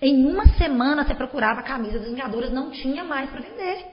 Em 0.00 0.26
uma 0.26 0.46
semana 0.56 1.04
você 1.04 1.14
procurava 1.14 1.60
a 1.60 1.62
camisa 1.62 1.98
das 1.98 2.08
Vingadoras, 2.08 2.52
não 2.52 2.70
tinha 2.70 3.04
mais 3.04 3.30
para 3.30 3.40
vender. 3.40 3.86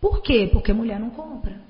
Por 0.00 0.20
quê? 0.22 0.50
Porque 0.52 0.72
mulher 0.72 1.00
não 1.00 1.10
compra. 1.10 1.60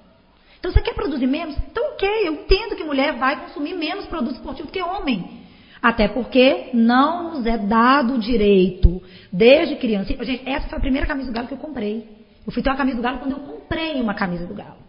Então 0.58 0.72
você 0.72 0.80
quer 0.80 0.94
produzir 0.94 1.26
menos? 1.26 1.56
Então 1.70 1.92
ok, 1.92 2.08
eu 2.26 2.32
entendo 2.34 2.76
que 2.76 2.82
mulher 2.82 3.14
vai 3.18 3.40
consumir 3.44 3.74
menos 3.74 4.06
produto 4.06 4.34
esportivo 4.34 4.70
que 4.70 4.82
homem. 4.82 5.42
Até 5.80 6.08
porque 6.08 6.70
não 6.72 7.34
nos 7.34 7.46
é 7.46 7.58
dado 7.58 8.14
o 8.14 8.18
direito, 8.18 9.02
desde 9.32 9.76
criança. 9.76 10.12
Gente, 10.24 10.48
essa 10.48 10.68
foi 10.68 10.78
a 10.78 10.80
primeira 10.80 11.06
camisa 11.06 11.28
do 11.28 11.34
Galo 11.34 11.48
que 11.48 11.54
eu 11.54 11.58
comprei. 11.58 12.08
Eu 12.44 12.52
fui 12.52 12.62
ter 12.62 12.70
uma 12.70 12.76
camisa 12.76 12.96
do 12.96 13.02
Galo 13.02 13.18
quando 13.18 13.32
eu 13.32 13.40
comprei 13.40 14.00
uma 14.00 14.14
camisa 14.14 14.46
do 14.46 14.54
Galo. 14.54 14.81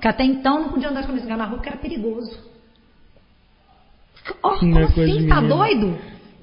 Porque 0.00 0.08
até 0.08 0.24
então 0.24 0.62
não 0.62 0.68
podia 0.70 0.88
andar 0.88 1.02
de 1.02 1.08
camisa 1.08 1.36
na 1.36 1.44
rua 1.44 1.58
porque 1.58 1.68
era 1.68 1.76
perigoso. 1.76 2.34
Oh, 4.42 4.58
como 4.58 4.78
é 4.78 4.84
assim? 4.84 5.28
Tá 5.28 5.42
doido? 5.42 5.98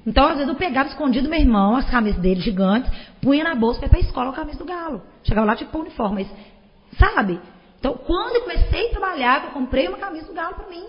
Então, 0.06 0.26
às 0.26 0.34
vezes, 0.34 0.48
eu 0.48 0.54
pegava 0.54 0.88
escondido 0.88 1.28
meu 1.28 1.40
irmão, 1.40 1.74
as 1.74 1.90
camisas 1.90 2.20
dele 2.20 2.40
gigantes, 2.40 2.88
punha 3.20 3.42
na 3.42 3.56
bolsa 3.56 3.84
ir 3.84 3.88
pra 3.88 3.98
escola 3.98 4.26
com 4.26 4.34
a 4.34 4.44
camisa 4.44 4.60
do 4.60 4.64
Galo. 4.64 5.02
Chegava 5.24 5.44
lá, 5.44 5.56
tipo, 5.56 5.76
uniforme. 5.76 6.24
Mas, 6.24 6.98
sabe? 7.00 7.40
Então, 7.80 7.94
quando 8.06 8.36
eu 8.36 8.42
comecei 8.42 8.86
a 8.86 8.90
trabalhar, 8.90 9.44
eu 9.46 9.50
comprei 9.50 9.88
uma 9.88 9.98
camisa 9.98 10.28
do 10.28 10.34
Galo 10.34 10.54
pra 10.54 10.68
mim. 10.68 10.84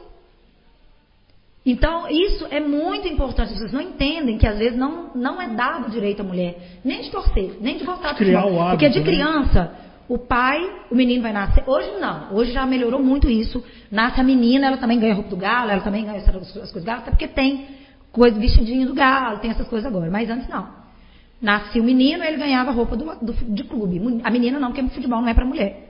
Então, 1.65 2.07
isso 2.07 2.45
é 2.51 2.59
muito 2.59 3.07
importante. 3.07 3.57
Vocês 3.57 3.73
não 3.73 3.81
entendem 3.81 4.37
que, 4.37 4.45
às 4.45 4.59
vezes, 4.59 4.77
não, 4.77 5.09
não 5.15 5.41
é 5.41 5.47
dado 5.55 5.89
direito 5.89 6.21
à 6.21 6.23
mulher, 6.23 6.79
nem 6.85 7.01
de 7.01 7.09
torcer, 7.09 7.57
nem 7.59 7.79
de 7.79 7.85
gostar 7.85 8.11
de 8.11 8.17
Criar 8.19 8.45
o 8.45 8.61
hábito, 8.61 8.77
Porque 8.77 8.89
de 8.89 8.99
né? 8.99 9.71
O 10.09 10.17
pai, 10.17 10.59
o 10.89 10.95
menino 10.95 11.21
vai 11.21 11.31
nascer. 11.31 11.63
Hoje 11.67 11.91
não, 11.99 12.33
hoje 12.33 12.51
já 12.51 12.65
melhorou 12.65 13.01
muito 13.01 13.29
isso. 13.29 13.63
Nasce 13.91 14.19
a 14.19 14.23
menina, 14.23 14.65
ela 14.67 14.77
também 14.77 14.99
ganha 14.99 15.13
roupa 15.13 15.29
do 15.29 15.37
galo, 15.37 15.69
ela 15.69 15.81
também 15.81 16.03
ganha 16.03 16.17
as 16.17 16.25
coisas 16.25 16.71
do 16.73 16.83
galo, 16.83 17.01
até 17.01 17.11
porque 17.11 17.27
tem 17.27 17.67
coisa, 18.11 18.37
vestidinho 18.39 18.87
do 18.87 18.95
galo, 18.95 19.37
tem 19.37 19.51
essas 19.51 19.67
coisas 19.67 19.87
agora. 19.87 20.09
Mas 20.09 20.29
antes 20.29 20.49
não. 20.49 20.67
Nascia 21.41 21.81
o 21.81 21.85
menino, 21.85 22.23
ele 22.23 22.37
ganhava 22.37 22.71
roupa 22.71 22.97
do, 22.97 23.05
do- 23.23 23.53
de 23.53 23.63
clube. 23.63 24.19
A 24.23 24.31
menina 24.31 24.59
não, 24.59 24.71
porque 24.73 24.89
futebol 24.89 25.21
não 25.21 25.29
é 25.29 25.33
para 25.33 25.45
mulher. 25.45 25.85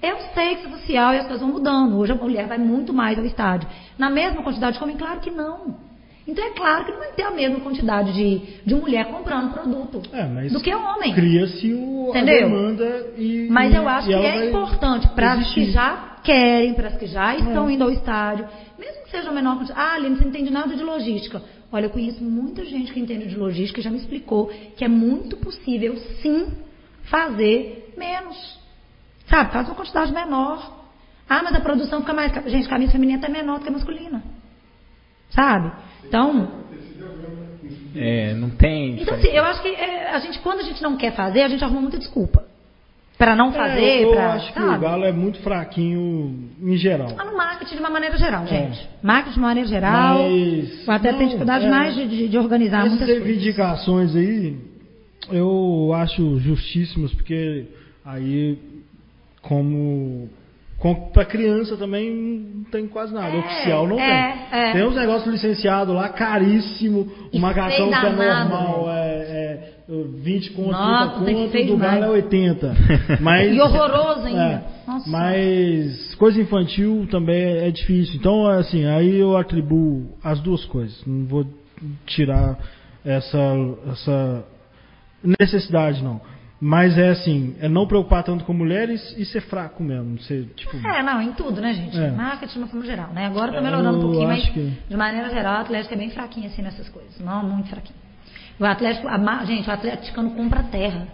Eu 0.00 0.16
sei 0.32 0.54
que 0.54 0.60
isso 0.60 0.68
é 0.68 0.78
social 0.78 1.12
e 1.12 1.16
as 1.18 1.24
coisas 1.24 1.40
vão 1.40 1.50
mudando. 1.50 1.98
Hoje 1.98 2.12
a 2.12 2.14
mulher 2.14 2.46
vai 2.46 2.56
muito 2.58 2.92
mais 2.92 3.18
ao 3.18 3.24
estádio. 3.24 3.68
Na 3.98 4.08
mesma 4.08 4.42
quantidade 4.42 4.78
de 4.78 4.82
homem? 4.82 4.96
Claro 4.96 5.18
que 5.20 5.30
não. 5.30 5.87
Então 6.28 6.44
é 6.44 6.50
claro 6.50 6.84
que 6.84 6.90
não 6.92 6.98
vai 6.98 7.12
ter 7.12 7.22
a 7.22 7.30
mesma 7.30 7.58
quantidade 7.60 8.12
de, 8.12 8.60
de 8.64 8.74
mulher 8.74 9.06
comprando 9.06 9.50
produto 9.50 10.02
É, 10.12 10.48
do 10.48 10.60
que 10.60 10.74
homem. 10.74 11.14
Cria-se 11.14 11.72
o, 11.72 12.12
a 12.14 12.20
demanda 12.20 13.14
e. 13.16 13.48
Mas 13.50 13.74
eu 13.74 13.88
acho 13.88 14.08
que 14.08 14.14
é 14.14 14.50
importante 14.50 15.08
para 15.08 15.32
as 15.32 15.54
que 15.54 15.70
já 15.70 16.18
querem, 16.22 16.74
para 16.74 16.88
as 16.88 16.96
que 16.98 17.06
já 17.06 17.32
É. 17.34 17.38
estão 17.38 17.70
indo 17.70 17.82
ao 17.82 17.90
estádio, 17.90 18.46
mesmo 18.78 19.04
que 19.04 19.10
seja 19.10 19.30
a 19.30 19.32
menor 19.32 19.56
quantidade. 19.56 19.80
Ah, 19.80 19.94
Aline, 19.94 20.16
você 20.16 20.22
não 20.24 20.30
entende 20.30 20.50
nada 20.50 20.76
de 20.76 20.82
logística. 20.82 21.42
Olha, 21.72 21.86
eu 21.86 21.90
conheço 21.90 22.22
muita 22.22 22.62
gente 22.66 22.92
que 22.92 23.00
entende 23.00 23.26
de 23.26 23.36
logística 23.36 23.80
e 23.80 23.82
já 23.82 23.90
me 23.90 23.96
explicou 23.96 24.50
que 24.76 24.84
é 24.84 24.88
muito 24.88 25.36
possível, 25.38 25.96
sim, 26.20 26.46
fazer 27.04 27.94
menos. 27.96 28.58
Sabe, 29.26 29.50
faz 29.52 29.66
uma 29.66 29.74
quantidade 29.74 30.12
menor. 30.12 30.76
Ah, 31.26 31.42
mas 31.42 31.54
a 31.54 31.60
produção 31.60 32.00
fica 32.00 32.12
mais. 32.12 32.32
Gente, 32.46 32.68
camisa 32.68 32.92
feminina 32.92 33.24
é 33.26 33.30
menor 33.30 33.58
do 33.58 33.62
que 33.62 33.68
a 33.68 33.72
masculina. 33.72 34.22
Sabe? 35.30 35.72
Então, 36.08 36.48
É, 37.94 38.32
não 38.34 38.50
tem. 38.50 39.00
então 39.02 39.14
assim, 39.14 39.28
eu 39.28 39.44
acho 39.44 39.60
que 39.62 39.68
é, 39.68 40.10
a 40.10 40.18
gente, 40.20 40.38
quando 40.40 40.60
a 40.60 40.62
gente 40.62 40.82
não 40.82 40.96
quer 40.96 41.12
fazer, 41.14 41.42
a 41.42 41.48
gente 41.48 41.62
arruma 41.62 41.80
muita 41.82 41.98
desculpa. 41.98 42.44
Para 43.18 43.34
não 43.34 43.50
fazer, 43.52 43.80
É, 43.82 44.04
eu 44.04 44.12
pra, 44.12 44.34
acho 44.34 44.52
que 44.52 44.60
o 44.60 44.66
sabe? 44.66 44.84
Galo 44.84 45.04
é 45.04 45.10
muito 45.10 45.40
fraquinho 45.40 46.50
em 46.62 46.76
geral. 46.76 47.08
Ah, 47.18 47.24
no 47.24 47.36
marketing 47.36 47.74
de 47.74 47.80
uma 47.80 47.90
maneira 47.90 48.16
geral, 48.16 48.44
É. 48.44 48.46
gente. 48.46 48.88
Marketing 49.02 49.32
de 49.34 49.38
uma 49.40 49.48
maneira 49.48 49.68
geral. 49.68 50.18
Mas- 50.22 50.86
o 50.86 50.90
atleta 50.92 51.08
tem 51.16 51.26
não, 51.26 51.26
dificuldade 51.26 51.66
é. 51.66 51.68
mais 51.68 51.94
de, 51.96 52.06
de- 52.06 52.28
de 52.28 52.38
organizar 52.38 52.78
Essas 52.78 52.90
muitas 52.90 53.08
coisas. 53.08 53.24
reivindicações 53.26 54.14
aí, 54.14 54.56
eu 55.32 55.90
acho 55.96 56.38
justíssimas, 56.38 57.12
porque 57.12 57.64
aí, 58.04 58.56
como. 59.42 60.30
Para 61.12 61.24
criança 61.24 61.76
também 61.76 62.08
não 62.08 62.64
tem 62.70 62.86
quase 62.86 63.12
nada. 63.12 63.34
É, 63.34 63.38
Oficial 63.40 63.88
não 63.88 63.98
é, 63.98 64.48
tem. 64.50 64.60
é. 64.60 64.72
Tem 64.74 64.84
uns 64.84 64.94
negócios 64.94 65.32
licenciados 65.32 65.92
lá, 65.92 66.08
caríssimo. 66.10 67.10
E 67.32 67.38
Uma 67.38 67.52
garração 67.52 67.90
feio 67.90 68.00
que 68.00 68.06
é 68.06 68.10
normal, 68.12 68.86
é, 68.88 68.94
é 68.94 69.74
20 69.88 70.50
conto, 70.50 70.70
Nossa, 70.70 71.24
30 71.24 71.50
tem 71.50 71.66
conto, 71.66 71.76
do 71.76 71.82
Galo 71.82 72.04
é 72.04 72.08
80. 72.10 72.76
Mas, 73.20 73.52
E 73.52 73.60
horroroso 73.60 74.26
ainda. 74.26 74.40
É, 74.40 74.62
Nossa. 74.86 75.10
mas 75.10 76.14
coisa 76.14 76.40
infantil 76.40 77.08
também 77.10 77.58
é 77.58 77.70
difícil. 77.70 78.14
Então, 78.16 78.46
assim, 78.46 78.86
aí 78.86 79.18
eu 79.18 79.36
atribuo 79.36 80.16
as 80.22 80.40
duas 80.40 80.64
coisas. 80.66 81.02
Não 81.04 81.26
vou 81.26 81.46
tirar 82.06 82.56
essa, 83.04 83.56
essa 83.90 84.44
necessidade, 85.22 86.02
não. 86.04 86.20
Mas 86.60 86.98
é 86.98 87.10
assim, 87.10 87.54
é 87.60 87.68
não 87.68 87.86
preocupar 87.86 88.24
tanto 88.24 88.44
com 88.44 88.52
mulheres 88.52 89.14
e 89.16 89.24
ser 89.24 89.42
fraco 89.42 89.80
mesmo. 89.82 90.18
Ser, 90.22 90.44
tipo, 90.56 90.76
É, 90.88 91.02
não, 91.04 91.22
em 91.22 91.32
tudo, 91.32 91.60
né, 91.60 91.72
gente? 91.72 91.96
É. 91.96 92.10
Marketing 92.10 92.52
de 92.54 92.58
uma 92.58 92.66
forma 92.66 92.84
geral, 92.84 93.12
né? 93.12 93.26
Agora 93.26 93.52
tá 93.52 93.60
melhorando 93.60 93.98
um 93.98 94.00
pouquinho, 94.00 94.26
mas 94.26 94.48
que- 94.48 94.72
de 94.88 94.96
maneira 94.96 95.30
geral, 95.30 95.58
o 95.58 95.60
Atlético 95.60 95.94
é 95.94 95.96
bem 95.96 96.10
fraquinho 96.10 96.46
assim 96.48 96.60
nessas 96.62 96.88
coisas. 96.88 97.20
Não, 97.20 97.44
muito 97.44 97.68
fraquinho. 97.68 97.98
O 98.58 98.64
Atlético, 98.64 99.06
a 99.06 99.44
gente, 99.44 99.68
o 99.68 99.72
atleticano 99.72 100.30
compra 100.32 100.64
terra. 100.64 101.06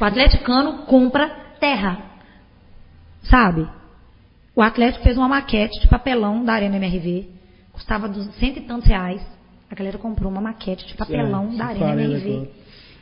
O 0.00 0.04
atleticano 0.04 0.78
compra 0.78 1.28
terra. 1.60 1.98
Sabe? 3.22 3.68
O 4.56 4.62
Atlético 4.62 5.04
fez 5.04 5.16
uma 5.16 5.28
maquete 5.28 5.80
de 5.80 5.86
papelão 5.86 6.44
da 6.44 6.54
Arena 6.54 6.76
MRV. 6.76 7.28
Custava 7.72 8.12
cento 8.32 8.58
e 8.58 8.62
tantos 8.62 8.88
reais. 8.88 9.24
A 9.70 9.74
galera 9.76 9.96
comprou 9.96 10.28
uma 10.30 10.40
maquete 10.40 10.86
de 10.88 10.94
papelão 10.94 11.50
É, 11.52 11.56
da 11.56 11.66
Arena 11.66 11.92
MRV. 12.02 12.14
daquela. 12.18 12.48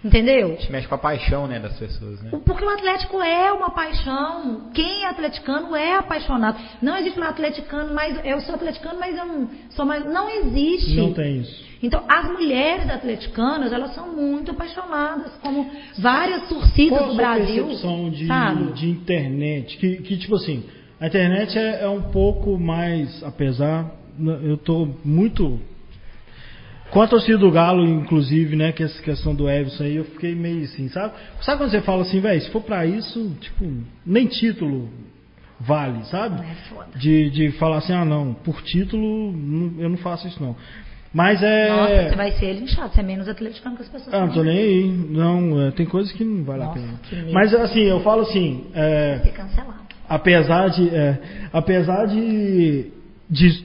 Entendeu? 0.05 0.55
Isso 0.55 0.71
mexe 0.71 0.87
com 0.87 0.95
a 0.95 0.99
paixão, 0.99 1.47
né, 1.49 1.59
das 1.59 1.77
pessoas, 1.77 2.23
né? 2.23 2.31
Porque 2.45 2.65
o 2.65 2.69
Atlético 2.69 3.21
é 3.21 3.53
uma 3.53 3.71
paixão. 3.71 4.71
Quem 4.73 5.03
é 5.05 5.09
atleticano 5.09 5.75
é 5.75 5.97
apaixonado. 5.97 6.59
Não 6.81 6.97
existe 6.97 7.19
um 7.19 7.25
atleticano, 7.25 7.93
mas 7.93 8.19
eu 8.25 8.41
sou 8.43 8.55
atleticano, 8.55 8.99
mas 9.01 9.17
eu 9.17 9.27
não 9.27 9.49
sou 9.71 9.85
mais. 9.85 10.05
Não 10.05 10.29
existe. 10.31 10.95
Não 10.95 11.13
tem 11.13 11.41
isso. 11.41 11.67
Então, 11.83 12.05
as 12.09 12.31
mulheres 12.31 12.89
atleticanas, 12.91 13.73
elas 13.73 13.95
são 13.95 14.13
muito 14.15 14.51
apaixonadas, 14.51 15.33
como 15.43 15.69
várias 15.99 16.49
torcidas 16.49 16.99
Qual 16.99 17.05
a 17.05 17.09
do 17.11 17.17
Brasil. 17.17 17.65
percepção 17.67 18.11
de, 18.11 18.27
sabe? 18.27 18.73
de 18.73 18.91
internet? 18.91 19.77
Que, 19.77 19.97
que, 19.99 20.17
tipo 20.17 20.37
assim, 20.37 20.65
a 21.01 21.07
internet 21.07 21.57
é, 21.59 21.83
é 21.83 21.89
um 21.89 22.03
pouco 22.03 22.59
mais, 22.59 23.23
apesar, 23.23 23.93
eu 24.43 24.57
tô 24.57 24.89
muito 25.05 25.61
com 26.91 27.03
a 27.03 27.07
torcida 27.07 27.39
do 27.39 27.51
Galo, 27.51 27.85
inclusive, 27.85 28.57
né, 28.57 28.73
que 28.73 28.83
essa 28.83 29.03
questão 29.03 29.35
do 29.35 29.49
Everson 29.49 29.85
aí, 29.85 29.97
eu 29.97 30.05
fiquei 30.05 30.35
meio 30.35 30.65
assim, 30.65 30.89
sabe? 30.89 31.13
Sabe 31.43 31.59
quando 31.59 31.71
você 31.71 31.81
fala 31.83 32.03
assim, 32.03 32.21
velho, 32.21 32.41
se 32.41 32.51
for 32.51 32.63
pra 32.63 32.87
isso, 32.87 33.37
tipo, 33.41 33.71
nem 34.07 34.27
título 34.27 34.89
vale, 35.61 36.05
sabe? 36.05 36.41
É 36.47 36.55
foda. 36.69 36.89
De, 36.97 37.31
de 37.31 37.51
falar 37.53 37.79
assim, 37.79 37.93
ah 37.93 38.05
não, 38.05 38.33
por 38.33 38.63
título 38.63 39.35
eu 39.79 39.89
não 39.89 39.97
faço 39.99 40.29
isso 40.29 40.43
não. 40.43 40.57
Mas 41.13 41.43
é. 41.43 41.69
Nossa, 41.69 42.09
você 42.11 42.17
vai 42.17 42.33
ser 42.33 42.53
linchado, 42.53 42.93
você 42.93 43.01
é 43.01 43.03
menos 43.03 43.29
atleticano 43.29 43.77
que 43.77 43.83
as 43.83 43.89
pessoas. 43.89 44.13
Ah, 44.15 44.27
não 44.27 44.33
tô 44.33 44.43
nem 44.43 44.59
aí. 44.59 44.89
Não, 44.89 45.61
é, 45.63 45.71
tem 45.71 45.87
coisas 45.87 46.13
que 46.13 46.23
não 46.23 46.45
vale 46.45 46.63
a 46.63 46.67
Nossa, 46.67 46.79
pena. 46.81 47.01
que 47.03 47.17
medo. 47.17 47.33
Mas 47.33 47.55
assim, 47.55 47.81
eu 47.81 48.01
falo 48.01 48.23
assim, 48.23 48.67
é, 48.75 49.15
Vai 49.17 49.23
ser 49.25 49.33
cancelado. 49.33 49.79
apesar 50.09 50.69
de 50.69 50.89
é, 50.95 51.19
apesar 51.53 52.07
de, 52.07 52.91
de 53.31 53.65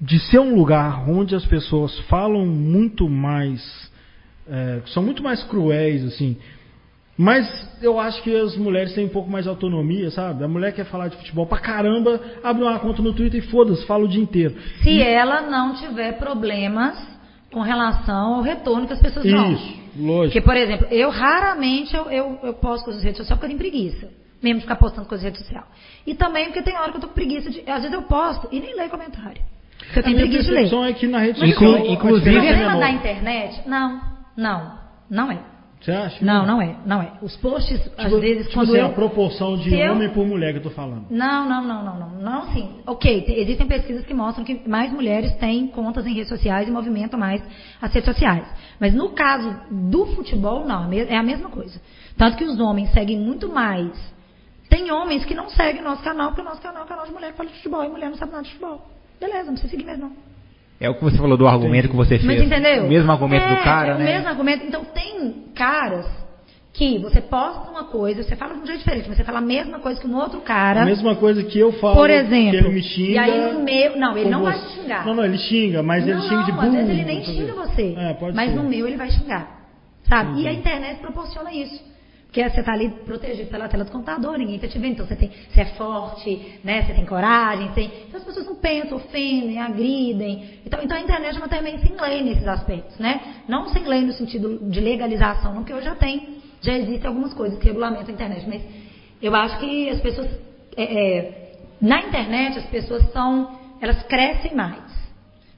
de 0.00 0.18
ser 0.18 0.38
um 0.38 0.54
lugar 0.54 1.08
onde 1.08 1.34
as 1.34 1.44
pessoas 1.44 1.98
falam 2.00 2.46
muito 2.46 3.08
mais 3.08 3.90
é, 4.48 4.82
são 4.86 5.02
muito 5.02 5.22
mais 5.22 5.42
cruéis 5.44 6.04
assim 6.04 6.36
mas 7.18 7.48
eu 7.80 7.98
acho 7.98 8.22
que 8.22 8.34
as 8.36 8.56
mulheres 8.56 8.94
têm 8.94 9.06
um 9.06 9.10
pouco 9.10 9.30
mais 9.30 9.44
de 9.44 9.48
autonomia, 9.48 10.10
sabe? 10.10 10.44
A 10.44 10.48
mulher 10.48 10.72
quer 10.72 10.84
falar 10.84 11.08
de 11.08 11.16
futebol 11.16 11.46
pra 11.46 11.58
caramba, 11.58 12.20
abre 12.44 12.62
uma 12.62 12.78
conta 12.78 13.00
no 13.00 13.14
Twitter 13.14 13.42
e 13.42 13.46
foda-se, 13.46 13.86
fala 13.86 14.04
o 14.04 14.08
dia 14.08 14.22
inteiro. 14.22 14.54
Se 14.82 15.00
ela 15.00 15.40
não 15.42 15.74
tiver 15.74 16.18
problemas 16.18 16.98
com 17.50 17.60
relação 17.60 18.34
ao 18.34 18.42
retorno 18.42 18.86
que 18.86 18.92
as 18.92 19.00
pessoas 19.00 19.24
dão. 19.24 19.52
Isso, 19.52 19.74
lógico. 19.98 20.34
Porque, 20.34 20.40
por 20.42 20.56
exemplo, 20.56 20.88
eu 20.90 21.08
raramente 21.08 21.96
eu, 21.96 22.10
eu, 22.10 22.38
eu 22.42 22.54
posto 22.54 22.84
coisas 22.84 23.02
nas 23.02 23.04
redes 23.04 23.16
sociais 23.18 23.40
porque 23.40 23.52
eu 23.52 23.58
tenho 23.58 23.70
preguiça. 23.70 24.10
Mesmo 24.42 24.56
de 24.58 24.64
ficar 24.64 24.76
postando 24.76 25.08
coisas 25.08 25.24
nas 25.24 25.32
redes 25.32 25.46
sociais. 25.46 25.66
E 26.06 26.14
também 26.14 26.46
porque 26.46 26.60
tem 26.60 26.76
hora 26.76 26.90
que 26.90 26.98
eu 26.98 27.00
tô 27.00 27.08
com 27.08 27.14
preguiça 27.14 27.48
de. 27.48 27.60
Às 27.60 27.82
vezes 27.82 27.92
eu 27.92 28.02
posto 28.02 28.46
e 28.52 28.60
nem 28.60 28.76
leio 28.76 28.90
comentário. 28.90 29.40
Porque 29.78 29.98
eu 29.98 30.02
A 30.04 30.06
minha 30.06 30.20
preguiça 30.20 30.44
de 30.44 30.50
ler. 30.50 30.88
é 30.88 30.92
que 30.92 31.06
na 31.06 31.18
rede 31.18 31.38
social. 31.38 31.70
inclu- 31.78 31.86
inclusive- 31.92 32.36
O 32.36 32.42
é 32.42 32.56
menor. 32.56 32.88
internet? 32.90 33.68
Não, 33.68 34.00
não, 34.36 34.72
não 35.10 35.30
é. 35.30 35.38
Você 35.80 35.92
acha? 35.92 36.24
Não, 36.24 36.44
não 36.46 36.60
é, 36.60 36.74
não 36.86 37.02
é. 37.02 37.12
Os 37.22 37.36
posts, 37.36 37.78
às 37.96 38.06
Tipo, 38.06 38.18
vezes, 38.18 38.46
tipo 38.46 38.58
quando 38.58 38.70
assim, 38.70 38.78
eu. 38.80 38.86
a 38.86 38.88
proporção 38.88 39.56
de 39.58 39.72
eu- 39.78 39.92
homem 39.92 40.08
por 40.08 40.26
mulher 40.26 40.52
que 40.52 40.58
eu 40.58 40.62
tô 40.62 40.70
falando. 40.70 41.06
Não, 41.10 41.48
não, 41.48 41.62
não, 41.62 41.84
não, 41.84 41.96
não. 42.00 42.08
Não, 42.18 42.52
sim. 42.52 42.80
Ok, 42.86 43.20
te- 43.20 43.32
existem 43.32 43.66
pesquisas 43.68 44.04
que 44.04 44.14
mostram 44.14 44.44
que 44.44 44.66
mais 44.68 44.90
mulheres 44.90 45.32
têm 45.36 45.68
contas 45.68 46.04
em 46.06 46.14
redes 46.14 46.28
sociais 46.30 46.66
e 46.66 46.70
movimentam 46.72 47.20
mais 47.20 47.40
as 47.80 47.92
redes 47.92 48.10
sociais. 48.10 48.44
Mas 48.80 48.94
no 48.94 49.10
caso 49.10 49.54
do 49.70 50.06
futebol, 50.06 50.64
não, 50.66 50.90
é 50.92 50.98
é 51.12 51.16
a 51.16 51.22
mesma 51.22 51.50
coisa. 51.50 51.80
Tanto 52.16 52.36
que 52.38 52.44
os 52.44 52.58
homens 52.58 52.90
seguem 52.92 53.20
muito 53.20 53.48
mais. 53.48 53.92
Tem 54.68 54.90
homens 54.90 55.24
que 55.24 55.34
não 55.34 55.48
seguem 55.50 55.82
o 55.82 55.84
nosso 55.84 56.02
canal, 56.02 56.28
porque 56.28 56.40
o 56.40 56.44
nosso 56.44 56.60
canal 56.62 56.82
é 56.82 56.84
um 56.84 56.88
canal 56.88 57.06
de 57.06 57.12
mulher 57.12 57.30
que 57.30 57.36
fala 57.36 57.48
de 57.50 57.56
futebol 57.56 57.84
e 57.84 57.88
mulher 57.88 58.10
não 58.10 58.16
sabe 58.16 58.32
nada 58.32 58.42
de 58.44 58.50
futebol. 58.50 58.80
Beleza, 59.20 59.44
não 59.44 59.52
precisa 59.54 59.70
seguir 59.70 59.84
mesmo, 59.84 60.04
não. 60.04 60.12
É 60.78 60.90
o 60.90 60.94
que 60.94 61.02
você 61.04 61.16
falou 61.16 61.36
do 61.38 61.46
argumento 61.46 61.88
que 61.88 61.96
você 61.96 62.18
fez. 62.18 62.24
Mas 62.24 62.42
entendeu? 62.42 62.84
O 62.84 62.88
mesmo 62.88 63.10
argumento 63.10 63.44
É, 63.44 63.56
do 63.56 63.62
cara, 63.64 63.92
é 63.92 63.94
o 63.94 63.98
né? 63.98 64.04
mesmo 64.04 64.28
argumento. 64.28 64.66
Então 64.66 64.84
tem 64.84 65.44
caras 65.54 66.06
que 66.74 66.98
você 66.98 67.22
posta 67.22 67.70
uma 67.70 67.84
coisa, 67.84 68.22
você 68.22 68.36
fala 68.36 68.52
de 68.54 68.60
um 68.60 68.66
jeito 68.66 68.80
diferente, 68.80 69.08
mas 69.08 69.16
você 69.16 69.24
fala 69.24 69.38
a 69.38 69.42
mesma 69.42 69.78
coisa 69.78 69.98
que 69.98 70.06
um 70.06 70.14
outro 70.14 70.40
cara. 70.42 70.82
A 70.82 70.84
mesma 70.84 71.16
coisa 71.16 71.42
que 71.42 71.58
eu 71.58 71.72
falo. 71.72 71.94
Por 71.94 72.10
exemplo, 72.10 72.50
Que 72.50 72.56
ele 72.58 72.68
me 72.68 72.82
xinga. 72.82 73.12
e 73.12 73.18
aí 73.18 73.52
no 73.54 73.64
meu- 73.64 73.96
não, 73.96 74.18
ele 74.18 74.28
não 74.28 74.42
vai 74.42 74.52
você. 74.58 74.66
te 74.66 74.82
xingar. 74.82 75.06
Não, 75.06 75.14
não, 75.14 75.24
ele 75.24 75.38
xinga, 75.38 75.82
mas 75.82 76.02
ele 76.06 76.14
não, 76.16 76.22
xinga 76.28 76.42
de 76.44 76.50
não, 76.52 76.58
burro. 76.58 76.66
às 76.68 76.74
vezes 76.74 76.90
ele 76.90 77.04
nem 77.04 77.24
xinga 77.24 77.52
você. 77.54 77.94
É, 77.96 78.12
pode 78.12 78.36
mas 78.36 78.50
ser. 78.50 78.56
no 78.56 78.64
meu 78.64 78.86
ele 78.86 78.96
vai 78.98 79.10
xingar. 79.10 79.48
Sabe? 80.06 80.42
E 80.42 80.46
a 80.46 80.52
internet 80.52 81.00
proporciona 81.00 81.50
isso. 81.54 81.82
Porque 82.36 82.50
você 82.50 82.60
está 82.60 82.74
ali 82.74 82.90
protegido 83.06 83.48
pela 83.48 83.66
tela 83.66 83.82
do 83.82 83.90
computador, 83.90 84.36
ninguém 84.36 84.56
está 84.56 84.68
te 84.68 84.78
vendo. 84.78 84.92
Então 84.92 85.06
você, 85.06 85.16
tem, 85.16 85.30
você 85.48 85.62
é 85.62 85.64
forte, 85.64 86.60
né? 86.62 86.82
você 86.82 86.92
tem 86.92 87.06
coragem. 87.06 87.72
Tem... 87.72 87.90
Então 88.06 88.20
as 88.20 88.26
pessoas 88.26 88.44
não 88.44 88.56
pensam, 88.56 88.98
ofendem, 88.98 89.58
agridem. 89.58 90.60
Então, 90.66 90.78
então 90.82 90.98
a 90.98 91.00
internet 91.00 91.38
uma 91.38 91.48
também 91.48 91.78
sem 91.78 91.98
lei 91.98 92.22
nesses 92.22 92.46
aspectos. 92.46 92.98
Né? 92.98 93.42
Não 93.48 93.70
sem 93.70 93.84
lei 93.84 94.02
no 94.02 94.12
sentido 94.12 94.68
de 94.68 94.80
legalização, 94.80 95.54
não, 95.54 95.62
porque 95.62 95.72
hoje 95.72 95.86
já 95.86 95.94
tem, 95.94 96.42
já 96.60 96.74
existem 96.74 97.06
algumas 97.06 97.32
coisas 97.32 97.58
que 97.58 97.68
regulamentam 97.68 98.08
a 98.08 98.12
internet. 98.12 98.46
Mas 98.46 98.62
eu 99.22 99.34
acho 99.34 99.58
que 99.58 99.88
as 99.88 100.00
pessoas. 100.02 100.28
é, 100.76 100.82
é, 100.82 101.52
na 101.80 102.02
internet 102.02 102.58
as 102.58 102.66
pessoas 102.66 103.02
são. 103.12 103.58
Elas 103.80 104.02
crescem 104.02 104.54
mais. 104.54 104.85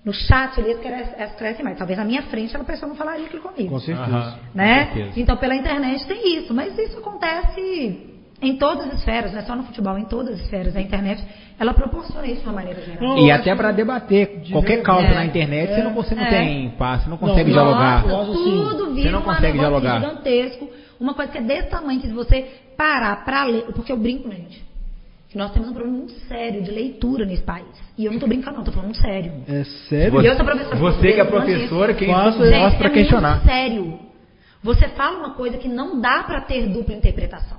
No 0.09 0.15
chat 0.15 0.59
ali, 0.59 0.75
elas 1.19 1.35
crescem, 1.35 1.63
mais. 1.63 1.77
Talvez 1.77 1.99
na 1.99 2.05
minha 2.07 2.23
frente 2.23 2.57
a 2.57 2.65
pessoa 2.65 2.89
não 2.89 2.97
falaria 2.97 3.27
aquilo 3.27 3.43
comigo. 3.43 3.69
Com 3.69 3.79
certeza. 3.79 4.39
Né? 4.55 4.87
com 4.87 4.95
certeza. 4.95 5.21
Então, 5.21 5.37
pela 5.37 5.55
internet 5.55 6.07
tem 6.07 6.39
isso. 6.39 6.55
Mas 6.55 6.79
isso 6.79 6.99
acontece 6.99 8.17
em 8.41 8.57
todas 8.57 8.87
as 8.87 9.01
esferas, 9.01 9.33
não 9.33 9.41
é 9.41 9.43
só 9.43 9.55
no 9.55 9.65
futebol, 9.65 9.99
em 9.99 10.07
todas 10.07 10.37
as 10.37 10.41
esferas. 10.41 10.75
A 10.75 10.81
internet, 10.81 11.23
ela 11.61 11.75
proporciona 11.75 12.27
isso 12.27 12.41
de 12.41 12.47
uma 12.47 12.55
maneira 12.55 12.81
geral. 12.81 13.03
Não, 13.03 13.19
E 13.19 13.31
até 13.31 13.55
para 13.55 13.71
debater 13.71 14.41
de 14.41 14.53
qualquer 14.53 14.81
causa 14.83 15.09
é, 15.09 15.15
na 15.15 15.27
internet, 15.27 15.75
você 15.75 15.83
não, 15.83 15.93
você 15.93 16.15
não 16.15 16.23
é. 16.23 16.31
tem 16.31 16.71
paz, 16.71 17.03
você 17.03 17.11
não 17.11 17.19
consegue 17.19 17.51
Não, 17.51 17.63
dialogar. 17.63 18.09
eu 18.09 18.21
acho 18.23 18.31
assim, 18.31 18.45
tudo 18.45 18.95
vira 18.95 19.11
não 19.11 19.19
um 19.19 19.23
consegue 19.23 19.59
negócio 19.59 19.81
dialogar. 19.83 20.01
gigantesco. 20.01 20.71
Uma 20.99 21.13
coisa 21.13 21.31
que 21.31 21.37
é 21.37 21.43
desse 21.43 21.69
tamanho, 21.69 22.01
que 22.01 22.07
se 22.07 22.15
você 22.15 22.47
parar 22.79 23.27
para 23.27 23.45
ler... 23.45 23.65
Porque 23.75 23.93
eu 23.93 23.99
brinco, 23.99 24.31
gente. 24.31 24.68
Que 25.29 25.37
Nós 25.37 25.53
temos 25.53 25.69
um 25.69 25.73
problema 25.75 25.99
muito 25.99 26.13
sério 26.27 26.63
de 26.63 26.71
leitura 26.71 27.25
nesse 27.27 27.43
país. 27.43 27.67
E 27.99 28.05
eu 28.07 28.13
não 28.13 28.19
tô 28.19 28.27
brincando, 28.27 28.57
não, 28.57 28.65
tô 28.65 28.73
falando 28.73 28.97
sério. 28.97 29.33
É 29.47 29.63
sério? 29.89 30.13
Você, 30.13 30.29
Eu 30.29 30.37
sou 30.37 30.45
professora 30.45 30.77
você 30.79 31.13
que 31.13 31.21
é 31.21 31.25
professora, 31.25 31.95
quem 31.95 32.09
Faça- 32.09 32.47
Gente, 32.51 32.77
para 32.79 32.89
é 32.89 32.91
questionar. 32.91 33.31
muito 33.37 33.45
sério. 33.47 33.99
Você 34.63 34.89
fala 34.89 35.19
uma 35.19 35.35
coisa 35.35 35.59
que 35.59 35.69
não 35.69 36.01
dá 36.01 36.23
para 36.25 36.41
ter 36.41 36.67
dupla 36.69 36.95
interpretação. 36.95 37.59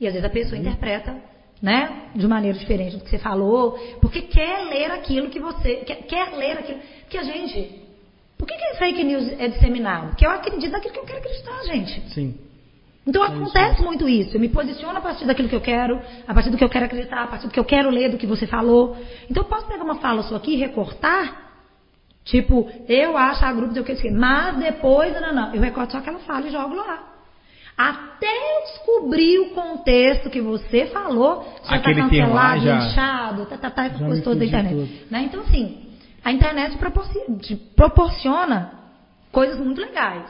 E 0.00 0.06
às 0.06 0.12
vezes 0.12 0.24
a 0.28 0.30
pessoa 0.30 0.58
interpreta, 0.58 1.16
né, 1.62 2.10
de 2.14 2.26
maneira 2.28 2.56
diferente 2.56 2.96
do 2.96 3.02
que 3.02 3.10
você 3.10 3.18
falou, 3.18 3.72
porque 4.00 4.22
quer 4.22 4.68
ler 4.68 4.90
aquilo 4.92 5.28
que 5.30 5.40
você 5.40 5.76
quer, 5.76 5.96
quer 6.02 6.36
ler 6.36 6.58
aquilo 6.58 6.78
que 7.08 7.16
a 7.18 7.22
gente. 7.22 7.82
Por 8.36 8.46
que, 8.46 8.54
que 8.54 8.76
fake 8.78 9.02
news 9.02 9.32
é 9.40 9.48
disseminado? 9.48 10.08
Porque 10.10 10.24
eu 10.24 10.30
acredito 10.30 10.70
naquilo 10.70 10.92
que 10.94 11.00
eu 11.00 11.04
quero 11.04 11.18
acreditar, 11.18 11.62
gente. 11.64 12.00
Sim. 12.14 12.34
Então 13.08 13.22
acontece 13.22 13.82
muito 13.82 14.06
isso. 14.06 14.36
Eu 14.36 14.40
me 14.40 14.50
posiciono 14.50 14.98
a 14.98 15.00
partir 15.00 15.24
daquilo 15.24 15.48
que 15.48 15.56
eu 15.56 15.62
quero, 15.62 15.98
a 16.26 16.34
partir 16.34 16.50
do 16.50 16.58
que 16.58 16.64
eu 16.64 16.68
quero 16.68 16.84
acreditar, 16.84 17.22
a 17.22 17.26
partir 17.26 17.46
do 17.46 17.52
que 17.52 17.58
eu 17.58 17.64
quero 17.64 17.88
ler, 17.88 18.10
do 18.10 18.18
que 18.18 18.26
você 18.26 18.46
falou. 18.46 18.94
Então 19.30 19.42
eu 19.44 19.48
posso 19.48 19.66
pegar 19.66 19.82
uma 19.82 19.94
fala 19.96 20.22
sua 20.24 20.36
aqui 20.36 20.52
e 20.52 20.56
recortar. 20.56 21.48
Tipo, 22.24 22.70
eu 22.86 23.16
acho 23.16 23.42
a 23.42 23.50
grupo, 23.52 23.74
eu 23.74 23.82
quero 23.82 23.96
dizer, 23.96 24.12
mas 24.12 24.56
depois, 24.58 25.18
não, 25.18 25.32
não, 25.32 25.54
eu 25.54 25.60
recorto 25.62 25.92
só 25.92 25.98
aquela 25.98 26.18
fala 26.18 26.46
e 26.46 26.50
jogo 26.50 26.74
lá. 26.74 27.04
Até 27.74 28.26
eu 28.26 28.62
descobrir 28.72 29.38
o 29.38 29.50
contexto 29.54 30.28
que 30.28 30.40
você 30.42 30.86
falou, 30.86 31.46
já 31.64 31.76
Aquele 31.76 32.02
tá 32.02 32.08
cancelado, 32.10 32.60
já- 32.60 32.76
inchado, 32.76 33.46
tá, 33.46 33.56
tá, 33.56 33.70
tá, 33.70 33.84
essas 33.86 34.00
coisas 34.00 34.22
todas 34.24 34.38
da 34.40 34.44
internet. 34.44 35.06
Né? 35.10 35.22
Então, 35.22 35.40
assim, 35.40 35.78
a 36.22 36.30
internet 36.30 36.76
proporci- 36.76 37.24
te 37.40 37.56
proporciona 37.56 38.72
coisas 39.32 39.58
muito 39.58 39.80
legais. 39.80 40.26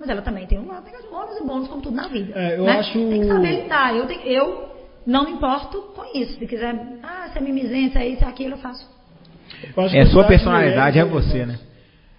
Mas 0.00 0.08
ela 0.08 0.22
também 0.22 0.46
tem 0.46 0.58
um 0.58 0.66
lado 0.66 0.84
negativo, 0.86 1.14
ônus 1.14 1.36
e 1.38 1.44
bônus, 1.44 1.68
como 1.68 1.82
tudo 1.82 1.94
na 1.94 2.08
vida. 2.08 2.32
É, 2.34 2.58
eu 2.58 2.64
né? 2.64 2.78
acho- 2.78 2.92
Tem 2.94 3.20
que 3.20 3.26
saber 3.28 3.62
lidar. 3.62 3.94
Eu, 3.94 4.06
tenho- 4.06 4.22
eu 4.22 4.68
não 5.06 5.26
me 5.26 5.32
importo 5.32 5.78
com 5.94 6.02
isso. 6.18 6.38
Se 6.38 6.46
quiser, 6.46 6.74
ah, 7.02 7.28
você 7.30 7.38
é 7.38 7.42
mimizenta, 7.42 7.98
é 7.98 8.08
isso, 8.08 8.24
é 8.24 8.26
aquilo, 8.26 8.54
eu 8.54 8.58
faço. 8.58 8.88
Eu 9.76 9.84
É 9.84 10.06
sua 10.06 10.24
personalidade, 10.24 10.98
é 10.98 11.04
mulheres- 11.04 11.26
você, 11.30 11.44
né? 11.44 11.58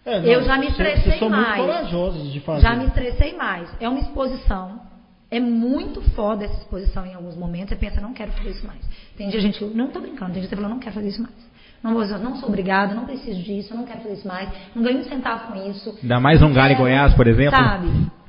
É, 0.06 0.20
não, 0.20 0.26
Eu 0.28 0.44
já 0.44 0.58
me 0.58 0.68
estressei 0.68 1.04
Vocês 1.04 1.20
são 1.20 1.30
muito 1.30 1.42
mais. 1.42 1.62
corajosos 1.66 2.32
de 2.32 2.40
fazer. 2.40 2.62
Já 2.62 2.76
me 2.76 2.86
estressei 2.86 3.36
mais. 3.36 3.70
É 3.80 3.90
uma 3.90 4.00
exposição. 4.00 4.80
É 5.30 5.40
muito 5.40 6.02
foda 6.12 6.44
essa 6.46 6.58
exposição 6.58 7.06
em 7.06 7.14
alguns 7.14 7.36
momentos. 7.38 7.70
Você 7.70 7.76
pensa, 7.78 8.02
não 8.02 8.14
quero 8.14 8.32
fazer 8.34 8.50
isso 8.50 8.68
mais. 8.68 8.80
Tem 9.18 9.30
dia, 9.30 9.40
gente, 9.40 9.64
não 9.64 9.88
tô 9.88 10.00
brincando, 10.02 10.34
tem 10.34 10.42
dia 10.42 10.50
que 10.50 10.50
você 10.50 10.56
fala, 10.56 10.68
não 10.70 10.80
quero 10.80 10.94
fazer 10.94 11.08
isso 11.08 11.22
mais. 11.22 11.34
Não, 11.84 11.94
vou, 11.94 12.06
não 12.20 12.36
sou 12.36 12.48
obrigada, 12.50 12.94
não 12.94 13.06
preciso 13.06 13.42
disso, 13.42 13.76
não 13.76 13.84
quero 13.86 14.02
fazer 14.02 14.14
isso 14.14 14.28
mais. 14.28 14.50
Não 14.76 14.84
ganho 14.84 15.00
um 15.00 15.04
centavo 15.04 15.52
com 15.52 15.70
isso. 15.70 15.98
Dá 16.04 16.20
mais 16.20 16.42
um 16.42 16.54
galho 16.54 16.74
em 16.74 16.78
Goiás, 16.78 17.14
por 17.16 17.28
exemplo? 17.28 17.58
Sabe? 17.58 17.88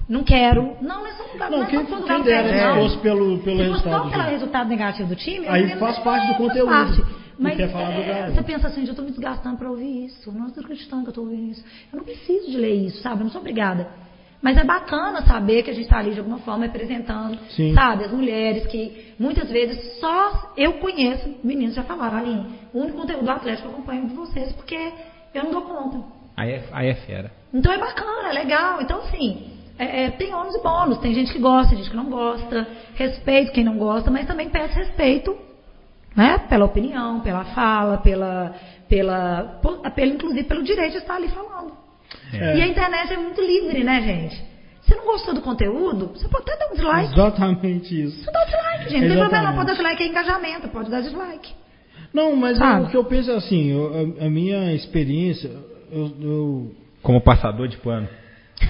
Não 0.09 0.25
quero. 0.25 0.77
Não, 0.81 1.01
não 1.01 1.07
é 1.07 1.13
só 1.13 1.23
lugar, 1.33 1.51
Não, 1.51 1.59
não, 1.59 1.65
é 1.65 1.71
quem, 1.71 1.81
só 1.87 1.97
todo 1.97 2.07
quem 2.07 2.17
lugar 2.19 2.43
dera 2.43 2.49
quero, 2.49 2.59
se 2.59 2.67
não. 2.67 2.83
fosse 2.83 2.99
pelo, 3.03 3.39
pelo 3.39 3.57
Se 3.57 3.63
resultado 3.63 4.05
só 4.05 4.11
pelo 4.11 4.23
resultado 4.25 4.69
negativo 4.69 5.09
do 5.09 5.17
time, 5.17 5.49
Aí 5.49 5.77
faz 5.77 5.99
parte 5.99 6.27
do 6.29 6.33
é, 6.33 6.37
conteúdo. 6.37 6.71
parte. 6.71 7.05
Mas 7.39 7.57
quer 7.57 7.73
falar 7.73 7.91
do 7.91 8.01
é, 8.01 8.21
Galo. 8.21 8.35
você 8.35 8.43
pensa 8.43 8.67
assim, 8.69 8.81
eu 8.85 8.91
estou 8.91 9.05
me 9.05 9.11
desgastando 9.11 9.57
para 9.57 9.71
ouvir 9.71 10.07
isso. 10.07 10.29
Eu 10.29 10.33
não 10.35 10.47
estou 10.49 10.63
acreditando 10.63 11.03
que 11.03 11.09
eu 11.09 11.11
estou 11.11 11.25
ouvindo 11.25 11.51
isso. 11.53 11.65
Eu 11.93 11.97
não 11.99 12.05
preciso 12.05 12.51
de 12.51 12.57
ler 12.57 12.75
isso, 12.87 13.01
sabe? 13.03 13.21
Eu 13.21 13.25
não 13.25 13.31
sou 13.31 13.41
obrigada. 13.41 13.89
Mas 14.43 14.57
é 14.57 14.65
bacana 14.65 15.23
saber 15.23 15.63
que 15.63 15.71
a 15.71 15.73
gente 15.73 15.85
está 15.85 15.99
ali 15.99 16.13
de 16.13 16.19
alguma 16.19 16.39
forma 16.39 16.67
representando, 16.67 17.39
Sim. 17.51 17.73
sabe, 17.75 18.05
as 18.05 18.13
mulheres 18.13 18.67
que 18.67 19.15
muitas 19.19 19.49
vezes 19.51 20.01
só 20.01 20.53
eu 20.57 20.75
conheço, 20.75 21.37
meninos 21.45 21.77
já 21.77 21.85
falaram, 21.85 22.19
Aline, 22.19 22.47
o 22.75 22.81
único 22.81 22.99
conteúdo 22.99 23.25
do 23.25 23.31
Atlético 23.31 23.69
eu 23.69 23.73
acompanho 23.73 24.09
de 24.09 24.15
vocês, 24.15 24.53
porque 24.53 24.93
eu 25.33 25.45
não 25.45 25.53
dou 25.53 25.63
conta. 25.63 26.05
Aí 26.37 26.51
é, 26.51 26.65
aí 26.73 26.89
é 26.89 26.95
fera. 26.95 27.31
Então 27.55 27.73
é 27.73 27.79
bacana, 27.79 28.31
é 28.31 28.33
legal. 28.33 28.83
Então, 28.83 28.99
assim, 28.99 29.53
é, 29.79 30.05
é, 30.05 30.11
tem 30.11 30.35
ônus 30.35 30.55
e 30.55 30.63
bônus. 30.63 30.99
Tem 30.99 31.15
gente 31.15 31.33
que 31.33 31.39
gosta, 31.39 31.69
tem 31.71 31.79
gente 31.79 31.91
que 31.91 31.97
não 31.97 32.11
gosta. 32.11 32.67
Respeito 32.95 33.53
quem 33.53 33.63
não 33.63 33.77
gosta, 33.79 34.11
mas 34.11 34.27
também 34.27 34.49
peço 34.49 34.75
respeito 34.75 35.37
né? 36.17 36.39
pela 36.49 36.65
opinião, 36.65 37.21
pela 37.21 37.45
fala, 37.47 37.99
pela, 37.99 38.55
pela, 38.89 39.61
pela, 39.95 40.07
inclusive 40.07 40.45
pelo 40.45 40.63
direito 40.63 40.93
de 40.93 40.99
estar 40.99 41.17
ali 41.17 41.29
falando. 41.29 41.82
É. 42.33 42.59
E 42.59 42.63
a 42.63 42.67
internet 42.67 43.13
é 43.13 43.17
muito 43.17 43.41
livre, 43.41 43.85
né, 43.85 44.01
gente? 44.03 44.53
Você 44.83 44.95
não 44.97 45.05
gostou 45.05 45.35
do 45.35 45.41
conteúdo? 45.41 46.13
Você 46.15 46.29
pode 46.29 46.45
até 46.51 46.59
dar 46.59 46.73
um 46.73 46.75
dislike. 46.75 47.13
Exatamente 47.13 48.03
isso. 48.03 48.25
Você 48.25 48.31
dá 48.31 48.43
um 48.43 48.45
dislike, 48.45 48.91
gente. 48.91 49.03
Não 49.03 49.09
tem 49.09 49.19
problema. 49.19 49.53
Pode 49.55 49.67
dar 49.67 49.73
dislike 49.75 50.03
é 50.03 50.07
engajamento, 50.07 50.69
pode 50.69 50.91
dar 50.91 51.01
dislike. 51.01 51.55
Não, 52.13 52.37
mas 52.37 52.61
eu, 52.61 52.67
o 52.67 52.91
que 52.91 52.97
eu 52.97 53.05
penso 53.05 53.31
é 53.31 53.37
assim, 53.37 53.71
eu, 53.71 54.17
a, 54.21 54.27
a, 54.27 54.31
minha 54.31 54.75
experiência, 54.75 55.51
eu, 55.91 56.13
eu... 56.21 56.75
Como 57.03 57.21
passador 57.21 57.69
de 57.69 57.79
pano. 57.79 58.09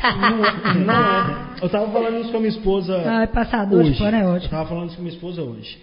Não, 0.03 0.85
não, 0.85 0.95
é. 0.95 1.47
eu 1.61 1.69
tava 1.69 1.91
falando 1.91 2.21
isso 2.21 2.31
com 2.31 2.37
a 2.37 2.41
minha 2.41 2.53
esposa. 2.53 3.03
Ah, 3.05 3.27
passador 3.27 3.81
hoje. 3.81 3.93
de 3.93 3.99
pano 3.99 4.17
é 4.17 4.27
ótimo. 4.27 4.47
Eu 4.47 4.51
tava 4.51 4.69
falando 4.69 4.87
isso 4.89 4.97
com 4.97 5.03
a 5.03 5.05
minha 5.05 5.15
esposa 5.15 5.43
hoje. 5.43 5.79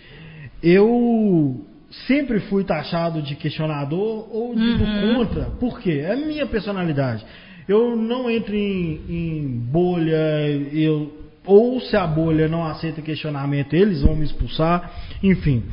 Eu 0.64 1.66
sempre 2.08 2.40
fui 2.42 2.64
taxado 2.64 3.22
de 3.22 3.36
questionador 3.36 4.28
ou 4.32 4.56
de 4.56 4.62
uhum. 4.62 5.16
contra. 5.16 5.46
Por 5.60 5.80
quê? 5.80 6.04
É 6.06 6.14
a 6.14 6.16
minha 6.16 6.46
personalidade. 6.46 7.26
Eu 7.70 7.96
não 7.96 8.28
entro 8.28 8.56
em, 8.56 9.00
em 9.08 9.48
bolha, 9.48 10.50
eu, 10.74 11.14
ou 11.46 11.80
se 11.80 11.96
a 11.96 12.08
bolha 12.08 12.48
não 12.48 12.66
aceita 12.66 13.00
questionamento, 13.00 13.76
eles 13.76 14.02
vão 14.02 14.16
me 14.16 14.26
expulsar, 14.26 14.92
enfim. 15.22 15.64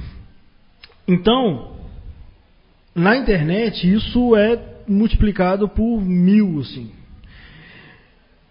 Então, 1.08 1.74
na 2.94 3.16
internet, 3.16 3.90
isso 3.90 4.36
é 4.36 4.62
multiplicado 4.86 5.70
por 5.70 6.02
mil, 6.02 6.60
assim. 6.60 6.92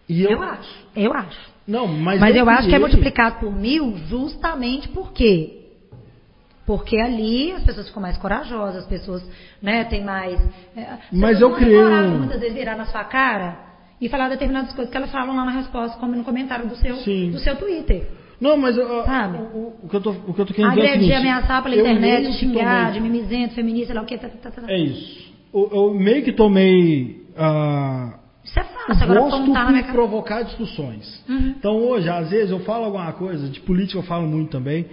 E 0.10 0.24
eu, 0.24 0.32
eu 0.32 0.42
acho, 0.42 0.88
eu 0.96 1.14
acho. 1.14 1.52
Não, 1.68 1.88
mas, 1.88 2.20
mas 2.20 2.36
eu, 2.36 2.46
eu 2.46 2.50
acho 2.50 2.68
que 2.68 2.74
é 2.74 2.80
multiplicado 2.80 3.42
por 3.42 3.56
mil 3.56 3.96
justamente 4.08 4.88
porque 4.90 5.65
porque 6.66 6.98
ali 6.98 7.52
as 7.52 7.64
pessoas 7.64 7.88
ficam 7.88 8.02
mais 8.02 8.18
corajosas, 8.18 8.84
as 8.84 8.88
pessoas 8.88 9.24
né, 9.62 9.84
têm 9.84 10.04
mais. 10.04 10.40
É, 10.76 10.98
Mas 11.12 11.40
eu 11.40 11.54
criei. 11.54 11.84
Um... 11.84 12.18
muitas 12.20 12.40
vezes 12.40 12.56
virar 12.56 12.76
na 12.76 12.86
sua 12.86 13.04
cara 13.04 13.58
e 14.02 14.10
falar 14.10 14.30
determinadas 14.30 14.74
coisas 14.74 14.92
que 14.92 14.98
elas 14.98 15.12
falam 15.12 15.36
lá 15.36 15.46
na 15.46 15.52
resposta, 15.52 15.98
como 16.00 16.16
no 16.16 16.24
comentário 16.24 16.68
do 16.68 16.76
seu, 16.76 16.96
do 16.96 17.40
seu 17.40 17.56
Twitter. 17.56 18.08
Não, 18.42 18.58
mas 18.58 18.76
Sabe? 18.76 19.38
O, 19.38 19.74
o, 19.84 19.90
que 19.90 19.96
eu 19.96 20.02
tô, 20.02 20.12
o 20.12 20.34
que 20.34 20.42
eu 20.42 20.46
tô 20.46 20.54
querendo 20.54 20.72
Agredir, 20.72 21.00
dizer 21.00 21.14
é 21.14 21.18
ameaçar 21.18 21.64
pela 21.64 21.76
internet, 21.76 22.34
xingar, 22.34 22.92
de 22.92 23.00
mimizento, 23.00 23.54
feminista, 23.54 23.94
lá 23.94 24.02
o 24.02 24.06
que. 24.06 24.18
Tá, 24.18 24.28
tá, 24.28 24.52
tá, 24.52 24.64
é 24.68 24.78
isso. 24.78 25.34
Eu, 25.54 25.70
eu, 25.72 25.94
meio 25.94 26.24
que 26.24 26.34
tomei. 26.34 27.26
Uh, 27.32 28.14
isso 28.44 28.60
é 28.60 28.64
fácil, 28.64 29.04
agora 29.04 29.20
gosto 29.22 29.46
por 29.46 29.92
provocar 29.94 30.42
discussões. 30.44 31.24
Uhum. 31.30 31.56
Então 31.58 31.78
hoje, 31.78 32.10
às 32.10 32.30
vezes, 32.30 32.52
eu 32.52 32.60
falo 32.60 32.86
alguma 32.86 33.12
coisa, 33.14 33.48
de 33.48 33.62
política 33.62 34.00
eu 34.00 34.04
falo 34.04 34.28
muito 34.28 34.52
também 34.52 34.86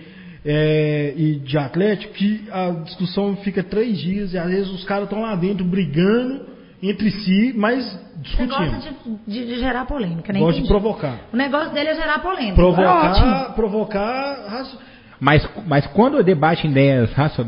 é, 0.44 1.14
e 1.16 1.36
de 1.36 1.56
Atlético, 1.56 2.14
que 2.14 2.44
a 2.51 2.70
discussão 2.70 3.36
fica 3.36 3.62
três 3.62 3.98
dias 3.98 4.32
e 4.32 4.39
às 4.39 4.51
vezes 4.51 4.70
os 4.70 4.85
caras 4.85 5.05
estão 5.05 5.23
lá 5.23 5.35
dentro 5.36 5.64
brigando 5.64 6.47
entre 6.82 7.10
si, 7.10 7.52
mas 7.56 7.85
discutindo. 8.16 8.55
Você 8.55 8.70
gosta 8.70 8.94
de, 9.27 9.40
de, 9.40 9.47
de 9.47 9.60
gerar 9.60 9.86
polêmica, 9.86 10.32
né? 10.32 10.40
Gosta 10.40 10.60
de 10.60 10.66
provocar. 10.66 11.20
O 11.32 11.36
negócio 11.36 11.73
dele 11.73 11.90
é 11.90 11.94
gerar 11.94 12.19
polêmica. 12.19 12.55
Provocar, 12.55 13.51
é 13.51 13.52
provocar. 13.55 14.66
Mas, 15.20 15.48
mas 15.66 15.86
quando 15.89 16.16
o 16.16 16.24
debate 16.24 16.66
em 16.66 16.70
ideias 16.70 17.12
raça, 17.12 17.47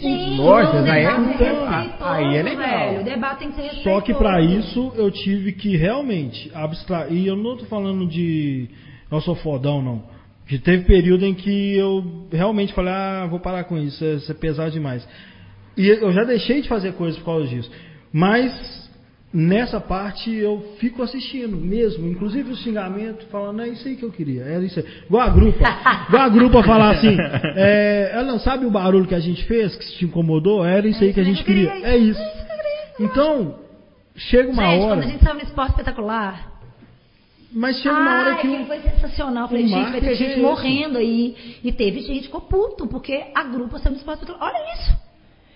Sim, 0.00 0.36
lógicas, 0.38 0.88
aí, 0.88 1.04
é, 1.04 1.12
então, 1.12 2.08
aí 2.08 2.36
é 2.36 2.42
legal. 2.42 2.66
Velho, 2.66 3.00
o 3.02 3.04
debate 3.04 3.38
tem 3.40 3.52
que 3.52 3.62
ser 3.62 3.82
Só 3.82 4.00
que 4.00 4.14
para 4.14 4.40
isso 4.40 4.92
eu 4.96 5.10
tive 5.10 5.52
que 5.52 5.76
realmente 5.76 6.50
abstrair. 6.54 7.12
E 7.12 7.26
eu 7.26 7.36
não 7.36 7.52
estou 7.52 7.68
falando 7.68 8.06
de. 8.06 8.70
Eu 9.10 9.20
sou 9.20 9.34
fodão, 9.36 9.82
não. 9.82 10.02
Teve 10.58 10.84
período 10.84 11.24
em 11.24 11.34
que 11.34 11.76
eu 11.76 12.26
realmente 12.30 12.72
falei, 12.72 12.92
ah, 12.92 13.26
vou 13.28 13.40
parar 13.40 13.64
com 13.64 13.78
isso, 13.78 14.04
isso 14.04 14.30
é 14.30 14.34
pesado 14.34 14.70
demais. 14.70 15.06
E 15.76 15.88
eu 15.88 16.12
já 16.12 16.24
deixei 16.24 16.60
de 16.60 16.68
fazer 16.68 16.92
coisas 16.92 17.18
por 17.18 17.26
causa 17.26 17.48
disso. 17.48 17.70
Mas 18.12 18.82
nessa 19.32 19.80
parte 19.80 20.30
eu 20.30 20.74
fico 20.78 21.02
assistindo 21.02 21.56
mesmo, 21.56 22.06
inclusive 22.06 22.52
o 22.52 22.56
xingamento, 22.56 23.24
falando, 23.30 23.62
é 23.62 23.68
isso 23.68 23.88
aí 23.88 23.96
que 23.96 24.02
eu 24.02 24.10
queria, 24.10 24.42
era 24.42 24.62
isso 24.62 24.78
aí. 24.78 24.84
Igual 25.06 25.22
a 25.22 25.30
grupa, 25.30 25.64
igual 26.08 26.22
a 26.22 26.28
grupa 26.28 26.62
falar 26.62 26.90
assim, 26.90 27.16
é, 27.56 28.10
ela 28.12 28.24
não 28.24 28.38
sabe 28.38 28.66
o 28.66 28.70
barulho 28.70 29.06
que 29.06 29.14
a 29.14 29.20
gente 29.20 29.44
fez, 29.46 29.74
que 29.74 29.98
te 29.98 30.04
incomodou, 30.04 30.64
era 30.64 30.86
isso 30.86 31.02
aí 31.02 31.14
que 31.14 31.20
a 31.20 31.24
gente 31.24 31.42
queria. 31.44 31.70
É 31.82 31.96
isso. 31.96 32.20
Então, 33.00 33.58
chega 34.14 34.50
uma 34.50 34.64
gente, 34.64 34.82
hora. 34.82 34.96
Quando 34.96 35.04
a 35.04 35.10
gente 35.10 35.24
saiu 35.24 35.34
no 35.34 35.42
esporte 35.42 35.70
espetacular, 35.70 36.51
mas 37.52 37.80
chega 37.80 37.94
uma 37.94 38.20
hora 38.20 38.36
que. 38.36 38.64
Foi 38.64 38.80
sensacional. 38.80 39.48
Falei, 39.48 39.66
gente, 39.66 39.90
vai 39.90 40.00
ter 40.00 40.14
gente 40.14 40.38
é 40.38 40.42
morrendo 40.42 40.98
aí. 40.98 41.58
E 41.62 41.72
teve 41.72 42.00
gente 42.00 42.20
que 42.20 42.24
ficou 42.26 42.40
puto, 42.40 42.86
porque 42.86 43.24
a 43.34 43.44
grupo 43.44 43.78
saiu 43.78 43.92
no 43.92 43.98
esporte. 43.98 44.24
Olha 44.40 44.74
isso! 44.74 45.11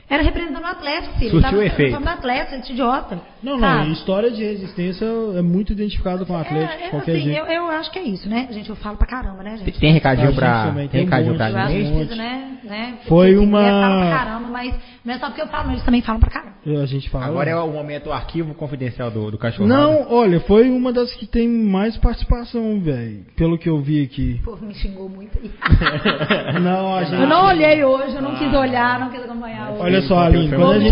Era 0.08 0.22
representando 0.22 0.62
o 0.62 0.66
Atlético, 0.66 1.18
filho. 1.18 1.30
Surtiu 1.32 1.62
efeito. 1.62 1.98
do 1.98 2.08
Atlético, 2.08 2.54
esse 2.54 2.72
idiota. 2.72 3.20
Não, 3.42 3.58
não, 3.58 3.90
história 3.90 4.30
de 4.30 4.42
resistência 4.42 5.04
é 5.04 5.42
muito 5.42 5.72
identificado 5.72 6.24
com 6.24 6.32
o 6.32 6.36
Atlético, 6.36 6.80
é, 6.80 6.86
é, 6.86 6.90
qualquer 6.90 7.12
assim, 7.12 7.22
jeito. 7.22 7.38
Eu, 7.38 7.46
eu, 7.46 7.66
acho 7.66 7.90
que 7.90 7.98
é 7.98 8.02
isso, 8.02 8.28
né? 8.28 8.46
Gente, 8.50 8.70
eu 8.70 8.76
falo 8.76 8.96
pra 8.96 9.06
caramba, 9.06 9.42
né, 9.42 9.56
gente? 9.56 9.80
Tem 9.80 9.92
recadinho 9.92 10.32
pra... 10.32 10.72
Tem, 10.72 10.88
tem 10.88 11.04
recadinho 11.04 11.34
um 11.34 11.36
pra 11.36 11.68
gente? 11.68 11.92
Precisa, 11.92 12.14
né, 12.14 12.58
né? 12.62 12.98
Foi 13.08 13.36
uma... 13.36 13.62
Fala 13.62 14.06
pra 14.06 14.18
caramba, 14.18 14.48
mas 14.48 14.74
não 15.04 15.14
é 15.14 15.18
só 15.18 15.26
porque 15.26 15.42
eu 15.42 15.48
falo, 15.48 15.70
eles 15.72 15.82
também 15.82 16.02
falam 16.02 16.20
pra 16.20 16.30
caramba. 16.30 16.56
A 16.66 16.86
gente 16.86 17.10
fala. 17.10 17.26
Agora 17.26 17.50
é 17.50 17.56
o 17.56 17.70
momento, 17.70 18.08
o 18.08 18.12
arquivo 18.12 18.54
confidencial 18.54 19.10
do, 19.10 19.30
do 19.30 19.38
cachorro. 19.38 19.68
Não, 19.68 20.12
olha, 20.12 20.40
foi 20.40 20.68
uma 20.68 20.92
das 20.92 21.12
que 21.14 21.26
tem 21.26 21.48
mais 21.48 21.96
participação, 21.96 22.80
velho. 22.80 23.24
Pelo 23.36 23.56
que 23.56 23.68
eu 23.68 23.80
vi 23.80 24.02
aqui. 24.02 24.40
O 24.42 24.44
povo 24.44 24.66
me 24.66 24.74
xingou 24.74 25.08
muito 25.08 25.38
aí. 25.38 25.50
não, 26.60 26.94
a 26.94 27.04
gente... 27.04 27.20
Eu 27.20 27.26
não 27.28 27.46
olhei 27.46 27.84
hoje, 27.84 28.16
eu 28.16 28.22
não 28.22 28.32
ah. 28.32 28.38
quis 28.38 28.52
olhar, 28.52 29.00
não 29.00 29.10
quis 29.10 29.22
acompanhar 29.22 29.70
hoje. 29.70 29.82
Olha 29.82 29.95
só, 30.02 30.18
Aline, 30.18 30.48
quando 30.48 30.72
a 30.72 30.78
gente. 30.78 30.90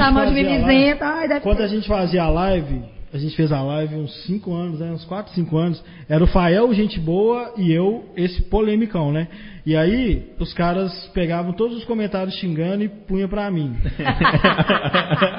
Ai, 1.00 1.28
deve 1.28 1.40
Quando 1.40 1.62
a 1.62 1.66
gente 1.66 1.86
fazia 1.86 2.22
a 2.22 2.28
live, 2.28 2.82
a 3.12 3.18
gente 3.18 3.36
fez 3.36 3.52
a 3.52 3.62
live 3.62 3.94
uns 3.94 4.24
5 4.24 4.52
anos, 4.52 4.80
né, 4.80 4.90
uns 4.90 5.04
4, 5.04 5.32
5 5.34 5.56
anos. 5.56 5.84
Era 6.08 6.24
o 6.24 6.26
Fael, 6.26 6.74
gente 6.74 6.98
boa, 6.98 7.52
e 7.56 7.72
eu, 7.72 8.04
esse 8.16 8.42
polemicão, 8.42 9.12
né? 9.12 9.28
E 9.66 9.74
aí, 9.74 10.34
os 10.38 10.52
caras 10.52 10.92
pegavam 11.14 11.54
todos 11.54 11.78
os 11.78 11.84
comentários 11.86 12.34
xingando 12.34 12.84
e 12.84 12.88
punha 12.88 13.26
pra 13.26 13.50
mim. 13.50 13.74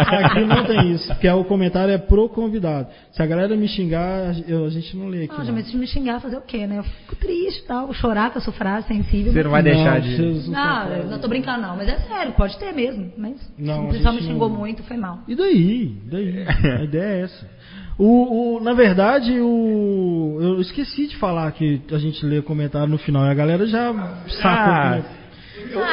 aqui 0.09 0.39
não 0.45 0.65
tem 0.65 0.93
isso, 0.93 1.07
porque 1.09 1.29
o 1.29 1.43
comentário 1.43 1.93
é 1.93 1.97
pro 1.99 2.27
convidado. 2.27 2.87
Se 3.11 3.21
a 3.21 3.25
galera 3.27 3.55
me 3.55 3.67
xingar, 3.67 4.33
eu, 4.47 4.65
a 4.65 4.69
gente 4.69 4.97
não 4.97 5.09
lê 5.09 5.25
aqui. 5.25 5.37
Não, 5.37 5.45
não. 5.45 5.53
mas 5.53 5.69
se 5.69 5.77
me 5.77 5.85
xingar, 5.85 6.19
fazer 6.19 6.37
o 6.37 6.41
quê, 6.41 6.65
né? 6.65 6.79
Eu 6.79 6.83
fico 6.83 7.15
triste 7.17 7.61
e 7.63 7.67
tal, 7.67 7.93
chorar 7.93 8.31
com 8.31 8.39
a 8.39 8.41
sua 8.41 8.53
frase 8.53 8.87
sensível. 8.87 9.31
Você 9.31 9.43
não 9.43 9.51
vai 9.51 9.61
deixar 9.61 10.01
de. 10.01 10.19
Não, 10.49 10.49
não, 10.49 10.91
eu 10.95 11.05
não 11.05 11.19
tô 11.19 11.27
brincando, 11.27 11.61
não, 11.61 11.77
mas 11.77 11.87
é 11.87 11.99
sério, 11.99 12.33
pode 12.33 12.57
ter 12.57 12.73
mesmo. 12.73 13.13
Mas 13.15 13.39
não, 13.59 13.89
o 13.89 13.91
pessoal 13.91 14.15
me 14.15 14.21
xingou 14.21 14.49
não... 14.49 14.57
muito, 14.57 14.81
foi 14.83 14.97
mal. 14.97 15.19
E 15.27 15.35
daí? 15.35 16.01
daí? 16.05 16.45
a 16.79 16.83
ideia 16.83 17.03
é 17.03 17.21
essa. 17.21 17.49
O, 17.97 18.57
o, 18.57 18.59
na 18.59 18.73
verdade, 18.73 19.39
o, 19.39 20.37
eu 20.41 20.61
esqueci 20.61 21.07
de 21.07 21.15
falar 21.15 21.51
que 21.53 21.81
a 21.91 21.97
gente 21.97 22.25
lê 22.25 22.41
comentário 22.41 22.89
no 22.89 22.97
final 22.97 23.25
e 23.25 23.29
a 23.29 23.33
galera 23.33 23.65
já 23.65 23.93
sacou. 24.27 24.43
Ah, 24.43 25.01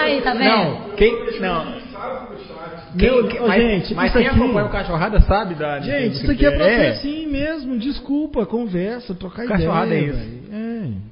Aí, 0.00 0.20
tá 0.20 0.34
vendo? 0.34 0.44
Não, 0.44 0.90
quem. 0.96 1.40
Não. 1.40 1.82
Quem, 2.98 3.28
quem, 3.28 3.40
mas, 3.40 3.62
gente, 3.62 3.94
mas 3.94 4.12
quem 4.12 4.26
aqui, 4.26 4.36
acompanha 4.36 4.66
o 4.66 4.70
Cachorrada 4.70 5.20
sabe 5.20 5.54
da 5.54 5.80
Gente, 5.80 6.16
isso 6.16 6.30
aqui 6.30 6.44
é 6.44 6.50
pra 6.50 6.64
ser 6.64 6.86
assim 6.88 7.26
mesmo. 7.26 7.78
Desculpa, 7.78 8.44
conversa, 8.44 9.14
trocar 9.14 9.46
Cachorrada 9.46 9.94
ideia. 9.94 10.12
Cachorrada 10.12 10.26
é 10.26 10.34
isso. 10.34 10.42
É. 10.52 11.11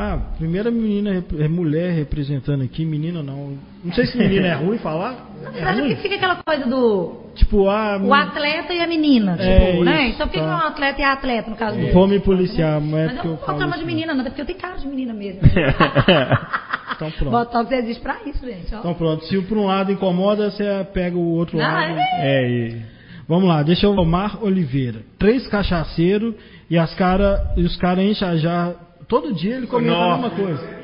Ah, 0.00 0.16
primeira 0.38 0.70
menina, 0.70 1.24
é 1.40 1.48
mulher 1.48 1.90
representando 1.90 2.62
aqui, 2.62 2.84
menina 2.84 3.20
não. 3.20 3.58
Não 3.82 3.92
sei 3.92 4.06
se 4.06 4.16
menina 4.16 4.46
é 4.46 4.54
ruim 4.54 4.78
falar. 4.78 5.28
É 5.52 5.58
Sabe 5.58 5.80
ruim? 5.80 5.96
que 5.96 6.02
fica 6.02 6.14
aquela 6.14 6.36
coisa 6.36 6.66
do. 6.66 7.32
Tipo, 7.34 7.68
a. 7.68 7.98
O 7.98 8.14
atleta 8.14 8.72
e 8.72 8.80
a 8.80 8.86
menina, 8.86 9.36
é 9.36 9.70
tipo, 9.70 9.82
né? 9.82 10.10
Então 10.10 10.28
por 10.28 10.34
que 10.34 10.38
tá. 10.38 10.46
não 10.46 10.52
é 10.52 10.56
um 10.56 10.68
atleta 10.68 11.00
e 11.00 11.04
a 11.04 11.12
atleta, 11.14 11.50
no 11.50 11.56
caso 11.56 11.80
do. 11.80 11.92
Vou 11.92 12.06
me 12.06 12.20
policiar, 12.20 12.80
mas, 12.80 13.10
é 13.10 13.14
porque 13.14 13.26
eu, 13.26 13.32
eu 13.32 13.38
falo. 13.38 13.58
Não 13.58 13.70
de 13.76 13.84
menina, 13.84 14.14
não, 14.14 14.20
é 14.20 14.28
porque 14.28 14.40
eu 14.42 14.46
tenho 14.46 14.58
cara 14.60 14.76
de 14.76 14.86
menina 14.86 15.12
mesmo. 15.12 15.40
então 16.94 17.10
pronto. 17.10 17.30
Botox 17.32 17.72
existe 17.72 18.00
pra 18.00 18.18
isso, 18.24 18.46
gente. 18.46 18.72
Ó. 18.72 18.78
Então 18.78 18.94
pronto. 18.94 19.24
Se 19.24 19.36
por 19.42 19.58
um 19.58 19.66
lado 19.66 19.90
incomoda, 19.90 20.48
você 20.48 20.86
pega 20.94 21.16
o 21.16 21.32
outro 21.32 21.58
não, 21.58 21.64
lado. 21.64 21.98
É. 21.98 22.44
é 22.44 22.48
e... 22.48 22.82
Vamos 23.26 23.48
lá, 23.48 23.64
deixa 23.64 23.86
eu. 23.86 23.94
Omar 23.94 24.44
Oliveira. 24.44 25.00
Três 25.18 25.48
cachaceiros 25.48 26.36
e, 26.70 26.78
as 26.78 26.94
cara, 26.94 27.52
e 27.56 27.62
os 27.62 27.76
caras 27.76 28.04
enchem 28.04 28.38
já 28.38 28.74
Todo 29.08 29.32
dia 29.32 29.56
ele 29.56 29.66
comenta 29.66 29.94
Nossa. 29.94 30.26
a 30.26 30.28
mesma 30.28 30.30
coisa. 30.30 30.78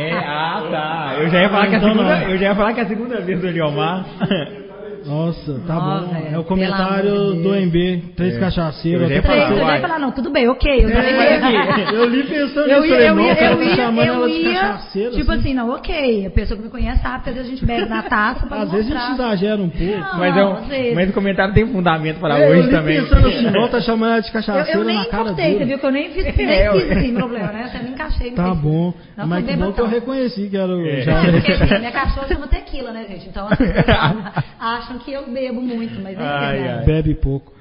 É, 0.00 0.14
ah, 0.14 0.66
tá. 0.70 1.16
Eu 1.18 1.28
já 1.28 1.42
ia 1.42 1.48
falar, 1.50 1.66
que, 1.66 1.74
a 1.74 1.78
então 1.78 1.92
segunda, 1.92 2.22
eu 2.22 2.38
já 2.38 2.44
ia 2.46 2.54
falar 2.54 2.72
que 2.72 2.80
a 2.80 2.86
segunda 2.86 3.20
vez 3.20 3.40
do 3.40 3.46
Eliomar. 3.46 4.06
Nossa, 5.06 5.60
tá 5.66 5.76
Ó, 5.78 6.00
bom. 6.00 6.06
velho, 6.14 6.34
é 6.34 6.38
o 6.38 6.44
comentário 6.44 7.34
de 7.34 7.42
do. 7.42 7.54
MB, 7.54 8.02
três 8.16 8.36
É. 8.36 8.40
cachaceiros. 8.40 9.10
Eu 9.10 9.16
eu 9.16 9.22
vai. 9.22 9.76
ia 9.76 9.80
falar, 9.80 9.98
não, 9.98 10.10
tudo 10.12 10.30
bem, 10.30 10.48
ok. 10.48 10.84
Eu, 10.84 10.90
também 10.90 11.14
É, 11.14 11.90
eu 11.94 12.08
li 12.08 12.22
pensando 12.24 12.68
eu 12.70 12.80
nisso, 12.82 12.94
ia, 12.94 12.94
falei, 12.94 13.08
eu 13.10 13.20
ia, 13.20 13.28
nossa, 13.28 13.44
eu 13.44 13.62
ia, 13.62 13.76
chamando 13.76 14.06
eu 14.06 14.14
ela 14.14 14.28
de 14.28 14.34
ia, 14.34 14.60
cachaceira, 14.60 15.10
tipo 15.10 15.30
assim. 15.30 15.40
assim, 15.40 15.54
não, 15.54 15.70
ok, 15.70 16.26
a 16.26 16.30
pessoa 16.30 16.56
que 16.58 16.64
me 16.64 16.70
conhece 16.70 17.02
sabe 17.02 17.24
que 17.24 17.28
às 17.30 17.34
vezes 17.36 17.50
a 17.50 17.54
gente 17.54 17.64
bebe 17.66 17.88
na 17.88 18.02
taça 18.02 18.46
pra 18.46 18.62
Às 18.62 18.70
vezes 18.72 18.90
a 18.92 18.98
gente 18.98 19.12
exagera 19.12 19.60
um 19.62 19.68
pouco. 19.68 19.84
Não, 19.84 20.18
Mas, 20.18 20.36
é 20.36 20.44
um- 20.44 20.94
mas 20.94 21.10
o 21.10 21.12
comentário 21.12 21.54
tem 21.54 21.66
fundamento 21.66 22.18
para 22.20 22.38
É, 22.38 22.46
eu 22.46 22.50
hoje 22.58 22.62
li 22.68 22.70
também. 22.70 23.00
pensando 23.02 23.26
assim, 23.28 23.50
não, 23.50 23.68
tá 23.68 23.80
chamando 23.80 24.12
ela 24.12 24.20
de 24.20 24.28
Eu, 24.28 24.32
cachaceira 24.32 24.78
eu 24.80 24.84
nem 24.84 24.96
na 24.96 25.04
cara 25.06 25.22
importei, 25.24 25.58
você 25.58 25.64
viu 25.64 25.78
que 25.78 25.86
eu 25.86 25.90
nem 25.92 26.10
fiz, 26.10 26.24
nem 26.36 26.46
É, 26.50 26.72
fiz 26.72 26.88
ué. 26.88 26.92
assim, 26.94 27.14
problema, 27.14 27.52
né? 27.52 27.68
Você 27.70 27.78
me 27.82 27.90
encaixei. 27.90 28.30
Tá 28.32 28.54
bom. 28.54 28.94
Mas 29.16 29.44
que 29.46 29.56
bom 29.56 29.72
que 29.72 29.80
eu 29.80 29.86
reconheci 29.86 30.48
que 30.48 30.56
era 30.56 30.72
o... 30.74 30.84
É. 30.86 31.04
É 31.04 31.10
assim, 31.10 31.78
minha 31.78 31.92
cachorra 31.92 32.26
chama 32.28 32.46
tequila, 32.48 32.90
né, 32.92 33.04
gente? 33.08 33.28
Então 33.28 33.46
as 34.60 34.84
pessoas 34.86 34.93
acham 34.94 34.98
que 34.98 35.12
eu 35.12 35.30
bebo 35.30 35.60
muito, 35.60 36.00
mas 36.00 36.18
Ai, 36.18 36.58
é 36.58 36.72
ai. 36.74 36.84
Bebe 36.84 37.14
pouco. 37.14 37.52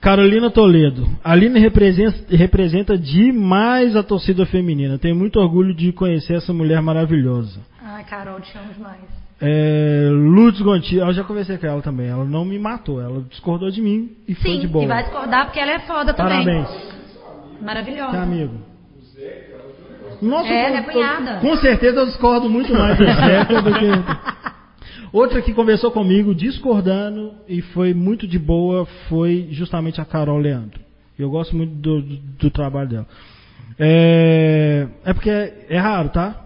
Carolina 0.00 0.50
Toledo. 0.50 1.08
A 1.22 1.32
Aline 1.32 1.60
representa, 1.60 2.36
representa 2.36 2.98
demais 2.98 3.94
a 3.94 4.02
torcida 4.02 4.44
feminina. 4.44 4.98
Tenho 4.98 5.14
muito 5.14 5.38
orgulho 5.38 5.74
de 5.74 5.92
conhecer 5.92 6.34
essa 6.34 6.52
mulher 6.52 6.82
maravilhosa. 6.82 7.60
Ai, 7.80 8.04
Carol, 8.04 8.40
te 8.40 8.56
amo 8.58 8.72
demais. 8.74 8.98
É, 9.40 10.08
Lourdes 10.10 10.60
Gonti, 10.60 10.96
eu 10.96 11.12
já 11.12 11.24
conversei 11.24 11.56
com 11.58 11.66
ela 11.66 11.82
também. 11.82 12.08
Ela 12.08 12.24
não 12.24 12.44
me 12.44 12.58
matou, 12.58 13.00
ela 13.00 13.22
discordou 13.28 13.70
de 13.70 13.80
mim 13.80 14.10
e 14.26 14.34
foi 14.34 14.52
Sim, 14.52 14.60
de 14.60 14.68
boa. 14.68 14.84
e 14.84 14.88
vai 14.88 15.02
discordar 15.02 15.46
porque 15.46 15.58
ela 15.60 15.72
é 15.72 15.78
foda 15.80 16.14
também. 16.14 16.44
Parabéns, 16.44 16.68
Maravilhosa. 17.60 18.10
que 18.10 18.16
amigo. 18.16 18.54
Nossa, 20.20 20.48
É, 20.48 20.66
ela 20.66 20.76
é 20.78 20.82
cunhada. 20.82 21.40
Com 21.40 21.56
certeza 21.56 22.00
eu 22.00 22.06
discordo 22.06 22.48
muito 22.48 22.72
mais 22.72 22.96
do 22.96 23.04
Zeca 23.04 23.62
do 23.62 23.72
que. 23.74 23.86
Outra 25.12 25.42
que 25.42 25.52
conversou 25.52 25.90
comigo 25.90 26.34
discordando 26.34 27.34
e 27.46 27.60
foi 27.60 27.92
muito 27.92 28.26
de 28.26 28.38
boa 28.38 28.86
foi 29.08 29.48
justamente 29.50 30.00
a 30.00 30.04
Carol 30.04 30.38
Leandro. 30.38 30.80
Eu 31.18 31.28
gosto 31.30 31.54
muito 31.54 31.74
do, 31.74 32.00
do- 32.00 32.16
do 32.16 32.50
trabalho 32.50 32.88
dela. 32.88 33.06
É, 33.78 34.86
é 35.04 35.12
porque 35.12 35.28
é 35.30 35.78
raro, 35.78 36.08
tá? 36.08 36.40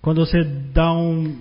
Quando 0.00 0.24
você 0.24 0.42
dá 0.72 0.92
um. 0.92 1.36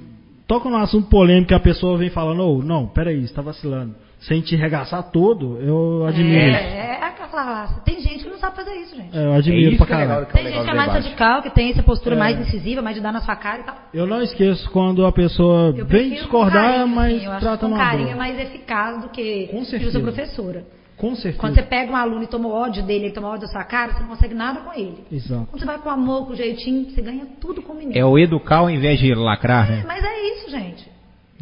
Toca 0.51 0.69
num 0.69 0.75
assunto 0.79 1.07
polêmico 1.07 1.53
e 1.53 1.55
a 1.55 1.61
pessoa 1.61 1.97
vem 1.97 2.09
falando, 2.09 2.43
ô, 2.43 2.61
não, 2.61 2.85
peraí, 2.85 3.25
você 3.25 3.33
tá 3.33 3.41
vacilando. 3.41 3.95
Sem 4.19 4.41
te 4.41 4.53
regaçar 4.57 5.01
todo, 5.09 5.57
eu 5.61 6.05
admiro 6.05 6.45
isso. 6.45 6.57
É, 6.57 6.99
é 6.99 7.05
aquela 7.05 7.29
classe. 7.29 7.81
Tem 7.85 8.01
gente 8.01 8.25
que 8.25 8.29
não 8.29 8.37
sabe 8.37 8.57
fazer 8.57 8.75
isso, 8.81 8.93
gente. 8.93 9.17
É, 9.17 9.27
eu 9.27 9.33
admiro 9.33 9.69
isso 9.69 9.77
pra 9.77 9.87
que 9.87 9.93
é 9.93 9.97
legal 9.97 10.25
do- 10.25 10.27
Tem 10.33 10.43
legal 10.43 10.59
gente 10.59 10.65
que 10.69 10.71
é 10.71 10.77
mais 10.77 10.91
radical, 10.91 11.41
que 11.41 11.49
tem 11.51 11.69
essa 11.71 11.81
postura 11.83 12.15
É. 12.17 12.19
mais 12.19 12.37
incisiva, 12.37 12.81
mais 12.81 12.97
de 12.97 13.01
dar 13.01 13.13
na 13.13 13.21
sua 13.21 13.35
cara 13.37 13.61
e 13.61 13.63
tal. 13.63 13.75
Eu 13.93 14.05
não 14.05 14.21
esqueço 14.21 14.69
quando 14.71 15.05
a 15.05 15.11
pessoa 15.13 15.73
Eu 15.73 15.85
vem 15.85 16.09
discordar, 16.09 16.79
carinho, 16.79 16.87
mas 16.89 17.23
eu 17.23 17.31
acho 17.31 17.39
que 17.39 17.45
trata 17.45 17.57
com 17.65 17.67
numa 17.69 17.77
carinho 17.83 18.09
é 18.09 18.15
mais 18.15 18.37
eficaz 18.37 19.01
do 19.03 19.07
que 19.07 19.47
Com 19.47 19.59
eu 19.59 19.63
certeza. 19.65 19.91
sou 19.93 20.01
professora. 20.01 20.63
Com 21.01 21.15
certeza. 21.15 21.37
Quando 21.39 21.55
você 21.55 21.63
pega 21.63 21.91
um 21.91 21.95
aluno 21.95 22.21
e 22.23 22.27
toma 22.27 22.47
ódio 22.47 22.83
dele, 22.83 23.05
ele 23.05 23.13
toma 23.13 23.29
ódio 23.29 23.41
da 23.41 23.47
sua 23.47 23.63
cara, 23.63 23.93
você 23.93 24.01
não 24.01 24.09
consegue 24.09 24.35
nada 24.35 24.59
com 24.61 24.71
ele. 24.79 25.03
Exato. 25.11 25.47
Quando 25.49 25.59
você 25.59 25.65
vai 25.65 25.79
com 25.79 25.89
amor, 25.89 26.27
com 26.27 26.35
jeitinho, 26.35 26.89
você 26.91 27.01
ganha 27.01 27.25
tudo 27.41 27.63
com 27.63 27.73
o 27.73 27.75
menino. 27.75 27.97
É 27.97 28.05
o 28.05 28.19
educar 28.19 28.57
ao 28.57 28.69
invés 28.69 28.99
de 28.99 29.11
lacrar, 29.15 29.67
né? 29.67 29.83
Mas 29.87 30.03
é 30.03 30.33
isso, 30.35 30.51
gente. 30.51 30.83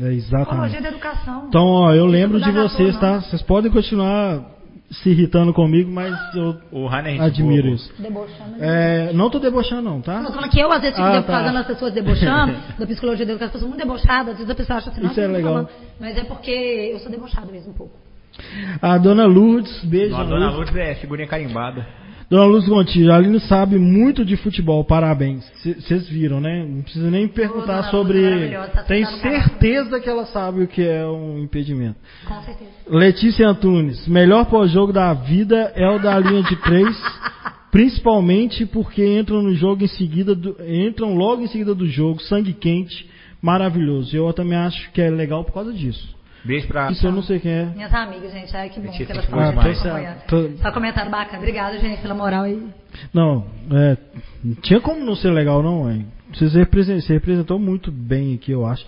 É 0.02 0.16
Psicologia 0.16 0.18
exatamente. 0.40 0.82
da 0.82 0.88
educação. 0.90 1.46
Então, 1.50 1.66
ó, 1.66 1.94
eu 1.94 2.06
Não 2.06 2.12
lembro 2.12 2.40
de 2.40 2.52
vocês, 2.52 2.98
tá? 3.02 3.20
Vocês 3.20 3.42
podem 3.42 3.70
continuar 3.70 4.58
se 4.92 5.10
irritando 5.10 5.54
comigo, 5.54 5.92
mas 5.92 6.16
eu 6.34 6.56
é 7.06 7.20
admiro 7.20 7.64
boa, 7.64 7.76
isso. 7.76 7.94
não. 7.98 8.04
Debochando. 8.04 8.56
É, 8.64 9.14
não 9.14 9.30
tô 9.30 9.40
debochando, 9.40 9.82
não, 9.82 9.96
Não, 9.96 10.02
tô 10.02 10.12
tá? 10.12 10.24
falando 10.24 10.50
que 10.50 10.60
eu, 10.60 10.72
às 10.72 10.82
vezes, 10.82 10.96
fico 10.96 11.08
Ah, 11.08 11.22
tá. 11.22 11.34
fazendo 11.34 11.58
as 11.58 11.68
pessoas 11.68 11.94
debochando, 11.94 12.54
da 12.80 12.88
psicologia 12.88 13.26
da 13.26 13.34
educação, 13.34 13.48
as 13.48 13.52
pessoas 13.54 13.70
muito 13.70 13.82
debochadas, 13.86 14.30
às 14.32 14.38
vezes 14.38 14.50
a 14.50 14.56
pessoa 14.56 14.78
acha 14.78 14.90
assim, 14.90 15.02
Isso 15.02 15.08
nossa, 15.10 15.22
é 15.22 15.26
eu 15.26 15.32
legal. 15.32 15.52
falando. 15.54 15.70
Mas 16.00 16.18
é 16.18 16.24
porque 16.24 16.52
eu 16.94 17.00
sou 17.00 17.12
debochada 17.12 17.52
mesmo 17.52 17.72
um 17.72 17.76
pouco. 17.76 17.94
A 18.82 18.98
dona 18.98 19.26
Lourdes, 19.26 19.84
beijo. 19.86 20.12
Nossa, 20.12 20.26
dona 20.26 20.52
Lourdes. 20.52 20.74
Lourdes 20.74 20.76
é 20.76 20.96
figurinha 20.96 21.28
carimbada. 21.28 21.86
Dona 22.30 22.44
Lourdes 22.46 22.70
Gontijo, 22.70 23.12
a 23.12 23.16
Aline 23.16 23.40
sabe 23.40 23.80
muito 23.80 24.24
de 24.24 24.38
futebol, 24.38 24.84
parabéns. 24.84 25.44
Vocês 25.64 26.08
viram, 26.08 26.40
né? 26.40 26.64
Não 26.64 26.84
precisa 26.84 27.10
nem 27.10 27.28
perguntar 27.28 27.90
sobre. 27.90 28.50
Tá 28.72 28.84
Tenho 28.84 29.08
certeza 29.08 30.00
que 30.00 30.08
ela 30.08 30.26
sabe 30.28 30.62
o 30.64 30.68
que 30.68 30.84
é 30.84 31.04
um 31.08 31.40
impedimento. 31.40 31.96
Com 32.28 32.40
certeza. 32.44 32.70
Letícia 32.88 33.48
Antunes, 33.50 34.08
melhor 34.08 34.46
pós-jogo 34.46 34.94
da 34.94 35.12
vida 35.12 35.72
é 35.76 35.90
o 35.90 35.98
da 35.98 36.20
linha 36.20 36.44
de 36.44 36.56
três, 36.58 36.96
principalmente 37.72 38.64
porque 38.66 39.04
entram 39.20 39.42
no 39.42 39.56
jogo 39.56 39.84
em 39.84 39.88
seguida, 39.88 40.36
do- 40.36 40.56
entram 40.68 41.16
logo 41.16 41.42
em 41.42 41.48
seguida 41.48 41.74
do 41.74 41.88
jogo, 41.88 42.22
sangue 42.22 42.54
quente, 42.54 43.10
maravilhoso. 43.42 44.16
Eu 44.16 44.32
também 44.34 44.58
acho 44.58 44.92
que 44.92 45.02
é 45.02 45.10
legal 45.10 45.44
por 45.44 45.54
causa 45.54 45.74
disso. 45.74 46.16
Beijo 46.44 46.68
pra. 46.68 46.90
Isso 46.92 47.06
eu 47.06 47.12
não 47.12 47.22
sei 47.22 47.40
quem 47.40 47.52
é. 47.52 47.66
Minhas 47.66 47.94
amigas, 47.94 48.32
gente, 48.32 48.56
ai 48.56 48.70
que 48.70 48.80
bom 48.80 48.92
que 48.92 49.04
elas 49.12 49.24
estão 49.26 49.40
acompanhando. 49.40 50.22
Tô- 50.28 50.50
Só 50.62 50.72
comentário 50.72 51.12
bacana. 51.12 51.38
Obrigada, 51.40 51.78
gente, 51.80 52.02
pela 52.02 52.14
moral 52.16 52.44
aí. 52.44 52.64
Não, 53.14 53.46
é, 53.74 53.98
não 54.44 54.56
tinha 54.56 54.80
como 54.80 55.04
não 55.04 55.16
ser 55.16 55.32
legal 55.32 55.62
não, 55.62 55.92
hein? 55.92 56.08
Você 56.34 56.46
representou, 56.60 57.02
você 57.02 57.14
representou 57.14 57.60
muito 57.60 57.92
bem 57.92 58.36
aqui, 58.36 58.52
eu 58.52 58.66
acho. 58.66 58.86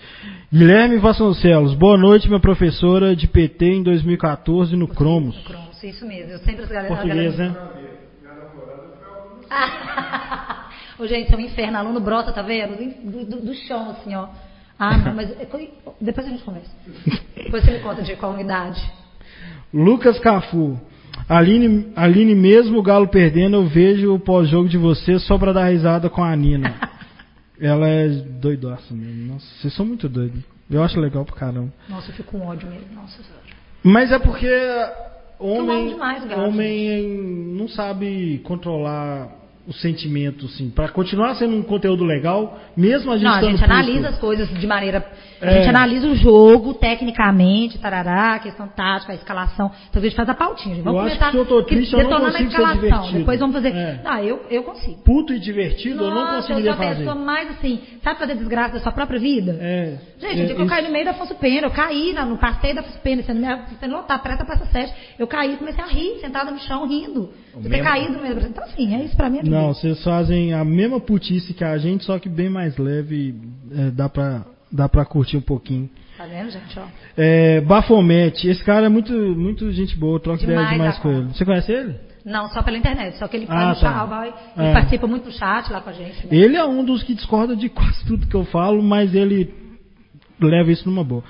Guilherme 0.53 0.97
Vasconcelos, 0.99 1.73
boa 1.73 1.97
noite, 1.97 2.27
minha 2.27 2.39
professora 2.39 3.15
de 3.15 3.27
PT 3.27 3.65
em 3.65 3.83
2014 3.83 4.75
no 4.75 4.87
Cromos. 4.87 5.37
Cromos, 5.43 5.83
isso 5.83 6.05
mesmo. 6.07 6.31
Eu 6.31 6.39
sempre 6.39 6.63
as 6.63 6.69
galera. 6.69 6.95
Português, 6.95 7.37
né? 7.37 7.47
galera... 7.49 7.81
Ô, 10.99 11.07
gente, 11.07 11.25
isso 11.25 11.33
é 11.33 11.37
um 11.37 11.41
inferno. 11.41 11.77
Aluno 11.77 11.99
brota, 11.99 12.31
tá 12.31 12.41
vendo? 12.41 12.77
Do, 13.11 13.25
do- 13.25 13.41
do 13.47 13.53
chão, 13.53 13.89
assim, 13.89 14.13
ó. 14.15 14.27
Ah, 14.83 14.97
não, 14.97 15.13
mas 15.13 15.29
é 15.29 15.47
depois 16.01 16.25
a 16.25 16.29
gente 16.31 16.41
conversa. 16.41 16.71
Depois 17.35 17.63
você 17.63 17.69
me 17.69 17.79
conta 17.81 18.01
de 18.01 18.15
qual 18.15 18.33
unidade. 18.33 18.81
Lucas 19.71 20.17
Cafu. 20.17 20.75
Aline, 21.29 21.93
Aline, 21.95 22.33
mesmo 22.33 22.79
o 22.79 22.81
Galo 22.81 23.07
perdendo, 23.07 23.57
eu 23.57 23.67
vejo 23.67 24.11
o 24.11 24.19
pós-jogo 24.19 24.67
de 24.67 24.79
vocês 24.79 25.21
só 25.27 25.37
pra 25.37 25.53
dar 25.53 25.69
risada 25.69 26.09
com 26.09 26.23
a 26.23 26.35
Nina. 26.35 26.73
Ela 27.61 27.87
é 27.87 28.07
doidaça 28.07 28.91
mesmo. 28.91 29.33
Nossa, 29.33 29.45
vocês 29.61 29.71
são 29.75 29.85
muito 29.85 30.09
doidos. 30.09 30.41
Eu 30.67 30.81
acho 30.81 30.99
legal 30.99 31.23
pra 31.25 31.35
caramba. 31.35 31.71
Nossa, 31.87 32.09
eu 32.09 32.15
fico 32.15 32.31
com 32.31 32.47
ódio 32.47 32.67
mesmo. 32.67 32.87
Nossa 32.95 33.21
senhora. 33.21 33.43
Mas 33.83 34.11
é 34.11 34.17
porque 34.17 34.49
homem, 35.37 35.89
demais 35.89 36.23
homem 36.39 37.07
não 37.55 37.67
sabe 37.67 38.41
controlar 38.43 39.29
o 39.67 39.73
sentimento, 39.73 40.45
assim. 40.45 40.69
Pra 40.69 40.89
continuar 40.89 41.35
sendo 41.35 41.55
um 41.55 41.63
conteúdo 41.63 42.03
legal, 42.03 42.59
mesmo 42.75 43.11
a 43.11 43.17
gente 43.17 43.23
Não, 43.25 43.33
a 43.35 43.41
gente 43.41 43.63
analisa 43.63 44.09
as 44.09 44.19
coisas 44.19 44.49
de 44.49 44.67
maneira. 44.67 45.05
A 45.41 45.45
É. 45.45 45.53
gente 45.57 45.69
analisa 45.69 46.07
o 46.07 46.15
jogo 46.15 46.73
tecnicamente, 46.75 47.77
tarará, 47.79 48.37
questão 48.39 48.67
tática, 48.67 49.11
a 49.11 49.15
escalação. 49.15 49.71
Então 49.89 50.01
a 50.01 50.05
gente 50.05 50.15
faz 50.15 50.29
a 50.29 50.33
pautinha. 50.33 50.75
gente. 50.75 50.83
Vamos 50.83 50.99
Eu 51.01 51.07
acho 51.07 51.15
começar 51.17 51.31
que 51.31 51.31
se 51.31 51.37
eu 51.37 51.45
tô 51.47 51.63
triste, 51.63 51.93
eu 51.93 52.03
não 52.03 52.19
consigo 52.19 52.31
ser 52.37 52.43
escalação. 52.47 52.79
divertido. 52.81 53.17
Depois 53.19 53.39
vamos 53.39 53.55
fazer. 53.55 53.69
É. 53.75 54.01
Não, 54.03 54.19
eu, 54.19 54.41
eu 54.49 54.63
consigo. 54.63 55.01
Puto 55.03 55.33
e 55.33 55.39
divertido, 55.39 56.03
eu 56.03 56.09
não 56.09 56.15
Nossa, 56.15 56.35
conseguiria 56.47 56.69
eu 56.71 56.75
sou 56.75 56.83
a 56.83 56.87
fazer. 56.87 56.99
pessoa 56.99 57.15
mais 57.15 57.49
assim, 57.51 57.79
sabe 58.03 58.19
fazer 58.19 58.35
desgraça 58.35 58.73
da 58.73 58.79
sua 58.79 58.91
própria 58.91 59.19
vida? 59.19 59.57
É, 59.59 59.97
Gente, 60.19 60.39
é, 60.39 60.51
eu 60.51 60.57
isso- 60.57 60.65
caí 60.67 60.83
no 60.85 60.91
meio 60.91 61.05
da 61.05 61.11
Afonso 61.11 61.35
Pena, 61.35 61.67
eu 61.67 61.71
caí 61.71 62.13
no 62.13 62.37
passeio 62.37 62.75
da 62.75 62.81
Afonso 62.81 62.99
Pena, 62.99 63.23
sendo, 63.23 63.41
sendo 63.79 63.93
lotado, 63.95 64.21
preta 64.21 64.45
passa 64.45 64.65
sete. 64.67 64.93
Eu 65.17 65.27
caí 65.27 65.53
e 65.53 65.57
comecei 65.57 65.83
a 65.83 65.87
rir, 65.87 66.19
sentada 66.21 66.51
no 66.51 66.59
chão, 66.59 66.87
rindo. 66.87 67.29
Ter 67.61 67.67
mesmo- 67.69 67.83
caído 67.83 68.13
no 68.13 68.21
meio 68.21 68.35
da 68.35 68.47
Então, 68.47 68.63
assim, 68.63 68.93
é 68.95 69.03
isso 69.03 69.15
pra 69.17 69.29
mim. 69.29 69.39
é 69.39 69.43
Não, 69.43 69.73
vocês 69.73 70.03
fazem 70.03 70.53
a 70.53 70.63
mesma 70.63 70.99
putice 70.99 71.53
que 71.53 71.63
a 71.63 71.77
gente, 71.77 72.03
só 72.05 72.19
que 72.19 72.29
bem 72.29 72.49
mais 72.49 72.77
leve. 72.77 73.35
é, 73.73 73.89
dá, 73.89 74.09
pra, 74.09 74.43
dá 74.71 74.87
pra 74.89 75.05
curtir 75.05 75.37
um 75.37 75.41
pouquinho. 75.41 75.89
Tá 76.17 76.25
vendo, 76.25 76.49
gente? 76.51 76.77
Ó. 76.77 76.83
É, 77.17 77.61
Bafomete, 77.61 78.47
esse 78.47 78.63
cara 78.63 78.85
é 78.85 78.89
muito, 78.89 79.11
muito 79.13 79.71
gente 79.71 79.95
boa, 79.97 80.19
troca 80.19 80.43
ideia 80.43 80.67
Demais, 80.69 80.97
com 80.99 81.09
ele. 81.11 81.27
Você 81.33 81.43
conhece 81.45 81.71
ele? 81.71 81.95
Não, 82.23 82.47
só 82.49 82.61
pela 82.61 82.77
internet, 82.77 83.17
só 83.17 83.27
que 83.27 83.37
ele 83.37 83.47
Ah, 83.49 83.73
tá. 83.73 84.33
ele 84.57 84.67
É. 84.67 84.73
participa 84.73 85.07
muito 85.07 85.23
do 85.25 85.31
chat 85.31 85.71
lá 85.71 85.81
com 85.81 85.89
a 85.89 85.93
gente. 85.93 86.27
né? 86.27 86.35
Ele 86.37 86.55
é 86.55 86.63
um 86.63 86.85
dos 86.85 87.01
que 87.01 87.15
discorda 87.15 87.55
de 87.55 87.67
quase 87.69 88.05
tudo 88.05 88.27
que 88.27 88.35
eu 88.35 88.45
falo, 88.45 88.83
mas 88.83 89.15
ele 89.15 89.51
leva 90.39 90.71
isso 90.71 90.87
numa 90.87 91.03
boa. 91.03 91.23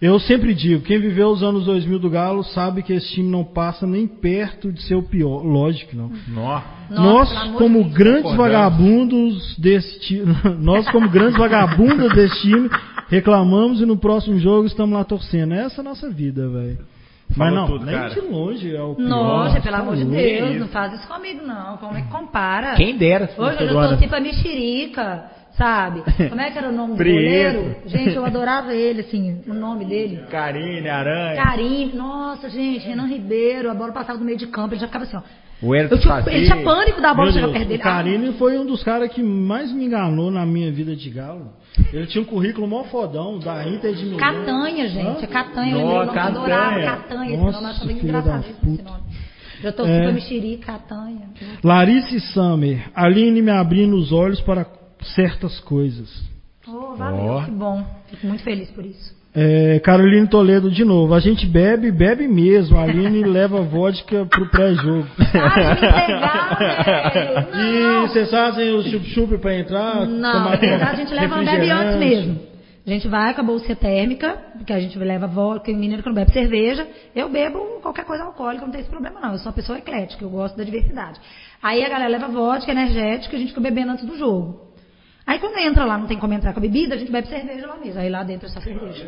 Eu 0.00 0.18
sempre 0.20 0.54
digo, 0.54 0.82
quem 0.82 1.00
viveu 1.00 1.28
os 1.28 1.42
anos 1.42 1.64
2000 1.64 1.98
do 1.98 2.08
Galo 2.08 2.44
sabe 2.44 2.82
que 2.82 2.92
esse 2.92 3.10
time 3.14 3.28
não 3.28 3.42
passa 3.42 3.84
nem 3.86 4.06
perto 4.06 4.72
de 4.72 4.80
ser 4.82 4.94
o 4.94 5.02
pior. 5.02 5.42
Lógico 5.44 5.90
que 5.90 5.96
não. 5.96 6.10
Nó. 6.28 6.60
Nós, 6.90 7.32
como 7.54 7.84
grandes 7.90 8.34
vagabundos 8.34 9.56
desse 9.58 9.98
time, 10.00 10.26
nós 10.60 10.88
como 10.90 11.08
grandes 11.08 11.36
vagabundas 11.36 12.12
desse 12.14 12.40
time, 12.42 12.70
reclamamos 13.08 13.80
e 13.80 13.86
no 13.86 13.96
próximo 13.96 14.38
jogo 14.38 14.66
estamos 14.66 14.96
lá 14.96 15.04
torcendo. 15.04 15.52
Essa 15.54 15.80
é 15.80 15.82
a 15.82 15.84
nossa 15.84 16.08
vida, 16.08 16.48
velho. 16.48 16.78
Mas 17.36 17.52
não, 17.52 17.66
tudo, 17.66 17.84
nem 17.84 17.94
cara. 17.94 18.08
de 18.08 18.20
longe 18.20 18.74
é 18.74 18.82
o 18.82 18.94
pior. 18.94 19.06
Nossa, 19.06 19.60
pelo 19.60 19.76
amor 19.76 19.96
de. 19.96 20.04
Deus, 20.04 20.60
não 20.60 20.68
faz 20.68 20.94
isso 20.94 21.06
comigo 21.06 21.46
não. 21.46 21.76
Como 21.76 21.96
é 21.96 22.02
que 22.02 22.08
compara? 22.08 22.74
Quem 22.74 22.96
dera. 22.96 23.28
se 23.28 23.38
Hoje 23.38 23.64
eu 23.64 23.72
torci 23.72 24.08
pra 24.08 24.20
mexerica, 24.20 25.30
sabe? 25.58 26.02
Como 26.30 26.40
é 26.40 26.50
que 26.50 26.56
era 26.58 26.68
o 26.68 26.72
nome 26.72 26.92
do 26.92 26.96
goleiro? 26.98 27.76
Gente, 27.86 28.14
eu 28.14 28.24
adorava 28.24 28.72
ele, 28.72 29.00
assim, 29.00 29.42
o 29.46 29.52
nome 29.52 29.84
dele. 29.84 30.22
Carine, 30.30 30.88
Aranha. 30.88 31.42
Carim, 31.42 31.92
nossa, 31.94 32.48
gente, 32.48 32.86
Renan 32.86 33.06
Ribeiro, 33.06 33.70
a 33.70 33.74
bola 33.74 33.92
passava 33.92 34.18
do 34.18 34.24
meio 34.24 34.38
de 34.38 34.46
campo, 34.46 34.72
ele 34.74 34.80
já 34.80 34.86
ficava 34.86 35.04
assim, 35.04 35.16
ó. 35.16 35.22
O 35.60 35.74
Eu 35.74 35.98
tinha, 35.98 36.22
ele 36.28 36.46
tinha 36.46 36.62
pânico 36.62 37.00
da 37.00 37.12
bola 37.12 37.32
chegar 37.32 37.48
perto 37.48 37.66
dele. 37.66 37.80
o 37.80 37.82
Carine 37.82 38.32
foi 38.34 38.56
um 38.56 38.64
dos 38.64 38.84
caras 38.84 39.10
que 39.10 39.20
mais 39.20 39.72
me 39.72 39.86
enganou 39.86 40.30
na 40.30 40.46
minha 40.46 40.70
vida 40.70 40.94
de 40.94 41.10
galo. 41.10 41.50
Ele 41.92 42.06
tinha 42.06 42.22
um 42.22 42.24
currículo 42.24 42.68
mó 42.68 42.84
fodão, 42.84 43.40
da 43.40 43.66
Inter 43.68 43.92
de 43.92 44.04
Milão. 44.04 44.18
Catanha, 44.18 44.88
gente, 44.88 45.04
Hã? 45.04 45.18
é 45.20 45.26
Catanha, 45.26 45.72
eu 45.72 45.78
lembrei 45.78 45.96
eu 45.96 46.20
adorava 46.20 46.70
Catanha. 46.70 46.86
Catanha, 46.86 47.30
esse 47.34 47.42
Nossa, 47.42 47.52
nome, 47.52 47.64
eu 47.64 47.70
achava 47.70 47.92
engraçadíssimo 47.92 48.74
esse 48.74 48.82
nome. 48.82 49.02
Eu 49.64 49.72
torci 49.72 49.90
É. 49.92 50.02
pra 50.04 50.12
Mexerica, 50.12 50.66
Catanha. 50.72 51.22
Larissa 51.64 52.20
Summer, 52.32 52.88
Aline 52.94 53.42
me 53.42 53.50
abrindo 53.50 53.96
os 53.96 54.12
olhos 54.12 54.40
para 54.42 54.64
certas 55.14 55.58
coisas. 55.60 56.08
Oh, 56.66 56.94
valeu, 56.96 57.32
Ó. 57.32 57.44
que 57.44 57.50
bom. 57.50 57.84
Fico 58.08 58.26
muito 58.26 58.42
feliz 58.42 58.70
por 58.70 58.84
isso. 58.84 59.16
É, 59.34 59.78
Caroline 59.80 60.26
Toledo 60.26 60.70
de 60.70 60.84
novo. 60.84 61.14
A 61.14 61.20
gente 61.20 61.46
bebe, 61.46 61.92
bebe 61.92 62.26
mesmo. 62.26 62.76
A 62.76 62.82
Aline 62.82 63.22
leva 63.28 63.62
vodka 63.62 64.26
pro 64.26 64.48
pré-jogo. 64.50 65.06
Ah, 65.34 65.76
que 65.76 65.86
legal, 65.86 67.52
velho. 67.54 67.78
E 67.78 67.82
Não, 67.82 68.08
vocês 68.08 68.30
fazem 68.30 68.74
o 68.74 68.82
chup-chup 68.82 69.38
pra 69.38 69.54
entrar? 69.54 70.06
Não, 70.06 70.32
tomar 70.32 70.50
na 70.50 70.56
verdade 70.56 70.90
a 70.90 70.96
gente 70.96 71.14
leva 71.14 71.42
bebe 71.42 71.70
antes 71.70 71.96
mesmo. 71.98 72.48
A 72.86 72.90
gente 72.90 73.06
vai 73.06 73.34
com 73.34 73.42
a 73.42 73.44
bolsa 73.44 73.76
térmica, 73.76 74.38
porque 74.56 74.72
a 74.72 74.80
gente 74.80 74.98
leva 74.98 75.26
vodka, 75.26 75.70
o 75.70 75.76
mineiro 75.76 76.02
que 76.02 76.08
não 76.08 76.14
bebe 76.14 76.32
cerveja. 76.32 76.88
Eu 77.14 77.28
bebo 77.28 77.80
qualquer 77.82 78.06
coisa 78.06 78.24
alcoólica, 78.24 78.64
não 78.64 78.72
tem 78.72 78.80
esse 78.80 78.88
problema 78.88 79.20
não. 79.20 79.32
Eu 79.32 79.38
sou 79.38 79.48
uma 79.48 79.52
pessoa 79.52 79.78
eclética, 79.78 80.24
eu 80.24 80.30
gosto 80.30 80.56
da 80.56 80.64
diversidade. 80.64 81.20
Aí 81.62 81.84
a 81.84 81.88
galera 81.88 82.10
leva 82.10 82.28
vodka, 82.28 82.72
energética, 82.72 83.36
a 83.36 83.38
gente 83.38 83.50
fica 83.50 83.60
bebendo 83.60 83.92
antes 83.92 84.06
do 84.06 84.16
jogo. 84.16 84.67
Aí 85.28 85.38
quando 85.38 85.58
entra 85.58 85.84
lá, 85.84 85.98
não 85.98 86.06
tem 86.06 86.18
como 86.18 86.32
entrar 86.32 86.54
com 86.54 86.58
a 86.58 86.62
bebida, 86.62 86.94
a 86.94 86.98
gente 86.98 87.12
bebe 87.12 87.28
cerveja 87.28 87.66
lá 87.66 87.76
mesmo. 87.76 88.00
Aí 88.00 88.08
lá 88.08 88.22
dentro 88.22 88.46
é 88.46 88.50
só 88.50 88.60
cerveja. 88.62 89.06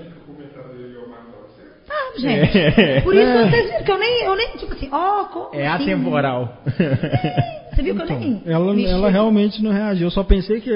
Ah, 1.89 2.19
gente. 2.21 3.01
Por 3.03 3.15
isso 3.17 3.33
vocês 3.33 3.67
viram 3.71 3.85
que 3.85 3.91
eu 3.91 3.99
nem, 3.99 4.25
eu 4.25 4.37
nem, 4.37 4.49
tipo 4.59 4.73
assim, 4.75 4.89
ó, 4.93 5.25
como 5.25 5.55
É 5.55 5.67
assim? 5.67 5.85
atemporal. 5.93 6.59
Você 7.73 7.83
viu 7.83 7.97
que 7.97 8.03
eu 8.03 8.07
nem. 8.19 8.43
Ela, 8.45 8.75
mexi. 8.75 8.93
ela 8.93 9.09
realmente 9.09 9.63
não 9.63 9.73
reagiu. 9.73 10.09
Eu 10.09 10.11
só 10.11 10.23
pensei 10.23 10.61
que, 10.61 10.71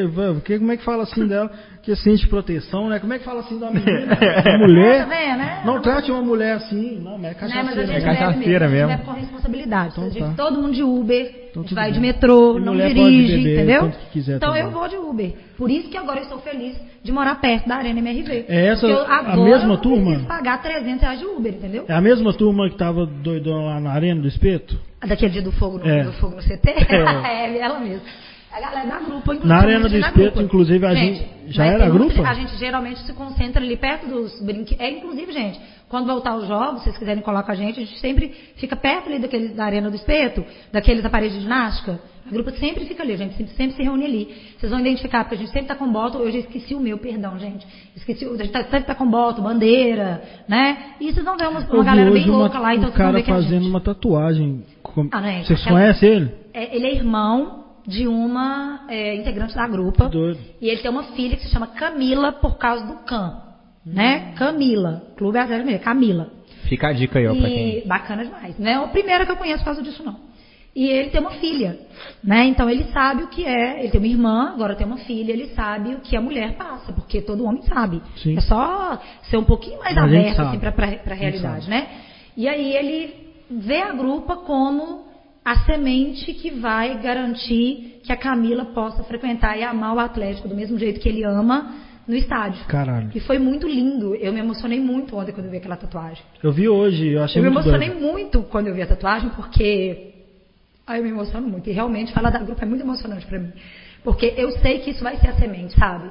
que. 0.45 0.59
Como 0.59 0.73
é 0.73 0.77
que 0.79 0.83
fala 0.85 1.03
assim 1.03 1.27
dela? 1.27 1.51
Que 1.85 1.95
sente 1.97 2.27
proteção, 2.29 2.89
né? 2.89 2.99
Como 2.99 3.13
é 3.13 3.19
que 3.19 3.25
fala 3.27 3.41
assim 3.41 3.59
da 3.59 3.71
menina? 3.71 4.17
Da 4.43 4.59
mulher? 4.59 5.01
Tá 5.01 5.15
vendo, 5.15 5.37
né? 5.39 5.63
Não 5.67 5.83
trate 5.83 6.11
uma 6.11 6.23
mulher 6.23 6.57
assim. 6.57 6.99
Não, 6.99 7.19
mas 7.19 7.37
é 7.37 7.47
Né, 7.47 7.63
mas 7.63 7.69
a 7.69 7.75
cachaceira. 7.75 7.87
gente 7.87 7.97
É 7.97 8.01
cachaceira 8.01 8.69
mesmo. 8.69 8.85
A 8.85 8.87
mesmo. 8.87 8.89
gente 8.89 8.97
bebe 8.97 9.05
com 9.05 9.13
responsabilidade. 9.21 9.89
Então 9.93 10.05
a 10.05 10.09
gente, 10.09 10.21
tá. 10.23 10.33
Todo 10.35 10.63
mundo 10.63 10.73
de 10.73 10.83
Uber, 10.83 11.31
Então 11.51 11.61
a 11.63 11.67
gente 11.67 11.75
vai 11.75 11.85
bem. 11.85 11.93
de 11.93 12.01
metrô, 12.01 12.57
E 12.57 12.61
não 12.61 12.73
mulher 12.73 12.89
dirige, 12.95 13.37
beber 13.37 13.53
entendeu? 13.55 13.93
então 14.17 14.39
também. 14.49 14.63
eu 14.63 14.71
vou 14.71 14.89
de 14.89 14.97
Uber. 14.97 15.33
Por 15.59 15.71
isso 15.71 15.91
que 15.91 15.97
agora 15.99 16.21
eu 16.21 16.23
estou 16.23 16.39
feliz 16.39 16.75
de 17.03 17.13
morar 17.13 17.35
perto 17.35 17.69
da 17.69 17.77
Arena 17.77 17.99
MRV. 18.01 18.47
É 18.49 18.67
essa 18.69 18.81
Porque 18.89 18.93
eu, 18.95 19.13
a 19.13 19.37
mesma 19.37 19.65
eu 19.65 19.69
não 19.69 19.77
turma? 19.77 20.19
pagar 20.27 20.63
300 20.63 21.03
reais 21.03 21.19
de 21.21 21.27
Uber, 21.27 21.53
entendeu? 21.53 21.85
É 21.87 21.93
a 21.93 22.01
mesma 22.01 22.33
turma 22.33 22.71
que 22.71 22.77
tava 22.79 23.05
doidona 23.05 23.63
lá 23.75 23.81
na 23.81 23.91
arena 23.93 24.23
do 24.23 24.27
espeto? 24.29 24.79
Daquele 25.07 25.33
dia 25.33 25.43
do 25.43 25.53
fogo 25.53 25.77
no, 25.79 25.87
É. 25.87 26.03
do 26.03 26.13
fogo 26.15 26.37
no 26.37 26.43
CT? 26.43 26.65
É. 26.91 27.59
ela 27.59 27.79
mesmo. 27.79 28.01
A 28.55 28.61
galera 28.61 28.89
da 28.89 29.01
inclusive. 29.01 29.47
Na 29.49 29.57
Arena 29.57 29.89
do 29.89 29.97
Espeto, 29.97 30.41
inclusive, 30.41 30.87
a 30.87 30.95
gente- 30.95 31.27
já 31.49 31.65
mas 31.65 31.73
era 31.75 31.91
tem 31.91 32.25
a 32.25 32.35
gente 32.35 32.57
geralmente 32.57 33.01
se 33.01 33.13
concentra 33.13 33.61
ali 33.61 33.77
perto 33.77 34.07
dos 34.07 34.41
brinquedos. 34.41 34.81
É, 34.81 34.91
inclusive, 34.91 35.33
gente, 35.33 35.61
quando 35.89 36.07
voltar 36.07 36.37
os 36.37 36.47
jogos, 36.47 36.79
se 36.79 36.85
vocês 36.85 36.97
quiserem 36.99 37.21
colar 37.21 37.43
com 37.43 37.51
a 37.51 37.55
gente, 37.57 37.81
a 37.81 37.85
gente 37.85 37.99
sempre 37.99 38.29
fica 38.57 38.77
perto 38.77 39.09
ali 39.09 39.19
daqueles, 39.19 39.57
da 39.57 39.65
Arena 39.65 39.91
do 39.91 39.97
Espeto, 39.97 40.45
daqueles 40.73 41.03
da 41.03 41.11
parede 41.11 41.35
de 41.35 41.41
ginástica. 41.43 41.99
A 42.27 42.31
grupa 42.31 42.53
sempre 42.53 42.85
fica 42.87 43.03
ali, 43.03 43.13
a 43.13 43.17
gente 43.17 43.35
sempre, 43.37 43.53
sempre 43.55 43.77
se 43.77 43.83
reúne 43.83 44.05
ali. 44.07 44.29
Vocês 44.57 44.71
vão 44.71 44.81
identificar, 44.81 45.25
porque 45.25 45.35
a 45.35 45.39
gente 45.39 45.51
sempre 45.51 45.67
tá 45.67 45.75
com 45.75 45.91
boto. 45.93 46.19
Eu 46.19 46.31
já 46.31 46.39
esqueci 46.39 46.75
o 46.77 46.81
meu, 46.81 46.97
perdão, 46.97 47.37
gente. 47.39 47.67
Esqueci, 47.97 48.25
o- 48.25 48.35
a 48.35 48.37
gente 48.37 48.53
tá, 48.53 48.63
sempre 48.63 48.83
tá 48.85 48.95
com 48.95 49.07
boto, 49.11 49.43
bandeira, 49.43 50.23
né? 50.49 50.95
E 51.01 51.13
vocês 51.13 51.25
vão 51.25 51.37
ver 51.37 51.49
uma, 51.49 51.59
uma 51.61 51.85
galera 51.85 52.11
bem 52.11 52.29
uma- 52.31 52.39
louca 52.39 52.59
lá, 52.61 52.73
então 52.73 52.89
um 52.89 52.93
vocês 52.93 52.99
vão 52.99 53.07
cara 53.07 53.19
ver 53.19 53.23
que 53.25 53.31
é 53.31 53.35
a 53.35 53.37
fazendo 53.37 53.63
gente. 53.63 53.71
uma 53.71 53.81
tatuagem. 53.81 54.65
Com- 54.83 55.09
Ah, 55.11 55.21
né? 55.21 55.43
Vocês 55.45 55.61
Aquela- 55.61 55.81
conhecem 55.81 56.09
ele? 56.09 56.31
É, 56.55 56.77
ele 56.77 56.87
é 56.87 56.95
irmão 56.95 57.64
de 57.87 58.07
uma 58.09 58.87
é, 58.89 59.15
integrante 59.17 59.55
da 59.55 59.67
grupa. 59.67 60.09
Doido. 60.09 60.39
E 60.61 60.69
ele 60.69 60.81
tem 60.81 60.91
uma 60.91 61.05
filha 61.05 61.37
que 61.37 61.43
se 61.45 61.51
chama 61.51 61.67
Camila 61.69 62.33
por 62.33 62.57
causa 62.57 62.87
do 62.87 62.95
Cam. 63.05 63.43
Né? 63.85 64.33
Camila. 64.37 65.03
Clube 65.17 65.39
Atlético 65.39 65.67
Mineiro. 65.67 65.85
Camila. 65.85 66.31
Fica 66.69 66.89
a 66.89 66.93
dica 66.93 67.19
aí, 67.19 67.27
ó, 67.27 67.35
pra 67.35 67.49
E 67.49 67.81
quem. 67.81 67.87
bacana 67.87 68.25
demais. 68.25 68.59
Não 68.59 68.71
é 68.71 68.75
a 68.75 68.89
primeira 68.89 69.27
que 69.27 69.33
eu 69.33 69.37
conheço 69.37 69.59
por 69.59 69.67
causa 69.67 69.83
disso, 69.83 70.03
não. 70.03 70.17
E 70.75 70.89
ele 70.89 71.11
tem 71.11 71.21
uma 71.21 71.31
filha, 71.33 71.79
né? 72.23 72.47
Então 72.47 72.69
ele 72.69 72.85
sabe 72.93 73.23
o 73.23 73.29
que 73.29 73.45
é. 73.45 73.81
Ele 73.81 73.91
tem 73.91 74.01
uma 74.01 74.09
irmã, 74.09 74.53
agora 74.55 74.75
tem 74.75 74.85
uma 74.87 74.97
filha. 74.97 75.31
Ele 75.31 75.49
sabe 75.49 75.95
o 75.95 76.01
que 76.01 76.17
a 76.17 76.21
mulher 76.21 76.57
passa, 76.57 76.93
porque 76.93 77.21
todo 77.21 77.45
homem 77.45 77.63
sabe. 77.63 78.03
Sim. 78.17 78.37
É 78.37 78.41
só 78.41 78.99
ser 79.23 79.37
um 79.37 79.45
pouquinho 79.45 79.79
mais 79.79 79.97
aberto 79.97 80.41
assim, 80.41 80.59
para 80.59 80.71
a 80.71 81.15
realidade, 81.15 81.71
né? 81.71 81.87
E 82.37 82.49
aí 82.49 82.75
ele 82.75 83.15
vê 83.49 83.83
a 83.83 83.93
grupa 83.93 84.37
como 84.39 85.05
a 85.45 85.57
semente 85.67 86.33
que 86.33 86.51
vai 86.51 87.01
garantir 87.03 88.01
que 88.03 88.13
a 88.13 88.17
Camila 88.17 88.65
possa 88.67 89.05
frequentar 89.05 89.59
e 89.59 89.63
amar 89.63 89.95
o 89.95 89.99
Atlético 89.99 90.49
do 90.49 90.55
mesmo 90.55 90.79
jeito 90.79 91.01
que 91.01 91.09
ele 91.09 91.23
ama 91.23 91.75
no 92.09 92.15
estádio. 92.15 92.65
Caralho. 92.67 93.11
E 93.15 93.21
foi 93.21 93.39
muito 93.39 93.67
lindo. 93.69 94.15
Eu 94.15 94.33
me 94.33 94.41
emocionei 94.41 94.81
muito 94.81 95.17
ontem 95.17 95.33
quando 95.33 95.47
eu 95.47 95.51
vi 95.51 95.59
aquela 95.59 95.77
tatuagem. 95.77 96.23
Eu 96.43 96.51
vi 96.53 96.69
hoje, 96.69 97.09
eu 97.09 97.23
achei 97.23 97.41
Eu 97.41 97.45
me 97.45 97.51
muito 97.51 97.67
emocionei 97.67 97.91
doido. 97.91 98.03
muito 98.03 98.43
quando 98.45 98.69
eu 98.69 98.75
vi 98.75 98.83
a 98.83 98.87
tatuagem, 98.87 99.31
porque. 99.31 100.13
Aí 100.87 101.01
eu 101.01 101.05
me 101.05 101.11
emociono 101.11 101.47
muito. 101.47 101.69
E 101.69 101.73
realmente 101.73 102.13
falar 102.13 102.31
da 102.31 102.39
grupo 102.39 102.63
é 102.63 102.67
muito 102.67 102.83
emocionante 102.83 103.27
pra 103.27 103.39
mim. 103.39 103.53
Porque 104.03 104.35
eu 104.37 104.51
sei 104.59 104.81
que 104.81 104.91
isso 104.91 105.03
vai 105.03 105.17
ser 105.17 105.29
a 105.29 105.35
semente, 105.35 105.75
sabe? 105.75 106.11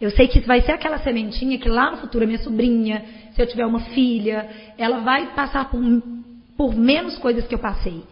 Eu 0.00 0.10
sei 0.10 0.26
que 0.26 0.38
isso 0.38 0.46
vai 0.46 0.60
ser 0.62 0.72
aquela 0.72 0.98
sementinha 0.98 1.58
que 1.58 1.68
lá 1.68 1.90
no 1.92 1.98
futuro 1.98 2.24
a 2.24 2.26
minha 2.26 2.38
sobrinha, 2.38 3.04
se 3.32 3.42
eu 3.42 3.46
tiver 3.46 3.66
uma 3.66 3.80
filha, 3.80 4.48
ela 4.76 4.98
vai 5.00 5.34
passar 5.34 5.70
por, 5.70 5.80
por 6.56 6.74
menos 6.74 7.18
coisas 7.18 7.46
que 7.46 7.54
eu 7.54 7.58
passei. 7.58 8.02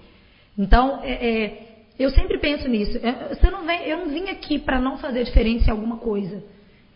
Então, 0.61 1.01
é, 1.03 1.13
é, 1.13 1.63
eu 1.99 2.11
sempre 2.11 2.37
penso 2.39 2.69
nisso. 2.69 2.99
É, 3.03 3.35
Você 3.35 3.51
não 3.51 3.65
vem, 3.65 3.81
eu 3.89 3.97
não 3.99 4.09
vim 4.11 4.29
aqui 4.29 4.59
para 4.59 4.79
não 4.79 4.99
fazer 4.99 5.25
diferença 5.25 5.69
em 5.69 5.71
alguma 5.71 5.97
coisa. 5.97 6.43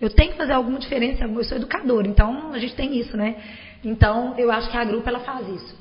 Eu 0.01 0.11
tenho 0.11 0.33
que 0.33 0.37
fazer 0.37 0.53
alguma 0.53 0.79
diferença. 0.79 1.21
em 1.21 1.23
alguma- 1.23 1.41
Eu 1.41 1.45
sou 1.45 1.57
educadora, 1.57 2.07
então 2.07 2.53
a 2.53 2.59
gente 2.59 2.75
tem 2.75 2.95
isso, 2.99 3.17
né? 3.17 3.37
Então, 3.83 4.35
eu 4.37 4.51
acho 4.53 4.71
que 4.71 4.77
a 4.77 4.85
grupo 4.85 5.09
ela 5.09 5.21
faz 5.21 5.49
isso. 5.49 5.75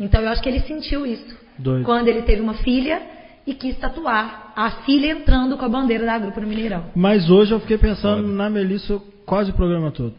Então, 0.00 0.20
eu 0.20 0.28
acho 0.30 0.42
que 0.42 0.48
ele 0.48 0.60
sentiu 0.60 1.06
isso. 1.06 1.36
Doido. 1.58 1.84
Quando 1.84 2.08
ele 2.08 2.22
teve 2.22 2.40
uma 2.42 2.54
filha 2.54 3.00
e 3.46 3.54
quis 3.54 3.76
tatuar 3.78 4.52
a 4.56 4.70
filha 4.84 5.12
entrando 5.12 5.56
com 5.56 5.64
a 5.64 5.68
bandeira 5.68 6.04
da 6.06 6.18
grupo 6.18 6.40
no 6.40 6.46
Mineirão. 6.48 6.86
Mas 6.96 7.28
hoje 7.30 7.52
eu 7.52 7.60
fiquei 7.60 7.78
pensando 7.78 8.26
na 8.26 8.48
Melissa 8.50 9.00
quase 9.26 9.50
o 9.50 9.54
programa 9.54 9.90
todo. 9.92 10.14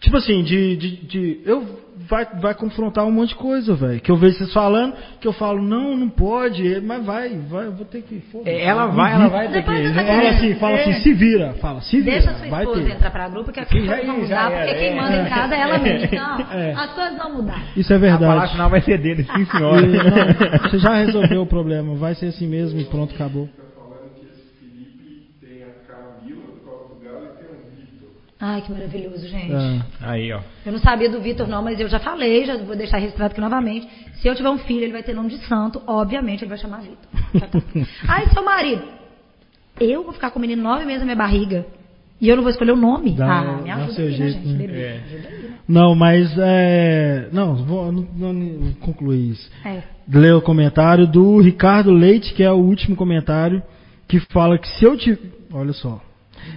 Tipo 0.00 0.16
assim, 0.18 0.42
de. 0.42 0.76
de, 0.76 0.96
de- 1.06 1.40
eu 1.44 1.84
vai, 2.08 2.24
vai 2.40 2.54
confrontar 2.54 3.04
um 3.04 3.10
monte 3.10 3.30
de 3.30 3.34
coisa, 3.36 3.74
velho. 3.74 3.98
Que 4.00 4.10
eu 4.10 4.16
vejo 4.16 4.36
vocês 4.36 4.52
falando, 4.52 4.94
que 5.20 5.26
eu 5.26 5.32
falo, 5.32 5.60
não, 5.62 5.96
não 5.96 6.08
pode, 6.08 6.80
mas 6.82 7.04
vai, 7.04 7.30
vai, 7.48 7.66
eu 7.66 7.72
vou 7.72 7.84
ter 7.86 8.02
que. 8.02 8.20
foda-se. 8.30 8.50
É, 8.50 8.64
Ela 8.66 8.86
vai, 8.86 9.12
ela 9.14 9.28
vai 9.28 9.48
ter 9.50 9.62
que. 9.62 9.94
Fala 9.94 10.28
assim, 10.28 10.54
fala 10.56 10.76
assim, 10.76 10.92
se 11.02 11.12
vira, 11.14 11.54
fala, 11.54 11.80
se 11.80 11.98
vira. 12.00 12.12
Deixa 12.12 12.30
a 12.30 12.34
sua 12.34 12.48
vai 12.48 12.62
esposa 12.64 12.84
ter. 12.84 12.92
entrar 12.92 13.10
pra 13.10 13.28
grupo, 13.28 13.50
que 13.52 13.60
as 13.60 13.68
Que 13.68 13.78
coisas 13.86 14.06
vão 14.06 14.18
mudar, 14.20 14.50
porque 14.50 14.74
quem 14.74 14.88
é. 14.88 14.94
manda 14.94 15.16
em 15.16 15.28
casa 15.28 15.54
é 15.54 15.60
ela 15.60 15.78
mesma. 15.78 16.06
Então, 16.06 16.40
É. 16.52 16.72
as 16.74 16.92
coisas 16.92 17.16
vão 17.18 17.34
mudar. 17.36 17.62
Isso 17.76 17.92
é 17.92 17.96
A 17.96 18.00
palavra 18.00 18.18
verdade. 18.28 18.52
final 18.52 18.70
vai 18.70 18.80
ser 18.82 18.98
dele, 18.98 19.24
sim 19.24 19.40
E, 19.42 19.46
senhora. 19.46 19.80
não, 19.86 20.70
você 20.70 20.78
já 20.78 20.94
resolveu 20.94 21.42
o 21.42 21.46
problema, 21.46 21.94
vai 21.96 22.14
ser 22.14 22.26
assim 22.26 22.46
mesmo 22.46 22.78
e 22.78 22.84
pronto, 22.84 23.14
acabou. 23.14 23.48
falando 23.74 24.14
que 24.14 24.26
esse 24.26 24.52
Felipe 24.60 25.30
tem 25.40 25.62
a 25.64 25.72
Camila 25.90 26.42
do 26.42 26.60
Copa 26.64 26.94
do 26.94 27.00
Galo 27.04 27.24
e 27.24 27.42
tem 27.42 27.48
o 27.50 27.58
Vitor. 27.74 28.08
Ai, 28.38 28.60
que 28.60 28.70
maravilhoso, 28.70 29.26
gente. 29.28 29.52
É. 29.52 29.80
Aí, 30.00 30.32
ó. 30.32 30.40
Eu 30.64 30.72
não 30.72 30.78
sabia 30.78 31.08
do 31.08 31.20
Vitor, 31.20 31.48
não, 31.48 31.62
mas 31.62 31.80
eu 31.80 31.88
já 31.88 31.98
falei, 31.98 32.44
já 32.44 32.56
vou 32.58 32.76
deixar 32.76 32.98
registrado 32.98 33.32
aqui 33.32 33.40
novamente. 33.40 33.88
Se 34.20 34.28
eu 34.28 34.34
tiver 34.34 34.50
um 34.50 34.58
filho, 34.58 34.82
ele 34.84 34.92
vai 34.92 35.02
ter 35.02 35.14
nome 35.14 35.30
de 35.30 35.38
santo, 35.46 35.80
obviamente 35.86 36.42
ele 36.42 36.50
vai 36.50 36.58
chamar 36.58 36.82
Vitor. 36.82 36.96
Já 37.34 37.46
tá. 37.46 37.58
Ai, 38.08 38.26
seu 38.28 38.44
marido, 38.44 38.82
eu 39.80 40.04
vou 40.04 40.12
ficar 40.12 40.30
com 40.30 40.38
o 40.38 40.42
menino 40.42 40.62
nove 40.62 40.84
meses 40.84 41.00
na 41.00 41.06
minha 41.06 41.16
barriga 41.16 41.64
e 42.20 42.28
eu 42.28 42.36
não 42.36 42.42
vou 42.42 42.50
escolher 42.50 42.72
o 42.72 42.76
nome? 42.76 43.12
Dá- 43.12 43.26
ah, 43.26 43.62
me 43.62 43.70
ajuda 43.70 43.92
aqui, 43.92 44.12
jeito, 44.12 44.20
né, 44.20 44.28
gente? 44.30 44.46
né? 44.48 44.58
Bebê, 44.58 44.80
É. 44.80 44.92
ajuda 45.04 45.28
aí, 45.28 45.42
né? 45.42 45.56
Não, 45.68 45.94
mas 45.94 46.34
é. 46.38 47.28
Não, 47.32 47.54
vou 47.56 47.92
não, 47.92 48.32
não 48.32 48.72
concluir 48.80 49.30
isso. 49.30 49.50
É. 49.64 50.32
o 50.34 50.40
comentário 50.42 51.06
do 51.06 51.40
Ricardo 51.40 51.90
Leite, 51.90 52.32
que 52.34 52.42
é 52.42 52.50
o 52.50 52.56
último 52.56 52.96
comentário, 52.96 53.62
que 54.08 54.20
fala 54.32 54.58
que 54.58 54.68
se 54.78 54.84
eu 54.84 54.96
tiver. 54.96 55.18
Olha 55.52 55.72
só. 55.72 56.00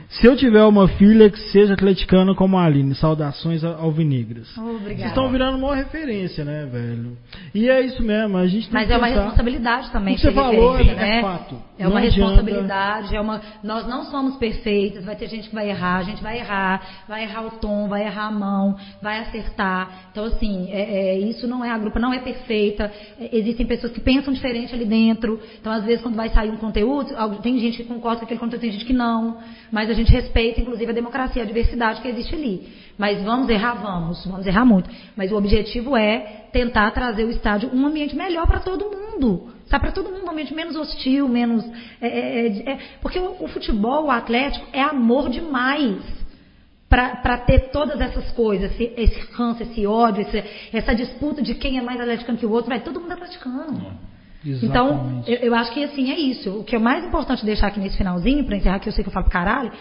Se 0.10 0.26
eu 0.26 0.36
tiver 0.36 0.64
uma 0.64 0.88
filha 0.88 1.30
que 1.30 1.38
seja 1.52 1.76
atleticana 1.76 2.34
como 2.34 2.58
a 2.58 2.66
Aline, 2.66 2.96
saudações 2.96 3.64
alvinegras. 3.64 4.48
Vocês 4.56 4.76
Obrigada. 4.82 5.10
estão 5.10 5.30
virando 5.30 5.58
uma 5.60 5.76
referência, 5.76 6.44
né, 6.44 6.66
velho? 6.66 7.16
E 7.54 7.70
é 7.70 7.80
isso 7.82 8.02
mesmo, 8.02 8.36
a 8.36 8.48
gente 8.48 8.64
tem 8.68 8.74
Mas 8.74 8.90
é 8.90 8.98
uma 8.98 9.06
responsabilidade 9.06 9.92
também. 9.92 10.16
O 10.16 10.18
que 10.18 10.24
você 10.24 10.32
falou 10.32 10.78
é- 10.80 10.82
é 10.82 10.96
né? 10.96 11.22
fato. 11.22 11.56
É 11.78 11.84
Não 11.84 11.92
uma 11.92 12.00
adianta- 12.00 12.26
responsabilidade, 12.32 13.16
é 13.16 13.22
uma. 13.22 13.40
Nós 13.64 13.88
não 13.88 14.06
somos 14.06 14.36
perfeitos, 14.38 15.06
vai 15.06 15.16
ter 15.16 15.30
gente 15.30 15.48
que 15.48 15.54
vai 15.56 15.70
errar, 15.70 15.98
a 15.98 16.04
gente 16.04 16.24
vai 16.24 16.40
errar, 16.40 16.82
vai 17.08 17.24
errar 17.24 17.46
o 17.46 17.52
tom, 17.52 17.88
vai 17.88 18.04
errar 18.04 18.26
a 18.28 18.32
mão, 18.32 18.76
vai 19.04 19.20
acertar. 19.20 20.10
Então, 20.12 20.26
assim, 20.26 20.70
é- 20.72 21.14
é, 21.14 21.20
isso 21.20 21.48
não 21.48 21.64
é 21.64 21.70
a 21.70 21.78
grupa, 21.78 22.00
não 22.00 22.12
é 22.12 22.20
perfeita. 22.20 22.92
É, 23.20 23.30
existem 23.38 23.64
pessoas 23.66 23.94
que 23.94 24.00
pensam 24.02 24.34
diferente 24.34 24.74
ali 24.74 24.86
dentro. 24.86 25.40
Então, 25.62 25.72
às 25.72 25.84
vezes, 25.86 26.02
quando 26.02 26.16
vai 26.16 26.30
sair 26.30 26.50
um 26.50 26.58
conteúdo, 26.58 27.14
tem 27.44 27.60
gente 27.60 27.78
que 27.78 27.84
concorda 27.84 28.22
com 28.22 28.26
aquele 28.26 28.40
conteúdo, 28.40 28.62
tem 28.62 28.72
gente 28.72 28.86
que 28.86 28.92
não. 28.94 29.38
Mas 29.72 29.88
a 29.90 29.94
gente 30.00 30.12
respeita, 30.12 30.60
inclusive, 30.62 30.90
a 30.92 30.94
democracia, 30.94 31.44
a 31.44 31.46
diversidade 31.46 32.02
que 32.02 32.08
existe 32.08 32.34
ali. 32.36 32.68
Mas 32.98 33.24
vamos 33.24 33.50
errar, 33.50 33.76
vamos, 33.76 34.26
vamos 34.26 34.46
errar 34.46 34.66
muito. 34.66 34.90
Mas 35.16 35.32
o 35.32 35.36
objetivo 35.38 35.96
é 35.96 36.48
tentar 36.52 36.92
trazer 36.92 37.24
o 37.24 37.30
estádio 37.30 37.70
um 37.74 37.86
ambiente 37.86 38.16
melhor 38.16 38.46
para 38.48 38.60
todo 38.60 38.86
mundo. 38.86 39.54
Sabe, 39.66 39.84
para 39.84 39.92
todo 39.92 40.10
mundo, 40.12 40.26
um 40.26 40.32
ambiente 40.32 40.54
menos 40.54 40.76
hostil, 40.76 41.28
menos. 41.28 41.64
é, 42.02 42.08
é, 42.08 42.48
é, 42.48 42.70
é, 42.72 42.80
porque 43.02 43.20
o, 43.20 43.44
o 43.44 43.48
futebol, 43.48 44.06
o 44.06 44.12
atlético, 44.12 44.66
é 44.74 44.82
amor 44.82 45.30
demais 45.30 45.98
para 46.90 47.38
ter 47.38 47.70
todas 47.70 48.02
essas 48.02 48.32
coisas, 48.32 48.72
esse, 48.72 48.92
esse 48.98 49.20
ranço, 49.34 49.62
esse 49.62 49.86
ódio, 49.86 50.22
esse- 50.24 50.44
essa 50.74 50.96
disputa 50.96 51.40
de 51.40 51.54
quem 51.54 51.78
é 51.78 51.82
mais 51.82 52.00
atleticano 52.02 52.38
que 52.38 52.48
o 52.48 52.52
outro, 52.52 52.70
vai 52.70 52.80
todo 52.80 53.00
mundo 53.00 53.12
atleticano. 53.12 53.94
Então, 54.46 54.88
Exatamente. 54.88 55.32
eu, 55.32 55.38
eu 55.38 55.56
acho 55.56 55.72
que 55.74 55.84
assim, 55.84 56.12
é 56.12 56.18
isso. 56.18 56.60
O 56.60 56.64
que 56.64 56.76
é 56.76 56.80
mais 56.80 57.04
importante 57.04 57.46
deixar 57.46 57.68
aqui 57.68 57.80
nesse 57.80 57.98
finalzinho, 57.98 58.44
para 58.46 58.56
encerrar, 58.56 58.80
que 58.80 58.88
eu 58.88 58.94
sei 58.94 59.04
que 59.04 59.10
eu 59.10 59.14
falo 59.14 59.26
pra 59.26 59.34
caralho, 59.34 59.72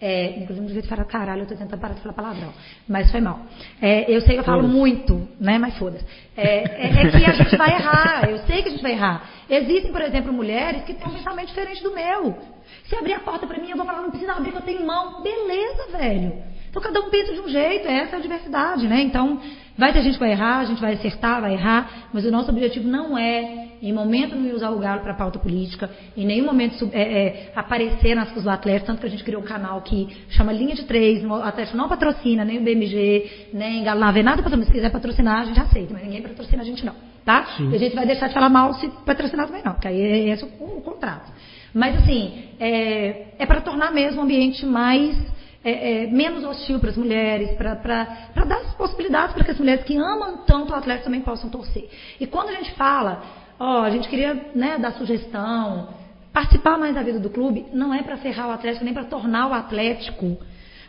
é, 0.00 0.38
inclusive 0.40 0.66
do 0.66 0.72
jeito 0.72 0.84
de 0.84 0.88
falar 0.88 1.04
caralho, 1.04 1.42
eu 1.42 1.46
tô 1.46 1.56
tentando 1.56 1.80
parar 1.80 1.94
de 1.94 2.00
falar 2.00 2.14
palavrão, 2.14 2.52
mas 2.88 3.10
foi 3.10 3.20
mal. 3.20 3.40
É, 3.82 4.08
eu 4.08 4.20
sei 4.20 4.34
que 4.34 4.40
eu 4.40 4.44
falo 4.44 4.66
muito, 4.68 5.28
né, 5.40 5.58
mas 5.58 5.76
foda-se. 5.76 6.04
É, 6.36 6.86
é- 6.86 7.06
é 7.06 7.10
que 7.10 7.24
a 7.24 7.32
gente 7.32 7.56
vai 7.56 7.70
errar, 7.74 8.28
eu 8.28 8.38
sei 8.38 8.62
que 8.62 8.68
a 8.68 8.70
gente 8.70 8.82
vai 8.82 8.92
errar. 8.92 9.28
Existem, 9.50 9.90
por 9.90 10.00
exemplo, 10.02 10.32
mulheres 10.32 10.84
que 10.84 10.94
têm 10.94 11.08
um 11.08 11.14
pensamento 11.14 11.48
diferente 11.48 11.82
do 11.82 11.92
meu. 11.92 12.36
Se 12.84 12.94
abrir 12.96 13.14
a 13.14 13.20
porta 13.20 13.46
pra 13.46 13.58
mim, 13.60 13.70
eu 13.70 13.76
vou 13.76 13.84
falar, 13.86 14.02
não 14.02 14.10
precisa 14.10 14.32
abrir 14.32 14.52
que 14.52 14.58
eu 14.58 14.62
tenho 14.62 14.86
mão. 14.86 15.22
Beleza, 15.22 15.98
velho. 15.98 16.32
Então 16.70 16.82
cada 16.82 17.00
um 17.00 17.10
pensa 17.10 17.32
de 17.32 17.40
um 17.40 17.48
jeito, 17.48 17.88
essa 17.88 18.16
é 18.16 18.18
a 18.18 18.22
diversidade, 18.22 18.86
né? 18.86 19.00
Então, 19.02 19.40
vai 19.76 19.92
ter 19.92 20.02
gente 20.02 20.14
que 20.14 20.20
vai 20.20 20.32
errar, 20.32 20.58
a 20.58 20.64
gente 20.64 20.80
vai 20.80 20.92
acertar, 20.94 21.40
vai 21.40 21.54
errar, 21.54 22.08
mas 22.12 22.24
o 22.24 22.30
nosso 22.30 22.50
objetivo 22.50 22.86
não 22.86 23.16
é, 23.16 23.67
em 23.82 23.92
momento 23.92 24.34
nenhum, 24.34 24.56
usar 24.56 24.70
o 24.70 24.78
galo 24.78 25.00
para 25.00 25.14
pauta 25.14 25.38
política, 25.38 25.90
em 26.16 26.26
nenhum 26.26 26.46
momento 26.46 26.88
é, 26.92 27.02
é, 27.02 27.52
aparecer 27.54 28.14
nas 28.14 28.28
coisas 28.28 28.44
do 28.44 28.50
Atlético, 28.50 28.86
tanto 28.86 29.00
que 29.00 29.06
a 29.06 29.10
gente 29.10 29.24
criou 29.24 29.42
um 29.42 29.44
canal 29.44 29.80
que 29.82 30.08
chama 30.30 30.52
Linha 30.52 30.74
de 30.74 30.84
Três, 30.84 31.24
o 31.24 31.34
Atlético 31.34 31.76
não 31.76 31.88
patrocina, 31.88 32.44
nem 32.44 32.58
o 32.58 32.62
BMG, 32.62 33.48
nem 33.52 33.84
Galo 33.84 34.00
não 34.00 34.12
vê 34.12 34.22
nada 34.22 34.42
patrocina, 34.42 34.66
se 34.66 34.72
quiser 34.72 34.90
patrocinar, 34.90 35.40
a 35.40 35.44
gente 35.44 35.60
aceita, 35.60 35.92
mas 35.92 36.02
ninguém 36.02 36.22
patrocina 36.22 36.62
a 36.62 36.66
gente 36.66 36.84
não, 36.84 36.94
tá? 37.24 37.46
E 37.70 37.74
a 37.74 37.78
gente 37.78 37.94
vai 37.94 38.06
deixar 38.06 38.28
de 38.28 38.34
falar 38.34 38.48
mal 38.48 38.74
se 38.74 38.88
patrocinar 39.04 39.46
também 39.46 39.62
não, 39.64 39.72
porque 39.72 39.88
aí 39.88 40.00
é 40.00 40.28
esse 40.30 40.44
o, 40.44 40.64
o 40.64 40.80
contrato. 40.82 41.30
Mas 41.72 41.96
assim, 41.96 42.44
é, 42.58 43.34
é 43.38 43.46
para 43.46 43.60
tornar 43.60 43.92
mesmo 43.92 44.20
o 44.20 44.24
ambiente 44.24 44.64
mais 44.64 45.16
é, 45.62 46.04
é, 46.04 46.06
menos 46.06 46.44
hostil 46.44 46.78
para 46.78 46.90
as 46.90 46.96
mulheres, 46.96 47.50
para 47.56 47.74
dar 47.74 48.58
as 48.58 48.74
possibilidades 48.74 49.34
para 49.34 49.44
que 49.44 49.50
as 49.50 49.58
mulheres 49.58 49.84
que 49.84 49.96
amam 49.96 50.44
tanto 50.46 50.72
o 50.72 50.76
atleta 50.76 51.04
também 51.04 51.20
possam 51.20 51.50
torcer. 51.50 51.88
E 52.20 52.26
quando 52.26 52.50
a 52.50 52.54
gente 52.54 52.72
fala, 52.74 53.22
ó, 53.58 53.82
a 53.82 53.90
gente 53.90 54.08
queria 54.08 54.34
né, 54.54 54.78
dar 54.78 54.92
sugestão, 54.92 55.88
participar 56.32 56.78
mais 56.78 56.94
da 56.94 57.02
vida 57.02 57.18
do 57.18 57.30
clube, 57.30 57.66
não 57.72 57.92
é 57.92 58.02
para 58.02 58.16
ferrar 58.18 58.48
o 58.48 58.52
Atlético, 58.52 58.84
nem 58.84 58.94
para 58.94 59.04
tornar 59.04 59.48
o 59.48 59.54
Atlético 59.54 60.38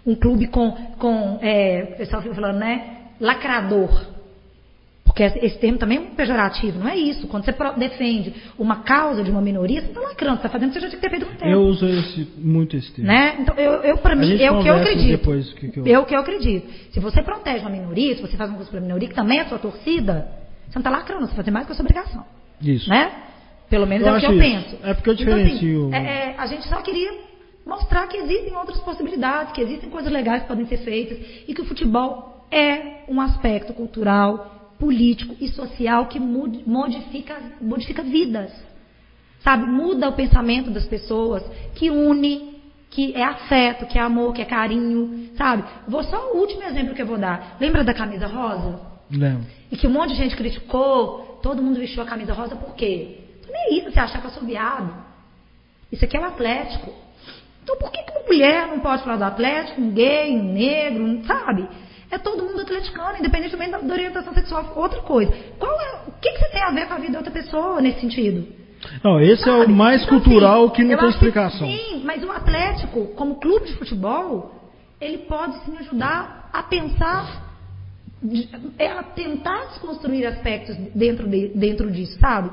um 0.06 0.16
clube 0.16 0.48
com, 0.48 0.72
com 0.98 1.40
é, 1.42 1.92
o 1.94 1.98
pessoal 1.98 2.22
fica 2.22 2.34
falando, 2.36 2.58
né, 2.58 2.98
lacrador. 3.20 3.90
Porque 5.04 5.24
esse 5.24 5.58
termo 5.58 5.78
também 5.80 5.98
é 5.98 6.02
um 6.02 6.16
pejorativo, 6.16 6.80
não 6.80 6.88
é 6.88 6.96
isso. 6.96 7.28
Quando 7.28 7.44
você 7.44 7.54
defende 7.78 8.34
uma 8.60 8.78
causa 8.84 9.24
de 9.24 9.32
uma 9.32 9.42
minoria, 9.42 9.82
você 9.82 9.88
está 9.88 10.00
lacrando, 10.00 10.36
você 10.36 10.46
está 10.46 10.50
fazendo 10.50 10.70
o 10.70 10.74
que 10.74 10.80
você 10.80 10.86
já 10.86 10.90
tinha 10.90 11.02
que 11.02 11.10
ter 11.10 11.10
feito 11.10 11.26
um 11.26 11.36
tempo. 11.36 11.52
Eu 11.52 11.62
uso 11.64 11.86
esse, 11.88 12.28
muito 12.38 12.78
esse 12.78 12.92
termo. 12.92 13.08
Né? 13.12 13.38
Então, 13.40 13.56
eu, 13.56 13.82
eu 13.82 13.98
para 13.98 14.14
A 14.14 14.16
mim, 14.16 14.40
é 14.40 14.52
o 14.52 14.62
que 14.62 14.68
eu 14.68 14.76
acredito. 14.76 15.18
depois 15.18 15.52
que 15.54 15.68
que 15.70 15.80
eu- 15.80 16.02
É 16.02 16.06
que 16.06 16.16
eu 16.16 16.20
acredito. 16.20 16.72
Se 16.94 17.00
você 17.00 17.24
protege 17.24 17.62
uma 17.62 17.72
minoria, 17.72 18.16
se 18.16 18.22
você 18.22 18.38
faz 18.38 18.50
uma 18.52 18.58
coisa 18.58 18.70
para 18.70 18.80
a 18.80 18.84
minoria, 18.84 19.10
que 19.10 19.16
também 19.16 19.40
é 19.40 19.46
sua 19.46 19.58
torcida, 19.58 20.28
você 20.68 20.76
não 20.78 20.82
está 20.82 20.92
lacrando, 20.92 21.26
você 21.28 21.34
faz 21.36 21.48
mais 21.50 21.66
que 21.66 21.72
a 21.72 21.76
sua 21.76 21.84
obrigação. 21.84 22.24
Isso. 22.62 22.90
Né? 22.90 23.12
Pelo 23.70 23.86
menos 23.86 24.06
Eu 24.08 24.14
é 24.14 24.18
o 24.18 24.20
que 24.20 24.26
eu 24.26 24.32
isso. 24.34 24.40
penso. 24.40 24.78
É 24.84 24.94
porque 24.94 25.10
eu 25.10 25.14
Então, 25.14 25.34
assim, 25.34 25.44
diferencio- 25.44 25.90
é- 25.94 25.98
é, 26.32 26.36
a 26.38 26.46
gente 26.48 26.68
só 26.68 26.82
queria 26.82 27.12
mostrar 27.66 28.08
que 28.08 28.18
existem 28.18 28.56
outras 28.56 28.80
possibilidades, 28.80 29.54
que 29.54 29.62
existem 29.62 29.90
coisas 29.90 30.12
legais 30.12 30.42
que 30.42 30.48
podem 30.48 30.66
ser 30.66 30.78
feitas 30.78 31.18
e 31.48 31.54
que 31.54 31.62
o 31.62 31.66
futebol 31.66 32.46
é 32.52 33.04
um 33.08 33.22
aspecto 33.22 33.74
cultural, 33.74 34.74
político 34.80 35.36
e 35.40 35.48
social 35.50 36.08
que 36.08 36.20
modifica, 36.20 37.36
modifica 37.62 38.02
vidas. 38.02 38.52
Sabe? 39.42 39.66
Muda 39.68 40.10
o 40.10 40.14
pensamento 40.14 40.70
das 40.72 40.86
pessoas, 40.86 41.44
que 41.76 41.90
une, 41.90 42.60
que 42.90 43.14
é 43.14 43.24
afeto, 43.24 43.86
que 43.86 43.98
é 43.98 44.02
amor, 44.02 44.34
que 44.34 44.42
é 44.42 44.46
carinho, 44.46 45.30
sabe? 45.38 45.64
Vou 45.88 46.04
só 46.04 46.34
o 46.34 46.38
último 46.40 46.64
exemplo 46.64 46.94
que 46.96 47.02
eu 47.02 47.06
vou 47.06 47.18
dar. 47.18 47.56
Lembra 47.60 47.84
da 47.84 47.94
camisa 47.94 48.26
rosa? 48.28 48.80
Lembro. 49.12 49.46
E 49.72 49.78
que 49.78 49.86
um 49.88 49.92
monte 49.92 50.10
de 50.10 50.16
gente 50.16 50.36
criticou, 50.36 51.29
todo 51.42 51.62
mundo 51.62 51.80
vestiu 51.80 52.04
a 52.04 52.06
camisa 52.06 52.34
rosa 52.34 52.56
por 52.56 52.76
quê? 52.76 53.20
Então, 53.40 53.52
nem 53.54 53.62
é 53.64 53.74
isso, 53.80 53.92
você 53.92 54.00
achar 54.00 54.20
que 54.22 54.28
eu 54.28 54.32
sou 54.32 54.44
viado. 54.44 54.94
Isso 55.92 56.04
aqui 56.06 56.16
é 56.18 56.20
o 56.20 56.26
Atlético. 56.26 56.94
Então 57.64 57.76
por 57.78 57.92
que, 57.92 58.02
que 58.04 58.12
uma 58.12 58.26
mulher 58.26 58.68
não 58.68 58.80
pode 58.80 59.04
falar 59.04 59.18
do 59.18 59.24
Atlético, 59.24 59.80
um 59.82 59.92
gay, 59.92 60.32
um 60.36 60.54
negro, 60.54 61.04
um- 61.04 61.24
sabe? 61.26 61.68
É 62.12 62.18
todo 62.18 62.44
mundo 62.44 62.62
atleticano, 62.62 63.18
independentemente 63.20 63.72
da, 63.72 63.78
da 63.80 63.94
orientação 63.94 64.34
sexual. 64.34 64.74
Outra 64.76 65.02
coisa, 65.02 65.32
qual 65.60 65.80
é, 65.80 66.02
o 66.08 66.12
que, 66.20 66.32
que 66.32 66.40
você 66.40 66.50
tem 66.50 66.62
a 66.64 66.72
ver 66.72 66.88
com 66.88 66.94
a 66.94 66.98
vida 66.98 67.12
da 67.14 67.20
outra 67.20 67.32
pessoa 67.34 67.80
nesse 67.82 68.02
sentido? 68.02 68.48
Não, 69.04 69.20
esse 69.22 69.48
é 69.48 69.52
o 69.54 69.60
Sabe? 69.62 69.74
mais 69.74 70.04
Então, 70.04 70.20
cultural 70.20 70.66
assim, 70.66 70.74
que 70.74 70.84
não 70.86 70.98
tem 70.98 71.10
explicação. 71.10 71.68
sim, 71.68 72.02
mas 72.04 72.24
o 72.24 72.32
Atlético, 72.32 73.08
como 73.16 73.36
clube 73.36 73.66
de 73.66 73.74
futebol, 73.76 74.56
ele 75.00 75.20
pode 75.20 75.60
sim 75.66 75.78
ajudar 75.78 76.50
a 76.52 76.64
pensar, 76.64 77.49
é 78.78 78.90
tentar 79.16 79.66
desconstruir 79.68 80.26
aspectos 80.26 80.76
dentro, 80.94 81.28
de- 81.28 81.50
dentro 81.50 81.90
disso, 81.92 82.18
sabe? 82.20 82.52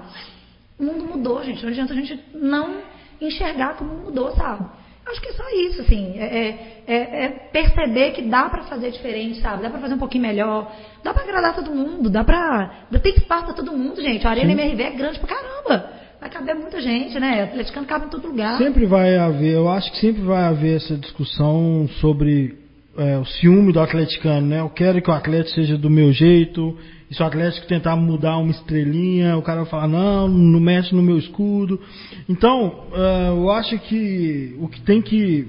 O 0.79 0.85
mundo 0.85 1.05
mudou, 1.05 1.43
gente. 1.43 1.63
Não 1.63 1.71
adianta 1.71 1.93
a 1.93 1.97
gente 1.97 2.21
não 2.35 2.77
enxergar 3.21 3.77
que 3.77 3.83
o 3.83 3.87
mundo 3.87 4.05
mudou, 4.07 4.31
sabe? 4.37 4.67
Acho 5.07 5.21
que 5.21 5.29
é 5.29 5.33
só 5.33 5.45
isso, 5.51 5.81
assim. 5.83 6.19
É, 6.19 6.25
é- 6.25 6.83
é- 6.87 7.25
é 7.25 7.29
perceber 7.53 8.11
que 8.11 8.23
dá 8.23 8.49
pra 8.49 8.65
fazer 8.65 8.91
diferente, 8.91 9.41
sabe? 9.41 9.63
Dá 9.63 9.71
pra 9.71 9.79
fazer 9.79 9.95
um 9.95 9.99
pouquinho 9.99 10.23
melhor. 10.23 10.71
Dá 11.05 11.15
pra 11.15 11.23
agradar 11.23 11.55
todo 11.55 11.71
mundo. 11.71 12.11
Dá 12.11 12.25
pra. 12.25 12.87
Tem 13.03 13.15
espaço 13.15 13.45
pra 13.47 13.55
todo 13.55 13.73
mundo, 13.73 14.01
gente. 14.01 14.27
A 14.27 14.31
Arena 14.31 14.51
MRV 14.51 14.83
é 14.83 14.91
grande 14.91 15.19
pra 15.21 15.29
caramba. 15.29 15.91
Vai 16.21 16.29
caber 16.31 16.57
muita 16.57 16.81
gente, 16.81 17.19
né? 17.21 17.45
Atleticano 17.45 17.87
cabe 17.87 18.07
em 18.07 18.09
todo 18.09 18.27
lugar. 18.27 18.59
Sempre 18.59 18.85
vai 18.85 19.17
haver, 19.17 19.55
eu 19.55 19.69
acho 19.69 19.93
que 19.93 19.99
sempre 19.99 20.23
vai 20.23 20.43
haver 20.43 20.77
essa 20.77 20.97
discussão 20.97 21.89
sobre 22.01 22.59
é, 22.99 23.19
o 23.19 23.25
ciúme 23.25 23.73
do 23.73 23.81
atleticano, 23.81 24.47
né? 24.47 24.61
Eu 24.61 24.71
quero 24.71 25.01
que 25.03 25.11
o 25.11 25.13
Atlético 25.13 25.55
seja 25.55 25.77
do 25.77 25.91
meu 25.91 26.13
jeito, 26.13 26.77
e 27.11 27.15
se 27.15 27.23
o 27.23 27.27
Atlético 27.27 27.67
tentar 27.67 27.97
mudar 27.97 28.39
uma 28.39 28.51
estrelinha, 28.51 29.37
o 29.37 29.43
cara 29.43 29.61
vai 29.63 29.71
falar, 29.71 29.89
não, 29.89 30.29
não 30.29 30.61
mexe 30.61 30.95
no 30.95 31.03
meu 31.03 31.19
escudo. 31.19 31.81
Então, 32.29 32.85
é, 32.93 33.29
eu 33.29 33.51
acho 33.51 33.79
que 33.81 34.57
o 34.59 34.69
que 34.69 34.81
tem 34.81 35.01
que 35.01 35.47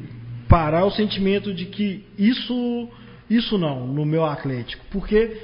parar 0.48 0.82
é 0.82 0.84
o 0.84 0.92
sentimento 0.92 1.54
de 1.54 1.66
que 1.66 2.04
isso, 2.18 2.88
isso 3.30 3.58
não, 3.58 3.88
no 3.88 4.06
meu 4.06 4.24
Atlético. 4.24 4.86
Porque, 4.92 5.36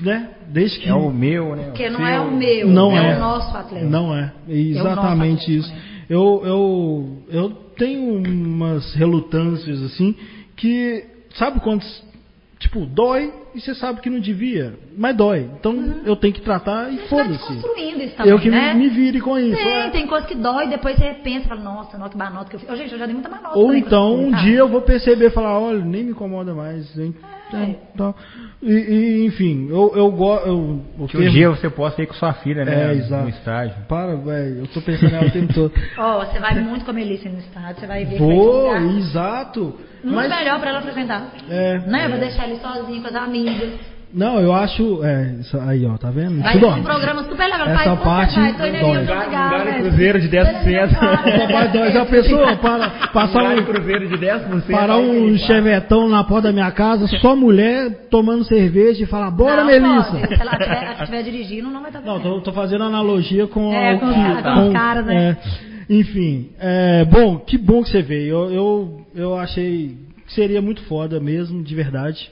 né, 0.00 0.30
desde 0.48 0.80
que... 0.80 0.88
É 0.88 0.94
o 0.94 1.10
meu, 1.10 1.56
né? 1.56 1.64
Porque 1.64 1.88
não 1.88 2.06
é 2.06 2.20
o 2.20 2.30
meu, 2.30 2.68
Não 2.68 2.92
é, 2.96 3.12
é. 3.12 3.16
o 3.16 3.20
nosso 3.20 3.56
atleta. 3.56 3.86
Não 3.86 4.16
é. 4.16 4.32
É 4.48 4.52
É 4.52 4.56
exatamente 4.56 5.42
Atlético, 5.42 5.50
isso. 5.52 5.72
né? 5.72 5.82
Eu, 6.10 6.42
eu, 6.44 7.22
eu 7.28 7.50
tenho 7.78 8.18
umas 8.18 8.94
relutâncias 8.94 9.80
assim 9.80 10.16
que, 10.56 11.04
sabe 11.34 11.60
quando, 11.60 11.84
tipo, 12.58 12.84
dói 12.86 13.32
e 13.54 13.60
você 13.60 13.74
sabe 13.74 14.00
que 14.00 14.08
não 14.10 14.20
devia, 14.20 14.74
mas 14.96 15.16
dói. 15.16 15.48
Então 15.58 15.74
eu 16.04 16.14
tenho 16.14 16.32
que 16.32 16.40
tratar 16.40 16.92
e 16.92 16.96
vai 16.98 17.06
foda-se. 17.08 17.30
desconstruindo 17.30 18.02
isso 18.02 18.14
também, 18.16 18.30
Eu 18.32 18.38
que 18.38 18.48
me- 18.50 18.56
né? 18.56 18.74
me, 18.74 18.88
vire 18.88 19.20
com 19.20 19.38
isso. 19.38 19.56
Tem, 19.56 19.72
é. 19.72 19.90
tem 19.90 20.06
coisa 20.06 20.26
que 20.26 20.34
dói, 20.36 20.68
depois 20.68 20.96
você 20.96 21.14
pensa, 21.14 21.48
fala, 21.48 21.60
nossa, 21.62 21.98
não, 21.98 22.08
que 22.08 22.16
manota 22.16 22.48
que 22.50 22.56
eu 22.56 22.60
fiz. 22.60 22.70
Ô, 22.70 22.76
gente, 22.76 22.92
eu 22.92 22.98
já 22.98 23.06
dei 23.06 23.14
muita 23.14 23.28
manota. 23.28 23.58
Ou 23.58 23.74
então 23.74 24.14
um 24.20 24.30
dia 24.42 24.58
eu 24.58 24.68
vou 24.68 24.82
perceber 24.82 25.26
e 25.26 25.30
falar, 25.30 25.58
olha, 25.58 25.84
nem 25.84 26.04
me 26.04 26.10
incomoda 26.10 26.54
mais. 26.54 26.96
hein? 26.98 27.14
É. 27.52 27.74
Então, 27.92 28.14
e, 28.62 28.72
e, 28.72 29.26
enfim, 29.26 29.66
eu, 29.68 29.92
eu 29.96 30.08
gosto. 30.12 30.44
Que 31.08 31.16
um 31.16 31.20
termo- 31.20 31.30
dia 31.30 31.50
você 31.50 31.68
possa 31.68 32.00
ir 32.00 32.06
com 32.06 32.14
sua 32.14 32.32
filha, 32.34 32.64
né? 32.64 32.92
É, 32.92 32.94
exato. 32.94 33.24
No 33.24 33.28
estágio. 33.30 33.74
Para, 33.88 34.14
velho, 34.14 34.58
eu 34.60 34.66
tô 34.68 34.80
pensando 34.80 35.10
nela 35.10 35.26
o 35.26 35.30
tempo 35.32 35.52
todo. 35.52 35.72
Ó, 35.98 36.24
você 36.24 36.38
vai 36.38 36.54
muito 36.60 36.84
com 36.84 36.92
a 36.92 36.94
Melissa 36.94 37.28
no 37.28 37.38
estádio, 37.40 37.80
você 37.80 37.86
vai 37.88 38.04
ver 38.04 38.22
um 38.22 38.26
Vou, 38.28 38.76
exato. 38.76 39.74
Muito 40.02 40.16
Mas, 40.16 40.28
melhor 40.30 40.60
pra 40.60 40.70
ela 40.70 40.80
frequentar. 40.82 41.22
é, 41.48 41.78
Né? 41.86 42.06
Eu 42.06 42.10
vou 42.10 42.18
deixar 42.18 42.48
ele 42.48 42.58
sozinho 42.60 43.00
com 43.02 43.08
as 43.08 43.14
amigas. 43.14 43.70
Não, 44.12 44.40
eu 44.40 44.52
acho. 44.52 45.04
É, 45.04 45.36
isso 45.38 45.56
aí, 45.60 45.86
ó, 45.86 45.96
tá 45.96 46.10
vendo? 46.10 46.42
Vai 46.42 46.54
Tudo 46.54 46.66
um 46.66 46.82
programa 46.82 47.22
super 47.22 47.44
legal. 47.44 47.68
Essa 47.68 47.94
Pai, 47.94 47.96
parte 48.04 48.40
vai, 48.40 48.52
tô 48.54 48.58
dói. 48.58 48.98
Lugar 49.02 49.78
em 49.78 49.82
cruzeiro 49.82 50.20
de 50.20 50.28
10%. 50.28 50.98
Papai 50.98 51.68
Dói, 51.68 51.92
já 51.92 52.04
pensou? 52.06 52.40
Para, 52.58 52.90
passar 53.12 53.44
um, 53.56 53.62
cruzeiro 53.62 54.08
de 54.08 54.16
10%. 54.18 54.68
parar 54.68 54.96
um 54.96 55.36
chevetão 55.38 56.08
na 56.08 56.24
porta 56.24 56.48
da 56.48 56.52
minha 56.52 56.72
casa, 56.72 57.06
só 57.20 57.36
mulher 57.36 58.08
tomando 58.10 58.42
cerveja 58.42 59.04
e 59.04 59.06
falar, 59.06 59.30
bora, 59.30 59.58
Não, 59.58 59.66
Melissa. 59.66 60.10
pode. 60.10 60.26
Se 60.34 60.40
ela 60.42 60.52
estiver 60.54 60.92
estiver 61.02 61.22
dirigindo, 61.22 61.70
não 61.70 61.80
vai 61.80 61.90
estar 61.90 62.00
Não, 62.02 62.18
tô, 62.18 62.40
tô 62.40 62.52
fazendo 62.52 62.82
analogia 62.82 63.46
com, 63.46 63.72
É, 63.72 63.94
o 63.94 64.00
com 64.00 64.06
os 64.06 64.12
que- 64.14 64.20
caras, 64.20 64.42
com 64.54 64.66
os 64.66 64.72
caras, 64.72 65.06
né? 65.06 65.36
é. 65.88 65.94
enfim, 65.94 66.50
é, 66.58 67.04
bom, 67.04 67.36
que 67.38 67.56
bom 67.56 67.80
que 67.84 67.90
você 67.90 68.02
veio. 68.02 68.34
Eu, 68.34 68.50
eu, 68.52 68.99
eu 69.14 69.36
achei 69.36 69.96
que 70.26 70.32
seria 70.32 70.62
muito 70.62 70.82
foda 70.84 71.18
mesmo, 71.20 71.62
de 71.62 71.74
verdade. 71.74 72.30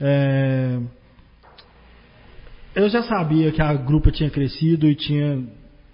É, 0.00 0.78
eu 2.74 2.88
já 2.88 3.02
sabia 3.02 3.50
que 3.50 3.60
a 3.60 3.72
grupa 3.74 4.10
tinha 4.10 4.30
crescido 4.30 4.86
e 4.86 4.94
tinha 4.94 5.42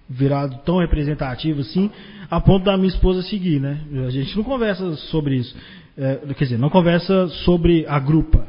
virado 0.07 0.59
tão 0.63 0.77
representativo 0.77 1.61
assim, 1.61 1.89
a 2.29 2.39
ponto 2.39 2.63
da 2.65 2.77
minha 2.77 2.89
esposa 2.89 3.23
seguir, 3.23 3.59
né? 3.59 3.81
A 4.05 4.09
gente 4.11 4.35
não 4.35 4.43
conversa 4.43 4.95
sobre 4.95 5.35
isso. 5.35 5.55
É, 5.97 6.15
quer 6.33 6.43
dizer, 6.43 6.59
não 6.59 6.69
conversa 6.69 7.27
sobre 7.45 7.85
a 7.87 7.97
grupa. 7.99 8.45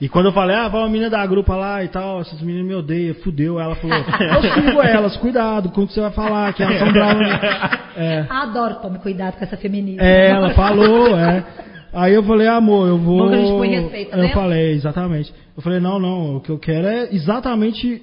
E 0.00 0.08
quando 0.08 0.26
eu 0.26 0.32
falei, 0.32 0.54
ah, 0.54 0.68
vai 0.68 0.80
uma 0.80 0.88
menina 0.88 1.10
da 1.10 1.26
grupa 1.26 1.56
lá 1.56 1.82
e 1.82 1.88
tal, 1.88 2.20
essas 2.20 2.40
meninas 2.40 2.68
me 2.68 2.74
odeiam, 2.74 3.14
fudeu. 3.16 3.58
Ela 3.58 3.74
falou, 3.74 3.96
eu 3.98 4.42
sigo 4.42 4.80
elas, 4.80 5.16
cuidado 5.16 5.70
com 5.70 5.82
o 5.82 5.86
que 5.88 5.92
você 5.92 6.00
vai 6.00 6.12
falar, 6.12 6.52
que 6.52 6.62
elas 6.62 6.78
são 6.78 6.92
bravas. 6.92 7.28
É, 7.98 8.24
Adoro, 8.30 8.76
tome 8.76 9.00
cuidado 9.00 9.36
com 9.38 9.44
essa 9.44 9.56
feminista. 9.56 10.04
é, 10.04 10.30
ela 10.30 10.50
falou, 10.50 11.18
é. 11.18 11.44
Aí 11.92 12.14
eu 12.14 12.22
falei, 12.22 12.46
amor, 12.46 12.86
eu 12.86 12.96
vou. 12.96 13.24
Bom 13.24 13.28
que 13.28 13.34
a 13.34 13.38
gente 13.38 13.50
põe 13.50 13.68
respeito, 13.70 14.10
tá 14.12 14.18
Eu 14.18 14.28
falei, 14.28 14.70
exatamente. 14.70 15.34
Eu 15.56 15.62
falei, 15.62 15.80
não, 15.80 15.98
não, 15.98 16.36
o 16.36 16.40
que 16.40 16.50
eu 16.50 16.60
quero 16.60 16.86
é 16.86 17.12
exatamente. 17.12 18.00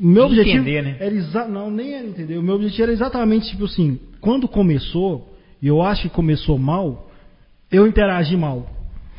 O 0.00 0.04
meu 0.04 0.24
objetivo. 0.24 0.56
Entender, 0.56 0.82
né? 0.82 0.96
Era 0.98 1.14
exa... 1.14 1.46
Não, 1.46 1.70
nem 1.70 1.94
era 1.94 2.06
entender. 2.06 2.36
O 2.36 2.42
meu 2.42 2.56
objetivo 2.56 2.82
era 2.82 2.92
exatamente, 2.92 3.48
tipo 3.50 3.66
assim, 3.66 4.00
quando 4.20 4.48
começou, 4.48 5.32
e 5.62 5.68
eu 5.68 5.82
acho 5.82 6.02
que 6.02 6.08
começou 6.08 6.58
mal, 6.58 7.08
eu 7.70 7.86
interagi 7.86 8.36
mal. 8.36 8.66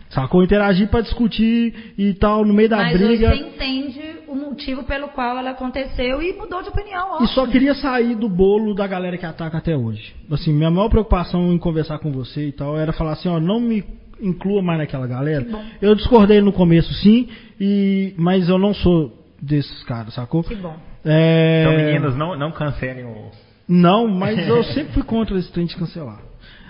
Sacou? 0.09 0.41
Eu 0.41 0.45
interagi 0.45 0.87
pra 0.87 1.01
discutir 1.01 1.93
e 1.97 2.13
tal, 2.15 2.43
no 2.43 2.53
meio 2.53 2.67
da 2.67 2.77
Mas 2.77 2.97
briga. 2.97 3.29
você 3.29 3.43
entende 3.43 4.01
o 4.27 4.35
motivo 4.35 4.83
pelo 4.83 5.09
qual 5.09 5.37
ela 5.37 5.51
aconteceu 5.51 6.21
e 6.21 6.33
mudou 6.33 6.63
de 6.63 6.69
opinião. 6.69 7.09
E 7.09 7.11
ótimo. 7.13 7.27
só 7.29 7.45
queria 7.45 7.75
sair 7.75 8.15
do 8.15 8.27
bolo 8.27 8.73
da 8.73 8.87
galera 8.87 9.17
que 9.17 9.25
ataca 9.25 9.59
até 9.59 9.77
hoje. 9.77 10.15
Assim, 10.31 10.51
minha 10.51 10.71
maior 10.71 10.89
preocupação 10.89 11.53
em 11.53 11.57
conversar 11.59 11.99
com 11.99 12.11
você 12.11 12.47
e 12.47 12.51
tal 12.51 12.77
era 12.77 12.91
falar 12.91 13.13
assim, 13.13 13.29
ó, 13.29 13.39
não 13.39 13.59
me 13.59 13.83
inclua 14.19 14.63
mais 14.63 14.79
naquela 14.79 15.05
galera. 15.05 15.45
Eu 15.79 15.93
discordei 15.93 16.41
no 16.41 16.51
começo, 16.51 16.91
sim, 16.95 17.29
e 17.59 18.13
mas 18.17 18.49
eu 18.49 18.57
não 18.57 18.73
sou 18.73 19.13
desses 19.39 19.83
caras, 19.83 20.15
sacou? 20.15 20.43
Que 20.43 20.55
bom. 20.55 20.75
É... 21.05 21.61
Então, 21.61 21.85
meninos, 21.85 22.17
não, 22.17 22.37
não 22.37 22.51
cancelem 22.51 23.05
o. 23.05 23.31
Não, 23.67 24.07
mas 24.07 24.47
eu 24.47 24.63
sempre 24.63 24.93
fui 24.93 25.03
contra 25.03 25.37
esse 25.37 25.51
trem 25.51 25.67
de 25.67 25.75
cancelar. 25.75 26.19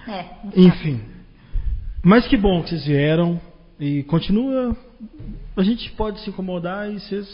É. 0.07 0.25
Enfim. 0.55 1.01
Mas 2.03 2.27
que 2.27 2.37
bom 2.37 2.61
que 2.63 2.69
vocês 2.69 2.85
vieram 2.85 3.39
e 3.79 4.03
continua. 4.03 4.75
A 5.55 5.63
gente 5.63 5.91
pode 5.91 6.19
se 6.21 6.29
incomodar 6.29 6.89
e 6.89 6.99
vocês 6.99 7.27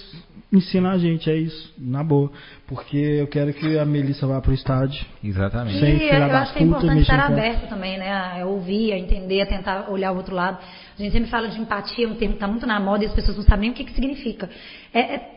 ensinam 0.52 0.90
a 0.90 0.98
gente, 0.98 1.30
é 1.30 1.36
isso, 1.36 1.74
na 1.78 2.04
boa. 2.04 2.32
Porque 2.68 2.98
eu 2.98 3.28
quero 3.28 3.54
que 3.54 3.78
a 3.78 3.86
Melissa 3.86 4.26
vá 4.26 4.42
pro 4.42 4.54
estádio. 4.54 5.06
Exatamente. 5.24 5.80
Sem 5.80 5.98
E 5.98 6.10
eu 6.10 6.24
acho 6.24 6.54
que 6.54 6.60
é 6.60 6.64
importante 6.64 7.02
estar 7.02 7.28
com- 7.28 7.34
aberto 7.34 7.68
também, 7.70 7.98
né? 7.98 8.12
A 8.42 8.46
ouvir, 8.46 8.94
a 8.94 8.98
entender, 8.98 9.42
a 9.42 9.46
tentar 9.46 9.90
olhar 9.90 10.12
o 10.12 10.18
outro 10.18 10.34
lado. 10.36 10.58
A 10.98 11.02
gente 11.02 11.12
sempre 11.12 11.30
fala 11.30 11.48
de 11.48 11.60
empatia, 11.60 12.08
um 12.08 12.16
termo 12.16 12.34
que 12.34 12.38
está 12.38 12.48
muito 12.48 12.66
na 12.66 12.80
moda 12.80 13.04
e 13.04 13.08
as 13.08 13.14
pessoas 13.14 13.38
não 13.38 13.44
sabem 13.44 13.62
nem 13.62 13.72
o 13.72 13.74
que, 13.74 13.84
que 13.84 13.94
significa. 13.94 14.50
É, 14.94 15.00
é 15.16 15.35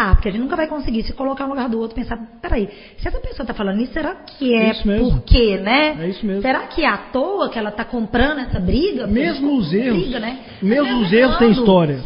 tentar, 0.00 0.14
porque 0.14 0.28
a 0.28 0.32
gente 0.32 0.40
nunca 0.40 0.56
vai 0.56 0.66
conseguir 0.66 1.02
se 1.02 1.12
colocar 1.12 1.44
no 1.44 1.50
lugar 1.50 1.68
do 1.68 1.78
outro 1.78 1.98
e 1.98 2.02
pensar, 2.02 2.18
peraí, 2.40 2.68
se 2.96 3.06
essa 3.06 3.20
pessoa 3.20 3.42
está 3.42 3.54
falando 3.54 3.80
isso, 3.80 3.92
será 3.92 4.14
que 4.14 4.54
é, 4.54 4.70
É 4.70 4.98
por 4.98 5.22
quê, 5.22 5.58
né? 5.58 5.96
É 6.00 6.08
isso 6.08 6.24
mesmo. 6.24 6.42
Será 6.42 6.66
que 6.66 6.82
é 6.82 6.88
à 6.88 6.96
toa 6.96 7.50
que 7.50 7.58
ela 7.58 7.70
está 7.70 7.84
comprando 7.84 8.38
essa 8.40 8.58
briga? 8.58 9.06
Mesmo 9.06 9.56
os 9.56 9.72
erros, 9.72 10.00
Briga, 10.00 10.18
né? 10.20 10.38
mesmo 10.62 11.00
os 11.02 11.12
erros 11.12 11.36
têm 11.38 11.50
história. 11.50 12.02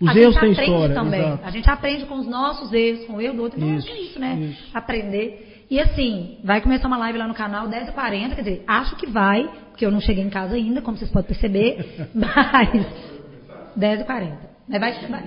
Os 0.00 0.08
a 0.08 0.18
erros 0.18 0.36
têm 0.38 0.50
história. 0.52 0.94
também. 0.94 1.20
exato. 1.20 1.44
A 1.44 1.50
gente 1.50 1.70
aprende 1.70 2.04
com 2.06 2.16
os 2.16 2.26
nossos 2.26 2.72
erros, 2.72 3.04
com 3.06 3.14
o 3.14 3.20
erro 3.20 3.36
do 3.36 3.42
outro. 3.42 3.58
Então, 3.58 3.76
Isso, 3.76 3.86
acho 3.88 3.96
que 3.96 4.02
é 4.02 4.04
isso, 4.04 4.18
né? 4.18 4.38
isso. 4.50 4.70
Aprender. 4.74 5.66
E 5.70 5.80
assim, 5.80 6.38
vai 6.44 6.60
começar 6.60 6.88
uma 6.88 6.98
live 6.98 7.18
lá 7.18 7.26
no 7.26 7.34
canal 7.34 7.68
10h40, 7.68 8.34
quer 8.34 8.42
dizer, 8.42 8.64
acho 8.66 8.96
que 8.96 9.06
vai, 9.06 9.48
porque 9.70 9.84
eu 9.86 9.90
não 9.90 10.00
cheguei 10.00 10.22
em 10.22 10.28
casa 10.28 10.56
ainda, 10.56 10.82
como 10.82 10.96
vocês 10.96 11.10
podem 11.10 11.28
perceber, 11.28 12.08
mas 12.14 12.86
10h40. 13.78 14.53
Mas 14.68 14.80
vai, 14.80 14.92
vai- 15.08 15.24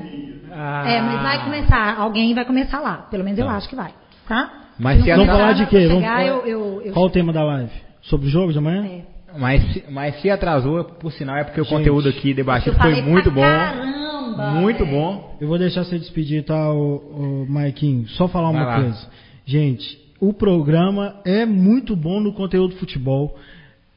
Ah. 0.52 0.84
É, 0.90 1.02
mas 1.02 1.22
vai 1.22 1.44
começar, 1.44 1.96
alguém 2.00 2.34
vai 2.34 2.46
começar 2.46 2.80
lá. 2.80 3.08
Pelo 3.12 3.24
menos 3.24 3.38
eu 3.40 3.48
acho 3.50 3.68
que 3.70 3.76
vai. 3.76 3.92
Tá? 4.28 4.52
Mas 4.80 5.02
se 5.04 5.10
não 5.10 5.18
Vamos 5.18 5.30
atrasar- 5.30 5.42
falar 5.42 5.54
de 5.54 5.66
quê? 5.68 5.78
Chegar, 5.82 5.90
Vamos 5.94 6.04
falar- 6.06 6.26
eu, 6.26 6.46
eu, 6.46 6.82
eu- 6.86 6.94
Qual 6.94 7.06
o 7.06 7.10
tema 7.10 7.32
da 7.34 7.44
live? 7.44 7.72
Sobre 8.02 8.28
o 8.28 8.30
jogo 8.30 8.52
de 8.52 8.58
amanhã? 8.58 8.86
é. 8.86 9.02
Mas, 9.38 9.74
se- 9.74 9.84
mas 9.92 10.20
se 10.22 10.30
atrasou, 10.32 10.84
por 10.84 11.12
sinal, 11.12 11.36
é 11.38 11.44
porque 11.44 11.62
o 11.62 11.64
Gente. 11.64 11.74
conteúdo 11.78 12.10
aqui 12.10 12.34
debatido 12.34 12.76
foi 12.78 13.02
muito 13.04 13.30
bom. 13.30 13.42
Caramba, 13.42 14.48
Muito 14.52 14.84
velho. 14.84 14.92
bom. 14.98 15.38
Eu 15.40 15.48
vou 15.48 15.58
deixar 15.60 15.84
você 15.84 16.00
despedir, 16.00 16.44
tá, 16.44 16.72
o, 16.72 17.46
Maiquinho? 17.48 18.08
Só 18.10 18.28
falar 18.28 18.52
Vai 18.52 18.62
uma 18.62 18.68
lá. 18.68 18.82
coisa. 18.82 19.08
Gente, 19.46 19.98
o 20.20 20.34
programa 20.34 21.16
é 21.26 21.46
muito 21.46 21.96
bom 21.96 22.20
no 22.20 22.34
conteúdo 22.34 22.72
de 22.74 22.80
futebol. 22.80 23.38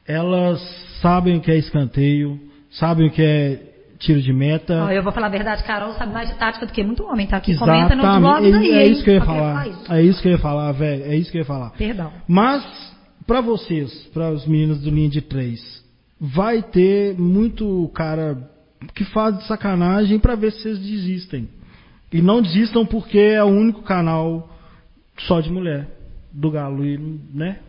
Elas 0.07 0.59
sabem 1.01 1.37
o 1.37 1.41
que 1.41 1.51
é 1.51 1.57
escanteio, 1.57 2.39
sabem 2.71 3.07
o 3.07 3.11
que 3.11 3.21
é 3.21 3.59
tiro 4.01 4.21
de 4.21 4.33
meta. 4.33 4.85
Ó, 4.85 4.91
eu 4.91 5.03
vou 5.03 5.13
falar 5.13 5.27
a 5.27 5.29
verdade, 5.29 5.63
Carol 5.63 5.93
sabe 5.93 6.11
mais 6.11 6.29
de 6.29 6.35
tática 6.35 6.65
do 6.65 6.73
que 6.73 6.83
muito 6.83 7.03
homem, 7.03 7.27
tá 7.27 7.37
aqui. 7.37 7.55
Comenta 7.55 7.95
nos 7.95 8.03
Exatamente. 8.03 8.21
blogs 8.21 8.55
aí. 8.55 8.71
É, 8.71 8.73
é 8.73 8.85
hein? 8.85 8.91
isso 8.91 9.03
que 9.03 9.09
eu 9.09 9.13
ia 9.15 9.25
falar. 9.25 9.67
isso. 9.67 9.93
É 9.93 10.01
isso 10.01 10.21
que 10.21 10.27
eu 10.27 10.31
ia 10.33 10.37
falar, 10.39 10.71
velho. 10.73 11.03
É 11.05 11.15
isso 11.15 11.31
que 11.31 11.37
eu 11.37 11.41
ia 11.41 11.45
falar. 11.45 11.69
Perdão. 11.71 12.11
Mas, 12.27 12.65
pra 13.25 13.41
vocês, 13.41 13.91
para 14.13 14.31
os 14.31 14.45
meninos 14.45 14.81
do 14.81 14.89
linha 14.89 15.09
de 15.09 15.21
três, 15.21 15.61
vai 16.19 16.61
ter 16.61 17.17
muito 17.17 17.89
cara 17.93 18.37
que 18.95 19.05
faz 19.05 19.37
de 19.37 19.45
sacanagem 19.45 20.19
pra 20.19 20.35
ver 20.35 20.51
se 20.51 20.63
vocês 20.63 20.79
desistem. 20.79 21.47
E 22.11 22.21
não 22.21 22.41
desistam 22.41 22.85
porque 22.85 23.19
é 23.19 23.43
o 23.43 23.47
único 23.47 23.83
canal 23.83 24.49
só 25.19 25.39
de 25.39 25.51
mulher 25.51 25.87
do 26.33 26.49
Galo, 26.49 26.83
e, 26.83 26.97
né? 27.33 27.59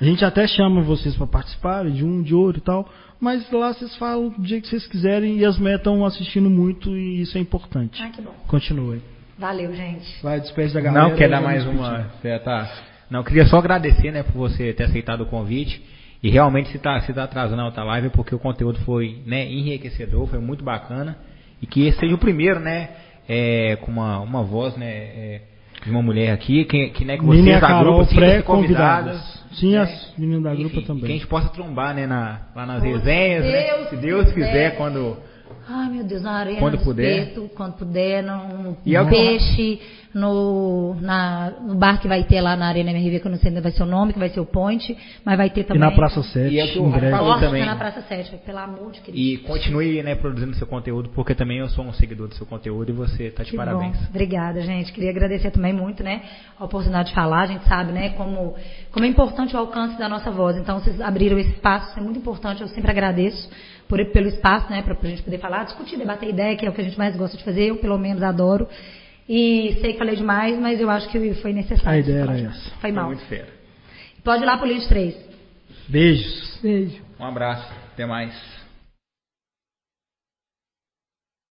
A 0.00 0.04
gente 0.04 0.24
até 0.24 0.46
chama 0.46 0.82
vocês 0.82 1.14
pra 1.16 1.26
participarem 1.26 1.92
de 1.92 2.04
um, 2.04 2.22
de 2.22 2.34
outro 2.34 2.60
e 2.60 2.64
tal, 2.64 2.88
mas 3.22 3.48
lá 3.52 3.72
vocês 3.72 3.94
falam 3.98 4.30
do 4.30 4.44
jeito 4.44 4.64
que 4.64 4.70
vocês 4.70 4.84
quiserem 4.88 5.38
e 5.38 5.44
as 5.44 5.56
mulheres 5.56 5.78
estão 5.78 6.04
assistindo 6.04 6.50
muito 6.50 6.90
e 6.96 7.20
isso 7.20 7.38
é 7.38 7.40
importante. 7.40 8.02
Ai, 8.02 8.10
que 8.10 8.20
bom. 8.20 8.34
Continuem. 8.48 9.00
Valeu, 9.38 9.72
gente. 9.72 10.20
Vai, 10.20 10.40
despede 10.40 10.74
da 10.74 10.80
galera. 10.80 11.08
Não, 11.08 11.16
quer 11.16 11.30
dar 11.30 11.40
mais 11.40 11.64
uma. 11.64 12.10
Você 12.20 12.36
tá... 12.40 12.68
Não, 13.08 13.22
queria 13.22 13.46
só 13.46 13.58
agradecer, 13.58 14.10
né, 14.10 14.24
por 14.24 14.32
você 14.32 14.72
ter 14.72 14.84
aceitado 14.84 15.20
o 15.20 15.26
convite. 15.26 15.80
E 16.20 16.30
realmente 16.30 16.70
se 16.70 16.80
tá, 16.80 17.00
se 17.02 17.12
tá 17.12 17.22
atrasando 17.22 17.62
a 17.62 17.66
outra 17.66 17.84
live 17.84 18.08
é 18.08 18.10
porque 18.10 18.34
o 18.34 18.40
conteúdo 18.40 18.80
foi, 18.80 19.22
né, 19.24 19.46
enriquecedor, 19.46 20.26
foi 20.26 20.40
muito 20.40 20.64
bacana. 20.64 21.16
E 21.60 21.66
que 21.66 21.86
esse 21.86 22.00
seja 22.00 22.16
o 22.16 22.18
primeiro, 22.18 22.58
né, 22.58 22.88
é, 23.28 23.76
com 23.82 23.92
uma, 23.92 24.18
uma 24.18 24.42
voz, 24.42 24.76
né, 24.76 24.90
é, 24.90 25.40
de 25.84 25.90
uma 25.92 26.02
mulher 26.02 26.32
aqui, 26.32 26.64
que, 26.64 26.88
que, 26.88 27.04
né, 27.04 27.16
que 27.16 27.24
vocês 27.24 27.44
da 27.44 27.60
Carol 27.60 28.04
sintam-se 28.04 28.14
pré-convidadas. 28.16 29.41
Sim, 29.54 29.72
né? 29.72 29.78
as 29.78 30.12
meninas 30.18 30.42
da 30.42 30.54
grupa 30.54 30.76
Enfim, 30.76 30.86
também. 30.86 31.04
Que 31.04 31.10
a 31.12 31.14
gente 31.14 31.26
possa 31.26 31.48
trombar, 31.50 31.94
né, 31.94 32.06
na, 32.06 32.40
lá 32.54 32.66
nas 32.66 32.82
Se 32.82 32.88
resenhas, 32.88 33.44
né, 33.44 33.62
Deus 33.62 33.88
se 33.88 33.96
Deus 33.96 34.32
quiser, 34.32 34.46
quiser. 34.46 34.76
quando... 34.76 35.16
Ai, 35.68 35.90
meu 35.90 36.04
Deus, 36.04 36.22
na 36.22 36.32
arena, 36.32 36.58
Quando 36.58 36.76
no 36.78 36.82
puder. 36.82 37.18
espeto, 37.18 37.50
quando 37.54 37.74
puder, 37.74 38.24
E 38.84 38.96
é 38.96 39.04
peixe, 39.04 39.80
no, 40.14 40.94
na, 41.00 41.50
no 41.62 41.74
bar 41.74 42.00
que 42.00 42.06
vai 42.08 42.22
ter 42.24 42.40
lá 42.40 42.54
na 42.56 42.66
Arena 42.66 42.90
MRV, 42.90 43.20
que 43.20 43.26
eu 43.26 43.30
não 43.30 43.38
sei 43.38 43.48
ainda 43.48 43.60
vai 43.60 43.72
ser 43.72 43.82
o 43.82 43.86
nome, 43.86 44.12
que 44.12 44.18
vai 44.18 44.28
ser 44.28 44.40
o 44.40 44.46
Point, 44.46 44.96
mas 45.24 45.36
vai 45.36 45.48
ter 45.50 45.60
E 45.62 45.64
também. 45.64 45.80
na 45.80 45.90
Praça 45.92 46.22
7, 46.22 46.54
E 46.54 46.58
é 46.60 46.64
o 46.64 46.72
que 46.72 46.78
o 46.78 46.88
Rafa 46.90 47.10
falou 47.10 47.38
também. 47.40 47.64
na 47.64 47.76
Praça 47.76 48.02
7, 48.02 48.36
pelo 48.44 48.58
amor 48.58 48.92
de 48.92 49.00
Cristo. 49.00 49.18
E 49.18 49.38
continue, 49.38 50.02
né, 50.02 50.14
produzindo 50.14 50.54
seu 50.56 50.66
conteúdo, 50.66 51.08
porque 51.10 51.34
também 51.34 51.58
eu 51.58 51.68
sou 51.68 51.84
um 51.84 51.92
seguidor 51.92 52.28
do 52.28 52.34
seu 52.34 52.46
conteúdo 52.46 52.90
e 52.90 52.92
você 52.92 53.30
tá 53.30 53.42
de 53.42 53.50
Que 53.50 53.56
parabéns. 53.56 53.96
bom. 53.98 54.04
Obrigada, 54.10 54.60
gente. 54.60 54.92
Queria 54.92 55.10
agradecer 55.10 55.50
também 55.50 55.72
muito, 55.72 56.02
né, 56.02 56.22
a 56.58 56.64
oportunidade 56.64 57.08
de 57.08 57.14
falar. 57.14 57.42
A 57.42 57.46
gente 57.46 57.64
sabe, 57.66 57.92
né, 57.92 58.10
como, 58.10 58.54
como 58.90 59.04
é 59.04 59.08
importante 59.08 59.54
o 59.56 59.58
alcance 59.58 59.98
da 59.98 60.08
nossa 60.08 60.30
voz. 60.30 60.56
Então, 60.56 60.78
vocês 60.80 61.00
abriram 61.00 61.38
esse 61.38 61.50
espaço, 61.50 61.90
isso 61.90 61.98
é 61.98 62.02
muito 62.02 62.18
importante. 62.18 62.60
Eu 62.60 62.68
sempre 62.68 62.90
agradeço 62.90 63.48
por, 63.88 64.04
pelo 64.12 64.28
espaço, 64.28 64.70
né, 64.70 64.82
para 64.82 64.94
a 65.02 65.06
gente 65.06 65.22
poder 65.22 65.38
falar, 65.38 65.64
discutir, 65.64 65.96
debater 65.96 66.28
ideia, 66.28 66.56
que 66.56 66.66
é 66.66 66.68
o 66.68 66.72
que 66.72 66.80
a 66.80 66.84
gente 66.84 66.98
mais 66.98 67.16
gosta 67.16 67.36
de 67.36 67.44
fazer. 67.44 67.64
Eu, 67.70 67.76
pelo 67.76 67.98
menos, 67.98 68.22
adoro. 68.22 68.68
E 69.28 69.78
sei 69.80 69.92
que 69.92 69.98
falei 69.98 70.16
demais, 70.16 70.58
mas 70.58 70.80
eu 70.80 70.90
acho 70.90 71.08
que 71.08 71.34
foi 71.34 71.52
necessário. 71.52 71.90
A 71.90 71.98
ideia 71.98 72.22
era 72.22 72.38
essa. 72.40 72.70
Foi 72.70 72.80
Foi 72.80 72.92
mal. 72.92 73.06
muito 73.06 73.24
fera. 73.26 73.48
Pode 74.24 74.42
ir 74.42 74.46
lá 74.46 74.56
pro 74.56 74.66
Lid 74.66 74.86
3. 74.88 75.14
Beijos. 75.88 76.58
Beijo. 76.62 77.02
Um 77.18 77.24
abraço, 77.24 77.72
até 77.92 78.06
mais. 78.06 78.32